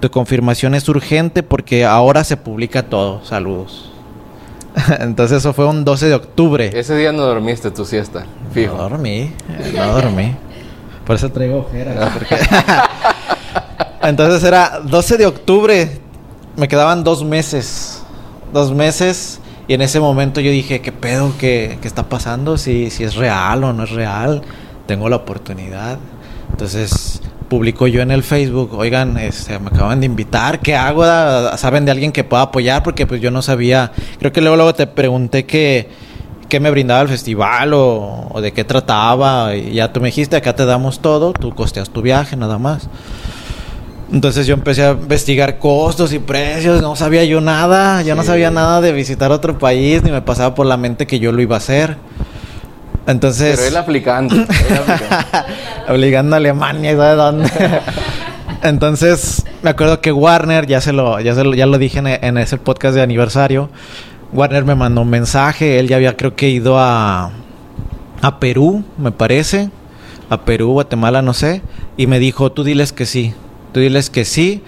Tu 0.00 0.10
confirmación 0.10 0.74
es 0.74 0.88
urgente 0.88 1.42
porque 1.42 1.84
ahora 1.84 2.24
se 2.24 2.36
publica 2.36 2.82
todo. 2.84 3.22
Saludos. 3.24 3.90
Entonces 5.00 5.38
eso 5.38 5.52
fue 5.52 5.66
un 5.66 5.84
12 5.84 6.06
de 6.08 6.14
octubre. 6.14 6.70
Ese 6.72 6.96
día 6.96 7.12
no 7.12 7.22
dormiste 7.22 7.70
tu 7.70 7.84
siesta, 7.84 8.24
fijo. 8.52 8.76
No 8.76 8.88
dormí, 8.88 9.32
no 9.74 9.86
dormí. 9.92 10.34
Por 11.04 11.16
eso 11.16 11.30
traigo 11.30 11.58
ojeras. 11.58 12.10
Porque- 12.14 12.36
Entonces 14.02 14.42
era 14.44 14.80
12 14.82 15.16
de 15.18 15.26
octubre. 15.26 16.00
Me 16.56 16.68
quedaban 16.68 17.04
dos 17.04 17.24
meses. 17.24 18.02
Dos 18.52 18.72
meses. 18.72 19.40
Y 19.68 19.74
en 19.74 19.82
ese 19.82 20.00
momento 20.00 20.40
yo 20.40 20.50
dije, 20.50 20.80
¿qué 20.80 20.92
pedo? 20.92 21.32
¿Qué, 21.38 21.78
qué 21.82 21.86
está 21.88 22.08
pasando? 22.08 22.56
Si, 22.58 22.90
si 22.90 23.04
es 23.04 23.14
real 23.16 23.64
o 23.64 23.72
no 23.72 23.84
es 23.84 23.90
real. 23.90 24.42
Tengo 24.86 25.08
la 25.08 25.16
oportunidad. 25.16 25.98
Entonces 26.50 27.20
publico 27.50 27.88
yo 27.88 28.00
en 28.00 28.12
el 28.12 28.22
Facebook, 28.22 28.72
oigan, 28.72 29.18
este, 29.18 29.58
me 29.58 29.66
acaban 29.66 30.00
de 30.00 30.06
invitar, 30.06 30.60
¿qué 30.60 30.76
hago? 30.76 31.04
¿Saben 31.58 31.84
de 31.84 31.90
alguien 31.90 32.12
que 32.12 32.24
pueda 32.24 32.44
apoyar? 32.44 32.82
Porque 32.82 33.06
pues 33.06 33.20
yo 33.20 33.30
no 33.30 33.42
sabía. 33.42 33.92
Creo 34.18 34.32
que 34.32 34.40
luego, 34.40 34.56
luego 34.56 34.74
te 34.74 34.86
pregunté 34.86 35.44
que 35.44 35.90
qué 36.48 36.60
me 36.60 36.70
brindaba 36.70 37.02
el 37.02 37.08
festival 37.08 37.74
o, 37.74 38.28
o 38.30 38.40
de 38.40 38.52
qué 38.52 38.64
trataba. 38.64 39.54
Y 39.54 39.74
ya 39.74 39.92
tú 39.92 40.00
me 40.00 40.08
dijiste, 40.08 40.36
acá 40.36 40.54
te 40.54 40.64
damos 40.64 41.00
todo, 41.00 41.32
tú 41.32 41.54
costeas 41.54 41.90
tu 41.90 42.00
viaje 42.00 42.36
nada 42.36 42.56
más. 42.58 42.88
Entonces 44.12 44.46
yo 44.46 44.54
empecé 44.54 44.84
a 44.84 44.92
investigar 44.92 45.58
costos 45.58 46.12
y 46.12 46.18
precios, 46.20 46.80
no 46.80 46.96
sabía 46.96 47.24
yo 47.24 47.40
nada, 47.40 48.02
yo 48.02 48.14
no 48.14 48.22
sabía 48.22 48.50
nada 48.50 48.80
de 48.80 48.92
visitar 48.92 49.30
otro 49.30 49.58
país, 49.58 50.02
ni 50.02 50.10
me 50.10 50.22
pasaba 50.22 50.54
por 50.54 50.66
la 50.66 50.76
mente 50.76 51.06
que 51.06 51.18
yo 51.18 51.30
lo 51.30 51.42
iba 51.42 51.56
a 51.56 51.58
hacer. 51.58 51.96
Entonces, 53.10 53.56
Pero 53.56 53.68
él 53.68 53.76
aplicando. 53.76 54.34
él 54.34 54.42
aplicando. 54.42 55.26
obligando 55.88 56.36
a 56.36 56.38
Alemania 56.38 56.92
y 56.92 56.96
sabe 56.96 57.14
dónde. 57.16 57.50
Entonces, 58.62 59.44
me 59.62 59.70
acuerdo 59.70 60.00
que 60.00 60.12
Warner, 60.12 60.66
ya 60.66 60.80
se 60.80 60.92
lo, 60.92 61.18
ya 61.20 61.34
se 61.34 61.44
lo, 61.44 61.54
ya 61.54 61.66
lo 61.66 61.78
dije 61.78 61.98
en, 61.98 62.06
en 62.06 62.38
ese 62.38 62.58
podcast 62.58 62.94
de 62.94 63.02
aniversario, 63.02 63.70
Warner 64.32 64.64
me 64.64 64.74
mandó 64.74 65.00
un 65.00 65.10
mensaje, 65.10 65.78
él 65.78 65.88
ya 65.88 65.96
había 65.96 66.16
creo 66.16 66.36
que 66.36 66.48
ido 66.50 66.78
a, 66.78 67.30
a 68.20 68.38
Perú, 68.38 68.84
me 68.98 69.12
parece, 69.12 69.70
a 70.28 70.42
Perú, 70.42 70.72
Guatemala, 70.72 71.22
no 71.22 71.32
sé, 71.32 71.62
y 71.96 72.06
me 72.06 72.18
dijo, 72.18 72.52
tú 72.52 72.62
diles 72.62 72.92
que 72.92 73.06
sí, 73.06 73.34
tú 73.72 73.80
diles 73.80 74.10
que 74.10 74.24
sí, 74.24 74.62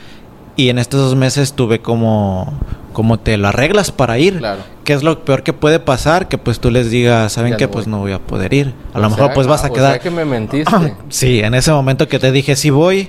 y 0.56 0.70
en 0.70 0.78
estos 0.78 1.00
dos 1.00 1.14
meses 1.14 1.52
tuve 1.52 1.80
como, 1.80 2.52
como 2.92 3.18
te 3.18 3.36
lo 3.36 3.48
arreglas 3.48 3.92
para 3.92 4.18
ir. 4.18 4.38
Claro. 4.38 4.62
¿Qué 4.84 4.92
es 4.94 5.02
lo 5.02 5.24
peor 5.24 5.42
que 5.44 5.52
puede 5.52 5.78
pasar? 5.78 6.28
Que 6.28 6.38
pues 6.38 6.58
tú 6.58 6.70
les 6.70 6.90
digas, 6.90 7.32
¿saben 7.32 7.52
Ya 7.52 7.56
qué? 7.56 7.64
no 7.66 7.70
pues 7.70 7.86
no 7.86 7.98
voy 7.98 8.12
a 8.12 8.18
poder 8.18 8.52
ir. 8.52 8.74
A 8.94 8.98
lo 8.98 9.06
O 9.06 9.10
mejor 9.10 9.26
sea, 9.26 9.34
pues 9.34 9.46
vas 9.46 9.64
a 9.64 9.68
o 9.68 9.72
quedar... 9.72 9.92
sea 9.92 10.00
que 10.00 10.10
me 10.10 10.24
mentiste. 10.24 10.70
Sí, 11.08 11.40
en 11.40 11.54
ese 11.54 11.70
momento 11.72 12.08
que 12.08 12.18
te 12.18 12.32
dije 12.32 12.56
sí 12.56 12.70
voy, 12.70 13.08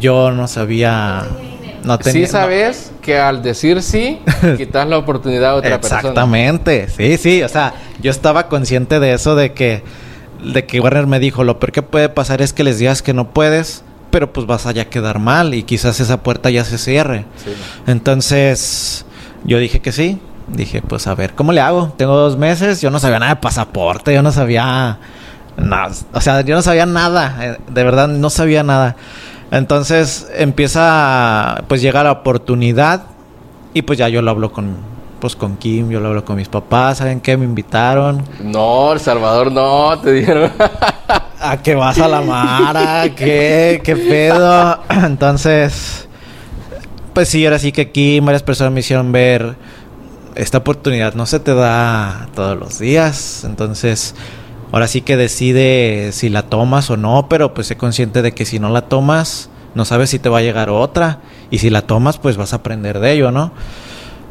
yo 0.00 0.30
no 0.32 0.48
sabía, 0.48 1.24
no 1.84 1.98
tenía. 1.98 2.26
sí 2.26 2.30
sabes 2.32 2.90
que 3.02 3.18
al 3.18 3.42
decir 3.42 3.82
sí, 3.82 4.20
quitas 4.56 4.88
la 4.88 4.98
oportunidad 4.98 5.50
a 5.50 5.52
no- 5.52 5.58
otra 5.58 5.80
persona. 5.80 6.00
Exactamente, 6.00 6.88
sí, 6.88 7.16
sí, 7.18 7.42
o 7.42 7.48
sea, 7.48 7.74
yo 8.00 8.10
estaba 8.10 8.48
consciente 8.48 8.98
de 8.98 9.12
eso, 9.12 9.34
de 9.36 9.52
que, 9.52 9.82
de 10.42 10.64
que 10.64 10.80
Warner 10.80 11.06
me 11.06 11.20
dijo, 11.20 11.44
lo 11.44 11.58
peor 11.60 11.72
que 11.72 11.82
puede 11.82 12.08
pasar 12.08 12.40
es 12.42 12.52
que 12.52 12.64
les 12.64 12.78
digas 12.78 13.02
que 13.02 13.12
no 13.12 13.30
puedes, 13.30 13.84
pero 14.10 14.32
pues 14.32 14.46
vas 14.46 14.66
a 14.66 14.72
ya 14.72 14.86
quedar 14.86 15.18
mal 15.18 15.54
y 15.54 15.62
quizás 15.64 16.00
esa 16.00 16.22
puerta 16.22 16.48
ya 16.50 16.64
se 16.64 16.78
cierre. 16.78 17.24
Sí. 17.44 17.52
Entonces, 17.86 19.04
yo 19.44 19.58
dije 19.58 19.80
que 19.80 19.92
sí. 19.92 20.18
Dije, 20.48 20.82
pues 20.82 21.06
a 21.06 21.14
ver, 21.14 21.34
¿cómo 21.34 21.52
le 21.52 21.60
hago? 21.60 21.92
Tengo 21.96 22.16
dos 22.16 22.36
meses, 22.36 22.80
yo 22.80 22.90
no 22.90 22.98
sabía 22.98 23.18
nada 23.18 23.34
de 23.34 23.40
pasaporte, 23.40 24.12
yo 24.12 24.22
no 24.22 24.32
sabía 24.32 24.98
nada. 25.56 25.94
O 26.12 26.20
sea, 26.20 26.40
yo 26.42 26.54
no 26.54 26.62
sabía 26.62 26.86
nada, 26.86 27.36
eh, 27.40 27.58
de 27.68 27.84
verdad 27.84 28.08
no 28.08 28.30
sabía 28.30 28.62
nada. 28.62 28.96
Entonces 29.50 30.30
empieza, 30.34 31.64
pues 31.68 31.82
llega 31.82 32.02
la 32.02 32.12
oportunidad 32.12 33.02
y 33.74 33.82
pues 33.82 33.98
ya 33.98 34.08
yo 34.08 34.22
lo 34.22 34.30
hablo 34.30 34.52
con, 34.52 34.76
pues 35.20 35.36
con 35.36 35.56
Kim, 35.56 35.90
yo 35.90 36.00
lo 36.00 36.08
hablo 36.08 36.24
con 36.24 36.36
mis 36.36 36.48
papás, 36.48 36.98
¿saben 36.98 37.20
qué? 37.20 37.36
Me 37.36 37.44
invitaron. 37.44 38.24
No, 38.40 38.92
El 38.92 39.00
Salvador 39.00 39.52
no, 39.52 39.98
te 40.00 40.12
dijeron. 40.12 40.50
¿A 41.40 41.56
que 41.60 41.74
vas 41.74 41.98
a 41.98 42.08
la 42.08 42.20
Mara? 42.20 43.04
¿Qué? 43.14 43.80
¿Qué 43.84 43.96
pedo? 43.96 44.78
Entonces, 44.88 46.08
pues 47.12 47.28
sí, 47.28 47.44
ahora 47.44 47.58
sí 47.58 47.72
que 47.72 47.82
aquí 47.82 48.20
varias 48.20 48.42
personas 48.42 48.72
me 48.72 48.80
hicieron 48.80 49.12
ver 49.12 49.56
esta 50.34 50.58
oportunidad 50.58 51.14
no 51.14 51.26
se 51.26 51.40
te 51.40 51.54
da 51.54 52.28
todos 52.34 52.58
los 52.58 52.78
días. 52.78 53.44
Entonces, 53.44 54.14
ahora 54.70 54.88
sí 54.88 55.00
que 55.02 55.16
decide 55.16 56.10
si 56.12 56.28
la 56.28 56.42
tomas 56.42 56.90
o 56.90 56.96
no, 56.96 57.28
pero 57.28 57.54
pues 57.54 57.66
sé 57.66 57.76
consciente 57.76 58.22
de 58.22 58.32
que 58.32 58.44
si 58.44 58.58
no 58.58 58.70
la 58.70 58.82
tomas, 58.82 59.50
no 59.74 59.84
sabes 59.84 60.10
si 60.10 60.18
te 60.18 60.28
va 60.28 60.38
a 60.38 60.42
llegar 60.42 60.70
otra. 60.70 61.20
Y 61.50 61.58
si 61.58 61.70
la 61.70 61.82
tomas, 61.82 62.18
pues 62.18 62.36
vas 62.36 62.52
a 62.52 62.56
aprender 62.56 63.00
de 63.00 63.12
ello, 63.12 63.30
¿no? 63.30 63.52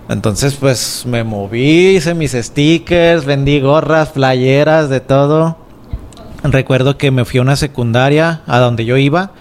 Entonces, 0.09 0.55
pues 0.55 1.05
me 1.05 1.23
moví, 1.23 1.95
hice 1.95 2.13
mis 2.13 2.31
stickers, 2.31 3.25
vendí 3.25 3.59
gorras, 3.59 4.09
playeras, 4.09 4.89
de 4.89 4.99
todo. 4.99 5.57
Recuerdo 6.43 6.97
que 6.97 7.11
me 7.11 7.23
fui 7.23 7.39
a 7.39 7.43
una 7.43 7.55
secundaria 7.55 8.41
a 8.47 8.59
donde 8.59 8.83
yo 8.83 8.97
iba 8.97 9.31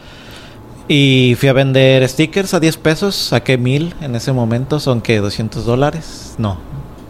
y 0.92 1.36
fui 1.38 1.48
a 1.48 1.52
vender 1.52 2.06
stickers 2.08 2.52
a 2.52 2.58
10 2.58 2.76
pesos. 2.78 3.14
Saqué 3.14 3.56
mil 3.56 3.94
en 4.00 4.16
ese 4.16 4.32
momento, 4.32 4.80
son 4.80 5.00
que 5.00 5.20
200 5.20 5.64
dólares. 5.64 6.34
No, 6.36 6.58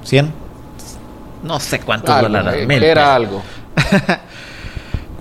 100. 0.04 0.30
No 1.42 1.58
sé 1.60 1.80
cuántos 1.80 2.14
Algo, 2.14 2.28
dólares. 2.28 2.62
eh, 2.62 2.66
mil 2.66 2.82
era 2.82 3.16
pesos. 3.16 3.16
algo. 3.16 3.42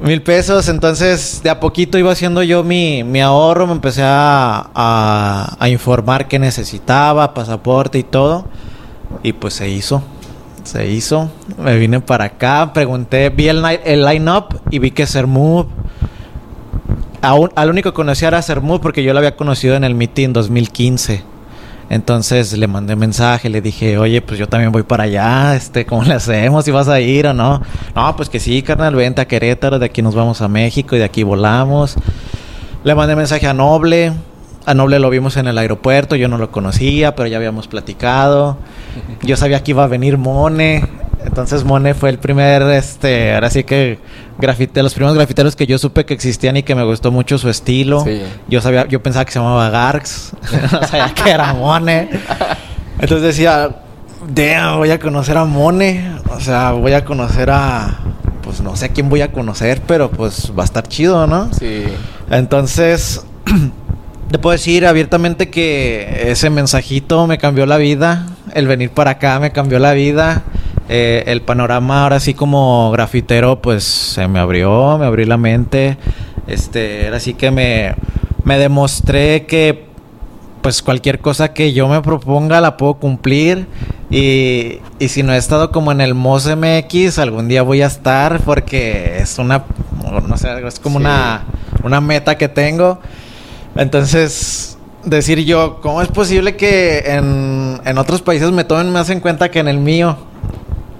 Mil 0.02 0.22
pesos, 0.22 0.70
entonces 0.70 1.42
de 1.44 1.50
a 1.50 1.60
poquito 1.60 1.98
iba 1.98 2.10
haciendo 2.12 2.42
yo 2.42 2.64
mi, 2.64 3.04
mi 3.04 3.20
ahorro, 3.20 3.68
me 3.68 3.74
empecé 3.74 4.02
a, 4.04 4.70
a, 4.74 5.58
a 5.60 5.70
informar 5.70 6.30
qué 6.30 6.40
necesitaba, 6.40 7.34
pasaporte 7.34 8.00
y 8.00 8.04
todo, 8.04 8.46
y 9.24 9.34
pues 9.34 9.56
se 9.56 9.68
hizo, 9.70 10.02
se 10.64 10.88
hizo, 10.88 11.30
me 11.58 11.78
vine 11.78 12.00
para 12.00 12.24
acá, 12.26 12.72
pregunté, 12.74 13.30
vi 13.30 13.50
el, 13.50 13.62
el 13.84 14.06
line-up 14.06 14.62
y 14.72 14.80
vi 14.80 14.92
que 14.92 15.06
Sermove, 15.06 15.68
aún, 17.22 17.50
al 17.56 17.70
único 17.70 17.92
que 17.92 17.96
conocía 17.96 18.30
era 18.30 18.42
Sermove 18.42 18.82
porque 18.82 19.04
yo 19.04 19.14
lo 19.14 19.20
había 19.20 19.36
conocido 19.36 19.76
en 19.76 19.84
el 19.84 19.96
meeting 19.96 20.34
2015. 20.34 21.24
Entonces 21.90 22.56
le 22.56 22.68
mandé 22.68 22.96
mensaje, 22.96 23.50
le 23.50 23.62
dije, 23.62 23.98
oye, 23.98 24.22
pues 24.22 24.40
yo 24.40 24.48
también 24.48 24.72
voy 24.72 24.84
para 24.84 25.06
allá, 25.06 25.56
este, 25.56 25.86
¿cómo 25.88 26.04
le 26.04 26.14
hacemos? 26.14 26.66
¿Si 26.66 26.72
vas 26.72 26.88
a 26.88 27.00
ir 27.00 27.26
o 27.26 27.34
no? 27.34 27.62
No, 27.96 28.16
pues 28.16 28.30
que 28.30 28.40
sí, 28.40 28.62
carnal, 28.62 28.94
vente 28.96 29.22
a 29.22 29.28
Querétaro, 29.28 29.80
de 29.80 29.88
aquí 29.88 30.04
nos 30.04 30.14
vamos 30.14 30.42
a 30.42 30.48
México 30.48 30.96
y 30.96 31.00
de 31.00 31.06
aquí 31.06 31.24
volamos. 31.24 31.96
Le 32.84 32.94
mandé 32.94 33.16
mensaje 33.16 33.48
a 33.48 33.56
Noble, 33.56 34.14
a 34.68 34.74
Noble 34.76 35.00
lo 35.00 35.10
vimos 35.10 35.36
en 35.38 35.48
el 35.48 35.58
aeropuerto, 35.58 36.16
yo 36.16 36.28
no 36.28 36.38
lo 36.38 36.52
conocía, 36.52 37.16
pero 37.16 37.28
ya 37.28 37.38
habíamos 37.38 37.68
platicado. 37.68 38.58
Yo 39.24 39.36
sabía 39.36 39.64
que 39.64 39.72
iba 39.72 39.84
a 39.84 39.88
venir 39.88 40.20
Mone, 40.20 40.88
entonces 41.42 41.64
Mone 41.64 41.94
fue 41.94 42.10
el 42.10 42.20
primer, 42.20 42.62
este, 42.64 43.34
ahora 43.34 43.50
sí 43.50 43.64
que 43.64 44.00
grafite, 44.38 44.84
los 44.84 44.94
primeros 44.94 45.16
grafiteros 45.16 45.56
que 45.56 45.66
yo 45.66 45.78
supe 45.78 46.06
que 46.06 46.14
existían 46.14 46.58
y 46.58 46.64
que 46.64 46.76
me 46.76 46.84
gustó 46.84 47.12
mucho 47.12 47.38
su 47.38 47.50
estilo. 47.50 48.04
Sí. 48.04 48.22
Yo 48.48 48.62
sabía, 48.62 48.88
yo 48.88 49.02
pensaba 49.02 49.26
que 49.26 49.32
se 49.32 49.40
llamaba 49.40 49.70
Garx, 49.70 50.34
no 50.72 50.88
sabía 50.88 51.14
que 51.14 51.30
era 51.30 51.54
Mone. 51.54 52.10
Entonces 53.00 53.22
decía, 53.22 53.70
damn, 54.28 54.78
voy 54.78 54.92
a 54.92 55.00
conocer 55.00 55.38
a 55.38 55.46
Mone, 55.46 56.18
o 56.30 56.40
sea, 56.40 56.72
voy 56.72 56.94
a 56.94 57.06
conocer 57.06 57.50
a, 57.50 58.00
pues 58.44 58.62
no 58.62 58.76
sé 58.76 58.86
a 58.86 58.90
quién 58.90 59.10
voy 59.10 59.22
a 59.22 59.32
conocer, 59.32 59.82
pero 59.88 60.12
pues 60.12 60.52
va 60.58 60.64
a 60.64 60.66
estar 60.66 60.88
chido, 60.88 61.26
¿no? 61.28 61.54
Sí. 61.54 61.86
Entonces, 62.30 63.24
te 64.32 64.38
puedo 64.38 64.52
decir 64.52 64.86
abiertamente 64.86 65.50
que 65.50 66.32
ese 66.32 66.50
mensajito 66.50 67.26
me 67.28 67.38
cambió 67.38 67.66
la 67.66 67.78
vida. 67.78 68.28
El 68.54 68.68
venir 68.68 68.92
para 68.92 69.12
acá 69.12 69.40
me 69.40 69.52
cambió 69.52 69.80
la 69.80 69.94
vida. 69.94 70.44
Eh, 70.92 71.24
el 71.28 71.42
panorama 71.44 72.04
ahora 72.04 72.20
sí 72.20 72.34
como 72.34 72.90
grafitero, 72.92 73.62
pues 73.62 73.84
se 73.84 74.28
me 74.28 74.40
abrió, 74.40 74.98
me 74.98 75.06
abrió 75.06 75.26
la 75.28 75.38
mente. 75.38 75.98
Este, 76.48 77.06
ahora 77.06 77.20
sí 77.20 77.36
que 77.36 77.52
me, 77.52 77.94
me 78.44 78.58
demostré 78.58 79.46
que 79.46 79.88
pues 80.62 80.82
cualquier 80.82 81.20
cosa 81.20 81.54
que 81.54 81.72
yo 81.74 81.88
me 81.88 82.02
proponga 82.02 82.60
la 82.60 82.76
puedo 82.76 82.96
cumplir. 82.96 83.68
Y, 84.10 84.80
y 84.98 85.08
si 85.10 85.22
no 85.22 85.32
he 85.34 85.38
estado 85.38 85.72
como 85.72 85.92
en 85.92 86.02
el 86.02 86.16
MOS 86.16 86.50
MX, 86.58 87.20
algún 87.20 87.48
día 87.48 87.62
voy 87.62 87.84
a 87.84 87.86
estar 87.86 88.40
porque 88.42 89.20
es 89.20 89.38
una, 89.38 89.64
no 90.28 90.36
sé, 90.38 90.50
es 90.68 90.80
como 90.80 90.98
Sí. 90.98 91.06
una, 91.06 91.44
una 91.84 92.02
meta 92.02 92.36
que 92.36 92.50
tengo. 92.50 93.00
Entonces, 93.76 94.78
decir 95.06 95.46
yo, 95.46 95.80
¿cómo 95.82 96.02
es 96.02 96.08
posible 96.08 96.56
que 96.56 97.04
en, 97.06 97.80
en 97.86 97.98
otros 98.00 98.24
países 98.24 98.52
me 98.52 98.64
tomen 98.64 98.92
más 98.92 99.12
en 99.12 99.20
cuenta 99.20 99.52
que 99.52 99.60
en 99.60 99.68
el 99.68 99.78
mío? 99.78 100.18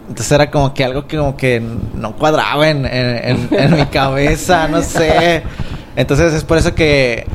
Entonces 0.10 0.32
era 0.32 0.50
como 0.52 0.74
que 0.74 0.84
algo 0.84 1.08
que 1.08 1.18
como 1.18 1.38
que 1.38 1.62
no 1.94 2.16
cuadraba 2.16 2.68
en, 2.70 2.86
en- 2.86 3.48
en- 3.52 3.60
en 3.60 3.76
mi 3.76 3.86
cabeza, 3.86 4.68
no 4.68 4.82
sé. 4.82 5.44
Entonces 5.96 6.34
es 6.34 6.44
por 6.44 6.58
eso 6.58 6.74
que 6.76 7.26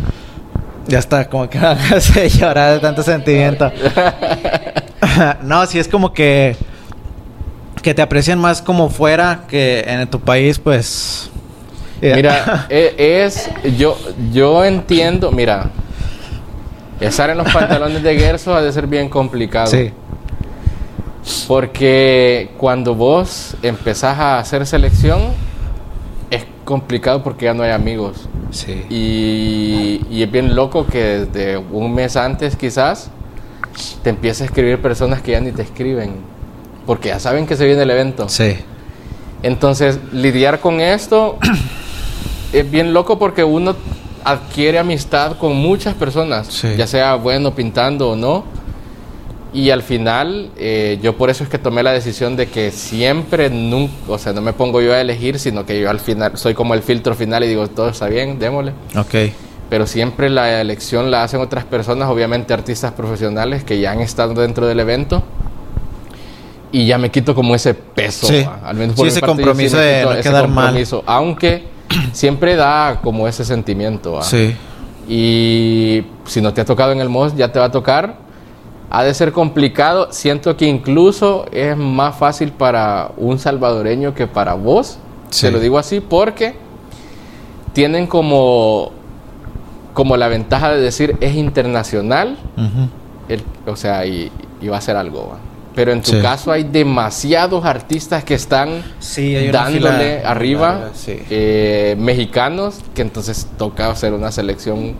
ya 0.86 0.98
está, 0.98 1.28
como 1.28 1.48
que 1.48 1.58
me 1.58 1.66
hace 1.96 2.28
llorar 2.28 2.74
de 2.74 2.80
tanto 2.80 3.02
sentimiento. 3.02 3.70
no, 5.42 5.64
sí 5.66 5.78
es 5.78 5.88
como 5.88 6.12
que 6.12 6.56
que 7.82 7.92
te 7.94 8.00
aprecian 8.00 8.38
más 8.38 8.62
como 8.62 8.88
fuera 8.88 9.42
que 9.46 9.84
en 9.86 10.06
tu 10.08 10.18
país, 10.18 10.58
pues. 10.58 11.30
Mira, 12.00 12.66
e- 12.70 13.22
es, 13.24 13.50
yo, 13.76 13.96
yo 14.32 14.64
entiendo, 14.64 15.30
mira, 15.30 15.66
estar 16.98 17.28
en 17.30 17.36
los 17.38 17.52
pantalones 17.52 18.02
de 18.02 18.18
Gerso 18.18 18.54
ha 18.54 18.62
de 18.62 18.72
ser 18.72 18.86
bien 18.86 19.08
complicado. 19.10 19.66
Sí. 19.66 19.92
Porque 21.48 22.50
cuando 22.58 22.94
vos 22.94 23.56
empezás 23.62 24.18
a 24.18 24.38
hacer 24.38 24.66
selección, 24.66 25.20
es 26.30 26.44
complicado 26.64 27.22
porque 27.22 27.46
ya 27.46 27.54
no 27.54 27.62
hay 27.62 27.70
amigos. 27.70 28.28
Sí. 28.50 28.84
Y, 28.90 30.00
y 30.10 30.22
es 30.22 30.30
bien 30.30 30.54
loco 30.54 30.86
que 30.86 31.26
desde 31.26 31.56
un 31.56 31.94
mes 31.94 32.16
antes 32.16 32.56
quizás 32.56 33.10
te 34.02 34.10
empieza 34.10 34.44
a 34.44 34.46
escribir 34.46 34.80
personas 34.80 35.22
que 35.22 35.32
ya 35.32 35.40
ni 35.40 35.50
te 35.52 35.62
escriben. 35.62 36.12
Porque 36.86 37.08
ya 37.08 37.18
saben 37.18 37.46
que 37.46 37.56
se 37.56 37.64
viene 37.66 37.82
el 37.82 37.90
evento. 37.90 38.28
Sí. 38.28 38.56
Entonces, 39.42 39.98
lidiar 40.12 40.60
con 40.60 40.80
esto 40.80 41.38
es 42.52 42.70
bien 42.70 42.92
loco 42.92 43.18
porque 43.18 43.44
uno 43.44 43.74
adquiere 44.24 44.78
amistad 44.78 45.36
con 45.36 45.54
muchas 45.54 45.94
personas, 45.94 46.46
Sí. 46.48 46.68
ya 46.76 46.86
sea 46.86 47.14
bueno 47.16 47.54
pintando 47.54 48.10
o 48.10 48.16
no. 48.16 48.44
Y 49.54 49.70
al 49.70 49.82
final, 49.82 50.50
eh, 50.56 50.98
yo 51.00 51.16
por 51.16 51.30
eso 51.30 51.44
es 51.44 51.48
que 51.48 51.58
tomé 51.58 51.84
la 51.84 51.92
decisión 51.92 52.34
de 52.36 52.48
que 52.48 52.72
siempre, 52.72 53.50
nunca, 53.50 53.92
o 54.08 54.18
sea, 54.18 54.32
no 54.32 54.40
me 54.42 54.52
pongo 54.52 54.80
yo 54.82 54.92
a 54.92 55.00
elegir, 55.00 55.38
sino 55.38 55.64
que 55.64 55.80
yo 55.80 55.88
al 55.88 56.00
final 56.00 56.36
soy 56.36 56.54
como 56.54 56.74
el 56.74 56.82
filtro 56.82 57.14
final 57.14 57.44
y 57.44 57.46
digo, 57.46 57.68
todo 57.68 57.88
está 57.90 58.08
bien, 58.08 58.40
démosle. 58.40 58.72
Ok. 58.98 59.32
Pero 59.70 59.86
siempre 59.86 60.28
la 60.28 60.60
elección 60.60 61.10
la 61.12 61.22
hacen 61.22 61.40
otras 61.40 61.64
personas, 61.64 62.08
obviamente 62.08 62.52
artistas 62.52 62.92
profesionales 62.92 63.62
que 63.62 63.78
ya 63.78 63.92
han 63.92 64.00
estado 64.00 64.34
dentro 64.34 64.66
del 64.66 64.80
evento. 64.80 65.22
Y 66.72 66.86
ya 66.86 66.98
me 66.98 67.10
quito 67.12 67.36
como 67.36 67.54
ese 67.54 67.74
peso, 67.74 68.26
Sí. 68.26 68.42
va. 68.42 68.58
al 68.68 68.74
menos 68.76 68.94
Sí, 68.94 68.96
por 68.96 69.04
mi 69.06 69.10
ese 69.12 69.20
parte, 69.20 69.36
compromiso 69.36 69.78
de 69.78 70.02
no 70.02 70.12
ese 70.12 70.22
quedar 70.28 70.48
mal. 70.48 70.84
Aunque 71.06 71.62
siempre 72.12 72.56
da 72.56 72.98
como 73.02 73.28
ese 73.28 73.44
sentimiento. 73.44 74.14
va. 74.14 74.22
Sí. 74.24 74.56
Y 75.08 76.02
si 76.26 76.40
no 76.40 76.52
te 76.52 76.60
ha 76.60 76.64
tocado 76.64 76.90
en 76.90 77.00
el 77.00 77.08
MOS, 77.08 77.36
ya 77.36 77.52
te 77.52 77.60
va 77.60 77.66
a 77.66 77.70
tocar. 77.70 78.23
Ha 78.90 79.02
de 79.04 79.14
ser 79.14 79.32
complicado. 79.32 80.08
Siento 80.12 80.56
que 80.56 80.66
incluso 80.66 81.46
es 81.52 81.76
más 81.76 82.16
fácil 82.16 82.52
para 82.52 83.10
un 83.16 83.38
salvadoreño 83.38 84.14
que 84.14 84.26
para 84.26 84.54
vos. 84.54 84.98
Sí. 85.30 85.46
Te 85.46 85.52
lo 85.52 85.58
digo 85.60 85.78
así 85.78 86.00
porque 86.00 86.54
tienen 87.72 88.06
como, 88.06 88.92
como 89.94 90.16
la 90.16 90.28
ventaja 90.28 90.70
de 90.72 90.80
decir 90.80 91.16
es 91.20 91.34
internacional. 91.34 92.36
El- 93.28 93.42
o 93.66 93.74
sea, 93.74 94.06
y, 94.06 94.30
y 94.60 94.68
va 94.68 94.76
a 94.76 94.80
ser 94.80 94.96
algo. 94.96 95.28
va. 95.30 95.38
Pero 95.74 95.90
en 95.90 96.02
tu 96.02 96.12
Sí. 96.12 96.20
caso 96.22 96.52
hay 96.52 96.62
demasiados 96.62 97.64
artistas 97.64 98.22
que 98.22 98.34
están 98.34 98.84
Sí, 99.00 99.34
dándole 99.50 100.18
fila 100.18 100.30
arriba 100.30 100.90
eh, 101.08 101.96
mexicanos 101.98 102.76
que 102.94 103.02
entonces 103.02 103.48
toca 103.58 103.90
hacer 103.90 104.12
una 104.12 104.30
selección 104.30 104.94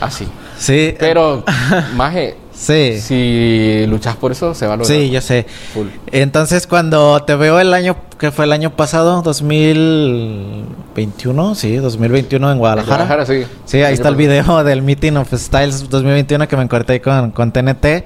así. 0.00 0.28
Sí. 0.56 0.94
Pero, 1.00 1.42
Maje, 1.96 2.36
Sí. 2.60 3.00
si 3.00 3.86
luchas 3.86 4.16
por 4.16 4.32
eso, 4.32 4.54
se 4.54 4.66
va 4.66 4.74
a 4.74 4.76
lograr. 4.76 4.94
Sí, 4.94 5.08
yo 5.08 5.22
sé. 5.22 5.46
Full. 5.72 5.86
Entonces, 6.12 6.66
cuando 6.66 7.22
te 7.22 7.34
veo 7.34 7.58
el 7.58 7.72
año, 7.72 7.96
que 8.18 8.30
fue 8.30 8.44
el 8.44 8.52
año 8.52 8.76
pasado, 8.76 9.22
2021, 9.22 11.54
sí, 11.54 11.76
2021 11.76 12.52
en 12.52 12.58
Guadalajara. 12.58 13.06
Guadalajara, 13.06 13.24
sí. 13.24 13.46
Sí, 13.64 13.78
ahí 13.78 13.94
Sí, 13.94 13.96
está 14.00 14.10
el 14.10 14.16
video 14.16 14.62
del 14.68 14.82
Meeting 14.82 15.16
of 15.16 15.32
Styles 15.32 15.88
2021 15.88 16.46
que 16.46 16.56
me 16.58 16.68
con, 17.00 17.30
con 17.30 17.50
TNT. 17.50 18.04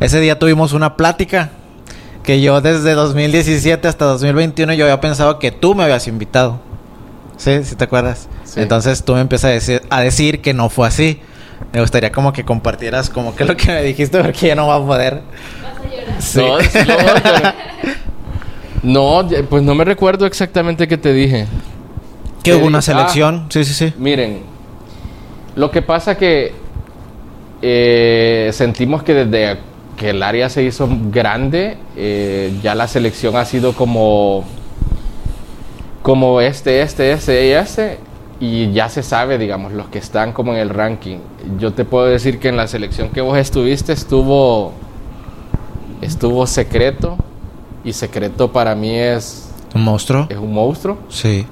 Ese 0.00 0.20
día 0.20 0.38
tuvimos 0.38 0.72
una 0.72 0.96
plática 0.96 1.50
que 2.22 2.40
yo 2.40 2.62
desde 2.62 2.94
2017 2.94 3.88
hasta 3.88 4.06
2021 4.06 4.72
yo 4.72 4.86
había 4.86 5.02
pensado 5.02 5.38
que 5.38 5.52
tú 5.52 5.74
me 5.74 5.84
habías 5.84 6.08
invitado. 6.08 6.60
Sí, 7.36 7.62
si 7.62 7.76
te 7.76 7.84
acuerdas. 7.84 8.30
Sí. 8.44 8.60
Entonces 8.60 9.04
tú 9.04 9.12
me 9.12 9.20
empiezas 9.20 9.50
a 9.50 9.52
decir, 9.52 9.82
a 9.90 10.00
decir 10.00 10.40
que 10.40 10.54
no 10.54 10.70
fue 10.70 10.88
así. 10.88 11.20
Me 11.72 11.80
gustaría 11.80 12.10
como 12.12 12.32
que 12.32 12.44
compartieras 12.44 13.10
como 13.10 13.34
que 13.34 13.44
lo 13.44 13.56
que 13.56 13.66
me 13.68 13.82
dijiste 13.82 14.22
porque 14.22 14.48
ya 14.48 14.54
no 14.54 14.66
va 14.66 14.76
a 14.76 14.84
poder. 14.86 15.20
Vas 15.62 15.78
a 15.80 15.88
llorar. 15.88 16.22
Sí. 16.22 16.38
No, 16.40 16.60
sí, 16.60 16.78
no, 16.86 16.94
pero- 17.22 17.52
no, 18.82 19.28
ya- 19.28 19.42
pues 19.48 19.62
no 19.62 19.74
me 19.74 19.84
recuerdo 19.84 20.26
exactamente 20.26 20.86
qué 20.86 20.96
te 20.96 21.12
dije. 21.12 21.46
Que 22.42 22.54
hubo 22.54 22.66
una 22.66 22.80
selección. 22.82 23.46
sí, 23.50 23.64
sí, 23.64 23.74
sí. 23.74 23.92
Miren, 23.98 24.42
lo 25.56 25.70
que 25.70 25.82
pasa 25.82 26.16
que 26.16 26.52
eh, 27.62 28.50
sentimos 28.52 29.02
que 29.02 29.14
desde 29.14 29.58
que 29.96 30.10
el 30.10 30.22
área 30.22 30.48
se 30.50 30.62
hizo 30.62 30.88
grande, 31.10 31.78
eh, 31.96 32.52
ya 32.62 32.74
la 32.74 32.86
selección 32.86 33.34
ha 33.36 33.44
sido 33.46 33.72
como, 33.72 34.44
como 36.02 36.40
este, 36.40 36.82
este, 36.82 37.12
este 37.12 37.48
y 37.48 37.50
este, 37.52 37.98
y 38.40 38.72
ya 38.72 38.88
se 38.88 39.02
sabe, 39.02 39.38
digamos, 39.38 39.72
los 39.72 39.88
que 39.88 39.98
están 39.98 40.32
como 40.32 40.52
en 40.52 40.58
el 40.58 40.70
ranking. 40.70 41.18
Yo 41.58 41.72
te 41.72 41.84
puedo 41.84 42.06
decir 42.06 42.38
que 42.38 42.48
en 42.48 42.56
la 42.56 42.66
selección 42.66 43.08
que 43.10 43.20
vos 43.20 43.38
estuviste 43.38 43.92
estuvo, 43.92 44.72
estuvo 46.02 46.46
secreto, 46.46 47.16
y 47.84 47.92
secreto 47.92 48.50
para 48.52 48.74
mí 48.74 48.94
es, 48.94 49.48
¿Un 49.74 49.84
monstruo? 49.84 50.26
es 50.28 50.36
un 50.36 50.52
monstruo. 50.52 50.98
Sí. 51.08 51.46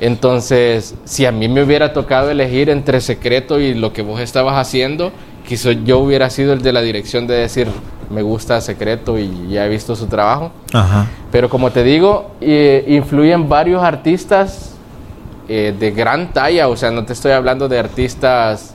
Entonces, 0.00 0.94
si 1.04 1.26
a 1.26 1.32
mí 1.32 1.48
me 1.48 1.62
hubiera 1.62 1.92
tocado 1.92 2.30
elegir 2.30 2.70
entre 2.70 3.00
secreto 3.00 3.58
y 3.58 3.74
lo 3.74 3.92
que 3.92 4.02
vos 4.02 4.20
estabas 4.20 4.54
haciendo, 4.56 5.10
quizás 5.48 5.76
yo 5.84 5.98
hubiera 5.98 6.30
sido 6.30 6.52
el 6.52 6.62
de 6.62 6.72
la 6.72 6.82
dirección 6.82 7.26
de 7.26 7.34
decir, 7.34 7.66
me 8.10 8.22
gusta 8.22 8.60
secreto 8.60 9.18
y 9.18 9.48
ya 9.48 9.66
he 9.66 9.68
visto 9.68 9.96
su 9.96 10.06
trabajo. 10.06 10.52
Ajá. 10.72 11.06
Pero 11.32 11.48
como 11.48 11.70
te 11.72 11.82
digo, 11.82 12.30
eh, 12.40 12.84
influyen 12.86 13.48
varios 13.48 13.82
artistas 13.82 14.77
eh, 15.48 15.74
de 15.78 15.90
gran 15.92 16.32
talla, 16.32 16.68
o 16.68 16.76
sea, 16.76 16.90
no 16.90 17.04
te 17.04 17.14
estoy 17.14 17.32
hablando 17.32 17.68
de 17.68 17.78
artistas 17.78 18.74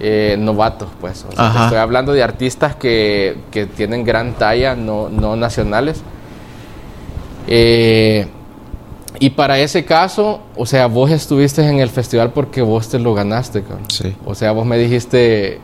eh, 0.00 0.36
novatos, 0.38 0.88
pues. 1.00 1.24
O 1.28 1.32
sea, 1.32 1.52
te 1.52 1.62
estoy 1.62 1.78
hablando 1.78 2.12
de 2.12 2.22
artistas 2.22 2.74
que, 2.76 3.38
que 3.50 3.66
tienen 3.66 4.04
gran 4.04 4.34
talla, 4.34 4.74
no, 4.74 5.08
no 5.08 5.36
nacionales. 5.36 6.02
Eh, 7.46 8.26
y 9.18 9.30
para 9.30 9.58
ese 9.58 9.84
caso, 9.84 10.40
o 10.56 10.66
sea, 10.66 10.86
vos 10.88 11.10
estuviste 11.10 11.66
en 11.66 11.78
el 11.78 11.88
festival 11.88 12.32
porque 12.32 12.60
vos 12.60 12.88
te 12.88 12.98
lo 12.98 13.14
ganaste, 13.14 13.62
cabrón. 13.62 13.86
Sí. 13.88 14.14
O 14.26 14.34
sea, 14.34 14.52
vos 14.52 14.66
me 14.66 14.76
dijiste 14.76 15.60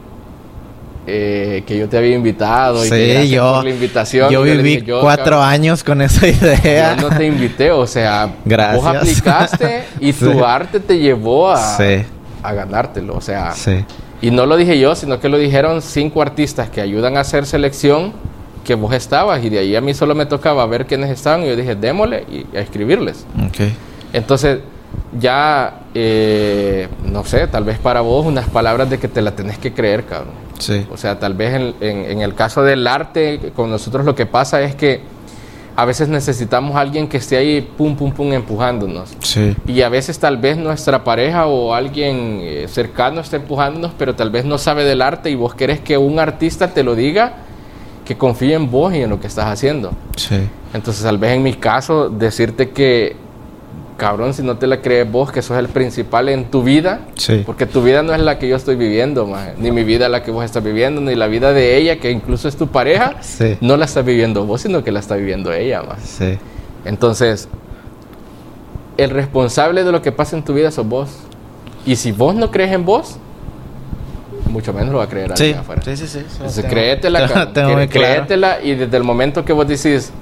eh, 1.07 1.65
que 1.67 1.77
yo 1.79 1.89
te 1.89 1.99
había 1.99 2.15
invitado 2.15 2.85
y 2.85 2.89
que 2.91 3.23
Sí, 3.23 3.29
yo, 3.31 3.55
por 3.55 3.65
la 3.65 3.71
invitación. 3.71 4.31
yo 4.31 4.43
viví 4.43 4.63
dije, 4.63 4.83
yo, 4.85 5.01
cuatro 5.01 5.25
cabrón, 5.37 5.49
años 5.49 5.83
con 5.85 6.01
esa 6.03 6.27
idea. 6.29 6.97
yo 6.97 7.09
no 7.11 7.17
te 7.17 7.27
invité, 7.27 7.71
o 7.71 7.87
sea, 7.87 8.31
Gracias. 8.45 8.83
vos 8.83 8.97
aplicaste 8.97 9.85
y 10.01 10.13
Sí. 10.13 10.25
tu 10.25 10.45
arte 10.45 10.79
te 10.81 10.99
llevó 10.99 11.51
a, 11.51 11.77
Sí. 11.77 12.05
a 12.43 12.53
ganártelo, 12.53 13.17
o 13.17 13.21
sea, 13.21 13.53
Sí. 13.53 13.85
y 14.21 14.31
no 14.31 14.47
lo 14.47 14.57
dije 14.57 14.79
yo, 14.79 14.95
sino 14.95 15.19
que 15.19 15.29
lo 15.29 15.39
dijeron 15.39 15.83
cinco 15.83 16.23
artistas 16.23 16.71
que 16.71 16.81
ayudan 16.81 17.17
a 17.17 17.21
hacer 17.21 17.47
selección 17.47 18.13
que 18.65 18.77
vos 18.77 18.95
estabas 18.95 19.43
y 19.45 19.49
de 19.51 19.59
ahí 19.59 19.75
a 19.75 19.81
mí 19.81 19.93
solo 19.95 20.15
me 20.15 20.25
tocaba 20.27 20.65
ver 20.67 20.87
quiénes 20.87 21.11
estaban 21.11 21.43
y 21.43 21.49
yo 21.49 21.57
dije, 21.57 21.75
démosle 21.75 22.25
y 22.31 22.57
a 22.57 22.61
escribirles. 22.61 23.27
Ok. 23.45 23.73
Entonces, 24.13 24.59
ya, 25.19 25.81
eh, 25.95 26.89
no 27.05 27.25
sé, 27.25 27.47
tal 27.49 27.65
vez 27.65 27.79
para 27.79 28.01
vos 28.01 28.25
unas 28.27 28.49
palabras 28.49 28.89
de 28.91 28.99
que 28.99 29.09
te 29.09 29.21
la 29.23 29.33
tenés 29.33 29.59
que 29.59 29.73
creer, 29.73 30.05
cabrón. 30.05 30.35
Sí. 30.59 30.87
O 30.93 30.97
sea, 30.97 31.19
tal 31.19 31.35
vez 31.35 31.55
en, 31.55 31.75
en- 31.81 32.11
en 32.11 32.21
el 32.23 32.35
caso 32.35 32.63
del 32.63 32.87
arte, 32.87 33.53
con 33.55 33.71
nosotros 33.71 34.05
lo 34.07 34.15
que 34.15 34.27
pasa 34.27 34.63
es 34.63 34.75
que 34.75 35.01
a 35.75 35.85
veces 35.87 36.09
necesitamos 36.09 36.77
a 36.77 36.81
alguien 36.81 37.09
que 37.09 37.17
esté 37.17 37.37
ahí, 37.39 37.61
pum, 37.63 37.97
pum, 37.97 38.13
pum, 38.13 38.31
empujándonos. 38.33 39.15
Sí. 39.23 39.57
Y 39.67 39.81
a 39.83 39.89
veces 39.89 40.19
tal 40.19 40.37
vez 40.37 40.57
nuestra 40.59 41.03
pareja 41.03 41.47
o 41.47 41.73
alguien 41.75 42.41
eh, 42.43 42.67
cercano 42.69 43.21
está 43.23 43.37
empujándonos, 43.37 43.93
pero 43.99 44.15
tal 44.15 44.31
vez 44.31 44.45
no 44.45 44.59
sabe 44.59 44.85
del 44.85 45.01
arte 45.01 45.31
y 45.31 45.35
vos 45.35 45.55
querés 45.55 45.81
que 45.81 45.97
un 45.97 46.19
artista 46.19 46.69
te 46.69 46.83
lo 46.83 46.95
diga, 46.95 47.33
que 48.05 48.19
confíe 48.19 48.55
en 48.55 48.71
vos 48.71 48.93
y 48.95 48.99
en 49.03 49.09
lo 49.11 49.19
que 49.19 49.27
estás 49.29 49.47
haciendo. 49.47 49.93
Sí. 50.17 50.37
Entonces, 50.75 51.03
tal 51.05 51.17
vez 51.19 51.33
en 51.33 51.43
mi 51.43 51.55
caso, 51.55 52.11
decirte 52.11 52.71
que, 52.71 53.17
cabrón, 53.97 54.35
si 54.35 54.43
no 54.43 54.57
te 54.57 54.67
la 54.67 54.81
crees 54.81 55.11
vos, 55.11 55.31
que 55.31 55.43
sos 55.43 55.57
el 55.59 55.69
principal 55.69 56.29
en 56.29 56.51
tu 56.51 56.63
vida, 56.63 57.01
Sí. 57.17 57.43
porque 57.47 57.67
tu 57.67 57.83
vida 57.83 58.03
no 58.03 58.13
es 58.15 58.21
la 58.21 58.39
que 58.39 58.49
yo 58.49 58.57
estoy 58.57 58.77
viviendo, 58.77 59.27
maje. 59.27 59.55
ni 59.59 59.71
mi 59.71 59.85
vida 59.85 60.07
es 60.07 60.11
la 60.11 60.23
que 60.23 60.31
vos 60.31 60.45
estás 60.45 60.63
viviendo, 60.65 61.01
ni 61.01 61.15
la 61.15 61.27
vida 61.29 61.53
de 61.53 61.77
ella, 61.77 61.99
que 62.01 62.11
incluso 62.11 62.49
es 62.49 62.57
tu 62.57 62.67
pareja, 62.69 63.17
Sí. 63.21 63.57
no 63.61 63.77
la 63.77 63.85
estás 63.85 64.05
viviendo 64.05 64.45
vos, 64.45 64.63
sino 64.63 64.83
que 64.83 64.91
la 64.93 65.01
está 65.01 65.17
viviendo 65.17 65.53
ella. 65.53 65.83
maje. 65.83 66.01
Sí. 66.05 66.39
Entonces, 66.85 67.49
el 68.97 69.11
responsable 69.11 69.85
de 69.85 69.93
lo 69.93 70.03
que 70.03 70.13
pasa 70.13 70.37
en 70.37 70.43
tu 70.45 70.55
vida 70.55 70.71
sos 70.71 70.87
vos. 70.87 71.11
Y 71.87 71.97
si 71.97 72.13
vos 72.13 72.35
no 72.35 72.51
crees 72.51 72.73
en 72.73 72.85
vos, 72.85 73.17
mucho 74.51 74.73
menos 74.73 74.91
lo 74.93 74.99
va 74.99 75.05
a 75.05 75.09
creer 75.09 75.29
Sí. 75.37 75.45
alguien 75.45 75.59
afuera. 75.61 75.83
Sí, 75.83 75.97
sí, 75.97 76.07
sí. 76.07 76.19
Entonces, 76.19 76.65
créetela. 76.67 77.51
Tengo 77.55 77.71
muy 77.71 77.83
Cré- 77.87 77.89
claro. 77.89 78.15
créetela 78.27 78.63
y 78.63 78.75
desde 78.75 78.97
el 78.97 79.03
momento 79.05 79.45
que 79.45 79.53
vos 79.53 79.67
decís, 79.67 80.13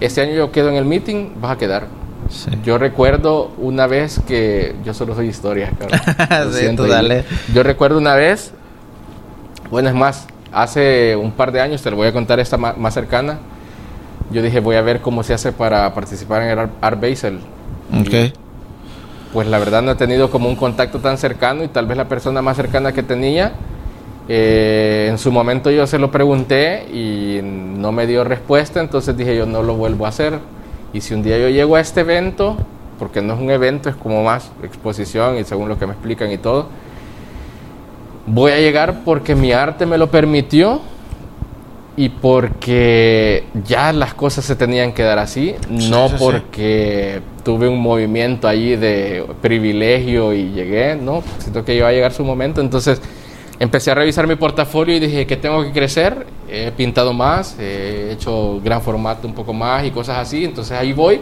este 0.00 0.20
año 0.20 0.34
yo 0.34 0.52
quedo 0.52 0.68
en 0.68 0.76
el 0.76 0.84
meeting, 0.84 1.30
vas 1.40 1.52
a 1.52 1.58
quedar. 1.58 1.86
Sí. 2.28 2.50
Yo 2.64 2.78
recuerdo 2.78 3.52
una 3.58 3.86
vez 3.86 4.20
que 4.26 4.74
yo 4.84 4.92
solo 4.94 5.14
soy 5.14 5.28
historia, 5.28 5.70
cabrón. 5.78 6.00
Lo 6.46 6.52
Sí, 6.52 6.60
siento, 6.60 6.82
tú 6.84 6.88
y- 6.88 6.92
dale. 6.92 7.24
Yo 7.54 7.62
recuerdo 7.62 7.98
una 7.98 8.14
vez, 8.14 8.52
bueno, 9.70 9.88
es 9.88 9.94
más, 9.94 10.26
hace 10.52 11.16
un 11.16 11.32
par 11.32 11.52
de 11.52 11.60
años, 11.60 11.82
te 11.82 11.90
lo 11.90 11.96
voy 11.96 12.08
a 12.08 12.12
contar 12.12 12.40
esta 12.40 12.56
más, 12.56 12.94
cercana. 12.94 13.38
Yo 14.32 14.42
dije, 14.42 14.58
voy 14.60 14.76
a 14.76 14.82
ver 14.82 15.00
cómo 15.00 15.22
se 15.22 15.34
hace 15.34 15.52
para 15.52 15.92
participar 15.94 16.42
en 16.42 16.48
el 16.58 16.68
Art, 16.80 17.00
Basel. 17.00 17.38
Pues 19.32 19.46
la 19.48 19.58
verdad 19.58 19.82
no 19.82 19.92
he 19.92 19.96
tenido 19.96 20.30
como 20.30 20.48
un 20.48 20.56
contacto 20.56 20.98
tan 20.98 21.18
cercano 21.18 21.62
y 21.62 21.68
tal 21.68 21.86
vez 21.86 21.96
la 21.96 22.08
persona 22.08 22.42
más 22.42 22.56
cercana 22.56 22.92
que 22.92 23.02
tenía 23.02 23.52
Eh, 24.28 25.06
en 25.08 25.18
su 25.18 25.30
momento 25.30 25.70
yo 25.70 25.86
se 25.86 25.98
lo 26.00 26.10
pregunté 26.10 26.84
y 26.92 27.40
no 27.42 27.92
me 27.92 28.08
dio 28.08 28.24
respuesta, 28.24 28.80
entonces 28.80 29.16
dije 29.16 29.36
yo 29.36 29.46
no 29.46 29.62
lo 29.62 29.74
vuelvo 29.76 30.04
a 30.04 30.08
hacer. 30.08 30.40
Y 30.96 31.02
si 31.02 31.12
un 31.12 31.22
día 31.22 31.36
yo 31.36 31.50
llego 31.50 31.76
a 31.76 31.80
este 31.80 32.00
evento, 32.00 32.56
porque 32.98 33.20
no 33.20 33.34
es 33.34 33.40
un 33.40 33.50
evento, 33.50 33.90
es 33.90 33.96
como 33.96 34.24
más 34.24 34.50
exposición 34.62 35.36
y 35.36 35.44
según 35.44 35.68
lo 35.68 35.78
que 35.78 35.86
me 35.86 35.92
explican 35.92 36.32
y 36.32 36.38
todo, 36.38 36.68
voy 38.26 38.52
a 38.52 38.56
llegar 38.56 39.02
porque 39.04 39.34
mi 39.34 39.52
arte 39.52 39.84
me 39.84 39.98
lo 39.98 40.10
permitió 40.10 40.80
y 41.98 42.08
porque 42.08 43.44
ya 43.62 43.92
las 43.92 44.14
cosas 44.14 44.46
se 44.46 44.56
tenían 44.56 44.94
que 44.94 45.02
dar 45.02 45.18
así, 45.18 45.54
no 45.68 46.08
porque 46.18 47.20
tuve 47.44 47.68
un 47.68 47.78
movimiento 47.78 48.48
allí 48.48 48.74
de 48.76 49.22
privilegio 49.42 50.32
y 50.32 50.50
llegué, 50.52 50.96
no, 50.96 51.22
siento 51.40 51.62
que 51.62 51.74
iba 51.74 51.88
a 51.88 51.92
llegar 51.92 52.14
su 52.14 52.24
momento, 52.24 52.62
entonces 52.62 53.02
empecé 53.58 53.90
a 53.90 53.94
revisar 53.94 54.26
mi 54.26 54.36
portafolio 54.36 54.96
y 54.96 55.00
dije 55.00 55.26
que 55.26 55.36
tengo 55.36 55.62
que 55.62 55.72
crecer, 55.72 56.26
he 56.48 56.70
pintado 56.72 57.12
más, 57.12 57.56
he 57.58 58.12
hecho 58.12 58.60
gran 58.62 58.82
formato 58.82 59.26
un 59.26 59.34
poco 59.34 59.52
más 59.52 59.84
y 59.84 59.90
cosas 59.90 60.18
así, 60.18 60.44
entonces 60.44 60.78
ahí 60.78 60.92
voy. 60.92 61.20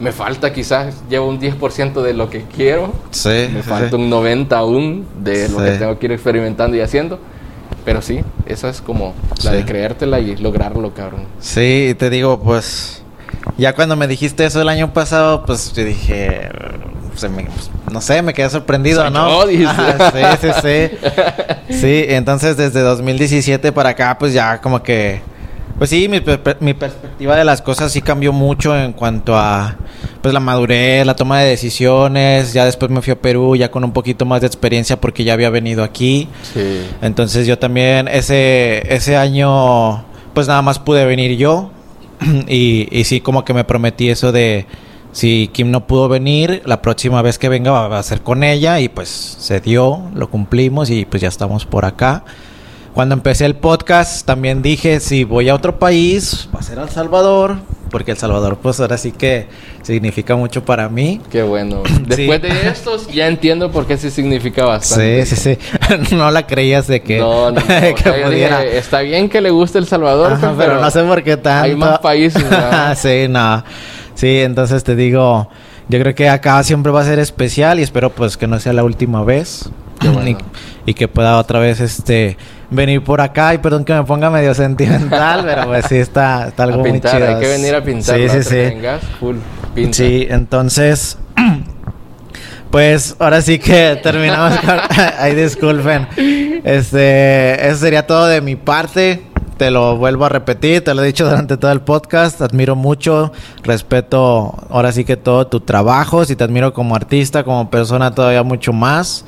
Me 0.00 0.10
falta 0.10 0.52
quizás, 0.52 1.02
llevo 1.08 1.28
un 1.28 1.40
10% 1.40 2.02
de 2.02 2.14
lo 2.14 2.28
que 2.28 2.42
quiero. 2.42 2.92
Sí. 3.12 3.48
Me 3.52 3.62
falta 3.62 3.94
un 3.94 4.10
90 4.10 4.58
aún 4.58 5.06
de 5.20 5.48
lo 5.48 5.58
que 5.58 5.70
tengo 5.72 5.98
que 5.98 6.06
ir 6.06 6.12
experimentando 6.12 6.76
y 6.76 6.80
haciendo. 6.80 7.20
Pero 7.84 8.02
sí, 8.02 8.20
esa 8.46 8.70
es 8.70 8.80
como 8.80 9.14
la 9.44 9.52
de 9.52 9.64
creértela 9.64 10.18
y 10.18 10.36
lograrlo, 10.36 10.92
cabrón. 10.94 11.26
Sí, 11.38 11.94
te 11.96 12.10
digo, 12.10 12.40
pues. 12.40 13.02
Ya 13.56 13.74
cuando 13.74 13.94
me 13.94 14.08
dijiste 14.08 14.44
eso 14.44 14.60
el 14.62 14.68
año 14.68 14.92
pasado, 14.92 15.44
pues 15.46 15.72
yo 15.72 15.84
dije. 15.84 16.48
Pues, 17.20 17.70
no 17.90 18.00
sé, 18.00 18.22
me 18.22 18.34
quedé 18.34 18.50
sorprendido, 18.50 19.08
¿no? 19.10 19.46
sí, 19.46 19.64
sí, 20.40 20.48
sí. 20.62 21.76
Sí, 21.80 22.04
entonces 22.08 22.56
desde 22.56 22.80
2017 22.80 23.72
para 23.72 23.90
acá, 23.90 24.16
pues 24.18 24.32
ya 24.32 24.60
como 24.60 24.82
que 24.82 25.20
pues 25.78 25.90
sí, 25.90 26.08
mi, 26.08 26.20
mi, 26.60 26.74
perspectiva 26.74 27.36
de 27.36 27.44
las 27.44 27.60
cosas 27.60 27.90
sí 27.90 28.00
cambió 28.00 28.32
mucho 28.32 28.78
en 28.78 28.92
cuanto 28.92 29.36
a 29.36 29.76
pues 30.22 30.32
la 30.32 30.38
madurez, 30.38 31.04
la 31.04 31.16
toma 31.16 31.40
de 31.40 31.50
decisiones. 31.50 32.52
Ya 32.52 32.64
después 32.64 32.92
me 32.92 33.02
fui 33.02 33.12
a 33.12 33.20
Perú 33.20 33.56
ya 33.56 33.72
con 33.72 33.82
un 33.82 33.92
poquito 33.92 34.24
más 34.24 34.40
de 34.40 34.46
experiencia 34.46 35.00
porque 35.00 35.24
ya 35.24 35.32
había 35.32 35.50
venido 35.50 35.82
aquí. 35.82 36.28
Sí. 36.54 36.86
Entonces 37.02 37.48
yo 37.48 37.58
también 37.58 38.06
ese 38.06 38.84
ese 38.94 39.16
año 39.16 40.04
pues 40.32 40.46
nada 40.46 40.62
más 40.62 40.78
pude 40.78 41.04
venir 41.06 41.36
yo 41.36 41.70
y, 42.46 42.86
y 42.96 43.04
sí 43.04 43.20
como 43.20 43.44
que 43.44 43.52
me 43.52 43.64
prometí 43.64 44.10
eso 44.10 44.30
de 44.30 44.66
si 45.14 45.48
Kim 45.52 45.70
no 45.70 45.86
pudo 45.86 46.08
venir, 46.08 46.62
la 46.66 46.82
próxima 46.82 47.22
vez 47.22 47.38
que 47.38 47.48
venga 47.48 47.70
va 47.70 47.98
a 47.98 48.02
ser 48.02 48.22
con 48.22 48.42
ella 48.42 48.80
y 48.80 48.88
pues 48.88 49.08
se 49.08 49.60
dio, 49.60 50.10
lo 50.12 50.28
cumplimos 50.28 50.90
y 50.90 51.04
pues 51.04 51.22
ya 51.22 51.28
estamos 51.28 51.64
por 51.64 51.84
acá. 51.84 52.24
Cuando 52.94 53.14
empecé 53.14 53.44
el 53.44 53.54
podcast 53.54 54.26
también 54.26 54.60
dije, 54.60 54.98
si 54.98 55.22
voy 55.22 55.48
a 55.48 55.54
otro 55.54 55.78
país, 55.78 56.48
va 56.52 56.58
a 56.58 56.62
ser 56.64 56.78
El 56.78 56.88
Salvador, 56.88 57.58
porque 57.92 58.10
El 58.10 58.16
Salvador 58.16 58.58
pues 58.60 58.80
ahora 58.80 58.98
sí 58.98 59.12
que 59.12 59.46
significa 59.82 60.34
mucho 60.34 60.64
para 60.64 60.88
mí. 60.88 61.20
Qué 61.30 61.44
bueno. 61.44 61.84
Después 62.06 62.42
de 62.42 62.68
estos 62.68 63.06
ya 63.06 63.28
entiendo 63.28 63.70
por 63.70 63.86
qué 63.86 63.96
sí 63.96 64.10
significa 64.10 64.64
bastante. 64.64 65.26
Sí, 65.26 65.36
sí, 65.36 65.56
sí. 65.56 66.14
no 66.16 66.28
la 66.32 66.44
creías 66.44 66.88
de 66.88 67.02
que, 67.02 67.18
no, 67.18 67.52
no, 67.52 67.60
está 68.72 69.00
bien 69.02 69.28
que 69.28 69.40
le 69.40 69.50
guste 69.50 69.78
El 69.78 69.86
Salvador, 69.86 70.38
pero, 70.58 70.80
no 70.80 70.90
sé 70.90 71.04
por 71.04 71.22
qué 71.22 71.36
tanto. 71.36 71.66
Hay 71.66 71.76
más 71.76 72.00
países. 72.00 72.44
sí, 72.96 73.28
no. 73.28 73.62
Sí, 74.14 74.40
entonces 74.40 74.84
te 74.84 74.94
digo, 74.94 75.48
yo 75.88 76.00
creo 76.00 76.14
que 76.14 76.28
acá 76.28 76.62
siempre 76.62 76.92
va 76.92 77.02
a 77.02 77.04
ser 77.04 77.18
especial 77.18 77.78
y 77.80 77.82
espero 77.82 78.10
pues 78.10 78.36
que 78.36 78.46
no 78.46 78.58
sea 78.58 78.72
la 78.72 78.84
última 78.84 79.24
vez. 79.24 79.68
y, 80.86 80.94
que 80.94 81.08
pueda 81.08 81.38
otra 81.38 81.58
vez 81.60 81.80
este 81.80 82.36
venir 82.70 83.02
por 83.02 83.20
acá 83.20 83.54
y 83.54 83.58
perdón 83.58 83.84
que 83.84 83.94
me 83.94 84.04
ponga 84.04 84.30
medio 84.30 84.54
sentimental, 84.54 85.42
pero 85.44 85.66
pues 85.66 85.86
sí 85.88 85.96
está, 85.96 86.48
está 86.48 86.64
algo 86.64 86.78
muy 86.78 87.00
chido. 87.00 87.28
Hay 87.28 87.40
que 87.40 87.48
venir 87.48 87.74
a 87.74 87.82
pintar. 87.82 88.16
Sí, 88.16 88.28
sí, 88.28 88.42
sí. 88.42 88.72
full, 89.18 89.36
Sí, 89.92 90.26
entonces 90.28 91.18
pues 92.70 93.16
ahora 93.18 93.40
sí 93.40 93.58
que 93.58 93.98
terminamos 94.02 94.58
con... 94.60 94.78
Ay, 95.18 95.34
disculpen. 95.34 96.08
Este, 96.64 97.68
eso 97.68 97.78
sería 97.78 98.06
todo 98.06 98.26
de 98.26 98.40
mi 98.40 98.56
parte. 98.56 99.22
Te 99.56 99.70
lo 99.70 99.96
vuelvo 99.96 100.24
a 100.24 100.28
repetir, 100.28 100.82
te 100.82 100.94
lo 100.94 101.02
he 101.02 101.06
dicho 101.06 101.24
durante 101.28 101.56
todo 101.56 101.70
el 101.70 101.80
podcast. 101.80 102.40
Admiro 102.42 102.74
mucho, 102.74 103.32
respeto 103.62 104.54
ahora 104.68 104.90
sí 104.92 105.04
que 105.04 105.16
todo 105.16 105.46
tu 105.46 105.60
trabajo. 105.60 106.24
Si 106.24 106.34
te 106.36 106.44
admiro 106.44 106.72
como 106.72 106.96
artista, 106.96 107.44
como 107.44 107.70
persona, 107.70 108.14
todavía 108.14 108.42
mucho 108.42 108.72
más. 108.72 109.24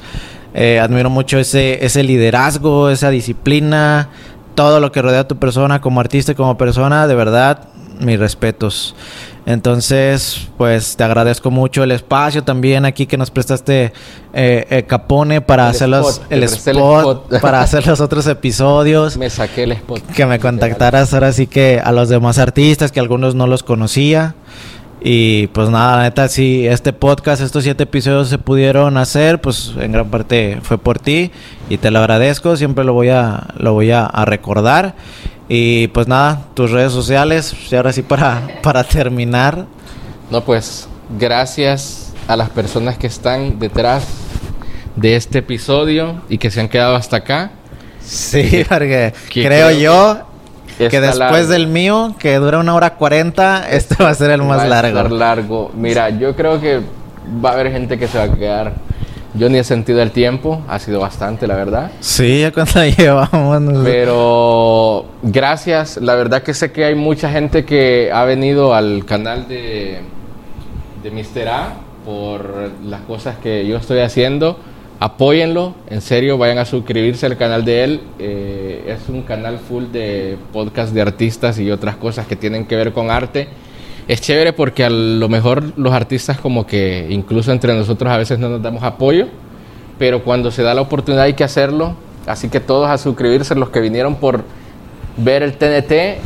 Eh, 0.55 0.80
admiro 0.80 1.10
mucho 1.10 1.38
ese, 1.38 1.84
ese 1.84 2.02
liderazgo, 2.02 2.90
esa 2.90 3.10
disciplina, 3.10 4.08
todo 4.55 4.80
lo 4.80 4.90
que 4.90 5.02
rodea 5.02 5.20
a 5.20 5.28
tu 5.28 5.36
persona 5.36 5.80
como 5.80 6.00
artista 6.00 6.32
y 6.32 6.34
como 6.34 6.56
persona, 6.56 7.06
de 7.06 7.14
verdad, 7.14 7.68
mis 8.00 8.18
respetos. 8.18 8.96
Entonces, 9.47 10.49
pues 10.58 10.97
te 10.97 11.05
agradezco 11.05 11.52
mucho 11.52 11.84
el 11.84 11.92
espacio 11.92 12.42
también 12.42 12.84
aquí 12.84 13.07
que 13.07 13.16
nos 13.16 13.31
prestaste 13.31 13.92
eh, 14.34 14.66
eh 14.68 14.83
Capone 14.83 15.41
para 15.41 15.68
hacer 15.68 15.89
los 15.89 16.20
el, 16.31 16.42
spot, 16.42 17.39
para 17.41 17.60
hacer 17.60 17.86
los 17.86 18.00
otros 18.00 18.26
episodios. 18.26 19.16
Me 19.16 19.31
saqué 19.31 19.62
el 19.62 19.73
spot. 19.73 20.02
Que 20.15 20.26
me 20.26 20.41
contactaras 20.41 21.15
ahora 21.15 21.33
sí 21.33 21.47
que 21.47 21.81
a 21.83 21.92
los 21.92 22.08
demás 22.08 22.39
artistas 22.39 22.91
que 22.91 22.99
algunos 22.99 23.36
no 23.36 23.47
los 23.47 23.62
conocía. 23.62 24.34
Y 25.00 25.47
pues 25.49 25.68
nada, 25.68 25.99
la 25.99 26.02
neta, 26.05 26.26
si 26.28 26.66
este 26.66 26.92
podcast, 26.92 27.41
estos 27.41 27.62
siete 27.62 27.84
episodios 27.84 28.28
se 28.28 28.39
pudieron 28.39 28.97
hacer, 28.97 29.41
pues 29.41 29.73
en 29.78 29.92
gran 29.92 30.08
parte 30.08 30.58
fue 30.62 30.78
por 30.78 30.99
ti 30.99 31.31
y 31.68 31.76
te 31.76 31.91
lo 31.91 32.00
agradezco, 32.00 32.57
siempre 32.57 32.83
lo 32.83 32.92
voy 32.94 33.10
a, 33.10 33.47
lo 33.58 33.75
voy 33.75 33.92
a, 33.92 34.08
recordar. 34.25 34.97
Y 35.49 35.89
pues 35.89 36.08
nada, 36.08 36.42
tus 36.55 36.70
redes 36.70 36.92
sociales, 36.92 37.55
y 37.70 37.75
ahora 37.76 37.92
sí 37.92 38.02
para, 38.02 38.42
para 38.62 38.84
terminar. 38.84 39.66
No, 40.31 40.42
pues 40.42 40.89
gracias 41.18 42.12
a 42.26 42.36
las 42.36 42.50
personas 42.50 42.99
que 42.99 43.07
están 43.07 43.58
detrás 43.58 44.05
de 44.97 45.15
este 45.15 45.39
episodio 45.39 46.23
y 46.28 46.39
que 46.39 46.50
se 46.50 46.60
han 46.60 46.68
quedado 46.68 46.97
hasta 46.97 47.18
acá. 47.18 47.50
Sí, 48.02 48.65
porque 48.68 49.12
creo 49.33 49.70
yo 49.70 50.26
que 50.78 51.00
después 51.00 51.49
del 51.49 51.66
mío, 51.68 52.15
que 52.18 52.36
dura 52.36 52.58
una 52.58 52.75
hora 52.75 52.94
cuarenta, 52.94 53.68
este 53.70 54.02
va 54.02 54.10
a 54.10 54.15
ser 54.15 54.31
el 54.31 54.42
más 54.42 54.58
va 54.58 54.66
largo. 54.66 54.99
A 54.99 55.08
largo. 55.08 55.70
Mira, 55.75 56.10
yo 56.10 56.34
creo 56.36 56.60
que 56.60 56.81
va 57.44 57.50
a 57.50 57.52
haber 57.55 57.73
gente 57.73 57.99
que 57.99 58.08
se 58.08 58.18
va 58.18 58.25
a 58.25 58.33
quedar. 58.33 58.75
Yo 59.39 59.48
ni 59.48 59.58
he 59.58 59.65
sentido 59.65 60.02
el 60.02 60.10
tiempo, 60.10 60.62
ha 60.68 60.78
sido 60.78 61.00
bastante, 61.00 61.47
la 61.47 61.56
verdad. 61.56 61.90
Sí, 62.00 62.40
ya 62.40 62.52
cuánto 62.52 62.84
llevamos. 62.98 63.84
Pero 63.84 65.06
gracias, 65.23 65.98
la 65.98 66.15
verdad 66.15 66.42
que 66.42 66.55
sé 66.55 66.73
que 66.73 66.84
hay 66.84 66.94
mucha 66.94 67.31
gente 67.31 67.65
que 67.65 68.10
ha 68.12 68.24
venido 68.24 68.74
al 68.74 69.05
canal 69.05 69.48
de, 69.48 70.00
de 71.02 71.10
Mr. 71.10 71.48
A 71.48 71.74
por 72.05 72.70
las 72.84 73.00
cosas 73.02 73.36
que 73.39 73.66
yo 73.66 73.76
estoy 73.76 73.98
haciendo 73.98 74.58
apóyenlo, 75.00 75.74
en 75.89 76.00
serio, 76.00 76.39
vayan 76.39 76.58
a 76.58 76.65
suscribirse 76.65 77.26
al 77.26 77.36
canal 77.36 77.65
de 77.65 77.84
él. 77.84 78.00
Eh, 78.18 78.84
es 78.86 79.08
un 79.08 79.23
canal 79.23 79.58
full 79.58 79.84
de 79.92 80.36
podcast 80.52 80.92
de 80.92 81.02
artistas 81.02 81.58
y 81.58 81.70
otras 81.70 81.97
cosas 81.97 82.26
que 82.26 82.36
tienen 82.36 82.66
que 82.66 82.76
ver 82.76 82.92
con 82.92 83.10
arte. 83.10 83.48
Es 84.08 84.20
chévere 84.20 84.52
porque 84.52 84.84
a 84.84 84.90
lo 84.90 85.28
mejor 85.28 85.72
los 85.76 85.92
artistas 85.92 86.38
como 86.38 86.66
que 86.66 87.06
incluso 87.10 87.50
entre 87.50 87.74
nosotros 87.74 88.10
a 88.10 88.16
veces 88.16 88.38
no 88.38 88.48
nos 88.48 88.62
damos 88.62 88.84
apoyo, 88.84 89.26
pero 89.98 90.22
cuando 90.22 90.50
se 90.50 90.62
da 90.62 90.74
la 90.74 90.80
oportunidad 90.80 91.24
hay 91.24 91.34
que 91.34 91.44
hacerlo. 91.44 91.96
Así 92.26 92.48
que 92.48 92.60
todos 92.60 92.88
a 92.88 92.98
suscribirse, 92.98 93.54
los 93.54 93.70
que 93.70 93.80
vinieron 93.80 94.16
por 94.16 94.44
ver 95.16 95.42
el 95.42 95.54
TNT, 95.54 96.20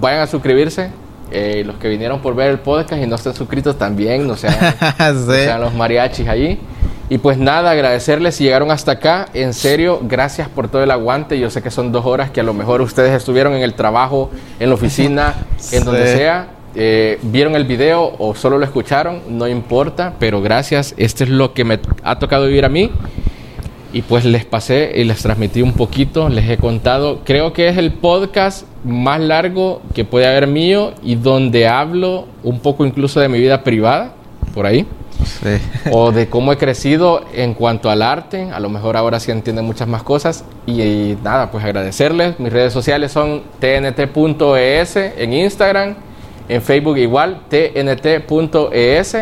vayan 0.00 0.20
a 0.20 0.26
suscribirse. 0.26 0.90
Eh, 1.30 1.64
los 1.66 1.76
que 1.76 1.88
vinieron 1.88 2.20
por 2.20 2.34
ver 2.34 2.50
el 2.50 2.58
podcast 2.58 3.02
y 3.02 3.06
no 3.06 3.16
estén 3.16 3.34
suscritos 3.34 3.76
también, 3.76 4.26
no 4.26 4.36
sean, 4.36 4.54
no 4.98 5.24
sean 5.24 5.60
los 5.60 5.74
mariachis 5.74 6.28
allí. 6.28 6.58
Y 7.08 7.18
pues 7.18 7.36
nada, 7.36 7.70
agradecerles 7.70 8.36
si 8.36 8.44
llegaron 8.44 8.70
hasta 8.70 8.92
acá. 8.92 9.26
En 9.34 9.52
serio, 9.52 10.00
gracias 10.02 10.48
por 10.48 10.68
todo 10.68 10.82
el 10.82 10.90
aguante. 10.90 11.38
Yo 11.38 11.50
sé 11.50 11.60
que 11.60 11.70
son 11.70 11.92
dos 11.92 12.06
horas 12.06 12.30
que 12.30 12.40
a 12.40 12.44
lo 12.44 12.54
mejor 12.54 12.80
ustedes 12.80 13.12
estuvieron 13.12 13.52
en 13.54 13.62
el 13.62 13.74
trabajo, 13.74 14.30
en 14.58 14.70
la 14.70 14.74
oficina, 14.74 15.34
en 15.72 15.84
donde 15.84 16.06
sea. 16.06 16.48
Eh, 16.74 17.18
vieron 17.22 17.54
el 17.54 17.64
video 17.64 18.14
o 18.18 18.34
solo 18.34 18.58
lo 18.58 18.64
escucharon, 18.64 19.20
no 19.28 19.46
importa, 19.48 20.14
pero 20.18 20.42
gracias. 20.42 20.94
Este 20.96 21.24
es 21.24 21.30
lo 21.30 21.54
que 21.54 21.64
me 21.64 21.78
ha 22.02 22.18
tocado 22.18 22.46
vivir 22.46 22.64
a 22.64 22.68
mí. 22.68 22.90
Y 23.92 24.02
pues 24.02 24.24
les 24.24 24.44
pasé 24.44 24.92
y 24.96 25.04
les 25.04 25.22
transmití 25.22 25.62
un 25.62 25.72
poquito, 25.72 26.28
les 26.28 26.50
he 26.50 26.56
contado. 26.56 27.20
Creo 27.24 27.52
que 27.52 27.68
es 27.68 27.78
el 27.78 27.92
podcast 27.92 28.66
más 28.84 29.20
largo 29.20 29.82
que 29.94 30.04
puede 30.04 30.26
haber 30.26 30.48
mío 30.48 30.94
y 31.02 31.14
donde 31.14 31.68
hablo 31.68 32.26
un 32.42 32.58
poco 32.58 32.84
incluso 32.84 33.20
de 33.20 33.28
mi 33.28 33.38
vida 33.38 33.62
privada, 33.62 34.14
por 34.52 34.66
ahí 34.66 34.84
o 35.90 36.12
de 36.12 36.28
cómo 36.28 36.52
he 36.52 36.56
crecido 36.56 37.24
en 37.34 37.54
cuanto 37.54 37.90
al 37.90 38.02
arte. 38.02 38.50
A 38.50 38.60
lo 38.60 38.68
mejor 38.68 38.96
ahora 38.96 39.20
sí 39.20 39.30
entienden 39.30 39.64
muchas 39.64 39.88
más 39.88 40.02
cosas. 40.02 40.44
Y, 40.66 41.16
nada, 41.22 41.50
pues 41.50 41.64
agradecerles. 41.64 42.38
Mis 42.38 42.52
redes 42.52 42.72
sociales 42.72 43.12
son 43.12 43.42
tnt.es 43.58 44.96
en 44.96 45.32
Instagram, 45.32 45.96
en 46.48 46.62
Facebook 46.62 46.98
igual, 46.98 47.40
tnt.es. 47.48 49.16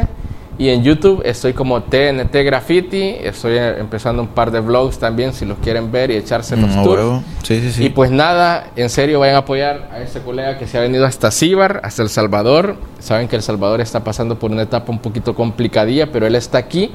Y 0.58 0.68
en 0.68 0.84
YouTube 0.84 1.22
estoy 1.24 1.54
como 1.54 1.82
TNT 1.82 2.32
Graffiti. 2.44 3.16
Estoy 3.22 3.56
empezando 3.56 4.20
un 4.22 4.28
par 4.28 4.50
de 4.50 4.60
vlogs 4.60 4.98
también 4.98 5.32
si 5.32 5.46
los 5.46 5.56
quieren 5.58 5.90
ver 5.90 6.10
y 6.10 6.16
echarse 6.16 6.56
los 6.56 6.70
Mm, 6.70 6.82
tours. 6.84 7.00
huevo. 7.02 7.22
Sí, 7.42 7.58
sí, 7.60 7.72
sí. 7.72 7.84
Y 7.86 7.88
pues 7.88 8.10
nada, 8.10 8.68
en 8.76 8.90
serio 8.90 9.18
vayan 9.18 9.36
a 9.36 9.38
apoyar 9.38 9.88
a 9.92 10.00
este 10.02 10.20
colega 10.20 10.58
que 10.58 10.66
se 10.66 10.76
ha 10.78 10.82
venido 10.82 11.06
hasta 11.06 11.30
Cibar, 11.30 11.80
hasta 11.82 12.02
El 12.02 12.10
Salvador. 12.10 12.76
Saben 13.00 13.28
que 13.28 13.36
El 13.36 13.42
Salvador 13.42 13.80
está 13.80 14.04
pasando 14.04 14.38
por 14.38 14.50
una 14.50 14.62
etapa 14.62 14.92
un 14.92 14.98
poquito 14.98 15.34
complicadilla, 15.34 16.12
pero 16.12 16.26
él 16.26 16.34
está 16.36 16.58
aquí 16.58 16.92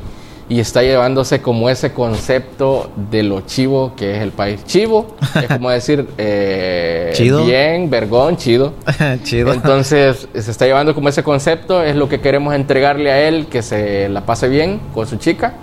y 0.50 0.60
está 0.60 0.82
llevándose 0.82 1.42
como 1.42 1.70
ese 1.70 1.92
concepto 1.92 2.90
de 3.12 3.24
lo 3.24 3.42
chivo 3.42 3.94
que 3.96 4.16
es 4.16 4.22
el 4.22 4.32
país. 4.32 4.64
Chivo 4.66 5.16
es 5.36 5.48
como 5.48 5.70
decir 5.70 6.08
eh, 6.18 7.12
Chido. 7.14 7.46
bien, 7.46 7.90
vergón, 7.90 8.38
chido. 8.38 8.74
Chido. 9.24 9.54
Entonces 9.54 10.28
se 10.34 10.52
está 10.52 10.66
llevando 10.66 10.96
como 10.96 11.10
ese 11.10 11.24
concepto, 11.24 11.84
es 11.84 11.96
lo 11.96 12.08
que 12.08 12.22
queremos 12.22 12.56
entregarle 12.56 13.12
a 13.12 13.28
él, 13.28 13.48
que 13.48 13.62
se 13.62 14.10
la 14.10 14.26
pase 14.26 14.48
bien 14.48 14.80
con 14.94 15.06
su 15.08 15.18
chica 15.18 15.54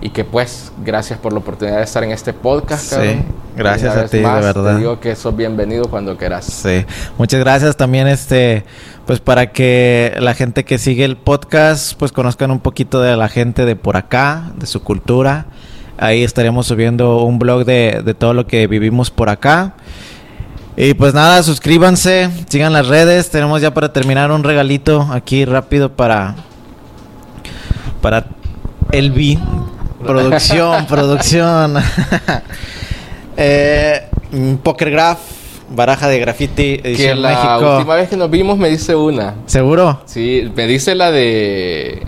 y 0.00 0.10
que 0.10 0.24
pues 0.24 0.72
gracias 0.84 1.18
por 1.18 1.32
la 1.32 1.38
oportunidad 1.38 1.78
de 1.78 1.84
estar 1.84 2.04
en 2.04 2.10
este 2.10 2.32
podcast. 2.32 2.84
Sí, 2.84 2.96
cabrón. 2.96 3.24
gracias 3.56 3.96
a 3.96 4.06
ti, 4.06 4.18
de 4.18 4.24
verdad. 4.24 4.74
Te 4.74 4.78
digo 4.78 5.00
que 5.00 5.16
sos 5.16 5.34
bienvenido 5.34 5.88
cuando 5.88 6.16
quieras. 6.16 6.44
Sí, 6.44 6.84
muchas 7.18 7.40
gracias 7.40 7.76
también 7.76 8.06
este 8.06 8.64
pues 9.06 9.20
para 9.20 9.52
que 9.52 10.14
la 10.18 10.34
gente 10.34 10.64
que 10.64 10.78
sigue 10.78 11.04
el 11.04 11.16
podcast 11.16 11.94
pues 11.98 12.12
conozcan 12.12 12.50
un 12.50 12.60
poquito 12.60 13.00
de 13.00 13.16
la 13.16 13.28
gente 13.28 13.64
de 13.64 13.76
por 13.76 13.96
acá, 13.96 14.50
de 14.56 14.66
su 14.66 14.82
cultura. 14.82 15.46
Ahí 15.98 16.24
estaremos 16.24 16.66
subiendo 16.66 17.22
un 17.22 17.38
blog 17.38 17.64
de, 17.64 18.02
de 18.04 18.14
todo 18.14 18.34
lo 18.34 18.46
que 18.46 18.66
vivimos 18.66 19.10
por 19.10 19.30
acá. 19.30 19.74
Y 20.76 20.92
pues 20.92 21.14
nada, 21.14 21.42
suscríbanse, 21.42 22.28
sigan 22.48 22.74
las 22.74 22.88
redes. 22.88 23.30
Tenemos 23.30 23.62
ya 23.62 23.72
para 23.72 23.94
terminar 23.94 24.30
un 24.30 24.44
regalito 24.44 25.08
aquí 25.10 25.46
rápido 25.46 25.92
para 25.92 26.34
para 28.02 28.26
Elvi. 28.92 29.38
Producción, 30.06 30.86
producción. 30.88 31.76
eh, 33.36 34.02
mm, 34.30 34.54
Poker 34.56 34.90
Graph, 34.90 35.18
baraja 35.70 36.08
de 36.08 36.18
graffiti, 36.18 36.78
Que 36.78 36.88
edición 36.90 37.22
la 37.22 37.30
México. 37.30 37.76
última 37.76 37.94
vez 37.96 38.08
que 38.08 38.16
nos 38.16 38.30
vimos 38.30 38.58
me 38.58 38.68
dice 38.68 38.94
una. 38.94 39.34
¿Seguro? 39.46 40.02
Sí, 40.06 40.50
me 40.54 40.66
dice 40.66 40.94
la 40.94 41.10
de... 41.10 42.02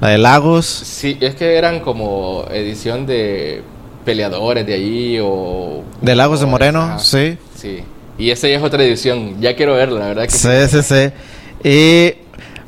La 0.00 0.08
de 0.10 0.18
Lagos. 0.18 0.66
Sí, 0.66 1.16
es 1.20 1.34
que 1.34 1.56
eran 1.56 1.80
como 1.80 2.44
edición 2.50 3.06
de 3.06 3.62
peleadores 4.04 4.66
de 4.66 4.74
allí 4.74 5.18
o... 5.22 5.82
De 6.02 6.14
Lagos 6.14 6.40
de 6.40 6.46
Moreno, 6.46 6.98
sí. 6.98 7.38
Sí. 7.54 7.82
Y 8.18 8.30
esa 8.30 8.48
ya 8.48 8.56
es 8.56 8.62
otra 8.62 8.82
edición. 8.84 9.40
Ya 9.40 9.56
quiero 9.56 9.74
verla, 9.74 10.00
la 10.00 10.06
verdad 10.08 10.24
que 10.24 10.30
Sí, 10.30 10.48
sí, 10.68 10.82
sí. 10.82 11.10
Y 11.64 12.25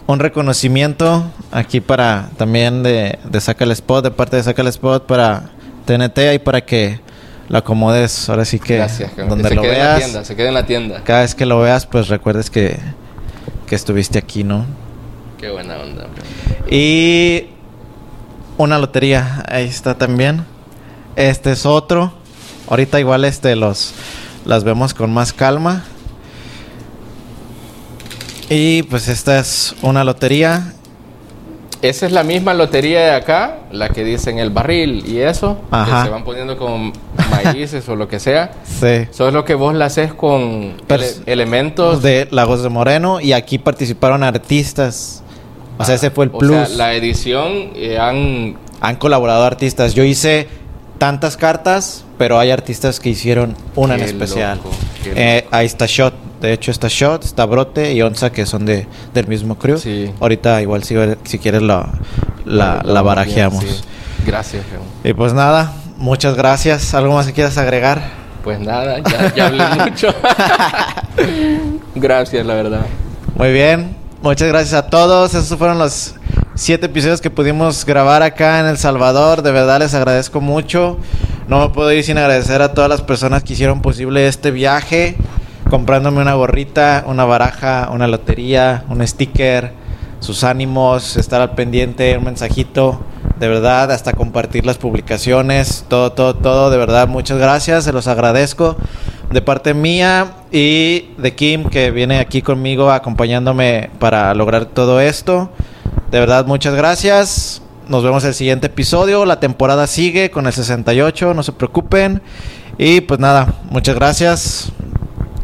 un 0.08 0.20
reconocimiento 0.20 1.30
aquí 1.52 1.80
para 1.80 2.30
también 2.38 2.82
de, 2.82 3.18
de 3.24 3.40
Saca 3.42 3.64
el 3.64 3.72
Spot, 3.72 4.02
de 4.02 4.10
parte 4.10 4.36
de 4.36 4.42
Saca 4.42 4.62
el 4.62 4.68
Spot 4.68 5.04
para 5.04 5.50
TNT 5.84 6.18
ahí 6.20 6.38
para 6.38 6.62
que 6.62 7.00
lo 7.48 7.58
acomodes. 7.58 8.28
Ahora 8.30 8.46
sí 8.46 8.58
que 8.58 8.76
Gracias. 8.76 9.14
donde 9.16 9.46
se 9.46 9.54
lo 9.54 9.60
quede 9.60 9.74
en 9.74 9.78
la 9.78 9.84
veas, 9.84 10.04
tienda, 10.04 10.24
se 10.24 10.34
quede 10.34 10.48
en 10.48 10.54
la 10.54 10.66
tienda. 10.66 11.02
cada 11.04 11.20
vez 11.20 11.34
que 11.34 11.44
lo 11.44 11.60
veas, 11.60 11.84
pues 11.84 12.08
recuerdes 12.08 12.48
que, 12.48 12.78
que 13.66 13.74
estuviste 13.74 14.18
aquí, 14.18 14.44
¿no? 14.44 14.64
Qué 15.36 15.50
buena 15.50 15.76
onda. 15.76 16.04
bro. 16.04 16.24
Y 16.74 17.48
una 18.56 18.78
lotería, 18.78 19.44
ahí 19.46 19.66
está 19.66 19.98
también. 19.98 20.46
Este 21.16 21.52
es 21.52 21.66
otro. 21.66 22.14
Ahorita 22.70 22.98
igual 22.98 23.26
este 23.26 23.54
los 23.56 23.92
las 24.46 24.64
vemos 24.64 24.94
con 24.94 25.12
más 25.12 25.34
calma. 25.34 25.84
Y 28.50 28.82
pues 28.84 29.08
esta 29.08 29.38
es 29.38 29.74
una 29.82 30.04
lotería. 30.04 30.72
Esa 31.80 32.06
es 32.06 32.12
la 32.12 32.24
misma 32.24 32.54
lotería 32.54 33.00
de 33.00 33.10
acá, 33.12 33.58
la 33.70 33.90
que 33.90 34.02
dicen 34.02 34.38
el 34.40 34.50
barril 34.50 35.04
y 35.06 35.18
eso, 35.18 35.60
Ajá. 35.70 35.98
que 36.02 36.06
se 36.08 36.12
van 36.12 36.24
poniendo 36.24 36.56
con 36.56 36.92
maíces 37.30 37.88
o 37.88 37.94
lo 37.94 38.08
que 38.08 38.18
sea. 38.18 38.50
Sí. 38.80 38.86
Eso 38.86 39.28
es 39.28 39.34
lo 39.34 39.44
que 39.44 39.54
vos 39.54 39.74
la 39.74 39.84
haces 39.86 40.12
con 40.12 40.74
ele- 40.88 41.14
elementos. 41.26 42.02
de 42.02 42.26
Lagos 42.32 42.62
de 42.64 42.68
Moreno 42.68 43.20
y 43.20 43.32
aquí 43.32 43.58
participaron 43.58 44.24
artistas. 44.24 45.22
O 45.78 45.84
sea, 45.84 45.94
ese 45.94 46.10
fue 46.10 46.24
el 46.24 46.30
O 46.34 46.38
plus. 46.38 46.68
sea, 46.68 46.76
la 46.76 46.94
edición 46.94 47.70
eh, 47.76 47.98
han 47.98 48.56
Han 48.80 48.96
colaborado 48.96 49.44
artistas. 49.44 49.94
Yo 49.94 50.02
hice 50.04 50.48
tantas 50.98 51.36
cartas, 51.36 52.04
pero 52.16 52.38
hay 52.40 52.50
artistas 52.50 52.98
que 52.98 53.10
hicieron 53.10 53.54
una 53.76 53.94
en 53.94 54.00
especial. 54.02 54.56
loco, 54.58 54.70
Eh, 55.04 55.46
ahí 55.52 55.66
está 55.66 55.86
Shot. 55.86 56.14
De 56.40 56.52
hecho, 56.52 56.70
está 56.70 56.88
Shot, 56.88 57.24
está 57.24 57.44
Brote 57.46 57.92
y 57.92 58.02
Onza, 58.02 58.30
que 58.30 58.46
son 58.46 58.64
de, 58.64 58.86
del 59.12 59.26
mismo 59.26 59.56
crew. 59.56 59.78
Sí. 59.78 60.10
Ahorita, 60.20 60.62
igual, 60.62 60.84
si, 60.84 60.94
si 61.24 61.38
quieres, 61.38 61.62
la, 61.62 61.88
la, 62.44 62.80
la 62.84 63.02
barajeamos. 63.02 63.64
sí. 63.64 63.80
Gracias. 64.26 64.64
Y 65.04 65.12
pues 65.14 65.32
nada, 65.32 65.72
muchas 65.96 66.34
gracias. 66.36 66.92
¿Algo 66.94 67.14
más 67.14 67.26
que 67.26 67.32
quieras 67.32 67.56
agregar? 67.56 68.02
Pues 68.44 68.60
nada, 68.60 68.98
ya, 68.98 69.34
ya 69.34 69.46
hablé 69.46 69.64
mucho. 69.84 70.08
Gracias, 71.94 72.44
la 72.46 72.54
verdad. 72.54 72.86
Muy 73.36 73.52
bien, 73.52 73.96
muchas 74.22 74.48
gracias 74.48 74.74
a 74.74 74.88
todos. 74.90 75.34
Esos 75.34 75.56
fueron 75.58 75.78
los 75.78 76.14
siete 76.54 76.86
episodios 76.86 77.20
que 77.20 77.30
pudimos 77.30 77.84
grabar 77.84 78.22
acá 78.22 78.60
en 78.60 78.66
El 78.66 78.78
Salvador. 78.78 79.42
De 79.42 79.50
verdad 79.52 79.78
les 79.80 79.94
agradezco 79.94 80.40
mucho. 80.40 80.98
No 81.48 81.60
me 81.60 81.72
puedo 81.74 81.90
ir 81.92 82.04
sin 82.04 82.18
agradecer 82.18 82.60
a 82.62 82.74
todas 82.74 82.90
las 82.90 83.00
personas 83.02 83.42
que 83.42 83.54
hicieron 83.54 83.80
posible 83.80 84.28
este 84.28 84.50
viaje, 84.50 85.16
comprándome 85.70 86.20
una 86.20 86.34
gorrita, 86.34 87.04
una 87.06 87.24
baraja, 87.24 87.90
una 87.92 88.06
lotería, 88.06 88.84
un 88.88 89.06
sticker, 89.06 89.72
sus 90.20 90.44
ánimos, 90.44 91.16
estar 91.16 91.40
al 91.40 91.54
pendiente, 91.54 92.16
un 92.18 92.24
mensajito. 92.24 93.00
De 93.38 93.46
verdad, 93.46 93.92
hasta 93.92 94.12
compartir 94.12 94.66
las 94.66 94.78
publicaciones, 94.78 95.84
todo, 95.88 96.12
todo, 96.12 96.34
todo. 96.34 96.70
De 96.70 96.76
verdad, 96.76 97.06
muchas 97.06 97.38
gracias, 97.38 97.84
se 97.84 97.92
los 97.92 98.08
agradezco 98.08 98.76
de 99.30 99.42
parte 99.42 99.74
mía 99.74 100.32
y 100.50 101.10
de 101.18 101.34
Kim 101.34 101.68
que 101.68 101.90
viene 101.90 102.18
aquí 102.18 102.40
conmigo 102.40 102.90
acompañándome 102.90 103.90
para 103.98 104.34
lograr 104.34 104.66
todo 104.66 105.00
esto. 105.00 105.50
De 106.10 106.18
verdad, 106.18 106.46
muchas 106.46 106.74
gracias. 106.74 107.62
Nos 107.88 108.02
vemos 108.02 108.24
el 108.24 108.34
siguiente 108.34 108.68
episodio. 108.68 109.24
La 109.24 109.40
temporada 109.40 109.86
sigue 109.86 110.30
con 110.30 110.46
el 110.46 110.52
68, 110.52 111.34
no 111.34 111.42
se 111.42 111.52
preocupen. 111.52 112.22
Y 112.78 113.00
pues 113.02 113.20
nada, 113.20 113.54
muchas 113.70 113.94
gracias. 113.94 114.72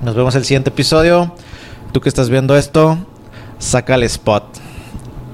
Nos 0.04 0.14
vemos 0.14 0.34
el 0.34 0.44
siguiente 0.44 0.68
episodio. 0.68 1.32
Tú 1.92 2.02
que 2.02 2.10
estás 2.10 2.28
viendo 2.28 2.54
esto, 2.58 2.98
saca 3.58 3.94
el 3.94 4.02
spot. 4.02 4.44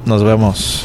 Nos 0.07 0.23
vemos. 0.23 0.85